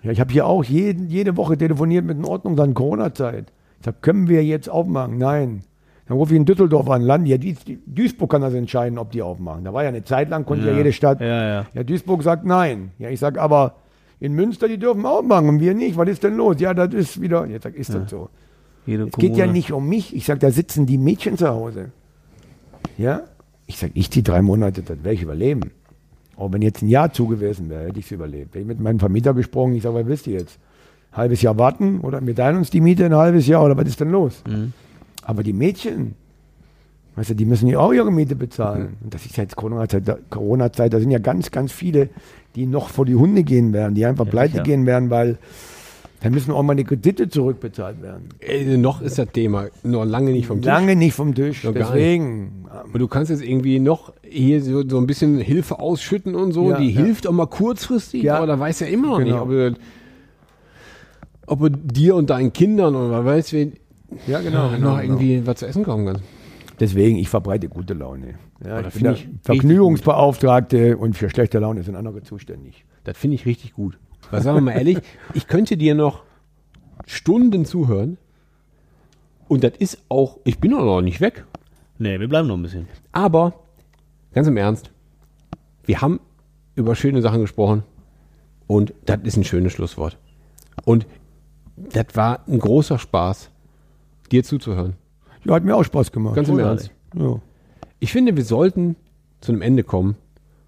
Ja, 0.04 0.12
ich 0.12 0.20
habe 0.20 0.32
hier 0.32 0.48
auch 0.48 0.64
jeden, 0.64 1.08
jede 1.10 1.38
Woche 1.38 1.58
telefoniert 1.58 2.06
mit 2.06 2.18
in 2.18 2.26
Ordnung, 2.26 2.56
dann 2.56 2.74
Corona-Zeit. 2.74 3.52
Ich 3.80 3.86
sage, 3.86 3.98
können 4.02 4.28
wir 4.28 4.44
jetzt 4.44 4.68
aufmachen? 4.70 5.18
Nein. 5.18 5.62
Dann 6.08 6.18
rufe 6.18 6.34
ich 6.34 6.38
in 6.38 6.46
Düsseldorf 6.46 6.90
an, 6.90 7.04
Land. 7.04 7.28
Ja, 7.28 7.38
Duisburg 7.38 8.32
kann 8.32 8.42
das 8.42 8.54
entscheiden, 8.54 8.98
ob 8.98 9.12
die 9.12 9.22
aufmachen. 9.22 9.64
Da 9.64 9.74
war 9.74 9.84
ja 9.84 9.90
eine 9.90 10.04
Zeit 10.04 10.30
lang, 10.30 10.46
konnte 10.46 10.68
ja, 10.72 10.76
jede 10.76 10.92
Stadt. 10.92 11.22
Ja, 11.22 11.48
ja. 11.48 11.66
Ja, 11.74 11.84
Duisburg 11.84 12.24
sagt 12.24 12.46
nein. 12.46 12.92
Ja, 12.98 13.10
ich 13.10 13.20
sage 13.20 13.40
aber, 13.40 13.76
in 14.22 14.34
Münster, 14.34 14.68
die 14.68 14.78
dürfen 14.78 15.06
auch 15.06 15.24
machen 15.24 15.50
und 15.50 15.60
wir 15.60 15.74
nicht. 15.74 15.98
Was 15.98 16.08
ist 16.08 16.24
denn 16.24 16.38
los? 16.38 16.56
Ja, 16.60 16.74
das 16.74 16.94
ist 16.94 17.20
wieder, 17.20 17.46
jetzt 17.48 17.64
sag, 17.64 17.76
ist 17.76 17.94
das 17.94 18.10
so. 18.10 18.30
Jede 18.86 19.04
Es 19.06 19.14
geht 19.14 19.32
ja 19.32 19.46
Kommune. 19.46 19.52
nicht 19.54 19.72
um 19.74 19.90
mich. 19.90 20.16
Ich 20.16 20.26
sage, 20.26 20.40
da 20.40 20.52
sitzen 20.52 20.86
die 20.86 20.98
Mädchen 20.98 21.38
zu 21.38 21.50
Hause. 21.50 21.92
Ja? 22.98 23.24
Ich 23.68 23.78
sage, 23.78 23.92
ich 23.96 24.10
die 24.10 24.24
drei 24.24 24.42
Monate, 24.42 24.84
das 24.84 24.98
werde 25.04 25.14
ich 25.14 25.24
überleben. 25.24 25.72
Auch 26.38 26.52
wenn 26.54 26.62
jetzt 26.62 26.82
ein 26.82 26.88
Jahr 26.88 27.12
zugewiesen 27.12 27.70
wäre, 27.70 27.86
hätte 27.88 28.00
ich 28.00 28.06
es 28.06 28.12
überlebt. 28.12 28.50
Hätte 28.54 28.60
ich 28.60 28.66
mit 28.68 28.80
meinem 28.80 29.00
Vermieter 29.00 29.34
gesprochen, 29.34 29.74
ich 29.76 29.84
sage, 29.84 29.96
was 29.96 30.08
wisst 30.08 30.28
ihr 30.28 30.40
jetzt? 30.40 30.58
Halbes 31.14 31.42
Jahr 31.42 31.58
warten 31.58 32.00
oder 32.00 32.26
wir 32.26 32.36
teilen 32.36 32.58
uns 32.58 32.70
die 32.70 32.80
Miete 32.80 33.06
ein 33.06 33.14
halbes 33.16 33.46
Jahr 33.48 33.64
oder 33.66 33.76
was 33.76 33.88
ist 33.88 34.00
denn 34.00 34.12
los? 34.12 34.44
Aber 35.24 35.44
die 35.44 35.52
Mädchen, 35.54 36.16
weißt 37.16 37.32
du, 37.32 37.36
die 37.36 37.46
müssen 37.46 37.68
ja 37.68 37.80
auch 37.80 37.92
ihre 37.94 38.12
Miete 38.12 38.36
bezahlen. 38.36 38.98
Und 39.04 39.14
das 39.14 39.26
ist 39.26 39.38
jetzt 39.38 39.56
Corona-Zeit, 39.56 40.08
da- 40.08 40.18
Corona-Zeit, 40.30 40.94
da 40.94 41.00
sind 41.00 41.12
ja 41.12 41.20
ganz, 41.20 41.52
ganz 41.52 41.72
viele, 41.72 42.10
die 42.56 42.66
noch 42.66 42.90
vor 42.90 43.06
die 43.06 43.16
Hunde 43.16 43.44
gehen 43.44 43.74
werden, 43.74 43.96
die 43.96 44.06
einfach 44.06 44.26
pleite 44.30 44.54
sicher. 44.54 44.64
gehen 44.64 44.86
werden, 44.86 45.10
weil 45.10 45.38
dann 46.24 46.34
müssen 46.34 46.52
auch 46.52 46.62
mal 46.62 46.76
die 46.76 46.84
Kredite 46.84 47.30
zurückbezahlt 47.30 48.02
werden. 48.04 48.30
Äh, 48.42 48.78
noch 48.78 49.02
ist 49.02 49.18
das 49.18 49.28
Thema 49.34 49.66
noch 49.84 50.06
lange 50.06 50.32
nicht 50.32 50.46
vom 50.46 50.58
Tisch. 50.62 50.68
Lange 50.68 50.96
nicht 50.96 51.14
vom 51.16 51.34
Tisch. 51.34 51.64
Noch 51.64 51.74
Deswegen. 51.74 52.66
Und 52.94 53.00
du 53.00 53.08
kannst 53.08 53.32
jetzt 53.32 53.42
irgendwie 53.44 53.80
noch 53.80 54.14
hier 54.22 54.62
so, 54.62 54.88
so 54.88 55.00
ein 55.00 55.08
bisschen 55.08 55.40
Hilfe 55.40 55.80
ausschütten 55.80 56.36
und 56.36 56.52
so. 56.52 56.70
Ja, 56.70 56.78
die 56.78 56.92
ja. 56.92 57.02
hilft 57.02 57.26
auch 57.28 57.32
mal 57.32 57.48
kurzfristig, 57.48 58.22
Ja. 58.24 58.38
aber 58.38 58.46
da 58.46 58.60
weiß 58.60 58.82
ja 58.82 58.88
immer 58.88 59.08
noch 59.08 59.18
Genau. 59.18 59.32
nicht, 59.32 59.42
ob, 59.42 59.50
du- 59.50 59.76
ob 61.48 61.60
du 61.62 61.70
dir 61.72 62.16
und 62.16 62.30
deinen 62.30 62.54
Kindern 62.54 62.96
oder 62.96 63.26
weiß 63.26 63.52
wen 63.54 63.74
Ja, 64.28 64.42
genau. 64.42 64.66
noch 64.70 64.76
genau, 64.76 65.00
irgendwie 65.00 65.42
was 65.46 65.58
zu 65.58 65.66
essen 65.68 65.84
kaufen 65.84 66.06
kannst. 66.06 66.22
Deswegen, 66.82 67.18
ich 67.18 67.30
verbreite 67.30 67.70
gute 67.70 67.94
Laune. 67.94 68.40
Ja, 68.66 68.82
ich 68.82 68.94
bin 68.96 69.12
ich 69.12 69.30
Vergnügungsbeauftragte 69.44 70.98
und 70.98 71.16
für 71.16 71.30
schlechte 71.30 71.60
Laune 71.60 71.84
sind 71.84 71.96
andere 71.96 72.24
zuständig. 72.24 72.86
Das 73.04 73.16
finde 73.16 73.36
ich 73.36 73.46
richtig 73.46 73.74
gut. 73.74 74.00
Weil 74.32 74.42
sagen 74.42 74.58
wir 74.58 74.62
mal 74.62 74.72
ehrlich, 74.72 74.98
ich 75.36 75.48
könnte 75.48 75.78
dir 75.78 75.94
noch 75.94 76.24
Stunden 77.06 77.66
zuhören 77.66 78.18
und 79.48 79.64
das 79.64 79.74
ist 79.78 80.02
auch, 80.10 80.40
ich 80.44 80.58
bin 80.58 80.74
auch 80.74 80.84
noch 80.84 81.02
nicht 81.02 81.22
weg, 81.22 81.46
Nee, 82.00 82.20
wir 82.20 82.28
bleiben 82.28 82.48
noch 82.48 82.58
ein 82.58 82.64
bisschen. 82.64 82.88
aber 83.12 83.54
ganz 84.34 84.48
im 84.48 84.58
Ernst, 84.58 84.90
wir 85.86 86.02
haben 86.02 86.20
über 86.74 86.96
schöne 86.96 87.22
Sachen 87.22 87.42
gesprochen 87.42 87.84
und 88.66 88.96
das 89.06 89.20
ist 89.22 89.38
ein 89.38 89.44
schönes 89.44 89.74
Schlusswort. 89.74 90.18
Und 90.84 91.06
das 91.76 92.08
war 92.16 92.44
ein 92.48 92.58
großer 92.58 92.98
Spaß, 92.98 93.52
dir 94.32 94.44
zuzuhören. 94.44 94.96
Ja, 95.46 95.56
hat 95.56 95.64
mir 95.64 95.76
auch 95.76 95.84
Spaß 95.84 96.12
gemacht. 96.12 96.36
Ganz 96.36 96.50
im. 96.50 96.60
Ernst. 96.60 96.92
Ja. 97.18 97.40
Ich 98.00 98.12
finde, 98.12 98.36
wir 98.36 98.44
sollten 98.44 98.96
zu 99.42 99.52
einem 99.52 99.62
Ende 99.62 99.84
kommen, 99.84 100.16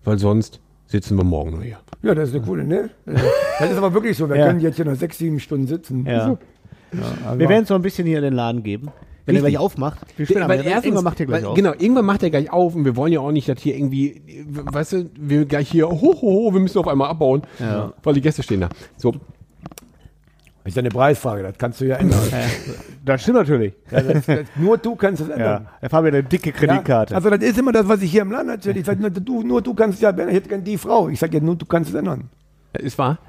weil 0.04 0.18
sonst 0.20 0.60
sitzen 0.88 1.18
wir 1.18 1.24
morgen 1.24 1.52
noch 1.52 1.62
hier. 1.64 1.78
ja, 2.02 2.14
das 2.16 2.30
ist 2.30 2.36
eine 2.36 2.46
coole, 2.46 2.64
ne? 2.66 2.90
Das 3.06 3.72
ist 3.72 3.78
aber 3.78 3.94
wirklich 3.94 4.18
so. 4.18 4.30
Wir 4.30 4.36
Ja. 4.38 4.48
können 4.48 4.60
jetzt 4.60 4.76
hier 4.76 4.86
noch 4.86 4.96
sechs, 4.96 5.18
sieben 5.18 5.40
Stunden 5.40 5.68
sitzen. 5.68 6.06
Ja. 6.06 6.38
also 7.26 7.40
Wir 7.40 7.50
werden 7.50 7.64
es 7.64 7.70
noch 7.70 7.78
ein 7.78 7.82
bisschen 7.82 8.06
hier 8.08 8.18
in 8.18 8.24
den 8.24 8.34
Laden 8.34 8.64
geben. 8.64 8.90
Wenn 9.26 9.36
er 9.36 9.40
Richtig. 9.44 9.54
gleich 9.54 9.64
aufmacht. 9.66 10.00
Wir 10.18 10.26
spielen 10.26 10.42
Weil 10.42 10.60
aber- 10.60 10.64
erstens- 10.68 10.84
irgendwann 10.86 11.04
macht 11.06 11.20
er 11.22 11.26
gleich 11.28 11.42
weil, 11.44 11.50
auf. 11.50 11.56
Genau, 11.56 11.72
irgendwann 11.72 12.04
macht 12.06 12.24
er 12.24 12.30
gleich 12.30 12.52
auf 12.52 12.76
und 12.76 12.84
wir 12.84 12.98
wollen 12.98 13.14
ja 13.14 13.22
auch 13.22 13.32
nicht, 13.32 13.48
dass 13.48 13.62
hier 13.62 13.74
irgendwie, 13.78 14.22
weißt 14.50 14.92
du, 14.94 15.10
wir 15.18 15.46
gleich 15.46 15.72
hier, 15.72 15.88
ho, 15.90 16.02
ho, 16.02 16.22
ho, 16.22 16.54
wir 16.54 16.60
müssen 16.60 16.78
auf 16.78 16.90
einmal 16.90 17.10
abbauen, 17.10 17.44
Ja. 17.60 17.94
weil 18.04 18.16
die 18.16 18.22
Gäste 18.22 18.44
stehen 18.44 18.60
da. 18.62 18.70
So, 18.98 19.14
Das 20.64 20.72
ist 20.72 20.76
ja 20.76 20.80
eine 20.80 20.90
Preisfrage, 20.90 21.44
das 21.44 21.58
kannst 21.58 21.82
du 21.82 21.86
ja 21.86 21.98
ändern. 21.98 22.20
Das 23.04 23.22
stimmt 23.22 23.38
natürlich. 23.40 23.74
Ja, 23.92 24.02
das, 24.02 24.26
das, 24.26 24.40
nur 24.56 24.78
du 24.78 24.96
kannst 24.96 25.22
es 25.22 25.28
ändern. 25.28 25.64
Ja. 25.66 25.72
Der 25.82 25.90
Fabian 25.90 26.14
eine 26.14 26.24
dicke 26.24 26.54
Kreditkarte. 26.54 27.12
Ja, 27.12 27.18
also 27.18 27.30
das 27.30 27.40
ist 27.44 27.58
immer 27.58 27.74
das, 27.74 27.86
was 27.88 28.02
ich 28.02 28.12
hier 28.12 28.22
im 28.22 28.32
Land 28.32 28.50
erzähle. 28.50 28.80
Ich 28.80 28.86
sage, 28.86 29.02
nur 29.02 29.10
du, 29.10 29.44
nur 29.44 29.62
du 29.62 29.74
kannst 29.74 30.02
ja, 30.02 30.12
ich 30.12 30.34
hätte 30.34 30.48
gern 30.48 30.64
die 30.64 30.78
Frau. 30.78 31.10
Ich 31.10 31.20
sage 31.20 31.38
ja, 31.38 31.44
nur 31.44 31.58
du 31.58 31.66
kannst 31.66 31.90
es 31.90 31.96
ändern. 31.96 32.30
Ist 32.80 32.98
wahr? 32.98 33.20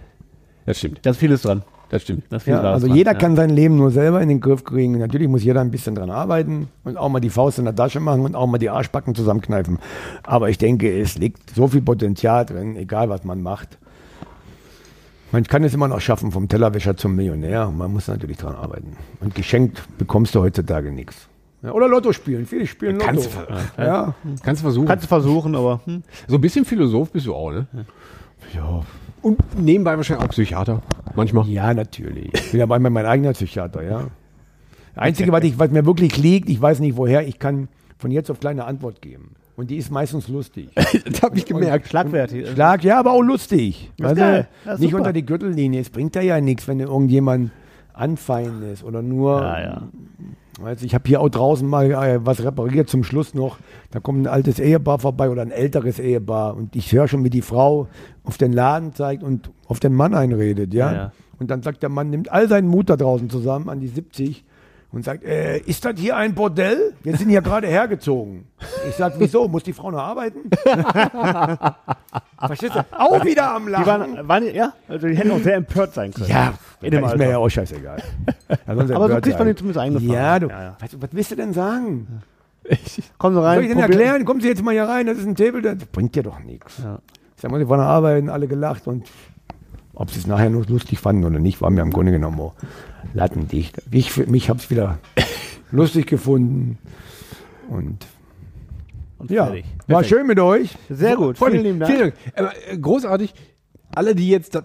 Das 0.65 0.78
stimmt. 0.78 1.01
da 1.02 1.11
ist 1.11 1.16
vieles 1.16 1.43
dran. 1.43 1.62
Das 1.90 2.02
stimmt. 2.02 2.23
Da 2.31 2.36
ist 2.36 2.44
vieles 2.44 2.62
Ja, 2.62 2.73
also 2.73 2.86
dran. 2.86 2.97
jeder 2.97 3.12
ja. 3.12 3.19
kann 3.19 3.35
sein 3.35 3.51
Leben 3.51 3.77
nur 3.77 3.90
selber 3.90 4.20
in 4.23 4.28
den 4.28 4.40
Griff 4.40 4.62
kriegen. 4.65 4.97
Natürlich 4.98 5.28
muss 5.28 5.43
jeder 5.43 5.61
ein 5.61 5.73
bisschen 5.73 5.97
dran 5.97 6.11
arbeiten 6.11 6.69
und 6.85 6.97
auch 6.97 7.09
mal 7.09 7.20
die 7.20 7.31
Faust 7.31 7.59
in 7.59 7.65
der 7.65 7.74
Tasche 7.74 7.98
machen 7.98 8.23
und 8.23 8.36
auch 8.36 8.47
mal 8.47 8.59
die 8.59 8.70
Arschbacken 8.70 9.15
zusammenkneifen. 9.15 9.81
Aber 10.23 10.51
ich 10.51 10.59
denke, 10.59 11.01
es 11.01 11.19
liegt 11.19 11.51
so 11.51 11.66
viel 11.66 11.82
Potenzial 11.82 12.47
drin, 12.47 12.77
egal 12.77 13.09
was 13.09 13.24
man 13.24 13.43
macht. 13.43 13.78
Man 15.35 15.43
kann 15.43 15.65
es 15.65 15.74
immer 15.74 15.89
noch 15.89 16.01
schaffen, 16.01 16.31
vom 16.31 16.47
Tellerwäscher 16.48 16.97
zum 16.97 17.16
Millionär. 17.16 17.69
Man 17.69 17.93
muss 17.93 18.06
natürlich 18.06 18.36
dran 18.36 18.55
arbeiten. 18.55 18.97
Und 19.19 19.35
geschenkt 19.35 19.82
bekommst 19.98 20.32
du 20.36 20.40
heutzutage 20.40 20.93
nichts. 20.93 21.28
Ja, 21.61 21.73
oder 21.73 21.89
Lotto 21.89 22.12
spielen. 22.12 22.47
Viele 22.47 22.69
spielen 22.69 23.01
Lotto. 23.01 23.06
Kannst 23.06 23.31
du- 23.35 23.82
ja. 23.82 24.15
Kannst 24.44 24.62
du 24.62 24.66
versuchen. 24.66 24.86
Kannst 24.86 25.02
du 25.02 25.09
versuchen, 25.09 25.56
aber 25.56 25.81
hm. 25.86 26.05
so 26.28 26.36
ein 26.36 26.40
bisschen 26.40 26.65
Philosoph 26.65 27.11
bist 27.11 27.27
du 27.27 27.35
auch, 27.35 27.51
ne? 27.51 27.66
Ja. 28.55 28.82
Und 29.23 29.40
nebenbei 29.61 29.97
wahrscheinlich 29.97 30.24
auch 30.24 30.31
Psychiater. 30.31 30.82
Manchmal. 31.16 31.48
Ja, 31.48 31.74
natürlich. 31.74 32.32
Ich 32.32 32.52
bin 32.52 32.61
ja 32.61 32.66
manchmal 32.66 32.93
mein 32.93 33.06
eigener 33.06 33.32
Psychiater, 33.32 33.82
ja. 33.82 34.05
Das 34.94 35.02
Einzige, 35.02 35.32
was, 35.32 35.43
ich, 35.43 35.59
was 35.59 35.73
mir 35.73 35.85
wirklich 35.85 36.16
liegt, 36.16 36.48
ich 36.48 36.62
weiß 36.62 36.78
nicht 36.78 36.97
woher, 36.97 37.27
ich 37.27 37.40
kann 37.40 37.66
von 37.98 38.12
jetzt 38.12 38.31
auf 38.31 38.39
kleine 38.39 38.66
Antwort 38.66 39.02
geben. 39.02 39.35
Und 39.56 39.70
die 39.70 39.76
ist 39.76 39.90
meistens 39.90 40.28
lustig. 40.28 40.70
Das 41.05 41.22
habe 41.22 41.39
ich 41.39 41.47
gemerkt. 41.47 41.89
schlagfertig. 41.89 42.51
Schlag, 42.51 42.82
ja, 42.82 42.98
aber 42.98 43.12
auch 43.12 43.22
lustig. 43.22 43.90
Ist 43.97 44.10
du? 44.10 44.14
geil. 44.14 44.48
Nicht 44.78 44.90
super. 44.90 44.97
unter 44.97 45.12
die 45.12 45.24
Gürtellinie. 45.24 45.81
Es 45.81 45.90
bringt 45.90 46.14
ja 46.16 46.22
ja 46.22 46.40
nichts, 46.40 46.66
wenn 46.66 46.81
irgendjemand 46.81 47.51
anfeindest 47.93 48.85
oder 48.85 49.02
nur. 49.02 49.40
Ja, 49.40 49.60
ja. 49.60 49.82
Du, 50.56 50.85
ich 50.85 50.94
habe 50.94 51.09
hier 51.09 51.20
auch 51.20 51.28
draußen 51.28 51.66
mal 51.66 51.90
äh, 51.90 52.24
was 52.24 52.43
repariert 52.44 52.89
zum 52.89 53.02
Schluss 53.02 53.35
noch. 53.35 53.59
Da 53.90 54.01
kommt 54.01 54.22
ein 54.22 54.26
altes 54.26 54.59
Ehepaar 54.60 54.98
vorbei 55.01 55.28
oder 55.31 55.43
ein 55.43 55.51
älteres 55.51 55.98
Ehepaar 55.98 56.56
und 56.56 56.76
ich 56.76 56.93
höre 56.93 57.09
schon, 57.09 57.24
wie 57.24 57.31
die 57.31 57.43
Frau 57.43 57.89
auf 58.22 58.39
den 58.39 58.52
Laden 58.52 58.94
zeigt 58.94 59.22
und 59.24 59.51
auf 59.66 59.81
den 59.81 59.94
Mann 59.94 60.14
einredet, 60.14 60.72
ja. 60.72 60.93
Ja, 60.93 60.97
ja. 60.97 61.12
Und 61.40 61.51
dann 61.51 61.62
sagt 61.62 61.82
der 61.82 61.90
Mann, 61.90 62.10
nimmt 62.10 62.31
all 62.31 62.48
seinen 62.48 62.68
Mut 62.68 62.89
da 62.89 62.97
draußen 62.97 63.28
zusammen 63.31 63.68
an 63.68 63.81
die 63.81 63.89
70 63.89 64.44
und 64.94 65.04
sagt, 65.04 65.24
äh, 65.24 65.58
ist 65.58 65.84
das 65.84 65.94
hier 65.98 66.16
ein 66.16 66.34
Bordell? 66.34 66.94
Wir 67.02 67.16
sind 67.16 67.28
hier 67.28 67.42
gerade 67.42 67.66
hergezogen. 67.66 68.46
Ich 68.88 68.94
sag, 68.94 69.14
wieso? 69.18 69.48
Muss 69.48 69.64
die 69.64 69.72
Frau 69.72 69.90
noch 69.90 69.98
arbeiten? 69.98 70.48
Verstehst 72.46 72.74
du? 72.74 72.84
Auch 72.92 73.24
wieder 73.24 73.54
am 73.54 73.66
Die 73.66 73.72
Lachen. 73.72 73.86
waren, 73.86 74.28
waren, 74.28 74.54
ja, 74.54 74.72
also 74.88 75.06
die 75.08 75.16
hätten 75.16 75.30
auch 75.32 75.40
sehr 75.40 75.56
empört 75.56 75.94
sein 75.94 76.12
können. 76.12 76.28
Ja, 76.28 76.54
In 76.80 76.90
dem 76.90 77.04
ist 77.04 77.12
Alter. 77.12 77.24
mir 77.24 77.30
ja 77.30 77.38
auch 77.38 77.48
scheißegal. 77.48 78.02
Ja, 78.48 78.74
sonst 78.76 78.90
Aber 78.92 79.08
so 79.08 79.20
kriegt 79.20 79.38
man 79.38 79.46
den 79.48 79.56
zumindest 79.56 79.80
eingefangen. 79.84 80.12
Ja, 80.12 80.38
du, 80.38 80.48
Ja, 80.48 80.62
ja. 80.62 80.76
Weißt 80.80 80.92
du, 80.94 81.02
was 81.02 81.08
willst 81.12 81.30
du 81.30 81.36
denn 81.36 81.52
sagen? 81.52 82.22
Kommen 83.18 83.34
Sie 83.36 83.42
rein. 83.42 83.54
Soll 83.56 83.62
ich 83.64 83.68
denn 83.70 83.78
probieren- 83.78 83.90
erklären? 84.00 84.24
Kommen 84.24 84.40
Sie 84.40 84.48
jetzt 84.48 84.62
mal 84.62 84.72
hier 84.72 84.84
rein, 84.84 85.06
das 85.06 85.18
ist 85.18 85.26
ein 85.26 85.34
Table, 85.34 85.62
das 85.62 85.76
bringt 85.86 86.14
dir 86.14 86.22
doch 86.22 86.38
nichts. 86.40 86.78
Ja. 86.82 86.98
Ich 87.36 87.42
sag 87.42 87.50
mal, 87.50 87.58
sie 87.60 87.68
waren 87.68 87.80
Arbeiten, 87.80 88.28
alle 88.30 88.46
gelacht 88.48 88.86
und 88.86 89.06
ob 89.94 90.10
sie 90.10 90.18
es 90.18 90.26
nachher 90.26 90.50
nur 90.50 90.64
lustig 90.66 90.98
fanden 90.98 91.24
oder 91.24 91.38
nicht, 91.38 91.60
war 91.60 91.70
mir 91.70 91.82
im 91.82 91.90
Grunde 91.90 92.10
genommen 92.12 92.40
auch 92.40 92.54
lattendicht. 93.12 93.82
Ich 93.90 94.10
für 94.12 94.26
mich 94.26 94.48
habe 94.48 94.59
es 94.59 94.70
wieder 94.70 94.98
lustig 95.70 96.06
gefunden 96.06 96.78
und 97.68 98.06
Und 99.18 99.31
ja, 99.31 99.47
fertig. 99.47 99.64
war 99.86 100.01
Perfekt. 100.01 100.09
schön 100.09 100.26
mit 100.26 100.39
euch. 100.40 100.76
Sehr 100.89 101.16
gut. 101.16 101.39
Vielen 101.39 101.62
lieben 101.62 101.81
Dank. 101.81 101.93
Vielen 101.93 102.12
Dank. 102.36 102.55
Äh, 102.70 102.78
großartig. 102.78 103.35
Alle, 103.94 104.14
die 104.14 104.28
jetzt, 104.28 104.55
das, 104.55 104.64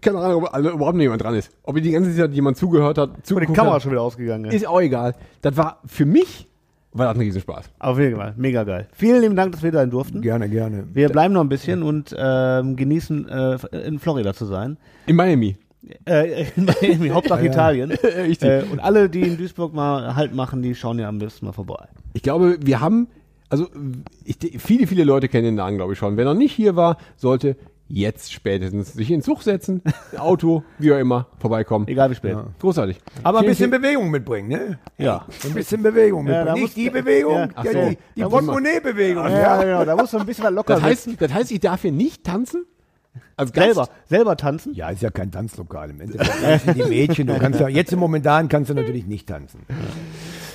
keine 0.00 0.18
Ahnung, 0.18 0.44
ob 0.44 0.54
alle, 0.54 0.70
überhaupt 0.70 0.98
jemand 0.98 1.22
dran 1.22 1.34
ist. 1.34 1.50
Ob 1.64 1.76
die 1.76 1.90
ganze 1.90 2.14
Zeit 2.16 2.32
jemand 2.32 2.56
zugehört 2.56 2.96
hat, 2.98 3.10
Oh, 3.10 3.16
die 3.18 3.22
zugeguckt 3.22 3.56
Kamera 3.56 3.74
hat, 3.74 3.82
schon 3.82 3.90
wieder 3.92 4.02
ausgegangen. 4.02 4.50
ist 4.50 4.66
auch 4.66 4.80
egal. 4.80 5.14
Das 5.42 5.56
war 5.56 5.80
für 5.84 6.06
mich, 6.06 6.48
war 6.92 7.06
das 7.06 7.16
ein 7.16 7.20
Riesenspaß. 7.20 7.70
Auf 7.78 7.98
jeden 7.98 8.16
Fall. 8.16 8.32
Mega 8.36 8.64
geil. 8.64 8.88
Vielen 8.94 9.20
lieben 9.20 9.36
Dank, 9.36 9.52
dass 9.52 9.62
wir 9.62 9.70
da 9.70 9.80
sein 9.80 9.90
durften. 9.90 10.22
Gerne, 10.22 10.48
gerne. 10.48 10.84
Wir 10.94 11.08
bleiben 11.10 11.34
noch 11.34 11.42
ein 11.42 11.48
bisschen 11.50 11.82
und 11.82 12.14
ähm, 12.18 12.74
genießen, 12.76 13.28
äh, 13.28 13.58
in 13.86 13.98
Florida 13.98 14.32
zu 14.32 14.46
sein. 14.46 14.78
In 15.06 15.16
Miami. 15.16 15.56
Äh, 16.04 16.46
Miami, 16.56 17.08
Hauptsache 17.10 17.46
Italien. 17.46 17.90
Richtig. 18.02 18.48
Äh, 18.48 18.64
und 18.70 18.80
alle, 18.80 19.08
die 19.08 19.22
in 19.22 19.36
Duisburg 19.36 19.74
mal 19.74 20.14
Halt 20.16 20.34
machen, 20.34 20.62
die 20.62 20.74
schauen 20.74 20.98
ja 20.98 21.08
am 21.08 21.18
besten 21.18 21.46
mal 21.46 21.52
vorbei. 21.52 21.88
Ich 22.12 22.22
glaube, 22.22 22.58
wir 22.62 22.80
haben, 22.80 23.08
also 23.48 23.68
ich, 24.24 24.38
viele, 24.58 24.86
viele 24.86 25.04
Leute 25.04 25.28
kennen 25.28 25.44
den 25.44 25.54
Namen, 25.56 25.76
glaube 25.76 25.92
ich 25.92 25.98
schon. 25.98 26.16
Wer 26.16 26.24
noch 26.24 26.34
nicht 26.34 26.52
hier 26.52 26.76
war, 26.76 26.96
sollte 27.16 27.56
jetzt 27.86 28.32
spätestens 28.32 28.94
sich 28.94 29.10
in 29.10 29.20
Zug 29.20 29.42
setzen, 29.42 29.82
Auto, 30.16 30.64
wie 30.78 30.90
auch 30.92 30.98
immer, 30.98 31.26
vorbeikommen. 31.38 31.86
Egal 31.86 32.10
wie 32.10 32.14
spät. 32.14 32.34
Großartig. 32.58 32.98
Aber 33.22 33.40
ein 33.40 33.46
bisschen 33.46 33.70
Bewegung 33.70 34.10
mitbringen, 34.10 34.48
ne? 34.48 34.78
Ja. 34.96 35.26
Ein 35.44 35.52
bisschen 35.52 35.82
Bewegung 35.82 36.26
Ja, 36.26 36.44
mitbringen. 36.44 36.56
da 36.56 36.62
Nicht 36.62 36.76
die 36.76 36.88
Bewegung, 36.88 37.34
Ja. 37.34 37.48
ja, 37.62 37.72
so. 37.72 37.90
die, 37.90 37.98
die 38.16 38.20
Da 38.20 38.28
muss 38.30 38.32
man- 38.42 38.46
Portemonnaie-Bewegung. 38.46 39.24
Ja, 39.24 39.38
Ja, 39.38 39.62
genau. 39.62 39.84
Da 39.84 39.96
muss 39.96 40.10
so 40.10 40.18
ein 40.18 40.24
bisschen 40.24 40.44
was 40.44 40.52
locker 40.54 40.74
Das 40.74 40.82
heißt, 40.82 41.08
das 41.20 41.34
heißt, 41.34 41.52
ich 41.52 41.60
darf 41.60 41.82
hier 41.82 41.92
nicht 41.92 42.24
tanzen? 42.24 42.64
Als 43.36 43.52
Gast? 43.52 43.66
Selber, 43.66 43.88
selber 44.06 44.36
tanzen. 44.36 44.74
Ja, 44.74 44.90
ist 44.90 45.02
ja 45.02 45.10
kein 45.10 45.30
Tanzlokal 45.32 45.90
im 45.90 46.00
Endeffekt. 46.00 46.30
tanzen 46.42 46.74
die 46.74 46.82
Mädchen, 46.84 47.26
du 47.26 47.38
kannst 47.38 47.58
ja, 47.60 47.68
jetzt 47.68 47.92
im 47.92 47.98
Momentan 47.98 48.48
kannst 48.48 48.70
du 48.70 48.74
natürlich 48.74 49.06
nicht 49.06 49.28
tanzen. 49.28 49.60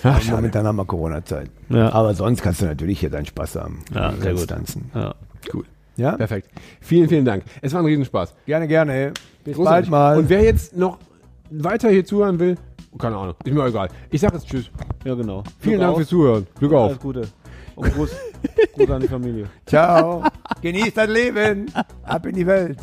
Ach, 0.03 0.23
momentan 0.29 0.65
haben 0.65 0.77
wir 0.77 0.85
Corona-Zeit. 0.85 1.49
Ja. 1.69 1.91
Aber 1.91 2.13
sonst 2.13 2.41
kannst 2.41 2.61
du 2.61 2.65
natürlich 2.65 2.99
hier 3.01 3.09
deinen 3.09 3.25
Spaß 3.25 3.55
haben. 3.57 3.79
Ja, 3.93 4.11
Du 4.11 4.21
sehr 4.21 4.33
gut. 4.33 4.47
tanzen. 4.47 4.89
Ja. 4.95 5.13
Cool. 5.53 5.65
Ja? 5.97 6.15
Perfekt. 6.15 6.49
Vielen, 6.79 7.09
vielen 7.09 7.25
Dank. 7.25 7.43
Es 7.61 7.73
war 7.73 7.81
ein 7.81 7.85
Riesenspaß. 7.85 8.33
Gerne, 8.45 8.67
gerne. 8.69 9.11
Bis 9.43 9.55
Großartig. 9.57 9.89
bald 9.89 10.15
mal. 10.15 10.17
Und 10.17 10.29
wer 10.29 10.41
jetzt 10.43 10.77
noch 10.77 10.99
weiter 11.49 11.89
hier 11.89 12.05
zuhören 12.05 12.39
will, 12.39 12.55
keine 12.97 13.17
Ahnung, 13.17 13.35
ist 13.43 13.53
mir 13.53 13.65
egal. 13.65 13.89
Ich 14.09 14.21
sage 14.21 14.37
jetzt 14.37 14.47
Tschüss. 14.47 14.71
ja, 15.03 15.13
genau. 15.15 15.43
Vielen 15.59 15.73
Glück 15.75 15.79
Dank 15.81 15.91
auf. 15.91 15.97
fürs 15.97 16.07
Zuhören. 16.09 16.47
Glück 16.57 16.71
auf. 16.73 16.89
Alles 16.89 16.99
Gute. 16.99 17.21
Und 17.79 17.93
Gruß, 17.93 18.11
Gruß 18.73 18.89
an 18.89 19.01
die 19.01 19.07
Familie. 19.07 19.49
Ciao. 19.65 20.23
Genießt 20.61 20.97
das 20.97 21.07
Leben. 21.07 21.71
Ab 22.03 22.25
in 22.25 22.35
die 22.35 22.45
Welt. 22.45 22.77